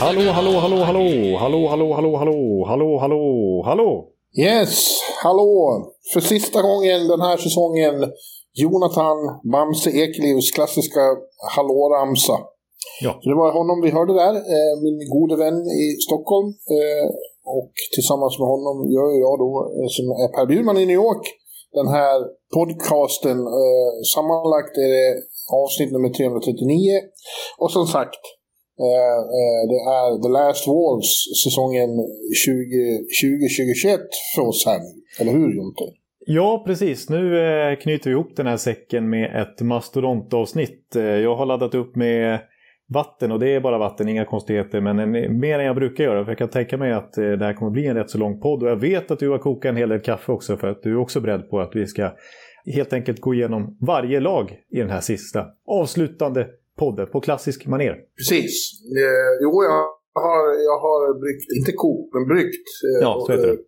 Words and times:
Hallå, 0.00 0.30
hallå, 0.38 0.52
hallå, 0.64 0.78
hallå, 0.84 1.38
hallå, 1.42 1.68
hallå, 1.68 1.88
hallå, 1.94 2.16
hallå, 2.16 2.64
hallå, 2.68 2.98
hallå, 3.00 3.62
hallå. 3.68 3.90
Yes, 4.46 4.74
hallå! 5.24 5.50
För 6.12 6.20
sista 6.20 6.62
gången 6.62 7.08
den 7.08 7.20
här 7.20 7.36
säsongen, 7.36 7.94
Jonathan 8.62 9.18
Bamse 9.52 9.90
Ekelivs 9.90 10.50
klassiska 10.56 11.00
hallåramsa. 11.56 12.36
Ja. 13.04 13.12
Så 13.22 13.26
det 13.30 13.38
var 13.42 13.50
honom 13.60 13.76
vi 13.84 13.90
hörde 13.96 14.14
där, 14.24 14.34
eh, 14.54 14.72
min 14.86 14.98
gode 15.14 15.36
vän 15.44 15.58
i 15.84 15.86
Stockholm. 16.06 16.48
Eh, 16.76 17.06
och 17.58 17.72
tillsammans 17.94 18.34
med 18.40 18.48
honom 18.54 18.76
gör 18.96 19.10
jag 19.24 19.34
då, 19.44 19.50
eh, 19.76 19.88
som 19.96 20.04
är 20.24 20.28
Per 20.36 20.46
Bjurman 20.50 20.78
i 20.82 20.86
New 20.86 21.00
York, 21.04 21.24
den 21.78 21.88
här 21.98 22.18
podcasten. 22.56 23.38
Sammanlagt 24.14 24.74
är 24.84 24.90
det 24.96 25.08
avsnitt 25.62 25.92
nummer 25.92 26.08
339. 26.08 27.00
Och 27.62 27.70
som 27.76 27.86
sagt, 27.96 28.22
eh, 28.86 29.18
eh, 29.38 29.62
det 29.72 29.80
är 30.00 30.08
The 30.22 30.30
Last 30.38 30.64
Walls 30.72 31.10
säsongen 31.44 31.90
2020-2021 32.46 34.00
för 34.34 34.42
oss 34.50 34.60
här 34.66 34.78
nu. 34.86 34.92
Eller 35.20 35.32
hur 35.38 35.56
Jonte? 35.56 35.84
Ja, 36.26 36.62
precis. 36.66 37.10
Nu 37.10 37.38
eh, 37.38 37.76
knyter 37.76 38.10
vi 38.10 38.14
ihop 38.14 38.36
den 38.36 38.46
här 38.46 38.56
säcken 38.56 39.10
med 39.10 39.42
ett 39.42 39.60
mastodontavsnitt. 39.60 40.96
Eh, 40.96 41.02
jag 41.02 41.36
har 41.36 41.46
laddat 41.46 41.74
upp 41.74 41.96
med 41.96 42.40
vatten 42.88 43.32
och 43.32 43.38
det 43.38 43.54
är 43.54 43.60
bara 43.60 43.78
vatten, 43.78 44.08
inga 44.08 44.24
konstigheter. 44.24 44.80
Men 44.80 44.98
en, 44.98 45.40
mer 45.40 45.58
än 45.58 45.66
jag 45.66 45.76
brukar 45.76 46.04
göra. 46.04 46.24
För 46.24 46.30
jag 46.30 46.38
kan 46.38 46.48
tänka 46.48 46.76
mig 46.76 46.92
att 46.92 47.18
eh, 47.18 47.30
det 47.30 47.44
här 47.44 47.54
kommer 47.54 47.70
bli 47.70 47.86
en 47.86 47.96
rätt 47.96 48.10
så 48.10 48.18
lång 48.18 48.40
podd. 48.40 48.62
Och 48.62 48.68
jag 48.68 48.76
vet 48.76 49.10
att 49.10 49.18
du 49.18 49.30
har 49.30 49.38
kokat 49.38 49.70
en 49.70 49.76
hel 49.76 49.88
del 49.88 50.00
kaffe 50.00 50.32
också. 50.32 50.56
För 50.56 50.68
att 50.68 50.82
du 50.82 50.90
är 50.90 50.98
också 50.98 51.20
beredd 51.20 51.50
på 51.50 51.60
att 51.60 51.76
vi 51.76 51.86
ska 51.86 52.12
helt 52.66 52.92
enkelt 52.92 53.20
gå 53.20 53.34
igenom 53.34 53.76
varje 53.80 54.20
lag 54.20 54.46
i 54.70 54.78
den 54.78 54.90
här 54.90 55.00
sista 55.00 55.40
avslutande 55.66 56.46
podden 56.78 57.06
på 57.12 57.20
klassisk 57.20 57.66
maner. 57.66 57.96
Precis. 58.18 58.52
Eh, 59.00 59.32
jo, 59.42 59.50
jag 59.68 59.80
har, 60.24 60.42
jag 60.70 60.78
har 60.86 61.00
bryggt, 61.22 61.46
inte 61.58 61.72
kokt, 61.72 62.14
men 62.14 62.24
bryggt. 62.32 62.66
Eh, 62.86 62.98
Ja, 63.06 63.12
så 63.26 63.32
heter 63.32 63.46
det. 63.52 63.58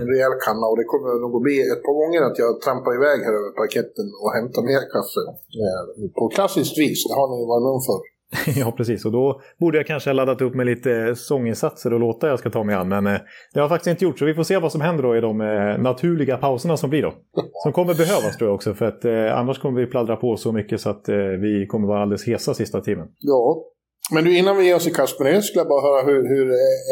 En 0.00 0.08
rejäl 0.12 0.34
kanna 0.46 0.66
och 0.70 0.76
det 0.80 0.86
kommer 0.92 1.08
nog 1.24 1.32
att 1.38 1.46
bli 1.48 1.56
ett 1.72 1.82
par 1.86 1.96
gånger 2.00 2.20
att 2.28 2.38
jag 2.44 2.50
trampar 2.64 2.92
iväg 2.98 3.18
här 3.26 3.34
över 3.40 3.52
parketten 3.62 4.06
och 4.22 4.30
hämtar 4.38 4.62
mer 4.70 4.82
kaffe. 4.94 5.22
Eh, 5.64 5.82
på 6.18 6.24
klassiskt 6.36 6.76
vis, 6.82 6.98
det 7.08 7.14
har 7.20 7.28
ni 7.32 7.38
varit 7.50 7.64
med 7.66 7.72
om 7.78 7.84
förr. 7.90 8.04
ja, 8.56 8.72
precis. 8.72 9.04
Och 9.04 9.12
då 9.12 9.40
borde 9.60 9.78
jag 9.78 9.86
kanske 9.86 10.10
ha 10.10 10.14
laddat 10.14 10.42
upp 10.42 10.54
med 10.54 10.66
lite 10.66 11.14
sånginsatser 11.16 11.92
och 11.92 12.00
låtar 12.00 12.28
jag 12.28 12.38
ska 12.38 12.50
ta 12.50 12.64
mig 12.64 12.74
an. 12.74 12.88
Men 12.88 13.06
eh, 13.06 13.12
det 13.52 13.60
har 13.60 13.62
jag 13.62 13.68
faktiskt 13.68 13.90
inte 13.90 14.04
gjort. 14.04 14.18
Så 14.18 14.24
vi 14.24 14.34
får 14.34 14.42
se 14.42 14.58
vad 14.58 14.72
som 14.72 14.80
händer 14.80 15.02
då 15.02 15.16
i 15.16 15.20
de 15.20 15.40
eh, 15.40 15.82
naturliga 15.82 16.36
pauserna 16.36 16.76
som 16.76 16.90
blir 16.90 17.02
då. 17.02 17.12
Som 17.62 17.72
kommer 17.72 17.94
behövas 17.94 18.36
tror 18.36 18.48
jag 18.48 18.54
också. 18.54 18.74
För 18.74 18.84
att 18.86 19.04
eh, 19.04 19.38
annars 19.38 19.58
kommer 19.58 19.80
vi 19.80 19.86
pladdra 19.86 20.16
på 20.16 20.36
så 20.36 20.52
mycket 20.52 20.80
så 20.80 20.90
att 20.90 21.04
vi 21.40 21.66
kommer 21.66 21.88
vara 21.88 22.02
alldeles 22.02 22.26
hesa 22.26 22.54
sista 22.54 22.80
timmen. 22.80 23.06
Ja. 23.18 23.64
Men 24.12 24.24
du, 24.24 24.38
innan 24.38 24.56
vi 24.56 24.66
ger 24.66 24.76
oss 24.76 24.86
i 24.86 24.90
kast 24.90 25.20
med 25.20 25.34
det 25.34 25.42
skulle 25.42 25.60
jag 25.60 25.68
bara 25.68 25.82
höra 25.82 26.06
hur, 26.06 26.28
hur 26.28 26.46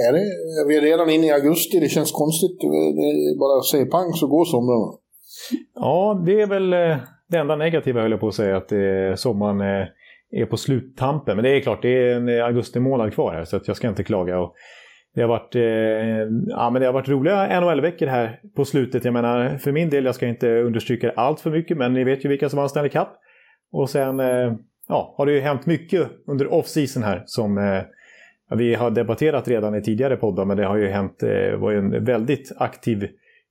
är 0.08 0.12
det? 0.12 0.24
Vi 0.68 0.76
är 0.76 0.80
redan 0.80 1.10
inne 1.10 1.26
i 1.26 1.30
augusti, 1.32 1.80
det 1.80 1.88
känns 1.88 2.12
konstigt. 2.12 2.58
Bara 3.40 3.62
säga 3.62 3.86
pang 3.86 4.12
så 4.12 4.26
går 4.26 4.44
somrarna. 4.44 4.92
Ja, 5.74 6.22
det 6.26 6.40
är 6.40 6.46
väl 6.46 6.70
det 7.28 7.38
enda 7.38 7.56
negativa 7.56 8.00
höll 8.00 8.10
jag 8.10 8.20
på 8.20 8.28
att 8.28 8.34
säga. 8.34 8.56
Att 8.56 8.72
sommaren 9.18 9.86
är 10.30 10.46
på 10.46 10.56
sluttampen. 10.56 11.36
Men 11.36 11.44
det 11.44 11.50
är 11.50 11.60
klart, 11.60 11.82
det 11.82 11.88
är 11.88 12.14
en 12.14 12.28
eh, 12.28 12.44
augusti 12.44 12.80
månad 12.80 13.14
kvar 13.14 13.34
här. 13.34 13.44
Så 13.44 13.56
att 13.56 13.68
jag 13.68 13.76
ska 13.76 13.88
inte 13.88 14.04
klaga. 14.04 14.38
Och 14.38 14.54
det 15.14 15.20
har 15.20 15.28
varit, 15.28 15.54
eh, 15.54 15.62
ja, 16.46 16.70
men 16.70 16.80
det 16.80 16.86
har 16.86 16.92
varit 16.92 17.08
roliga 17.08 17.60
NHL-veckor 17.60 18.06
här 18.06 18.40
på 18.56 18.64
slutet. 18.64 19.04
Jag 19.04 19.12
menar, 19.12 19.58
för 19.58 19.72
min 19.72 19.90
del, 19.90 20.04
jag 20.04 20.14
ska 20.14 20.26
inte 20.26 20.48
understryka 20.48 21.12
allt 21.16 21.40
för 21.40 21.50
mycket. 21.50 21.76
Men 21.76 21.92
ni 21.92 22.04
vet 22.04 22.24
ju 22.24 22.28
vilka 22.28 22.48
som 22.48 22.56
vann 22.56 22.68
Stanley 22.68 22.90
Cup. 22.90 23.08
Och 23.72 23.90
sen 23.90 24.20
eh, 24.20 24.54
ja, 24.88 25.14
har 25.18 25.26
det 25.26 25.32
ju 25.32 25.40
hänt 25.40 25.66
mycket 25.66 26.08
under 26.26 26.52
off-season 26.52 27.02
här. 27.02 27.22
Som 27.26 27.58
eh, 27.58 27.82
vi 28.56 28.74
har 28.74 28.90
debatterat 28.90 29.48
redan 29.48 29.74
i 29.74 29.82
tidigare 29.82 30.16
poddar. 30.16 30.44
Men 30.44 30.56
det 30.56 30.64
har 30.64 30.76
ju 30.76 30.88
hänt, 30.88 31.22
eh, 31.22 31.58
var 31.58 31.70
ju 31.70 31.78
en 31.78 32.04
väldigt 32.04 32.52
aktiv 32.56 33.08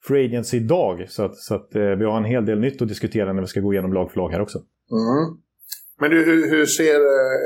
free 0.07 0.25
agency 0.25 0.57
idag. 0.57 1.05
Så 1.07 1.23
att, 1.23 1.35
så 1.35 1.55
att 1.55 1.75
eh, 1.75 1.81
vi 1.81 2.05
har 2.05 2.17
en 2.17 2.25
hel 2.25 2.45
del 2.45 2.59
nytt 2.59 2.81
att 2.81 2.87
diskutera 2.87 3.33
när 3.33 3.41
vi 3.41 3.47
ska 3.47 3.59
gå 3.59 3.73
igenom 3.73 3.93
lag 3.93 4.11
för 4.11 4.17
lag 4.17 4.29
här 4.29 4.41
också. 4.41 4.57
Mm. 4.91 5.37
Men 6.00 6.07
du, 6.13 6.17
hur, 6.29 6.39
hur 6.51 6.66
ser 6.79 7.00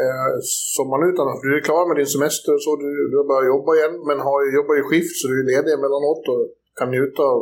eh, 0.05 0.29
sommaren 0.77 1.03
ut 1.09 1.19
annars? 1.21 1.39
Du 1.47 1.49
är 1.57 1.63
klar 1.69 1.83
med 1.89 1.97
din 2.01 2.11
semester 2.17 2.53
så, 2.65 2.69
du, 2.83 2.89
du 3.11 3.15
har 3.21 3.27
börjat 3.31 3.53
jobba 3.55 3.71
igen, 3.79 3.95
men 4.07 4.17
har, 4.27 4.39
jobbar 4.59 4.75
ju 4.79 4.83
skift 4.89 5.15
så 5.19 5.23
du 5.31 5.35
är 5.41 5.47
ledig 5.51 5.71
emellanåt 5.77 6.23
och 6.33 6.43
kan 6.79 6.89
njuta 6.95 7.23
av, 7.35 7.41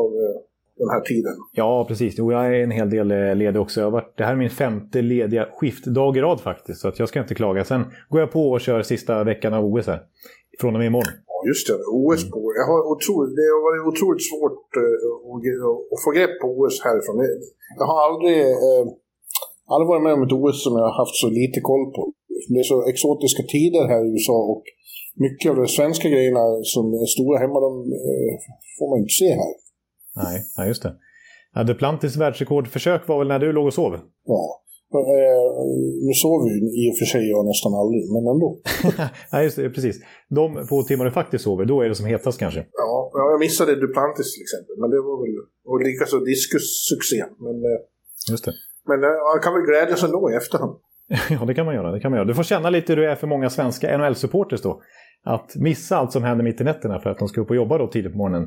av 0.00 0.08
eh, 0.22 0.36
den 0.82 0.90
här 0.94 1.02
tiden. 1.10 1.36
Ja, 1.52 1.84
precis. 1.88 2.14
Jo, 2.18 2.32
jag 2.32 2.46
är 2.46 2.52
en 2.52 2.70
hel 2.70 2.90
del 2.90 3.10
eh, 3.10 3.34
ledig 3.42 3.60
också. 3.62 3.80
Jag 3.80 3.86
har 3.86 3.96
varit, 4.00 4.12
det 4.16 4.24
här 4.24 4.32
är 4.32 4.42
min 4.46 4.56
femte 4.62 5.02
lediga 5.02 5.48
skiftdag 5.56 6.16
i 6.16 6.20
rad 6.20 6.40
faktiskt. 6.40 6.80
Så 6.80 6.88
att 6.88 6.98
jag 6.98 7.08
ska 7.08 7.20
inte 7.20 7.34
klaga. 7.34 7.64
Sen 7.64 7.82
går 8.08 8.20
jag 8.20 8.30
på 8.32 8.44
och 8.50 8.60
kör 8.60 8.82
sista 8.82 9.24
veckan 9.24 9.54
av 9.54 9.64
OS 9.64 9.86
här. 9.86 10.00
Från 10.60 10.74
och 10.74 10.80
med 10.80 10.86
imorgon. 10.86 11.12
Ja, 11.26 11.38
just 11.50 11.66
det. 11.68 11.74
OS 11.74 12.30
på 12.30 12.38
jag 12.60 12.66
har 12.72 12.80
otroligt, 12.92 13.32
Det 13.38 13.46
har 13.54 13.62
varit 13.68 13.82
otroligt 13.90 14.24
svårt 14.30 14.66
eh, 14.82 15.92
att, 15.92 16.00
få 16.04 16.10
grepp 16.18 16.34
på 16.42 16.46
OS 16.58 16.76
härifrån. 16.86 17.16
Jag 17.78 17.86
har 17.92 18.00
aldrig, 18.08 18.38
eh, 18.68 18.84
aldrig 19.72 19.88
varit 19.92 20.06
med 20.06 20.14
om 20.16 20.22
ett 20.26 20.36
OS 20.38 20.56
som 20.64 20.72
jag 20.78 20.86
har 20.88 20.96
haft 21.02 21.16
så 21.22 21.28
lite 21.40 21.60
koll 21.70 21.84
på. 21.96 22.02
Det 22.52 22.58
är 22.64 22.68
så 22.72 22.78
exotiska 22.92 23.42
tider 23.54 23.84
här 23.92 24.00
i 24.04 24.08
USA 24.14 24.38
och 24.52 24.64
mycket 25.26 25.50
av 25.50 25.56
de 25.62 25.66
svenska 25.78 26.06
grejerna 26.14 26.44
som 26.74 26.84
är 27.02 27.06
stora 27.16 27.36
hemma, 27.44 27.58
de 27.66 27.72
eh, 28.00 28.32
får 28.76 28.86
man 28.90 28.98
inte 29.02 29.16
se 29.22 29.30
här. 29.42 29.54
Nej, 30.22 30.36
ja, 30.56 30.62
just 30.70 30.82
det. 30.82 30.92
Ja, 31.54 31.60
Duplantis 31.64 32.16
världsrekordförsök 32.16 33.08
var 33.08 33.18
väl 33.18 33.28
när 33.28 33.38
du 33.38 33.52
låg 33.52 33.66
och 33.66 33.74
sov? 33.74 33.92
Ja. 34.24 34.42
Eh, 35.00 35.52
nu 36.06 36.12
sover 36.22 36.48
ju 36.52 36.58
i 36.82 36.84
och 36.90 36.96
för 36.98 37.06
sig 37.14 37.24
jag 37.34 37.42
nästan 37.52 37.72
aldrig, 37.80 38.02
men 38.14 38.24
ändå. 38.34 38.48
Nej, 39.32 39.44
just 39.44 39.56
det, 39.56 39.70
precis. 39.76 39.96
De 40.38 40.66
få 40.70 40.82
timmar 40.82 41.04
du 41.04 41.10
faktiskt 41.10 41.44
sover, 41.44 41.64
då 41.64 41.76
är 41.82 41.88
det 41.88 41.94
som 41.94 42.06
hetast 42.06 42.38
kanske. 42.38 42.60
Ja, 42.82 43.10
ja, 43.18 43.24
jag 43.32 43.40
missade 43.40 43.72
Duplantis 43.82 44.28
till 44.34 44.44
exempel, 44.46 44.74
men 44.80 44.88
det 44.90 45.00
var 45.08 45.16
väl... 45.22 45.34
Och 45.68 45.78
likaså 45.86 46.16
diskussuccén. 46.32 47.30
Men, 47.46 47.56
eh, 47.70 47.80
Just 48.30 48.44
det. 48.44 48.52
Men 48.88 48.98
eh, 49.04 49.10
man 49.10 49.40
kan 49.42 49.52
väl 49.54 49.62
glädjas 49.62 50.02
ändå 50.02 50.30
i 50.32 50.34
efterhand. 50.34 50.74
Ja, 51.30 51.44
det 51.48 51.54
kan 51.54 51.66
man 51.66 51.74
göra. 51.74 51.92
Det 51.92 52.00
kan 52.00 52.10
man 52.10 52.18
göra. 52.18 52.28
Du 52.28 52.34
får 52.34 52.42
känna 52.42 52.70
lite 52.70 52.92
hur 52.92 53.02
det 53.02 53.10
är 53.10 53.16
för 53.16 53.26
många 53.26 53.50
svenska 53.50 53.98
NHL-supporters 53.98 54.62
då. 54.62 54.82
Att 55.24 55.56
missa 55.56 55.96
allt 55.96 56.12
som 56.12 56.22
händer 56.22 56.44
mitt 56.44 56.60
i 56.60 56.64
nätterna 56.64 56.98
för 57.02 57.10
att 57.10 57.18
de 57.18 57.28
ska 57.28 57.40
upp 57.40 57.50
och 57.50 57.56
jobba 57.56 57.78
då 57.78 57.86
tidigt 57.86 58.12
på 58.12 58.18
morgonen 58.18 58.44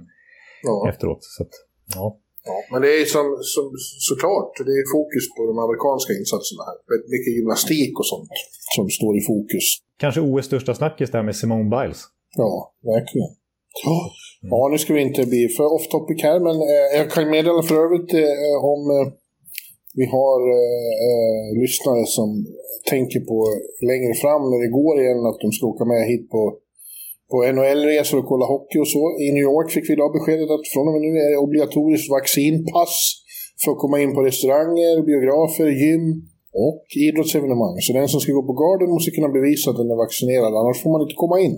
Ja. 0.63 0.90
efteråt. 0.90 1.18
Så 1.22 1.44
att, 1.44 1.53
ja. 1.95 2.19
Ja, 2.51 2.57
men 2.72 2.81
det 2.81 2.91
är 3.01 3.06
som, 3.16 3.25
som, 3.53 3.66
såklart, 4.09 4.51
det 4.68 4.75
är 4.81 4.85
fokus 4.97 5.25
på 5.35 5.41
de 5.51 5.56
amerikanska 5.66 6.12
insatserna 6.19 6.62
här. 6.69 6.78
Väldigt 6.91 7.12
mycket 7.16 7.31
gymnastik 7.38 7.94
och 8.00 8.07
sånt 8.13 8.29
som 8.75 8.85
står 8.97 9.13
i 9.19 9.22
fokus. 9.31 9.66
Kanske 10.03 10.22
OS 10.29 10.45
största 10.45 10.74
snackis 10.81 11.09
där 11.16 11.24
med 11.28 11.35
Simone 11.40 11.69
Biles. 11.75 12.01
Ja, 12.41 12.51
verkligen. 12.94 13.31
Ja, 13.85 13.97
ja 14.51 14.62
nu 14.72 14.78
ska 14.78 14.90
vi 14.94 15.01
inte 15.09 15.22
bli 15.34 15.44
för 15.57 15.68
off 15.75 15.85
topic 15.94 16.19
här, 16.28 16.40
men 16.47 16.56
eh, 16.74 16.88
jag 17.00 17.07
kan 17.12 17.29
meddela 17.35 17.62
för 17.69 17.75
övrigt 17.85 18.12
eh, 18.13 18.56
om 18.74 18.81
eh, 18.95 19.06
vi 20.00 20.06
har 20.17 20.39
eh, 20.57 20.91
eh, 21.07 21.45
lyssnare 21.63 22.03
som 22.17 22.29
tänker 22.94 23.22
på 23.31 23.38
längre 23.91 24.13
fram 24.23 24.44
när 24.51 24.59
det 24.63 24.75
går 24.79 24.94
igen 25.03 25.21
att 25.30 25.39
de 25.44 25.50
ska 25.56 25.63
åka 25.74 25.86
med 25.94 26.01
hit 26.12 26.25
på, 26.33 26.42
på 27.31 27.38
NHL-resor 27.56 28.18
och 28.21 28.30
kolla 28.31 28.45
hockey 28.53 28.77
och 28.83 28.92
så. 28.95 29.03
I 29.25 29.27
New 29.36 29.47
York 29.51 29.68
fick 29.75 29.86
vi 29.89 29.94
idag 29.94 30.12
beskedet 30.18 30.50
att 30.56 30.65
från 30.74 30.88
och 30.88 30.94
med 30.94 31.03
nu 31.06 31.12
är 31.25 31.30
det 31.31 31.44
obligatoriskt 31.45 32.09
vaccinpass 32.18 32.95
för 33.62 33.69
att 33.71 33.83
komma 33.83 33.97
in 34.03 34.12
på 34.15 34.21
restauranger, 34.30 34.95
biografer, 35.09 35.69
gym 35.81 36.06
och 36.68 36.83
idrottsevenemang. 37.07 37.75
Så 37.86 37.89
den 38.00 38.07
som 38.12 38.19
ska 38.21 38.31
gå 38.39 38.44
på 38.51 38.56
Garden 38.63 38.89
måste 38.95 39.12
kunna 39.15 39.30
bevisa 39.38 39.65
att 39.69 39.80
den 39.81 39.92
är 39.94 40.00
vaccinerad, 40.06 40.51
annars 40.59 40.77
får 40.83 40.92
man 40.94 41.01
inte 41.06 41.21
komma 41.24 41.38
in. 41.45 41.56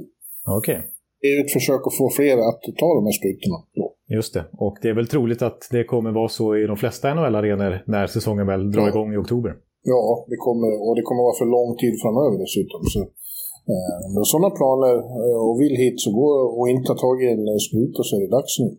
Okej. 0.59 0.79
Det 1.21 1.27
är 1.27 1.35
ett 1.43 1.53
försök 1.57 1.81
att 1.87 1.97
få 2.01 2.05
fler 2.17 2.37
att 2.49 2.61
ta 2.81 2.87
de 2.97 3.03
här 3.07 3.15
sprutorna. 3.19 3.57
Just 4.15 4.33
det. 4.33 4.43
Och 4.65 4.75
det 4.81 4.89
är 4.89 4.93
väl 4.99 5.07
troligt 5.07 5.41
att 5.41 5.61
det 5.71 5.83
kommer 5.83 6.11
vara 6.11 6.27
så 6.39 6.55
i 6.55 6.63
de 6.71 6.77
flesta 6.77 7.13
NHL-arenor 7.13 7.83
när 7.93 8.07
säsongen 8.07 8.47
väl 8.47 8.71
drar 8.71 8.81
Ja. 8.81 8.89
igång 8.89 9.13
i 9.13 9.17
oktober. 9.17 9.51
Ja, 9.93 10.01
det 10.31 10.37
kommer, 10.47 10.69
och 10.85 10.93
det 10.97 11.01
kommer 11.07 11.23
vara 11.27 11.37
för 11.41 11.47
lång 11.57 11.69
tid 11.81 11.93
framöver 12.03 12.37
dessutom. 12.45 12.81
Så, 12.93 12.99
eh, 13.73 13.99
med 14.15 14.25
sådana 14.33 14.49
planer 14.59 14.95
eh, 15.25 15.37
och 15.47 15.55
vill 15.61 15.75
hit 15.83 15.97
så 16.05 16.09
gå 16.21 16.29
och 16.59 16.65
inte 16.73 16.87
ha 16.91 16.97
tagit 17.05 17.27
en 17.31 17.59
spruta 17.67 17.99
så 18.07 18.11
är 18.17 18.21
det 18.25 18.31
dags 18.37 18.53
nu. 18.63 18.69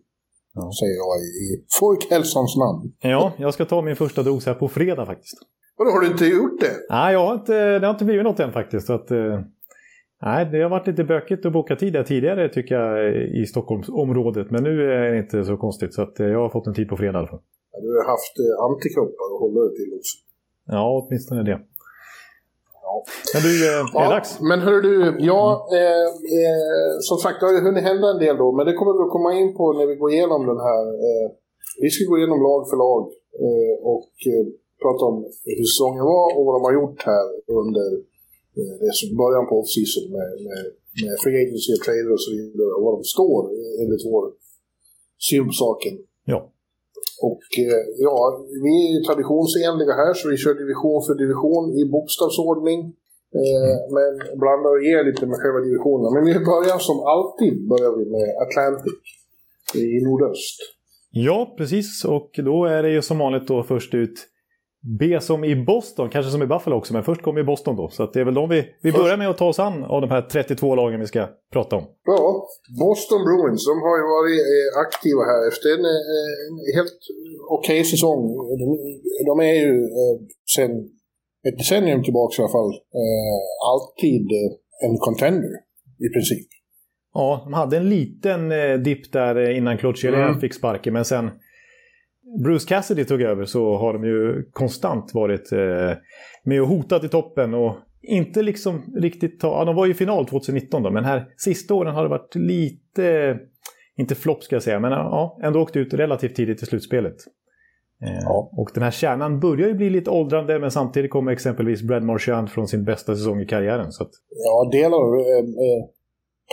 Säger 0.79 0.95
jag 1.03 1.13
i, 1.25 1.27
i 1.45 1.47
folkhälsans 1.79 2.51
namn. 2.63 2.81
Ja, 3.01 3.31
jag 3.37 3.53
ska 3.53 3.65
ta 3.65 3.81
min 3.81 3.95
första 3.95 4.23
dos 4.23 4.45
här 4.45 4.53
på 4.53 4.67
fredag 4.67 5.05
faktiskt. 5.05 5.37
Och 5.77 5.85
då 5.85 5.91
har 5.91 5.99
du 6.01 6.07
inte 6.07 6.25
gjort 6.25 6.59
det? 6.59 6.75
Nej, 6.89 7.13
jag 7.13 7.25
har 7.27 7.33
inte, 7.33 7.79
det 7.79 7.85
har 7.87 7.93
inte 7.93 8.05
blivit 8.05 8.23
något 8.23 8.39
än 8.39 8.51
faktiskt. 8.51 8.87
Så 8.87 8.93
att, 8.93 9.11
eh, 9.11 9.39
nej, 10.25 10.45
det 10.51 10.61
har 10.63 10.69
varit 10.69 10.87
lite 10.87 11.03
bökigt 11.03 11.45
att 11.45 11.53
boka 11.53 11.75
tid 11.75 11.93
där 11.93 12.03
tidigare 12.03 12.49
tycker 12.49 12.75
jag 12.75 13.15
i 13.41 13.45
Stockholmsområdet. 13.45 14.51
Men 14.51 14.63
nu 14.63 14.91
är 14.91 15.11
det 15.11 15.17
inte 15.17 15.43
så 15.43 15.57
konstigt 15.57 15.93
så 15.93 16.01
eh, 16.01 16.25
jag 16.35 16.39
har 16.39 16.49
fått 16.49 16.67
en 16.67 16.73
tid 16.73 16.87
på 16.89 16.97
fredag 16.97 17.17
i 17.17 17.19
alla 17.21 17.27
fall. 17.27 17.41
Ja, 17.71 17.77
du 17.85 17.89
har 17.99 18.05
haft 18.15 18.33
eh, 18.45 18.63
antikroppar 18.67 19.25
att 19.33 19.39
hålla 19.43 19.59
dig 19.65 19.73
till 19.79 19.91
också. 19.97 20.15
Ja, 20.75 20.83
åtminstone 21.07 21.43
det. 21.51 21.59
Men 23.33 23.41
du, 23.47 23.51
eh, 23.67 23.79
är 23.79 23.83
det 23.83 23.89
Ja, 23.93 24.09
dags? 24.15 24.29
men 24.49 24.59
hör 24.67 24.79
du, 24.87 24.93
ja, 25.31 25.41
eh, 25.79 26.07
eh, 26.39 26.91
som 27.09 27.17
sagt, 27.23 27.35
det 27.39 27.45
har 27.47 27.53
ju 27.57 27.61
hunnit 27.67 27.83
hända 27.91 28.07
en 28.13 28.21
del 28.25 28.35
då, 28.43 28.47
men 28.57 28.63
det 28.67 28.73
kommer 28.79 28.93
vi 28.97 29.01
att 29.05 29.15
komma 29.17 29.31
in 29.41 29.49
på 29.59 29.63
när 29.77 29.85
vi 29.91 29.95
går 30.01 30.09
igenom 30.15 30.41
den 30.51 30.59
här. 30.69 30.83
Eh, 31.07 31.25
vi 31.83 31.89
ska 31.93 32.01
gå 32.11 32.17
igenom 32.17 32.39
lag 32.47 32.61
för 32.69 32.77
lag 32.85 33.03
och 33.93 34.09
prata 34.83 35.01
om 35.09 35.15
hur 35.59 35.67
säsongen 35.71 36.03
var 36.13 36.25
och 36.37 36.43
vad 36.45 36.53
de 36.57 36.61
har 36.67 36.73
gjort 36.79 36.99
här 37.11 37.25
under 37.61 37.87
eh, 38.59 38.73
det 38.83 38.93
som 38.99 39.07
början 39.23 39.45
på 39.49 39.53
off-season 39.61 40.05
med, 40.17 40.29
med, 40.47 40.63
med 41.03 41.13
free 41.23 41.37
agency 41.43 41.69
och 41.75 41.83
trader 41.85 42.11
och 42.17 42.23
så 42.25 42.31
vidare 42.37 42.71
och 42.75 42.81
var 42.85 42.93
de 42.97 43.03
står 43.15 43.41
enligt 43.81 44.03
vår 44.11 44.23
syn 45.27 45.45
på 45.49 45.55
saken. 45.63 45.95
Ja. 46.33 46.39
Och 47.29 47.45
eh, 47.65 47.83
ja, 48.07 48.17
vi 48.65 48.75
är 48.95 48.99
traditionsenliga 49.09 49.93
här 50.01 50.13
så 50.19 50.23
vi 50.33 50.37
kör 50.43 50.55
division 50.63 50.99
för 51.07 51.15
division 51.23 51.65
i 51.79 51.81
bokstavsordning. 51.95 52.79
Eh, 53.41 53.75
Men 53.95 54.11
blandar 54.41 54.71
och 54.77 54.83
ger 54.89 55.03
lite 55.09 55.23
med 55.31 55.37
själva 55.41 55.59
divisionerna. 55.67 56.09
Men 56.15 56.23
vi 56.29 56.33
börjar 56.51 56.79
som 56.89 56.97
alltid 57.13 57.53
börjar 57.71 57.91
vi 57.97 58.03
med 58.15 58.27
Atlantic 58.45 58.99
i 59.83 59.85
nordöst. 60.05 60.57
Ja, 61.11 61.55
precis. 61.57 62.05
Och 62.05 62.31
då 62.49 62.65
är 62.65 62.83
det 62.83 62.89
ju 62.89 63.01
som 63.01 63.17
vanligt 63.17 63.47
då 63.47 63.63
först 63.63 63.93
ut 63.93 64.17
B 64.99 65.19
som 65.21 65.43
i 65.43 65.55
Boston, 65.55 66.09
kanske 66.09 66.31
som 66.31 66.41
i 66.43 66.47
Buffalo 66.47 66.75
också, 66.75 66.93
men 66.93 67.03
först 67.03 67.21
kommer 67.21 67.39
ju 67.39 67.45
Boston 67.45 67.75
då. 67.75 67.89
Så 67.89 68.05
det 68.05 68.19
är 68.19 68.25
väl 68.25 68.33
de 68.33 68.49
vi, 68.49 68.65
vi 68.81 68.91
börjar 68.91 69.17
med 69.17 69.29
att 69.29 69.37
ta 69.37 69.47
oss 69.47 69.59
an 69.59 69.83
av 69.83 70.01
de 70.01 70.09
här 70.11 70.21
32 70.21 70.75
lagen 70.75 70.99
vi 70.99 71.07
ska 71.07 71.27
prata 71.53 71.75
om. 71.75 71.83
Ja, 72.05 72.47
Boston 72.79 73.21
Bruins, 73.27 73.65
de 73.65 73.75
har 73.85 73.95
ju 74.01 74.05
varit 74.17 74.39
eh, 74.53 74.67
aktiva 74.85 75.21
här 75.31 75.47
efter 75.51 75.67
en, 75.75 75.85
eh, 75.95 76.31
en 76.47 76.57
helt 76.77 76.99
okej 77.49 77.83
säsong. 77.83 78.21
De, 78.61 78.65
de 79.29 79.39
är 79.39 79.53
ju 79.65 79.73
eh, 79.99 80.15
sen 80.55 80.71
ett 81.47 81.57
decennium 81.57 82.03
tillbaka 82.03 82.33
i 82.37 82.41
alla 82.41 82.51
fall 82.51 82.73
alltid 83.73 84.27
en 84.85 84.97
contender 84.97 85.53
i 86.05 86.09
princip. 86.13 86.47
Ja, 87.13 87.41
de 87.43 87.53
hade 87.53 87.77
en 87.77 87.89
liten 87.89 88.49
dipp 88.83 89.11
där 89.11 89.49
innan 89.49 89.77
Claude 89.77 89.99
Julien 90.03 90.23
Mm. 90.27 90.39
fick 90.39 90.53
sparken, 90.53 90.93
men 90.93 91.05
sen 91.05 91.31
Bruce 92.43 92.67
Cassidy 92.67 93.05
tog 93.05 93.21
över 93.21 93.45
så 93.45 93.77
har 93.77 93.93
de 93.93 94.03
ju 94.03 94.43
konstant 94.51 95.13
varit 95.13 95.51
eh, 95.51 95.97
med 96.43 96.61
och 96.61 96.67
hotat 96.67 97.03
i 97.03 97.09
toppen 97.09 97.53
och 97.53 97.75
inte 98.01 98.41
liksom 98.41 98.93
riktigt 98.95 99.39
ta... 99.39 99.47
Ja, 99.47 99.65
de 99.65 99.75
var 99.75 99.85
ju 99.85 99.91
i 99.91 99.95
final 99.95 100.25
2019 100.25 100.83
då, 100.83 100.91
men 100.91 101.05
här 101.05 101.27
sista 101.37 101.73
åren 101.73 101.95
har 101.95 102.03
det 102.03 102.09
varit 102.09 102.35
lite... 102.35 103.37
Inte 103.97 104.15
flopp 104.15 104.43
ska 104.43 104.55
jag 104.55 104.63
säga, 104.63 104.79
men 104.79 104.91
ja, 104.91 105.39
ändå 105.43 105.61
åkt 105.61 105.75
ut 105.75 105.93
relativt 105.93 106.35
tidigt 106.35 106.63
i 106.63 106.65
slutspelet. 106.65 107.15
Eh, 108.03 108.19
Ja. 108.23 108.49
Och 108.57 108.71
den 108.73 108.83
här 108.83 108.91
kärnan 108.91 109.39
börjar 109.39 109.67
ju 109.67 109.73
bli 109.73 109.89
lite 109.89 110.09
åldrande, 110.09 110.59
men 110.59 110.71
samtidigt 110.71 111.11
kommer 111.11 111.31
exempelvis 111.31 111.81
Brad 111.81 112.03
Marchand 112.03 112.49
från 112.49 112.67
sin 112.67 112.85
bästa 112.85 113.15
säsong 113.15 113.41
i 113.41 113.45
karriären. 113.45 113.91
Så 113.91 114.03
att, 114.03 114.11
Ja, 114.29 114.69
delar 114.71 114.97
av 114.97 115.19
eh, 115.19 115.37
eh, 115.37 115.85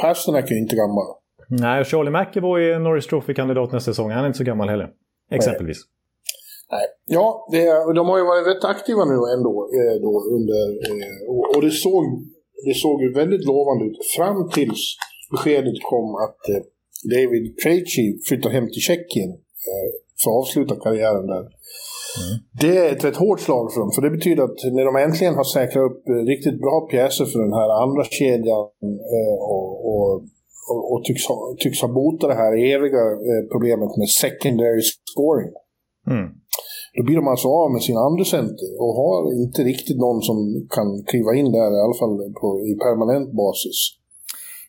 Pasternak 0.03 0.51
är 0.51 0.55
ju 0.55 0.61
inte 0.61 0.77
gammal. 0.77 1.05
Nej, 1.49 1.85
Charlie 1.85 2.11
McAvoy 2.11 2.71
är 2.71 2.79
Norris 2.79 3.07
Trophy-kandidat 3.07 3.73
nästa 3.73 3.91
säsong. 3.91 4.11
Han 4.11 4.23
är 4.23 4.27
inte 4.27 4.39
så 4.39 4.45
gammal 4.45 4.69
heller. 4.69 4.91
Exempelvis. 5.31 5.79
Nej. 6.71 6.87
Ja, 7.17 7.49
det, 7.53 7.65
de 7.99 8.03
har 8.09 8.19
ju 8.19 8.25
varit 8.25 8.47
rätt 8.47 8.65
aktiva 8.65 9.05
nu 9.05 9.19
ändå 9.37 9.53
eh, 9.79 9.97
då 10.07 10.13
under, 10.37 10.63
eh, 10.91 11.57
och, 11.57 11.63
det 11.63 11.71
såg, 11.71 12.05
det 12.67 12.75
såg 12.75 13.03
ju 13.03 13.13
väldigt 13.13 13.45
lovande 13.45 13.85
ut 13.85 13.99
fram 14.17 14.51
tills 14.51 14.83
beskedet 15.31 15.79
kom 15.91 16.15
att 16.25 16.43
eh, 16.49 16.63
David 17.15 17.45
Krejci 17.63 18.07
flyttar 18.29 18.51
hem 18.51 18.67
till 18.67 18.85
Tjeckien 18.89 19.31
för 20.23 20.31
att 20.31 20.37
avsluta 20.43 20.75
karriären 20.85 21.27
där. 21.27 21.45
Det 22.61 22.77
är 22.79 22.93
ett 22.93 23.05
rätt 23.05 23.17
hårt 23.17 23.41
slag 23.41 23.73
för 23.73 23.81
dem, 23.81 23.91
för 23.95 24.03
det 24.03 24.11
betyder 24.11 24.43
att 24.43 24.61
när 24.77 24.85
de 24.85 24.97
äntligen 24.97 25.35
har 25.35 25.45
säkrat 25.45 25.85
upp 25.91 26.03
riktigt 26.33 26.61
bra 26.61 26.89
pjäser 26.91 27.25
för 27.25 27.39
den 27.39 27.53
här 27.53 27.83
andra 27.83 28.05
kedjan 28.05 28.67
och, 29.55 29.71
och, 29.93 30.25
och, 30.73 30.83
och 30.93 31.01
tycks, 31.07 31.25
ha, 31.31 31.39
tycks 31.63 31.81
ha 31.85 31.91
botat 32.01 32.31
det 32.31 32.39
här 32.45 32.53
eviga 32.75 33.05
eh, 33.29 33.43
problemet 33.53 33.93
med 34.01 34.09
secondary 34.25 34.83
scoring. 35.11 35.53
Mm. 36.15 36.29
Då 36.97 37.03
blir 37.07 37.17
de 37.21 37.27
alltså 37.29 37.49
av 37.49 37.69
med 37.75 37.83
sin 37.89 37.99
andra 38.09 38.25
center 38.37 38.69
och 38.83 38.93
har 39.03 39.19
inte 39.45 39.61
riktigt 39.73 39.99
någon 40.07 40.21
som 40.29 40.39
kan 40.77 40.89
kliva 41.11 41.31
in 41.41 41.49
där 41.59 41.71
i 41.77 41.81
alla 41.85 41.99
fall 42.03 42.17
på, 42.41 42.49
i 42.71 42.73
permanent 42.87 43.29
basis. 43.43 43.79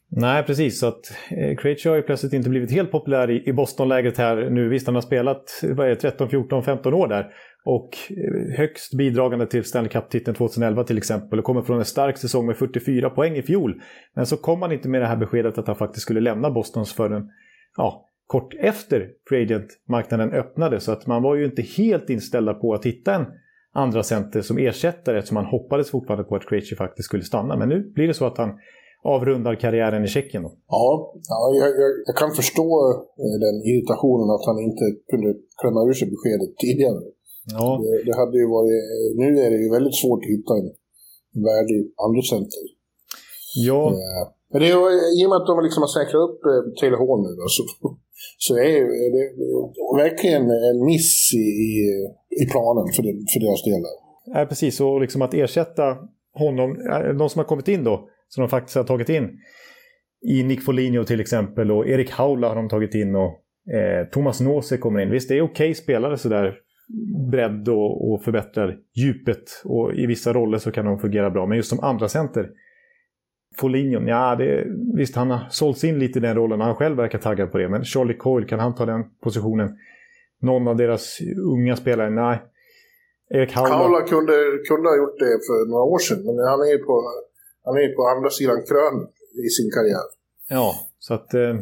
Nej, 0.09 0.43
precis. 0.43 0.79
Så 0.79 0.87
att 0.87 1.03
eh, 1.31 1.55
Krejci 1.57 1.89
har 1.89 1.95
ju 1.95 2.01
plötsligt 2.01 2.33
inte 2.33 2.49
blivit 2.49 2.71
helt 2.71 2.91
populär 2.91 3.31
i, 3.31 3.49
i 3.49 3.53
Boston-lägret 3.53 4.17
här 4.17 4.49
nu. 4.49 4.69
Visst, 4.69 4.85
han 4.85 4.95
har 4.95 5.01
spelat 5.01 5.43
vad 5.63 5.85
är 5.85 5.89
det, 5.89 5.95
13, 5.95 6.29
14, 6.29 6.63
15 6.63 6.93
år 6.93 7.07
där. 7.07 7.25
Och 7.69 7.89
eh, 8.09 8.57
högst 8.57 8.93
bidragande 8.93 9.45
till 9.47 9.63
Stanley 9.63 9.89
Cup-titeln 9.89 10.35
2011 10.35 10.83
till 10.83 10.97
exempel. 10.97 11.39
Och 11.39 11.45
kommer 11.45 11.61
från 11.61 11.79
en 11.79 11.85
stark 11.85 12.17
säsong 12.17 12.45
med 12.45 12.57
44 12.57 13.09
poäng 13.09 13.35
i 13.35 13.41
fjol. 13.41 13.81
Men 14.15 14.25
så 14.25 14.37
kom 14.37 14.61
han 14.61 14.71
inte 14.71 14.89
med 14.89 15.01
det 15.01 15.07
här 15.07 15.17
beskedet 15.17 15.57
att 15.57 15.67
han 15.67 15.75
faktiskt 15.75 16.01
skulle 16.01 16.19
lämna 16.19 16.51
Bostons 16.51 16.93
förrän 16.93 17.29
ja, 17.77 18.09
kort 18.27 18.53
efter 18.59 19.09
free 19.29 19.43
agent-marknaden 19.43 20.31
öppnade. 20.31 20.79
Så 20.79 20.91
att 20.91 21.07
man 21.07 21.23
var 21.23 21.35
ju 21.35 21.45
inte 21.45 21.61
helt 21.61 22.09
inställda 22.09 22.53
på 22.53 22.73
att 22.73 22.85
hitta 22.85 23.15
en 23.15 23.25
andra 23.73 24.03
center 24.03 24.41
som 24.41 24.57
ersättare 24.57 25.17
eftersom 25.17 25.35
man 25.35 25.45
hoppades 25.45 25.91
fortfarande 25.91 26.23
på 26.23 26.35
att 26.35 26.49
Krejci 26.49 26.75
faktiskt 26.75 27.05
skulle 27.05 27.23
stanna. 27.23 27.57
Men 27.57 27.69
nu 27.69 27.91
blir 27.95 28.07
det 28.07 28.13
så 28.13 28.25
att 28.25 28.37
han 28.37 28.51
avrundar 29.03 29.55
karriären 29.55 30.03
i 30.03 30.07
Tjeckien. 30.07 30.43
Då. 30.43 30.51
Ja, 30.67 31.13
ja 31.29 31.39
jag, 31.59 31.69
jag, 31.69 31.91
jag 32.07 32.15
kan 32.15 32.31
förstå 32.31 32.69
eh, 33.23 33.35
den 33.45 33.55
irritationen 33.69 34.29
att 34.35 34.45
han 34.49 34.59
inte 34.67 34.85
kunde 35.11 35.29
klämma 35.61 35.79
ur 35.89 35.93
sig 35.93 36.07
beskedet 36.15 36.57
tidigare. 36.57 36.99
Ja, 37.55 37.81
Det, 37.83 38.03
det 38.07 38.15
hade 38.21 38.37
ju 38.37 38.47
varit, 38.57 38.83
nu 39.21 39.27
är 39.45 39.49
det 39.51 39.59
ju 39.65 39.69
väldigt 39.77 39.97
svårt 40.01 40.21
att 40.23 40.33
hitta 40.35 40.53
en 40.61 40.69
värdig 41.49 41.79
andra 42.05 42.21
center. 42.33 42.63
ja, 43.67 43.81
Eh, 43.89 44.23
Men 44.51 44.61
det 44.61 44.67
är, 44.71 44.77
i 45.17 45.25
och 45.25 45.29
med 45.29 45.37
att 45.41 45.47
de 45.51 45.63
liksom 45.63 45.81
har 45.85 45.93
säkrat 45.99 46.21
upp 46.27 46.39
eh, 46.51 46.99
Hall 47.01 47.21
nu 47.25 47.31
då, 47.41 47.45
så, 47.57 47.63
så 48.45 48.51
är 48.57 48.81
är 49.05 49.09
det 49.17 49.25
verkligen 50.03 50.43
en 50.69 50.85
miss 50.85 51.33
i, 51.33 51.47
i, 52.41 52.45
planen 52.51 52.85
för, 52.95 53.03
det, 53.03 53.13
för 53.33 53.39
deras 53.45 53.63
del. 53.63 53.81
ja, 54.33 54.45
precis. 54.49 54.81
Och 54.81 55.01
liksom 55.01 55.21
att 55.21 55.33
ersätta 55.33 55.85
honom, 56.33 56.69
eh, 56.91 57.17
de 57.19 57.29
som 57.29 57.39
har 57.39 57.45
kommit 57.45 57.67
in 57.67 57.83
då, 57.83 58.09
som 58.27 58.41
de 58.41 58.49
faktiskt 58.49 58.75
har 58.75 58.83
tagit 58.83 59.09
in. 59.09 59.29
I 60.27 60.43
Nick 60.43 60.63
Foligno 60.63 61.03
till 61.03 61.19
exempel 61.19 61.71
och 61.71 61.87
Erik 61.87 62.11
Haula 62.11 62.47
har 62.47 62.55
de 62.55 62.69
tagit 62.69 62.95
in 62.95 63.15
och 63.15 63.31
eh, 63.75 64.09
Thomas 64.11 64.41
Nose 64.41 64.77
kommer 64.77 64.99
in. 64.99 65.11
Visst, 65.11 65.29
det 65.29 65.37
är 65.37 65.41
okej 65.41 65.73
spelare 65.75 66.17
sådär 66.17 66.53
bredd 67.31 67.69
och, 67.69 68.11
och 68.11 68.23
förbättrar 68.23 68.77
djupet 68.95 69.61
och 69.65 69.93
i 69.93 70.05
vissa 70.05 70.33
roller 70.33 70.57
så 70.57 70.71
kan 70.71 70.85
de 70.85 70.99
fungera 70.99 71.29
bra. 71.29 71.45
Men 71.45 71.57
just 71.57 71.69
som 71.69 71.79
andra 71.79 72.07
center 72.07 72.49
Foligno, 73.59 74.09
ja, 74.09 74.35
det, 74.35 74.65
visst 74.95 75.15
han 75.15 75.31
har 75.31 75.49
sålts 75.49 75.83
in 75.83 75.99
lite 75.99 76.19
i 76.19 76.21
den 76.21 76.35
rollen. 76.35 76.61
Han 76.61 76.75
själv 76.75 76.97
verkar 76.97 77.19
taggad 77.19 77.51
på 77.51 77.57
det. 77.57 77.69
Men 77.69 77.83
Charlie 77.83 78.17
Coyle, 78.17 78.47
kan 78.47 78.59
han 78.59 78.75
ta 78.75 78.85
den 78.85 79.03
positionen? 79.23 79.77
Någon 80.41 80.67
av 80.67 80.75
deras 80.77 81.17
unga 81.53 81.75
spelare? 81.75 82.09
Nej. 82.09 82.43
Erik 83.29 83.53
Haula. 83.53 83.69
Kaula 83.69 84.01
kunde, 84.01 84.33
kunde 84.69 84.89
ha 84.89 84.97
gjort 84.97 85.19
det 85.19 85.39
för 85.47 85.69
några 85.69 85.83
år 85.83 85.99
sedan, 85.99 86.25
men 86.25 86.47
han 86.51 86.59
är 86.61 86.71
ju 86.71 86.77
på, 86.77 86.95
han 87.63 87.75
är 87.75 87.95
på 87.95 88.03
andra 88.15 88.29
sidan 88.29 88.57
krönet 88.69 89.13
i 89.45 89.49
sin 89.49 89.69
karriär. 89.75 90.07
Ja, 90.49 90.73
så 90.99 91.13
att... 91.13 91.33
Eh, 91.33 91.55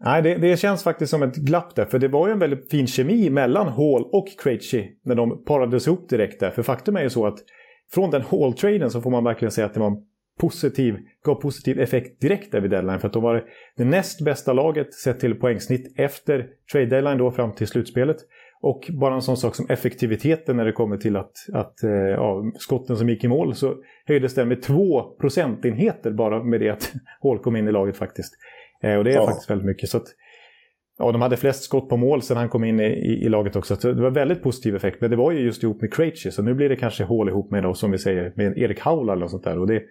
nej, 0.00 0.22
det, 0.22 0.34
det 0.34 0.56
känns 0.56 0.84
faktiskt 0.84 1.10
som 1.10 1.22
ett 1.22 1.36
glapp 1.36 1.74
där. 1.74 1.84
För 1.84 1.98
det 1.98 2.08
var 2.08 2.26
ju 2.26 2.32
en 2.32 2.38
väldigt 2.38 2.70
fin 2.70 2.86
kemi 2.86 3.30
mellan 3.30 3.68
Hall 3.68 4.04
och 4.12 4.28
Krejci 4.42 4.88
när 5.04 5.14
de 5.14 5.44
parades 5.44 5.86
ihop 5.86 6.08
direkt 6.08 6.40
där. 6.40 6.50
För 6.50 6.62
faktum 6.62 6.96
är 6.96 7.02
ju 7.02 7.10
så 7.10 7.26
att 7.26 7.38
från 7.94 8.10
den 8.10 8.22
Hall-traden 8.22 8.90
så 8.90 9.00
får 9.00 9.10
man 9.10 9.24
verkligen 9.24 9.52
säga 9.52 9.66
att 9.66 9.74
det 9.74 9.80
var 9.80 9.86
en 9.86 10.02
positiv, 10.40 10.96
gav 11.24 11.34
positiv 11.34 11.80
effekt 11.80 12.20
direkt 12.20 12.52
där 12.52 12.60
vid 12.60 12.70
deadline. 12.70 13.00
För 13.00 13.06
att 13.06 13.12
de 13.12 13.22
var 13.22 13.44
det 13.76 13.84
näst 13.84 14.24
bästa 14.24 14.52
laget 14.52 14.94
sett 14.94 15.20
till 15.20 15.34
poängsnitt 15.34 15.98
efter 15.98 16.46
trade 16.72 16.86
deadline 16.86 17.18
då 17.18 17.30
fram 17.30 17.54
till 17.54 17.66
slutspelet. 17.66 18.16
Och 18.60 18.90
bara 19.00 19.14
en 19.14 19.22
sån 19.22 19.36
sak 19.36 19.54
som 19.54 19.66
effektiviteten 19.68 20.56
när 20.56 20.64
det 20.64 20.72
kommer 20.72 20.96
till 20.96 21.16
att, 21.16 21.32
att 21.52 21.82
eh, 21.82 21.90
ja, 21.90 22.52
skotten 22.58 22.96
som 22.96 23.08
gick 23.08 23.24
i 23.24 23.28
mål 23.28 23.54
så 23.54 23.74
höjdes 24.06 24.34
den 24.34 24.48
med 24.48 24.62
två 24.62 25.02
procentenheter 25.20 26.10
bara 26.10 26.44
med 26.44 26.60
det 26.60 26.70
att 26.70 26.92
Hall 27.22 27.38
kom 27.38 27.56
in 27.56 27.68
i 27.68 27.72
laget 27.72 27.96
faktiskt. 27.96 28.34
Eh, 28.82 28.96
och 28.96 29.04
det 29.04 29.10
är 29.10 29.14
Ja. 29.14 29.26
faktiskt 29.26 29.50
väldigt 29.50 29.66
mycket. 29.66 29.88
Så 29.88 29.96
att, 29.96 30.06
ja, 30.98 31.12
de 31.12 31.22
hade 31.22 31.36
flest 31.36 31.62
skott 31.62 31.88
på 31.88 31.96
mål 31.96 32.22
sen 32.22 32.36
han 32.36 32.48
kom 32.48 32.64
in 32.64 32.80
i, 32.80 32.84
i, 32.84 33.24
i 33.24 33.28
laget 33.28 33.56
också. 33.56 33.76
Så 33.76 33.92
det 33.92 34.02
var 34.02 34.10
väldigt 34.10 34.42
positiv 34.42 34.76
effekt. 34.76 35.00
Men 35.00 35.10
det 35.10 35.16
var 35.16 35.32
ju 35.32 35.40
just 35.40 35.62
ihop 35.62 35.80
med 35.80 35.92
Krejci. 35.92 36.30
Så 36.30 36.42
nu 36.42 36.54
blir 36.54 36.68
det 36.68 36.76
kanske 36.76 37.04
Hall 37.04 37.28
ihop 37.28 37.50
med, 37.50 37.62
då, 37.62 37.74
som 37.74 37.90
vi 37.90 37.98
säger, 37.98 38.32
med 38.36 38.58
Erik 38.58 38.80
Haula 38.80 39.12
eller 39.12 39.20
något 39.20 39.30
sånt 39.30 39.44
där. 39.44 39.58
Och 39.58 39.66
det, 39.66 39.82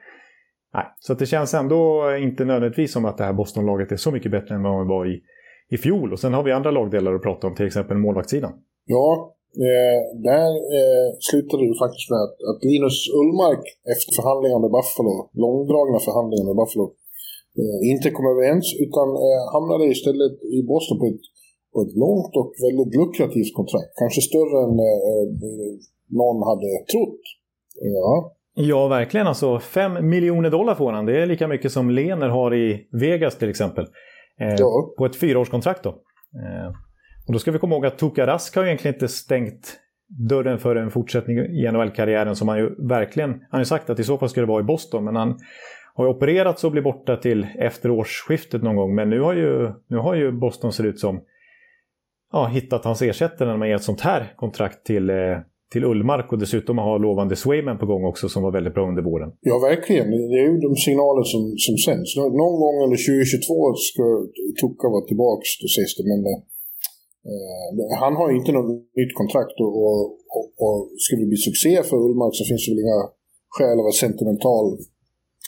nej. 0.74 0.86
Så 1.00 1.13
det 1.13 1.25
känns 1.25 1.53
ändå 1.53 2.12
inte 2.20 2.46
nödvändigtvis 2.46 2.94
som 2.94 3.06
att 3.06 3.17
det 3.17 3.24
här 3.24 3.34
Boston-laget 3.34 3.91
är 3.91 3.98
så 3.98 4.12
mycket 4.12 4.32
bättre 4.32 4.56
än 4.56 4.63
vad 4.63 4.74
man 4.74 4.88
var 4.88 5.06
i, 5.06 5.22
i 5.70 5.77
fjol. 5.77 6.13
Och 6.13 6.20
sen 6.20 6.34
har 6.34 6.44
vi 6.44 6.51
andra 6.51 6.72
lagdelar 6.72 7.13
att 7.13 7.22
prata 7.22 7.48
om, 7.48 7.56
till 7.56 7.65
exempel 7.65 7.98
målvaktssidan. 7.98 8.53
Ja, 8.86 9.34
Eh, 9.72 10.01
där 10.29 10.51
eh, 10.77 11.08
slutade 11.27 11.63
det 11.70 11.77
faktiskt 11.86 12.10
med 12.13 12.22
att, 12.25 12.38
att, 12.50 12.60
Linus 12.70 12.98
Ullmark 13.20 13.63
efter 13.94 14.12
förhandlingar 14.20 14.60
med 14.65 14.72
Buffalo, 14.77 15.13
långdragna 15.46 15.98
förhandlingar 16.08 16.46
med 16.50 16.58
Buffalo, 16.62 16.86
inte 17.91 18.07
kom 18.15 18.25
överens 18.33 18.65
utan 18.85 19.07
eh, 19.25 19.43
hamnade 19.53 19.83
istället 19.95 20.35
i 20.57 20.59
Boston 20.71 20.97
på 21.01 21.05
ett, 21.11 21.25
på 21.73 21.79
ett 21.85 21.95
långt 22.03 22.33
och 22.39 22.51
väldigt 22.65 22.91
lukrativt 22.99 23.51
kontrakt. 23.59 23.91
Kanske 24.01 24.21
större 24.29 24.57
än 24.65 24.75
eh, 24.89 25.23
någon 26.19 26.39
hade 26.49 26.69
trott. 26.91 27.23
Ja. 27.97 28.33
Ja, 28.59 28.87
verkligen. 28.87 29.27
Alltså 29.27 29.59
5 29.59 30.09
miljoner 30.09 30.49
dollar 30.49 30.75
får 30.75 30.91
han. 30.91 31.05
Det 31.05 31.21
är 31.21 31.25
lika 31.25 31.47
mycket 31.47 31.71
som 31.71 31.89
Lener 31.89 32.29
har 32.29 32.55
i 32.55 32.87
Vegas 32.91 33.37
till 33.37 33.49
exempel. 33.49 33.85
Eh, 34.41 34.55
ja. 34.57 34.93
På 34.97 35.05
ett 35.05 35.15
fyraårskontrakt 35.15 35.83
då. 35.83 35.89
Eh, 35.89 36.67
och 37.27 37.33
då 37.33 37.39
ska 37.39 37.51
vi 37.51 37.59
komma 37.59 37.75
ihåg 37.75 37.85
att 37.85 37.97
Tuka 37.97 38.27
Rask 38.27 38.55
har 38.55 38.65
egentligen 38.65 38.95
inte 38.95 39.07
stängt 39.07 39.79
dörren 40.29 40.59
för 40.59 40.75
en 40.75 40.91
fortsättning 40.91 41.37
i 41.37 41.71
NHL-karriären 41.71 42.35
som 42.35 42.47
han 42.47 42.57
ju 42.57 42.87
verkligen, 42.87 43.29
han 43.29 43.39
har 43.51 43.59
ju 43.59 43.65
sagt 43.65 43.89
att 43.89 43.99
i 43.99 44.03
så 44.03 44.17
fall 44.17 44.29
skulle 44.29 44.45
det 44.45 44.51
vara 44.51 44.61
i 44.61 44.65
Boston, 44.65 45.03
men 45.03 45.15
han 45.15 45.39
har 45.98 46.06
ju 46.06 46.12
opererats 46.16 46.63
och 46.63 46.72
blir 46.72 46.82
borta 46.82 47.18
till 47.18 47.48
efter 47.60 47.92
årsskiftet 47.92 48.63
någon 48.63 48.75
gång. 48.75 48.96
Men 48.96 49.10
nu 49.10 49.20
har 49.22 49.34
ju, 49.34 49.72
nu 49.88 49.98
har 49.98 50.16
ju 50.16 50.32
Boston 50.32 50.74
ser 50.74 50.84
ut 50.84 51.00
som 51.00 51.22
ja, 52.32 52.48
hittat 52.48 52.86
hans 52.86 53.01
ersättare 53.01 53.50
när 53.50 53.58
man 53.58 53.68
ger 53.68 53.75
ett 53.75 53.92
sånt 53.92 54.01
här 54.01 54.34
kontrakt 54.36 54.86
till, 54.86 55.10
eh, 55.10 55.38
till 55.74 55.84
Ullmark 55.86 56.32
och 56.32 56.39
dessutom 56.39 56.77
har 56.77 57.00
lovande 57.00 57.36
Swayman 57.36 57.77
på 57.77 57.86
gång 57.86 58.04
också 58.06 58.30
som 58.30 58.44
var 58.44 58.51
väldigt 58.51 58.74
bra 58.74 58.88
under 58.88 59.04
våren. 59.10 59.32
Ja, 59.42 59.56
verkligen. 59.70 60.12
Det 60.12 60.39
är 60.42 60.48
ju 60.51 60.58
de 60.68 60.75
signaler 60.75 61.24
som, 61.34 61.42
som 61.66 61.75
sänds. 61.88 62.10
Någon 62.42 62.58
gång 62.63 62.75
under 62.86 63.00
2022 63.08 63.74
ska 63.89 64.04
Tukka 64.62 64.86
vara 64.96 65.06
tillbaka, 65.12 65.44
då 65.62 65.68
sägs 65.75 65.94
det. 65.98 66.06
Men 66.12 66.20
eh, 66.32 66.39
Eh, 67.32 67.98
han 68.04 68.13
har 68.20 68.27
ju 68.32 68.36
inte 68.38 68.51
något 68.51 68.72
nytt 69.00 69.13
kontrakt 69.22 69.56
och, 69.63 69.74
och, 69.86 70.00
och, 70.38 70.48
och 70.66 70.80
skulle 71.04 71.22
det 71.24 71.32
bli 71.34 71.42
succé 71.50 71.74
för 71.89 71.98
Ullmark 72.06 72.36
så 72.39 72.44
finns 72.50 72.63
det 72.66 72.72
väl 72.72 72.84
inga 72.86 73.01
skäl 73.56 73.77
att 73.80 73.88
vara 73.88 74.01
sentimental 74.06 74.68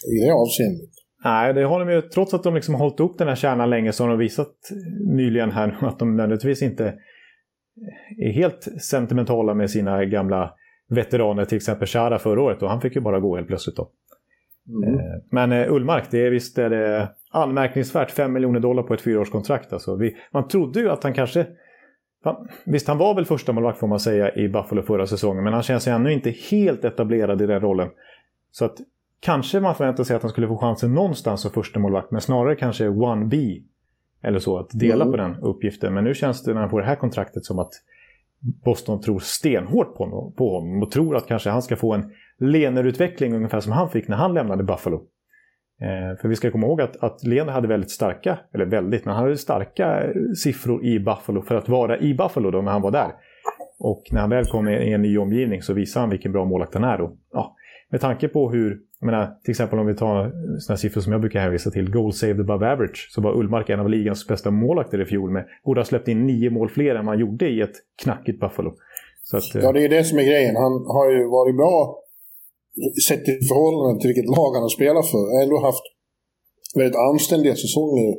i 0.07 0.25
det 0.25 0.33
avseendet. 0.33 0.89
Nej, 1.23 1.53
det 1.53 1.63
har 1.63 1.79
de 1.79 1.91
ju, 1.91 2.01
trots 2.01 2.33
att 2.33 2.43
de 2.43 2.55
liksom 2.55 2.75
har 2.75 2.81
hållit 2.81 2.99
upp 2.99 3.17
den 3.17 3.27
här 3.27 3.35
kärnan 3.35 3.69
länge 3.69 3.91
så 3.91 4.03
har 4.03 4.09
de 4.09 4.19
visat 4.19 4.55
nyligen 5.05 5.51
här 5.51 5.77
att 5.81 5.99
de 5.99 6.15
nödvändigtvis 6.15 6.61
inte 6.61 6.93
är 8.17 8.31
helt 8.31 8.67
sentimentala 8.81 9.53
med 9.53 9.71
sina 9.71 10.05
gamla 10.05 10.53
veteraner, 10.89 11.45
till 11.45 11.55
exempel 11.55 11.87
Chara 11.87 12.19
förra 12.19 12.41
året 12.41 12.63
och 12.63 12.69
han 12.69 12.81
fick 12.81 12.95
ju 12.95 13.01
bara 13.01 13.19
gå 13.19 13.35
helt 13.35 13.47
plötsligt 13.47 13.75
då. 13.75 13.89
Mm. 14.69 14.99
Eh, 14.99 15.05
men 15.31 15.51
eh, 15.51 15.73
Ullmark, 15.73 16.03
det 16.11 16.25
är 16.25 16.31
visst 16.31 16.57
är 16.57 16.69
det 16.69 17.09
anmärkningsvärt 17.31 18.11
5 18.11 18.33
miljoner 18.33 18.59
dollar 18.59 18.83
på 18.83 18.93
ett 18.93 19.01
fyraårskontrakt. 19.01 19.73
Alltså 19.73 19.95
vi, 19.95 20.15
man 20.31 20.47
trodde 20.47 20.79
ju 20.79 20.89
att 20.89 21.03
han 21.03 21.13
kanske 21.13 21.47
Visst, 22.65 22.87
han 22.87 22.97
var 22.97 23.15
väl 23.15 23.25
första 23.25 23.53
målvakt 23.53 23.79
får 23.79 23.87
man 23.87 23.99
säga 23.99 24.35
i 24.35 24.49
Buffalo 24.49 24.81
förra 24.81 25.07
säsongen, 25.07 25.43
men 25.43 25.53
han 25.53 25.63
känns 25.63 25.87
ju 25.87 25.91
ännu 25.91 26.13
inte 26.13 26.29
helt 26.29 26.85
etablerad 26.85 27.41
i 27.41 27.45
den 27.45 27.61
rollen. 27.61 27.89
Så 28.51 28.65
att 28.65 28.77
kanske 29.19 29.59
man 29.59 29.75
förväntar 29.75 30.03
sig 30.03 30.15
att 30.15 30.21
han 30.21 30.31
skulle 30.31 30.47
få 30.47 30.57
chansen 30.57 30.93
någonstans 30.93 31.41
som 31.41 31.51
första 31.51 31.79
målvakt, 31.79 32.11
men 32.11 32.21
snarare 32.21 32.55
kanske 32.55 32.89
1B 32.89 33.63
eller 34.23 34.39
så, 34.39 34.57
att 34.57 34.69
dela 34.73 35.05
mm. 35.05 35.11
på 35.11 35.17
den 35.17 35.35
uppgiften. 35.35 35.93
Men 35.93 36.03
nu 36.03 36.13
känns 36.13 36.43
det 36.43 36.53
när 36.53 36.61
han 36.61 36.69
får 36.69 36.79
det 36.79 36.85
här 36.85 36.95
kontraktet 36.95 37.45
som 37.45 37.59
att 37.59 37.71
Boston 38.65 39.01
tror 39.01 39.19
stenhårt 39.19 39.95
på, 39.95 40.33
på 40.37 40.59
honom 40.59 40.83
och 40.83 40.91
tror 40.91 41.15
att 41.15 41.27
kanske 41.27 41.49
han 41.49 41.61
ska 41.61 41.75
få 41.75 41.93
en 41.93 42.11
lenerutveckling 42.39 43.35
ungefär 43.35 43.59
som 43.59 43.71
han 43.71 43.89
fick 43.89 44.07
när 44.07 44.17
han 44.17 44.33
lämnade 44.33 44.63
Buffalo. 44.63 45.03
Eh, 45.81 46.21
för 46.21 46.27
vi 46.27 46.35
ska 46.35 46.51
komma 46.51 46.67
ihåg 46.67 46.81
att, 46.81 47.03
att 47.03 47.23
Leander 47.23 47.53
hade 47.53 47.67
väldigt 47.67 47.91
starka, 47.91 48.39
eller 48.53 48.65
väldigt, 48.65 49.05
men 49.05 49.15
han 49.15 49.23
hade 49.23 49.37
starka 49.37 50.03
siffror 50.43 50.85
i 50.85 50.99
Buffalo 50.99 51.41
för 51.41 51.55
att 51.55 51.69
vara 51.69 51.99
i 51.99 52.13
Buffalo 52.13 52.51
då 52.51 52.61
när 52.61 52.71
han 52.71 52.81
var 52.81 52.91
där. 52.91 53.11
Och 53.79 54.03
när 54.11 54.21
han 54.21 54.29
väl 54.29 54.45
kom 54.45 54.67
i 54.67 54.93
en 54.93 55.01
ny 55.01 55.17
omgivning 55.17 55.61
så 55.61 55.73
visade 55.73 56.01
han 56.01 56.09
vilken 56.09 56.31
bra 56.31 56.45
målvakt 56.45 56.73
han 56.73 56.83
är. 56.83 56.97
Då. 56.97 57.17
Ja, 57.33 57.55
med 57.89 58.01
tanke 58.01 58.27
på 58.27 58.51
hur, 58.51 58.79
jag 58.99 59.05
menar, 59.05 59.39
till 59.43 59.51
exempel 59.51 59.79
om 59.79 59.87
vi 59.87 59.95
tar 59.95 60.31
sådana 60.59 60.77
siffror 60.77 61.01
som 61.01 61.11
jag 61.11 61.21
brukar 61.21 61.39
hänvisa 61.39 61.71
till, 61.71 61.91
goal 61.91 62.13
saved 62.13 62.39
above 62.39 62.71
average, 62.71 63.07
så 63.11 63.21
var 63.21 63.37
Ullmark 63.39 63.69
en 63.69 63.79
av 63.79 63.89
ligans 63.89 64.27
bästa 64.27 64.51
målvakter 64.51 65.01
i 65.01 65.05
fjol 65.05 65.31
med, 65.31 65.45
borde 65.65 65.79
ha 65.79 65.85
släppt 65.85 66.07
in 66.07 66.27
nio 66.27 66.49
mål 66.49 66.69
fler 66.69 66.95
än 66.95 67.05
man 67.05 67.19
gjorde 67.19 67.49
i 67.49 67.61
ett 67.61 67.75
knackigt 68.03 68.39
Buffalo. 68.39 68.71
Att, 69.33 69.63
ja, 69.63 69.71
det 69.71 69.83
är 69.83 69.89
det 69.89 70.03
som 70.03 70.19
är 70.19 70.23
grejen. 70.23 70.55
Han 70.55 70.73
har 70.95 71.11
ju 71.11 71.21
varit 71.37 71.55
bra 71.55 71.75
sett 73.07 73.25
i 73.31 73.33
förhållande 73.49 74.01
till 74.01 74.11
vilket 74.11 74.29
lag 74.37 74.51
han 74.55 74.65
har 74.67 74.75
spelat 74.79 75.07
för, 75.13 75.23
har 75.33 75.43
ändå 75.43 75.57
haft 75.69 75.85
väldigt 76.79 76.99
anständiga 77.09 77.55
säsonger 77.63 78.09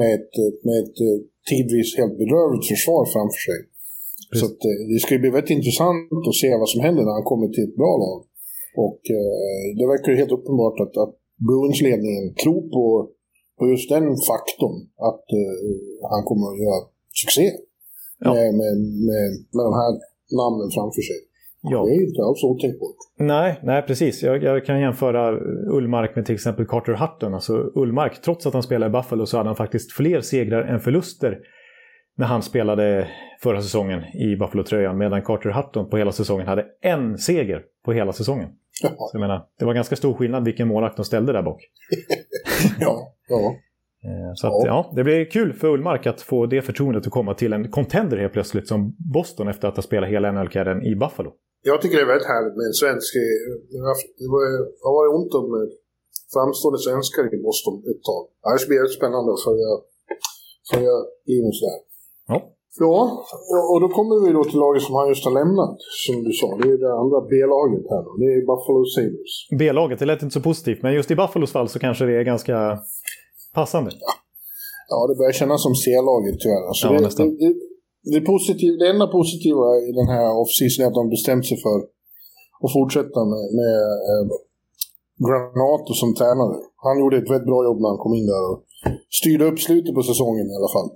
med 0.00 0.10
ett, 0.18 0.34
med 0.66 0.78
ett 0.82 0.98
eh, 1.08 1.18
tidvis 1.50 1.88
helt 2.00 2.16
bedrövligt 2.22 2.66
försvar 2.72 3.02
framför 3.14 3.42
sig. 3.48 3.58
Precis. 4.30 4.40
Så 4.40 4.46
att, 4.48 4.60
eh, 4.68 4.78
det 4.90 4.98
ska 5.04 5.10
bli 5.22 5.30
väldigt 5.36 5.56
intressant 5.58 6.26
att 6.28 6.40
se 6.42 6.48
vad 6.62 6.70
som 6.72 6.80
händer 6.86 7.02
när 7.04 7.16
han 7.18 7.30
kommer 7.30 7.48
till 7.48 7.66
ett 7.68 7.76
bra 7.82 7.92
lag. 8.04 8.18
Och 8.76 9.00
eh, 9.18 9.66
det 9.78 9.86
verkar 9.92 10.08
ju 10.12 10.18
helt 10.22 10.36
uppenbart 10.38 10.76
att, 10.84 10.94
att 11.02 11.14
Bruins-ledningen 11.46 12.26
tror 12.42 12.62
på, 12.76 12.84
på 13.58 13.62
just 13.72 13.88
den 13.94 14.06
faktorn 14.30 14.76
att 15.10 15.26
eh, 15.40 15.58
han 16.12 16.22
kommer 16.28 16.46
att 16.50 16.60
göra 16.64 16.80
succé 17.22 17.46
ja. 18.24 18.30
med, 18.34 18.48
med, 18.60 18.74
med, 19.08 19.26
med 19.56 19.64
de 19.68 19.72
här 19.80 19.92
namnen 20.40 20.68
framför 20.76 21.02
sig. 21.10 21.20
Ja. 21.72 21.84
Det 21.84 21.94
är 21.94 22.08
inte 22.08 22.22
alls 22.22 22.44
otänkbart. 22.44 22.96
Nej, 23.18 23.60
nej 23.62 23.82
precis. 23.82 24.22
Jag, 24.22 24.42
jag, 24.42 24.64
kan 24.64 24.80
jämföra 24.80 25.38
Ullmark 25.76 26.16
med 26.16 26.26
till 26.26 26.34
exempel 26.34 26.66
Carter 26.66 26.92
Hutton. 26.92 27.34
Alltså 27.34 27.70
Ullmark, 27.74 28.22
trots 28.22 28.46
att 28.46 28.52
han 28.52 28.62
spelade 28.62 28.90
i 28.90 28.92
Buffalo 28.92 29.26
så 29.26 29.36
hade 29.36 29.48
han 29.48 29.56
faktiskt 29.56 29.92
fler 29.92 30.20
segrar 30.20 30.62
än 30.62 30.80
förluster 30.80 31.38
när 32.16 32.26
han 32.26 32.42
spelade 32.42 33.08
förra 33.42 33.62
säsongen 33.62 34.04
i 34.04 34.36
Buffalo-tröjan. 34.36 34.98
Medan 34.98 35.22
Carter 35.22 35.50
Hutton 35.50 35.90
på 35.90 35.96
hela 35.96 36.12
säsongen 36.12 36.46
hade 36.46 36.66
en 36.80 37.18
seger 37.18 37.62
på 37.84 37.92
hela 37.92 38.12
säsongen. 38.12 38.48
Ja. 38.82 38.88
Så 38.88 39.10
jag 39.12 39.20
menar, 39.20 39.46
det 39.58 39.64
var 39.64 39.74
ganska 39.74 39.96
stor 39.96 40.14
skillnad 40.14 40.44
vilken 40.44 40.68
målvakt 40.68 40.96
de 40.96 41.04
ställde 41.04 41.32
där 41.32 41.42
bak. 41.42 41.60
ja, 42.80 43.14
ja. 43.28 43.54
Eh, 44.04 44.32
så 44.34 44.46
att, 44.46 44.66
ja. 44.66 44.92
det 44.96 45.04
blir 45.04 45.24
kul 45.24 45.52
för 45.52 45.68
Ullmark 45.68 46.06
att 46.06 46.20
få 46.20 46.46
det 46.46 46.62
förtroendet 46.62 47.06
att 47.06 47.12
komma 47.12 47.34
till 47.34 47.52
en 47.52 47.70
contender 47.70 48.16
helt 48.16 48.32
plötsligt 48.32 48.68
som 48.68 48.96
Boston 49.14 49.48
efter 49.48 49.68
att 49.68 49.76
ha 49.76 49.82
spelat 49.82 50.10
hela 50.10 50.32
NHL-karriären 50.32 50.82
i 50.82 50.96
Buffalo. 50.96 51.30
Jag 51.62 51.80
tycker 51.82 51.96
det 51.96 52.02
är 52.02 52.12
väldigt 52.14 52.28
härligt 52.34 52.56
med 52.56 52.66
en 52.70 52.78
svensk. 52.82 53.10
Det 53.70 53.78
har 54.86 54.92
varit 54.98 55.12
ont 55.18 55.34
om 55.40 55.46
framstående 56.34 56.78
svenskar 56.86 57.22
i 57.36 57.38
Boston 57.46 57.74
ett 57.90 58.02
tag. 58.10 58.22
Det 58.60 58.68
blir 58.68 58.82
det 58.82 58.94
spännande 59.00 59.28
att 59.34 59.44
följa, 59.48 59.70
följa 60.70 60.94
Linus 61.30 61.58
där. 61.64 61.78
Ja. 62.28 62.38
Ja, 62.84 62.96
och 63.72 63.80
då 63.84 63.88
kommer 63.96 64.16
vi 64.26 64.32
då 64.38 64.42
till 64.44 64.60
laget 64.64 64.82
som 64.82 64.94
han 64.98 65.08
just 65.08 65.24
har 65.28 65.34
lämnat, 65.40 65.76
som 66.06 66.14
du 66.26 66.32
sa. 66.40 66.48
Det 66.60 66.68
är 66.74 66.78
det 66.84 66.92
andra 67.02 67.18
B-laget 67.32 67.84
här 67.92 68.02
då. 68.06 68.12
Det 68.20 68.28
är 68.34 68.40
Buffalo 68.50 68.82
Sabres. 68.94 69.32
B-laget, 69.60 69.98
det 70.00 70.06
lät 70.10 70.22
inte 70.22 70.36
så 70.38 70.44
positivt, 70.50 70.80
men 70.82 70.90
just 70.98 71.10
i 71.10 71.16
Buffalos 71.20 71.52
fall 71.56 71.68
så 71.68 71.78
kanske 71.86 72.02
det 72.08 72.14
är 72.20 72.24
ganska 72.32 72.56
passande. 73.58 73.90
Ja, 74.06 74.12
ja 74.92 74.98
det 75.08 75.14
börjar 75.20 75.36
kännas 75.40 75.62
som 75.66 75.74
C-laget 75.84 76.36
tyvärr. 76.42 76.64
Alltså 76.70 76.86
ja, 76.86 76.92
det, 76.92 77.04
nästan. 77.08 77.26
Det, 77.28 77.34
det, 77.42 77.54
det, 78.14 78.20
positiv, 78.32 78.72
det 78.82 78.88
enda 78.94 79.06
positiva 79.18 79.66
i 79.88 79.90
den 80.00 80.08
här 80.14 80.28
off-season 80.42 80.80
är 80.82 80.88
att 80.90 80.98
de 81.00 81.04
bestämt 81.16 81.46
sig 81.50 81.58
för 81.66 81.76
att 82.64 82.72
fortsätta 82.78 83.20
med, 83.32 83.44
med 83.60 83.80
eh, 84.10 84.24
Granato 85.26 85.92
som 86.02 86.10
tränare. 86.18 86.56
Han 86.86 86.94
gjorde 87.00 87.16
ett 87.16 87.30
väldigt 87.32 87.50
bra 87.52 87.60
jobb 87.68 87.78
när 87.80 87.90
han 87.92 88.02
kom 88.04 88.14
in 88.18 88.26
där 88.32 88.44
och 88.50 88.58
styrde 89.20 89.44
upp 89.50 89.60
slutet 89.66 89.94
på 89.94 90.02
säsongen 90.10 90.46
i 90.52 90.56
alla 90.58 90.72
fall. 90.76 90.90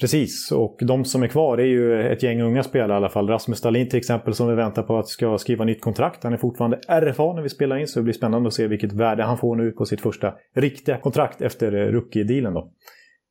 Precis, 0.00 0.52
och 0.52 0.78
de 0.80 1.04
som 1.04 1.22
är 1.22 1.28
kvar 1.28 1.58
är 1.58 1.64
ju 1.64 2.12
ett 2.12 2.22
gäng 2.22 2.42
unga 2.42 2.62
spelare 2.62 2.92
i 2.92 2.96
alla 2.96 3.08
fall. 3.08 3.28
Rasmus 3.28 3.58
Stalin 3.58 3.88
till 3.88 3.98
exempel 3.98 4.34
som 4.34 4.48
vi 4.48 4.54
väntar 4.54 4.82
på 4.82 4.98
att 4.98 5.08
ska 5.08 5.38
skriva 5.38 5.64
nytt 5.64 5.80
kontrakt. 5.80 6.24
Han 6.24 6.32
är 6.32 6.36
fortfarande 6.36 6.76
RFA 6.76 7.32
när 7.32 7.42
vi 7.42 7.48
spelar 7.48 7.76
in 7.76 7.88
så 7.88 7.98
det 7.98 8.04
blir 8.04 8.14
spännande 8.14 8.46
att 8.46 8.54
se 8.54 8.66
vilket 8.66 8.92
värde 8.92 9.22
han 9.22 9.38
får 9.38 9.56
nu 9.56 9.70
på 9.70 9.84
sitt 9.84 10.00
första 10.00 10.34
riktiga 10.54 10.98
kontrakt 10.98 11.42
efter 11.42 11.72
eh, 11.72 11.92
rookie-dealen 11.92 12.54
då. 12.54 12.72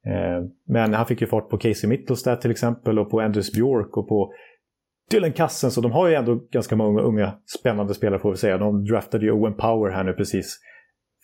Eh, 0.06 0.46
men 0.68 0.94
han 0.94 1.06
fick 1.06 1.22
ju 1.22 1.28
fart 1.28 1.50
på 1.50 1.58
Casey 1.58 1.90
Mittelstad 1.90 2.36
till 2.36 2.52
exempel 2.52 3.00
och 3.00 3.12
på 3.12 3.20
Andrews 3.20 3.52
Bjork 3.52 3.98
och 3.98 4.08
på 4.08 4.34
Dylan 5.12 5.32
Cousins. 5.32 5.74
Så 5.74 5.82
de 5.82 5.92
har 5.92 6.08
ju 6.08 6.16
ändå 6.16 6.36
ganska 6.52 6.76
många 6.76 7.02
unga 7.02 7.34
spännande 7.60 7.94
spelare 7.94 8.20
får 8.20 8.32
vi 8.32 8.38
säga. 8.38 8.58
De 8.58 8.86
draftade 8.86 9.26
ju 9.26 9.32
Owen 9.32 9.54
Power 9.54 9.92
här 9.92 10.04
nu 10.04 10.14
precis. 10.14 10.60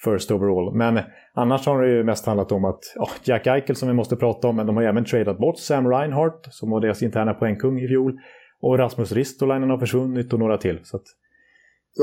First 0.04 0.32
overall. 0.32 0.76
Men 0.76 1.00
annars 1.34 1.66
har 1.66 1.82
det 1.82 1.90
ju 1.90 2.04
mest 2.04 2.26
handlat 2.26 2.52
om 2.52 2.66
att 2.66 2.80
oh, 2.96 3.12
Jack 3.24 3.48
Eichel 3.48 3.76
som 3.76 3.88
vi 3.88 3.94
måste 3.94 4.16
prata 4.16 4.48
om, 4.48 4.56
men 4.56 4.66
de 4.68 4.76
har 4.76 4.84
ju 4.84 4.90
även 4.90 5.06
tradat 5.06 5.38
bort 5.38 5.60
Sam 5.60 5.88
Reinhardt 5.88 6.54
som 6.54 6.70
var 6.70 6.82
deras 6.82 7.04
interna 7.04 7.34
poängkung 7.34 7.80
i 7.80 7.88
fjol. 7.88 8.20
Och 8.62 8.78
Rasmus 8.78 9.12
Ristolainen 9.12 9.70
har 9.70 9.78
försvunnit 9.78 10.34
och 10.34 10.40
några 10.40 10.58
till. 10.58 10.80
Så 10.84 10.98
att, 10.98 11.04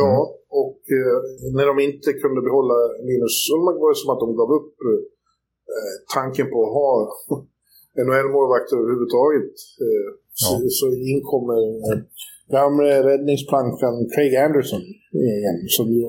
Ja, 0.02 0.14
mm. 0.14 0.34
och 0.62 0.80
eh, 0.96 1.18
när 1.56 1.66
de 1.70 1.74
inte 1.88 2.10
kunde 2.22 2.40
behålla 2.48 2.78
Linus 3.08 3.36
Ullmark 3.54 3.78
var 3.82 3.90
det 3.92 4.00
som 4.02 4.12
att 4.14 4.22
de 4.24 4.28
gav 4.40 4.50
upp 4.58 4.74
eh, 4.90 5.02
tanken 6.16 6.46
på 6.52 6.58
att 6.64 6.74
ha 6.80 6.92
NHL-målvakter 8.06 8.76
överhuvudtaget. 8.82 9.54
Eh, 9.84 10.08
ja. 10.42 10.46
så, 10.50 10.52
så 10.78 10.86
inkommer 11.12 11.60
gamle 12.50 13.02
räddningsplankan 13.10 13.94
Craig 14.14 14.34
Anderson 14.36 14.82
igen. 15.38 15.58
Som 15.76 15.86
ju 15.96 16.02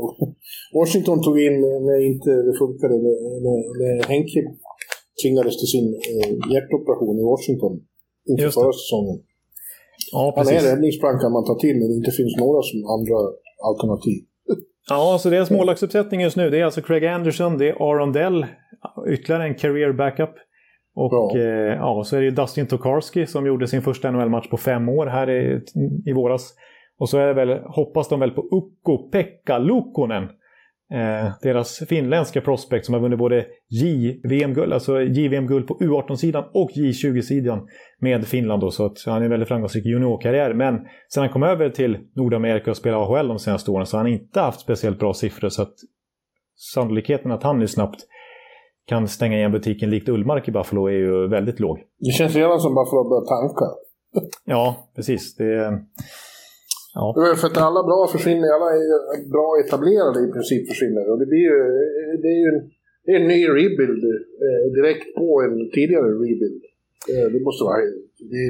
Washington 0.80 1.24
tog 1.24 1.38
in 1.48 1.58
när 1.88 2.00
inte 2.12 2.32
det 2.48 2.56
funkade. 2.64 2.96
När, 3.06 3.58
när, 3.82 4.04
Henke 4.14 4.40
tvingades 5.22 5.56
till 5.60 5.72
sin 5.76 5.88
eh, 6.14 6.32
hjärtoperation 6.54 7.16
i 7.22 7.24
Washington 7.34 7.74
inför 8.30 8.50
förra 8.50 8.74
säsongen. 8.82 9.18
Ja, 10.12 10.34
Han 10.38 10.48
är 10.48 10.62
räddningsplankan 10.72 11.32
man 11.32 11.46
tar 11.46 11.60
till 11.64 11.76
när 11.80 11.88
det 11.88 11.98
inte 12.02 12.12
finns 12.20 12.34
några 12.44 12.62
som 12.70 12.80
andra 12.96 13.18
alternativ. 13.70 14.20
Ja, 14.90 15.18
så 15.22 15.30
deras 15.30 15.52
målvaktsuppsättning 15.52 16.22
just 16.22 16.38
nu 16.38 16.50
det 16.50 16.60
är 16.60 16.66
alltså 16.66 16.82
Craig 16.82 17.06
Anderson, 17.06 17.58
det 17.58 17.70
är 17.70 17.74
Aron 17.90 18.12
Dell, 18.12 18.46
ytterligare 19.14 19.44
en 19.44 19.56
career 19.56 19.94
backup. 19.94 20.34
Och 20.96 21.14
Ja. 21.14 21.40
eh, 21.40 21.76
ja, 21.76 22.04
så 22.04 22.16
är 22.16 22.20
det 22.20 22.26
ju 22.26 22.32
Dustin 22.32 22.68
Tokarski 22.68 23.26
som 23.26 23.46
gjorde 23.46 23.68
sin 23.68 23.82
första 23.82 24.12
NHL-match 24.12 24.50
på 24.50 24.58
fem 24.58 24.90
år 24.90 25.06
här 25.08 25.30
i, 25.30 25.62
i 26.06 26.14
våras. 26.14 26.54
Och 27.00 27.10
så 27.10 27.18
är 27.18 27.28
det 27.28 27.34
väl, 27.34 27.60
hoppas 27.66 28.10
de 28.10 28.20
väl 28.20 28.32
på 28.32 28.42
Ukko-Pekka 28.42 29.60
Luukkonen. 29.60 30.24
Eh, 30.94 31.32
deras 31.42 31.78
finländska 31.90 32.42
prospect 32.42 32.86
som 32.86 32.94
har 32.94 33.02
vunnit 33.02 33.20
både 33.20 33.46
JVM-guld, 33.70 34.74
alltså 34.74 35.02
JVM-guld 35.02 35.68
på 35.68 35.78
U18-sidan 35.80 36.44
och 36.54 36.70
J20-sidan 36.72 37.68
med 38.00 38.26
Finland 38.28 38.62
då. 38.62 38.72
Så 38.72 38.86
att 38.86 38.98
han 39.06 39.22
är 39.22 39.26
en 39.26 39.30
väldigt 39.32 39.48
framgångsrik 39.50 39.86
juniorkarriär. 39.86 40.54
Men 40.54 40.76
sen 41.14 41.22
han 41.24 41.30
kom 41.30 41.44
över 41.44 41.70
till 41.70 41.98
Nordamerika 42.16 42.72
och 42.72 42.78
spelade 42.78 43.04
AHL 43.04 43.28
de 43.28 43.40
senaste 43.40 43.72
åren 43.72 43.86
så 43.86 43.98
har 43.98 44.04
han 44.04 44.14
inte 44.14 44.40
haft 44.40 44.60
speciellt 44.60 45.00
bra 45.00 45.14
siffror. 45.14 45.50
Så 45.50 45.62
att 45.62 45.74
sannolikheten 46.74 47.32
att 47.32 47.44
han 47.44 47.60
nu 47.60 47.68
snabbt 47.68 48.00
kan 48.86 49.08
stänga 49.08 49.38
igen 49.38 49.52
butiken 49.52 49.90
likt 49.90 50.10
Ullmark 50.10 50.48
i 50.48 50.52
Buffalo 50.52 50.88
är 50.88 50.92
ju 50.92 51.28
väldigt 51.28 51.60
låg. 51.60 51.78
Det 52.00 52.12
känns 52.12 52.36
redan 52.36 52.60
som 52.60 52.76
bara 52.76 52.86
för 52.86 53.02
att 53.02 53.10
börja 53.10 53.26
tanka. 53.36 53.66
Ja, 54.46 54.90
precis. 54.96 55.36
Det, 55.36 55.52
ja. 56.94 57.36
För 57.38 57.48
att 57.48 57.58
alla 57.58 57.84
bra 57.84 58.08
försvinner, 58.12 58.48
alla 58.58 58.70
bra 59.32 59.48
etablerade 59.66 60.20
i 60.28 60.32
princip 60.32 60.68
försvinner. 60.70 61.12
Och 61.12 61.20
det 61.20 61.26
blir 61.26 61.44
ju, 61.52 61.58
det 62.22 62.28
är 62.28 62.40
ju 62.44 62.50
en, 62.56 62.62
det 63.06 63.12
är 63.12 63.20
en 63.22 63.28
ny 63.28 63.42
rebuild 63.48 64.04
eh, 64.46 64.66
direkt 64.78 65.16
på 65.16 65.42
en 65.42 65.72
tidigare 65.72 66.08
rebuild. 66.08 66.64
Eh, 67.12 67.32
det 67.34 67.44
måste 67.44 67.64
vara, 67.64 67.78
det, 68.34 68.46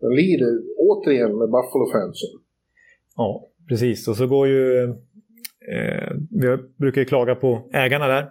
de 0.00 0.08
lider 0.20 0.52
återigen 0.78 1.38
med 1.38 1.48
Buffalo-fansen. 1.48 2.32
Ja, 3.16 3.48
precis. 3.68 4.08
Och 4.08 4.16
så 4.16 4.26
går 4.26 4.48
ju... 4.48 4.82
Eh, 5.72 6.12
vi 6.30 6.56
brukar 6.78 7.00
ju 7.00 7.04
klaga 7.04 7.34
på 7.34 7.70
ägarna 7.72 8.06
där, 8.06 8.28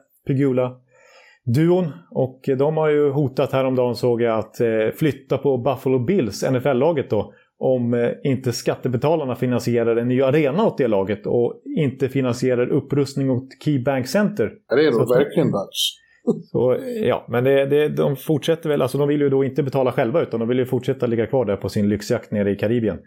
Pegula-duon. 1.45 1.91
Och 2.11 2.41
de 2.57 2.77
har 2.77 2.89
ju 2.89 3.09
hotat 3.11 3.51
häromdagen 3.51 3.95
såg 3.95 4.21
jag 4.21 4.39
att 4.39 4.59
eh, 4.61 4.67
flytta 4.95 5.37
på 5.37 5.57
Buffalo 5.57 5.99
Bills, 5.99 6.43
NFL-laget 6.51 7.09
då. 7.09 7.33
Om 7.57 7.93
eh, 7.93 8.09
inte 8.23 8.51
skattebetalarna 8.51 9.35
finansierar 9.35 9.95
en 9.95 10.07
ny 10.07 10.21
arena 10.21 10.65
åt 10.65 10.77
det 10.77 10.87
laget 10.87 11.27
och 11.27 11.61
inte 11.77 12.09
finansierar 12.09 12.67
upprustning 12.67 13.29
åt 13.31 13.47
Keybank 13.65 14.07
Center. 14.07 14.51
Det 14.69 14.85
är 14.85 14.87
att- 14.87 15.17
verkligen 15.17 15.51
dags. 15.51 16.01
Så, 16.51 16.77
ja, 17.03 17.25
men 17.29 17.43
det, 17.43 17.65
det, 17.65 17.87
de 17.89 18.15
fortsätter 18.15 18.69
väl, 18.69 18.81
alltså 18.81 18.97
de 18.97 19.07
vill 19.07 19.21
ju 19.21 19.29
då 19.29 19.43
inte 19.43 19.63
betala 19.63 19.91
själva 19.91 20.21
utan 20.21 20.39
de 20.39 20.49
vill 20.49 20.57
ju 20.59 20.65
fortsätta 20.65 21.07
ligga 21.07 21.27
kvar 21.27 21.45
där 21.45 21.55
på 21.57 21.69
sin 21.69 21.89
lyxjakt 21.89 22.31
nere 22.31 22.51
i 22.51 22.55
Karibien. 22.55 22.97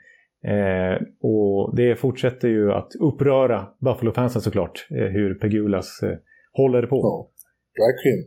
Eh, 0.44 1.02
och 1.22 1.76
det 1.76 1.96
fortsätter 1.96 2.48
ju 2.48 2.72
att 2.72 2.88
uppröra 3.00 3.66
Buffalo-fansen 3.80 4.42
såklart, 4.42 4.86
eh, 4.90 5.06
hur 5.06 5.34
Pegulas 5.34 6.02
eh, 6.02 6.10
håller 6.52 6.82
på. 6.86 6.96
Ja, 6.96 7.28
verkligen. 7.86 8.20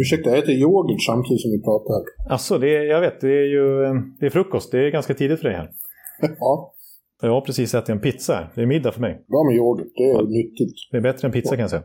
Ursäkta, 0.00 0.30
jag 0.30 0.38
äter 0.38 0.54
yoghurt 0.54 1.02
samtidigt 1.10 1.40
som 1.42 1.50
vi 1.50 1.60
pratar. 1.62 1.94
här. 1.94 2.32
Alltså, 2.32 2.58
det, 2.58 2.84
jag 2.84 3.00
vet, 3.00 3.20
det 3.20 3.28
är 3.42 3.46
ju 3.56 3.84
eh, 3.84 3.94
det 4.20 4.26
är 4.26 4.30
frukost, 4.30 4.72
det 4.72 4.78
är 4.86 4.90
ganska 4.90 5.14
tidigt 5.14 5.40
för 5.40 5.48
dig 5.48 5.56
här. 5.56 5.70
Ja, 6.38 6.74
Jag 7.22 7.30
har 7.30 7.40
precis 7.40 7.74
ätit 7.74 7.88
en 7.88 8.00
pizza 8.00 8.48
det 8.54 8.62
är 8.62 8.66
middag 8.66 8.92
för 8.92 9.00
mig. 9.00 9.24
bra 9.28 9.44
med 9.44 9.56
yoghurt. 9.56 9.86
Det 9.96 10.02
är 10.10 10.22
nyttigt. 10.22 10.74
Det 10.90 10.96
är 10.96 11.00
bättre 11.00 11.26
än 11.28 11.32
pizza 11.32 11.50
kan 11.50 11.60
jag 11.60 11.70
säga. 11.70 11.82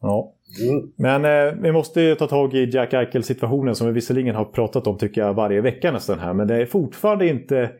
Ja. 0.00 0.32
Mm. 0.68 0.92
Men 0.96 1.24
eh, 1.24 1.62
vi 1.62 1.72
måste 1.72 2.00
ju 2.00 2.14
ta 2.14 2.26
tag 2.26 2.54
i 2.54 2.70
Jack 2.72 2.92
Eichel-situationen 2.94 3.74
som 3.74 3.86
vi 3.86 3.92
visserligen 3.92 4.34
har 4.34 4.44
pratat 4.44 4.86
om 4.86 4.98
tycker 4.98 5.20
jag 5.20 5.34
varje 5.34 5.60
vecka 5.60 5.92
nästan 5.92 6.18
här. 6.18 6.34
Men 6.34 6.48
det 6.48 6.54
är 6.56 6.66
fortfarande 6.66 7.28
inte 7.28 7.70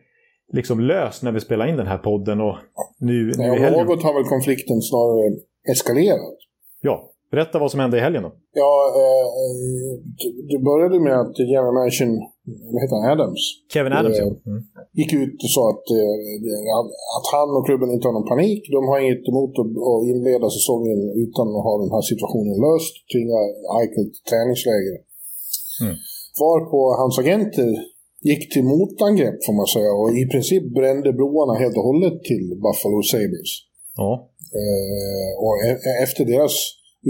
liksom 0.53 0.79
löst 0.79 1.23
när 1.23 1.31
vi 1.31 1.39
spelar 1.39 1.67
in 1.67 1.77
den 1.77 1.87
här 1.87 1.97
podden 1.97 2.41
och 2.41 2.55
nu, 2.99 3.25
nu 3.25 3.31
Nej, 3.37 3.59
helgen. 3.59 3.85
något 3.85 4.03
har 4.03 4.13
väl 4.13 4.23
konflikten 4.23 4.81
snarare 4.81 5.35
eskalerat. 5.71 6.37
Ja, 6.81 7.09
berätta 7.33 7.55
vad 7.63 7.71
som 7.71 7.79
hände 7.83 7.97
i 7.97 8.03
helgen 8.07 8.23
då. 8.27 8.31
Ja, 8.63 8.73
eh, 9.01 9.25
eh, 9.41 9.93
det- 10.49 10.61
började 10.69 10.97
med 11.07 11.15
att 11.23 11.35
general 11.51 11.73
manager, 11.79 12.07
vad 12.73 12.79
heter 12.83 12.95
han, 12.99 13.11
Adams, 13.15 13.41
Kevin 13.73 13.93
Adams, 13.99 14.19
Eh, 14.19 14.25
ja. 14.25 14.31
Mm. 14.51 14.61
gick 14.99 15.11
ut 15.23 15.37
och 15.45 15.51
sa 15.55 15.63
att, 15.73 15.85
eh, 15.99 16.15
att 17.17 17.27
han 17.35 17.49
och 17.57 17.65
klubben 17.69 17.89
inte 17.95 18.05
har 18.07 18.15
någon 18.17 18.31
panik. 18.33 18.61
De 18.77 18.81
har 18.89 18.97
inget 19.05 19.25
emot 19.31 19.53
att, 19.61 19.73
att 19.91 20.01
inleda 20.11 20.45
säsongen 20.57 20.99
utan 21.25 21.45
att 21.57 21.65
ha 21.67 21.73
den 21.83 21.91
här 21.95 22.03
situationen 22.11 22.55
löst. 22.67 22.93
Tvinga 23.11 23.39
Eichel 23.79 24.05
till 24.13 24.25
träningsläger. 24.31 24.95
Mm. 25.83 25.95
Varpå 26.43 26.79
hans 27.01 27.15
agenter 27.23 27.69
gick 28.29 28.43
till 28.53 28.65
motangrepp 28.73 29.37
får 29.45 29.53
man 29.59 29.67
säga 29.75 29.91
och 29.99 30.09
i 30.21 30.23
princip 30.33 30.63
brände 30.77 31.09
broarna 31.19 31.53
helt 31.63 31.77
och 31.79 31.87
hållet 31.89 32.17
till 32.29 32.45
Buffalo 32.65 32.99
Sabres. 33.11 33.51
Ja. 34.01 34.11
Eh, 34.61 35.31
och 35.45 35.55
e- 35.67 35.81
e- 35.89 35.97
efter 36.05 36.23
deras 36.33 36.55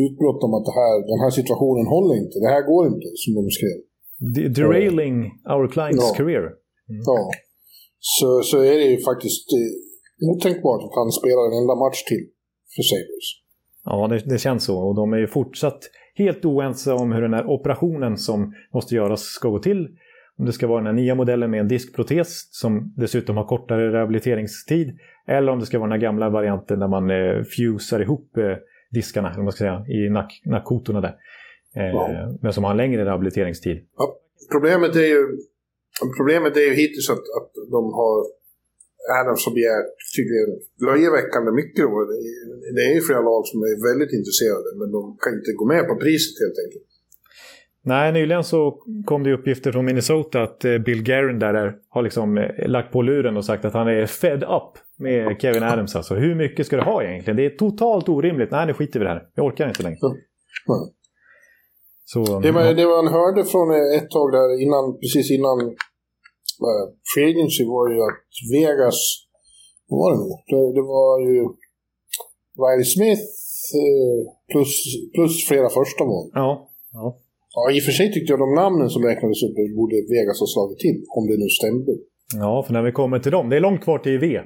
utbrott 0.04 0.42
om 0.48 0.52
att 0.58 0.66
det 0.70 0.76
här, 0.82 0.96
den 1.14 1.20
här 1.24 1.34
situationen 1.40 1.86
håller 1.96 2.16
inte, 2.24 2.36
det 2.46 2.52
här 2.56 2.64
går 2.72 2.84
inte, 2.94 3.08
som 3.22 3.32
de 3.38 3.42
skrev. 3.58 3.78
De- 4.36 4.50
derailing 4.60 5.16
our 5.54 5.66
client's 5.76 6.06
Ja. 6.10 6.14
career. 6.20 6.46
Ja. 7.10 7.20
Så, 8.00 8.42
så 8.50 8.58
är 8.72 8.76
det 8.82 8.88
ju 8.94 8.98
faktiskt 9.10 9.46
eh, 9.60 10.30
otänkbart 10.32 10.82
att 10.88 10.96
han 11.02 11.10
spelar 11.20 11.44
en 11.48 11.56
enda 11.62 11.76
match 11.84 12.00
till 12.12 12.24
för 12.76 12.84
Sabres. 12.92 13.28
Ja, 13.90 14.08
det, 14.08 14.32
det 14.34 14.40
känns 14.46 14.64
så. 14.64 14.76
Och 14.88 14.96
de 14.96 15.14
är 15.14 15.18
ju 15.18 15.28
fortsatt 15.28 15.80
helt 16.16 16.46
oense 16.46 16.94
om 16.94 17.12
hur 17.12 17.22
den 17.22 17.34
här 17.34 17.46
operationen 17.50 18.18
som 18.18 18.54
måste 18.74 18.96
göras 18.96 19.22
ska 19.22 19.50
gå 19.50 19.60
till. 19.60 19.88
Om 20.40 20.46
det 20.46 20.52
ska 20.52 20.68
vara 20.68 20.78
den 20.80 20.86
här 20.86 20.94
nya 21.04 21.16
modellen 21.16 21.52
med 21.52 21.60
en 21.60 21.68
diskprotes 21.68 22.48
som 22.52 22.94
dessutom 22.98 23.38
har 23.38 23.46
kortare 23.46 23.92
rehabiliteringstid. 23.94 24.98
Eller 25.28 25.52
om 25.52 25.60
det 25.60 25.66
ska 25.66 25.80
vara 25.80 25.90
den 25.90 26.00
här 26.00 26.08
gamla 26.08 26.30
varianten 26.30 26.80
där 26.80 26.88
man 26.88 27.10
eh, 27.12 27.44
fusar 27.58 28.00
ihop 28.00 28.38
eh, 28.38 28.44
diskarna, 28.98 29.28
eller 29.32 29.44
man 29.48 29.52
ska 29.56 29.64
säga, 29.68 29.80
i 29.98 30.00
nack, 30.20 30.32
nackkotorna 30.54 31.00
där. 31.08 31.16
Eh, 31.80 31.92
Ja. 31.96 32.04
Men 32.42 32.52
som 32.56 32.64
har 32.64 32.72
en 32.72 32.82
längre 32.84 33.02
rehabiliteringstid. 33.06 33.78
Problemet 34.54 34.92
är 34.96 35.10
ju, 35.16 35.22
problemet 36.18 36.54
är 36.62 36.66
ju 36.70 36.74
hittills 36.82 37.10
att, 37.16 37.26
att 37.38 37.52
de 37.76 37.82
har 38.00 38.16
Adams 39.22 39.44
har 39.48 39.54
begärt 39.60 39.90
tydligen 40.16 40.50
löjeväckande 40.90 41.52
mycket. 41.62 41.82
Då. 41.86 41.92
Det 42.12 42.18
är- 42.32 42.74
Det 42.78 42.84
är 42.90 42.94
ju 42.98 43.02
flera 43.10 43.22
lag 43.32 43.42
som 43.52 43.58
är 43.70 43.76
väldigt 43.90 44.14
intresserade 44.20 44.70
men 44.80 44.88
de 44.98 45.02
kan 45.24 45.32
inte 45.40 45.52
gå 45.60 45.66
med 45.74 45.84
på 45.90 45.96
priset 46.06 46.36
helt 46.44 46.60
enkelt. 46.66 46.90
Nej, 47.88 48.12
nyligen 48.12 48.44
så 48.44 48.72
kom 49.06 49.24
det 49.24 49.34
uppgifter 49.34 49.72
från 49.72 49.86
Minnesota 49.86 50.44
att 50.44 50.66
eh, 50.66 50.78
Bill 50.78 51.04
Guerin 51.04 51.40
där 51.40 51.54
är, 51.54 51.76
har 51.90 52.02
liksom 52.02 52.38
eh, 52.38 52.68
lagt 52.68 52.92
på 52.92 53.02
luren 53.02 53.38
och 53.38 53.46
sagt 53.46 53.66
att 53.66 53.74
han 53.74 53.88
är 53.88 54.06
fed 54.06 54.44
up 54.44 54.72
med 54.98 55.42
Kevin 55.42 55.64
Adams. 55.64 55.96
Alltså, 55.96 56.16
hur 56.16 56.36
mycket 56.36 56.66
ska 56.66 56.76
du 56.76 56.84
ha 56.84 57.04
egentligen? 57.04 57.38
Det 57.38 57.46
är 57.46 57.50
totalt 57.50 58.10
orimligt. 58.10 58.52
Nej, 58.52 58.68
nu 58.68 58.74
skiter 58.74 59.00
vi 59.00 59.06
i 59.06 59.08
det 59.08 59.14
här. 59.14 59.24
Jag 59.36 59.46
orkar 59.46 59.68
inte 59.68 59.84
längre. 59.84 59.98
Mm. 60.08 60.18
Så, 62.06 62.40
Det, 62.40 62.52
var, 62.52 62.74
det 62.74 62.86
man 62.98 63.08
hörde 63.18 63.42
från 63.52 63.68
ett 63.98 64.10
tag 64.16 64.32
där 64.38 64.62
innan, 64.64 64.86
precis 65.02 65.32
innan 65.32 65.58
uh, 66.68 66.86
Free 67.12 67.26
Agency 67.32 67.64
var 67.76 67.86
ju 67.94 67.98
att 68.10 68.26
Vegas, 68.54 69.00
vad 69.90 69.98
var 70.00 70.10
det 70.12 70.18
nu? 70.24 70.30
Det, 70.52 70.64
det 70.78 70.86
var 70.96 71.14
ju 71.30 71.40
Riley 72.64 72.88
Smith 72.96 73.24
eh, 73.82 74.20
plus, 74.52 74.72
plus 75.16 75.34
flera 75.50 75.70
första 75.70 76.04
val. 76.04 76.30
Ja, 76.34 76.70
ja. 76.94 77.18
Ja, 77.58 77.72
i 77.76 77.80
och 77.80 77.84
för 77.84 77.92
sig 78.00 78.08
tyckte 78.14 78.32
jag 78.34 78.40
de 78.40 78.54
namnen 78.64 78.90
som 78.90 79.02
räknades 79.10 79.44
upp 79.46 79.56
borde 79.80 79.96
Vegas 80.14 80.40
ha 80.40 80.48
slagit 80.56 80.80
till, 80.80 80.98
om 81.18 81.24
det 81.30 81.38
nu 81.44 81.50
stämde. 81.60 81.92
ja, 82.46 82.64
för 82.66 82.74
när 82.74 82.82
vi 82.82 82.92
kommer 82.92 83.20
till 83.20 83.32
dem. 83.32 83.50
Det 83.50 83.56
är 83.56 83.60
långt 83.60 83.84
kvar 83.84 84.00
till 84.00 84.20
V. 84.20 84.42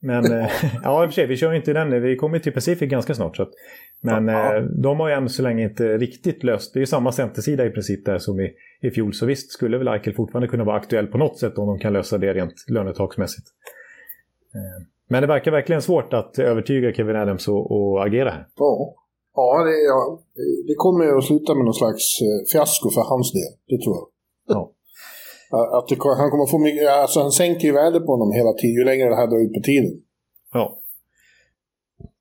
Men 0.00 0.24
eh, 0.40 0.46
ja, 0.84 1.04
i 1.04 1.06
och 1.06 1.10
för 1.10 1.14
sig, 1.14 1.26
vi 1.26 1.36
kör 1.36 1.52
inte 1.54 1.72
den. 1.72 2.02
Vi 2.02 2.16
kommer 2.16 2.38
till 2.38 2.52
Pacific 2.52 2.90
ganska 2.90 3.14
snart. 3.14 3.36
Så 3.36 3.42
att, 3.42 3.50
men 4.02 4.28
Ja. 4.28 4.56
eh, 4.56 4.62
de 4.62 5.00
har 5.00 5.08
ju 5.08 5.14
än 5.14 5.28
så 5.28 5.42
länge 5.42 5.64
inte 5.64 5.98
riktigt 5.98 6.44
löst. 6.44 6.74
Det 6.74 6.78
är 6.78 6.80
ju 6.80 6.86
samma 6.86 7.12
centersida 7.12 7.66
i 7.66 7.70
princip 7.70 8.04
där 8.04 8.18
som 8.18 8.40
i, 8.40 8.52
i 8.82 8.90
fjol. 8.90 9.14
Så 9.14 9.26
visst 9.26 9.52
skulle 9.52 9.78
väl 9.78 9.88
Eichel 9.88 10.14
fortfarande 10.14 10.48
kunna 10.48 10.64
vara 10.64 10.76
aktuell 10.76 11.06
på 11.06 11.18
något 11.18 11.38
sätt 11.38 11.58
om 11.58 11.66
de 11.66 11.78
kan 11.78 11.92
lösa 11.92 12.18
det 12.18 12.34
rent 12.34 12.54
lönetaksmässigt. 12.68 13.46
Eh, 14.54 14.84
men 15.10 15.20
det 15.22 15.26
verkar 15.26 15.50
verkligen 15.50 15.82
svårt 15.82 16.12
att 16.12 16.38
övertyga 16.38 16.92
Kevin 16.92 17.16
Adams 17.16 17.48
och, 17.48 17.70
och 17.70 18.06
agera 18.06 18.30
här. 18.30 18.46
Ja, 18.56 18.94
ja, 19.38 19.64
det, 19.68 19.76
ja 19.92 19.98
det 20.68 20.74
kommer 20.84 21.04
ju 21.04 21.12
att 21.18 21.24
sluta 21.24 21.54
med 21.54 21.64
någon 21.64 21.74
slags 21.82 22.04
eh, 22.26 22.38
fiasko 22.52 22.86
för 22.96 23.04
hans 23.12 23.28
del, 23.38 23.52
det 23.70 23.78
tror 23.84 23.94
jag. 23.98 24.06
Ja. 24.54 24.60
Att 25.78 25.88
det, 25.88 25.96
han 26.22 26.30
kommer 26.30 26.46
få 26.54 26.58
mycket, 26.58 26.88
alltså 27.02 27.20
han 27.20 27.32
sänker 27.32 27.64
ju 27.68 27.72
värdet 27.72 28.06
på 28.06 28.12
honom 28.12 28.32
hela 28.32 28.52
tiden, 28.52 28.74
ju 28.80 28.84
längre 28.84 29.08
det 29.08 29.16
här 29.16 29.26
drar 29.26 29.38
ut 29.46 29.54
på 29.54 29.60
tiden. 29.70 29.92
ja. 30.52 30.66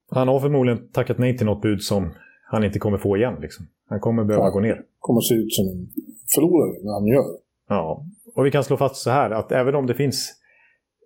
Han 0.10 0.27
har 0.27 0.39
förmodligen 0.39 0.91
tackat 0.91 1.17
nej 1.17 1.38
till 1.38 1.45
något 1.45 1.62
bud 1.62 1.82
som 1.82 2.13
han 2.51 2.63
inte 2.63 2.80
kommer 2.80 2.97
få 2.97 3.17
igen. 3.17 3.34
Liksom. 3.41 3.65
Han 3.89 3.99
kommer 3.99 4.23
behöva 4.23 4.45
Ja. 4.45 4.51
gå 4.51 4.60
ner. 4.60 4.82
Kommer 4.99 5.21
se 5.21 5.34
ut 5.36 5.53
som 5.53 5.65
en 5.67 5.89
förlorare 6.36 6.84
när 6.84 6.93
han 6.93 7.08
gör. 7.08 7.25
Ja, 7.69 8.06
och 8.36 8.45
vi 8.45 8.51
kan 8.51 8.63
slå 8.63 8.77
fast 8.77 8.95
så 8.95 9.10
här 9.10 9.32
att 9.32 9.51
även 9.51 9.75
om 9.75 9.86
det 9.88 9.93
finns 9.93 10.34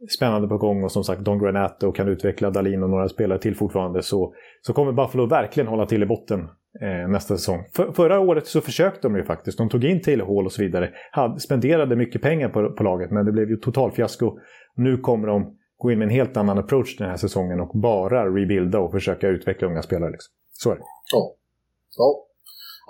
spännande 0.09 0.47
på 0.47 0.57
gång 0.57 0.83
och 0.83 0.91
som 0.91 1.03
sagt 1.03 1.21
Don 1.21 1.39
Granato 1.39 1.91
kan 1.91 2.07
utveckla 2.07 2.49
Dalin 2.49 2.83
och 2.83 2.89
några 2.89 3.09
spelare 3.09 3.39
till 3.39 3.55
fortfarande 3.55 4.03
så, 4.03 4.33
så 4.61 4.73
kommer 4.73 4.91
Buffalo 4.91 5.25
verkligen 5.25 5.67
hålla 5.67 5.85
till 5.85 6.03
i 6.03 6.05
botten 6.05 6.39
eh, 6.81 7.09
nästa 7.09 7.37
säsong. 7.37 7.63
För, 7.73 7.91
förra 7.91 8.19
året 8.19 8.47
så 8.47 8.61
försökte 8.61 9.07
de 9.07 9.15
ju 9.15 9.23
faktiskt. 9.23 9.57
De 9.57 9.69
tog 9.69 9.83
in 9.83 10.01
Taylor 10.01 10.25
Hall 10.25 10.45
och 10.45 10.51
så 10.51 10.61
vidare. 10.61 10.89
Had, 11.11 11.41
spenderade 11.41 11.95
mycket 11.95 12.21
pengar 12.21 12.49
på, 12.49 12.71
på 12.71 12.83
laget 12.83 13.11
men 13.11 13.25
det 13.25 13.31
blev 13.31 13.49
ju 13.49 13.57
totalfiasko. 13.57 14.37
Nu 14.75 14.97
kommer 14.97 15.27
de 15.27 15.57
gå 15.77 15.91
in 15.91 15.99
med 15.99 16.05
en 16.05 16.17
helt 16.19 16.37
annan 16.37 16.57
approach 16.57 16.97
den 16.97 17.09
här 17.09 17.17
säsongen 17.17 17.59
och 17.59 17.71
bara 17.79 18.19
rebuilda 18.37 18.79
och 18.79 18.91
försöka 18.91 19.27
utveckla 19.27 19.67
unga 19.67 19.81
spelare. 19.81 20.11
Liksom. 20.11 20.31
Så 20.51 20.71
är 20.71 20.75
det. 20.75 20.83
Ja. 21.13 22.27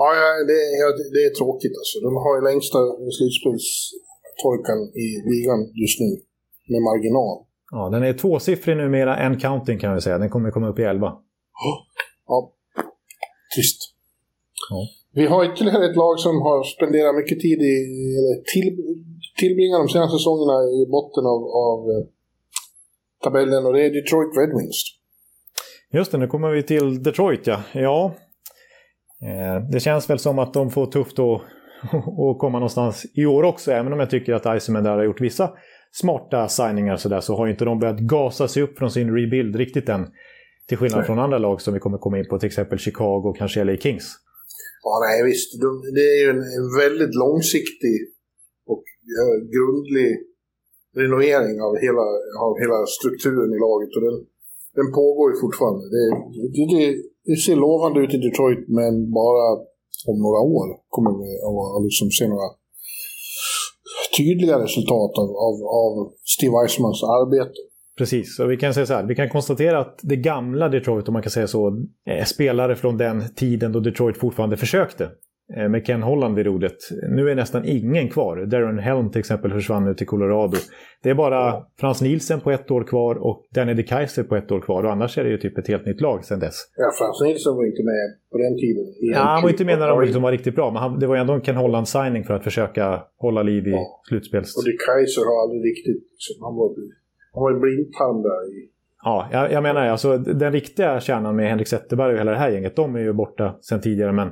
Ja, 0.02 0.08
ja 0.22 0.30
det, 0.52 0.60
är, 0.82 0.88
det 1.16 1.22
är 1.28 1.34
tråkigt 1.40 1.76
alltså. 1.80 1.96
De 2.08 2.12
har 2.24 2.34
ju 2.38 2.42
längsta 2.50 2.80
slutspelstorkan 3.18 4.80
i 5.06 5.08
ligan 5.32 5.60
just 5.84 6.00
nu. 6.04 6.12
Med 6.68 6.82
marginal. 6.82 7.46
Ja, 7.72 7.90
den 7.90 8.04
är 8.04 8.14
tvåsiffrig 8.14 8.78
numera, 8.78 9.18
en 9.18 9.40
counting 9.40 9.80
kan 9.80 9.96
vi 9.96 10.02
säga. 10.02 10.18
Den 10.18 10.30
kommer 10.30 10.52
komma 10.52 10.68
upp 10.68 10.80
i 10.80 10.84
11. 10.84 11.14
Ja, 12.28 12.54
trist. 13.56 13.80
Ja. 14.70 14.88
Vi 15.14 15.26
har 15.26 15.54
ytterligare 15.54 15.86
ett 15.90 15.96
lag 15.96 16.20
som 16.20 16.42
har 16.42 16.64
spenderat 16.64 17.16
mycket 17.16 17.40
tid 17.40 17.60
i, 17.62 17.76
eller 18.20 18.36
till, 18.54 18.68
tillbringat 19.40 19.82
de 19.82 19.90
senaste 19.90 20.18
säsongerna 20.18 20.58
i 20.78 20.86
botten 20.96 21.26
av, 21.34 21.42
av 21.68 21.80
eh, 21.92 22.04
tabellen 23.24 23.66
och 23.66 23.74
det 23.74 23.86
är 23.86 23.90
Detroit 23.90 24.38
Red 24.38 24.50
Wings. 24.58 24.80
Just 25.94 26.12
det, 26.12 26.18
nu 26.18 26.28
kommer 26.28 26.50
vi 26.50 26.64
till 26.64 27.04
Detroit 27.04 27.48
ja. 27.48 27.62
Ja, 27.74 28.16
eh, 29.22 29.70
det 29.72 29.80
känns 29.80 30.10
väl 30.10 30.20
som 30.20 30.40
att 30.40 30.54
de 30.54 30.70
får 30.70 30.86
tufft 30.86 31.20
att, 31.20 31.42
att 31.94 32.40
komma 32.40 32.58
någonstans 32.58 33.06
i 33.14 33.26
år 33.26 33.44
också. 33.44 33.72
Även 33.72 33.94
om 33.94 34.00
jag 34.00 34.10
tycker 34.10 34.34
att 34.34 34.58
Iceman 34.58 34.84
där 34.84 34.92
har 34.92 35.04
gjort 35.04 35.22
vissa 35.22 35.50
smarta 35.92 36.48
signingar 36.48 36.98
så, 36.98 37.10
där, 37.10 37.22
så 37.22 37.36
har 37.36 37.48
inte 37.48 37.66
de 37.66 37.80
börjat 37.80 38.00
gasa 38.00 38.48
sig 38.48 38.64
upp 38.64 38.78
från 38.78 38.92
sin 38.92 39.16
rebuild 39.16 39.56
riktigt 39.56 39.90
än. 39.90 40.08
Till 40.68 40.78
skillnad 40.78 41.00
nej. 41.00 41.08
från 41.08 41.20
andra 41.20 41.38
lag 41.38 41.62
som 41.62 41.74
vi 41.74 41.80
kommer 41.80 41.98
komma 41.98 42.20
in 42.20 42.28
på, 42.30 42.40
till 42.40 42.48
exempel 42.48 42.78
Chicago 42.80 43.24
och 43.30 43.38
kanske 43.38 43.64
LA 43.64 43.78
Kings. 43.78 44.06
Ja, 44.84 44.94
nej 45.06 45.18
visst. 45.30 45.50
det 45.96 46.06
är 46.14 46.20
ju 46.24 46.30
en 46.30 46.44
väldigt 46.84 47.16
långsiktig 47.24 47.96
och 48.72 48.84
grundlig 49.56 50.10
renovering 51.02 51.56
av 51.68 51.74
hela, 51.86 52.06
av 52.46 52.54
hela 52.64 52.78
strukturen 52.98 53.50
i 53.58 53.60
laget. 53.68 53.92
Och 53.96 54.04
den, 54.08 54.18
den 54.78 54.88
pågår 55.00 55.26
ju 55.32 55.36
fortfarande. 55.44 55.84
Det, 55.96 56.06
det, 56.56 56.64
det, 56.74 56.84
det 57.30 57.38
ser 57.46 57.56
lovande 57.68 58.00
ut 58.04 58.14
i 58.18 58.20
Detroit, 58.28 58.64
men 58.80 58.94
bara 59.22 59.46
om 60.10 60.18
några 60.26 60.42
år 60.56 60.68
kommer 60.96 61.12
vi 61.22 61.30
att 61.76 61.84
liksom 61.90 62.08
se 62.18 62.26
några 62.34 62.50
tydliga 64.18 64.60
resultat 64.60 65.12
av, 65.18 65.30
av, 65.48 65.56
av 65.84 66.12
Steve 66.26 66.58
Eismans 66.64 67.04
arbete. 67.04 67.54
Precis, 67.98 68.40
och 68.40 68.52
vi 68.52 68.58
kan 68.58 68.74
säga 68.74 68.86
så 68.86 68.94
här, 68.94 69.04
vi 69.04 69.16
kan 69.16 69.30
konstatera 69.30 69.80
att 69.80 70.00
det 70.04 70.16
gamla 70.16 70.70
Detroit, 70.70 71.08
om 71.08 71.14
man 71.14 71.22
kan 71.22 71.32
säga 71.32 71.48
så, 71.48 71.86
är 72.06 72.26
spelare 72.26 72.76
från 72.76 72.98
den 72.98 73.34
tiden 73.36 73.72
då 73.72 73.80
Detroit 73.80 74.18
fortfarande 74.18 74.58
försökte. 74.58 75.10
Eh, 75.58 75.70
med 75.70 75.86
Ken 75.86 76.04
Holland 76.04 76.36
vid 76.36 76.46
rodret. 76.46 76.78
Nu 77.10 77.30
är 77.30 77.36
nästan 77.36 77.66
ingen 77.66 78.10
kvar. 78.10 78.46
Darren 78.46 78.80
Helm 78.80 79.12
till 79.12 79.20
exempel 79.20 79.52
försvann 79.52 79.86
nu 79.86 79.94
till 79.94 80.08
Colorado. 80.08 80.58
Det 81.04 81.10
är 81.10 81.16
bara 81.16 81.64
Frans 81.80 82.02
Nielsen 82.02 82.40
på 82.40 82.52
ett 82.52 82.72
år 82.72 82.84
kvar 82.84 83.16
och 83.16 83.46
Danny 83.56 83.74
de 83.74 83.84
Kaiser 83.84 84.24
på 84.24 84.36
ett 84.36 84.52
år 84.52 84.60
kvar. 84.60 84.84
Och 84.84 84.92
annars 84.92 85.18
är 85.18 85.24
det 85.24 85.30
ju 85.30 85.38
typ 85.38 85.58
ett 85.58 85.68
helt 85.68 85.86
nytt 85.86 86.02
lag 86.02 86.26
sedan 86.26 86.40
dess. 86.40 86.56
Ja, 86.76 86.92
Frans 86.98 87.22
Nielsen 87.22 87.56
var 87.56 87.66
inte 87.66 87.84
med 87.84 88.16
på 88.32 88.38
den 88.38 88.58
tiden. 88.58 88.86
Ja, 89.00 89.20
han 89.20 89.42
var 89.42 89.50
inte 89.50 89.66
med 89.66 89.80
när 89.80 89.88
de 89.88 90.02
liksom 90.02 90.22
var 90.22 90.32
riktigt 90.32 90.56
bra. 90.56 90.72
Men 90.72 90.82
han, 90.82 91.00
det 91.00 91.08
var 91.08 91.16
ju 91.16 91.22
ändå 91.22 91.34
en 91.34 91.42
Ken 91.42 91.56
Holland-signing 91.56 92.24
för 92.24 92.34
att 92.34 92.44
försöka 92.44 93.04
hålla 93.18 93.44
liv 93.44 93.68
i 93.68 93.72
ja. 93.72 94.02
slutspels... 94.08 94.58
Och 94.58 94.64
de 94.66 94.72
Kaiser 94.86 95.22
har 95.30 95.44
aldrig 95.44 95.72
riktigt... 95.72 96.08
Han 96.42 96.56
var, 96.56 96.68
han 97.34 97.44
var 97.44 97.52
en 97.52 97.62
blindtarm 97.62 98.22
där 98.22 98.42
i 98.58 98.72
Ja, 99.04 99.30
jag, 99.32 99.52
jag 99.52 99.64
menar 99.64 99.88
alltså 99.88 100.18
den 100.18 100.52
riktiga 100.52 101.00
kärnan 101.00 101.36
med 101.36 101.50
Henrik 101.50 101.68
Zetterberg 101.68 102.14
och 102.14 102.20
hela 102.20 102.32
det 102.32 102.38
här 102.38 102.50
gänget, 102.50 102.76
de 102.76 102.96
är 102.96 103.00
ju 103.00 103.14
borta 103.14 103.56
sedan 103.62 103.82
tidigare. 103.82 104.12
Men 104.12 104.32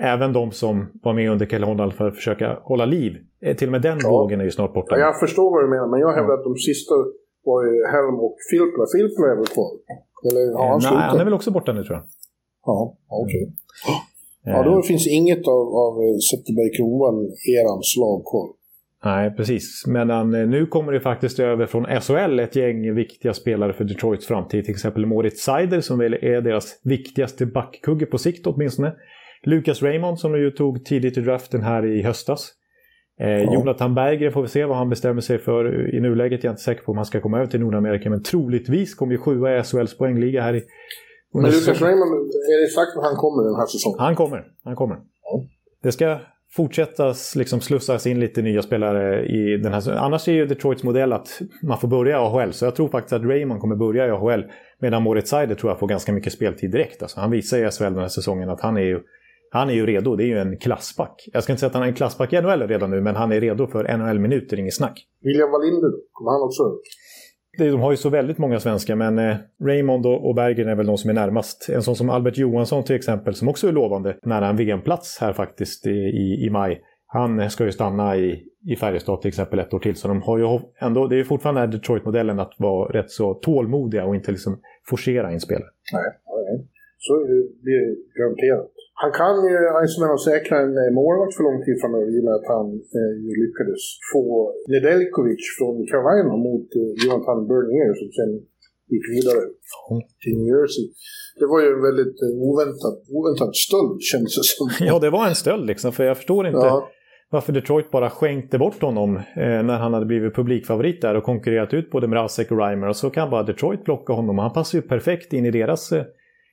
även 0.00 0.32
de 0.32 0.52
som 0.52 0.86
var 1.02 1.12
med 1.12 1.30
under 1.30 1.46
Kalle 1.46 1.66
Honnold 1.66 1.92
för 1.92 2.08
att 2.08 2.16
försöka 2.16 2.58
hålla 2.62 2.84
liv. 2.84 3.12
Eh, 3.42 3.56
till 3.56 3.68
och 3.68 3.72
med 3.72 3.82
den 3.82 3.98
ja. 4.02 4.10
vågen 4.10 4.40
är 4.40 4.44
ju 4.44 4.50
snart 4.50 4.74
borta. 4.74 4.98
Ja, 4.98 5.00
jag 5.00 5.20
förstår 5.20 5.50
vad 5.50 5.64
du 5.64 5.68
menar, 5.68 5.88
men 5.88 6.00
jag 6.00 6.12
hävdar 6.12 6.34
att 6.34 6.44
de 6.44 6.56
sista 6.56 6.94
var 7.44 7.64
ju 7.64 7.84
Helm 7.94 8.14
och 8.26 8.36
Filppla. 8.50 8.84
Filppla 8.96 9.26
är 9.32 9.36
väl 9.36 9.46
kvar? 9.46 9.70
Eller 10.28 10.58
har 10.58 10.68
han 10.68 10.80
slutat? 10.80 10.98
Nej, 10.98 11.08
han 11.08 11.20
är 11.20 11.24
väl 11.24 11.34
också 11.34 11.50
borta 11.50 11.72
nu 11.72 11.84
tror 11.84 11.96
jag. 11.96 12.04
Ja, 12.66 12.96
okej. 13.08 13.42
Okay. 13.42 14.52
Ja, 14.52 14.62
då 14.62 14.82
finns 14.82 15.06
inget 15.06 15.48
av, 15.48 15.64
av 15.84 15.94
Zetterberg 16.30 16.76
Kronwall, 16.76 17.20
erans 17.56 17.96
lag 17.96 18.24
kvar. 18.30 18.48
Nej, 19.04 19.30
precis. 19.36 19.84
Men 19.86 20.10
eh, 20.10 20.48
nu 20.48 20.66
kommer 20.66 20.92
det 20.92 21.00
faktiskt 21.00 21.38
över 21.38 21.66
från 21.66 21.84
SHL 22.00 22.38
ett 22.38 22.56
gäng 22.56 22.94
viktiga 22.94 23.34
spelare 23.34 23.72
för 23.72 23.84
Detroits 23.84 24.26
framtid. 24.26 24.64
Till 24.64 24.74
exempel 24.74 25.06
Moritz 25.06 25.42
Seider 25.42 25.80
som 25.80 25.98
väl 25.98 26.14
är 26.14 26.40
deras 26.40 26.80
viktigaste 26.84 27.46
backkugge 27.46 28.06
på 28.06 28.18
sikt 28.18 28.46
åtminstone. 28.46 28.94
Lucas 29.46 29.82
Raymond 29.82 30.18
som 30.18 30.38
ju 30.38 30.50
tog 30.50 30.84
tidigt 30.84 31.18
i 31.18 31.20
draften 31.20 31.62
här 31.62 31.86
i 31.86 32.02
höstas. 32.02 32.52
Eh, 33.20 33.28
ja. 33.28 33.54
Jonathan 33.54 33.94
Berggren 33.94 34.32
får 34.32 34.42
vi 34.42 34.48
se 34.48 34.64
vad 34.64 34.76
han 34.76 34.88
bestämmer 34.88 35.20
sig 35.20 35.38
för 35.38 35.94
i 35.94 36.00
nuläget. 36.00 36.44
Jag 36.44 36.50
är 36.50 36.52
inte 36.52 36.62
säker 36.62 36.82
på 36.82 36.92
om 36.92 36.96
han 36.96 37.06
ska 37.06 37.20
komma 37.20 37.36
över 37.36 37.46
till 37.46 37.60
Nordamerika. 37.60 38.10
Men 38.10 38.22
troligtvis 38.22 38.94
kommer 38.94 39.12
ju 39.12 39.18
sjua 39.18 39.58
i 39.58 39.62
SHLs 39.62 39.98
poängliga 39.98 40.42
här 40.42 40.54
i... 40.54 40.62
Men 41.34 41.44
Lucas 41.44 41.82
Raymond, 41.82 42.12
är 42.52 42.62
det 42.62 42.70
sagt 42.70 42.96
att 42.96 43.04
han 43.04 43.16
kommer 43.16 43.44
den 43.44 43.54
här 43.54 43.66
säsongen? 43.66 43.98
Han 43.98 44.14
kommer. 44.14 44.44
Han 44.64 44.76
kommer. 44.76 44.96
Ja. 45.22 45.44
Det 45.82 45.92
ska 45.92 46.18
fortsättas 46.56 47.36
liksom 47.36 47.60
slussas 47.60 48.06
in 48.06 48.20
lite 48.20 48.42
nya 48.42 48.62
spelare 48.62 49.26
i 49.26 49.56
den 49.56 49.72
här... 49.72 49.90
Annars 49.90 50.28
är 50.28 50.32
ju 50.32 50.46
Detroits 50.46 50.82
modell 50.82 51.12
att 51.12 51.40
man 51.62 51.78
får 51.78 51.88
börja 51.88 52.16
i 52.16 52.20
AHL. 52.20 52.52
Så 52.52 52.64
jag 52.64 52.74
tror 52.74 52.88
faktiskt 52.88 53.12
att 53.12 53.22
Raymond 53.22 53.60
kommer 53.60 53.76
börja 53.76 54.06
i 54.06 54.10
AHL. 54.10 54.44
Medan 54.78 55.02
Moritz 55.02 55.30
Seider 55.30 55.54
tror 55.54 55.70
jag 55.70 55.78
får 55.78 55.86
ganska 55.86 56.12
mycket 56.12 56.32
speltid 56.32 56.70
direkt. 56.70 57.02
Alltså, 57.02 57.20
han 57.20 57.30
visar 57.30 57.58
i 57.58 57.70
SHL 57.70 57.84
den 57.84 57.98
här 57.98 58.08
säsongen 58.08 58.50
att 58.50 58.60
han 58.60 58.76
är 58.76 58.82
ju 58.82 59.00
han 59.50 59.70
är 59.70 59.74
ju 59.74 59.86
redo, 59.86 60.16
det 60.16 60.24
är 60.24 60.26
ju 60.26 60.38
en 60.38 60.58
klassback. 60.58 61.28
Jag 61.32 61.42
ska 61.42 61.52
inte 61.52 61.60
säga 61.60 61.68
att 61.68 61.74
han 61.74 61.82
är 61.82 61.86
en 61.88 61.94
klassback 61.94 62.32
i 62.32 62.40
NHL 62.40 62.62
redan 62.68 62.90
nu, 62.90 63.00
men 63.00 63.16
han 63.16 63.32
är 63.32 63.40
redo 63.40 63.66
för 63.66 63.96
NHL-minuter, 63.96 64.58
inget 64.58 64.74
snack. 64.74 65.06
William 65.22 65.50
Wallinder 65.50 65.90
kommer 66.12 66.30
han 66.30 66.42
också 66.42 66.62
de 67.58 67.80
har 67.80 67.90
ju 67.90 67.96
så 67.96 68.10
väldigt 68.10 68.38
många 68.38 68.60
svenskar, 68.60 68.96
men 68.96 69.18
eh, 69.18 69.36
Raymond 69.64 70.06
och, 70.06 70.34
Berggren 70.34 70.68
är 70.68 70.74
väl 70.74 70.86
de 70.86 70.98
som 70.98 71.10
är 71.10 71.14
närmast. 71.14 71.68
En 71.68 71.82
sån 71.82 71.96
som 71.96 72.10
Albert 72.10 72.38
Johansson 72.38 72.84
till 72.84 72.96
exempel, 72.96 73.34
som 73.34 73.48
också 73.48 73.68
är 73.68 73.72
lovande, 73.72 74.16
nära 74.22 74.48
en 74.48 74.56
VM-plats 74.56 75.18
här 75.20 75.32
faktiskt 75.32 75.86
i, 75.86 76.44
i, 76.46 76.50
maj. 76.50 76.80
Han 77.06 77.50
ska 77.50 77.64
ju 77.64 77.72
stanna 77.72 78.16
i, 78.16 78.42
i 78.66 78.76
Färjestad 78.76 79.20
till 79.20 79.28
exempel 79.28 79.58
ett 79.58 79.74
år 79.74 79.78
till. 79.78 79.96
Så 79.96 80.08
de 80.08 80.22
har 80.22 80.38
ju 80.38 80.60
ändå, 80.80 81.06
det 81.06 81.14
är 81.14 81.18
ju 81.18 81.24
fortfarande 81.24 81.66
Detroit-modellen 81.66 82.40
att 82.40 82.54
vara 82.58 82.92
rätt 82.92 83.10
så 83.10 83.34
tålmodiga 83.34 84.04
och 84.04 84.14
inte 84.14 84.30
liksom 84.30 84.60
forcera 84.88 85.32
in 85.32 85.40
spelare. 85.40 85.68
Nej, 85.92 86.04
nej. 86.26 86.68
så 86.98 87.14
blir 87.62 87.80
det 87.80 87.96
garanterat. 88.20 88.72
Han 89.02 89.12
kan 89.20 89.36
ju 89.50 89.56
Iceman 89.84 90.18
säkra 90.30 90.56
en 90.64 90.74
eh, 90.82 90.90
målvakt 90.98 91.34
för 91.36 91.44
lång 91.48 91.58
tid 91.66 91.76
framöver 91.82 92.10
i 92.14 92.18
och 92.20 92.26
med 92.28 92.36
att 92.40 92.48
han 92.56 92.66
eh, 92.98 93.12
lyckades 93.42 93.82
få 94.12 94.22
Nedeljkovic 94.72 95.42
från 95.58 95.74
Carolina 95.90 96.34
mot 96.48 96.68
eh, 96.80 96.92
Jonathan 97.02 97.40
Bernier 97.50 97.92
som 98.00 98.08
sen 98.18 98.30
gick 98.92 99.06
vidare 99.16 99.42
till 100.22 100.34
New 100.38 100.48
Jersey. 100.54 100.86
Det 101.40 101.46
var 101.52 101.58
ju 101.62 101.68
en 101.76 101.82
väldigt 101.88 102.16
eh, 102.24 102.46
oväntad, 102.48 102.94
oväntad 103.16 103.52
stöld 103.66 103.96
kändes 104.10 104.32
det 104.38 104.46
som. 104.54 104.66
Ja, 104.90 104.94
det 105.04 105.10
var 105.16 105.24
en 105.28 105.40
stöld 105.44 105.64
liksom, 105.72 105.90
för 105.96 106.04
jag 106.04 106.16
förstår 106.16 106.42
inte 106.46 106.66
ja. 106.72 106.88
varför 107.30 107.52
Detroit 107.52 107.90
bara 107.90 108.10
skänkte 108.10 108.58
bort 108.58 108.82
honom 108.82 109.10
eh, 109.16 109.60
när 109.68 109.78
han 109.84 109.94
hade 109.94 110.06
blivit 110.06 110.34
publikfavorit 110.34 111.02
där 111.02 111.14
och 111.18 111.24
konkurrerat 111.30 111.74
ut 111.74 111.90
både 111.90 112.08
Mrazek 112.08 112.50
och 112.52 112.58
Reimer. 112.58 112.88
Och 112.88 112.96
så 112.96 113.10
kan 113.10 113.30
bara 113.30 113.42
Detroit 113.42 113.84
plocka 113.84 114.12
honom. 114.12 114.38
Han 114.38 114.52
passar 114.52 114.78
ju 114.78 114.82
perfekt 114.82 115.32
in 115.32 115.46
i 115.46 115.50
deras 115.50 115.92
eh, 115.92 116.04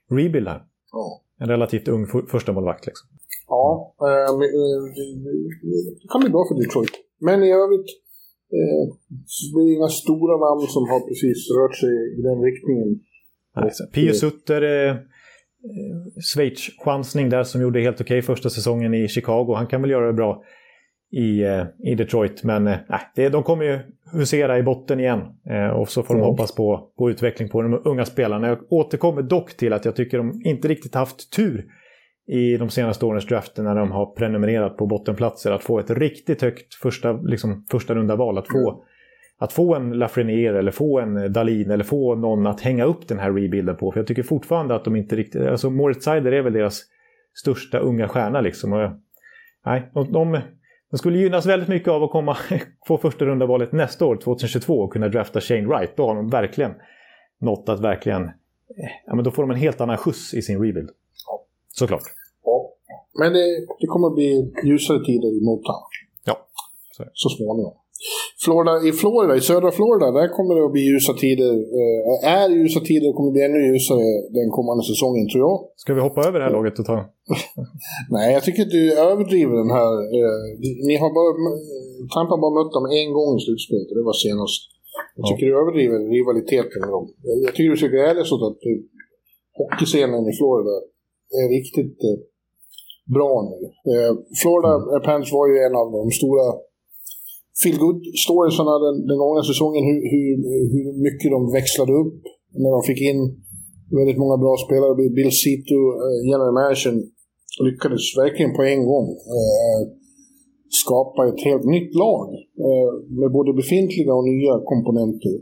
rebuild 0.10 0.48
här. 0.48 0.62
Ja 0.92 1.23
en 1.40 1.48
relativt 1.48 1.88
ung 1.88 2.08
för, 2.08 2.22
första 2.22 2.52
målvakt 2.54 2.86
liksom. 2.86 3.08
Ja, 3.48 3.96
eh, 4.02 4.38
det 6.02 6.08
kan 6.12 6.22
bli 6.22 6.30
bra 6.30 6.46
för 6.50 6.56
Detroit. 6.62 6.92
Men 7.20 7.44
i 7.44 7.52
övrigt, 7.52 7.90
eh, 8.58 8.84
det 9.54 9.60
är 9.62 9.76
inga 9.78 9.88
stora 9.88 10.36
namn 10.46 10.68
som 10.68 10.84
har 10.90 11.00
precis 11.08 11.40
rört 11.58 11.76
sig 11.76 11.94
i 12.20 12.22
den 12.22 12.42
riktningen. 12.42 13.00
Pius 13.94 14.20
Sutter, 14.20 14.62
eh, 14.62 14.96
Schweiz-chansning 16.34 17.30
där 17.30 17.44
som 17.44 17.62
gjorde 17.62 17.82
helt 17.82 18.02
okej 18.02 18.20
okay 18.20 18.22
första 18.22 18.50
säsongen 18.50 18.94
i 18.94 19.08
Chicago. 19.08 19.54
Han 19.56 19.68
kan 19.68 19.82
väl 19.82 19.92
göra 19.92 20.08
det 20.08 20.14
bra 20.14 20.44
i, 21.12 21.44
eh, 21.44 21.66
i 21.84 21.96
Detroit. 21.96 22.44
Men 22.44 22.68
eh, 22.68 22.78
de 23.32 23.44
kommer 23.44 23.66
ju 23.66 23.80
husera 24.14 24.58
i 24.58 24.64
botten 24.64 25.00
igen. 25.00 25.22
Eh, 25.50 25.68
och 25.68 25.90
så 25.90 26.04
får 26.04 26.14
de 26.14 26.20
mm. 26.20 26.30
hoppas 26.30 26.56
på, 26.56 26.90
på 26.98 27.10
utveckling 27.10 27.50
på 27.50 27.62
de 27.62 27.82
unga 27.86 28.06
spelarna. 28.06 28.48
Jag 28.48 28.58
återkommer 28.70 29.22
dock 29.22 29.58
till 29.58 29.74
att 29.74 29.86
jag 29.86 29.96
tycker 29.96 30.18
de 30.18 30.42
inte 30.46 30.68
riktigt 30.68 30.96
haft 30.96 31.34
tur 31.36 31.66
i 32.28 32.58
de 32.58 32.70
senaste 32.70 33.06
årens 33.06 33.28
drafter 33.28 33.64
när 33.64 33.76
de 33.76 33.92
har 33.92 34.06
prenumererat 34.06 34.78
på 34.78 34.86
bottenplatser. 34.86 35.52
Att 35.52 35.64
få 35.64 35.80
ett 35.80 35.90
riktigt 35.90 36.42
högt 36.42 36.74
första, 36.74 37.14
liksom, 37.14 37.66
första 37.72 37.96
runda 37.96 38.16
val. 38.16 38.38
Att 38.38 38.48
få, 38.48 38.70
mm. 38.70 38.82
att 39.38 39.54
få 39.54 39.76
en 39.76 39.92
Lafreniere 39.92 40.60
eller 40.60 40.72
få 40.72 41.00
en 41.00 41.34
Dalin 41.34 41.72
eller 41.72 41.84
få 41.84 42.16
någon 42.16 42.48
att 42.48 42.62
hänga 42.62 42.84
upp 42.86 43.08
den 43.08 43.20
här 43.20 43.32
rebuilden 43.32 43.76
på. 43.76 43.92
För 43.92 44.00
jag 44.00 44.08
tycker 44.08 44.24
fortfarande 44.24 44.76
att 44.76 44.86
de 44.86 44.96
inte 44.96 45.16
riktigt... 45.16 45.42
Alltså 45.42 45.70
Moritz 45.70 46.06
Seider 46.06 46.32
är 46.32 46.42
väl 46.42 46.54
deras 46.54 46.82
största 47.34 47.80
unga 47.80 48.08
stjärna 48.08 48.42
liksom. 48.42 48.74
Och, 48.74 48.92
nej, 49.66 49.92
de, 49.94 50.12
de 50.12 50.40
de 50.94 50.98
skulle 50.98 51.20
gynnas 51.20 51.46
väldigt 51.46 51.70
mycket 51.70 51.88
av 51.88 52.04
att 52.04 52.12
komma, 52.12 52.38
få 52.88 52.98
första 52.98 53.26
runda 53.26 53.46
valet 53.46 53.72
nästa 53.72 54.06
år, 54.06 54.16
2022, 54.16 54.74
och 54.74 54.94
kunna 54.94 55.08
drafta 55.08 55.42
Shane 55.42 55.68
Wright. 55.68 55.98
Då 55.98 56.08
har 56.08 56.16
de 56.16 56.30
verkligen 56.30 56.72
nått 57.40 57.70
att 57.70 57.80
verkligen... 57.80 58.24
Eh, 58.24 58.32
ja, 59.06 59.16
men 59.16 59.24
då 59.24 59.32
får 59.32 59.44
de 59.44 59.52
en 59.52 59.58
helt 59.58 59.82
annan 59.82 59.98
skjuts 59.98 60.34
i 60.34 60.42
sin 60.42 60.64
rebuild. 60.64 60.90
Ja. 61.28 61.46
Såklart. 61.68 62.02
Ja. 62.46 62.74
Men 63.20 63.34
det, 63.34 63.46
det 63.80 63.88
kommer 63.88 64.10
bli 64.10 64.54
ljusare 64.64 65.06
tider 65.06 65.28
i 65.38 65.42
Motown. 65.46 65.84
Ja. 66.26 66.38
Så, 66.92 67.04
så 67.14 67.30
småningom. 67.30 67.74
Florida, 68.46 68.74
I 68.90 68.92
Florida, 69.02 69.34
i 69.40 69.42
södra 69.50 69.70
Florida, 69.78 70.08
där 70.20 70.28
kommer 70.36 70.52
det 70.56 70.64
att 70.66 70.76
bli 70.78 70.84
ljusa 70.92 71.14
tider. 71.24 71.54
Eh, 71.80 72.36
är 72.40 72.48
ljusa 72.60 72.80
tider 72.90 73.08
och 73.10 73.16
kommer 73.18 73.32
bli 73.36 73.44
ännu 73.48 73.60
ljusare 73.68 74.08
den 74.40 74.50
kommande 74.58 74.84
säsongen, 74.92 75.26
tror 75.30 75.42
jag. 75.48 75.56
Ska 75.82 75.90
vi 75.98 76.02
hoppa 76.08 76.22
över 76.28 76.38
det 76.40 76.46
här 76.48 76.56
laget 76.58 76.80
och 76.80 76.88
ta? 76.92 76.98
Nej, 78.16 78.28
jag 78.36 78.44
tycker 78.46 78.62
att 78.66 78.76
du 78.80 78.84
överdriver 79.10 79.56
den 79.64 79.72
här. 79.80 79.94
Eh, 80.18 80.40
ni 80.88 80.96
har 81.02 81.10
bara... 81.20 81.32
Tampa 82.14 82.36
bara 82.44 82.56
mött 82.60 82.74
dem 82.78 82.86
en 83.02 83.10
gång 83.18 83.32
i 83.40 83.42
slutspelet 83.46 83.88
och 83.92 83.98
det 84.00 84.06
var 84.12 84.18
senast. 84.28 84.62
Jag 85.18 85.26
tycker 85.28 85.46
ja. 85.46 85.52
du 85.52 85.56
överdriver 85.62 86.00
rivaliteten 86.18 86.80
med 86.84 86.92
dem. 86.96 87.06
Jag 87.46 87.52
tycker 87.54 87.70
du 87.74 87.80
ska 87.82 87.88
glädjas 87.96 88.32
åt 88.36 88.44
att 88.50 88.62
hockeyscenen 89.60 90.24
i 90.32 90.34
Florida 90.40 90.76
är 91.40 91.48
riktigt 91.58 91.98
eh, 92.10 92.18
bra 93.16 93.34
nu. 93.50 93.60
Eh, 93.92 94.12
Florida 94.42 94.74
mm. 94.76 95.02
Panthers 95.08 95.34
var 95.40 95.46
ju 95.52 95.56
en 95.68 95.76
av 95.82 95.88
de 95.98 96.04
stora 96.20 96.46
feel 97.62 97.78
good 97.86 98.00
storiesarna 98.24 98.74
den, 98.86 98.96
den 99.10 99.18
gångna 99.24 99.44
säsongen. 99.52 99.84
Hur, 99.90 100.00
hur, 100.14 100.34
hur 100.74 100.86
mycket 101.06 101.30
de 101.36 101.40
växlade 101.58 101.94
upp 102.02 102.20
när 102.62 102.72
de 102.76 102.82
fick 102.90 103.02
in 103.12 103.20
väldigt 104.00 104.20
många 104.24 104.38
bra 104.44 104.54
spelare. 104.66 104.94
Bill 105.18 105.34
Cito, 105.42 105.80
eh, 106.04 106.20
general 106.30 106.54
managern, 106.60 106.98
lyckades 107.68 108.04
verkligen 108.24 108.54
på 108.58 108.62
en 108.74 108.82
gång 108.92 109.08
eh, 109.36 109.82
skapa 110.82 111.22
ett 111.30 111.42
helt 111.48 111.66
nytt 111.76 111.92
lag 112.04 112.28
eh, 112.68 112.92
med 113.20 113.30
både 113.38 113.52
befintliga 113.62 114.14
och 114.20 114.28
nya 114.34 114.54
komponenter. 114.72 115.36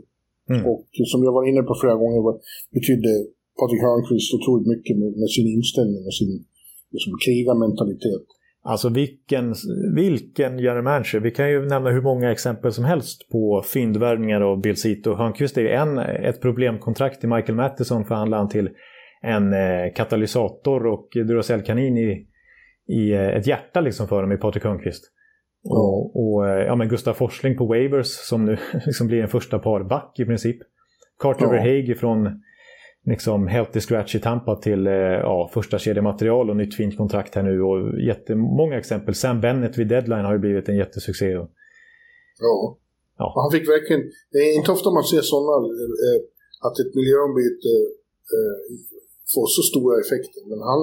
Mm. 0.52 0.62
Och 0.70 0.86
som 1.10 1.20
jag 1.26 1.32
var 1.38 1.44
inne 1.50 1.62
på 1.68 1.74
flera 1.80 1.96
gånger 2.02 2.20
betydde 2.76 3.12
Patrik 3.58 3.82
Hörnqvist 3.86 4.34
otroligt 4.36 4.68
mycket 4.74 4.94
med, 5.00 5.10
med 5.20 5.30
sin 5.36 5.48
inställning 5.56 6.02
och 6.08 6.16
sin 6.20 6.32
liksom, 6.94 7.12
krigarmentalitet. 7.24 8.26
Alltså 8.64 8.88
vilken, 8.88 9.54
vilken 9.94 10.58
general 10.58 10.82
manager. 10.82 11.20
Vi 11.20 11.30
kan 11.30 11.50
ju 11.50 11.66
nämna 11.66 11.90
hur 11.90 12.02
många 12.02 12.32
exempel 12.32 12.72
som 12.72 12.84
helst 12.84 13.28
på 13.32 13.62
fyndvärvningar 13.74 14.40
av 14.40 14.60
Bill 14.60 14.76
Zito. 14.76 15.14
Hörnqvist 15.14 15.58
är 15.58 15.64
en, 15.64 15.98
ett 15.98 16.40
problemkontrakt 16.40 17.20
till 17.20 17.28
Michael 17.28 17.54
Mattison 17.54 18.04
förhandlade 18.04 18.42
han 18.42 18.48
till 18.48 18.70
en 19.22 19.52
eh, 19.52 19.92
katalysator 19.94 20.86
och 20.86 21.08
Duracell-kanin 21.14 21.98
i, 21.98 22.26
i 22.88 23.12
eh, 23.12 23.28
ett 23.28 23.46
hjärta 23.46 23.80
liksom 23.80 24.08
för 24.08 24.22
dem 24.22 24.32
i 24.32 24.36
Patrik 24.36 24.64
Hörnqvist. 24.64 25.04
Mm. 25.64 25.72
Och, 25.72 26.16
och 26.16 26.48
eh, 26.48 26.66
ja, 26.66 26.76
men 26.76 26.88
Gustav 26.88 27.14
Forsling 27.14 27.56
på 27.56 27.66
Waivers 27.66 28.06
som 28.06 28.44
nu 28.44 28.56
liksom 28.86 29.06
blir 29.06 29.22
en 29.22 29.28
första 29.28 29.58
parback 29.58 30.20
i 30.20 30.24
princip. 30.24 30.56
Carter 31.18 31.44
mm. 31.44 31.56
Verhage 31.56 31.98
från 31.98 32.42
liksom 33.06 33.46
healthy 33.46 33.80
scratch 33.80 34.14
i 34.14 34.20
Tampa 34.20 34.56
till 34.56 34.86
eh, 34.86 34.92
ja, 34.92 35.50
första 35.54 35.78
kedjematerial 35.78 36.50
och 36.50 36.56
nytt 36.56 36.74
fint 36.74 36.96
kontrakt 36.96 37.34
här 37.34 37.42
nu. 37.42 37.62
Och 37.62 38.00
jättemånga 38.00 38.78
exempel. 38.78 39.14
Sam 39.14 39.40
Bennett 39.40 39.78
vid 39.78 39.88
deadline 39.88 40.24
har 40.24 40.32
ju 40.32 40.38
blivit 40.38 40.68
en 40.68 40.76
jättesuccé. 40.76 41.30
Ja. 42.38 42.78
ja. 43.18 43.32
Han 43.36 43.50
fick 43.52 43.68
verkligen... 43.68 44.02
Det 44.32 44.38
är 44.38 44.56
inte 44.56 44.72
ofta 44.72 44.90
man 44.90 45.04
ser 45.04 45.20
sådana... 45.20 45.66
Eh, 46.06 46.20
att 46.66 46.78
ett 46.82 46.94
miljöombyte 46.94 47.72
eh, 48.36 48.58
får 49.34 49.46
så 49.56 49.62
stora 49.62 49.94
effekter. 50.00 50.42
Men 50.50 50.60
han, 50.70 50.80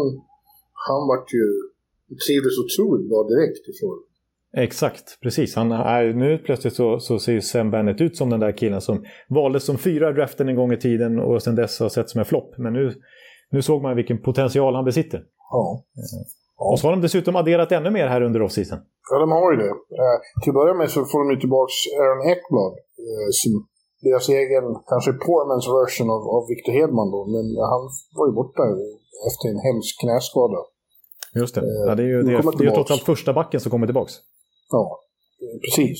han 0.87 1.01
vart 1.07 1.33
ju... 1.33 1.45
Trivdes 2.27 2.57
otroligt 2.63 3.09
bra 3.09 3.21
direkt 3.33 3.63
ifrån 3.71 3.97
Exakt, 4.57 5.19
precis. 5.21 5.55
Han 5.55 5.71
är, 5.71 6.13
nu 6.13 6.37
plötsligt 6.37 6.73
så, 6.73 6.99
så 6.99 7.19
ser 7.19 7.39
Sam 7.39 7.71
Bennett 7.71 8.01
ut 8.01 8.17
som 8.17 8.29
den 8.29 8.39
där 8.39 8.57
killen 8.57 8.81
som 8.81 9.05
valdes 9.29 9.65
som 9.65 9.77
fyra 9.77 10.11
draften 10.11 10.49
en 10.49 10.55
gång 10.55 10.73
i 10.73 10.77
tiden 10.77 11.19
och 11.19 11.43
sen 11.43 11.55
dess 11.55 11.79
har 11.79 11.89
sett 11.89 12.09
som 12.09 12.19
en 12.19 12.25
flopp. 12.25 12.57
Men 12.57 12.73
nu, 12.73 12.93
nu 13.51 13.61
såg 13.61 13.81
man 13.81 13.95
vilken 13.95 14.21
potential 14.21 14.75
han 14.75 14.85
besitter. 14.85 15.23
Ja. 15.51 15.83
ja. 16.57 16.71
Och 16.71 16.79
så 16.79 16.87
har 16.87 16.91
de 16.91 17.01
dessutom 17.01 17.35
adderat 17.35 17.71
ännu 17.71 17.89
mer 17.89 18.07
här 18.07 18.21
under 18.21 18.41
offseason. 18.41 18.79
Ja, 19.11 19.19
de 19.19 19.31
har 19.31 19.51
ju 19.51 19.57
det. 19.57 19.73
Eh, 20.01 20.17
till 20.41 20.51
att 20.51 20.59
börja 20.61 20.73
med 20.73 20.89
så 20.89 20.99
får 21.05 21.19
de 21.23 21.27
ju 21.35 21.39
tillbaka 21.39 21.73
Aaron 22.01 22.21
Eckblad. 22.31 22.73
Eh, 23.05 23.29
som 23.39 23.51
deras 24.07 24.29
egen, 24.29 24.65
kanske 24.91 25.11
poormans 25.25 25.65
version 25.79 26.09
av, 26.15 26.21
av 26.35 26.43
Victor 26.51 26.73
Hedman 26.77 27.09
då. 27.15 27.21
Men 27.35 27.45
han 27.73 27.81
var 28.17 28.25
ju 28.29 28.33
borta 28.41 28.63
efter 29.27 29.45
en 29.53 29.61
hemsk 29.67 29.91
knäskada. 30.01 30.59
Just 31.39 31.55
det. 31.55 31.61
Eh, 31.61 31.83
ja, 31.87 31.95
det 31.95 32.03
är 32.03 32.11
ju 32.15 32.21
det, 32.21 32.31
det 32.59 32.65
är 32.65 32.75
trots 32.77 32.91
allt 32.91 33.03
första 33.13 33.33
backen 33.33 33.59
som 33.59 33.69
kommer 33.71 33.87
tillbaka. 33.87 34.11
Ja, 34.77 34.83
precis. 35.63 35.99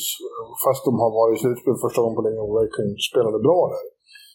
Fast 0.66 0.82
de 0.88 0.92
har 1.04 1.12
varit 1.20 1.36
i 1.36 1.40
slutspel 1.44 1.76
första 1.86 2.00
gången 2.02 2.18
på 2.20 2.26
länge 2.28 2.42
och 2.46 2.56
verkligen 2.62 2.92
spelade 3.10 3.40
bra 3.48 3.60
där. 3.74 3.86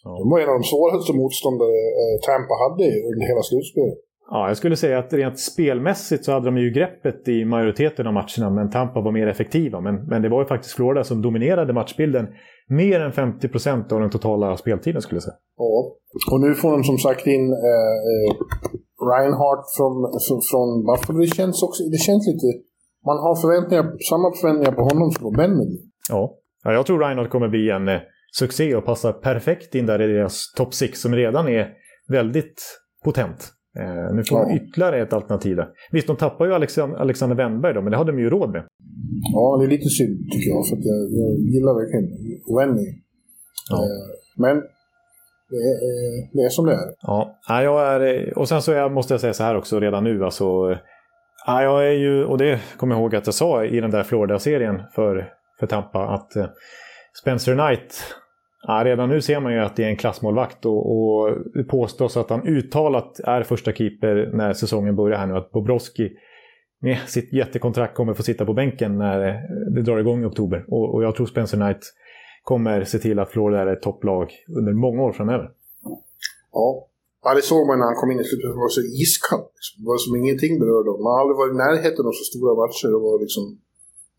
Ja. 0.05 0.11
De 0.21 0.25
var 0.31 0.39
en 0.43 0.51
av 0.53 0.59
de 0.61 0.67
svåraste 0.73 1.13
motståndare 1.21 1.79
eh, 2.03 2.17
Tampa 2.27 2.55
hade 2.65 2.87
under 3.11 3.25
hela 3.31 3.43
slutspelet. 3.51 3.99
Ja, 4.31 4.41
jag 4.49 4.57
skulle 4.57 4.77
säga 4.77 4.99
att 4.99 5.13
rent 5.13 5.39
spelmässigt 5.41 6.25
så 6.25 6.33
hade 6.33 6.47
de 6.51 6.57
ju 6.59 6.71
greppet 6.71 7.29
i 7.29 7.45
majoriteten 7.45 8.07
av 8.07 8.13
matcherna, 8.13 8.51
men 8.51 8.71
Tampa 8.71 9.01
var 9.01 9.13
mer 9.13 9.27
effektiva. 9.27 9.81
Men, 9.81 9.95
men 10.11 10.23
det 10.23 10.29
var 10.29 10.41
ju 10.43 10.47
faktiskt 10.47 10.75
Florida 10.75 11.05
som 11.05 11.23
dominerade 11.23 11.73
matchbilden 11.73 12.27
mer 12.69 13.01
än 13.01 13.13
50 13.13 13.49
procent 13.49 13.93
av 13.93 14.01
den 14.01 14.11
totala 14.11 14.57
speltiden 14.57 15.03
skulle 15.03 15.17
jag 15.17 15.23
säga. 15.23 15.41
Ja, 15.57 15.97
och 16.33 16.41
nu 16.41 16.55
får 16.55 16.71
de 16.71 16.85
som 16.85 16.99
sagt 16.99 17.27
in 17.27 17.53
eh, 17.53 17.97
eh 18.11 18.31
Reinhardt 19.11 19.67
från, 19.77 19.95
från 20.51 20.69
Buffalo. 20.87 21.19
Det 21.19 21.35
känns 21.41 21.63
också, 21.63 21.83
det 21.95 22.01
känns 22.07 22.27
lite 22.33 22.49
man 23.09 23.19
har 23.19 23.35
förväntningar, 23.45 23.85
samma 24.11 24.33
förväntningar 24.41 24.73
på 24.73 24.83
honom 24.83 25.11
som 25.11 25.23
på 25.23 25.31
Benjamin. 25.31 25.73
Ja. 26.11 26.39
ja, 26.65 26.73
jag 26.73 26.87
tror 26.87 26.99
Reinhardt 26.99 27.31
kommer 27.31 27.49
bli 27.49 27.71
en 27.71 27.89
eh, 27.89 28.01
succé 28.33 28.75
och 28.75 28.85
passar 28.85 29.13
perfekt 29.13 29.75
in 29.75 29.87
där 29.87 30.03
i 30.03 30.07
deras 30.07 30.53
topp 30.57 30.75
6 30.75 31.01
som 31.01 31.15
redan 31.15 31.49
är 31.49 31.69
väldigt 32.09 32.63
potent. 33.05 33.53
Eh, 33.79 34.15
nu 34.15 34.25
får 34.25 34.39
ja. 34.39 34.57
ytterligare 34.57 35.03
ett 35.03 35.13
alternativ 35.13 35.57
där. 35.57 35.69
Visst, 35.93 36.07
de 36.07 36.17
tappar 36.17 36.47
ju 36.47 36.55
Alexander, 36.55 36.97
Alexander 36.99 37.37
Wennberg 37.37 37.75
då, 37.75 37.83
men 37.83 37.91
det 37.91 37.97
hade 37.97 38.13
de 38.13 38.19
ju 38.19 38.31
råd 38.31 38.51
med. 38.51 38.65
Ja, 39.33 39.57
det 39.59 39.67
är 39.67 39.71
lite 39.71 39.89
synd 39.89 40.19
tycker 40.33 40.51
jag, 40.51 40.67
för 40.69 40.77
jag, 40.77 41.01
jag 41.21 41.31
gillar 41.55 41.75
verkligen 41.81 42.07
Wenny. 42.57 42.89
Ja. 43.71 43.77
Eh, 43.77 44.07
men 44.37 44.57
det 45.51 45.57
är, 45.57 46.37
det 46.37 46.43
är 46.43 46.49
som 46.49 46.67
det 46.67 46.73
är. 46.73 46.95
Ja, 47.03 47.39
jag 47.49 48.03
är, 48.03 48.39
och 48.39 48.49
sen 48.49 48.63
så 48.63 48.73
är, 48.73 48.89
måste 48.89 49.15
jag 49.15 49.21
säga 49.21 49.33
så 49.33 49.43
här 49.43 49.57
också 49.57 49.81
redan 49.81 50.05
nu. 50.05 50.25
Alltså, 50.25 50.45
Ja, 51.47 51.63
jag 51.63 51.89
är 51.89 51.93
ju, 51.93 52.25
och 52.25 52.39
det 52.39 52.61
kommer 52.77 52.95
jag 52.95 53.01
ihåg 53.01 53.17
att 53.17 53.27
jag 53.27 53.35
sa 53.35 53.65
i 53.65 53.81
den 53.81 53.91
där 53.91 54.03
Florida-serien 54.03 54.83
för, 54.95 55.33
för 55.61 55.67
Tampa, 55.67 56.07
att 56.07 56.37
eh, 56.37 56.47
Spencer 57.21 57.55
Knight, 57.55 58.15
ja, 58.67 58.83
redan 58.85 59.09
nu 59.09 59.21
ser 59.21 59.41
man 59.41 59.53
ju 59.53 59.59
att 59.59 59.77
det 59.77 59.85
är 59.85 59.89
en 59.89 59.97
klassmålvakt 59.97 60.67
och, 60.67 60.97
och 60.97 61.39
det 61.55 61.65
påstås 61.65 62.17
att 62.17 62.31
han 62.31 62.47
uttalat 62.47 63.21
är 63.21 63.43
första 63.43 63.73
keeper 63.73 64.31
när 64.33 64.53
säsongen 64.53 64.97
börjar 64.97 65.19
här 65.19 65.27
nu. 65.27 65.37
Att 65.37 65.51
Bobrovski 65.51 66.13
med 66.81 66.99
sitt 66.99 67.33
jättekontrakt 67.33 67.95
kommer 67.95 68.15
få 68.15 68.23
sitta 68.23 68.47
på 68.47 68.53
bänken 68.53 68.99
när 68.99 69.29
eh, 69.29 69.35
det 69.75 69.83
drar 69.83 69.99
igång 69.99 70.23
i 70.23 70.27
oktober. 70.27 70.65
Och, 70.69 70.95
och 70.95 71.05
jag 71.05 71.15
tror 71.15 71.27
Spencer 71.27 71.59
Knight 71.59 71.81
kommer 72.43 72.85
se 72.85 72.99
till 72.99 73.19
att 73.19 73.31
Florida 73.31 73.63
är 73.63 73.67
ett 73.67 73.83
topplag 73.83 74.33
under 74.57 74.73
många 74.73 75.03
år 75.03 75.13
framöver. 75.13 75.51
Ja, 76.53 76.87
Ja, 77.25 77.31
det 77.39 77.45
såg 77.53 77.63
man 77.69 77.79
när 77.79 77.87
han 77.91 78.01
kom 78.01 78.11
in 78.13 78.21
i 78.21 78.27
slutet. 78.29 78.51
Det 78.55 78.63
var 78.67 78.75
så 78.79 78.85
iskallt. 79.03 79.53
Liksom. 79.59 79.75
Det 79.81 79.87
var 79.93 79.99
som 80.05 80.13
ingenting 80.21 80.53
berörde 80.63 80.89
honom. 80.91 81.05
Man 81.07 81.13
har 81.15 81.21
aldrig 81.23 81.39
varit 81.43 81.55
i 81.57 81.63
närheten 81.67 82.03
av 82.09 82.15
så 82.21 82.25
stora 82.31 82.53
matcher. 82.63 82.89
Det 82.95 83.03
var 83.09 83.17
liksom... 83.25 83.45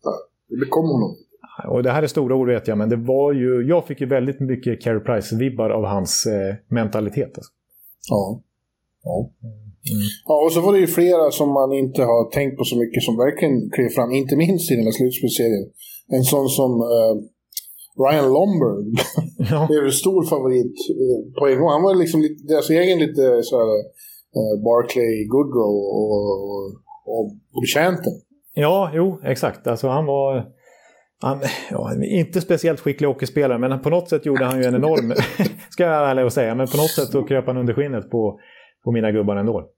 Ja, 0.04 0.12
det 0.48 0.56
bekom 0.64 0.88
honom. 0.94 1.12
Och 1.74 1.82
det 1.82 1.92
här 1.94 2.02
är 2.02 2.06
stora 2.06 2.34
ord 2.38 2.48
vet 2.54 2.68
jag, 2.68 2.78
men 2.78 2.88
det 2.94 3.00
var 3.14 3.32
ju... 3.42 3.50
Jag 3.72 3.82
fick 3.86 4.00
ju 4.00 4.08
väldigt 4.18 4.40
mycket 4.40 4.82
Carey 4.82 5.02
Price-vibbar 5.08 5.70
av 5.78 5.84
hans 5.94 6.26
eh, 6.26 6.54
mentalitet. 6.78 7.32
Alltså. 7.38 7.52
Ja. 8.10 8.22
Ja. 9.08 9.16
Mm. 9.92 10.06
ja, 10.26 10.34
och 10.44 10.52
så 10.52 10.60
var 10.60 10.72
det 10.72 10.78
ju 10.78 10.86
flera 10.86 11.30
som 11.30 11.48
man 11.60 11.72
inte 11.72 12.02
har 12.02 12.30
tänkt 12.30 12.58
på 12.58 12.64
så 12.64 12.76
mycket 12.82 13.02
som 13.02 13.16
verkligen 13.16 13.70
klev 13.70 13.88
fram, 13.88 14.10
inte 14.12 14.36
minst 14.36 14.70
i 14.70 14.74
den 14.74 14.84
här 14.84 14.96
slutspelsserien. 14.98 15.66
En 16.08 16.24
sån 16.24 16.48
som 16.48 16.70
eh, 16.80 17.14
Ryan 18.04 18.32
Lomberg 18.36 18.86
ja. 19.50 19.66
blev 19.70 19.84
en 19.84 19.92
stor 19.92 20.24
favorit 20.24 20.76
eh, 21.02 21.38
på 21.38 21.48
en 21.48 21.58
gång. 21.60 21.70
Han 21.70 21.82
var 21.82 21.94
liksom 21.94 22.20
lite, 22.20 22.46
deras 22.52 22.70
egen 22.70 22.98
lite 22.98 23.42
såhär 23.42 23.70
uh, 24.38 24.54
Barclay 24.64 25.26
Goodrow 25.32 25.74
och, 25.98 26.12
och, 27.14 27.26
och 27.54 27.60
betjänten. 27.62 28.12
Ja, 28.54 28.90
jo, 28.94 29.20
exakt. 29.24 29.66
Alltså 29.66 29.88
han 29.88 30.06
var... 30.06 30.56
Han, 31.22 31.40
ja, 31.70 32.04
inte 32.04 32.40
speciellt 32.40 32.80
skicklig 32.80 33.08
hockeyspelare, 33.08 33.58
men 33.58 33.80
på 33.80 33.90
något 33.90 34.08
sätt 34.08 34.26
gjorde 34.26 34.44
han 34.44 34.58
ju 34.58 34.64
en 34.64 34.74
enorm... 34.74 35.14
ska 35.70 35.84
jag 35.84 35.90
vara 35.90 36.10
ärlig 36.10 36.24
och 36.24 36.32
säga, 36.32 36.54
men 36.54 36.66
på 36.66 36.76
något 36.76 36.90
sätt 36.90 37.08
så 37.08 37.22
kröp 37.22 37.46
han 37.46 37.56
under 37.56 37.74
skinnet 37.74 38.10
på, 38.10 38.40
på 38.84 38.92
mina 38.92 39.12
gubbar 39.12 39.36
ändå. 39.36 39.68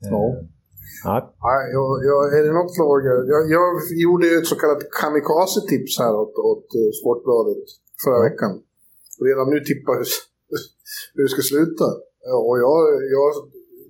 Ja. 0.00 0.34
Ja. 1.04 1.16
jag, 1.76 1.88
jag, 2.10 2.20
är 2.38 2.42
det 2.46 2.54
något 2.60 2.76
fråga? 2.80 3.10
Jag, 3.32 3.42
jag 3.56 3.66
gjorde 4.04 4.26
ett 4.36 4.48
så 4.52 4.56
kallat 4.62 4.82
kamikaze-tips 5.00 5.94
här 6.02 6.12
åt, 6.22 6.34
åt 6.50 6.66
uh, 6.78 6.90
Sportbladet 6.98 7.64
förra 8.02 8.20
ja. 8.20 8.26
veckan. 8.28 8.52
Redan 9.28 9.46
nu 9.52 9.58
tippar 9.70 9.94
hur, 10.00 10.10
hur 11.14 11.22
det 11.24 11.32
ska 11.34 11.42
sluta. 11.52 11.88
Och 12.48 12.56
jag, 12.64 12.76
jag, 13.16 13.28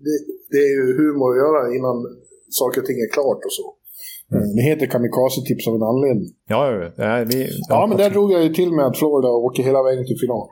det, 0.05 0.17
det 0.53 0.61
är 0.69 0.73
ju 0.79 0.85
humor 1.01 1.29
att 1.31 1.43
göra 1.45 1.61
innan 1.77 1.97
saker 2.61 2.79
och 2.81 2.87
ting 2.87 3.01
är 3.07 3.11
klart 3.17 3.43
och 3.49 3.55
så. 3.59 3.67
Mm. 4.35 4.57
Det 4.57 4.63
heter 4.71 4.87
kamikaze-tips 4.87 5.65
av 5.69 5.75
en 5.75 5.87
anledning. 5.93 6.31
Ja, 6.53 6.61
ja, 6.73 6.79
ja, 6.97 7.25
vi, 7.33 7.39
ja 7.69 7.87
men 7.89 7.97
där 8.03 8.11
drog 8.11 8.33
jag 8.33 8.43
ju 8.43 8.53
till 8.55 8.73
med 8.73 8.87
att 8.87 8.99
Florida 8.99 9.29
åker 9.29 9.63
hela 9.63 9.83
vägen 9.83 10.05
till 10.07 10.19
final. 10.25 10.49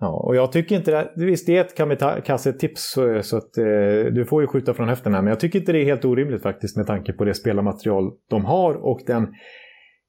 Ja, 0.00 0.24
och 0.26 0.36
jag 0.36 0.52
tycker 0.52 0.76
inte 0.76 0.90
det, 0.90 1.24
visst 1.24 1.46
det 1.46 1.56
är 1.56 1.60
ett 1.60 1.76
kamikaze-tips 1.76 2.92
så, 2.92 3.22
så 3.22 3.36
att 3.36 3.58
eh, 3.58 4.12
du 4.12 4.24
får 4.28 4.42
ju 4.42 4.48
skjuta 4.48 4.74
från 4.74 4.88
höften 4.88 5.14
här, 5.14 5.22
men 5.22 5.30
jag 5.30 5.40
tycker 5.40 5.58
inte 5.58 5.72
det 5.72 5.78
är 5.78 5.84
helt 5.84 6.04
orimligt 6.04 6.42
faktiskt 6.42 6.76
med 6.76 6.86
tanke 6.86 7.12
på 7.12 7.24
det 7.24 7.34
spelarmaterial 7.34 8.12
de 8.30 8.44
har 8.44 8.74
och 8.74 9.00
den 9.06 9.26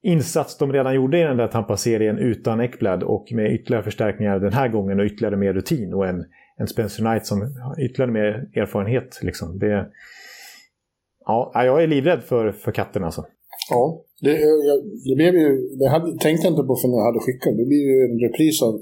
insats 0.04 0.58
de 0.58 0.74
redan 0.74 0.96
gjorde 0.96 1.20
i 1.20 1.24
den 1.24 1.38
där 1.38 1.48
Tampa-serien 1.48 2.18
utan 2.18 2.62
Ekblad 2.62 3.04
och 3.04 3.28
med 3.32 3.54
ytterligare 3.54 3.84
förstärkningar 3.84 4.40
den 4.40 4.54
här 4.54 4.68
gången 4.68 5.00
och 5.00 5.06
ytterligare 5.06 5.38
mer 5.38 5.54
rutin 5.54 5.94
och 5.94 6.08
en, 6.08 6.26
en 6.58 6.68
Spencer 6.68 7.04
Knight 7.04 7.26
som 7.26 7.42
har 7.42 7.86
ytterligare 7.86 8.12
mer 8.12 8.62
erfarenhet. 8.62 9.20
Liksom. 9.22 9.60
Det, 9.60 9.88
ja, 11.26 11.52
jag 11.56 11.84
är 11.84 11.88
livrädd 11.88 12.24
för, 12.24 12.52
för 12.52 12.72
katten 12.72 13.04
alltså. 13.04 13.26
Ja, 13.70 14.02
det, 14.22 14.32
det 15.10 15.16
blev 15.16 15.34
ju, 15.36 15.50
det 15.80 15.90
hade, 15.90 16.06
tänkte 16.06 16.48
jag 16.48 16.52
inte 16.52 16.64
på 16.64 16.76
förrän 16.76 16.94
jag 16.94 17.06
hade 17.06 17.20
skickat. 17.20 17.58
Det 17.58 17.66
blir 17.66 17.84
ju 17.90 17.96
en 18.06 18.20
repris 18.28 18.62
av 18.64 18.74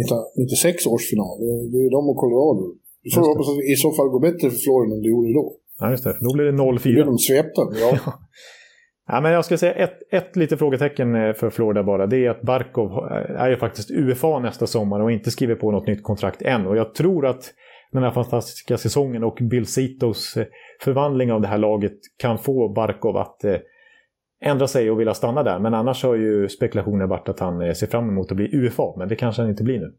1996 0.00 0.86
års 0.92 1.04
final. 1.12 1.34
Det, 1.70 1.78
är 1.80 1.84
ju 1.88 1.92
de 1.98 2.02
och 2.12 2.18
Colorado. 2.22 2.64
Vi 3.04 3.10
får 3.14 3.20
hoppas 3.30 3.48
att 3.50 3.58
det 3.60 3.66
i 3.74 3.78
så 3.84 3.90
fall 3.96 4.08
går 4.14 4.22
bättre 4.28 4.46
för 4.52 4.60
Florida 4.66 4.92
än 4.94 5.02
det 5.02 5.10
gjorde 5.14 5.32
då. 5.40 5.46
Ja, 5.80 5.90
just 5.94 6.04
det. 6.04 6.14
Då 6.26 6.30
blir 6.36 6.44
det 6.44 6.52
0-4. 6.52 6.78
Då 6.84 6.96
blir 6.96 7.10
de 7.14 7.18
svepta. 7.28 7.62
Ja. 7.82 7.90
Ja, 9.06 9.20
men 9.20 9.32
jag 9.32 9.44
ska 9.44 9.58
säga 9.58 9.72
ett, 9.72 9.98
ett 10.10 10.36
litet 10.36 10.58
frågetecken 10.58 11.14
eh, 11.14 11.32
för 11.32 11.50
Florida 11.50 11.82
bara. 11.82 12.06
Det 12.06 12.26
är 12.26 12.30
att 12.30 12.42
Barkov 12.42 12.90
eh, 12.90 13.42
är 13.42 13.50
ju 13.50 13.56
faktiskt 13.56 13.90
UFA 13.90 14.38
nästa 14.38 14.66
sommar 14.66 15.00
och 15.00 15.12
inte 15.12 15.30
skriver 15.30 15.54
på 15.54 15.70
något 15.70 15.86
nytt 15.86 16.02
kontrakt 16.02 16.42
än. 16.42 16.66
Och 16.66 16.76
jag 16.76 16.94
tror 16.94 17.26
att 17.26 17.52
den 17.92 18.02
här 18.02 18.10
fantastiska 18.10 18.76
säsongen 18.76 19.24
och 19.24 19.38
Bill 19.50 19.66
Sitos 19.66 20.36
eh, 20.36 20.46
förvandling 20.80 21.32
av 21.32 21.40
det 21.40 21.48
här 21.48 21.58
laget 21.58 21.96
kan 22.16 22.38
få 22.38 22.72
Barkov 22.72 23.16
att 23.16 23.44
ändra 24.40 24.68
sig 24.68 24.90
och 24.90 25.00
vilja 25.00 25.14
stanna 25.14 25.42
där. 25.42 25.58
Men 25.58 25.74
annars 25.74 26.02
har 26.02 26.14
ju 26.14 26.48
spekulationen 26.48 27.08
varit 27.08 27.28
att 27.28 27.40
han 27.40 27.74
ser 27.74 27.86
fram 27.86 28.08
emot 28.08 28.30
att 28.30 28.36
bli 28.36 28.48
UFA. 28.52 28.94
Men 28.96 29.08
det 29.08 29.16
kanske 29.16 29.42
han 29.42 29.50
inte 29.50 29.62
blir 29.62 29.78
nu. 29.78 29.94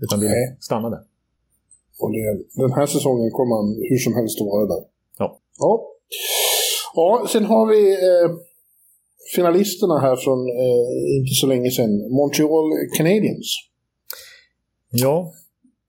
Utan 0.00 0.20
vill 0.20 0.28
Nej. 0.28 0.56
stanna 0.60 0.90
där. 0.90 1.00
Och 2.00 2.12
det, 2.12 2.44
den 2.62 2.72
här 2.72 2.86
säsongen 2.86 3.30
kommer 3.30 3.54
han 3.56 3.68
hur 3.90 3.98
som 3.98 4.14
helst 4.14 4.40
att 4.40 4.46
vara 4.46 4.66
där. 4.66 4.82
Ja. 5.18 5.38
Ja. 5.58 5.72
Ja, 6.94 7.26
sen 7.32 7.44
har 7.44 7.66
vi 7.66 7.92
eh, 7.92 8.30
finalisterna 9.36 9.98
här 9.98 10.16
från 10.16 10.38
eh, 10.48 11.16
inte 11.16 11.34
så 11.40 11.46
länge 11.46 11.70
sedan. 11.70 11.92
Montreal 12.10 12.66
Canadiens. 12.96 13.50
Ja. 14.90 15.32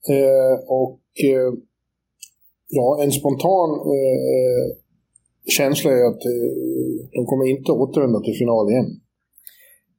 Eh, 0.09 0.55
och 0.67 0.99
eh, 1.23 1.53
ja, 2.67 2.99
en 3.03 3.11
spontan 3.11 3.69
eh, 3.95 4.19
eh, 4.33 4.65
känsla 5.49 5.91
är 5.91 6.03
att 6.11 6.21
de 7.15 7.25
kommer 7.25 7.45
inte 7.49 7.71
återvända 7.71 8.19
till 8.19 8.33
final 8.33 8.71
igen. 8.71 8.89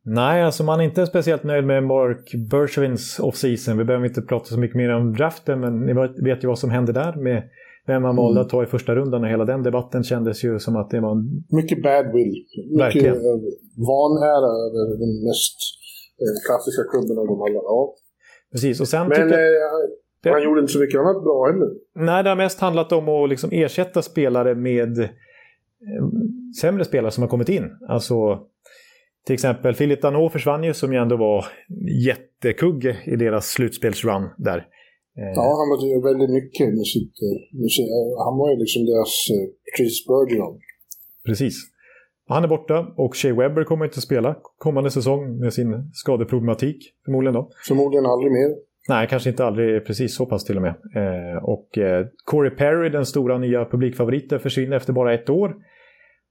Nej, 0.05 0.43
alltså 0.43 0.65
man 0.65 0.81
är 0.81 0.85
inte 0.85 1.07
speciellt 1.07 1.45
nöjd 1.45 1.65
med 1.65 1.83
Mark 1.85 2.35
Bergevins 2.51 3.21
off-season. 3.21 3.79
Vi 3.79 3.85
behöver 3.85 4.07
inte 4.07 4.23
prata 4.23 4.45
så 4.45 4.59
mycket 4.59 4.77
mer 4.77 4.95
om 4.95 5.13
draften, 5.13 5.61
men 5.61 5.87
ni 5.87 5.93
vet 6.25 6.45
ju 6.45 6.49
vad 6.49 6.59
som 6.59 6.71
hände 6.71 6.93
där 6.93 7.17
med 7.17 7.43
vem 7.87 8.03
man 8.03 8.17
valde 8.17 8.39
mm. 8.41 8.43
att 8.43 8.51
ta 8.51 8.63
i 8.63 8.67
första 8.67 8.95
rundan 8.95 9.25
och 9.25 9.31
hela 9.31 9.45
den 9.45 9.63
debatten 9.63 10.03
kändes 10.03 10.45
ju 10.45 10.59
som 10.59 10.77
att 10.77 10.91
det 10.91 11.01
var 11.01 11.13
en... 11.13 11.45
Mycket 11.61 11.83
badwill. 11.83 12.35
Mycket 12.71 13.15
vanära 13.93 14.51
över 14.67 14.97
den 15.05 15.13
mest 15.29 15.59
eh, 16.23 16.37
klassiska 16.47 16.83
klubben 16.91 17.19
av 17.19 17.27
dem 17.27 17.41
alla. 17.43 17.61
Ja. 17.73 17.95
Precis, 18.53 18.81
och 18.81 18.89
sen 18.89 19.09
Men 19.09 19.19
jag, 19.19 19.29
eh, 19.29 19.37
det, 20.23 20.31
han 20.31 20.43
gjorde 20.43 20.61
inte 20.61 20.73
så 20.73 20.81
mycket 20.81 21.01
annat 21.01 21.23
bra 21.23 21.47
heller. 21.51 21.69
Nej, 21.95 22.23
det 22.23 22.29
har 22.29 22.37
mest 22.37 22.61
handlat 22.61 22.93
om 22.93 23.09
att 23.09 23.31
liksom 23.31 23.51
ersätta 23.53 24.03
spelare 24.03 24.55
med 24.55 24.99
eh, 24.99 25.09
sämre 26.61 26.85
spelare 26.85 27.11
som 27.11 27.23
har 27.23 27.29
kommit 27.29 27.49
in. 27.49 27.65
Alltså 27.89 28.39
till 29.27 29.35
exempel 29.35 29.75
Philip 29.75 30.03
Danault 30.03 30.33
försvann 30.33 30.65
ju 30.65 30.75
som 30.75 30.93
ju 30.93 30.99
ändå 30.99 31.17
var 31.17 31.45
jättekugge 32.07 32.97
i 33.07 33.17
deras 33.17 33.47
slutspelsrun 33.47 34.29
där. 34.39 34.59
Eh, 35.19 35.33
ja, 35.35 35.43
han 35.61 35.69
var 35.71 36.03
väldigt 36.13 36.31
mycket 36.31 36.67
med 36.75 36.87
sitt, 36.87 37.15
med 37.53 37.71
sitt, 37.71 37.91
Han 38.27 38.39
var 38.39 38.51
ju 38.51 38.57
liksom 38.57 38.85
deras 38.85 39.13
Chris 39.77 40.07
Bergeron. 40.07 40.61
Precis. 41.27 41.55
Han 42.29 42.45
är 42.45 42.49
borta 42.49 42.95
och 42.97 43.17
Shea 43.17 43.35
Webber 43.35 43.65
kommer 43.65 43.85
inte 43.85 43.97
att 43.97 44.03
spela 44.03 44.37
kommande 44.59 44.91
säsong 44.91 45.39
med 45.39 45.53
sin 45.53 45.91
skadeproblematik. 45.93 46.79
Förmodligen 47.05 47.35
då. 47.35 47.51
Förmodligen 47.69 48.07
aldrig 48.07 48.33
mer. 48.33 48.51
Nej, 48.89 49.07
kanske 49.09 49.31
inte 49.31 49.45
aldrig 49.45 49.87
precis 49.87 50.17
så 50.17 50.27
pass 50.27 50.45
till 50.45 50.57
och 50.57 50.63
med. 50.63 50.75
Eh, 50.97 51.45
och 51.45 51.79
eh, 51.79 52.07
Corey 52.25 52.51
Perry, 52.51 52.89
den 52.89 53.07
stora 53.07 53.39
nya 53.39 53.65
publikfavoriten, 53.65 54.41
försvinner 54.41 54.77
efter 54.77 54.93
bara 54.93 55.15
ett 55.15 55.31
år. 55.31 55.55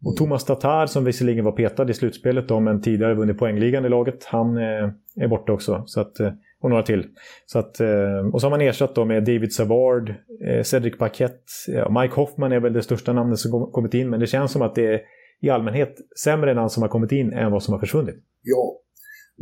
Och 0.05 0.15
Thomas 0.17 0.45
Tatar, 0.45 0.85
som 0.85 1.05
visserligen 1.05 1.45
var 1.45 1.51
petad 1.51 1.89
i 1.89 1.93
slutspelet 1.93 2.47
då, 2.47 2.59
men 2.59 2.81
tidigare 2.81 3.15
vunnit 3.15 3.37
poängligan 3.37 3.85
i 3.85 3.89
laget, 3.89 4.23
han 4.25 4.57
eh, 4.57 4.89
är 5.15 5.27
borta 5.27 5.53
också. 5.53 5.83
Så 5.85 6.01
att, 6.01 6.19
eh, 6.19 6.31
och 6.61 6.69
några 6.69 6.83
till. 6.83 7.07
Så 7.45 7.59
att, 7.59 7.79
eh, 7.79 8.27
och 8.33 8.41
så 8.41 8.45
har 8.45 8.49
man 8.49 8.61
ersatt 8.61 8.95
då 8.95 9.05
med 9.05 9.23
David 9.23 9.53
Savard, 9.53 10.09
eh, 10.47 10.63
Cedric 10.63 10.97
Paquette, 10.97 11.43
Mike 11.67 12.15
Hoffman 12.15 12.51
är 12.51 12.59
väl 12.59 12.73
det 12.73 12.81
största 12.81 13.13
namnet 13.13 13.39
som 13.39 13.71
kommit 13.71 13.93
in, 13.93 14.09
men 14.09 14.19
det 14.19 14.27
känns 14.27 14.51
som 14.51 14.61
att 14.61 14.75
det 14.75 14.93
är 14.93 15.01
i 15.41 15.49
allmänhet 15.49 15.95
sämre 16.23 16.53
namn 16.53 16.69
som 16.69 16.83
har 16.83 16.89
kommit 16.89 17.11
in 17.11 17.33
än 17.33 17.51
vad 17.51 17.63
som 17.63 17.73
har 17.73 17.79
försvunnit. 17.79 18.15
Ja. 18.43 18.79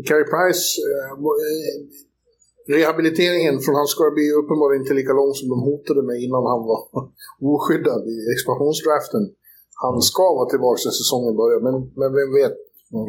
Carey 0.07 0.23
Price, 0.23 0.81
rehabiliteringen 2.75 3.55
från 3.63 3.75
hans 3.79 3.91
ska 3.95 4.03
bli 4.17 4.27
uppenbarligen 4.39 4.81
inte 4.83 4.99
lika 4.99 5.13
lång 5.19 5.31
som 5.39 5.47
de 5.53 5.57
hotade 5.69 6.01
med 6.09 6.17
innan 6.25 6.43
han 6.51 6.61
var 6.71 6.79
oskyddad 7.53 8.01
i 8.13 8.17
expansionsdraften. 8.35 9.23
Han 9.83 9.95
ska 10.11 10.25
vara 10.39 10.49
tillbaka 10.53 10.79
när 10.85 10.95
säsongen 11.01 11.33
börjar, 11.41 11.59
men, 11.67 11.75
men 11.99 12.09
vem 12.19 12.31
vet 12.39 12.57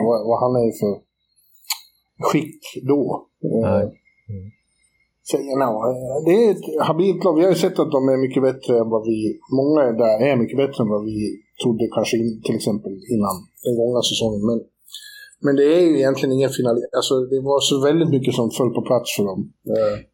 vad, 0.06 0.18
vad 0.28 0.38
han 0.44 0.54
är 0.64 0.72
för 0.80 0.94
skick 2.26 2.62
då. 2.92 3.02
Nej. 3.64 3.84
Mm. 4.32 4.46
Så, 5.28 5.36
no, 5.62 5.70
det 6.26 6.34
är 6.44 6.50
ett 6.50 6.66
habilt 6.88 7.24
lag. 7.24 7.34
Vi 7.38 7.42
har 7.44 7.52
ju 7.54 7.62
sett 7.64 7.78
att 7.78 7.92
de 7.96 8.08
är 8.08 8.18
mycket 8.26 8.42
bättre 8.48 8.72
än 8.80 8.90
vad 8.94 9.02
vi, 9.10 9.18
många 9.60 9.82
där 10.02 10.16
är 10.28 10.36
mycket 10.42 10.58
bättre 10.62 10.80
än 10.84 10.90
vad 10.94 11.04
vi 11.10 11.18
trodde 11.62 11.84
kanske 11.96 12.16
in, 12.16 12.42
till 12.44 12.56
exempel 12.58 12.92
innan 13.14 13.36
den 13.64 13.74
gångna 13.80 14.02
säsongen. 14.10 14.42
Men, 14.48 14.58
men 15.40 15.56
det 15.56 15.64
är 15.64 15.80
ju 15.80 15.98
egentligen 15.98 16.32
ingen 16.32 16.50
final. 16.50 16.76
Alltså 16.96 17.14
det 17.20 17.40
var 17.40 17.60
så 17.60 17.80
väldigt 17.80 18.10
mycket 18.10 18.34
som 18.34 18.50
föll 18.50 18.70
på 18.70 18.82
plats 18.82 19.16
för 19.16 19.24
dem. 19.24 19.52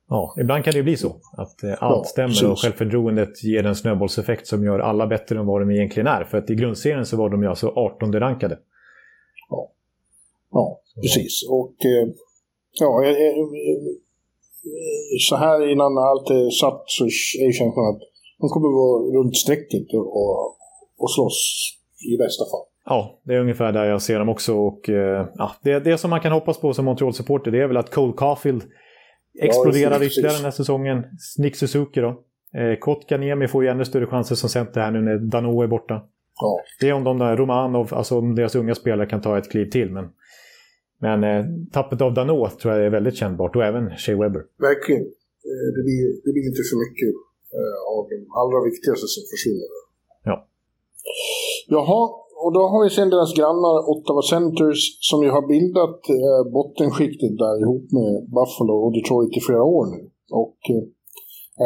Ja, 0.08 0.34
ibland 0.40 0.64
kan 0.64 0.72
det 0.72 0.76
ju 0.76 0.82
bli 0.82 0.96
så. 0.96 1.16
Att 1.36 1.62
eh, 1.62 1.70
allt 1.70 1.96
ja, 1.96 2.04
stämmer 2.04 2.28
precis. 2.28 2.42
och 2.42 2.58
självförtroendet 2.58 3.44
ger 3.44 3.66
en 3.66 3.74
snöbollseffekt 3.74 4.46
som 4.46 4.64
gör 4.64 4.78
alla 4.78 5.06
bättre 5.06 5.38
än 5.38 5.46
vad 5.46 5.60
de 5.60 5.70
egentligen 5.70 6.06
är. 6.06 6.24
För 6.24 6.38
att 6.38 6.50
i 6.50 6.54
grundserien 6.54 7.06
så 7.06 7.16
var 7.16 7.30
de 7.30 7.42
ju 7.42 7.48
alltså 7.48 7.68
18 7.68 8.12
rankade. 8.12 8.58
Ja, 9.50 9.70
ja 10.50 10.80
precis. 11.02 11.48
Och 11.50 11.74
eh, 11.84 12.08
ja, 12.80 13.02
så 15.28 15.36
här 15.36 15.70
innan 15.72 15.98
allt 15.98 16.30
är 16.30 16.50
satt 16.50 16.82
så 16.86 17.04
är 17.04 17.52
känslan 17.52 17.86
att 17.94 18.02
de 18.40 18.48
kommer 18.48 18.68
vara 18.68 19.18
runt 19.18 19.36
strecket 19.36 19.94
och, 19.94 20.46
och 20.98 21.10
slåss 21.14 21.40
i 22.12 22.16
bästa 22.16 22.44
fall. 22.44 22.66
Ja, 22.84 23.20
det 23.22 23.34
är 23.34 23.40
ungefär 23.40 23.72
där 23.72 23.84
jag 23.84 24.02
ser 24.02 24.18
dem 24.18 24.28
också. 24.28 24.54
Och, 24.54 24.88
eh, 24.88 25.26
ja, 25.34 25.52
det, 25.62 25.78
det 25.78 25.98
som 25.98 26.10
man 26.10 26.20
kan 26.20 26.32
hoppas 26.32 26.60
på 26.60 26.74
som 26.74 26.84
Montreal-supporter 26.84 27.50
det 27.50 27.62
är 27.62 27.66
väl 27.66 27.76
att 27.76 27.94
Cole 27.94 28.12
Caulfield 28.16 28.62
exploderar 29.38 30.00
ja, 30.00 30.06
ytterligare 30.06 30.36
den 30.36 30.44
här 30.44 30.50
säsongen. 30.50 31.04
Nick 31.38 31.56
Suzuki 31.56 32.00
då. 32.00 32.08
Eh, 32.58 32.78
Kotkaniemi 32.78 33.48
får 33.48 33.64
ju 33.64 33.70
ännu 33.70 33.84
större 33.84 34.06
chanser 34.06 34.34
som 34.34 34.48
center 34.48 34.80
här 34.80 34.90
nu 34.90 35.00
när 35.02 35.18
Dano 35.18 35.62
är 35.62 35.66
borta. 35.66 36.02
Ja. 36.40 36.60
Det 36.80 36.88
är 36.88 36.92
om 36.92 37.04
de 37.04 37.18
där 37.18 37.36
Romanov, 37.36 37.94
alltså 37.94 38.18
om 38.18 38.34
deras 38.34 38.54
unga 38.54 38.74
spelare 38.74 39.06
kan 39.06 39.20
ta 39.20 39.38
ett 39.38 39.50
kliv 39.50 39.70
till. 39.70 39.90
Men 39.90 40.10
men 41.06 41.24
eh, 41.24 41.44
tappet 41.72 42.00
av 42.00 42.14
Danot 42.14 42.58
tror 42.58 42.74
jag 42.74 42.86
är 42.86 42.90
väldigt 42.90 43.16
kännbart 43.16 43.56
och 43.56 43.64
även 43.64 43.84
Shea 43.96 44.16
Webber. 44.20 44.42
Verkligen. 44.68 45.02
Eh, 45.48 45.68
det, 45.76 45.82
blir, 45.86 46.02
det 46.24 46.30
blir 46.34 46.46
inte 46.50 46.62
för 46.70 46.78
mycket 46.84 47.10
eh, 47.58 47.76
av 47.94 48.02
de 48.12 48.16
allra 48.40 48.58
viktigaste 48.68 49.06
som 49.14 49.22
försvinner. 49.32 49.68
Ja. 50.28 50.36
Jaha, 51.68 52.02
och 52.44 52.52
då 52.56 52.62
har 52.72 52.80
vi 52.84 52.90
sen 52.90 53.10
deras 53.14 53.32
grannar 53.38 53.76
Ottawa 53.92 54.22
Centers 54.34 54.80
som 55.10 55.18
ju 55.24 55.30
har 55.36 55.44
bildat 55.54 55.98
eh, 56.18 56.42
bottenskiktet 56.56 57.34
där 57.42 57.54
ihop 57.62 57.86
med 57.98 58.12
Buffalo 58.36 58.74
och 58.84 58.92
Detroit 58.96 59.36
i 59.38 59.40
flera 59.48 59.64
år 59.78 59.84
nu. 59.94 60.00
Och 60.42 60.58
eh, 60.74 60.84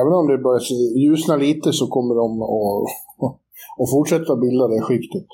även 0.01 0.13
om 0.19 0.25
det 0.31 0.45
börjar 0.47 0.63
ljusna 1.05 1.37
lite 1.47 1.69
så 1.73 1.87
kommer 1.95 2.15
de 2.23 2.29
att, 2.43 2.85
att 3.81 3.91
fortsätta 3.95 4.33
bilda 4.45 4.65
det 4.73 4.81
skiktet 4.89 5.29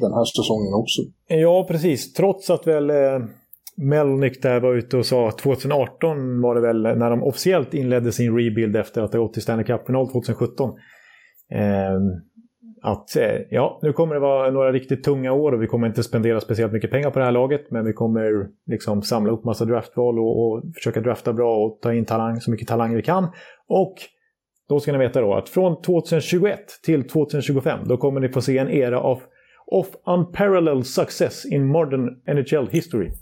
den 0.00 0.12
här 0.16 0.26
säsongen 0.38 0.74
också. 0.82 1.00
Ja, 1.46 1.66
precis. 1.70 2.12
Trots 2.12 2.50
att 2.50 2.66
väl 2.66 2.90
eh, 2.90 3.18
Melnick 3.76 4.42
där 4.42 4.60
var 4.60 4.74
ute 4.74 4.96
och 4.96 5.06
sa 5.06 5.30
2018 5.30 6.42
var 6.42 6.54
det 6.54 6.60
väl 6.60 6.82
när 6.82 7.10
de 7.10 7.22
officiellt 7.22 7.74
inledde 7.74 8.12
sin 8.12 8.36
rebuild 8.38 8.76
efter 8.76 9.02
att 9.02 9.12
ha 9.12 9.20
gått 9.20 9.32
till 9.32 9.42
Stanley 9.42 9.66
Cup-final 9.66 10.10
2017. 10.10 10.70
Eh, 11.52 11.98
att 12.92 13.16
eh, 13.16 13.40
ja, 13.50 13.78
nu 13.82 13.92
kommer 13.92 14.14
det 14.14 14.20
vara 14.20 14.50
några 14.50 14.72
riktigt 14.72 15.04
tunga 15.04 15.32
år 15.32 15.52
och 15.52 15.62
vi 15.62 15.66
kommer 15.66 15.86
inte 15.86 16.02
spendera 16.02 16.40
speciellt 16.40 16.72
mycket 16.72 16.90
pengar 16.90 17.10
på 17.10 17.18
det 17.18 17.24
här 17.24 17.32
laget. 17.32 17.70
Men 17.70 17.84
vi 17.84 17.92
kommer 17.92 18.48
liksom 18.66 19.02
samla 19.02 19.32
upp 19.32 19.44
massa 19.44 19.64
draftval 19.64 20.18
och, 20.18 20.46
och 20.46 20.62
försöka 20.74 21.00
drafta 21.00 21.32
bra 21.32 21.56
och 21.56 21.78
ta 21.82 21.94
in 21.94 22.04
talang, 22.04 22.40
så 22.40 22.50
mycket 22.50 22.68
talang 22.68 22.94
vi 22.94 23.02
kan. 23.02 23.28
Och 23.68 23.94
då 24.68 24.80
ska 24.80 24.92
ni 24.92 24.98
veta 24.98 25.20
då 25.20 25.34
att 25.34 25.48
från 25.48 25.82
2021 25.82 26.58
till 26.84 27.08
2025 27.08 27.78
då 27.84 27.96
kommer 27.96 28.20
ni 28.20 28.28
få 28.28 28.40
se 28.40 28.58
en 28.58 28.68
era 28.68 29.00
av 29.00 29.22
of 29.66 29.86
unparalleled 30.06 30.86
success 30.86 31.44
in 31.44 31.66
modern 31.66 32.08
NHL 32.26 32.68
history. 32.70 33.10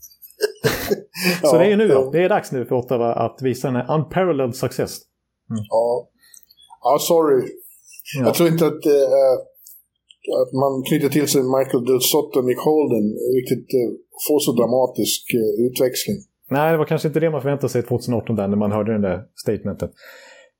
Så 1.42 1.56
ja, 1.56 1.58
det 1.58 1.72
är 1.72 1.76
nu 1.76 1.88
då. 1.88 2.10
Det 2.10 2.24
är 2.24 2.28
dags 2.28 2.52
nu 2.52 2.64
för 2.64 2.74
Ottawa 2.74 3.14
att 3.14 3.38
visa 3.42 3.68
en 3.68 3.76
unparalleled 3.76 4.54
success. 4.54 4.98
Mm. 5.50 5.62
Ja. 5.68 6.08
ja, 6.82 6.98
sorry. 7.00 7.48
Ja. 8.18 8.24
Jag 8.24 8.34
tror 8.34 8.48
inte 8.48 8.66
att... 8.66 8.86
Uh, 8.86 9.55
att 10.42 10.52
man 10.62 10.72
knyter 10.88 11.08
till 11.16 11.28
sig 11.32 11.42
Michael 11.56 11.84
Del 11.90 12.00
Sotto 12.00 12.38
och 12.40 12.46
Nick 12.50 12.60
Holden 12.68 13.06
riktigt 13.38 13.68
eh, 13.78 13.90
får 14.26 14.38
så 14.46 14.52
dramatisk 14.60 15.22
eh, 15.40 15.66
utväxling. 15.66 16.16
Nej, 16.50 16.72
det 16.72 16.78
var 16.78 16.84
kanske 16.84 17.08
inte 17.08 17.20
det 17.20 17.30
man 17.30 17.42
förväntade 17.42 17.68
sig 17.68 17.82
2018 17.82 18.36
där 18.36 18.48
när 18.48 18.56
man 18.56 18.72
hörde 18.72 18.92
det 18.92 19.02
där 19.08 19.18
statementet. 19.34 19.90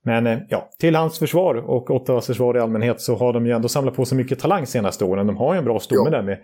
Men 0.05 0.27
eh, 0.27 0.37
ja, 0.49 0.69
till 0.79 0.95
hans 0.95 1.19
försvar 1.19 1.55
och 1.55 1.91
Ottawas 1.91 2.27
försvar 2.27 2.57
i 2.57 2.59
allmänhet 2.59 3.01
så 3.01 3.15
har 3.15 3.33
de 3.33 3.45
ju 3.45 3.51
ändå 3.51 3.67
samlat 3.67 3.95
på 3.95 4.05
sig 4.05 4.17
mycket 4.17 4.39
talang 4.39 4.65
senaste 4.65 5.05
åren. 5.05 5.27
De 5.27 5.37
har 5.37 5.53
ju 5.53 5.57
en 5.57 5.65
bra 5.65 5.79
stomme 5.79 6.09
ja. 6.11 6.17
där 6.17 6.23
med 6.23 6.37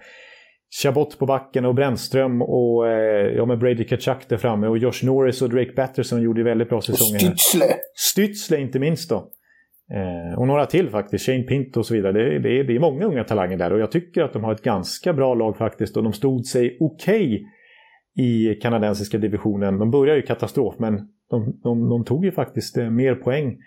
Chabot 0.81 1.19
på 1.19 1.25
backen 1.25 1.65
och 1.65 1.75
Brännström 1.75 2.41
och 2.41 2.87
eh, 2.87 3.35
ja, 3.35 3.45
med 3.45 3.59
Brady 3.59 3.83
Kachuk 3.83 4.29
där 4.29 4.37
framme. 4.37 4.67
Och 4.67 4.77
Josh 4.77 5.03
Norris 5.03 5.41
och 5.41 5.49
Drake 5.49 5.71
Batterson 5.75 6.21
gjorde 6.21 6.43
väldigt 6.43 6.69
bra 6.69 6.81
säsonger. 6.81 7.19
Stützle! 7.19 7.73
Stützle 8.15 8.57
inte 8.57 8.79
minst 8.79 9.09
då. 9.09 9.29
Eh, 9.93 10.39
och 10.39 10.47
några 10.47 10.65
till 10.65 10.89
faktiskt, 10.89 11.25
Shane 11.25 11.43
Pinto 11.43 11.79
och 11.79 11.85
så 11.85 11.93
vidare. 11.93 12.11
Det, 12.13 12.39
det, 12.39 12.63
det, 12.63 12.75
är 12.75 12.79
många 12.79 13.05
unga 13.05 13.23
talanger 13.23 13.57
där 13.57 13.73
och 13.73 13.79
jag 13.79 13.91
tycker 13.91 14.23
att 14.23 14.33
de 14.33 14.43
har 14.43 14.53
ett 14.53 14.63
ganska 14.63 15.13
bra 15.13 15.33
lag 15.33 15.57
faktiskt. 15.57 15.97
Och 15.97 16.03
de 16.03 16.13
stod 16.13 16.45
sig 16.45 16.77
okej 16.79 17.25
okay 17.25 17.45
i 18.25 18.55
kanadensiska 18.55 19.17
divisionen. 19.17 19.79
De 19.79 19.91
började 19.91 20.19
ju 20.19 20.25
katastrof 20.25 20.75
men 20.79 20.95
de, 21.29 21.59
de, 21.63 21.89
de 21.89 22.05
tog 22.05 22.25
ju 22.25 22.31
faktiskt 22.31 22.77
eh, 22.77 22.89
mer 22.89 23.15
poäng 23.15 23.57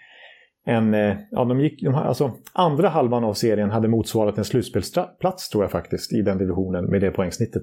än... 0.66 0.95
Eh, 0.95 1.16
ja, 1.31 1.45
de 1.45 1.61
gick, 1.61 1.83
de, 1.83 1.95
alltså, 1.95 2.33
andra 2.53 2.89
halvan 2.89 3.24
av 3.24 3.35
serien 3.35 3.70
hade 3.70 3.89
motsvarat 3.89 4.39
en 4.39 4.45
slutspelsplats 4.45 5.49
tror 5.49 5.64
jag 5.64 5.70
faktiskt 5.70 6.12
i 6.12 6.22
den 6.22 6.39
divisionen 6.39 6.85
med 6.85 7.01
det 7.01 7.11
poängsnittet. 7.11 7.62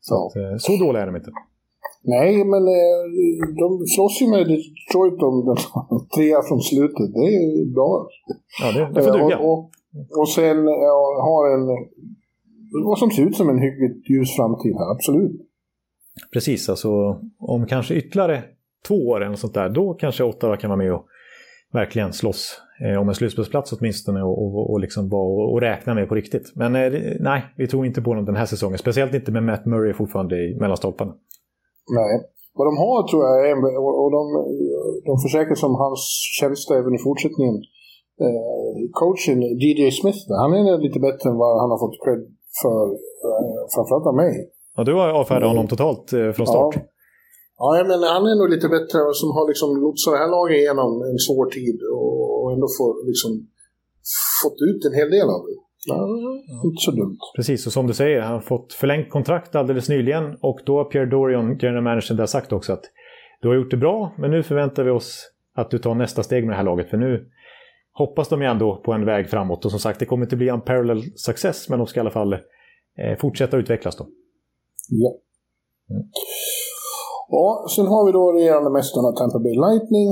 Så, 0.00 0.14
ja. 0.14 0.42
att, 0.44 0.52
eh, 0.52 0.56
så 0.58 0.84
dåliga 0.84 1.02
är 1.02 1.06
de 1.06 1.16
inte. 1.16 1.30
Nej, 2.14 2.44
men 2.52 2.62
de 3.62 3.68
slåss 3.94 4.22
ju 4.22 4.26
med 4.34 4.46
Detroit 4.52 5.22
om 5.28 5.36
den 5.48 5.58
trea 6.14 6.42
från 6.48 6.60
slutet. 6.60 7.08
Det 7.14 7.26
är 7.36 7.74
bra. 7.74 8.08
Ja, 8.62 8.66
det, 8.76 8.94
det 8.94 9.02
får 9.02 9.12
duga. 9.12 9.38
Och, 9.38 9.58
och, 9.58 9.70
och 10.20 10.28
sen 10.28 10.58
ja, 10.66 10.98
har 11.28 11.44
en... 11.54 11.64
Vad 12.84 12.98
som 12.98 13.10
ser 13.10 13.22
ut 13.26 13.36
som 13.36 13.48
en 13.48 13.58
hyggligt 13.58 14.10
ljus 14.10 14.36
framtid 14.36 14.74
här, 14.74 14.90
absolut. 14.94 15.36
Precis, 16.32 16.68
alltså 16.68 16.90
om 17.38 17.66
kanske 17.66 17.94
ytterligare 17.94 18.42
två 18.88 18.94
år 18.94 19.24
eller 19.24 19.36
sånt 19.36 19.54
där, 19.54 19.68
då 19.68 19.94
kanske 19.94 20.24
Ottawa 20.24 20.56
kan 20.56 20.70
vara 20.70 20.78
med 20.78 20.92
och 20.92 21.06
verkligen 21.72 22.12
slåss 22.12 22.60
eh, 22.80 23.00
om 23.00 23.08
en 23.08 23.14
slutspelsplats 23.14 23.72
åtminstone 23.72 24.22
och, 24.22 24.42
och, 24.42 24.70
och, 24.70 24.80
liksom 24.80 25.08
vara, 25.08 25.52
och 25.52 25.60
räkna 25.60 25.94
med 25.94 26.08
på 26.08 26.14
riktigt. 26.14 26.52
Men 26.54 26.76
eh, 26.76 26.92
nej, 27.20 27.44
vi 27.56 27.66
tror 27.66 27.86
inte 27.86 28.02
på 28.02 28.14
dem 28.14 28.24
den 28.24 28.36
här 28.36 28.46
säsongen. 28.46 28.78
Speciellt 28.78 29.14
inte 29.14 29.32
med 29.32 29.42
Matt 29.42 29.66
Murray 29.66 29.92
fortfarande 29.92 30.36
i 30.36 30.56
mellanstolparna. 30.60 31.14
Nej. 31.98 32.14
Vad 32.58 32.66
de 32.70 32.74
har 32.84 33.08
tror 33.08 33.22
jag 33.26 33.50
är, 33.50 33.54
och 34.02 34.10
de, 34.18 34.22
de 35.08 35.14
försäkrar 35.24 35.54
som 35.54 35.74
hans 35.74 36.00
tjänster 36.38 36.74
även 36.80 36.94
i 36.94 36.98
fortsättningen. 36.98 37.56
Eh, 38.24 38.76
coachen 39.00 39.38
DJ 39.62 39.90
Smith, 39.90 40.20
han 40.42 40.52
är 40.52 40.78
lite 40.86 41.00
bättre 41.00 41.26
än 41.30 41.38
vad 41.44 41.60
han 41.62 41.70
har 41.70 41.80
fått 41.84 41.96
cred 42.04 42.22
för, 42.62 42.82
eh, 43.28 43.60
framförallt 43.74 44.06
av 44.06 44.16
mig. 44.24 44.32
Ja, 44.76 44.84
du 44.84 44.94
har 44.94 45.08
avfärdat 45.20 45.48
honom 45.48 45.68
totalt 45.68 46.12
eh, 46.12 46.30
från 46.36 46.46
start. 46.46 46.74
Ja. 46.76 46.82
Ja, 47.58 47.84
men 47.90 48.00
han 48.14 48.24
är 48.30 48.36
nog 48.40 48.48
lite 48.54 48.68
bättre 48.76 48.98
som 49.20 49.28
har 49.36 49.44
liksom 49.52 49.70
lotsat 49.84 50.12
det 50.14 50.22
här 50.24 50.32
laget 50.36 50.56
igenom 50.60 50.92
en 51.10 51.18
svår 51.26 51.46
tid 51.58 51.78
och 52.42 52.52
ändå 52.54 52.66
får 52.78 52.90
liksom 53.10 53.32
fått 54.42 54.58
ut 54.70 54.80
en 54.88 54.94
hel 55.00 55.10
del 55.16 55.28
av 55.36 55.42
det. 55.48 55.58
Ja, 55.86 56.08
inte 56.64 56.80
så 56.80 56.90
dumt. 56.90 57.18
Precis, 57.36 57.66
och 57.66 57.72
som 57.72 57.86
du 57.86 57.94
säger, 57.94 58.20
han 58.20 58.32
har 58.32 58.40
fått 58.40 58.72
förlängt 58.72 59.10
kontrakt 59.10 59.54
alldeles 59.54 59.88
nyligen 59.88 60.36
och 60.40 60.60
då 60.66 60.76
har 60.76 60.84
Pierre 60.84 61.10
Dorian, 61.10 61.58
general 61.58 61.82
manager, 61.82 62.14
där 62.14 62.26
sagt 62.26 62.52
också 62.52 62.72
att 62.72 62.84
du 63.40 63.48
har 63.48 63.54
gjort 63.54 63.70
det 63.70 63.76
bra, 63.76 64.14
men 64.18 64.30
nu 64.30 64.42
förväntar 64.42 64.84
vi 64.84 64.90
oss 64.90 65.30
att 65.56 65.70
du 65.70 65.78
tar 65.78 65.94
nästa 65.94 66.22
steg 66.22 66.44
med 66.44 66.52
det 66.52 66.56
här 66.56 66.64
laget, 66.64 66.90
för 66.90 66.96
nu 66.96 67.28
hoppas 67.92 68.28
de 68.28 68.42
ju 68.42 68.48
ändå 68.48 68.82
på 68.84 68.92
en 68.92 69.04
väg 69.04 69.30
framåt. 69.30 69.64
Och 69.64 69.70
som 69.70 69.80
sagt, 69.80 69.98
det 69.98 70.06
kommer 70.06 70.26
inte 70.26 70.36
bli 70.36 70.48
en 70.48 70.60
parallel 70.60 71.02
success, 71.16 71.68
men 71.68 71.78
de 71.78 71.86
ska 71.86 72.00
i 72.00 72.02
alla 72.02 72.10
fall 72.10 72.32
eh, 72.32 72.38
fortsätta 73.20 73.56
utvecklas 73.56 73.96
då. 73.96 74.06
Ja. 74.90 75.10
Mm. 75.90 76.02
Ja, 77.28 77.66
sen 77.76 77.86
har 77.86 78.06
vi 78.06 78.12
då 78.12 78.32
regerande 78.32 78.70
mästarna 78.70 79.12
Tampa 79.12 79.38
Bay 79.38 79.54
Lightning 79.54 80.08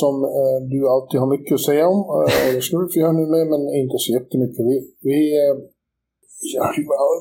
som 0.00 0.14
eh, 0.40 0.58
du 0.72 0.78
alltid 0.94 1.20
har 1.20 1.30
mycket 1.36 1.54
att 1.54 1.68
säga 1.70 1.84
om. 1.94 2.00
Eh, 2.14 2.54
det 2.54 2.62
ska 2.64 2.76
du 2.76 2.88
få 2.92 2.98
göra 3.02 3.18
nu 3.20 3.26
med, 3.34 3.44
men 3.52 3.62
inte 3.82 3.96
så 4.04 4.08
jättemycket. 4.18 4.62
Vi, 4.70 4.76
vi, 5.08 5.18
eh, 5.42 5.54
ja, 6.56 6.66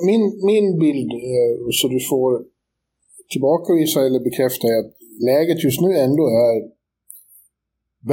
min, 0.10 0.24
min 0.52 0.68
bild, 0.84 1.12
eh, 1.34 1.54
så 1.78 1.86
du 1.96 2.00
får 2.12 2.32
tillbakavisa 3.32 4.00
eller 4.08 4.22
bekräfta, 4.30 4.64
är 4.74 4.80
att 4.84 4.94
läget 5.32 5.60
just 5.68 5.82
nu 5.86 5.90
ändå 6.06 6.24
är 6.50 6.56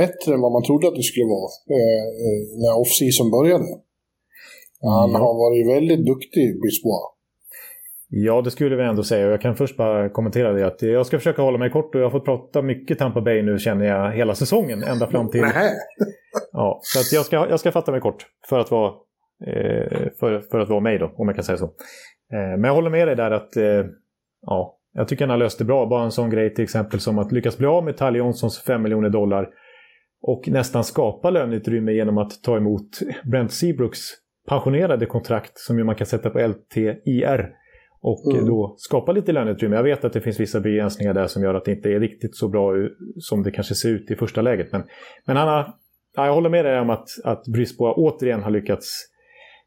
bättre 0.01 0.29
än 0.35 0.45
vad 0.45 0.53
man 0.57 0.65
trodde 0.69 0.89
att 0.89 0.99
det 1.01 1.11
skulle 1.11 1.31
vara 1.37 1.51
eh, 1.77 2.07
eh 2.25 2.43
när 2.63 2.73
off-season 2.83 3.29
började. 3.37 3.69
Han 4.81 5.11
mm. 5.11 5.21
har 5.23 5.35
varit 5.45 5.65
väldigt 5.77 6.07
duktig, 6.13 6.47
Bisbois. 6.63 7.18
Ja, 8.11 8.43
det 8.43 8.51
skulle 8.51 8.77
vi 8.77 8.83
ändå 8.83 9.03
säga. 9.03 9.31
Jag 9.31 9.41
kan 9.41 9.57
först 9.57 9.77
bara 9.77 10.09
kommentera 10.09 10.53
det 10.53 10.67
att 10.67 10.83
jag 10.83 11.07
ska 11.07 11.19
försöka 11.19 11.43
hålla 11.43 11.59
mig 11.59 11.71
kort 11.71 11.95
och 11.95 12.01
jag 12.01 12.07
har 12.07 12.11
fått 12.11 12.25
prata 12.25 12.63
mycket 12.63 12.99
Tampa 12.99 13.21
Bay 13.21 13.43
nu 13.43 13.59
känner 13.59 13.85
jag 13.85 14.13
hela 14.13 14.35
säsongen. 14.35 14.83
Ända 14.83 15.07
fram 15.07 15.31
till... 15.31 15.45
Ja, 16.53 16.81
så 16.83 16.99
att 16.99 17.13
jag, 17.13 17.25
ska, 17.25 17.37
jag 17.51 17.61
ska 17.61 17.73
fatta 17.73 17.93
mig 17.93 18.01
kort 18.01 18.27
för 18.49 18.59
att 18.59 18.71
vara, 18.71 18.93
eh, 19.47 20.09
för, 20.21 20.41
för 20.51 20.59
att 20.59 20.69
vara 20.69 20.81
mig 20.81 20.99
då, 20.99 21.15
om 21.17 21.29
jag 21.29 21.35
kan 21.35 21.45
säga 21.45 21.59
så. 21.59 21.65
Eh, 21.65 21.71
men 22.59 22.65
jag 22.65 22.75
håller 22.75 22.91
med 22.91 23.09
dig 23.09 23.17
där 23.17 23.31
att 23.31 23.57
eh, 23.57 23.85
ja, 24.47 24.79
jag 24.95 25.09
tycker 25.09 25.25
han 25.25 25.31
har 25.31 25.37
löst 25.37 25.59
det 25.59 25.65
bra. 25.65 25.87
Bara 25.87 26.05
en 26.05 26.11
sån 26.11 26.31
grej 26.31 26.55
till 26.55 26.65
exempel 26.65 27.01
som 27.01 27.19
att 27.19 27.33
lyckas 27.33 27.59
bli 27.59 27.67
av 27.67 27.85
med 27.85 27.97
Talle 27.97 28.19
Johnsons 28.19 28.63
5 28.63 28.83
miljoner 28.83 29.11
dollar 29.11 29.49
och 30.23 30.49
nästan 30.49 30.85
skapa 30.85 31.31
löneutrymme 31.31 31.93
genom 31.93 32.19
att 32.19 32.43
ta 32.43 32.57
emot 32.57 32.89
Brent 33.25 33.53
Seabrooks 33.53 34.01
pensionerade 34.49 35.07
kontrakt 35.07 35.59
som 35.59 35.87
man 35.87 35.95
kan 35.95 36.07
sätta 36.07 36.31
på 36.31 36.39
LTIR 36.39 37.55
och 38.01 38.33
mm. 38.33 38.47
då 38.47 38.75
skapa 38.79 39.13
lite 39.13 39.33
löneutrymme. 39.33 39.77
Jag 39.77 39.83
vet 39.83 40.05
att 40.05 40.13
det 40.13 40.21
finns 40.21 40.41
vissa 40.41 40.61
begränsningar 40.61 41.15
där 41.15 41.27
som 41.27 41.43
gör 41.43 41.55
att 41.55 41.65
det 41.65 41.73
inte 41.73 41.89
är 41.89 42.01
riktigt 42.01 42.37
så 42.37 42.49
bra 42.49 42.73
som 43.17 43.43
det 43.43 43.51
kanske 43.51 43.75
ser 43.75 43.89
ut 43.89 44.11
i 44.11 44.17
första 44.17 44.43
läget. 44.43 44.73
Men, 44.73 44.83
men 45.27 45.37
ja, 45.37 45.79
jag 46.15 46.35
håller 46.35 46.51
med 46.51 46.65
dig 46.65 46.81
om 46.81 46.91
att, 46.91 47.09
att 47.25 47.45
Brisboa 47.45 47.93
återigen 47.93 48.43
har 48.43 48.51
lyckats 48.51 48.87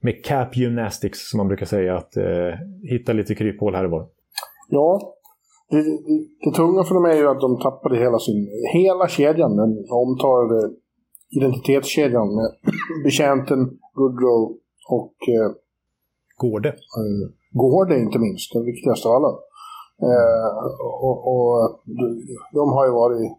med 0.01 0.25
cap 0.25 0.57
gymnastics, 0.57 1.29
som 1.29 1.37
man 1.37 1.47
brukar 1.47 1.65
säga, 1.65 1.97
att 1.97 2.17
eh, 2.17 2.53
hitta 2.83 3.13
lite 3.13 3.35
kryphål 3.35 3.75
här 3.75 3.85
och 3.85 3.91
var. 3.91 4.07
Ja, 4.69 5.15
det, 5.69 5.77
det, 5.77 6.25
det 6.43 6.51
tunga 6.55 6.83
för 6.83 6.95
dem 6.95 7.05
är 7.05 7.15
ju 7.15 7.27
att 7.27 7.41
de 7.41 7.59
tappade 7.59 7.97
hela 7.97 8.19
sin, 8.19 8.49
hela 8.73 9.07
kedjan, 9.07 9.57
den 9.57 9.85
omtalade 9.89 10.73
identitetskedjan 11.37 12.35
med 12.35 12.49
betjänten, 13.03 13.59
Goodrow 13.93 14.57
och 14.89 15.15
eh, 15.27 15.51
Gårde. 16.37 16.69
Eh, 16.69 17.40
går 17.51 17.85
det 17.85 17.99
inte 17.99 18.19
minst 18.19 18.53
den 18.53 18.65
viktigaste 18.65 19.07
av 19.07 19.15
alla. 19.15 19.33
Eh, 20.07 20.49
och, 21.07 21.19
och, 21.31 21.81
de 22.53 22.69
har 22.75 22.85
ju 22.85 22.91
varit 22.91 23.31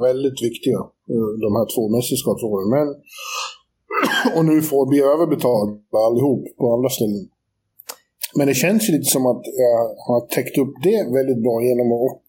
väldigt 0.00 0.42
viktiga 0.42 0.78
eh, 1.12 1.28
de 1.44 1.50
här 1.58 1.66
två 1.74 1.88
mästerskapsåren. 1.96 2.68
Men, 2.76 2.88
och 4.36 4.44
nu 4.44 4.62
får 4.62 4.86
bli 4.86 5.00
överbetalda 5.00 5.98
allihop 6.06 6.42
på 6.58 6.74
andra 6.74 6.88
ställen. 6.88 7.26
Men 8.36 8.46
det 8.46 8.54
känns 8.54 8.88
ju 8.88 8.92
lite 8.92 9.10
som 9.16 9.26
att 9.26 9.42
jag 9.64 9.78
har 10.08 10.20
täckt 10.36 10.58
upp 10.58 10.74
det 10.82 11.00
väldigt 11.18 11.42
bra 11.42 11.56
genom 11.68 11.88
att 11.92 12.22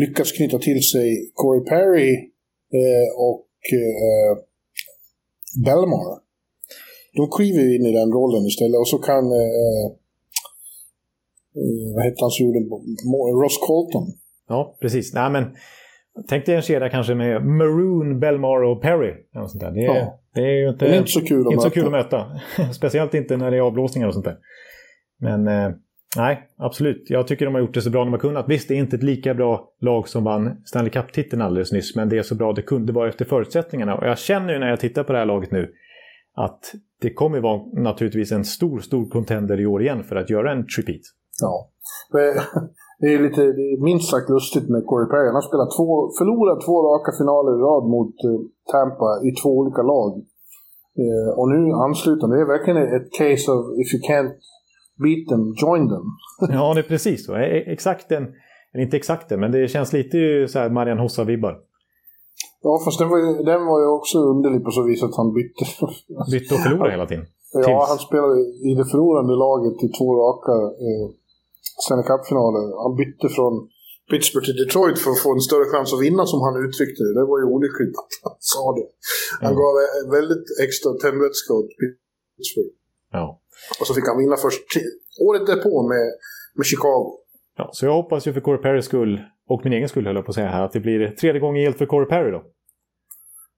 lyckas 0.00 0.32
knyta 0.32 0.58
till 0.58 0.82
sig 0.92 1.32
Corey 1.34 1.64
Perry 1.70 2.10
eh, 2.78 3.08
och 3.28 3.48
eh, 3.80 4.32
Belmar. 5.64 6.28
De 7.16 7.30
kliver 7.36 7.74
in 7.74 7.86
i 7.86 7.92
den 7.92 8.12
rollen 8.12 8.46
istället 8.46 8.78
och 8.80 8.88
så 8.88 8.98
kan 8.98 9.24
Eh, 9.24 9.86
vad 11.94 12.04
hette 12.04 12.16
han 12.20 12.30
som 12.30 12.46
gjorde 12.46 12.58
Ross 13.44 13.58
Colton. 13.66 14.06
Ja, 14.48 14.76
precis. 14.80 15.14
Nej, 15.14 15.30
men, 15.30 15.44
tänk 16.28 16.46
dig 16.46 16.54
en 16.54 16.62
kedja 16.62 16.88
kanske 16.88 17.14
med 17.14 17.46
Maroon, 17.46 18.20
Belmar 18.20 18.62
och 18.62 18.82
Perry. 18.82 19.14
Sånt 19.32 19.60
där. 19.60 19.70
Det, 19.70 19.80
ja. 19.80 20.20
det 20.34 20.40
är 20.40 20.62
ju 20.62 20.68
inte, 20.68 20.86
är 20.86 20.98
inte 20.98 21.10
så 21.10 21.20
kul 21.20 21.46
att, 21.46 21.52
inte 21.52 21.56
möta. 21.56 21.68
Så 21.68 21.70
kul 21.70 21.86
att 21.86 21.92
möta. 21.92 22.26
Speciellt 22.72 23.14
inte 23.14 23.36
när 23.36 23.50
det 23.50 23.56
är 23.56 23.60
avblåsningar 23.60 24.08
och 24.08 24.14
sånt 24.14 24.24
där. 24.24 24.36
Men 25.20 25.48
eh, 25.48 25.70
nej, 26.16 26.48
absolut. 26.56 27.06
Jag 27.08 27.26
tycker 27.26 27.44
de 27.44 27.54
har 27.54 27.60
gjort 27.60 27.74
det 27.74 27.82
så 27.82 27.90
bra 27.90 28.04
de 28.04 28.12
har 28.12 28.20
kunnat. 28.20 28.48
Visst, 28.48 28.68
det 28.68 28.74
är 28.74 28.78
inte 28.78 28.96
ett 28.96 29.02
lika 29.02 29.34
bra 29.34 29.72
lag 29.80 30.08
som 30.08 30.24
vann 30.24 30.62
Stanley 30.64 30.90
Cup-titeln 30.90 31.42
alldeles 31.42 31.72
nyss, 31.72 31.96
men 31.96 32.08
det 32.08 32.18
är 32.18 32.22
så 32.22 32.34
bra 32.34 32.52
det 32.52 32.62
kunde 32.62 32.92
vara 32.92 33.08
efter 33.08 33.24
förutsättningarna. 33.24 33.94
Och 33.94 34.06
jag 34.06 34.18
känner 34.18 34.52
ju 34.52 34.58
när 34.58 34.68
jag 34.68 34.80
tittar 34.80 35.04
på 35.04 35.12
det 35.12 35.18
här 35.18 35.26
laget 35.26 35.50
nu 35.50 35.72
att 36.34 36.74
det 37.00 37.12
kommer 37.12 37.40
vara 37.40 37.82
naturligtvis 37.82 38.32
en 38.32 38.44
stor, 38.44 38.78
stor 38.78 39.10
contender 39.10 39.60
i 39.60 39.66
år 39.66 39.82
igen 39.82 40.04
för 40.04 40.16
att 40.16 40.30
göra 40.30 40.52
en 40.52 40.66
tripit. 40.66 41.02
Ja. 41.42 41.54
Det 43.00 43.08
är 43.14 43.18
lite 43.26 43.42
det 43.58 43.66
är 43.72 43.84
minst 43.90 44.10
sagt 44.10 44.28
lustigt 44.36 44.68
med 44.74 44.82
Corey 44.90 45.08
Perry. 45.12 45.26
Han 45.30 45.40
har 45.40 45.48
spelat 45.50 45.70
två, 45.76 45.88
förlorat 46.18 46.60
två 46.66 46.76
raka 46.90 47.10
finaler 47.20 47.52
i 47.56 47.60
rad 47.68 47.84
mot 47.96 48.14
uh, 48.28 48.40
Tampa 48.72 49.10
i 49.28 49.30
två 49.40 49.50
olika 49.60 49.82
lag. 49.92 50.10
Uh, 51.02 51.30
och 51.38 51.48
nu 51.54 51.60
ansluter 51.86 52.22
han. 52.22 52.30
Det 52.34 52.40
är 52.46 52.54
verkligen 52.56 52.80
ett 52.96 53.08
case 53.20 53.46
of 53.54 53.60
if 53.82 53.88
you 53.94 54.00
can't 54.10 54.32
beat 55.04 55.22
them, 55.30 55.44
join 55.64 55.84
them. 55.92 56.06
ja, 56.58 56.74
det 56.74 56.80
är 56.84 56.88
precis 56.94 57.26
så. 57.26 57.32
E-, 57.34 57.64
exakt 57.76 58.08
den, 58.08 58.24
eller 58.72 58.84
inte 58.86 58.96
exakt 58.96 59.28
den, 59.28 59.40
men 59.40 59.50
det 59.52 59.68
känns 59.74 59.92
lite 59.92 60.18
så 60.48 60.58
här 60.58 60.70
Marian 60.70 61.02
Hossa-vibbar. 61.04 61.54
Ja, 62.62 62.72
fast 62.84 62.98
den 62.98 63.08
var, 63.08 63.18
ju, 63.18 63.30
den 63.52 63.60
var 63.70 63.78
ju 63.82 63.88
också 63.98 64.18
underlig 64.18 64.64
på 64.64 64.70
så 64.70 64.82
vis 64.82 65.02
att 65.02 65.16
han 65.16 65.32
bytte. 65.38 65.64
bytte 66.32 66.54
och 66.54 66.60
förlorade 66.60 66.90
hela 66.90 67.06
tiden. 67.06 67.26
Ja, 67.52 67.62
Tills- 67.64 67.88
han 67.92 67.98
spelade 68.08 68.34
i 68.68 68.74
det 68.78 68.86
förlorande 68.92 69.34
laget 69.46 69.76
i 69.86 69.88
två 69.98 70.08
raka 70.22 70.54
eh, 70.86 71.06
Stanley 71.84 72.06
Cup-finaler. 72.10 72.64
Han 72.84 72.92
bytte 73.02 73.26
från 73.36 73.54
Pittsburgh 74.10 74.46
till 74.48 74.60
Detroit 74.62 74.98
för 75.02 75.10
att 75.14 75.22
få 75.26 75.30
en 75.36 75.44
större 75.48 75.66
chans 75.72 75.88
att 75.94 76.02
vinna, 76.06 76.22
som 76.32 76.40
han 76.46 76.54
uttryckte 76.66 77.00
det. 77.06 77.12
Det 77.20 77.26
var 77.32 77.38
ju 77.42 77.46
olyckligt 77.54 77.94
att 78.02 78.12
han 78.24 78.36
sa 78.54 78.64
det. 78.78 78.86
Han 79.44 79.52
Ja. 79.54 79.58
gav 79.62 79.72
väldigt 80.18 80.46
extra 80.66 80.88
tändvätska 81.04 81.50
åt 81.58 81.70
Pittsburgh. 82.36 82.74
Ja. 83.16 83.26
Och 83.80 83.86
så 83.86 83.92
fick 83.96 84.06
han 84.10 84.18
vinna 84.22 84.36
först 84.46 84.62
året 85.26 85.44
därpå 85.50 85.72
med, 85.92 86.06
med 86.58 86.66
Chicago. 86.72 87.06
Ja, 87.58 87.70
så 87.72 87.80
jag 87.86 87.94
hoppas 88.00 88.26
ju 88.26 88.32
för 88.32 88.40
Corey 88.40 88.62
Perrys 88.62 88.84
skull, 88.84 89.20
och 89.48 89.60
min 89.64 89.72
egen 89.72 89.88
skull 89.88 90.06
höll 90.06 90.16
jag 90.16 90.24
på 90.24 90.30
att 90.30 90.34
säga 90.34 90.48
här, 90.56 90.62
att 90.64 90.72
det 90.72 90.80
blir 90.80 91.08
tredje 91.20 91.40
gången 91.40 91.62
gillt 91.62 91.78
för 91.78 91.86
Corey 91.86 92.08
Perry 92.08 92.30
då. 92.30 92.42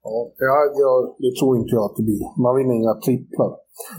Ja, 0.02 0.16
ja, 0.48 0.56
ja, 0.84 0.92
det 1.24 1.32
tror 1.38 1.52
inte 1.60 1.72
jag 1.76 1.84
att 1.88 1.96
det 1.96 2.02
blir. 2.10 2.24
Man 2.44 2.56
vinner 2.58 2.74
inga 2.80 2.94
tripplar. 3.06 3.50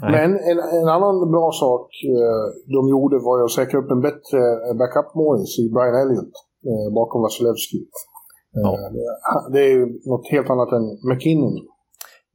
Nej. 0.02 0.12
Men 0.18 0.30
en, 0.52 0.60
en 0.80 0.88
annan 0.96 1.16
bra 1.36 1.48
sak 1.64 1.88
eh, 2.18 2.44
de 2.76 2.82
gjorde 2.94 3.16
var 3.28 3.44
att 3.46 3.52
säkra 3.60 3.80
upp 3.82 3.92
en 3.92 4.02
bättre 4.02 4.40
eh, 4.68 4.74
backup-målis 4.82 5.52
i 5.64 5.66
Brian 5.76 5.96
Elliott 6.04 6.34
eh, 6.70 6.88
bakom 7.00 7.22
Vasilevski. 7.22 7.78
Eh, 7.78 8.62
Ja. 8.66 8.72
det- 8.96 9.54
det 9.54 9.62
är 9.66 9.72
ju 9.78 9.86
något 10.12 10.28
helt 10.32 10.50
annat 10.50 10.72
än 10.72 10.86
McKinnon. 11.10 11.56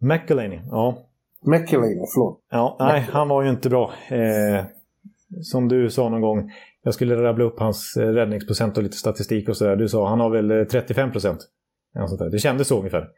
McElhaney, 0.01 0.61
ja. 0.71 0.99
McElhaney, 1.47 1.97
förlåt. 2.15 2.41
Ja, 2.51 2.77
nej, 2.81 3.01
han 3.13 3.29
var 3.29 3.43
ju 3.43 3.51
inte 3.51 3.69
bra. 3.71 3.91
Eh, 4.11 4.65
som 5.43 5.69
du 5.69 5.91
sa 5.91 6.09
någon 6.09 6.21
gång, 6.21 6.51
jag 6.83 6.95
skulle 6.95 7.23
rabbla 7.23 7.45
upp 7.45 7.59
hans 7.59 7.97
eh, 7.97 8.07
räddningsprocent 8.09 8.77
och 8.77 8.83
lite 8.83 8.97
statistik 8.97 9.49
och 9.49 9.57
sådär. 9.57 9.77
Du 9.77 9.89
sa 9.89 10.09
han 10.09 10.21
har 10.21 10.31
väl 10.31 10.51
eh, 10.51 10.65
35 10.65 11.13
procent. 11.13 11.39
Det 12.33 12.39
kändes 12.39 12.69
så 12.69 12.79
ungefär. 12.79 13.09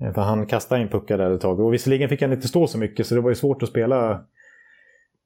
Eh, 0.00 0.12
för 0.12 0.22
han 0.22 0.46
kastade 0.46 0.80
in 0.80 0.88
puckar 0.88 1.18
där 1.18 1.30
ett 1.30 1.40
tag. 1.40 1.60
Och 1.60 1.74
visserligen 1.74 2.08
fick 2.08 2.22
han 2.22 2.32
inte 2.32 2.48
stå 2.48 2.66
så 2.66 2.78
mycket 2.78 3.06
så 3.06 3.14
det 3.14 3.20
var 3.20 3.30
ju 3.30 3.34
svårt 3.34 3.62
att 3.62 3.68
spela 3.68 4.24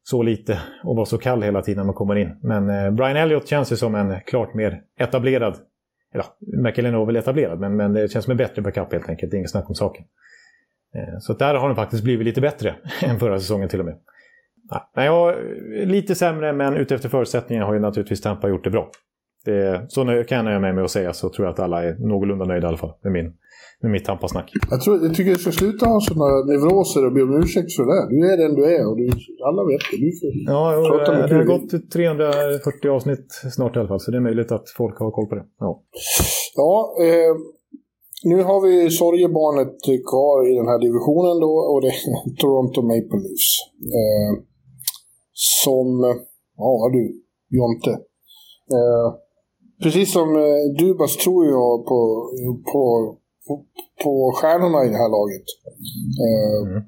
så 0.03 0.23
lite 0.23 0.59
och 0.85 0.97
vara 0.97 1.07
så 1.07 1.18
kall 1.18 1.43
hela 1.43 1.62
tiden 1.62 1.77
när 1.77 1.85
man 1.85 1.95
kommer 1.95 2.16
in. 2.16 2.37
Men 2.43 2.70
eh, 2.70 2.91
Brian 2.91 3.16
Elliott 3.16 3.49
känns 3.49 3.73
ju 3.73 3.77
som 3.77 3.95
en 3.95 4.20
klart 4.27 4.55
mer 4.55 4.83
etablerad, 4.99 5.57
eller 6.14 6.25
ja, 6.83 6.99
var 6.99 7.07
väl 7.07 7.16
etablerad, 7.16 7.61
men, 7.61 7.77
men 7.77 7.93
det 7.93 8.12
känns 8.12 8.25
som 8.25 8.31
en 8.31 8.37
bättre 8.37 8.62
backup 8.62 8.93
helt 8.93 9.09
enkelt. 9.09 9.31
Det 9.31 9.37
är 9.37 9.39
inget 9.39 9.51
snack 9.51 9.68
om 9.68 9.75
saken. 9.75 10.05
Eh, 10.95 11.18
Så 11.18 11.33
där 11.33 11.55
har 11.55 11.68
den 11.68 11.77
faktiskt 11.77 12.05
blivit 12.05 12.27
lite 12.27 12.41
bättre 12.41 12.75
än 13.03 13.18
förra 13.18 13.39
säsongen 13.39 13.68
till 13.68 13.81
och 13.81 13.87
med. 13.87 13.99
Nej, 14.97 15.07
jag, 15.07 15.37
lite 15.89 16.14
sämre, 16.14 16.53
men 16.53 16.77
utefter 16.77 17.09
förutsättningarna 17.09 17.66
har 17.66 17.75
ju 17.75 17.81
naturligtvis 17.81 18.20
Tampa 18.20 18.49
gjort 18.49 18.64
det 18.64 18.70
bra. 18.70 18.91
Det, 19.45 19.87
så 19.89 20.05
nu 20.05 20.25
kan 20.25 20.37
jag 20.37 20.45
nöja 20.45 20.59
mig 20.59 20.73
med 20.73 20.85
att 20.85 20.91
säga 20.91 21.12
så 21.12 21.29
tror 21.29 21.47
jag 21.47 21.53
att 21.53 21.61
alla 21.61 21.85
är 21.85 21.95
någorlunda 21.95 22.45
nöjda 22.45 22.66
i 22.66 22.68
alla 22.68 22.77
fall 22.77 22.93
med, 23.03 23.12
min, 23.12 23.37
med 23.83 23.91
mitt 23.91 24.05
Tampa-snack. 24.05 24.49
Jag, 24.70 24.80
tror, 24.80 25.05
jag 25.05 25.14
tycker 25.14 25.30
du 25.30 25.39
ska 25.39 25.53
sluta 25.53 25.87
ha 25.87 26.01
sådana 26.01 26.28
nevroser 26.53 27.07
och 27.07 27.12
be 27.12 27.22
om 27.22 27.35
ursäkt 27.43 27.70
för 27.76 27.83
det. 27.89 27.95
där. 27.99 28.07
Du 28.14 28.18
är 28.33 28.37
den 28.43 28.55
du 28.59 28.62
är 28.76 28.83
och 28.89 28.97
du, 28.97 29.05
alla 29.49 29.62
vet 29.70 29.83
det. 29.91 29.97
Du 30.05 30.11
får, 30.20 30.30
Ja, 30.53 30.62
och, 30.78 30.87
Prata 30.89 31.12
med 31.12 31.28
det 31.30 31.37
har 31.37 31.45
gått 31.45 31.93
340 31.93 32.89
avsnitt 32.97 33.26
snart 33.57 33.76
i 33.76 33.78
alla 33.78 33.89
fall, 33.89 34.01
så 34.01 34.11
det 34.11 34.16
är 34.16 34.26
möjligt 34.28 34.53
att 34.53 34.66
folk 34.76 34.99
har 34.99 35.11
koll 35.11 35.26
på 35.26 35.35
det. 35.35 35.45
Ja, 35.59 35.83
Ja, 36.55 36.97
eh, 37.07 37.35
nu 38.24 38.43
har 38.43 38.61
vi 38.66 38.91
sorgebarnet 38.91 39.76
kvar 40.11 40.37
i 40.51 40.53
den 40.61 40.68
här 40.70 40.80
divisionen 40.87 41.37
då 41.47 41.53
och 41.70 41.80
det 41.83 41.89
är 41.89 42.01
Toronto 42.41 42.80
Maple 42.83 43.20
Leafs. 43.24 43.53
Eh, 43.99 44.33
som, 45.64 45.87
ja 46.57 46.91
du, 46.93 47.03
Jonte. 47.57 47.91
Eh, 48.76 49.09
precis 49.83 50.12
som 50.12 50.28
eh, 50.37 50.64
Dubas 50.78 51.16
tror 51.16 51.47
jag 51.47 51.87
på, 51.87 51.99
på, 52.72 52.83
på, 53.47 53.64
på 54.03 54.32
stjärnorna 54.36 54.84
i 54.84 54.88
det 54.88 55.01
här 55.03 55.12
laget. 55.18 55.47
Eh, 56.26 56.61
Mm. 56.68 56.82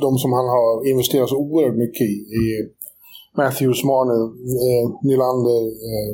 De 0.00 0.18
som 0.18 0.32
han 0.32 0.48
har 0.56 0.88
investerat 0.90 1.28
så 1.28 1.36
oerhört 1.36 1.76
mycket 1.76 2.00
i. 2.00 2.14
i 2.40 2.44
Matthews, 3.36 3.84
Marner, 3.84 4.22
eh, 4.66 4.86
Nylander, 5.08 5.62
eh, 5.90 6.12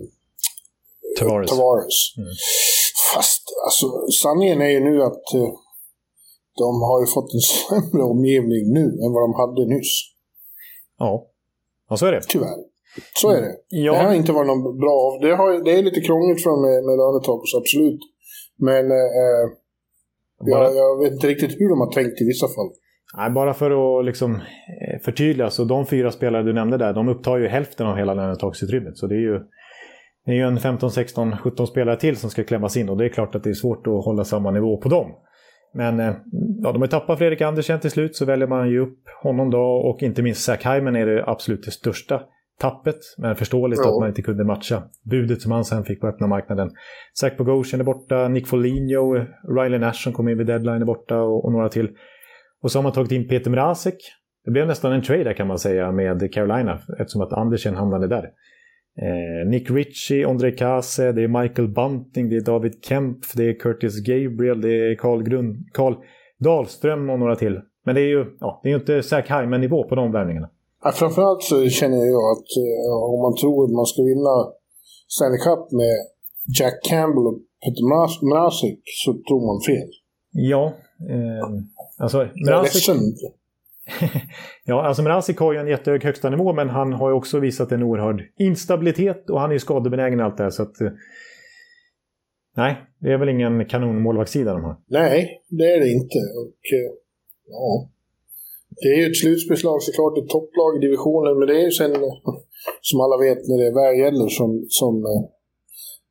Tavares. 1.18 1.50
Tavares. 1.50 1.96
Mm. 2.18 2.32
Fast 3.14 3.42
alltså, 3.66 3.86
sanningen 4.22 4.60
är 4.62 4.68
ju 4.76 4.80
nu 4.80 5.02
att 5.02 5.34
eh, 5.34 5.50
de 6.62 6.70
har 6.88 7.00
ju 7.00 7.06
fått 7.06 7.30
en 7.34 7.44
sämre 7.56 8.02
omgivning 8.02 8.64
nu 8.78 8.84
än 9.02 9.12
vad 9.14 9.22
de 9.26 9.34
hade 9.42 9.74
nyss. 9.74 9.94
Ja. 10.98 11.26
ja, 11.88 11.96
så 11.96 12.06
är 12.06 12.12
det. 12.12 12.22
Tyvärr. 12.28 12.58
Så 13.20 13.30
är 13.30 13.40
det. 13.40 13.54
Ja. 13.68 13.92
Det 13.92 13.98
här 13.98 14.06
har 14.06 14.14
inte 14.14 14.32
varit 14.32 14.46
någon 14.46 14.78
bra... 14.78 15.18
Det, 15.22 15.34
har, 15.34 15.64
det 15.64 15.72
är 15.78 15.82
lite 15.82 16.00
krångligt 16.00 16.42
för 16.42 16.50
dem 16.50 16.62
med, 16.62 16.84
med 16.84 16.96
lönetak, 16.96 17.40
så 17.44 17.58
absolut. 17.58 18.00
Men 18.58 18.90
eh, 18.90 19.44
Bara- 20.40 20.64
jag, 20.64 20.76
jag 20.76 21.02
vet 21.02 21.12
inte 21.12 21.26
riktigt 21.26 21.60
hur 21.60 21.68
de 21.68 21.80
har 21.80 21.92
tänkt 21.92 22.20
i 22.20 22.24
vissa 22.24 22.46
fall. 22.46 22.70
Nej, 23.16 23.30
bara 23.30 23.54
för 23.54 23.98
att 23.98 24.04
liksom 24.04 24.34
eh, 24.34 25.00
förtydliga, 25.04 25.50
så 25.50 25.64
de 25.64 25.86
fyra 25.86 26.10
spelare 26.10 26.42
du 26.42 26.52
nämnde 26.52 26.76
där, 26.76 26.92
de 26.92 27.08
upptar 27.08 27.36
ju 27.38 27.48
hälften 27.48 27.86
av 27.86 27.96
hela 27.96 28.14
lönetagsutrymmet. 28.14 28.96
Så 28.98 29.06
det 29.06 29.14
är 29.14 29.20
ju, 29.20 29.40
det 30.26 30.30
är 30.32 30.34
ju 30.34 30.42
en 30.42 30.58
15, 30.58 30.90
16, 30.90 31.36
17 31.36 31.66
spelare 31.66 31.96
till 31.96 32.16
som 32.16 32.30
ska 32.30 32.44
klämmas 32.44 32.76
in 32.76 32.88
och 32.88 32.96
det 32.96 33.04
är 33.04 33.08
klart 33.08 33.34
att 33.34 33.44
det 33.44 33.50
är 33.50 33.54
svårt 33.54 33.86
att 33.86 34.04
hålla 34.04 34.24
samma 34.24 34.50
nivå 34.50 34.76
på 34.80 34.88
dem. 34.88 35.10
Men 35.74 36.00
eh, 36.00 36.14
ja, 36.62 36.72
de 36.72 36.80
har 36.82 36.88
tappat 36.88 37.18
Fredrik 37.18 37.40
Andersen 37.40 37.80
till 37.80 37.90
slut 37.90 38.16
så 38.16 38.24
väljer 38.24 38.48
man 38.48 38.70
ju 38.70 38.80
upp 38.80 38.98
honom 39.22 39.50
då 39.50 39.62
och 39.62 40.02
inte 40.02 40.22
minst 40.22 40.42
Zach 40.42 40.66
Hyman 40.66 40.96
är 40.96 41.06
det 41.06 41.24
absolut 41.26 41.64
det 41.64 41.70
största 41.70 42.22
tappet. 42.60 42.96
Men 43.18 43.36
förståeligt 43.36 43.80
Ja. 43.84 43.88
att 43.90 44.00
man 44.00 44.08
inte 44.08 44.22
kunde 44.22 44.44
matcha 44.44 44.82
budet 45.10 45.42
som 45.42 45.52
han 45.52 45.64
sen 45.64 45.84
fick 45.84 46.00
på 46.00 46.06
öppna 46.06 46.26
marknaden. 46.26 46.70
Zach 47.20 47.36
Bogosian 47.36 47.80
är 47.80 47.84
borta, 47.84 48.28
Nick 48.28 48.46
Foligno, 48.46 49.26
Riley 49.58 49.78
Nash 49.78 49.92
som 50.02 50.12
kom 50.12 50.28
in 50.28 50.38
vid 50.38 50.46
deadline 50.46 50.82
är 50.82 50.86
borta 50.86 51.20
och, 51.22 51.44
och 51.44 51.52
några 51.52 51.68
till. 51.68 51.88
Och 52.62 52.70
så 52.72 52.78
har 52.78 52.82
man 52.82 52.92
tagit 52.92 53.12
in 53.12 53.28
Peter 53.28 53.50
Mrazek. 53.50 53.96
Det 54.44 54.50
blev 54.50 54.66
nästan 54.66 54.92
en 54.92 55.02
trade 55.02 55.24
där 55.24 55.32
kan 55.32 55.46
man 55.46 55.58
säga 55.58 55.92
med 55.92 56.32
Carolina 56.32 56.78
eftersom 56.98 57.22
att 57.22 57.32
Andersen 57.32 57.74
hamnade 57.76 58.08
där. 58.08 58.24
Eh, 59.02 59.48
Nick 59.48 59.70
Ritchie, 59.70 60.26
Ondrej 60.26 60.56
Kase, 60.56 61.12
det 61.12 61.22
är 61.22 61.42
Michael 61.42 61.68
Bunting, 61.68 62.28
det 62.28 62.36
är 62.36 62.40
David 62.40 62.84
Kempf, 62.84 63.32
det 63.34 63.44
är 63.48 63.58
Curtis 63.58 64.06
Gabriel, 64.06 64.60
det 64.60 64.90
är 64.90 64.94
Carl, 64.94 65.22
Grund, 65.22 65.56
Carl 65.72 65.94
Dahlström 66.38 67.10
och 67.10 67.18
några 67.18 67.36
till. 67.36 67.60
Men 67.84 67.94
det 67.94 68.00
är 68.00 68.06
ju, 68.08 68.24
ja, 68.40 68.60
det 68.62 68.68
är 68.68 68.70
ju 68.70 68.78
inte 68.78 69.02
Zach 69.02 69.30
Hyman-nivå 69.30 69.88
på 69.88 69.94
de 69.94 70.12
värvningarna. 70.12 70.50
Ja, 70.82 70.92
framförallt 70.92 71.42
så 71.42 71.68
känner 71.68 71.96
jag 71.96 72.24
att 72.34 72.50
eh, 72.64 73.12
om 73.14 73.20
man 73.22 73.34
tror 73.40 73.64
att 73.64 73.72
man 73.80 73.86
ska 73.86 74.02
vinna 74.02 74.34
Stanley 75.14 75.38
Cup 75.46 75.72
med 75.72 75.96
Jack 76.58 76.74
Campbell 76.88 77.26
och 77.26 77.38
Peter 77.64 77.82
Mraz- 77.90 78.22
Mrazek 78.30 78.80
så 79.04 79.12
tror 79.12 79.40
man 79.46 79.60
fel. 79.70 79.88
Ja, 80.30 80.64
eh, 81.10 81.48
alltså 81.98 82.18
Mrazek, 82.46 82.82
ja, 84.64 84.86
alltså 84.86 85.02
Mrazek 85.02 85.38
har 85.38 85.52
ju 85.52 85.58
en 85.58 85.68
jättehög 85.68 86.04
högsta 86.04 86.30
nivå 86.30 86.52
men 86.52 86.68
han 86.68 86.92
har 86.92 87.08
ju 87.10 87.14
också 87.14 87.40
visat 87.40 87.72
en 87.72 87.82
oerhörd 87.82 88.22
instabilitet 88.38 89.30
och 89.30 89.40
han 89.40 89.50
är 89.50 89.54
ju 89.54 89.58
skadebenägen 89.58 90.20
och 90.20 90.26
allt 90.26 90.36
det 90.36 90.42
här 90.42 90.50
så 90.50 90.62
att 90.62 90.80
eh, 90.80 90.88
Nej, 92.56 92.76
det 92.98 93.12
är 93.12 93.18
väl 93.18 93.28
ingen 93.28 93.64
kanonmålvaktssida 93.66 94.52
de 94.52 94.64
har. 94.64 94.76
Nej, 94.86 95.42
det 95.48 95.64
är 95.64 95.80
det 95.80 95.88
inte. 95.88 96.18
Och, 96.18 96.48
eh, 96.78 96.92
ja. 97.48 97.88
Det 98.80 98.88
är 98.92 98.98
ju 99.00 99.06
ett 99.10 99.22
slutspelslag 99.22 99.82
såklart, 99.82 100.18
ett 100.18 100.32
topplag 100.34 100.72
i 100.76 100.80
divisionen, 100.86 101.38
men 101.38 101.48
det 101.48 101.56
är 101.60 101.64
ju 101.64 101.74
sen, 101.80 101.92
som 102.88 102.98
alla 103.04 103.16
vet, 103.26 103.40
när 103.48 103.58
det 103.62 103.70
väl 103.80 103.98
gäller 104.02 104.28
som, 104.38 104.50
som 104.68 104.94
eh, 105.10 105.22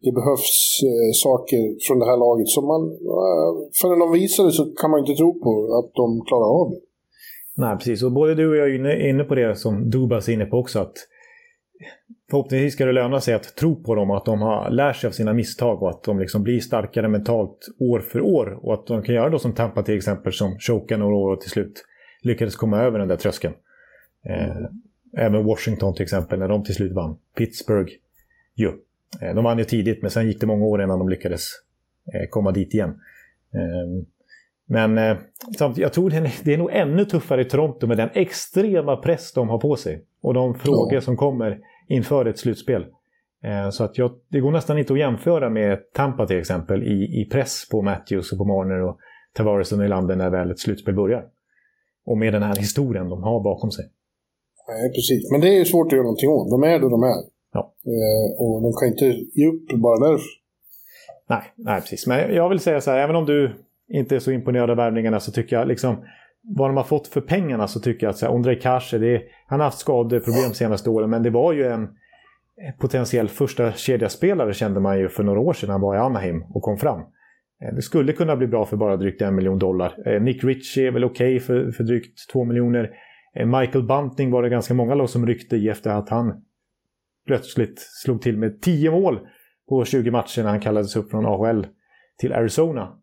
det 0.06 0.12
behövs 0.20 0.54
eh, 0.90 1.12
saker 1.26 1.62
från 1.86 2.00
det 2.00 2.08
här 2.12 2.20
laget. 2.26 2.48
som 2.56 2.66
man, 2.74 2.82
eh, 3.18 3.52
förrän 3.82 4.00
de 4.04 4.08
visar 4.22 4.44
det 4.46 4.52
så 4.52 4.66
kan 4.82 4.92
man 4.92 5.00
inte 5.00 5.16
tro 5.22 5.30
på 5.46 5.52
att 5.80 5.90
de 6.02 6.08
klarar 6.28 6.50
av 6.62 6.68
det. 6.72 6.82
Nej, 7.58 7.78
precis. 7.78 8.04
Och 8.04 8.12
både 8.12 8.36
du 8.36 8.50
och 8.50 8.58
jag 8.58 8.68
är 8.70 8.76
inne, 8.80 9.10
inne 9.10 9.24
på 9.24 9.36
det 9.36 9.56
som 9.56 9.90
Dubas 9.90 10.30
är 10.30 10.34
inne 10.34 10.46
på 10.46 10.58
också. 10.58 10.80
att 10.80 10.98
Förhoppningsvis 12.30 12.74
ska 12.74 12.86
det 12.86 12.92
löna 12.92 13.22
sig 13.22 13.34
att 13.34 13.56
tro 13.56 13.84
på 13.84 13.96
dem 13.96 14.12
att 14.12 14.26
de 14.26 14.42
har 14.42 14.70
lärt 14.70 14.96
sig 14.96 15.08
av 15.08 15.12
sina 15.12 15.34
misstag 15.34 15.84
och 15.84 15.90
att 15.90 16.04
de 16.04 16.20
liksom 16.20 16.44
blir 16.44 16.60
starkare 16.60 17.08
mentalt 17.08 17.58
år 17.80 18.00
för 18.00 18.22
år. 18.22 18.60
Och 18.64 18.74
att 18.74 18.88
de 18.88 19.04
kan 19.04 19.16
göra 19.16 19.30
då 19.30 19.40
som 19.40 19.54
Tampa 19.54 19.84
till 19.84 19.98
exempel 19.98 20.34
som 20.34 20.58
chokar 20.60 20.98
några 20.98 21.16
år 21.16 21.32
och 21.34 21.42
till 21.42 21.50
slut 21.50 21.84
lyckades 22.26 22.56
komma 22.56 22.82
över 22.82 23.00
den 23.00 23.08
där 23.08 23.16
tröskeln. 23.16 23.54
Eh, 24.26 24.56
även 25.18 25.46
Washington 25.46 25.96
till 25.96 26.04
exempel 26.04 26.40
när 26.40 26.48
de 26.48 26.64
till 26.64 26.76
slut 26.76 26.94
vann. 26.94 27.18
Pittsburgh 27.38 27.92
ju. 28.56 28.68
Eh, 29.22 29.36
de 29.36 29.44
vann 29.44 29.58
ju 29.58 29.64
tidigt 29.64 30.02
men 30.02 30.12
sen 30.12 30.28
gick 30.28 30.42
det 30.42 30.48
många 30.48 30.66
år 30.66 30.84
innan 30.84 31.00
de 31.00 31.10
lyckades 31.10 31.50
eh, 32.14 32.30
komma 32.30 32.52
dit 32.52 32.74
igen. 32.74 32.90
Eh, 33.54 34.06
men 34.68 34.98
eh, 34.98 35.18
samtidigt, 35.58 35.84
jag 35.84 35.94
tror 35.94 36.10
det 36.10 36.18
är, 36.18 36.34
det 36.44 36.54
är 36.54 36.58
nog 36.58 36.70
ännu 36.72 37.06
tuffare 37.06 37.42
i 37.42 37.46
Toronto 37.46 37.88
med 37.88 37.98
den 37.98 38.10
extrema 38.14 38.98
press 38.98 39.34
de 39.34 39.50
har 39.50 39.58
på 39.58 39.76
sig. 39.76 40.06
Och 40.22 40.34
de 40.34 40.56
frågor 40.56 41.00
som 41.00 41.18
kommer 41.18 41.60
inför 41.88 42.26
ett 42.26 42.40
slutspel. 42.40 42.86
Eh, 43.44 43.70
så 43.70 43.84
att 43.84 43.98
jag, 43.98 44.12
det 44.30 44.40
går 44.40 44.52
nästan 44.52 44.78
inte 44.78 44.94
att 44.94 45.00
jämföra 45.00 45.50
med 45.50 45.80
Tampa 45.94 46.28
till 46.28 46.40
exempel 46.40 46.84
i, 46.84 47.22
i 47.22 47.30
press 47.32 47.70
på 47.72 47.82
Matthews 47.82 48.32
och 48.32 48.38
på 48.38 48.46
Marner 48.46 48.82
och 48.82 49.00
Tavares 49.34 49.72
och 49.72 49.80
Nylander 49.80 50.16
när 50.16 50.30
väl 50.30 50.52
ett 50.52 50.60
slutspel 50.60 50.96
börjar. 50.96 51.26
Och 52.06 52.18
med 52.18 52.34
den 52.34 52.44
här 52.44 52.56
historien 52.56 53.10
de 53.10 53.24
har 53.24 53.44
bakom 53.44 53.72
sig. 53.72 53.86
Nej, 54.68 54.90
precis. 54.90 55.32
Men 55.32 55.42
det 55.42 55.48
är 55.48 55.60
ju 55.60 55.66
svårt 55.66 55.88
att 55.88 55.92
göra 55.92 56.04
någonting 56.04 56.30
åt. 56.30 56.50
De 56.50 56.64
är 56.64 56.80
då 56.80 56.90
de 56.90 57.04
är. 57.04 57.24
Ja. 57.54 57.74
Eh, 57.86 58.42
och 58.42 58.62
de 58.62 58.74
kan 58.74 58.88
inte 58.88 59.06
ge 59.40 59.48
upp 59.48 59.82
bara 59.82 60.00
därför. 60.10 60.28
Nej, 61.30 61.44
nej, 61.56 61.82
precis. 61.82 62.08
Men 62.08 62.36
jag 62.36 62.50
vill 62.50 62.60
säga 62.60 62.82
så 62.82 62.92
här, 62.92 63.00
även 63.00 63.16
om 63.16 63.26
du 63.26 63.56
inte 63.90 64.16
är 64.16 64.20
så 64.20 64.32
imponerad 64.32 64.70
av 64.70 64.78
värvningarna 64.78 65.20
så 65.20 65.32
tycker 65.32 65.56
jag 65.56 65.68
liksom 65.68 65.98
vad 66.42 66.70
de 66.70 66.78
har 66.78 66.84
fått 66.84 67.08
för 67.08 67.22
pengarna 67.22 67.68
så 67.68 67.80
tycker 67.80 68.06
jag 68.06 68.12
att 68.12 68.18
så 68.18 68.26
här, 68.26 68.34
Ondrej 68.34 68.60
Kase, 68.60 68.98
det 68.98 69.16
är, 69.16 69.22
han 69.48 69.60
har 69.60 69.66
haft 69.66 69.80
skadeproblem 69.80 70.50
de 70.50 70.56
senaste 70.56 70.90
åren, 70.90 71.10
men 71.10 71.24
det 71.24 71.30
var 71.30 71.54
ju 71.54 71.68
en 71.68 71.88
potentiell 72.80 73.30
första 73.30 73.74
kedjaspelare 73.74 74.54
kände 74.54 74.80
man 74.80 75.00
ju 75.00 75.10
för 75.10 75.24
några 75.24 75.40
år 75.40 75.54
sedan 75.54 75.70
han 75.70 75.82
var 75.82 75.96
i 75.96 75.98
Anaheim 75.98 76.44
och 76.54 76.62
kom 76.62 76.78
fram. 76.78 77.02
Eh, 77.62 77.76
det 77.76 77.82
skulle 77.82 78.14
kunna 78.14 78.36
bli 78.36 78.48
bra 78.48 78.66
för 78.66 78.78
bara 78.78 78.98
drygt 78.98 79.22
en 79.22 79.36
miljon 79.36 79.60
dollar. 79.60 80.08
Eh, 80.08 80.22
Nick 80.22 80.44
Ritchie 80.44 80.88
är 80.88 80.92
väl 80.92 81.04
okej 81.04 81.36
okay 81.36 81.40
för, 81.40 81.72
för 81.72 81.84
drygt 81.84 82.20
två 82.34 82.44
miljoner. 82.44 82.90
Eh, 83.36 83.46
Michael 83.46 83.88
Bunting 83.88 84.32
var 84.32 84.44
det 84.44 84.50
ganska 84.50 84.74
många 84.74 84.96
lag 84.96 85.10
som 85.10 85.28
ryckte 85.28 85.56
i 85.56 85.70
efter 85.70 85.90
att 85.90 86.10
han 86.10 86.44
plötsligt 87.28 87.80
slog 87.80 88.22
till 88.22 88.38
med 88.38 88.62
10 88.62 88.92
mål 88.92 89.20
på 89.70 89.86
20 89.86 90.12
matcher 90.12 90.44
när 90.44 90.50
han 90.50 90.60
kallades 90.60 90.96
upp 90.96 91.12
från 91.12 91.26
AHL 91.26 91.68
till 92.20 92.34
Arizona. 92.34 92.94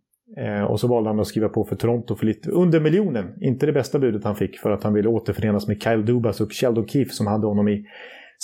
Och 0.69 0.81
så 0.81 0.89
valde 0.89 1.11
han 1.11 1.21
att 1.21 1.27
skriva 1.27 1.49
på 1.49 1.65
för 1.65 1.77
Toronto 1.77 2.15
för 2.15 2.27
lite 2.27 2.51
under 2.51 2.81
miljonen. 2.81 3.35
Inte 3.41 3.67
det 3.67 3.73
bästa 3.73 3.99
budet 3.99 4.25
han 4.25 4.37
fick 4.37 4.59
för 4.59 4.71
att 4.71 4.83
han 4.83 4.95
ville 4.95 5.09
återförenas 5.09 5.69
med 5.69 5.83
Kyle 5.83 6.05
Dubas 6.05 6.41
och 6.41 6.53
Sheldon 6.53 6.89
Keefe 6.89 7.11
som 7.11 7.27
hade 7.27 7.47
honom 7.47 7.69
i 7.69 7.85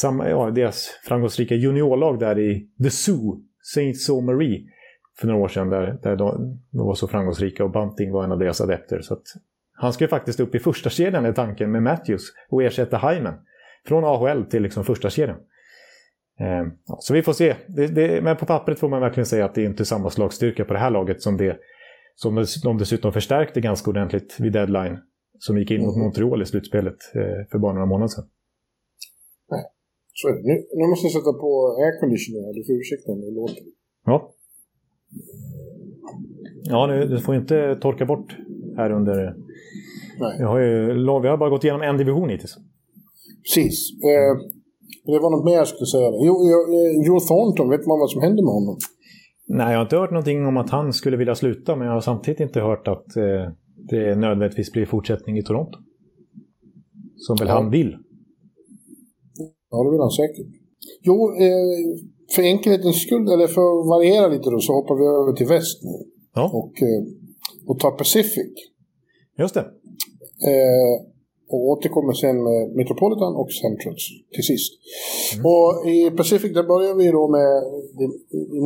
samma, 0.00 0.28
ja, 0.28 0.50
deras 0.50 1.00
framgångsrika 1.04 1.54
juniorlag 1.54 2.20
där 2.20 2.38
i 2.38 2.68
The 2.82 2.90
Zoo, 2.90 3.42
Saint 3.62 4.00
Saul 4.00 4.24
Marie, 4.24 4.64
för 5.20 5.26
några 5.26 5.40
år 5.40 5.48
sedan 5.48 5.70
där, 5.70 5.98
där 6.02 6.16
de, 6.16 6.58
de, 6.70 6.86
var 6.86 6.94
så 6.94 7.08
framgångsrika 7.08 7.64
och 7.64 7.70
Bunting 7.70 8.12
var 8.12 8.24
en 8.24 8.32
av 8.32 8.38
deras 8.38 8.60
adepter. 8.60 9.00
Så 9.00 9.18
han 9.72 9.92
ska 9.92 10.04
ju 10.04 10.08
faktiskt 10.08 10.40
upp 10.40 10.54
i 10.54 10.58
första 10.58 10.90
kedjan 10.90 11.26
i 11.26 11.34
tanken 11.34 11.72
med 11.72 11.82
Matthews 11.82 12.22
och 12.50 12.62
ersätta 12.62 12.98
Hyman. 12.98 13.34
Från 13.86 14.04
AHL 14.04 14.44
till 14.44 14.62
liksom 14.62 14.84
första 14.84 15.10
kedjan. 15.10 15.38
Eh, 16.40 16.66
så 16.98 17.14
vi 17.14 17.22
får 17.22 17.32
se. 17.32 17.56
Det, 17.68 17.86
det, 17.86 18.22
men 18.22 18.36
på 18.36 18.46
pappret 18.46 18.78
får 18.78 18.88
man 18.88 19.00
verkligen 19.00 19.26
säga 19.26 19.44
att 19.44 19.54
det 19.54 19.62
är 19.62 19.66
inte 19.66 19.84
samma 19.84 20.10
slagstyrka 20.10 20.64
på 20.64 20.72
det 20.72 20.78
här 20.78 20.90
laget 20.90 21.22
som 21.22 21.36
det 21.36 21.58
som 22.14 22.44
de 22.64 22.78
dessutom 22.78 23.12
förstärkte 23.12 23.60
ganska 23.60 23.90
ordentligt 23.90 24.40
vid 24.40 24.52
deadline. 24.52 24.98
Som 25.38 25.58
gick 25.58 25.70
in 25.70 25.82
mot 25.86 25.94
mm. 25.94 26.04
Montreal 26.04 26.42
i 26.42 26.46
slutspelet 26.46 27.00
eh, 27.14 27.40
för 27.50 27.58
bara 27.58 27.72
några 27.72 27.86
månader 27.86 28.08
sedan. 28.08 28.24
Nej, 29.50 29.64
så 30.12 30.28
är 30.28 30.32
det. 30.32 30.42
Nu, 30.50 30.54
nu 30.80 30.84
måste 30.90 31.04
jag 31.06 31.12
sätta 31.12 31.32
på 31.44 31.50
airconditioner 31.84 32.40
här. 32.46 32.54
Du 32.58 32.62
får 32.66 32.74
ursäkta 32.80 33.12
om 33.12 33.20
det 33.20 33.30
låter. 33.40 33.64
Ja. 34.04 34.34
Ja, 36.62 36.86
nu, 36.86 37.06
du 37.08 37.18
får 37.18 37.34
inte 37.34 37.78
torka 37.82 38.06
bort 38.06 38.36
här 38.76 38.90
under... 38.90 39.34
Nej. 40.20 40.42
Har, 40.42 40.58
ju, 40.58 40.92
vi 41.22 41.28
har 41.28 41.36
bara 41.36 41.50
gått 41.50 41.64
igenom 41.64 41.82
en 41.82 41.96
division 41.96 42.28
hittills. 42.28 42.56
Precis. 43.42 43.90
Eh, 44.02 44.32
det 45.04 45.18
var 45.18 45.30
något 45.30 45.44
mer 45.44 45.52
jag 45.52 45.68
skulle 45.68 45.86
säga. 45.86 46.08
Jo, 46.28 46.34
eh, 46.34 47.06
Joe 47.06 47.20
Thornton, 47.20 47.70
vet 47.70 47.86
man 47.86 47.98
vad 47.98 48.10
som 48.10 48.22
hände 48.22 48.42
med 48.42 48.52
honom? 48.52 48.76
Nej, 49.48 49.70
jag 49.72 49.78
har 49.78 49.82
inte 49.82 49.96
hört 49.96 50.10
någonting 50.10 50.46
om 50.46 50.56
att 50.56 50.70
han 50.70 50.92
skulle 50.92 51.16
vilja 51.16 51.34
sluta, 51.34 51.76
men 51.76 51.86
jag 51.86 51.94
har 51.94 52.00
samtidigt 52.00 52.40
inte 52.40 52.60
hört 52.60 52.88
att 52.88 53.16
eh, 53.16 53.52
det 53.90 54.14
nödvändigtvis 54.14 54.72
blir 54.72 54.86
fortsättning 54.86 55.38
i 55.38 55.42
Toronto. 55.42 55.78
Som 57.16 57.36
väl 57.36 57.48
ja. 57.48 57.54
han 57.54 57.70
vill. 57.70 57.96
Ja, 59.70 59.84
det 59.84 59.90
vill 59.90 60.00
han 60.00 60.10
säkert. 60.10 60.46
Jo, 61.02 61.16
eh, 61.46 61.78
för 62.34 62.42
enkelhetens 62.42 63.02
skull, 63.02 63.28
eller 63.32 63.46
för 63.46 63.80
att 63.80 63.86
variera 63.96 64.28
lite 64.28 64.50
då, 64.50 64.60
så 64.60 64.72
hoppar 64.72 64.94
vi 65.00 65.04
över 65.20 65.32
till 65.32 65.46
väst 65.46 65.78
nu. 65.82 65.96
Ja. 66.34 66.50
Och, 66.52 66.82
eh, 66.82 67.02
och 67.68 67.78
tar 67.78 67.90
Pacific. 67.90 68.52
Just 69.38 69.54
det. 69.54 69.66
Eh, 70.50 70.94
och 71.50 71.62
återkommer 71.72 72.12
sen 72.12 72.36
med 72.42 72.76
Metropolitan 72.76 73.32
och 73.40 73.50
Centrals 73.62 74.04
till 74.34 74.46
sist. 74.52 74.72
Mm. 75.34 75.46
Och 75.52 75.68
i 75.96 76.10
Pacific 76.10 76.52
där 76.54 76.66
börjar 76.72 76.94
vi 76.94 77.06
då 77.18 77.28
med 77.28 77.50
det 77.98 78.08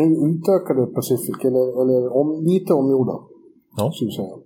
nu 0.01 0.07
utökade 0.29 0.87
Pacific, 0.87 1.37
eller, 1.49 1.67
eller 1.83 2.17
om, 2.21 2.45
lite 2.45 2.73
omgjorda. 2.75 3.17
Ja. 3.77 3.93
Ska 3.95 4.07
vi 4.07 4.13
säga. 4.13 4.37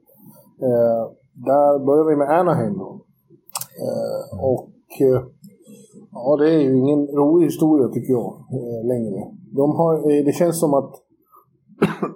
Eh, 0.68 1.02
där 1.50 1.72
börjar 1.86 2.04
vi 2.10 2.16
med 2.16 2.28
Anaheim 2.38 2.78
då. 2.78 2.90
Eh, 3.84 4.44
och 4.50 4.70
eh, 5.00 5.22
ja, 6.24 6.36
det 6.40 6.48
är 6.54 6.60
ju 6.60 6.72
ingen 6.82 7.06
rolig 7.06 7.44
historia 7.46 7.88
tycker 7.88 8.12
jag 8.12 8.30
eh, 8.56 8.86
längre. 8.92 9.20
De 9.60 9.66
har, 9.76 9.94
eh, 10.10 10.24
det 10.24 10.32
känns 10.32 10.60
som 10.60 10.74
att 10.74 10.92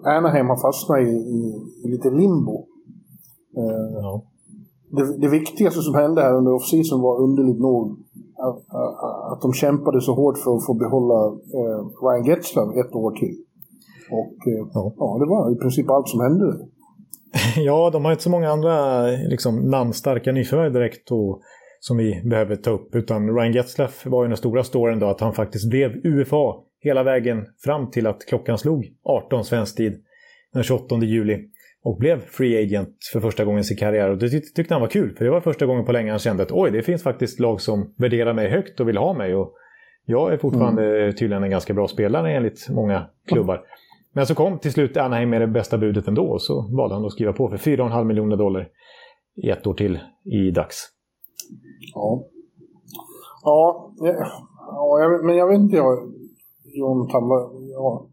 Anaheim 0.17 0.49
har 0.49 0.61
fastnat 0.67 1.01
i, 1.01 1.13
i, 1.37 1.41
i 1.85 1.89
lite 1.89 2.11
limbo. 2.11 2.57
Eh, 3.57 4.03
ja 4.03 4.23
det, 4.91 5.21
det 5.21 5.29
viktigaste 5.29 5.81
som 5.81 5.95
hände 5.95 6.23
här 6.23 6.35
under 6.37 6.53
off-season 6.53 7.01
var 7.01 7.23
underligt 7.23 7.61
nog 7.61 7.99
att, 8.49 8.59
att, 9.33 9.43
de 9.43 9.53
kämpade 9.53 10.01
så 10.01 10.15
hårt 10.15 10.39
för 10.39 10.57
att 10.57 10.67
få 10.67 10.75
behålla 10.75 11.21
eh, 11.59 11.81
Ryan 12.03 12.25
Getzlav 12.27 12.69
ett 12.79 12.95
år 12.95 13.11
till. 13.11 13.37
Och 14.11 14.39
eh, 14.53 14.67
ja. 14.75 14.95
ja. 14.99 15.19
det 15.21 15.27
var 15.27 15.53
i 15.53 15.57
princip 15.57 15.91
allt 15.91 16.09
som 16.09 16.21
hände. 16.21 16.59
ja, 17.57 17.91
de 17.93 18.05
har 18.05 18.13
inte 18.13 18.25
så 18.25 18.31
många 18.31 18.51
andra 18.51 19.07
liksom, 19.07 19.57
namnstarka 19.57 20.33
nyförvärv 20.33 20.73
direkt 20.73 21.11
och, 21.11 21.41
som 21.81 21.97
vi 21.97 22.23
behöver 22.25 22.57
ta 22.57 22.71
upp. 22.71 22.95
Utan 22.95 23.37
Ryan 23.37 23.53
Getzlaff 23.53 24.07
var 24.07 24.25
ju 24.25 24.29
den 24.29 24.37
stora 24.37 24.65
storyn 24.65 24.99
då 24.99 25.07
att 25.07 25.21
han 25.21 25.33
faktiskt 25.33 25.71
blev 25.71 26.07
UFA 26.07 26.55
hela 26.81 27.03
vägen 27.03 27.47
fram 27.65 27.91
till 27.91 28.07
att 28.07 28.27
klockan 28.29 28.59
slog 28.59 28.87
18 29.03 29.45
svensk 29.45 29.77
tid 29.77 30.03
den 30.53 30.63
28 30.63 30.97
juli 30.97 31.39
och 31.83 31.99
blev 31.99 32.21
free 32.21 32.65
agent 32.65 32.97
för 33.13 33.21
första 33.21 33.45
gången 33.45 33.61
i 33.61 33.65
sin 33.65 33.77
karriär. 33.77 34.11
Och 34.11 34.19
det 34.19 34.41
tyckte 34.41 34.75
han 34.75 34.81
var 34.81 34.89
kul, 34.89 35.17
för 35.17 35.25
det 35.25 35.31
var 35.31 35.41
första 35.41 35.67
gången 35.67 35.85
på 35.85 35.93
länge 35.93 36.11
han 36.11 36.19
kände 36.19 36.43
att 36.43 36.53
oj, 36.53 36.71
det 36.71 36.83
finns 36.83 37.03
faktiskt 37.03 37.41
lag 37.41 37.61
som 37.61 37.95
värderar 37.97 38.33
mig 38.33 38.51
högt 38.51 38.81
och 38.81 38.89
vill 38.89 38.97
ha 38.97 39.13
mig. 39.13 39.35
Och 39.35 39.55
jag 40.05 40.33
är 40.33 40.39
fortfarande 40.39 41.01
mm. 41.01 41.15
tydligen 41.15 41.43
en 41.43 41.51
ganska 41.51 41.75
bra 41.75 41.89
spelare 41.89 42.33
enligt 42.33 42.69
många 42.69 43.07
klubbar. 43.29 43.63
Men 44.13 44.27
så 44.27 44.35
kom 44.35 44.59
till 44.59 44.73
slut 44.73 44.97
Anaheim 44.97 45.31
med 45.31 45.41
det 45.41 45.47
bästa 45.47 45.79
budet 45.79 46.09
ändå 46.09 46.25
och 46.25 46.43
så 46.43 46.77
valde 46.77 46.95
han 46.95 47.05
att 47.05 47.13
skriva 47.13 47.33
på 47.33 47.49
för 47.49 47.57
4,5 47.57 48.05
miljoner 48.05 48.37
dollar 48.37 48.69
i 49.43 49.51
ett 49.51 49.67
år 49.67 49.75
till 49.75 49.99
i 50.25 50.51
dags. 50.51 51.00
Ja. 51.95 52.25
Ja, 53.45 53.93
ja 53.99 55.01
jag, 55.01 55.25
men 55.25 55.37
jag 55.37 55.49
vet 55.49 55.61
inte 55.61 55.77
jag, 55.77 55.99
John 56.79 57.09
Tamba, 57.09 57.35
ja, 57.77 58.07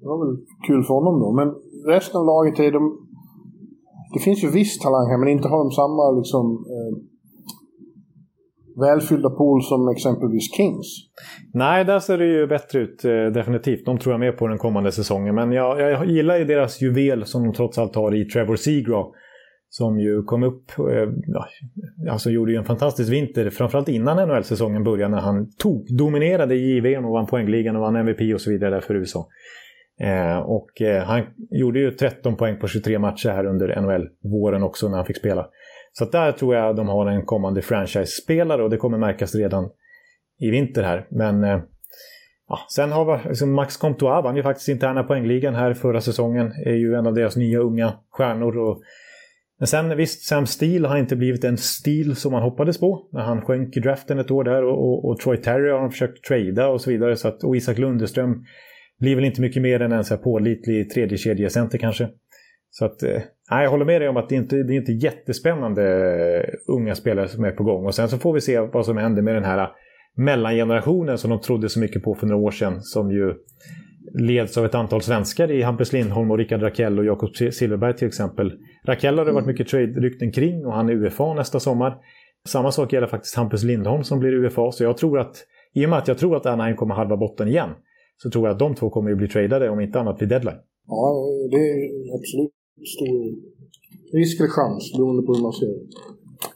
det 0.00 0.06
var 0.06 0.26
väl 0.26 0.36
kul 0.66 0.82
för 0.84 0.94
honom 0.94 1.20
då. 1.20 1.32
Men 1.32 1.54
resten 1.86 2.20
av 2.20 2.26
laget 2.26 2.58
är 2.58 2.72
de... 2.72 2.98
Det 4.14 4.20
finns 4.20 4.44
ju 4.44 4.50
viss 4.50 4.78
talang 4.78 5.10
här, 5.10 5.18
men 5.18 5.28
inte 5.28 5.48
har 5.48 5.58
de 5.58 5.70
samma 5.70 6.10
liksom... 6.10 6.44
Eh, 6.74 7.16
välfyllda 8.80 9.30
pool 9.30 9.62
som 9.62 9.88
exempelvis 9.88 10.56
Kings. 10.56 10.86
Nej, 11.54 11.84
där 11.84 11.98
ser 11.98 12.18
det 12.18 12.26
ju 12.26 12.46
bättre 12.46 12.78
ut 12.78 13.04
eh, 13.04 13.10
definitivt. 13.10 13.86
De 13.86 13.98
tror 13.98 14.12
jag 14.12 14.20
mer 14.20 14.32
på 14.32 14.46
den 14.46 14.58
kommande 14.58 14.92
säsongen. 14.92 15.34
Men 15.34 15.52
jag, 15.52 15.80
jag 15.80 16.06
gillar 16.06 16.36
ju 16.38 16.44
deras 16.44 16.82
juvel 16.82 17.24
som 17.24 17.42
de 17.42 17.52
trots 17.52 17.78
allt 17.78 17.94
har 17.94 18.14
i 18.14 18.24
Trevor 18.24 18.56
Seagraw. 18.56 19.12
Som 19.78 20.00
ju 20.00 20.22
kom 20.22 20.42
upp, 20.42 20.78
eh, 20.78 21.08
alltså 22.12 22.30
gjorde 22.30 22.52
ju 22.52 22.58
en 22.58 22.64
fantastisk 22.64 23.12
vinter, 23.12 23.50
framförallt 23.50 23.88
innan 23.88 24.28
NHL-säsongen 24.28 24.84
började 24.84 25.14
när 25.14 25.22
han 25.22 25.50
tog, 25.50 25.86
dominerade 25.96 26.54
i 26.54 26.76
JVM 26.76 27.04
och 27.04 27.12
vann 27.12 27.26
poängligan 27.26 27.76
och 27.76 27.82
vann 27.82 27.96
MVP 27.96 28.34
och 28.34 28.40
så 28.40 28.50
vidare 28.50 28.70
där 28.70 28.80
för 28.80 28.94
USA. 28.94 29.28
Eh, 30.00 30.38
och 30.38 30.82
eh, 30.82 31.04
han 31.04 31.22
gjorde 31.50 31.78
ju 31.78 31.90
13 31.90 32.36
poäng 32.36 32.58
på 32.58 32.68
23 32.68 32.98
matcher 32.98 33.28
här 33.28 33.46
under 33.46 33.80
NHL-våren 33.80 34.62
också 34.62 34.88
när 34.88 34.96
han 34.96 35.06
fick 35.06 35.16
spela. 35.16 35.46
Så 35.92 36.04
där 36.04 36.32
tror 36.32 36.54
jag 36.54 36.76
de 36.76 36.88
har 36.88 37.06
en 37.06 37.24
kommande 37.24 37.62
franchise-spelare 37.62 38.62
och 38.62 38.70
det 38.70 38.76
kommer 38.76 38.98
märkas 38.98 39.34
redan 39.34 39.70
i 40.40 40.50
vinter 40.50 40.82
här. 40.82 41.06
Men 41.10 41.44
eh, 41.44 41.60
ja, 42.48 42.58
sen 42.76 42.92
har 42.92 43.04
vi 43.04 43.28
liksom 43.28 43.52
Max 43.52 43.76
Comtois, 43.76 44.24
vann 44.24 44.36
ju 44.36 44.42
faktiskt 44.42 44.68
interna 44.68 45.02
poängligan 45.02 45.54
här 45.54 45.74
förra 45.74 46.00
säsongen. 46.00 46.52
Är 46.66 46.74
ju 46.74 46.94
en 46.94 47.06
av 47.06 47.14
deras 47.14 47.36
nya 47.36 47.58
unga 47.58 47.92
stjärnor. 48.10 48.58
Och... 48.58 48.82
Men 49.58 49.66
sen 49.66 49.96
visst, 49.96 50.22
Sam 50.22 50.46
Steele 50.46 50.88
har 50.88 50.96
inte 50.96 51.16
blivit 51.16 51.44
en 51.44 51.56
stil 51.56 52.16
som 52.16 52.32
man 52.32 52.42
hoppades 52.42 52.80
på 52.80 53.08
när 53.12 53.20
han 53.20 53.42
sjönk 53.42 53.76
i 53.76 53.80
draften 53.80 54.18
ett 54.18 54.30
år 54.30 54.44
där 54.44 54.64
och, 54.64 54.78
och, 54.78 55.10
och 55.10 55.18
Troy 55.18 55.36
Terry 55.36 55.70
har 55.70 55.80
de 55.80 55.90
försökt 55.90 56.24
trada 56.24 56.68
och 56.68 56.80
så 56.80 56.90
vidare. 56.90 57.16
Så 57.16 57.28
att, 57.28 57.44
och 57.44 57.56
Isak 57.56 57.78
Lundeström 57.78 58.44
blir 59.00 59.16
väl 59.16 59.24
inte 59.24 59.40
mycket 59.40 59.62
mer 59.62 59.82
än 59.82 59.92
en 59.92 60.04
så 60.04 60.14
här 60.14 60.22
pålitlig 60.22 60.90
tredjekedjecenter 60.90 61.78
kanske. 61.78 62.08
Så 62.70 62.84
att, 62.84 63.02
eh, 63.02 63.22
nej, 63.50 63.62
jag 63.64 63.70
håller 63.70 63.84
med 63.84 64.00
dig 64.00 64.08
om 64.08 64.16
att 64.16 64.28
det 64.28 64.34
inte 64.34 64.62
det 64.62 64.74
är 64.74 64.76
inte 64.76 64.92
jättespännande 64.92 65.82
eh, 66.38 66.54
unga 66.68 66.94
spelare 66.94 67.28
som 67.28 67.44
är 67.44 67.50
på 67.50 67.64
gång. 67.64 67.86
Och 67.86 67.94
sen 67.94 68.08
så 68.08 68.18
får 68.18 68.32
vi 68.32 68.40
se 68.40 68.60
vad 68.60 68.86
som 68.86 68.96
händer 68.96 69.22
med 69.22 69.34
den 69.34 69.44
här 69.44 69.58
eh, 69.58 69.68
mellangenerationen 70.16 71.18
som 71.18 71.30
de 71.30 71.40
trodde 71.40 71.68
så 71.68 71.80
mycket 71.80 72.02
på 72.02 72.14
för 72.14 72.26
några 72.26 72.42
år 72.42 72.50
sedan. 72.50 72.82
Som 72.82 73.10
ju 73.10 73.34
leds 74.18 74.58
av 74.58 74.64
ett 74.64 74.74
antal 74.74 75.02
svenskar 75.02 75.50
i 75.50 75.62
Hampus 75.62 75.92
Lindholm 75.92 76.30
och 76.30 76.38
Rickard 76.38 76.62
Rakell 76.62 76.98
och 76.98 77.04
Jakob 77.04 77.36
Silverberg 77.36 77.96
till 77.96 78.08
exempel. 78.08 78.52
Rakell 78.86 79.18
har 79.18 79.24
det 79.24 79.32
varit 79.32 79.44
mm. 79.44 79.52
mycket 79.52 79.68
trade-rykten 79.68 80.32
kring 80.32 80.66
och 80.66 80.72
han 80.72 80.88
är 80.88 80.92
UFA 80.92 81.34
nästa 81.34 81.60
sommar. 81.60 81.96
Samma 82.48 82.72
sak 82.72 82.92
gäller 82.92 83.06
faktiskt 83.06 83.36
Hampus 83.36 83.62
Lindholm 83.62 84.04
som 84.04 84.18
blir 84.18 84.32
UFA. 84.32 84.72
Så 84.72 84.84
jag 84.84 84.96
tror 84.96 85.18
att, 85.18 85.36
i 85.74 85.86
och 85.86 85.90
med 85.90 85.98
att 85.98 86.08
jag 86.08 86.18
tror 86.18 86.36
att 86.36 86.46
Anaheim 86.46 86.76
kommer 86.76 86.94
halva 86.94 87.16
botten 87.16 87.48
igen, 87.48 87.70
så 88.22 88.30
tror 88.30 88.46
jag 88.46 88.52
att 88.52 88.58
de 88.58 88.74
två 88.74 88.90
kommer 88.90 89.12
att 89.12 89.18
bli 89.18 89.28
tradade 89.28 89.70
om 89.70 89.80
inte 89.80 90.00
annat 90.00 90.22
vid 90.22 90.28
deadline. 90.28 90.60
Ja, 90.86 91.26
det 91.50 91.56
är 91.56 91.78
absolut 92.16 92.54
stor 92.96 93.16
risk 94.18 94.40
eller 94.40 94.50
chans 94.50 94.92
beroende 94.96 95.22
på 95.26 95.34
hur 95.34 95.42
man 95.42 95.52
ser 95.52 95.66
det. 95.66 95.80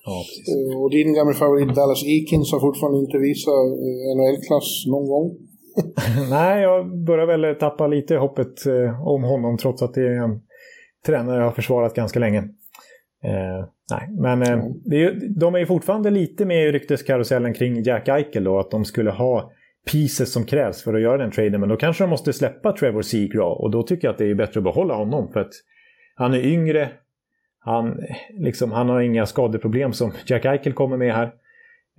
Ja, 0.04 0.16
precis. 0.26 0.48
Eh, 0.54 0.82
och 0.82 0.90
din 0.90 1.14
gamla 1.14 1.34
favorit 1.34 1.74
Dallas 1.80 2.02
Eakins 2.12 2.52
har 2.52 2.60
fortfarande 2.60 2.98
inte 3.04 3.18
visat 3.28 3.64
eh, 3.86 4.08
NHL-klass 4.16 4.68
någon 4.92 5.06
gång. 5.12 5.26
Nej, 6.30 6.62
jag 6.62 7.04
börjar 7.04 7.26
väl 7.26 7.54
tappa 7.54 7.86
lite 7.86 8.16
hoppet 8.16 8.66
eh, 8.66 9.08
om 9.08 9.24
honom 9.24 9.56
trots 9.56 9.82
att 9.82 9.94
det 9.94 10.02
är 10.02 10.22
en 10.22 10.40
tränare 11.06 11.38
jag 11.38 11.44
har 11.44 11.52
försvarat 11.52 11.94
ganska 11.94 12.18
länge. 12.18 12.38
Eh, 13.24 13.66
nej, 13.90 14.08
men 14.10 14.42
eh, 14.42 14.64
det 14.84 15.04
är, 15.04 15.38
de 15.40 15.54
är 15.54 15.58
ju 15.58 15.66
fortfarande 15.66 16.10
lite 16.10 16.44
med 16.44 16.68
i 16.68 16.72
rykteskarusellen 16.72 17.54
kring 17.54 17.82
Jack 17.82 18.08
Eichel 18.08 18.44
då, 18.44 18.58
att 18.58 18.70
de 18.70 18.84
skulle 18.84 19.10
ha 19.10 19.52
pieces 19.92 20.32
som 20.32 20.44
krävs 20.44 20.82
för 20.82 20.94
att 20.94 21.02
göra 21.02 21.18
den 21.18 21.30
traden. 21.30 21.60
Men 21.60 21.68
då 21.68 21.76
kanske 21.76 22.04
de 22.04 22.10
måste 22.10 22.32
släppa 22.32 22.72
Trevor 22.72 23.02
Seagraw 23.02 23.62
och 23.62 23.70
då 23.70 23.82
tycker 23.82 24.08
jag 24.08 24.12
att 24.12 24.18
det 24.18 24.30
är 24.30 24.34
bättre 24.34 24.60
att 24.60 24.64
behålla 24.64 24.94
honom 24.94 25.32
för 25.32 25.40
att 25.40 25.52
han 26.14 26.34
är 26.34 26.46
yngre, 26.46 26.90
han, 27.58 28.00
liksom, 28.30 28.72
han 28.72 28.88
har 28.88 29.00
inga 29.00 29.26
skadeproblem 29.26 29.92
som 29.92 30.12
Jack 30.26 30.44
Eichel 30.44 30.72
kommer 30.72 30.96
med 30.96 31.14
här. 31.14 31.32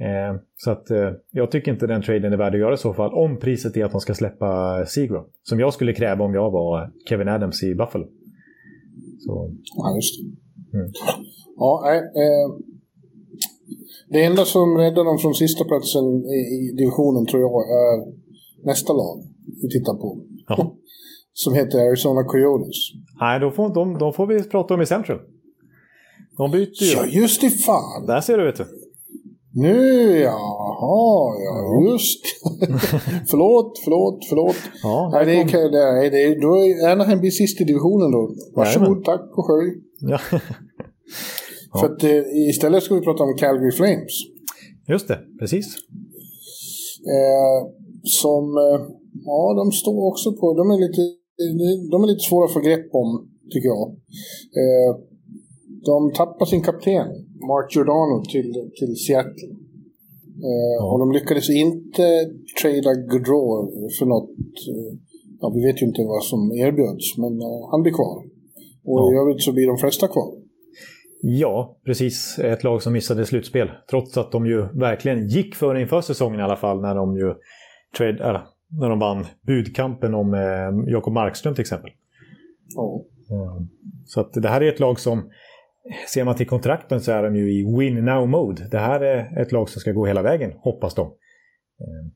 Eh, 0.01 0.41
så 0.55 0.71
att 0.71 0.91
eh, 0.91 1.09
jag 1.31 1.51
tycker 1.51 1.71
inte 1.71 1.87
den 1.87 2.01
traden 2.01 2.33
är 2.33 2.37
värd 2.37 2.53
att 2.53 2.59
göra 2.59 2.73
i 2.73 2.77
så 2.77 2.93
fall. 2.93 3.13
Om 3.13 3.39
priset 3.39 3.77
är 3.77 3.85
att 3.85 3.91
de 3.91 4.01
ska 4.01 4.13
släppa 4.13 4.83
Seagram. 4.85 5.25
Som 5.43 5.59
jag 5.59 5.73
skulle 5.73 5.93
kräva 5.93 6.25
om 6.25 6.33
jag 6.33 6.51
var 6.51 6.91
Kevin 7.09 7.27
Adams 7.27 7.63
i 7.63 7.75
Buffalo. 7.75 8.05
Så. 9.19 9.51
Ja, 9.77 9.95
just 9.95 10.15
det. 10.19 10.77
Mm. 10.77 10.91
Ja, 11.57 11.93
eh, 11.95 12.55
det 14.09 14.23
enda 14.23 14.45
som 14.45 14.77
räddar 14.77 15.03
dem 15.03 15.17
från 15.17 15.33
sista 15.33 15.63
platsen 15.63 16.05
i, 16.25 16.39
i, 16.55 16.75
divisionen 16.77 17.25
tror 17.25 17.41
jag 17.41 17.51
är 17.51 18.13
nästa 18.65 18.93
lag 18.93 19.23
vi 19.61 19.69
tittar 19.69 19.93
på. 19.93 20.17
Ja. 20.47 20.75
som 21.33 21.53
heter 21.53 21.79
Arizona 21.79 22.23
Coyotes. 22.23 22.77
Nej, 23.19 23.39
då 23.39 23.51
får, 23.51 23.73
de, 23.73 23.97
de 23.97 24.13
får 24.13 24.27
vi 24.27 24.43
prata 24.43 24.73
om 24.73 24.81
i 24.81 24.85
Central. 24.85 25.19
De 26.37 26.51
byter 26.51 26.83
ju. 26.83 26.93
Ja, 26.95 27.05
just 27.05 27.41
det 27.41 27.49
fan! 27.49 28.05
Där 28.07 28.21
ser 28.21 28.37
du, 28.37 28.45
vet 28.45 28.55
du. 28.55 28.80
Nu, 29.53 30.17
jaha, 30.19 31.35
ja, 31.45 31.91
just 31.91 32.21
Förlåt, 33.29 33.79
förlåt, 33.83 34.25
förlåt. 34.29 34.55
Ja, 34.83 35.09
nej, 35.13 35.25
det 35.25 35.31
är, 35.31 35.71
nej, 35.71 36.09
det 36.09 36.23
är, 36.23 36.41
då 36.41 36.55
är 36.55 36.91
Anaheim 36.91 37.19
blir 37.19 37.31
sist 37.31 37.61
i 37.61 37.63
divisionen 37.63 38.11
då. 38.11 38.35
Varsågod, 38.55 38.87
Jajamän. 38.87 39.03
tack 39.03 39.37
och 39.37 39.45
skölj. 39.45 39.71
Ja. 39.99 40.19
För 41.79 41.85
att 41.85 42.03
eh, 42.03 42.49
istället 42.49 42.83
ska 42.83 42.95
vi 42.95 43.01
prata 43.01 43.23
om 43.23 43.33
Calgary 43.37 43.71
Flames. 43.71 44.15
Just 44.87 45.07
det, 45.07 45.19
precis. 45.39 45.65
Eh, 47.15 47.59
som, 48.03 48.43
eh, 48.57 48.79
ja, 49.25 49.53
de 49.53 49.71
står 49.71 50.07
också 50.11 50.33
på, 50.33 50.53
de 50.53 50.71
är 50.71 50.79
lite, 50.87 51.01
de 51.91 52.03
är 52.03 52.07
lite 52.07 52.29
svåra 52.29 52.45
att 52.45 52.53
få 52.53 52.59
grepp 52.59 52.89
om, 52.93 53.29
tycker 53.51 53.67
jag. 53.67 53.87
Eh, 54.61 54.91
de 55.85 56.13
tappar 56.13 56.45
sin 56.45 56.61
kapten, 56.61 57.07
Mark 57.49 57.75
Giordano, 57.75 58.23
till, 58.31 58.51
till 58.77 58.95
Seattle. 58.95 59.53
Eh. 60.49 60.85
Och 60.91 60.99
de 60.99 61.11
lyckades 61.11 61.49
inte 61.49 62.05
trada 62.61 62.93
Gaudreau 63.11 63.53
för 63.99 64.05
något. 64.05 64.29
Eh, 64.71 64.91
ja, 65.41 65.51
vi 65.55 65.65
vet 65.65 65.81
ju 65.81 65.85
inte 65.85 66.01
vad 66.03 66.23
som 66.23 66.51
erbjöds, 66.51 67.17
men 67.17 67.33
eh, 67.41 67.61
han 67.71 67.81
blir 67.81 67.93
kvar. 67.93 68.17
Och 68.83 68.99
ja. 68.99 69.13
i 69.13 69.15
övrigt 69.21 69.41
så 69.41 69.51
blir 69.53 69.67
de 69.67 69.77
flesta 69.77 70.07
kvar. 70.07 70.31
Ja, 71.21 71.77
precis. 71.85 72.39
Ett 72.39 72.63
lag 72.63 72.83
som 72.83 72.93
missade 72.93 73.25
slutspel. 73.25 73.71
Trots 73.89 74.17
att 74.17 74.31
de 74.31 74.45
ju 74.45 74.61
verkligen 74.61 75.27
gick 75.27 75.55
för 75.55 75.75
inför 75.75 76.01
säsongen 76.01 76.39
i 76.39 76.43
alla 76.43 76.55
fall 76.55 76.81
när 76.81 76.95
de 76.95 77.17
ju 77.17 77.33
trade, 77.97 78.29
äh, 78.29 78.41
när 78.79 78.89
de 78.89 78.99
vann 78.99 79.25
budkampen 79.47 80.13
om 80.13 80.33
eh, 80.33 80.91
Jakob 80.93 81.13
Markström 81.13 81.55
till 81.55 81.61
exempel. 81.61 81.91
Ja. 82.75 83.03
Mm. 83.29 83.67
Så 84.05 84.21
att 84.21 84.33
det 84.33 84.49
här 84.49 84.61
är 84.61 84.73
ett 84.73 84.79
lag 84.79 84.99
som 84.99 85.29
Ser 86.07 86.23
man 86.23 86.35
till 86.35 86.47
kontrakten 86.47 87.01
så 87.01 87.11
är 87.11 87.23
de 87.23 87.35
ju 87.35 87.51
i 87.51 87.77
win 87.77 88.05
now 88.05 88.29
mode. 88.29 88.67
Det 88.71 88.77
här 88.77 89.01
är 89.01 89.41
ett 89.41 89.51
lag 89.51 89.69
som 89.69 89.79
ska 89.79 89.91
gå 89.91 90.05
hela 90.05 90.21
vägen, 90.21 90.51
hoppas 90.57 90.95
de. 90.95 91.07
Eh, 91.81 92.11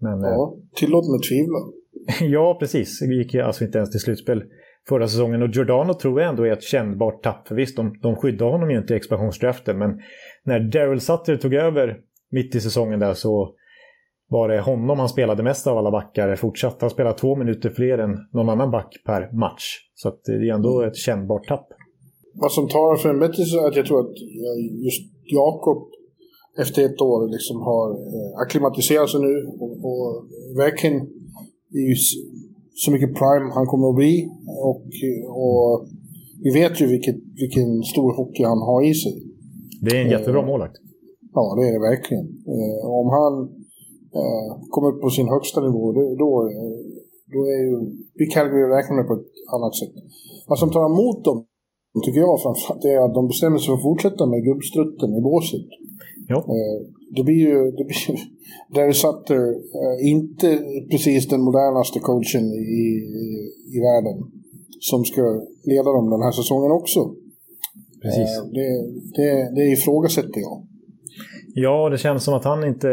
men, 0.00 0.20
ja, 0.20 0.56
eh, 0.56 0.78
tillåt 0.78 1.10
mig 1.10 1.20
tvivla. 1.28 1.58
ja, 2.34 2.56
precis. 2.60 3.02
Vi 3.02 3.16
gick 3.16 3.34
alltså 3.34 3.64
inte 3.64 3.78
ens 3.78 3.90
till 3.90 4.00
slutspel 4.00 4.44
förra 4.88 5.08
säsongen. 5.08 5.42
Och 5.42 5.48
Giordano 5.48 5.94
tror 5.94 6.20
jag 6.20 6.30
ändå 6.30 6.46
är 6.46 6.52
ett 6.52 6.62
kännbart 6.62 7.22
tapp. 7.22 7.48
För 7.48 7.54
visst, 7.54 7.76
de, 7.76 7.98
de 8.02 8.16
skyddade 8.16 8.50
honom 8.50 8.70
ju 8.70 8.78
inte 8.78 8.94
i 8.94 8.96
expansionsdraften. 8.96 9.78
Men 9.78 10.00
när 10.44 10.60
Daryl 10.60 11.00
Sutter 11.00 11.36
tog 11.36 11.54
över 11.54 12.00
mitt 12.30 12.54
i 12.54 12.60
säsongen 12.60 13.00
där 13.00 13.14
så 13.14 13.54
var 14.28 14.48
det 14.48 14.60
honom 14.60 14.98
han 14.98 15.08
spelade 15.08 15.42
mest 15.42 15.66
av 15.66 15.78
alla 15.78 15.90
backar. 15.90 16.36
Fortsatt. 16.36 16.80
Han 16.80 16.90
spelade 16.90 17.18
två 17.18 17.36
minuter 17.36 17.70
fler 17.70 17.98
än 17.98 18.16
någon 18.32 18.48
annan 18.48 18.70
back 18.70 19.02
per 19.06 19.32
match. 19.32 19.64
Så 19.94 20.12
det 20.24 20.32
är 20.32 20.54
ändå 20.54 20.82
ett 20.82 20.96
kännbart 20.96 21.46
tapp 21.48 21.68
vad 22.42 22.52
som 22.52 22.68
talar 22.68 22.96
för 22.96 23.08
en 23.08 23.22
bättre 23.24 23.42
så 23.44 23.56
är 23.62 23.68
att 23.68 23.76
jag 23.76 23.86
tror 23.86 24.00
att 24.00 24.16
just 24.86 25.02
Jakob 25.38 25.78
efter 26.62 26.80
ett 26.84 27.00
år 27.00 27.28
liksom 27.36 27.56
har 27.70 27.86
eh, 27.90 28.30
akklimatiserat 28.42 29.10
sig 29.10 29.20
nu 29.20 29.34
och, 29.64 29.74
och 29.88 30.08
verkligen 30.64 30.96
i 31.84 31.84
så 32.82 32.90
mycket 32.90 33.14
prime 33.20 33.48
han 33.58 33.66
kommer 33.66 33.88
att 33.88 34.00
bli. 34.02 34.14
Och, 34.68 34.82
och 35.42 35.88
vi 36.44 36.50
vet 36.60 36.80
ju 36.80 36.86
vilket, 36.86 37.16
vilken 37.42 37.82
stor 37.92 38.10
hockey 38.18 38.42
han 38.52 38.62
har 38.70 38.80
i 38.90 38.94
sig. 38.94 39.14
Det 39.84 39.96
är 39.96 40.00
en 40.04 40.10
jättebra 40.10 40.40
eh, 40.40 40.46
målvakt. 40.46 40.76
Ja, 41.34 41.44
det 41.58 41.68
är 41.68 41.72
det 41.72 41.82
verkligen. 41.90 42.26
Eh, 42.54 42.80
om 43.00 43.06
han 43.18 43.34
eh, 44.18 44.48
kommer 44.72 44.88
upp 44.90 45.00
på 45.04 45.10
sin 45.10 45.28
högsta 45.28 45.60
nivå, 45.60 45.92
då, 45.92 46.02
då, 46.22 46.30
är 47.54 47.62
ju 47.68 47.74
vi 48.18 48.26
Calgary 48.26 48.66
räknar 48.76 49.04
på 49.10 49.14
ett 49.18 49.32
annat 49.54 49.74
sätt. 49.80 49.94
Vad 50.48 50.58
som 50.58 50.70
tar 50.70 50.86
emot 50.92 51.24
dem 51.24 51.38
tycker 52.04 52.20
jag 52.20 52.42
framförallt 52.42 52.84
är 52.84 52.98
att 53.04 53.14
de 53.14 53.28
bestämmer 53.28 53.58
sig 53.58 53.66
för 53.66 53.74
att 53.74 53.88
fortsätta 53.90 54.26
med 54.26 54.44
gubbstrutten 54.44 55.10
i 55.18 55.20
båset. 55.20 55.66
Ja. 56.28 56.38
Eh, 56.38 56.78
det 57.16 57.22
blir 57.24 57.40
ju, 57.48 57.70
det 57.70 57.84
blir 57.84 58.18
Darry 58.74 58.92
Sutter, 58.92 59.42
eh, 59.82 59.96
inte 60.12 60.48
precis 60.90 61.28
den 61.28 61.40
modernaste 61.40 61.98
coachen 62.00 62.44
i, 62.52 62.64
i, 62.84 63.26
i 63.76 63.78
världen, 63.88 64.16
som 64.80 65.04
ska 65.04 65.22
leda 65.64 65.90
dem 65.92 66.10
den 66.10 66.22
här 66.22 66.32
säsongen 66.32 66.72
också. 66.72 67.00
Precis. 68.02 68.38
Eh, 68.38 68.44
det, 68.56 68.68
det, 69.16 69.54
det 69.54 69.66
ifrågasätter 69.66 70.40
jag. 70.40 70.66
Ja, 71.54 71.88
det 71.88 71.98
känns 71.98 72.24
som 72.24 72.34
att 72.34 72.44
han 72.44 72.64
inte 72.64 72.88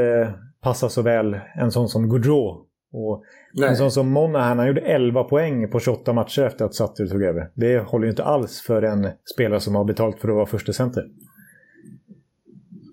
passar 0.61 0.89
så 0.89 1.01
väl 1.01 1.35
en 1.61 1.71
sån 1.71 1.89
som 1.89 2.09
Gaudreau. 2.09 2.64
Och 2.95 3.23
Nej. 3.53 3.69
En 3.69 3.75
sån 3.75 3.91
som 3.91 4.09
Monahan, 4.09 4.59
han 4.59 4.67
gjorde 4.67 4.81
11 4.81 5.23
poäng 5.23 5.71
på 5.71 5.79
28 5.79 6.13
matcher 6.13 6.41
efter 6.41 6.65
att 6.65 6.75
Sutter 6.75 7.07
tog 7.07 7.23
över. 7.23 7.49
Det 7.53 7.79
håller 7.79 8.05
ju 8.05 8.09
inte 8.09 8.23
alls 8.23 8.61
för 8.61 8.81
en 8.81 9.07
spelare 9.33 9.59
som 9.59 9.75
har 9.75 9.83
betalt 9.83 10.19
för 10.19 10.29
att 10.29 10.35
vara 10.35 10.45
första 10.45 10.73
center. 10.73 11.03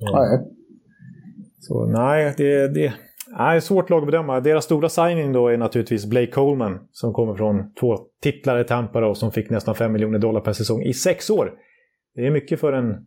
Så. 0.00 0.16
Nej. 0.16 0.40
Så 1.60 1.86
nej, 1.86 2.34
det, 2.36 2.68
det 2.68 2.92
är 3.38 3.60
svårt 3.60 3.90
lag 3.90 3.98
att 3.98 4.06
bedöma. 4.06 4.40
Deras 4.40 4.64
stora 4.64 4.88
signing 4.88 5.32
då 5.32 5.48
är 5.48 5.56
naturligtvis 5.56 6.06
Blake 6.06 6.32
Coleman 6.32 6.88
som 6.92 7.12
kommer 7.12 7.34
från 7.34 7.74
två 7.74 7.98
titlar 8.22 8.60
i 8.60 8.64
Tampa 8.64 9.06
och 9.06 9.16
som 9.16 9.32
fick 9.32 9.50
nästan 9.50 9.74
5 9.74 9.92
miljoner 9.92 10.18
dollar 10.18 10.40
per 10.40 10.52
säsong 10.52 10.82
i 10.82 10.94
sex 10.94 11.30
år. 11.30 11.52
Det 12.14 12.26
är 12.26 12.30
mycket 12.30 12.60
för 12.60 12.72
en 12.72 13.06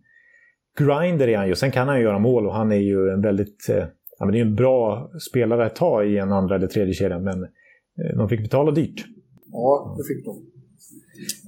grinder 0.77 1.27
är 1.27 1.37
han 1.37 1.47
ju. 1.47 1.55
Sen 1.55 1.71
kan 1.71 1.87
han 1.87 1.97
ju 1.97 2.03
göra 2.03 2.19
mål 2.19 2.47
och 2.47 2.53
han 2.53 2.71
är 2.71 2.75
ju 2.75 3.09
en 3.09 3.21
väldigt 3.21 3.69
eh, 3.69 3.85
ja, 4.19 4.25
men 4.25 4.33
det 4.33 4.39
är 4.39 4.45
en 4.45 4.55
bra 4.55 5.11
spelare 5.29 5.65
att 5.65 5.75
ta 5.75 6.03
i 6.03 6.17
en 6.17 6.31
andra 6.31 6.55
eller 6.55 6.67
tredje 6.67 6.93
kedja, 6.93 7.19
men 7.19 7.43
eh, 7.43 8.17
de 8.17 8.29
fick 8.29 8.41
betala 8.41 8.71
dyrt. 8.71 9.05
Ja, 9.51 9.95
det 9.97 10.03
fick 10.03 10.25
de. 10.25 10.45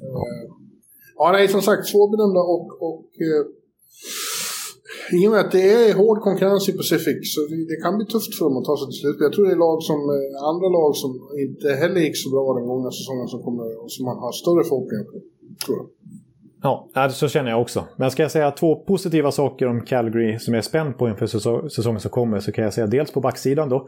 Ja, 0.02 0.26
ja 1.18 1.32
nej, 1.32 1.48
som 1.48 1.62
sagt, 1.62 1.86
svårbedömda 1.86 2.40
och, 2.40 2.68
och 2.90 3.06
eh, 3.28 3.44
i 5.20 5.28
och 5.28 5.32
med 5.32 5.40
att 5.40 5.52
det 5.52 5.68
är 5.74 5.94
hård 6.02 6.20
konkurrens 6.22 6.70
i 6.70 6.74
Pacific 6.80 7.18
så 7.34 7.40
det, 7.52 7.60
det, 7.72 7.78
kan 7.84 7.98
bli 7.98 8.06
tufft 8.06 8.36
för 8.38 8.46
dem 8.46 8.58
att 8.58 8.66
ta 8.70 8.76
sig 8.78 8.88
till 8.88 9.02
slut. 9.02 9.18
Jag 9.20 9.34
tror 9.34 9.46
det 9.46 9.56
är 9.58 9.66
lag 9.68 9.80
som, 9.90 10.00
andra 10.52 10.68
lag 10.78 10.92
som 11.04 11.12
inte 11.46 11.68
heller 11.82 12.02
gick 12.06 12.18
så 12.24 12.30
bra 12.36 12.54
den 12.58 12.68
gångna 12.72 12.92
säsongen 12.92 13.28
som, 13.34 13.40
kommer, 13.48 13.66
som 13.96 14.06
man 14.10 14.18
har 14.24 14.32
större 14.42 14.64
förhoppningar 14.70 15.06
på. 15.12 15.18
Tror 15.66 15.78
jag. 15.80 15.88
Ja, 16.62 17.10
så 17.10 17.28
känner 17.28 17.52
jag 17.52 17.62
också. 17.62 17.88
Men 17.98 18.12
ska 18.12 18.22
jag 18.22 18.32
säga 18.32 18.52
två 18.52 18.76
positiva 18.76 19.32
saker 19.32 19.68
om 19.68 19.86
Calgary 19.86 20.40
som 20.40 20.54
jag 20.54 20.60
är 20.60 20.66
spänd 20.66 20.98
på 20.98 21.10
inför 21.10 21.26
säsongen 21.70 22.00
som 22.00 22.12
kommer 22.12 22.40
så 22.40 22.52
kan 22.52 22.64
jag 22.64 22.74
säga 22.74 22.88
dels 22.88 23.12
på 23.12 23.22
backsidan 23.22 23.70
då. 23.70 23.88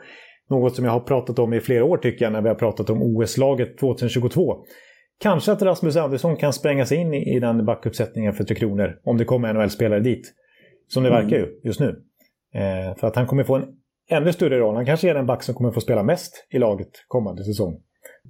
Något 0.50 0.76
som 0.76 0.86
jag 0.86 0.92
har 0.92 1.00
pratat 1.00 1.40
om 1.40 1.54
i 1.54 1.60
flera 1.60 1.86
år 1.86 1.98
tycker 1.98 2.26
jag 2.26 2.32
när 2.32 2.42
vi 2.42 2.48
har 2.48 2.56
pratat 2.56 2.90
om 2.90 3.02
OS-laget 3.02 3.78
2022. 3.78 4.56
Kanske 5.22 5.52
att 5.52 5.62
Rasmus 5.62 5.96
Andersson 5.96 6.36
kan 6.36 6.54
spränga 6.54 6.86
sig 6.86 6.98
in 6.98 7.14
i 7.14 7.40
den 7.40 7.66
backuppsättningen 7.66 8.34
för 8.34 8.44
Tre 8.44 8.56
Kronor 8.56 9.00
om 9.04 9.18
det 9.18 9.26
kommer 9.26 9.54
NHL-spelare 9.54 10.00
dit. 10.00 10.34
Som 10.88 11.04
det 11.04 11.10
mm. 11.10 11.22
verkar 11.22 11.38
ju 11.38 11.60
just 11.64 11.80
nu. 11.80 12.04
Eh, 12.54 12.98
för 12.98 13.08
att 13.08 13.16
han 13.16 13.28
kommer 13.28 13.44
få 13.44 13.56
en 13.56 13.66
ännu 14.10 14.34
större 14.34 14.60
roll. 14.60 14.76
Han 14.76 14.86
kanske 14.86 15.10
är 15.10 15.14
den 15.14 15.26
back 15.26 15.44
som 15.44 15.56
kommer 15.56 15.72
få 15.72 15.82
spela 15.82 16.04
mest 16.04 16.48
i 16.50 16.60
laget 16.60 16.90
kommande 17.08 17.44
säsong. 17.44 17.82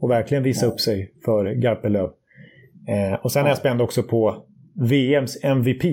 Och 0.01 0.09
verkligen 0.09 0.43
visa 0.43 0.65
ja. 0.65 0.71
upp 0.71 0.79
sig 0.79 1.13
för 1.25 1.45
Garpenlöv. 1.45 2.09
Eh, 2.89 3.13
och 3.13 3.31
sen 3.31 3.45
är 3.45 3.49
jag 3.49 3.57
spänd 3.57 3.81
också 3.81 4.03
på 4.03 4.45
VMs 4.75 5.43
MVP. 5.43 5.83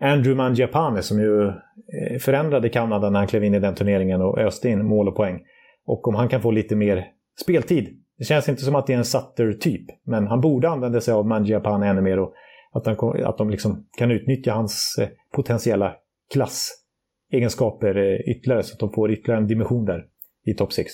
Andrew 0.00 0.34
Mangiapane 0.34 1.02
som 1.02 1.20
ju 1.20 1.46
eh, 1.48 2.18
förändrade 2.20 2.68
Kanada 2.68 3.10
när 3.10 3.18
han 3.18 3.28
klev 3.28 3.44
in 3.44 3.54
i 3.54 3.58
den 3.58 3.74
turneringen 3.74 4.22
och 4.22 4.38
öste 4.38 4.68
in 4.68 4.86
mål 4.86 5.08
och 5.08 5.16
poäng. 5.16 5.40
Och 5.86 6.08
om 6.08 6.14
han 6.14 6.28
kan 6.28 6.42
få 6.42 6.50
lite 6.50 6.76
mer 6.76 7.06
speltid. 7.42 7.88
Det 8.18 8.24
känns 8.24 8.48
inte 8.48 8.62
som 8.62 8.74
att 8.74 8.86
det 8.86 8.92
är 8.92 8.98
en 8.98 9.04
Sutter-typ, 9.04 9.86
men 10.04 10.26
han 10.26 10.40
borde 10.40 10.68
använda 10.68 11.00
sig 11.00 11.14
av 11.14 11.26
Mangiapane 11.26 11.88
ännu 11.88 12.00
mer 12.00 12.18
och 12.18 12.34
att, 12.72 12.86
han, 12.86 13.24
att 13.24 13.38
de 13.38 13.50
liksom 13.50 13.86
kan 13.98 14.10
utnyttja 14.10 14.52
hans 14.52 14.98
eh, 15.00 15.08
potentiella 15.32 15.94
klassegenskaper 16.32 17.96
eh, 17.96 18.30
ytterligare 18.30 18.62
så 18.62 18.72
att 18.72 18.80
de 18.80 18.92
får 18.92 19.10
ytterligare 19.10 19.40
en 19.40 19.46
dimension 19.46 19.84
där 19.84 20.04
i 20.44 20.54
topp 20.54 20.72
6. 20.72 20.92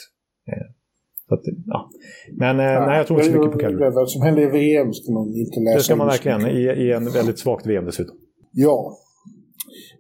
Att, 1.32 1.42
ja. 1.66 1.90
Men 2.32 2.60
eh, 2.60 2.64
ja, 2.64 2.86
nej, 2.86 2.96
jag 2.98 3.06
tror 3.06 3.20
inte 3.20 3.32
så 3.32 3.38
mycket 3.38 3.52
på 3.52 3.58
Calgary. 3.58 3.90
Vad 3.94 4.10
som 4.10 4.22
händer 4.22 4.42
i 4.42 4.46
VM 4.46 4.92
ska 4.92 5.12
man 5.12 5.28
inte 5.34 5.60
läsa. 5.60 5.76
Det 5.76 5.82
ska 5.82 5.96
man 5.96 6.06
verkligen, 6.06 6.40
i, 6.46 6.62
i 6.84 6.92
en 6.92 7.04
väldigt 7.10 7.38
svagt 7.38 7.66
VM 7.66 7.84
dessutom. 7.84 8.16
Ja. 8.52 8.98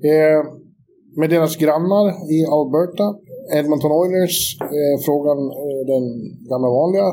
Eh, 0.04 0.40
med 1.16 1.30
deras 1.30 1.56
grannar 1.56 2.06
i 2.36 2.38
Alberta, 2.56 3.06
Edmonton 3.58 3.92
Oilers, 3.92 4.36
eh, 4.60 4.96
frågan 5.06 5.38
eh, 5.62 5.80
den 5.92 6.04
gamla 6.50 6.68
vanliga. 6.80 7.08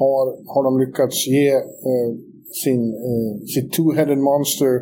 Har, 0.00 0.24
har 0.52 0.62
de 0.64 0.72
lyckats 0.84 1.26
ge 1.26 1.48
eh, 1.90 2.10
sin, 2.64 2.82
eh, 3.08 3.32
sitt 3.54 3.68
two-headed 3.76 4.20
monster, 4.30 4.72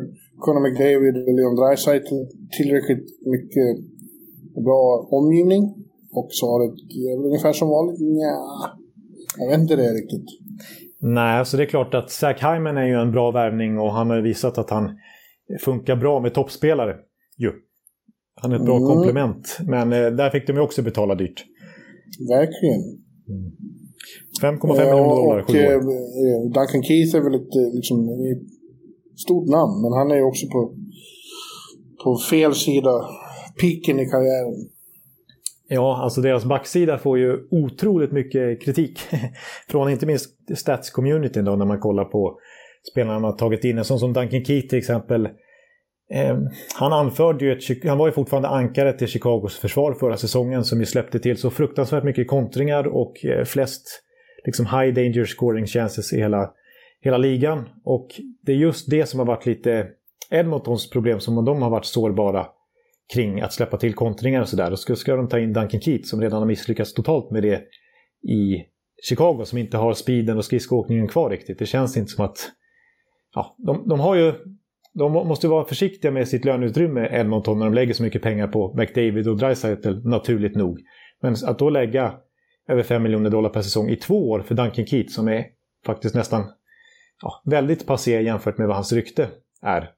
Conor 0.43 0.61
McDavid 0.65 1.15
och 1.27 1.33
Leon 1.37 1.55
Draisaitl 1.55 2.15
tillräckligt 2.57 3.07
mycket 3.33 3.69
bra 4.65 5.07
omgivning? 5.11 5.84
Och 6.15 6.29
svaret 6.31 6.73
är 7.05 7.25
ungefär 7.25 7.53
som 7.53 7.69
vanligt, 7.69 7.99
Nja, 7.99 8.35
jag 9.37 9.49
vet 9.49 9.59
inte 9.59 9.75
det 9.75 9.89
riktigt. 9.93 10.25
Nej, 10.99 11.39
alltså 11.39 11.57
det 11.57 11.63
är 11.63 11.67
klart 11.67 11.93
att 11.93 12.11
Zach 12.11 12.43
Hyman 12.43 12.77
är 12.77 12.85
ju 12.85 12.93
en 12.93 13.11
bra 13.11 13.31
värvning 13.31 13.79
och 13.79 13.91
han 13.91 14.09
har 14.09 14.21
visat 14.21 14.57
att 14.57 14.69
han 14.69 14.97
funkar 15.61 15.95
bra 15.95 16.19
med 16.19 16.33
toppspelare. 16.33 16.95
Ju. 17.37 17.51
Han 18.41 18.51
är 18.51 18.55
ett 18.55 18.65
bra 18.65 18.77
mm. 18.77 18.87
komplement. 18.87 19.57
Men 19.67 19.93
eh, 19.93 20.11
där 20.11 20.29
fick 20.29 20.47
de 20.47 20.53
ju 20.53 20.59
också 20.59 20.81
betala 20.81 21.15
dyrt. 21.15 21.45
Verkligen. 22.29 22.81
Mm. 23.29 23.51
5,5 24.41 24.67
miljoner 24.67 25.15
dollar 25.15 25.43
och, 25.43 25.55
eh, 25.55 25.73
eh, 25.73 26.41
Duncan 26.55 26.83
Keith 26.83 27.15
är 27.15 27.21
väl 27.21 27.35
ett, 27.35 27.55
eh, 27.55 27.73
liksom, 27.73 27.97
stort 29.15 29.47
namn, 29.49 29.81
men 29.81 29.91
han 29.93 30.11
är 30.11 30.15
ju 30.15 30.23
också 30.23 30.45
på, 30.47 30.75
på 32.03 32.17
fel 32.17 32.53
sida, 32.55 33.05
piken 33.61 33.99
i 33.99 34.05
karriären. 34.05 34.69
Ja, 35.67 36.03
alltså 36.03 36.21
deras 36.21 36.45
backsida 36.45 36.97
får 36.97 37.17
ju 37.17 37.47
otroligt 37.51 38.11
mycket 38.11 38.61
kritik. 38.61 38.99
Från 39.69 39.89
inte 39.89 40.05
minst 40.05 40.29
stats-communityn 40.49 41.45
då 41.45 41.55
när 41.55 41.65
man 41.65 41.79
kollar 41.79 42.05
på 42.05 42.39
spelarna 42.91 43.19
man 43.19 43.31
har 43.31 43.37
tagit 43.37 43.63
in. 43.63 43.77
En 43.77 43.85
sån 43.85 43.99
som 43.99 44.13
Duncan 44.13 44.45
Keith 44.45 44.67
till 44.67 44.77
exempel. 44.77 45.25
Eh, 46.13 46.37
han 46.75 46.93
anförde 46.93 47.45
ju 47.45 47.51
ett, 47.51 47.85
han 47.87 47.97
var 47.97 48.07
ju 48.07 48.13
fortfarande 48.13 48.49
ankaret 48.49 48.97
till 48.97 49.07
Chicagos 49.07 49.59
försvar 49.59 49.93
förra 49.93 50.17
säsongen 50.17 50.63
som 50.63 50.79
ju 50.79 50.85
släppte 50.85 51.19
till 51.19 51.37
så 51.37 51.49
fruktansvärt 51.49 52.03
mycket 52.03 52.27
kontringar 52.27 52.87
och 52.87 53.25
eh, 53.25 53.43
flest 53.43 54.01
liksom 54.45 54.65
high 54.65 54.93
danger 54.93 55.25
scoring 55.25 55.65
chances 55.65 56.13
i 56.13 56.17
hela, 56.17 56.51
hela 57.01 57.17
ligan. 57.17 57.69
Och 57.83 58.07
det 58.41 58.51
är 58.51 58.55
just 58.55 58.89
det 58.89 59.05
som 59.05 59.19
har 59.19 59.27
varit 59.27 59.45
lite 59.45 59.87
Edmontons 60.29 60.89
problem 60.89 61.19
som 61.19 61.45
de 61.45 61.61
har 61.61 61.69
varit 61.69 61.85
sårbara 61.85 62.47
kring 63.13 63.41
att 63.41 63.53
släppa 63.53 63.77
till 63.77 63.93
kontringar 63.93 64.41
och 64.41 64.49
sådär. 64.49 64.69
Då 64.69 64.77
ska, 64.77 64.95
ska 64.95 65.15
de 65.15 65.29
ta 65.29 65.39
in 65.39 65.53
Duncan 65.53 65.81
Keith 65.81 66.07
som 66.07 66.21
redan 66.21 66.39
har 66.39 66.45
misslyckats 66.45 66.93
totalt 66.93 67.31
med 67.31 67.43
det 67.43 67.63
i 68.33 68.65
Chicago 69.09 69.45
som 69.45 69.57
inte 69.57 69.77
har 69.77 69.93
speeden 69.93 70.37
och 70.37 70.45
skridskoåkningen 70.45 71.07
kvar 71.07 71.29
riktigt. 71.29 71.59
Det 71.59 71.65
känns 71.65 71.97
inte 71.97 72.11
som 72.11 72.25
att... 72.25 72.37
Ja, 73.35 73.55
de, 73.57 73.89
de 73.89 73.99
har 73.99 74.15
ju... 74.15 74.33
De 74.93 75.11
måste 75.11 75.47
vara 75.47 75.65
försiktiga 75.65 76.11
med 76.11 76.27
sitt 76.27 76.45
löneutrymme, 76.45 77.09
Edmonton, 77.11 77.59
när 77.59 77.65
de 77.65 77.73
lägger 77.73 77.93
så 77.93 78.03
mycket 78.03 78.21
pengar 78.21 78.47
på 78.47 78.73
McDavid 78.77 79.27
och 79.27 79.37
Dreisaitl, 79.37 79.89
naturligt 80.03 80.55
nog. 80.55 80.79
Men 81.21 81.35
att 81.45 81.59
då 81.59 81.69
lägga 81.69 82.13
över 82.69 82.83
5 82.83 83.03
miljoner 83.03 83.29
dollar 83.29 83.49
per 83.49 83.61
säsong 83.61 83.89
i 83.89 83.95
två 83.95 84.29
år 84.29 84.41
för 84.41 84.55
Duncan 84.55 84.85
Keith 84.85 85.13
som 85.13 85.27
är 85.27 85.45
faktiskt 85.85 86.15
nästan 86.15 86.43
ja, 87.21 87.41
väldigt 87.45 87.87
passé 87.87 88.21
jämfört 88.21 88.57
med 88.57 88.67
vad 88.67 88.75
hans 88.75 88.93
rykte 88.93 89.29
är. 89.61 89.91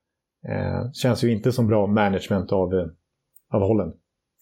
Eh, 0.48 0.91
känns 0.93 1.24
ju 1.24 1.32
inte 1.32 1.52
som 1.52 1.68
bra 1.68 1.88
management 1.88 2.52
av, 2.52 2.74
eh, 2.74 2.88
av 3.54 3.62
Holland. 3.62 3.93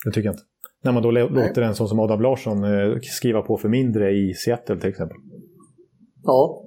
Det 0.05 0.11
tycker 0.11 0.25
jag 0.25 0.33
inte. 0.33 0.43
När 0.83 0.91
man 0.91 1.03
då 1.03 1.11
Nej. 1.11 1.29
låter 1.29 1.61
en 1.61 1.75
sån 1.75 1.87
som 1.87 1.99
Adam 1.99 2.21
Larsson 2.21 2.63
eh, 2.63 2.99
skriva 3.01 3.41
på 3.41 3.57
för 3.57 3.69
mindre 3.69 4.11
i 4.11 4.33
Seattle 4.33 4.79
till 4.79 4.89
exempel. 4.89 5.17
Ja. 6.23 6.61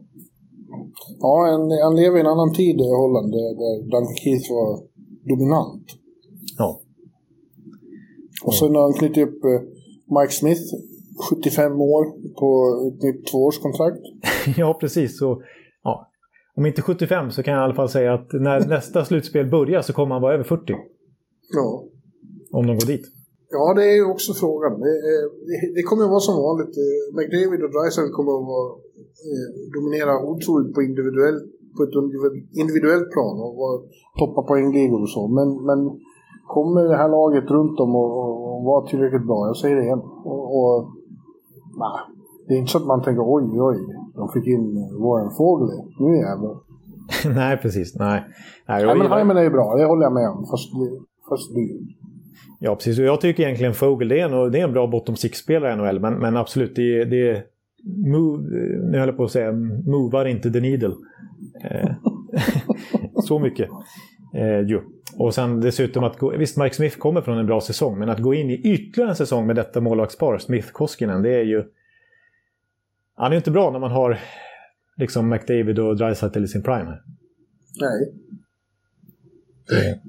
Ja, 1.18 1.48
en, 1.48 1.82
han 1.84 1.96
lever 1.96 2.16
i 2.16 2.20
en 2.20 2.26
annan 2.26 2.54
tid 2.54 2.80
i 2.80 2.88
Holland 3.02 3.32
där, 3.32 3.82
Duncan 3.82 4.16
Keith 4.16 4.52
var 4.52 4.82
dominant. 5.28 5.86
Ja. 6.58 6.80
Och 8.44 8.54
sen 8.54 8.74
har 8.74 8.82
han 8.82 8.92
knutit 8.92 9.28
upp 9.28 9.44
eh, 9.44 9.60
Mike 10.20 10.32
Smith 10.32 10.62
75 11.30 11.80
år 11.80 12.04
på 12.40 12.48
ett 12.88 13.02
nytt 13.02 13.26
tvåårskontrakt. 13.26 14.00
ja, 14.56 14.78
precis. 14.80 15.18
Så. 15.18 15.42
Om 16.58 16.66
inte 16.66 16.82
75 16.82 17.30
så 17.30 17.42
kan 17.42 17.54
jag 17.54 17.62
i 17.62 17.64
alla 17.64 17.74
fall 17.74 17.88
säga 17.88 18.14
att 18.14 18.28
när 18.32 18.58
nästa 18.76 19.04
slutspel 19.04 19.46
börjar 19.50 19.82
så 19.82 19.92
kommer 19.92 20.14
han 20.14 20.22
vara 20.22 20.34
över 20.34 20.44
40. 20.44 20.74
Ja. 21.58 21.84
Om 22.58 22.66
de 22.66 22.72
går 22.78 22.86
dit. 22.86 23.06
Ja, 23.50 23.74
det 23.74 23.84
är 23.92 23.96
ju 24.00 24.06
också 24.14 24.32
frågan. 24.42 24.72
Det, 24.80 24.94
det 25.76 25.82
kommer 25.88 26.04
att 26.04 26.14
vara 26.16 26.26
som 26.28 26.36
vanligt. 26.48 26.74
McDavid 27.18 27.60
och 27.64 27.72
Dreisaitl 27.74 28.12
kommer 28.18 28.32
att 28.38 28.48
vara, 28.54 28.68
eh, 29.28 29.48
dominera 29.76 30.12
otroligt 30.30 30.74
på, 30.74 30.80
individuell, 30.82 31.38
på 31.76 31.80
ett 31.84 31.94
individuellt 32.62 33.08
plan 33.14 33.36
och 33.44 33.54
vara, 33.62 33.76
toppa 34.20 34.42
poängligor 34.50 35.00
och 35.02 35.12
så. 35.16 35.22
Men, 35.38 35.48
men 35.68 35.80
kommer 36.56 36.82
det 36.92 36.96
här 37.02 37.10
laget 37.18 37.50
runt 37.56 37.80
om 37.84 37.90
och, 38.02 38.10
och, 38.22 38.34
och 38.50 38.60
vara 38.70 38.86
tillräckligt 38.90 39.26
bra? 39.26 39.40
Jag 39.46 39.56
säger 39.56 39.76
det 39.76 39.84
igen. 39.88 40.02
Och, 40.30 40.44
och 40.58 40.74
nej, 41.82 41.96
det 42.46 42.54
är 42.54 42.58
inte 42.58 42.72
så 42.72 42.78
att 42.78 42.92
man 42.92 43.02
tänker 43.02 43.22
oj, 43.36 43.46
oj, 43.68 43.78
de 44.18 44.28
fick 44.34 44.46
in 44.46 44.64
Warren 45.02 45.30
Fogle. 45.30 45.74
Nu 46.00 46.16
jävlar. 46.16 46.56
nej, 47.34 47.56
precis. 47.56 47.94
Nej. 47.98 48.24
Nej, 48.68 48.82
ja, 48.82 48.94
men 48.94 49.12
Hyman 49.12 49.36
är 49.36 49.42
ju 49.42 49.50
bra, 49.50 49.76
det 49.76 49.84
håller 49.84 50.02
jag 50.02 50.12
med 50.12 50.28
om. 50.28 50.46
Fast, 50.50 50.68
fast 51.28 51.54
dyr. 51.54 51.80
Ja, 52.60 52.74
precis. 52.74 52.98
Och 52.98 53.04
jag 53.04 53.20
tycker 53.20 53.42
egentligen 53.42 53.74
Fogel 53.74 54.08
det 54.08 54.20
är 54.20 54.24
en, 54.24 54.52
det 54.52 54.60
är 54.60 54.64
en 54.64 54.72
bra 54.72 54.86
bottom 54.86 55.16
six-spelare 55.16 55.72
i 55.72 55.76
NHL. 55.76 56.00
Men, 56.00 56.14
men 56.14 56.36
absolut, 56.36 56.76
det, 56.76 57.04
det 57.04 57.44
move, 57.84 58.42
nu 58.90 58.98
höll 58.98 59.08
jag 59.08 59.16
på 59.16 59.24
att 59.24 59.30
säga, 59.30 59.52
movar 59.86 60.24
inte 60.24 60.50
the 60.50 60.60
needle. 60.60 60.94
Eh, 61.64 61.90
så 63.24 63.38
mycket. 63.38 63.68
Eh, 64.34 64.60
jo. 64.60 64.80
Och 65.18 65.34
sen 65.34 65.60
dessutom 65.60 66.04
att 66.04 66.18
gå, 66.18 66.30
visst 66.30 66.56
Mike 66.56 66.74
Smith 66.74 66.98
kommer 66.98 67.20
från 67.20 67.38
en 67.38 67.46
bra 67.46 67.60
säsong, 67.60 67.98
men 67.98 68.08
att 68.08 68.18
gå 68.18 68.34
in 68.34 68.50
i 68.50 68.54
ytterligare 68.54 69.10
en 69.10 69.16
säsong 69.16 69.46
med 69.46 69.56
detta 69.56 69.80
målvaktspar, 69.80 70.38
Smith-Koskinen, 70.38 71.22
det 71.22 71.34
är 71.34 71.44
ju... 71.44 71.64
Han 73.18 73.32
är 73.32 73.36
inte 73.36 73.50
bra 73.50 73.70
när 73.70 73.78
man 73.78 73.90
har 73.90 74.18
liksom 74.96 75.28
McDavid 75.28 75.78
och 75.78 75.96
Dreisaitl 75.96 76.44
i 76.44 76.48
sin 76.48 76.62
prime. 76.62 76.98
Nej. 77.80 78.12
Det. 79.68 80.00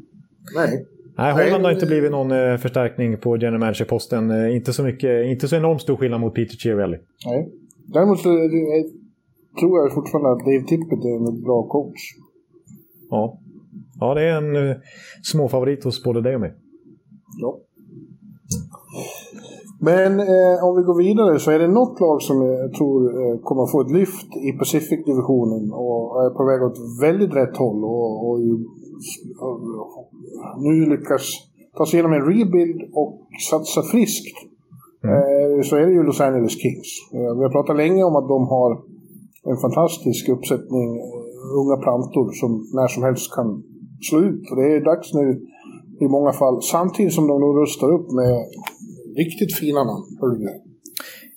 Nej. 0.55 0.85
Nej, 1.17 1.33
Holland 1.33 1.65
har 1.65 1.71
inte 1.71 1.85
blivit 1.85 2.11
någon 2.11 2.31
eh, 2.31 2.57
förstärkning 2.57 3.17
på 3.17 3.37
general 3.37 3.59
manager-posten. 3.59 4.31
Eh, 4.31 4.55
inte, 4.55 4.73
så 4.73 4.83
mycket, 4.83 5.25
inte 5.25 5.47
så 5.47 5.55
enormt 5.55 5.81
stor 5.81 5.97
skillnad 5.97 6.21
mot 6.21 6.35
Peter 6.35 6.55
Chiarelli. 6.55 6.97
Nej. 7.25 7.51
Däremot 7.93 8.19
så 8.19 8.29
eh, 8.29 8.85
tror 9.59 9.79
jag 9.79 9.93
fortfarande 9.93 10.31
att 10.31 10.39
Dave 10.39 10.63
Tippett 10.67 11.05
är 11.05 11.29
en 11.29 11.43
bra 11.43 11.67
coach. 11.67 12.01
Ja. 13.09 13.39
Ja, 13.99 14.13
det 14.13 14.21
är 14.21 14.37
en 14.37 14.81
småfavorit 15.23 15.83
hos 15.83 16.03
både 16.03 16.21
dig 16.21 16.35
och 16.35 16.41
mig. 16.41 16.53
Ja. 17.41 17.59
Men 19.81 20.19
eh, 20.19 20.63
om 20.63 20.75
vi 20.77 20.83
går 20.83 20.97
vidare 20.97 21.39
så 21.39 21.51
är 21.51 21.59
det 21.59 21.67
något 21.67 21.99
lag 21.99 22.21
som 22.21 22.41
jag 22.41 22.73
tror 22.73 22.99
eh, 23.21 23.39
kommer 23.39 23.71
få 23.71 23.81
ett 23.81 23.91
lyft 23.91 24.29
i 24.47 24.51
Pacific-divisionen 24.59 25.71
och 25.73 26.25
är 26.25 26.29
på 26.29 26.43
väg 26.45 26.63
åt 26.63 27.01
väldigt 27.01 27.33
rätt 27.35 27.57
håll 27.57 27.83
och, 27.83 28.27
och, 28.27 28.39
och, 29.39 29.61
nu 30.57 30.85
lyckas 30.85 31.23
ta 31.77 31.85
sig 31.85 31.99
igenom 31.99 32.13
en 32.13 32.25
rebuild 32.33 32.81
och 32.93 33.19
satsa 33.49 33.81
friskt. 33.81 34.37
Mm. 35.03 35.15
Eh, 35.15 35.61
så 35.61 35.75
är 35.75 35.85
det 35.85 35.93
ju 35.93 36.03
Los 36.03 36.21
Angeles 36.21 36.61
Kings. 36.61 36.89
Eh, 37.13 37.31
vi 37.37 37.43
har 37.43 37.51
pratat 37.51 37.77
länge 37.77 38.03
om 38.03 38.15
att 38.15 38.27
de 38.27 38.47
har 38.47 38.71
en 39.51 39.57
fantastisk 39.57 40.29
uppsättning 40.29 40.89
eh, 40.97 41.59
unga 41.61 41.77
plantor 41.77 42.31
som 42.31 42.51
när 42.73 42.87
som 42.87 43.03
helst 43.03 43.35
kan 43.35 43.63
slå 44.09 44.19
ut. 44.19 44.51
Och 44.51 44.57
det 44.57 44.75
är 44.75 44.85
dags 44.85 45.13
nu 45.13 45.25
i 45.99 46.07
många 46.07 46.31
fall. 46.31 46.61
Samtidigt 46.61 47.13
som 47.13 47.27
de 47.27 47.41
nog 47.41 47.61
rustar 47.61 47.93
upp 47.93 48.11
med 48.11 48.33
riktigt 49.19 49.55
fina 49.55 49.83
namn. 49.83 50.03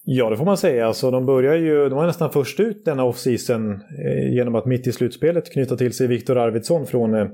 Ja, 0.04 0.30
det 0.30 0.36
får 0.36 0.44
man 0.44 0.56
säga. 0.56 0.86
Alltså, 0.86 1.10
de, 1.10 1.26
börjar 1.26 1.54
ju, 1.54 1.88
de 1.88 1.94
var 1.94 2.06
nästan 2.06 2.30
först 2.30 2.60
ut 2.60 2.84
denna 2.84 3.04
offseason 3.04 3.72
eh, 3.72 4.34
genom 4.34 4.54
att 4.54 4.66
mitt 4.66 4.86
i 4.86 4.92
slutspelet 4.92 5.52
knyta 5.52 5.76
till 5.76 5.92
sig 5.92 6.06
Viktor 6.06 6.38
Arvidsson 6.38 6.86
från 6.86 7.14
eh, 7.14 7.26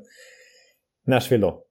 Nashville. 1.06 1.46
Då. 1.46 1.62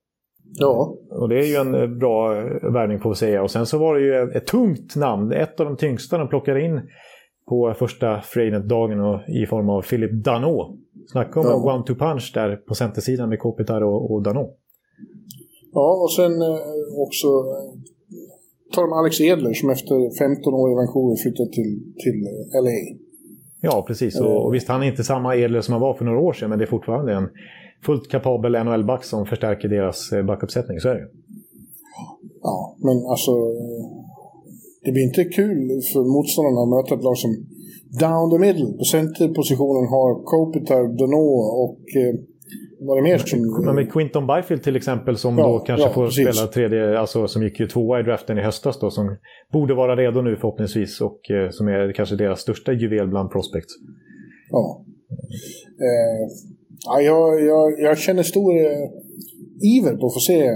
Ja. 0.58 0.96
Och 1.10 1.28
det 1.28 1.38
är 1.38 1.46
ju 1.46 1.54
en 1.54 1.74
eh, 1.74 1.86
bra 1.86 2.36
eh, 2.36 2.72
värvning 2.72 3.00
får 3.00 3.10
vi 3.10 3.16
säga. 3.16 3.42
Och 3.42 3.50
sen 3.50 3.66
så 3.66 3.78
var 3.78 3.94
det 3.94 4.00
ju 4.00 4.30
ett 4.32 4.46
tungt 4.46 4.96
namn. 4.96 5.32
Ett 5.32 5.60
av 5.60 5.66
de 5.66 5.76
tyngsta 5.76 6.18
de 6.18 6.28
plockade 6.28 6.64
in 6.64 6.80
på 7.48 7.74
första 7.78 8.20
Freynet-dagen 8.20 9.20
i 9.28 9.46
form 9.46 9.68
av 9.68 9.82
Philip 9.82 10.24
Dano. 10.24 10.78
Snacka 11.12 11.40
om 11.40 11.46
ja. 11.46 11.54
one-two 11.54 11.98
punch 11.98 12.30
där 12.34 12.56
på 12.56 12.74
centersidan 12.74 13.28
med 13.28 13.38
Kopitar 13.38 13.82
och, 13.82 14.10
och 14.12 14.22
Dano. 14.22 14.54
Ja, 15.72 16.02
och 16.02 16.12
sen 16.12 16.42
eh, 16.42 16.58
också 17.06 17.28
tar 18.72 18.82
de 18.82 18.92
Alex 18.92 19.20
Edler 19.20 19.54
som 19.54 19.70
efter 19.70 20.18
15 20.18 20.54
år 20.54 20.72
i 20.72 20.74
Vancouver 20.74 21.16
flyttar 21.22 21.46
till, 21.56 21.72
till 22.02 22.18
LA. 22.64 22.78
Ja, 23.60 23.84
precis. 23.86 24.20
Och, 24.20 24.46
och 24.46 24.54
visst, 24.54 24.68
han 24.68 24.82
är 24.82 24.86
inte 24.86 25.04
samma 25.04 25.36
Edler 25.36 25.60
som 25.60 25.72
han 25.72 25.80
var 25.80 25.94
för 25.94 26.04
några 26.04 26.20
år 26.20 26.32
sedan, 26.32 26.50
men 26.50 26.58
det 26.58 26.64
är 26.64 26.66
fortfarande 26.76 27.12
en 27.14 27.28
fullt 27.86 28.08
kapabel 28.10 28.52
NHL-back 28.52 29.04
som 29.04 29.26
förstärker 29.26 29.68
deras 29.68 30.12
eh, 30.12 30.24
backuppsättning. 30.24 30.80
Så 30.80 30.88
är 30.88 30.94
det 30.94 31.08
Ja, 32.42 32.76
men 32.78 32.96
alltså... 33.06 33.32
Det 34.84 34.92
blir 34.92 35.02
inte 35.02 35.24
kul 35.24 35.80
för 35.92 36.02
motståndarna 36.16 36.60
att 36.62 36.74
möta 36.76 36.94
ett 36.94 37.04
lag 37.04 37.18
som 37.18 37.32
down 38.04 38.30
the 38.32 38.38
middle. 38.46 38.72
På 38.78 38.84
centerpositionen 38.84 39.86
har 39.94 40.10
Kopitar, 40.32 40.82
Dano 40.98 41.26
och 41.64 41.80
eh, 42.02 42.14
var 42.80 42.96
det 42.96 43.02
mer 43.02 43.18
som... 43.18 43.64
Ja, 43.64 43.72
med 43.72 43.92
Quinton 43.92 44.26
Byfield 44.26 44.62
till 44.62 44.76
exempel 44.76 45.16
som 45.16 45.38
ja, 45.38 45.46
då 45.46 45.58
kanske 45.58 45.86
ja, 45.86 45.92
får 45.92 46.04
precis. 46.04 46.28
spela 46.28 46.46
tredje, 46.46 46.98
alltså 46.98 47.28
som 47.28 47.42
gick 47.42 47.60
ju 47.60 47.66
tvåa 47.66 48.00
i 48.00 48.02
draften 48.02 48.38
i 48.38 48.42
höstas 48.42 48.78
då, 48.80 48.90
som 48.90 49.16
borde 49.52 49.74
vara 49.74 49.96
redo 49.96 50.22
nu 50.22 50.36
förhoppningsvis 50.36 51.00
och 51.00 51.30
eh, 51.30 51.50
som 51.50 51.68
är 51.68 51.92
kanske 51.92 52.16
deras 52.16 52.40
största 52.40 52.72
juvel 52.72 53.08
bland 53.08 53.30
prospects. 53.30 53.74
Ja. 54.50 54.84
Eh, 55.86 56.24
ja 56.86 57.00
jag, 57.00 57.44
jag, 57.44 57.80
jag 57.80 57.98
känner 57.98 58.22
stor 58.22 58.52
eh, 58.56 58.88
iver 59.76 59.96
på 59.96 60.06
att 60.06 60.14
få 60.14 60.20
se 60.20 60.50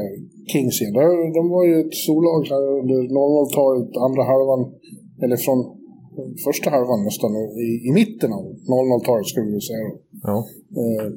Kings 0.53 0.81
igen. 0.81 0.93
De, 0.93 1.33
de 1.39 1.49
var 1.49 1.65
ju 1.67 1.75
ett 1.81 1.95
storlag 1.95 2.43
under 2.81 3.01
00-talet, 3.19 3.91
andra 4.07 4.23
halvan, 4.33 4.63
eller 5.25 5.37
från 5.37 5.59
första 6.47 6.71
halvan 6.71 7.05
nästan, 7.05 7.31
i, 7.67 7.69
i 7.89 7.91
mitten 7.93 8.33
av 8.33 8.45
00-talet 8.45 9.27
skulle 9.27 9.51
vi 9.57 9.61
säga. 9.61 9.89
Ja. 10.23 10.37
Eh, 10.81 11.09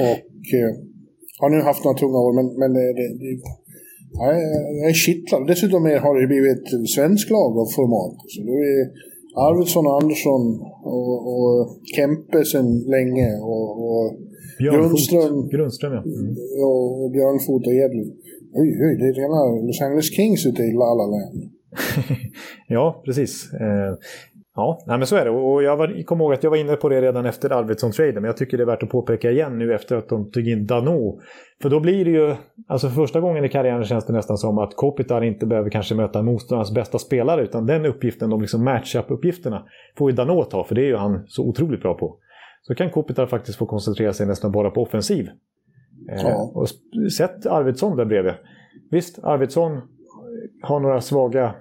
och 0.00 0.44
eh, 0.60 0.72
har 1.40 1.50
nu 1.50 1.60
haft 1.60 1.84
några 1.84 1.98
tunga 1.98 2.18
år, 2.26 2.32
men, 2.38 2.46
men 2.60 2.72
det, 2.72 2.86
det, 2.98 3.08
det 3.22 3.32
jag 4.18 4.90
är 4.90 4.92
kittlad. 4.92 5.46
Dessutom 5.46 5.82
har 5.84 6.20
det 6.20 6.26
blivit 6.26 6.66
ett 6.72 6.90
svenskt 6.96 7.30
lag 7.30 7.52
av 7.62 7.66
format. 7.78 8.16
Så 8.32 8.38
det 8.42 8.58
är 8.76 8.84
Arvidsson 9.46 9.86
och 9.86 10.02
Andersson 10.02 10.42
och, 10.96 11.16
och 11.34 11.56
Kempe 11.96 12.44
sedan 12.44 12.68
länge 12.96 13.28
och, 13.52 13.70
och 13.86 14.06
Grundström, 14.58 15.48
Grundström 15.48 15.92
ja. 15.92 16.02
Mm. 16.02 16.30
och 16.66 17.10
Björnfot 17.10 17.66
och 17.66 17.72
Edlund. 17.72 18.12
Oj, 18.60 18.68
oj, 18.84 18.96
det 19.00 19.06
är 19.08 19.14
rena 19.20 19.66
Los 19.66 19.80
Angeles 19.80 20.10
Kings 20.16 20.46
ute 20.46 20.62
i 20.62 20.72
La 20.72 20.94
Land. 20.94 21.40
ja, 22.68 23.02
precis. 23.04 23.52
Eh, 23.52 23.92
ja, 24.56 24.78
nej, 24.86 24.98
men 24.98 25.06
så 25.06 25.16
är 25.16 25.24
det. 25.24 25.30
Och 25.30 25.62
jag 25.62 25.76
var, 25.76 26.04
kom 26.04 26.20
ihåg 26.20 26.32
att 26.32 26.42
jag 26.42 26.50
var 26.50 26.56
inne 26.56 26.76
på 26.76 26.88
det 26.88 27.00
redan 27.00 27.26
efter 27.26 27.50
Arvidsson-traden, 27.50 28.14
men 28.14 28.24
jag 28.24 28.36
tycker 28.36 28.56
det 28.56 28.62
är 28.62 28.66
värt 28.66 28.82
att 28.82 28.90
påpeka 28.90 29.30
igen 29.30 29.58
nu 29.58 29.74
efter 29.74 29.96
att 29.96 30.08
de 30.08 30.30
tog 30.30 30.48
in 30.48 30.66
Dano. 30.66 31.20
För 31.62 31.70
då 31.70 31.80
blir 31.80 32.04
det 32.04 32.10
ju, 32.10 32.34
alltså 32.68 32.88
för 32.88 32.94
första 32.94 33.20
gången 33.20 33.44
i 33.44 33.48
karriären 33.48 33.84
känns 33.84 34.06
det 34.06 34.12
nästan 34.12 34.38
som 34.38 34.58
att 34.58 34.76
Kopitar 34.76 35.24
inte 35.24 35.46
behöver 35.46 35.70
kanske 35.70 35.94
möta 35.94 36.22
motståndarnas 36.22 36.74
bästa 36.74 36.98
spelare, 36.98 37.42
utan 37.42 37.66
den 37.66 37.86
uppgiften, 37.86 38.30
de 38.30 38.40
liksom 38.40 38.68
matchup-uppgifterna, 38.68 39.62
får 39.98 40.10
ju 40.10 40.16
Dano 40.16 40.44
ta, 40.44 40.64
för 40.64 40.74
det 40.74 40.80
är 40.80 40.86
ju 40.86 40.96
han 40.96 41.24
så 41.26 41.48
otroligt 41.48 41.82
bra 41.82 41.94
på 41.94 42.18
så 42.66 42.74
kan 42.74 42.90
Kopitar 42.90 43.26
faktiskt 43.26 43.58
få 43.58 43.66
koncentrera 43.66 44.12
sig 44.12 44.26
nästan 44.26 44.52
bara 44.52 44.70
på 44.70 44.82
offensiv. 44.82 45.28
Eh, 46.10 46.22
ja. 46.22 46.50
och 46.54 46.68
sett 47.12 47.46
Arvidsson 47.46 47.96
där 47.96 48.04
bredvid. 48.04 48.32
Visst, 48.90 49.18
Arvidsson 49.24 49.80
har 50.62 50.80
några 50.80 51.00
svaga, 51.00 51.54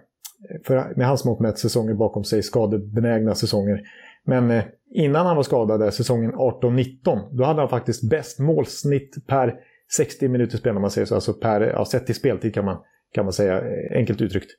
för, 0.64 0.94
med 0.96 1.08
hans 1.08 1.26
mått 1.26 1.40
mätt, 1.40 1.58
säsonger 1.58 1.94
bakom 1.94 2.24
sig, 2.24 2.44
skadebenägna 2.44 3.36
säsonger. 3.36 3.82
Men 4.24 4.52
eh, 4.52 4.64
innan 4.92 5.26
han 5.26 5.36
var 5.36 5.44
skadad, 5.44 5.94
säsongen 5.94 6.34
18-19, 6.34 7.30
då 7.32 7.44
hade 7.44 7.60
han 7.60 7.70
faktiskt 7.70 8.10
bäst 8.10 8.40
målsnitt 8.40 9.28
per 9.28 9.56
60 9.96 10.28
minuters 10.28 10.60
spel, 10.60 10.76
om 10.76 10.82
man 10.82 10.92
säger 10.92 11.06
så. 11.06 11.16
Alltså 11.16 11.34
per, 11.34 11.62
ja, 11.62 11.86
sett 11.86 12.06
till 12.06 12.16
speltid 12.16 12.54
kan 12.54 12.66
man, 12.66 12.78
kan 13.14 13.26
man 13.26 13.34
säga, 13.34 13.62
eh, 13.62 13.98
enkelt 13.98 14.22
uttryckt. 14.22 14.52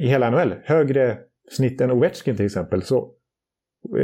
I 0.00 0.06
hela 0.06 0.30
NHL. 0.30 0.54
Högre 0.64 1.18
snitt 1.50 1.80
än 1.80 1.90
Ovechkin 1.90 2.36
till 2.36 2.46
exempel. 2.46 2.82
Så 2.82 3.10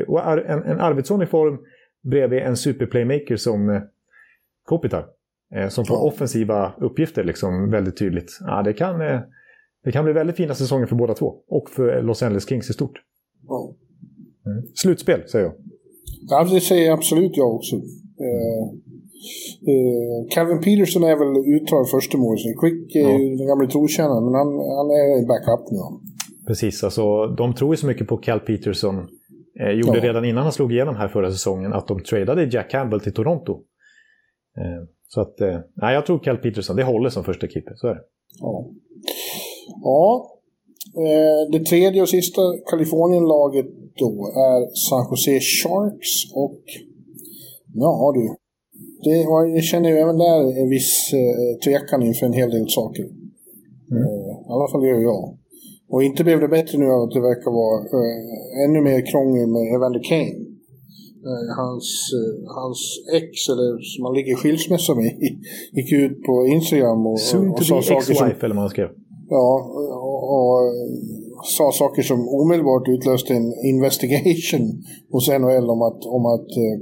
och 0.07 0.51
en, 0.51 0.63
en 0.63 0.81
Arvidsson 0.81 1.23
i 1.23 1.27
form 1.27 1.59
bredvid 2.03 2.39
en 2.39 2.57
superplaymaker 2.57 3.37
som 3.37 3.71
eh, 3.71 3.83
Kopitar. 4.65 5.07
Eh, 5.55 5.69
som 5.69 5.85
får 5.85 5.97
ja. 5.97 6.03
offensiva 6.03 6.75
uppgifter 6.79 7.25
liksom 7.25 7.71
väldigt 7.71 7.99
tydligt. 7.99 8.39
Ja, 8.41 8.63
det, 8.63 8.73
kan, 8.73 9.01
eh, 9.01 9.21
det 9.85 9.93
kan 9.93 10.05
bli 10.05 10.13
väldigt 10.13 10.37
fina 10.37 10.55
säsonger 10.55 10.87
för 10.87 10.97
båda 10.97 11.15
två. 11.15 11.35
Och 11.49 11.71
för 11.71 12.03
Los 12.03 12.23
Angeles 12.23 12.49
Kings 12.49 12.71
i 12.71 12.73
stort. 12.73 13.01
Ja. 13.49 13.75
Mm. 14.47 14.63
Slutspel, 14.75 15.29
säger 15.29 15.45
jag. 15.45 15.55
Ja, 16.29 16.45
det 16.55 16.61
säger 16.61 16.93
absolut 16.93 17.37
jag 17.37 17.55
också. 17.55 17.77
Uh, 17.77 17.83
uh, 19.73 20.29
Kevin 20.35 20.61
Peterson 20.61 21.03
är 21.03 21.17
väl 21.17 21.55
uttalad 21.57 21.91
första 21.91 22.19
målet. 22.19 22.41
Quick 22.61 22.97
är 22.97 23.01
ja. 23.01 23.19
ju 23.19 23.37
den 23.37 23.47
gamla 23.47 23.67
trotjänaren, 23.67 24.25
men 24.25 24.35
han, 24.35 24.49
han 24.79 24.91
är 24.91 25.27
backup 25.27 25.71
nu. 25.71 25.79
Precis, 26.47 26.85
alltså 26.85 27.27
de 27.27 27.55
tror 27.55 27.73
ju 27.73 27.77
så 27.77 27.87
mycket 27.87 28.09
på 28.09 28.17
Cal 28.17 28.41
Peterson 28.41 29.09
Eh, 29.61 29.71
gjorde 29.71 29.99
ja. 29.99 30.05
redan 30.05 30.25
innan 30.25 30.43
han 30.43 30.53
slog 30.53 30.73
igenom 30.73 30.97
här 30.97 31.09
förra 31.09 31.31
säsongen 31.31 31.73
att 31.73 31.89
de 31.89 32.01
tradade 32.01 32.45
Jack 32.45 32.71
Campbell 32.71 33.01
till 33.01 33.15
Toronto. 33.15 33.53
Eh, 34.57 34.89
så 35.09 35.21
att, 35.21 35.41
eh, 35.41 35.59
nej, 35.75 35.95
jag 35.95 36.07
tror 36.07 36.19
Cal 36.19 36.37
Peterson, 36.37 36.77
det 36.77 36.85
håller 36.85 37.11
som 37.11 37.25
första 37.25 37.47
keeper, 37.47 37.75
så 37.75 37.87
är 37.87 37.95
det. 37.95 38.01
Ja. 38.41 38.71
Ja. 39.83 40.31
Eh, 40.97 41.51
det 41.53 41.65
tredje 41.65 42.03
och 42.03 42.09
sista 42.09 42.43
Kalifornien-laget 42.71 43.67
då 43.99 44.13
är 44.51 44.61
San 44.87 45.07
Jose 45.11 45.41
Sharks 45.41 46.13
och 46.35 46.63
ja 47.75 48.13
du, 48.15 48.25
det, 49.05 49.17
jag 49.55 49.65
känner 49.65 49.89
ju 49.91 49.97
även 49.97 50.19
där 50.19 50.63
en 50.63 50.69
viss 50.69 51.13
eh, 51.13 51.59
tvekan 51.65 52.03
inför 52.03 52.27
en 52.27 52.33
hel 52.33 52.51
del 52.51 52.69
saker. 52.69 53.05
Mm. 53.91 54.03
Eh, 54.03 54.33
I 54.49 54.51
alla 54.55 54.69
fall 54.73 54.87
gör 54.87 55.01
jag. 55.01 55.39
Och 55.89 56.03
inte 56.03 56.25
blev 56.25 56.41
det 56.41 56.49
bättre 56.49 56.79
nu 56.79 56.87
av 56.87 57.03
att 57.03 57.11
det 57.11 57.21
verkar 57.21 57.51
vara 57.51 57.79
ännu 58.65 58.81
mer 58.81 59.07
krångel 59.11 59.49
med 59.49 59.75
Evander 59.75 60.03
Kane. 60.11 60.45
Hans, 61.57 62.11
hans 62.57 62.81
ex, 63.19 63.29
eller 63.53 63.71
som 63.83 64.05
han 64.05 64.15
ligger 64.15 64.33
i 64.33 64.35
skilsmässa 64.35 64.95
med, 64.95 65.13
gick 65.73 65.93
ut 65.93 66.23
på 66.23 66.47
Instagram 66.47 67.07
och, 67.07 67.19
och, 67.35 67.59
och 67.59 67.65
sa 67.65 67.83
saker 67.83 68.15
som... 68.15 68.27
eller 68.27 68.49
vad 68.49 68.57
man 68.57 68.69
skrev. 68.69 68.89
Ja, 69.29 69.71
och, 70.09 70.23
och, 70.35 70.75
sa 71.45 71.73
saker 71.73 72.03
som 72.03 72.29
omedelbart 72.29 72.89
utlöste 72.89 73.35
en 73.35 73.55
investigation 73.65 74.85
hos 75.11 75.29
NHL 75.29 75.71
om 75.71 75.83
att, 75.83 76.07
om 76.07 76.27
att 76.27 76.49
uh, 76.67 76.77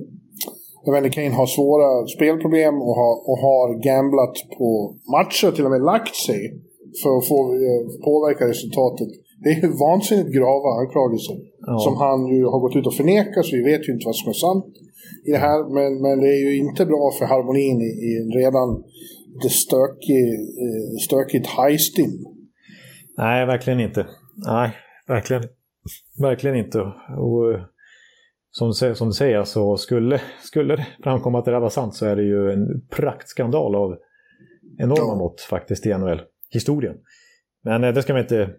Evander 0.89 1.11
Kane 1.11 1.31
har 1.31 1.47
svåra 1.47 2.07
spelproblem 2.07 2.75
och 2.83 2.95
har, 3.01 3.15
och 3.31 3.39
har 3.39 3.69
gamblat 3.89 4.35
på 4.59 4.95
matcher, 5.17 5.51
till 5.53 5.65
och 5.65 5.71
med 5.71 5.83
lagt 5.83 6.17
sig 6.17 6.41
för 7.03 7.19
att 7.19 7.29
få 7.29 7.39
eh, 7.55 7.83
påverka 8.05 8.49
resultatet. 8.49 9.09
Det 9.43 9.51
är 9.51 9.61
ju 9.63 9.73
vansinnigt 9.87 10.35
grava 10.37 10.71
anklagelser. 10.81 11.37
Ja. 11.67 11.79
Som 11.79 11.95
han 11.97 12.27
ju 12.27 12.45
har 12.45 12.61
gått 12.61 12.77
ut 12.77 12.87
och 12.87 12.95
förnekat, 12.95 13.45
så 13.47 13.57
vi 13.57 13.63
vet 13.63 13.89
ju 13.89 13.93
inte 13.93 14.07
vad 14.07 14.17
som 14.17 14.29
är 14.29 14.39
sant 14.47 14.67
i 15.29 15.31
det 15.31 15.43
här. 15.49 15.61
Men, 15.77 15.91
men 16.05 16.21
det 16.21 16.31
är 16.37 16.41
ju 16.47 16.59
inte 16.59 16.87
bra 16.87 17.05
för 17.19 17.25
harmonin 17.25 17.81
i, 17.81 17.91
i 18.11 18.13
redan 18.41 18.69
lite 19.35 19.55
stökig, 19.55 20.25
eh, 20.65 20.97
stökigt 21.07 21.47
hajstim. 21.47 22.27
Nej, 23.23 23.47
verkligen 23.47 23.81
inte. 23.81 24.07
Nej, 24.47 24.77
verkligen, 25.09 25.43
verkligen 26.21 26.57
inte. 26.57 26.81
Och, 27.17 27.59
som, 28.51 28.73
som 28.73 29.09
du 29.09 29.13
säger, 29.13 29.45
så 29.45 29.77
skulle, 29.77 30.21
skulle 30.43 30.77
det 30.77 30.87
framkomma 31.03 31.39
att 31.39 31.45
det 31.45 31.51
där 31.51 31.61
var 31.61 31.71
sant 31.71 31.95
så 31.95 32.07
är 32.07 32.17
det 32.17 32.23
ju 32.23 32.53
en 32.53 32.87
praktskandal 32.91 33.75
av 33.75 33.97
enorma 34.79 35.13
ja. 35.13 35.15
mått 35.15 35.41
faktiskt 35.41 35.87
i 35.87 35.95
NHL 35.95 36.23
historien. 36.51 36.95
Men 37.65 37.85
eh, 37.85 37.95
det 37.95 38.03
ska 38.03 38.13
man 38.13 38.23
inte 38.23 38.51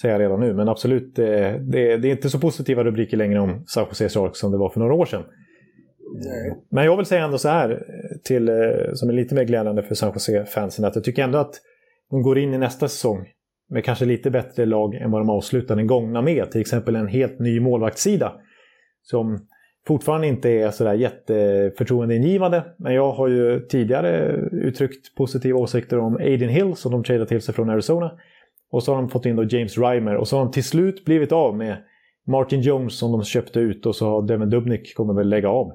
säga 0.00 0.18
redan 0.18 0.40
nu, 0.40 0.54
men 0.54 0.68
absolut, 0.68 1.16
det, 1.16 1.48
eh, 1.48 1.60
det, 1.60 1.96
det 1.96 2.08
är 2.08 2.12
inte 2.12 2.30
så 2.30 2.38
positiva 2.38 2.84
rubriker 2.84 3.16
längre 3.16 3.40
om 3.40 3.64
San 3.66 3.86
Jose 3.88 4.08
Sharks 4.08 4.38
som 4.38 4.52
det 4.52 4.58
var 4.58 4.70
för 4.70 4.80
några 4.80 4.94
år 4.94 5.06
sedan. 5.06 5.22
Nej. 6.14 6.64
Men 6.70 6.84
jag 6.84 6.96
vill 6.96 7.06
säga 7.06 7.24
ändå 7.24 7.38
så 7.38 7.48
här, 7.48 7.70
eh, 7.70 8.18
till, 8.24 8.50
som 8.94 9.08
är 9.08 9.12
lite 9.12 9.34
mer 9.34 9.44
glädjande 9.44 9.82
för 9.82 9.94
San 9.94 10.12
Jose-fansen, 10.12 10.84
att 10.84 10.94
jag 10.94 11.04
tycker 11.04 11.22
ändå 11.22 11.38
att 11.38 11.54
de 12.10 12.22
går 12.22 12.38
in 12.38 12.54
i 12.54 12.58
nästa 12.58 12.88
säsong 12.88 13.26
med 13.74 13.84
kanske 13.84 14.04
lite 14.04 14.30
bättre 14.30 14.66
lag 14.66 14.94
än 14.94 15.10
vad 15.10 15.20
de 15.20 15.30
avslutade 15.30 15.80
den 15.80 15.86
gångna 15.86 16.22
med. 16.22 16.50
Till 16.50 16.60
exempel 16.60 16.96
en 16.96 17.08
helt 17.08 17.38
ny 17.38 17.60
målvaktssida. 17.60 18.32
Som 19.02 19.38
fortfarande 19.86 20.26
inte 20.26 20.50
är 20.50 20.70
sådär 20.70 20.94
jätteförtroendeingivande. 20.94 22.64
Men 22.76 22.94
jag 22.94 23.12
har 23.12 23.28
ju 23.28 23.60
tidigare 23.60 24.36
uttryckt 24.52 25.14
positiva 25.14 25.58
åsikter 25.58 25.98
om 25.98 26.16
Aiden 26.16 26.48
Hill 26.48 26.74
som 26.74 26.92
de 26.92 27.04
tradade 27.04 27.26
till 27.26 27.42
sig 27.42 27.54
från 27.54 27.70
Arizona. 27.70 28.12
Och 28.70 28.82
så 28.82 28.94
har 28.94 29.02
de 29.02 29.10
fått 29.10 29.26
in 29.26 29.36
då 29.36 29.44
James 29.44 29.78
Reimer 29.78 30.16
och 30.16 30.28
så 30.28 30.36
har 30.36 30.44
de 30.44 30.52
till 30.52 30.64
slut 30.64 31.04
blivit 31.04 31.32
av 31.32 31.56
med 31.56 31.76
Martin 32.26 32.60
Jones 32.60 32.98
som 32.98 33.12
de 33.12 33.24
köpte 33.24 33.60
ut 33.60 33.86
och 33.86 33.96
så 33.96 34.08
har 34.08 34.22
Devin 34.22 34.50
Dubnik 34.50 34.94
kommer 34.94 35.14
väl 35.14 35.28
lägga 35.28 35.48
av. 35.48 35.66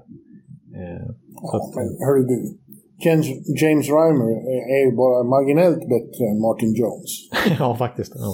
Eh, 0.75 1.05
ja, 1.41 1.57
att, 1.57 1.75
men 1.75 1.85
hörru 2.07 2.23
du. 2.23 2.57
James, 3.05 3.89
Reimer 3.89 4.31
är 4.75 4.85
ju 4.85 4.95
bara 4.95 5.23
marginellt 5.23 5.79
bättre 5.79 6.23
än 6.31 6.41
Martin 6.41 6.73
Jones. 6.73 7.11
ja, 7.59 7.75
faktiskt. 7.75 8.11
Ja. 8.15 8.33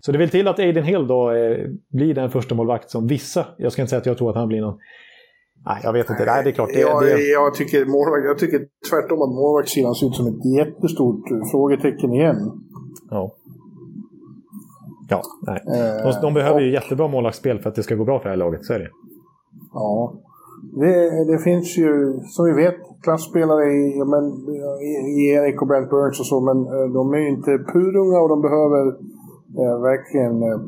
Så 0.00 0.12
det 0.12 0.18
vill 0.18 0.30
till 0.30 0.48
att 0.48 0.58
Aiden 0.58 0.84
Hill 0.84 1.06
då 1.06 1.30
eh, 1.30 1.56
blir 1.92 2.14
den 2.14 2.30
första 2.30 2.54
målvakt 2.54 2.90
som 2.90 3.06
vissa, 3.06 3.46
jag 3.58 3.72
ska 3.72 3.82
inte 3.82 3.90
säga 3.90 4.00
att 4.00 4.06
jag 4.06 4.18
tror 4.18 4.30
att 4.30 4.36
han 4.36 4.48
blir 4.48 4.60
någon 4.60 4.78
Nej, 5.66 5.80
jag 5.82 5.92
vet 5.92 6.10
inte. 6.10 6.24
Nej, 6.24 6.44
det 6.44 6.50
är 6.50 6.52
klart. 6.52 6.70
Det, 6.74 6.80
jag, 6.80 7.02
det... 7.02 7.22
jag, 7.22 7.54
tycker 7.54 7.84
målvakt, 7.84 8.24
jag 8.24 8.38
tycker 8.38 8.58
tvärtom 8.90 9.22
att 9.22 9.28
målvaktssidan 9.28 9.94
ser 9.94 10.06
ut 10.06 10.14
som 10.14 10.26
ett 10.26 10.44
jättestort 10.56 11.24
frågetecken 11.50 12.12
igen. 12.12 12.36
Ja. 13.10 13.34
Ja, 15.08 15.22
nej. 15.46 15.60
De, 16.02 16.12
de 16.22 16.34
behöver 16.34 16.60
ju 16.60 16.72
jättebra 16.72 17.08
målvaktsspel 17.08 17.58
för 17.58 17.70
att 17.70 17.76
det 17.76 17.82
ska 17.82 17.94
gå 17.94 18.04
bra 18.04 18.18
för 18.18 18.24
det 18.24 18.30
här 18.30 18.36
laget, 18.36 18.64
så 18.64 18.72
är 18.72 18.78
det. 18.78 18.88
Ja. 19.72 20.14
Det, 20.80 21.24
det 21.32 21.38
finns 21.38 21.78
ju, 21.78 22.20
som 22.34 22.44
vi 22.44 22.52
vet, 22.52 22.74
klassspelare 23.02 23.64
i, 23.64 24.04
men, 24.12 24.24
i 25.18 25.22
Erik 25.36 25.62
och 25.62 25.68
Brent 25.68 25.90
Burns 25.90 26.20
och 26.20 26.26
så, 26.26 26.40
men 26.40 26.58
eh, 26.74 26.86
de 26.96 27.12
är 27.14 27.18
ju 27.18 27.28
inte 27.28 27.50
purunga 27.72 28.18
och 28.20 28.28
de 28.28 28.40
behöver 28.42 28.84
eh, 29.60 29.76
verkligen 29.88 30.42
eh, 30.42 30.60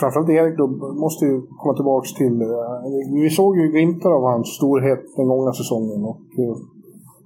framförallt 0.00 0.30
Erik 0.30 0.58
då, 0.58 0.66
måste 1.04 1.24
ju 1.24 1.42
komma 1.60 1.74
tillbaka 1.74 2.08
till... 2.18 2.42
Eh, 2.42 3.22
vi 3.22 3.30
såg 3.30 3.56
ju 3.56 3.68
glimtar 3.68 4.10
av 4.10 4.22
hans 4.22 4.48
storhet 4.48 5.02
den 5.16 5.28
gångna 5.28 5.52
säsongen. 5.52 6.04
Och, 6.04 6.26
eh, 6.38 6.56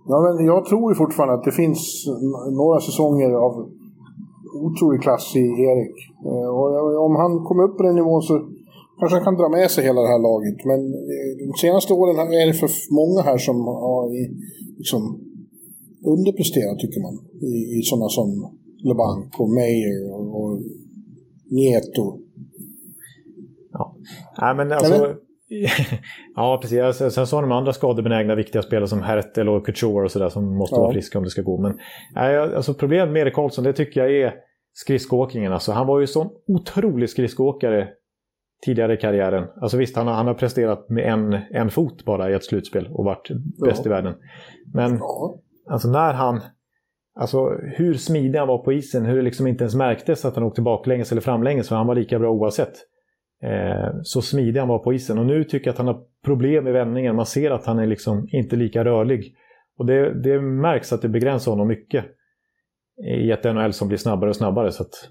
ja, 0.08 0.16
men 0.24 0.46
jag 0.46 0.64
tror 0.64 0.90
ju 0.90 0.94
fortfarande 0.94 1.34
att 1.34 1.44
det 1.44 1.52
finns 1.52 2.06
några 2.60 2.80
säsonger 2.80 3.30
av 3.46 3.52
otrolig 4.66 5.02
klass 5.02 5.36
i 5.36 5.46
Erik. 5.70 5.96
Eh, 6.24 6.48
och 6.58 7.04
om 7.06 7.16
han 7.16 7.44
kommer 7.44 7.62
upp 7.62 7.76
på 7.76 7.82
den 7.82 7.94
nivån 7.94 8.22
så 8.22 8.34
kanske 8.98 9.16
han 9.16 9.24
kan 9.24 9.36
dra 9.36 9.48
med 9.48 9.70
sig 9.70 9.84
hela 9.84 10.00
det 10.00 10.08
här 10.08 10.22
laget. 10.28 10.64
Men 10.70 10.80
de 11.46 11.52
senaste 11.60 11.92
åren 11.92 12.16
är 12.40 12.46
det 12.46 12.54
för 12.54 12.70
många 13.00 13.20
här 13.22 13.38
som 13.38 13.56
har 13.60 14.04
liksom, 14.78 15.02
underpresterat, 16.14 16.78
tycker 16.78 17.00
man. 17.00 17.14
I, 17.50 17.78
i 17.78 17.82
sådana 17.82 18.08
som 18.08 18.28
LeBanc 18.88 19.34
och 19.38 19.50
Meyer 19.50 20.12
och, 20.14 20.42
och 20.42 20.60
Nieto. 21.50 22.18
Ja, 23.72 23.96
Nej, 24.40 24.54
men 24.54 24.72
alltså... 24.72 25.14
ja, 26.36 26.58
precis. 26.62 26.80
Alltså, 26.80 27.10
sen 27.10 27.26
så 27.26 27.36
har 27.36 27.42
de 27.42 27.52
andra 27.52 27.72
skadebenägna 27.72 28.34
viktiga 28.34 28.62
spelare 28.62 28.88
som 28.88 29.02
Hertel 29.02 29.48
och 29.48 29.66
Couture 29.66 30.04
och 30.04 30.10
sådär 30.10 30.28
som 30.28 30.56
måste 30.56 30.76
ja. 30.76 30.80
vara 30.80 30.92
friska 30.92 31.18
om 31.18 31.24
det 31.24 31.30
ska 31.30 31.42
gå. 31.42 31.58
Men 31.58 31.78
nej, 32.14 32.38
alltså, 32.38 32.74
problemet 32.74 33.12
med 33.12 33.22
Erik 33.22 33.34
Karlsson, 33.34 33.64
det 33.64 33.72
tycker 33.72 34.00
jag 34.00 34.12
är 34.12 34.34
skridskoåkningen. 34.74 35.52
Alltså, 35.52 35.72
han 35.72 35.86
var 35.86 36.00
ju 36.00 36.06
sån 36.06 36.28
otrolig 36.46 37.10
skridskoåkare 37.10 37.88
tidigare 38.64 38.94
i 38.94 38.96
karriären. 38.96 39.48
Alltså 39.60 39.76
visst, 39.76 39.96
han 39.96 40.06
har, 40.06 40.14
han 40.14 40.26
har 40.26 40.34
presterat 40.34 40.88
med 40.88 41.04
en, 41.04 41.32
en 41.50 41.70
fot 41.70 42.04
bara 42.04 42.30
i 42.30 42.34
ett 42.34 42.44
slutspel 42.44 42.88
och 42.90 43.04
varit 43.04 43.28
bäst 43.64 43.84
ja. 43.84 43.90
i 43.90 43.94
världen. 43.94 44.14
Men 44.74 44.96
ja. 44.96 45.38
alltså 45.70 45.88
när 45.88 46.12
han... 46.12 46.40
Alltså 47.18 47.48
hur 47.76 47.94
smidig 47.94 48.38
han 48.38 48.48
var 48.48 48.58
på 48.58 48.72
isen, 48.72 49.04
hur 49.04 49.16
det 49.16 49.22
liksom 49.22 49.46
inte 49.46 49.64
ens 49.64 49.74
märktes 49.74 50.24
att 50.24 50.34
han 50.34 50.44
åkte 50.44 50.62
baklänges 50.62 51.12
eller 51.12 51.20
framlänges, 51.20 51.68
för 51.68 51.76
han 51.76 51.86
var 51.86 51.94
lika 51.94 52.18
bra 52.18 52.30
oavsett. 52.30 52.72
Eh, 53.42 53.90
så 54.02 54.22
smidig 54.22 54.60
han 54.60 54.68
var 54.68 54.78
på 54.78 54.92
isen. 54.92 55.18
Och 55.18 55.26
nu 55.26 55.44
tycker 55.44 55.66
jag 55.66 55.72
att 55.72 55.78
han 55.78 55.86
har 55.86 56.00
problem 56.24 56.64
med 56.64 56.72
vändningen. 56.72 57.16
Man 57.16 57.26
ser 57.26 57.50
att 57.50 57.66
han 57.66 57.78
är 57.78 57.86
liksom 57.86 58.28
inte 58.32 58.56
lika 58.56 58.84
rörlig. 58.84 59.34
Och 59.78 59.86
det, 59.86 60.22
det 60.22 60.40
märks 60.40 60.92
att 60.92 61.02
det 61.02 61.08
begränsar 61.08 61.52
honom 61.52 61.68
mycket 61.68 62.04
i 63.04 63.30
ett 63.30 63.44
NHL 63.44 63.72
som 63.72 63.88
blir 63.88 63.98
snabbare 63.98 64.30
och 64.30 64.36
snabbare. 64.36 64.72
Så 64.72 64.82
att, 64.82 65.10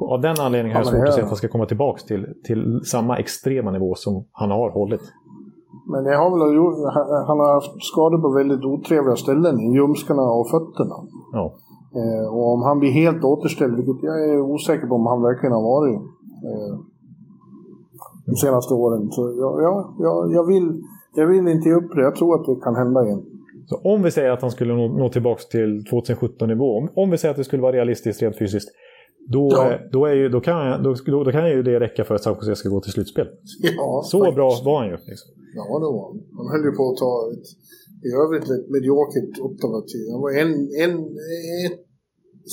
av 0.00 0.20
den 0.20 0.36
anledningen 0.40 0.76
har 0.76 0.84
jag 0.84 0.92
svårt 0.92 1.08
att 1.08 1.14
se 1.14 1.22
att 1.22 1.28
han 1.28 1.36
ska 1.36 1.48
komma 1.48 1.66
tillbaka 1.66 2.00
till, 2.06 2.26
till 2.44 2.80
samma 2.84 3.18
extrema 3.18 3.70
nivå 3.70 3.94
som 3.94 4.24
han 4.32 4.50
har 4.50 4.70
hållit. 4.70 5.00
Men 5.92 6.04
det 6.04 6.16
har 6.16 6.30
väl 6.30 6.56
gjort, 6.56 6.74
han 7.28 7.38
har 7.40 7.54
haft 7.54 7.74
skador 7.90 8.18
på 8.24 8.28
väldigt 8.40 8.64
otrevliga 8.64 9.16
ställen, 9.16 9.60
i 9.60 9.74
ljumskarna 9.74 10.22
och 10.22 10.50
fötterna. 10.50 10.96
Ja. 11.32 11.54
Eh, 12.00 12.34
och 12.34 12.52
om 12.54 12.62
han 12.62 12.78
blir 12.78 12.90
helt 12.90 13.24
återställd, 13.24 13.76
vilket 13.76 14.02
jag 14.02 14.16
är 14.30 14.40
osäker 14.40 14.86
på 14.86 14.94
om 14.94 15.06
han 15.06 15.22
verkligen 15.22 15.52
har 15.52 15.62
varit 15.62 15.96
eh, 16.48 16.74
de 18.26 18.36
senaste 18.36 18.74
åren. 18.74 19.10
Så 19.10 19.22
ja, 19.22 19.50
ja, 19.62 19.94
ja, 19.98 20.28
jag, 20.36 20.46
vill, 20.46 20.82
jag 21.14 21.26
vill 21.26 21.48
inte 21.48 21.68
ge 21.68 21.74
upp 21.74 21.94
det. 21.94 22.02
Jag 22.02 22.16
tror 22.16 22.34
att 22.34 22.46
det 22.46 22.56
kan 22.64 22.76
hända 22.76 23.04
igen. 23.06 23.22
Så 23.66 23.76
om 23.84 24.02
vi 24.02 24.10
säger 24.10 24.30
att 24.30 24.42
han 24.42 24.50
skulle 24.50 24.74
nå, 24.74 24.88
nå 24.88 25.08
tillbaka 25.08 25.42
till 25.50 25.84
2017-nivå, 25.92 26.78
om, 26.78 26.88
om 26.94 27.10
vi 27.10 27.18
säger 27.18 27.30
att 27.30 27.36
det 27.36 27.44
skulle 27.44 27.62
vara 27.62 27.72
realistiskt 27.72 28.22
rent 28.22 28.38
fysiskt, 28.38 28.68
då, 29.28 29.48
ja. 29.52 29.78
då, 29.92 30.06
är 30.06 30.14
ju, 30.14 30.28
då, 30.28 30.40
kan, 30.40 30.82
då, 30.82 30.94
då 31.24 31.32
kan 31.32 31.50
ju 31.50 31.62
det 31.62 31.80
räcka 31.80 32.04
för 32.04 32.14
att 32.14 32.22
San 32.22 32.34
Jose 32.34 32.56
ska 32.56 32.68
gå 32.68 32.80
till 32.80 32.92
slutspel. 32.92 33.26
Ja, 33.60 34.02
Så 34.04 34.18
faktiskt. 34.18 34.36
bra 34.36 34.60
var 34.64 34.78
han 34.78 34.86
ju. 34.88 34.92
Liksom. 34.92 35.30
Ja, 35.54 35.78
det 35.78 35.84
var 35.84 36.08
han. 36.08 36.22
Han 36.36 36.48
höll 36.52 36.64
ju 36.64 36.76
på 36.76 36.90
att 36.90 36.96
ta 36.96 37.32
ett 37.32 37.46
i 38.08 38.10
övrigt 38.22 38.50
ett 38.50 38.70
mediokert 38.70 39.38
Ottawa 39.40 39.80
till. 39.80 40.06
Han 40.12 40.20
var 40.20 40.30
en, 40.30 40.52
en, 40.84 41.00
ett 41.66 41.80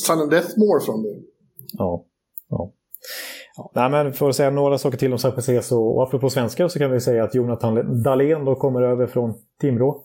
sudden 0.08 0.30
death 0.30 0.60
more 0.60 0.80
från 0.86 1.04
det. 1.04 1.16
Ja. 1.78 2.06
ja. 2.50 2.74
Ja, 3.58 3.72
nej, 3.76 3.90
men 3.90 4.14
för 4.14 4.30
att 4.30 4.36
säga 4.36 4.50
några 4.50 4.78
saker 4.78 4.98
till 4.98 5.12
om 5.12 5.20
San 5.20 5.32
Jose 5.36 5.62
så, 5.62 5.84
och 5.84 6.04
apropå 6.04 6.30
svenskar 6.30 6.68
så 6.68 6.80
kan 6.80 6.92
vi 6.92 7.00
säga 7.00 7.24
att 7.24 7.36
Jonathan 7.36 8.04
Dahlén 8.04 8.46
då 8.46 8.56
kommer 8.56 8.82
över 8.82 9.08
från 9.08 9.34
Timrå. 9.62 10.04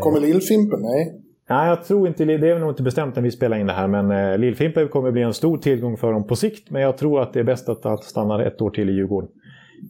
Kommer 0.00 0.20
Lillfimpen? 0.20 0.80
Nej. 0.82 1.22
Nej, 1.50 1.68
jag 1.68 1.84
tror 1.84 2.08
inte, 2.08 2.24
det 2.24 2.50
är 2.50 2.58
nog 2.58 2.70
inte 2.70 2.82
bestämt 2.82 3.16
när 3.16 3.22
vi 3.22 3.30
spelar 3.30 3.56
in 3.56 3.66
det 3.66 3.72
här, 3.72 3.88
men 3.88 4.10
eh, 4.10 4.38
Lillfimpen 4.38 4.88
kommer 4.88 5.10
bli 5.10 5.22
en 5.22 5.34
stor 5.34 5.58
tillgång 5.58 5.96
för 5.96 6.12
dem 6.12 6.26
på 6.26 6.36
sikt. 6.36 6.70
Men 6.70 6.82
jag 6.82 6.98
tror 6.98 7.22
att 7.22 7.32
det 7.32 7.40
är 7.40 7.44
bäst 7.44 7.68
att 7.68 7.84
han 7.84 7.98
stannar 7.98 8.40
ett 8.40 8.60
år 8.60 8.70
till 8.70 8.88
i 8.90 8.92
Djurgården. 8.92 9.30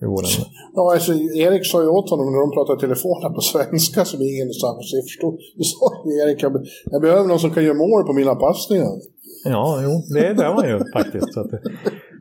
Djurgården. 0.01 0.31
Ja, 0.75 0.93
alltså, 0.93 1.13
Erik 1.15 1.67
sa 1.67 1.83
ju 1.83 1.89
åt 1.89 2.11
honom 2.11 2.33
när 2.33 2.41
de 2.41 2.51
pratade 2.51 2.79
i 2.79 2.81
telefon 2.81 3.35
på 3.35 3.41
svenska 3.41 4.05
som 4.05 4.23
ingen 4.23 4.49
i 4.49 4.53
San 4.53 4.77
Jose 4.77 5.03
förstod. 5.03 5.35
Då 5.57 5.65
sa 5.65 5.87
Erik, 6.25 6.43
jag, 6.43 6.67
jag 6.85 7.03
behöver 7.03 7.29
någon 7.29 7.39
som 7.39 7.51
kan 7.51 7.65
göra 7.65 7.75
mål 7.75 8.05
på 8.05 8.13
mina 8.13 8.35
passningar. 8.35 8.93
Ja, 9.45 9.81
jo, 9.85 10.03
det 10.15 10.37
behöver 10.37 10.55
man 10.55 10.69
ju 10.69 10.79
faktiskt. 10.93 11.35
Så 11.35 11.41
att, 11.41 11.51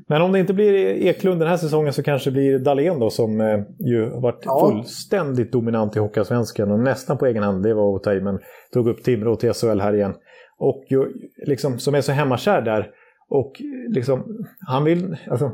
men 0.09 0.21
om 0.21 0.31
det 0.31 0.39
inte 0.39 0.53
blir 0.53 0.75
Eklund 1.07 1.41
den 1.41 1.49
här 1.49 1.57
säsongen 1.57 1.93
så 1.93 2.03
kanske 2.03 2.29
det 2.29 2.33
blir 2.33 2.59
Dahlén 2.59 2.99
då 2.99 3.09
som 3.09 3.41
eh, 3.41 3.59
ju 3.79 4.09
varit 4.09 4.41
ja. 4.45 4.67
fullständigt 4.67 5.51
dominant 5.51 5.95
i 5.95 5.99
Hockeyallsvenskan 5.99 6.71
och 6.71 6.79
nästan 6.79 7.17
på 7.17 7.25
egen 7.25 7.43
hand, 7.43 7.63
det 7.63 7.73
var 7.73 7.95
att 7.95 8.03
ta 8.03 8.13
i, 8.13 8.21
men 8.21 8.39
tog 8.73 8.87
upp 8.87 9.03
Timrå 9.03 9.35
till 9.35 9.53
SHL 9.53 9.79
här 9.79 9.95
igen. 9.95 10.13
Och 10.57 10.83
ju, 10.89 11.05
liksom, 11.47 11.79
som 11.79 11.95
är 11.95 12.01
så 12.01 12.11
hemmakär 12.11 12.61
där. 12.61 12.91
Och 13.29 13.61
liksom, 13.89 14.45
han 14.67 14.83
vill, 14.83 15.17
alltså, 15.29 15.51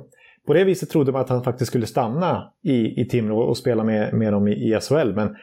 på 0.48 0.54
det 0.54 0.64
viset 0.64 0.90
trodde 0.90 1.12
man 1.12 1.22
att 1.22 1.30
han 1.30 1.44
faktiskt 1.44 1.70
skulle 1.70 1.86
stanna 1.86 2.52
i, 2.64 3.02
i 3.02 3.06
Timrå 3.06 3.40
och 3.40 3.58
spela 3.58 3.84
med, 3.84 4.14
med 4.14 4.34
dem 4.34 4.48
i, 4.48 4.52
i 4.52 4.80
SHL. 4.82 5.14
Men 5.14 5.36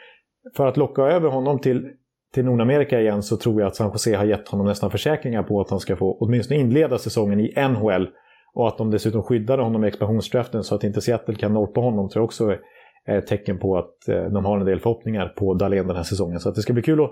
för 0.57 0.67
att 0.67 0.77
locka 0.77 1.03
över 1.03 1.29
honom 1.29 1.59
till, 1.59 1.89
till 2.35 2.45
Nordamerika 2.45 3.01
igen 3.01 3.23
så 3.23 3.37
tror 3.37 3.61
jag 3.61 3.69
att 3.69 3.77
San 3.77 3.91
Jose 3.93 4.17
har 4.17 4.25
gett 4.25 4.49
honom 4.49 4.67
nästan 4.67 4.91
försäkringar 4.91 5.43
på 5.43 5.61
att 5.61 5.71
han 5.71 5.81
ska 5.81 5.97
få 5.97 6.17
åtminstone 6.21 6.61
inleda 6.61 6.99
säsongen 6.99 7.41
i 7.41 7.55
NHL 7.69 8.09
och 8.55 8.69
att 8.69 8.79
de 8.79 8.91
dessutom 8.91 9.23
skyddade 9.23 9.63
honom 9.63 9.85
i 9.85 9.89
expansionsdraften 9.89 10.65
så 10.65 10.75
att 10.75 10.85
inte 10.85 11.01
Seattle 11.01 11.35
kan 11.35 11.53
norpa 11.53 11.81
honom 11.81 12.09
tror 12.09 12.21
jag 12.21 12.25
också 12.25 12.57
är 13.05 13.19
ett 13.19 13.27
tecken 13.27 13.59
på 13.59 13.79
att 13.79 14.09
eh, 14.09 14.25
de 14.25 14.45
har 14.45 14.59
en 14.59 14.67
del 14.67 14.81
förhoppningar 14.81 15.35
på 15.39 15.55
Dahlén 15.55 15.87
den 15.87 15.97
här 15.97 16.03
säsongen. 16.03 16.41
Så 16.41 16.51
det 16.51 16.61
ska 16.61 16.73
bli 16.73 16.83
kul 16.83 17.01
att, 17.01 17.11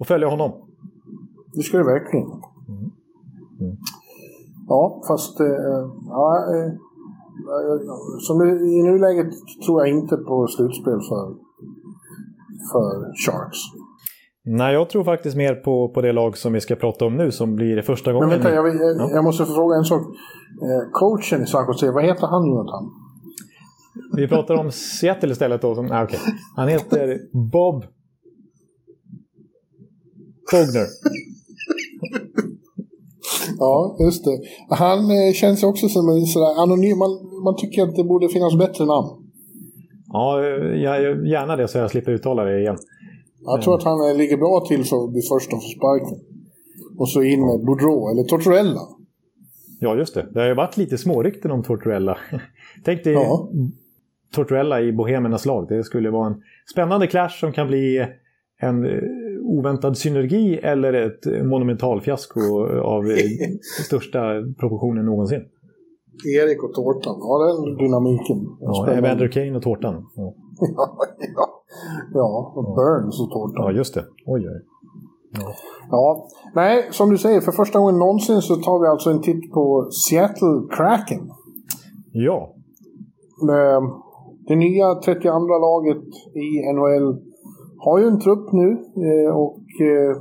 att 0.00 0.06
följa 0.06 0.28
honom. 0.28 0.52
Det 1.54 1.62
ska 1.62 1.78
det 1.78 1.84
verkligen. 1.84 2.26
Mm. 2.68 2.90
Mm. 3.60 3.76
Ja, 4.68 5.02
fast 5.08 5.40
äh, 5.40 5.46
ja, 6.08 6.44
äh, 6.54 6.72
som 8.18 8.42
i 8.42 8.82
nuläget 8.82 9.32
tror 9.66 9.86
jag 9.86 9.98
inte 9.98 10.16
på 10.16 10.46
slutspel 10.46 11.00
för, 11.08 11.34
för 12.72 13.12
Sharks. 13.24 13.58
Nej, 14.48 14.74
jag 14.74 14.90
tror 14.90 15.04
faktiskt 15.04 15.36
mer 15.36 15.54
på, 15.54 15.88
på 15.88 16.00
det 16.00 16.12
lag 16.12 16.38
som 16.38 16.52
vi 16.52 16.60
ska 16.60 16.76
prata 16.76 17.04
om 17.04 17.16
nu 17.16 17.32
som 17.32 17.56
blir 17.56 17.82
första 17.82 18.12
gången. 18.12 18.28
Men 18.28 18.38
vänta, 18.38 18.54
jag, 18.54 18.66
jag, 18.68 18.96
ja. 18.96 19.10
jag 19.12 19.24
måste 19.24 19.44
fråga 19.44 19.76
en 19.76 19.84
sak. 19.84 20.02
Eh, 20.02 20.90
coachen 20.92 21.42
i 21.42 21.46
San 21.46 21.66
Jose, 21.66 21.90
vad 21.90 22.04
heter 22.04 22.26
han 22.26 22.46
Jonathan? 22.46 22.90
Vi 24.16 24.28
pratar 24.28 24.54
om 24.54 24.70
Seattle 24.72 25.32
istället 25.32 25.62
då. 25.62 25.74
Som, 25.74 25.92
ah, 25.92 26.04
okay. 26.04 26.18
Han 26.56 26.68
heter 26.68 27.18
Bob 27.32 27.84
Fogner. 30.50 30.86
ja, 33.58 33.96
just 34.00 34.24
det. 34.24 34.38
Han 34.76 34.98
eh, 34.98 35.32
känns 35.34 35.62
också 35.62 35.88
som 35.88 36.08
en 36.08 36.26
sådär 36.26 36.62
anonym. 36.62 36.98
Man, 36.98 37.10
man 37.44 37.56
tycker 37.56 37.82
att 37.82 37.96
det 37.96 38.04
borde 38.04 38.28
finnas 38.28 38.58
bättre 38.58 38.84
namn. 38.84 39.08
Ja, 40.12 40.44
jag, 40.74 41.26
gärna 41.26 41.56
det 41.56 41.68
så 41.68 41.78
jag 41.78 41.90
slipper 41.90 42.12
uttala 42.12 42.44
det 42.44 42.60
igen. 42.60 42.76
Jag 43.46 43.62
tror 43.62 43.74
att 43.74 43.82
han 43.82 44.16
ligger 44.16 44.36
bra 44.36 44.64
till 44.68 44.84
för 44.84 45.04
att 45.04 45.12
bli 45.12 45.22
första 45.22 45.56
för 45.56 45.68
sparken. 45.68 46.18
Och 46.98 47.08
så 47.08 47.22
in 47.22 47.46
med 47.46 47.64
Boudreau, 47.64 48.10
eller 48.10 48.22
Tortorella. 48.22 48.80
Ja, 49.80 49.96
just 49.96 50.14
det. 50.14 50.26
Det 50.32 50.40
har 50.40 50.48
ju 50.48 50.54
varit 50.54 50.76
lite 50.76 50.98
smårykten 50.98 51.50
om 51.50 51.62
Tortorella. 51.62 52.18
Tänk 52.84 53.04
dig 53.04 53.12
ja. 53.12 53.48
Tortorella 54.34 54.80
i 54.80 54.92
Bohemernas 54.92 55.46
lag. 55.46 55.68
Det 55.68 55.84
skulle 55.84 56.10
vara 56.10 56.26
en 56.26 56.42
spännande 56.72 57.06
clash 57.06 57.40
som 57.40 57.52
kan 57.52 57.66
bli 57.66 58.06
en 58.60 58.84
eh, 58.84 59.00
oväntad 59.42 59.98
synergi 59.98 60.54
eller 60.62 60.92
ett 60.92 61.44
monumentalfiasko 61.44 62.40
av 62.82 63.06
eh, 63.06 63.16
största 63.86 64.18
proportioner 64.58 65.02
någonsin. 65.02 65.42
Erik 66.24 66.62
och 66.62 66.74
Tårtan, 66.74 67.16
ja 67.20 67.38
den 67.46 67.76
dynamiken. 67.76 68.56
Ja, 68.60 68.92
Evander 68.92 69.28
Kane 69.28 69.56
och 69.56 69.62
Tårtan. 69.62 70.06
Ja. 70.16 70.34
ja, 70.76 70.96
ja, 71.36 71.55
och 72.54 72.74
Burns 72.74 73.20
och 73.20 73.30
Tårtan. 73.30 73.64
Ja, 73.64 73.72
just 73.72 73.94
det. 73.94 74.04
Oj, 74.26 74.48
oj. 74.48 74.62
Ja. 75.30 75.54
ja. 75.90 76.28
Nej, 76.54 76.88
som 76.90 77.10
du 77.10 77.18
säger, 77.18 77.40
för 77.40 77.52
första 77.52 77.78
gången 77.78 77.98
någonsin 77.98 78.42
så 78.42 78.56
tar 78.56 78.80
vi 78.82 78.86
alltså 78.88 79.10
en 79.10 79.22
titt 79.22 79.52
på 79.52 79.88
Seattle 79.90 80.62
Kraken. 80.76 81.30
Ja. 82.12 82.52
Det 84.48 84.56
nya 84.56 84.94
32 84.94 85.58
laget 85.58 86.06
i 86.34 86.72
NHL 86.74 87.18
har 87.78 87.98
ju 87.98 88.06
en 88.06 88.20
trupp 88.20 88.52
nu 88.52 88.68
eh, 89.08 89.36
och 89.36 89.66
eh, 89.80 90.16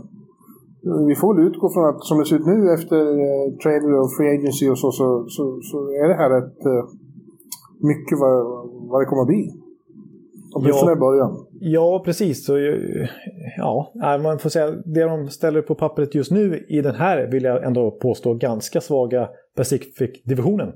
vi 1.08 1.16
får 1.16 1.36
väl 1.36 1.48
utgå 1.48 1.70
från 1.70 1.86
att 1.90 2.04
som 2.04 2.20
det 2.20 2.26
ser 2.26 2.36
ut 2.36 2.46
nu 2.46 2.74
efter 2.74 3.02
eh, 3.26 3.46
trade 3.64 4.00
och 4.00 4.12
free 4.18 4.38
agency 4.38 4.70
och 4.70 4.80
så, 4.80 4.92
så, 4.92 5.26
så, 5.28 5.60
så 5.62 5.78
är 6.02 6.08
det 6.08 6.14
här 6.14 6.32
ett 6.38 6.64
mycket 7.92 8.20
vad, 8.20 8.36
vad 8.90 9.02
det 9.02 9.06
kommer 9.06 9.22
att 9.22 9.28
bli. 9.28 9.65
Åtminstone 10.56 10.92
ja, 10.92 10.98
i 10.98 11.00
början. 11.00 11.46
Ja, 11.60 12.02
precis. 12.06 12.46
Så, 12.46 12.58
ja, 13.58 13.94
man 14.24 14.40
får 14.40 14.50
säga 14.50 14.72
det 14.72 15.04
de 15.04 15.30
ställer 15.30 15.62
på 15.62 15.76
pappret 15.76 16.16
just 16.16 16.32
nu 16.32 16.66
i 16.70 16.82
den 16.82 16.96
här, 16.96 17.32
vill 17.32 17.44
jag 17.44 17.64
ändå 17.64 17.92
påstå, 17.92 18.34
ganska 18.34 18.82
svaga 18.82 19.30
Pacific-divisionen. 19.56 20.68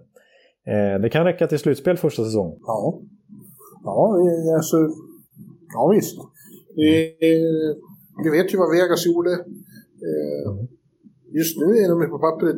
Eh, 0.67 1.01
det 1.01 1.09
kan 1.09 1.25
räcka 1.25 1.47
till 1.47 1.59
slutspel 1.59 1.97
första 1.97 2.23
säsongen. 2.23 2.59
Ja. 2.65 3.01
Ja, 3.83 4.17
alltså... 4.55 4.77
Ja, 5.73 5.91
visst. 5.93 6.19
Eh, 6.19 7.75
du 8.23 8.31
vet 8.31 8.53
ju 8.53 8.57
vad 8.57 8.71
Vegas 8.71 9.05
gjorde. 9.05 9.31
Eh, 10.09 10.49
just 11.31 11.57
nu 11.59 11.65
är 11.65 11.89
de 11.89 12.09
på 12.09 12.19
pappret, 12.19 12.57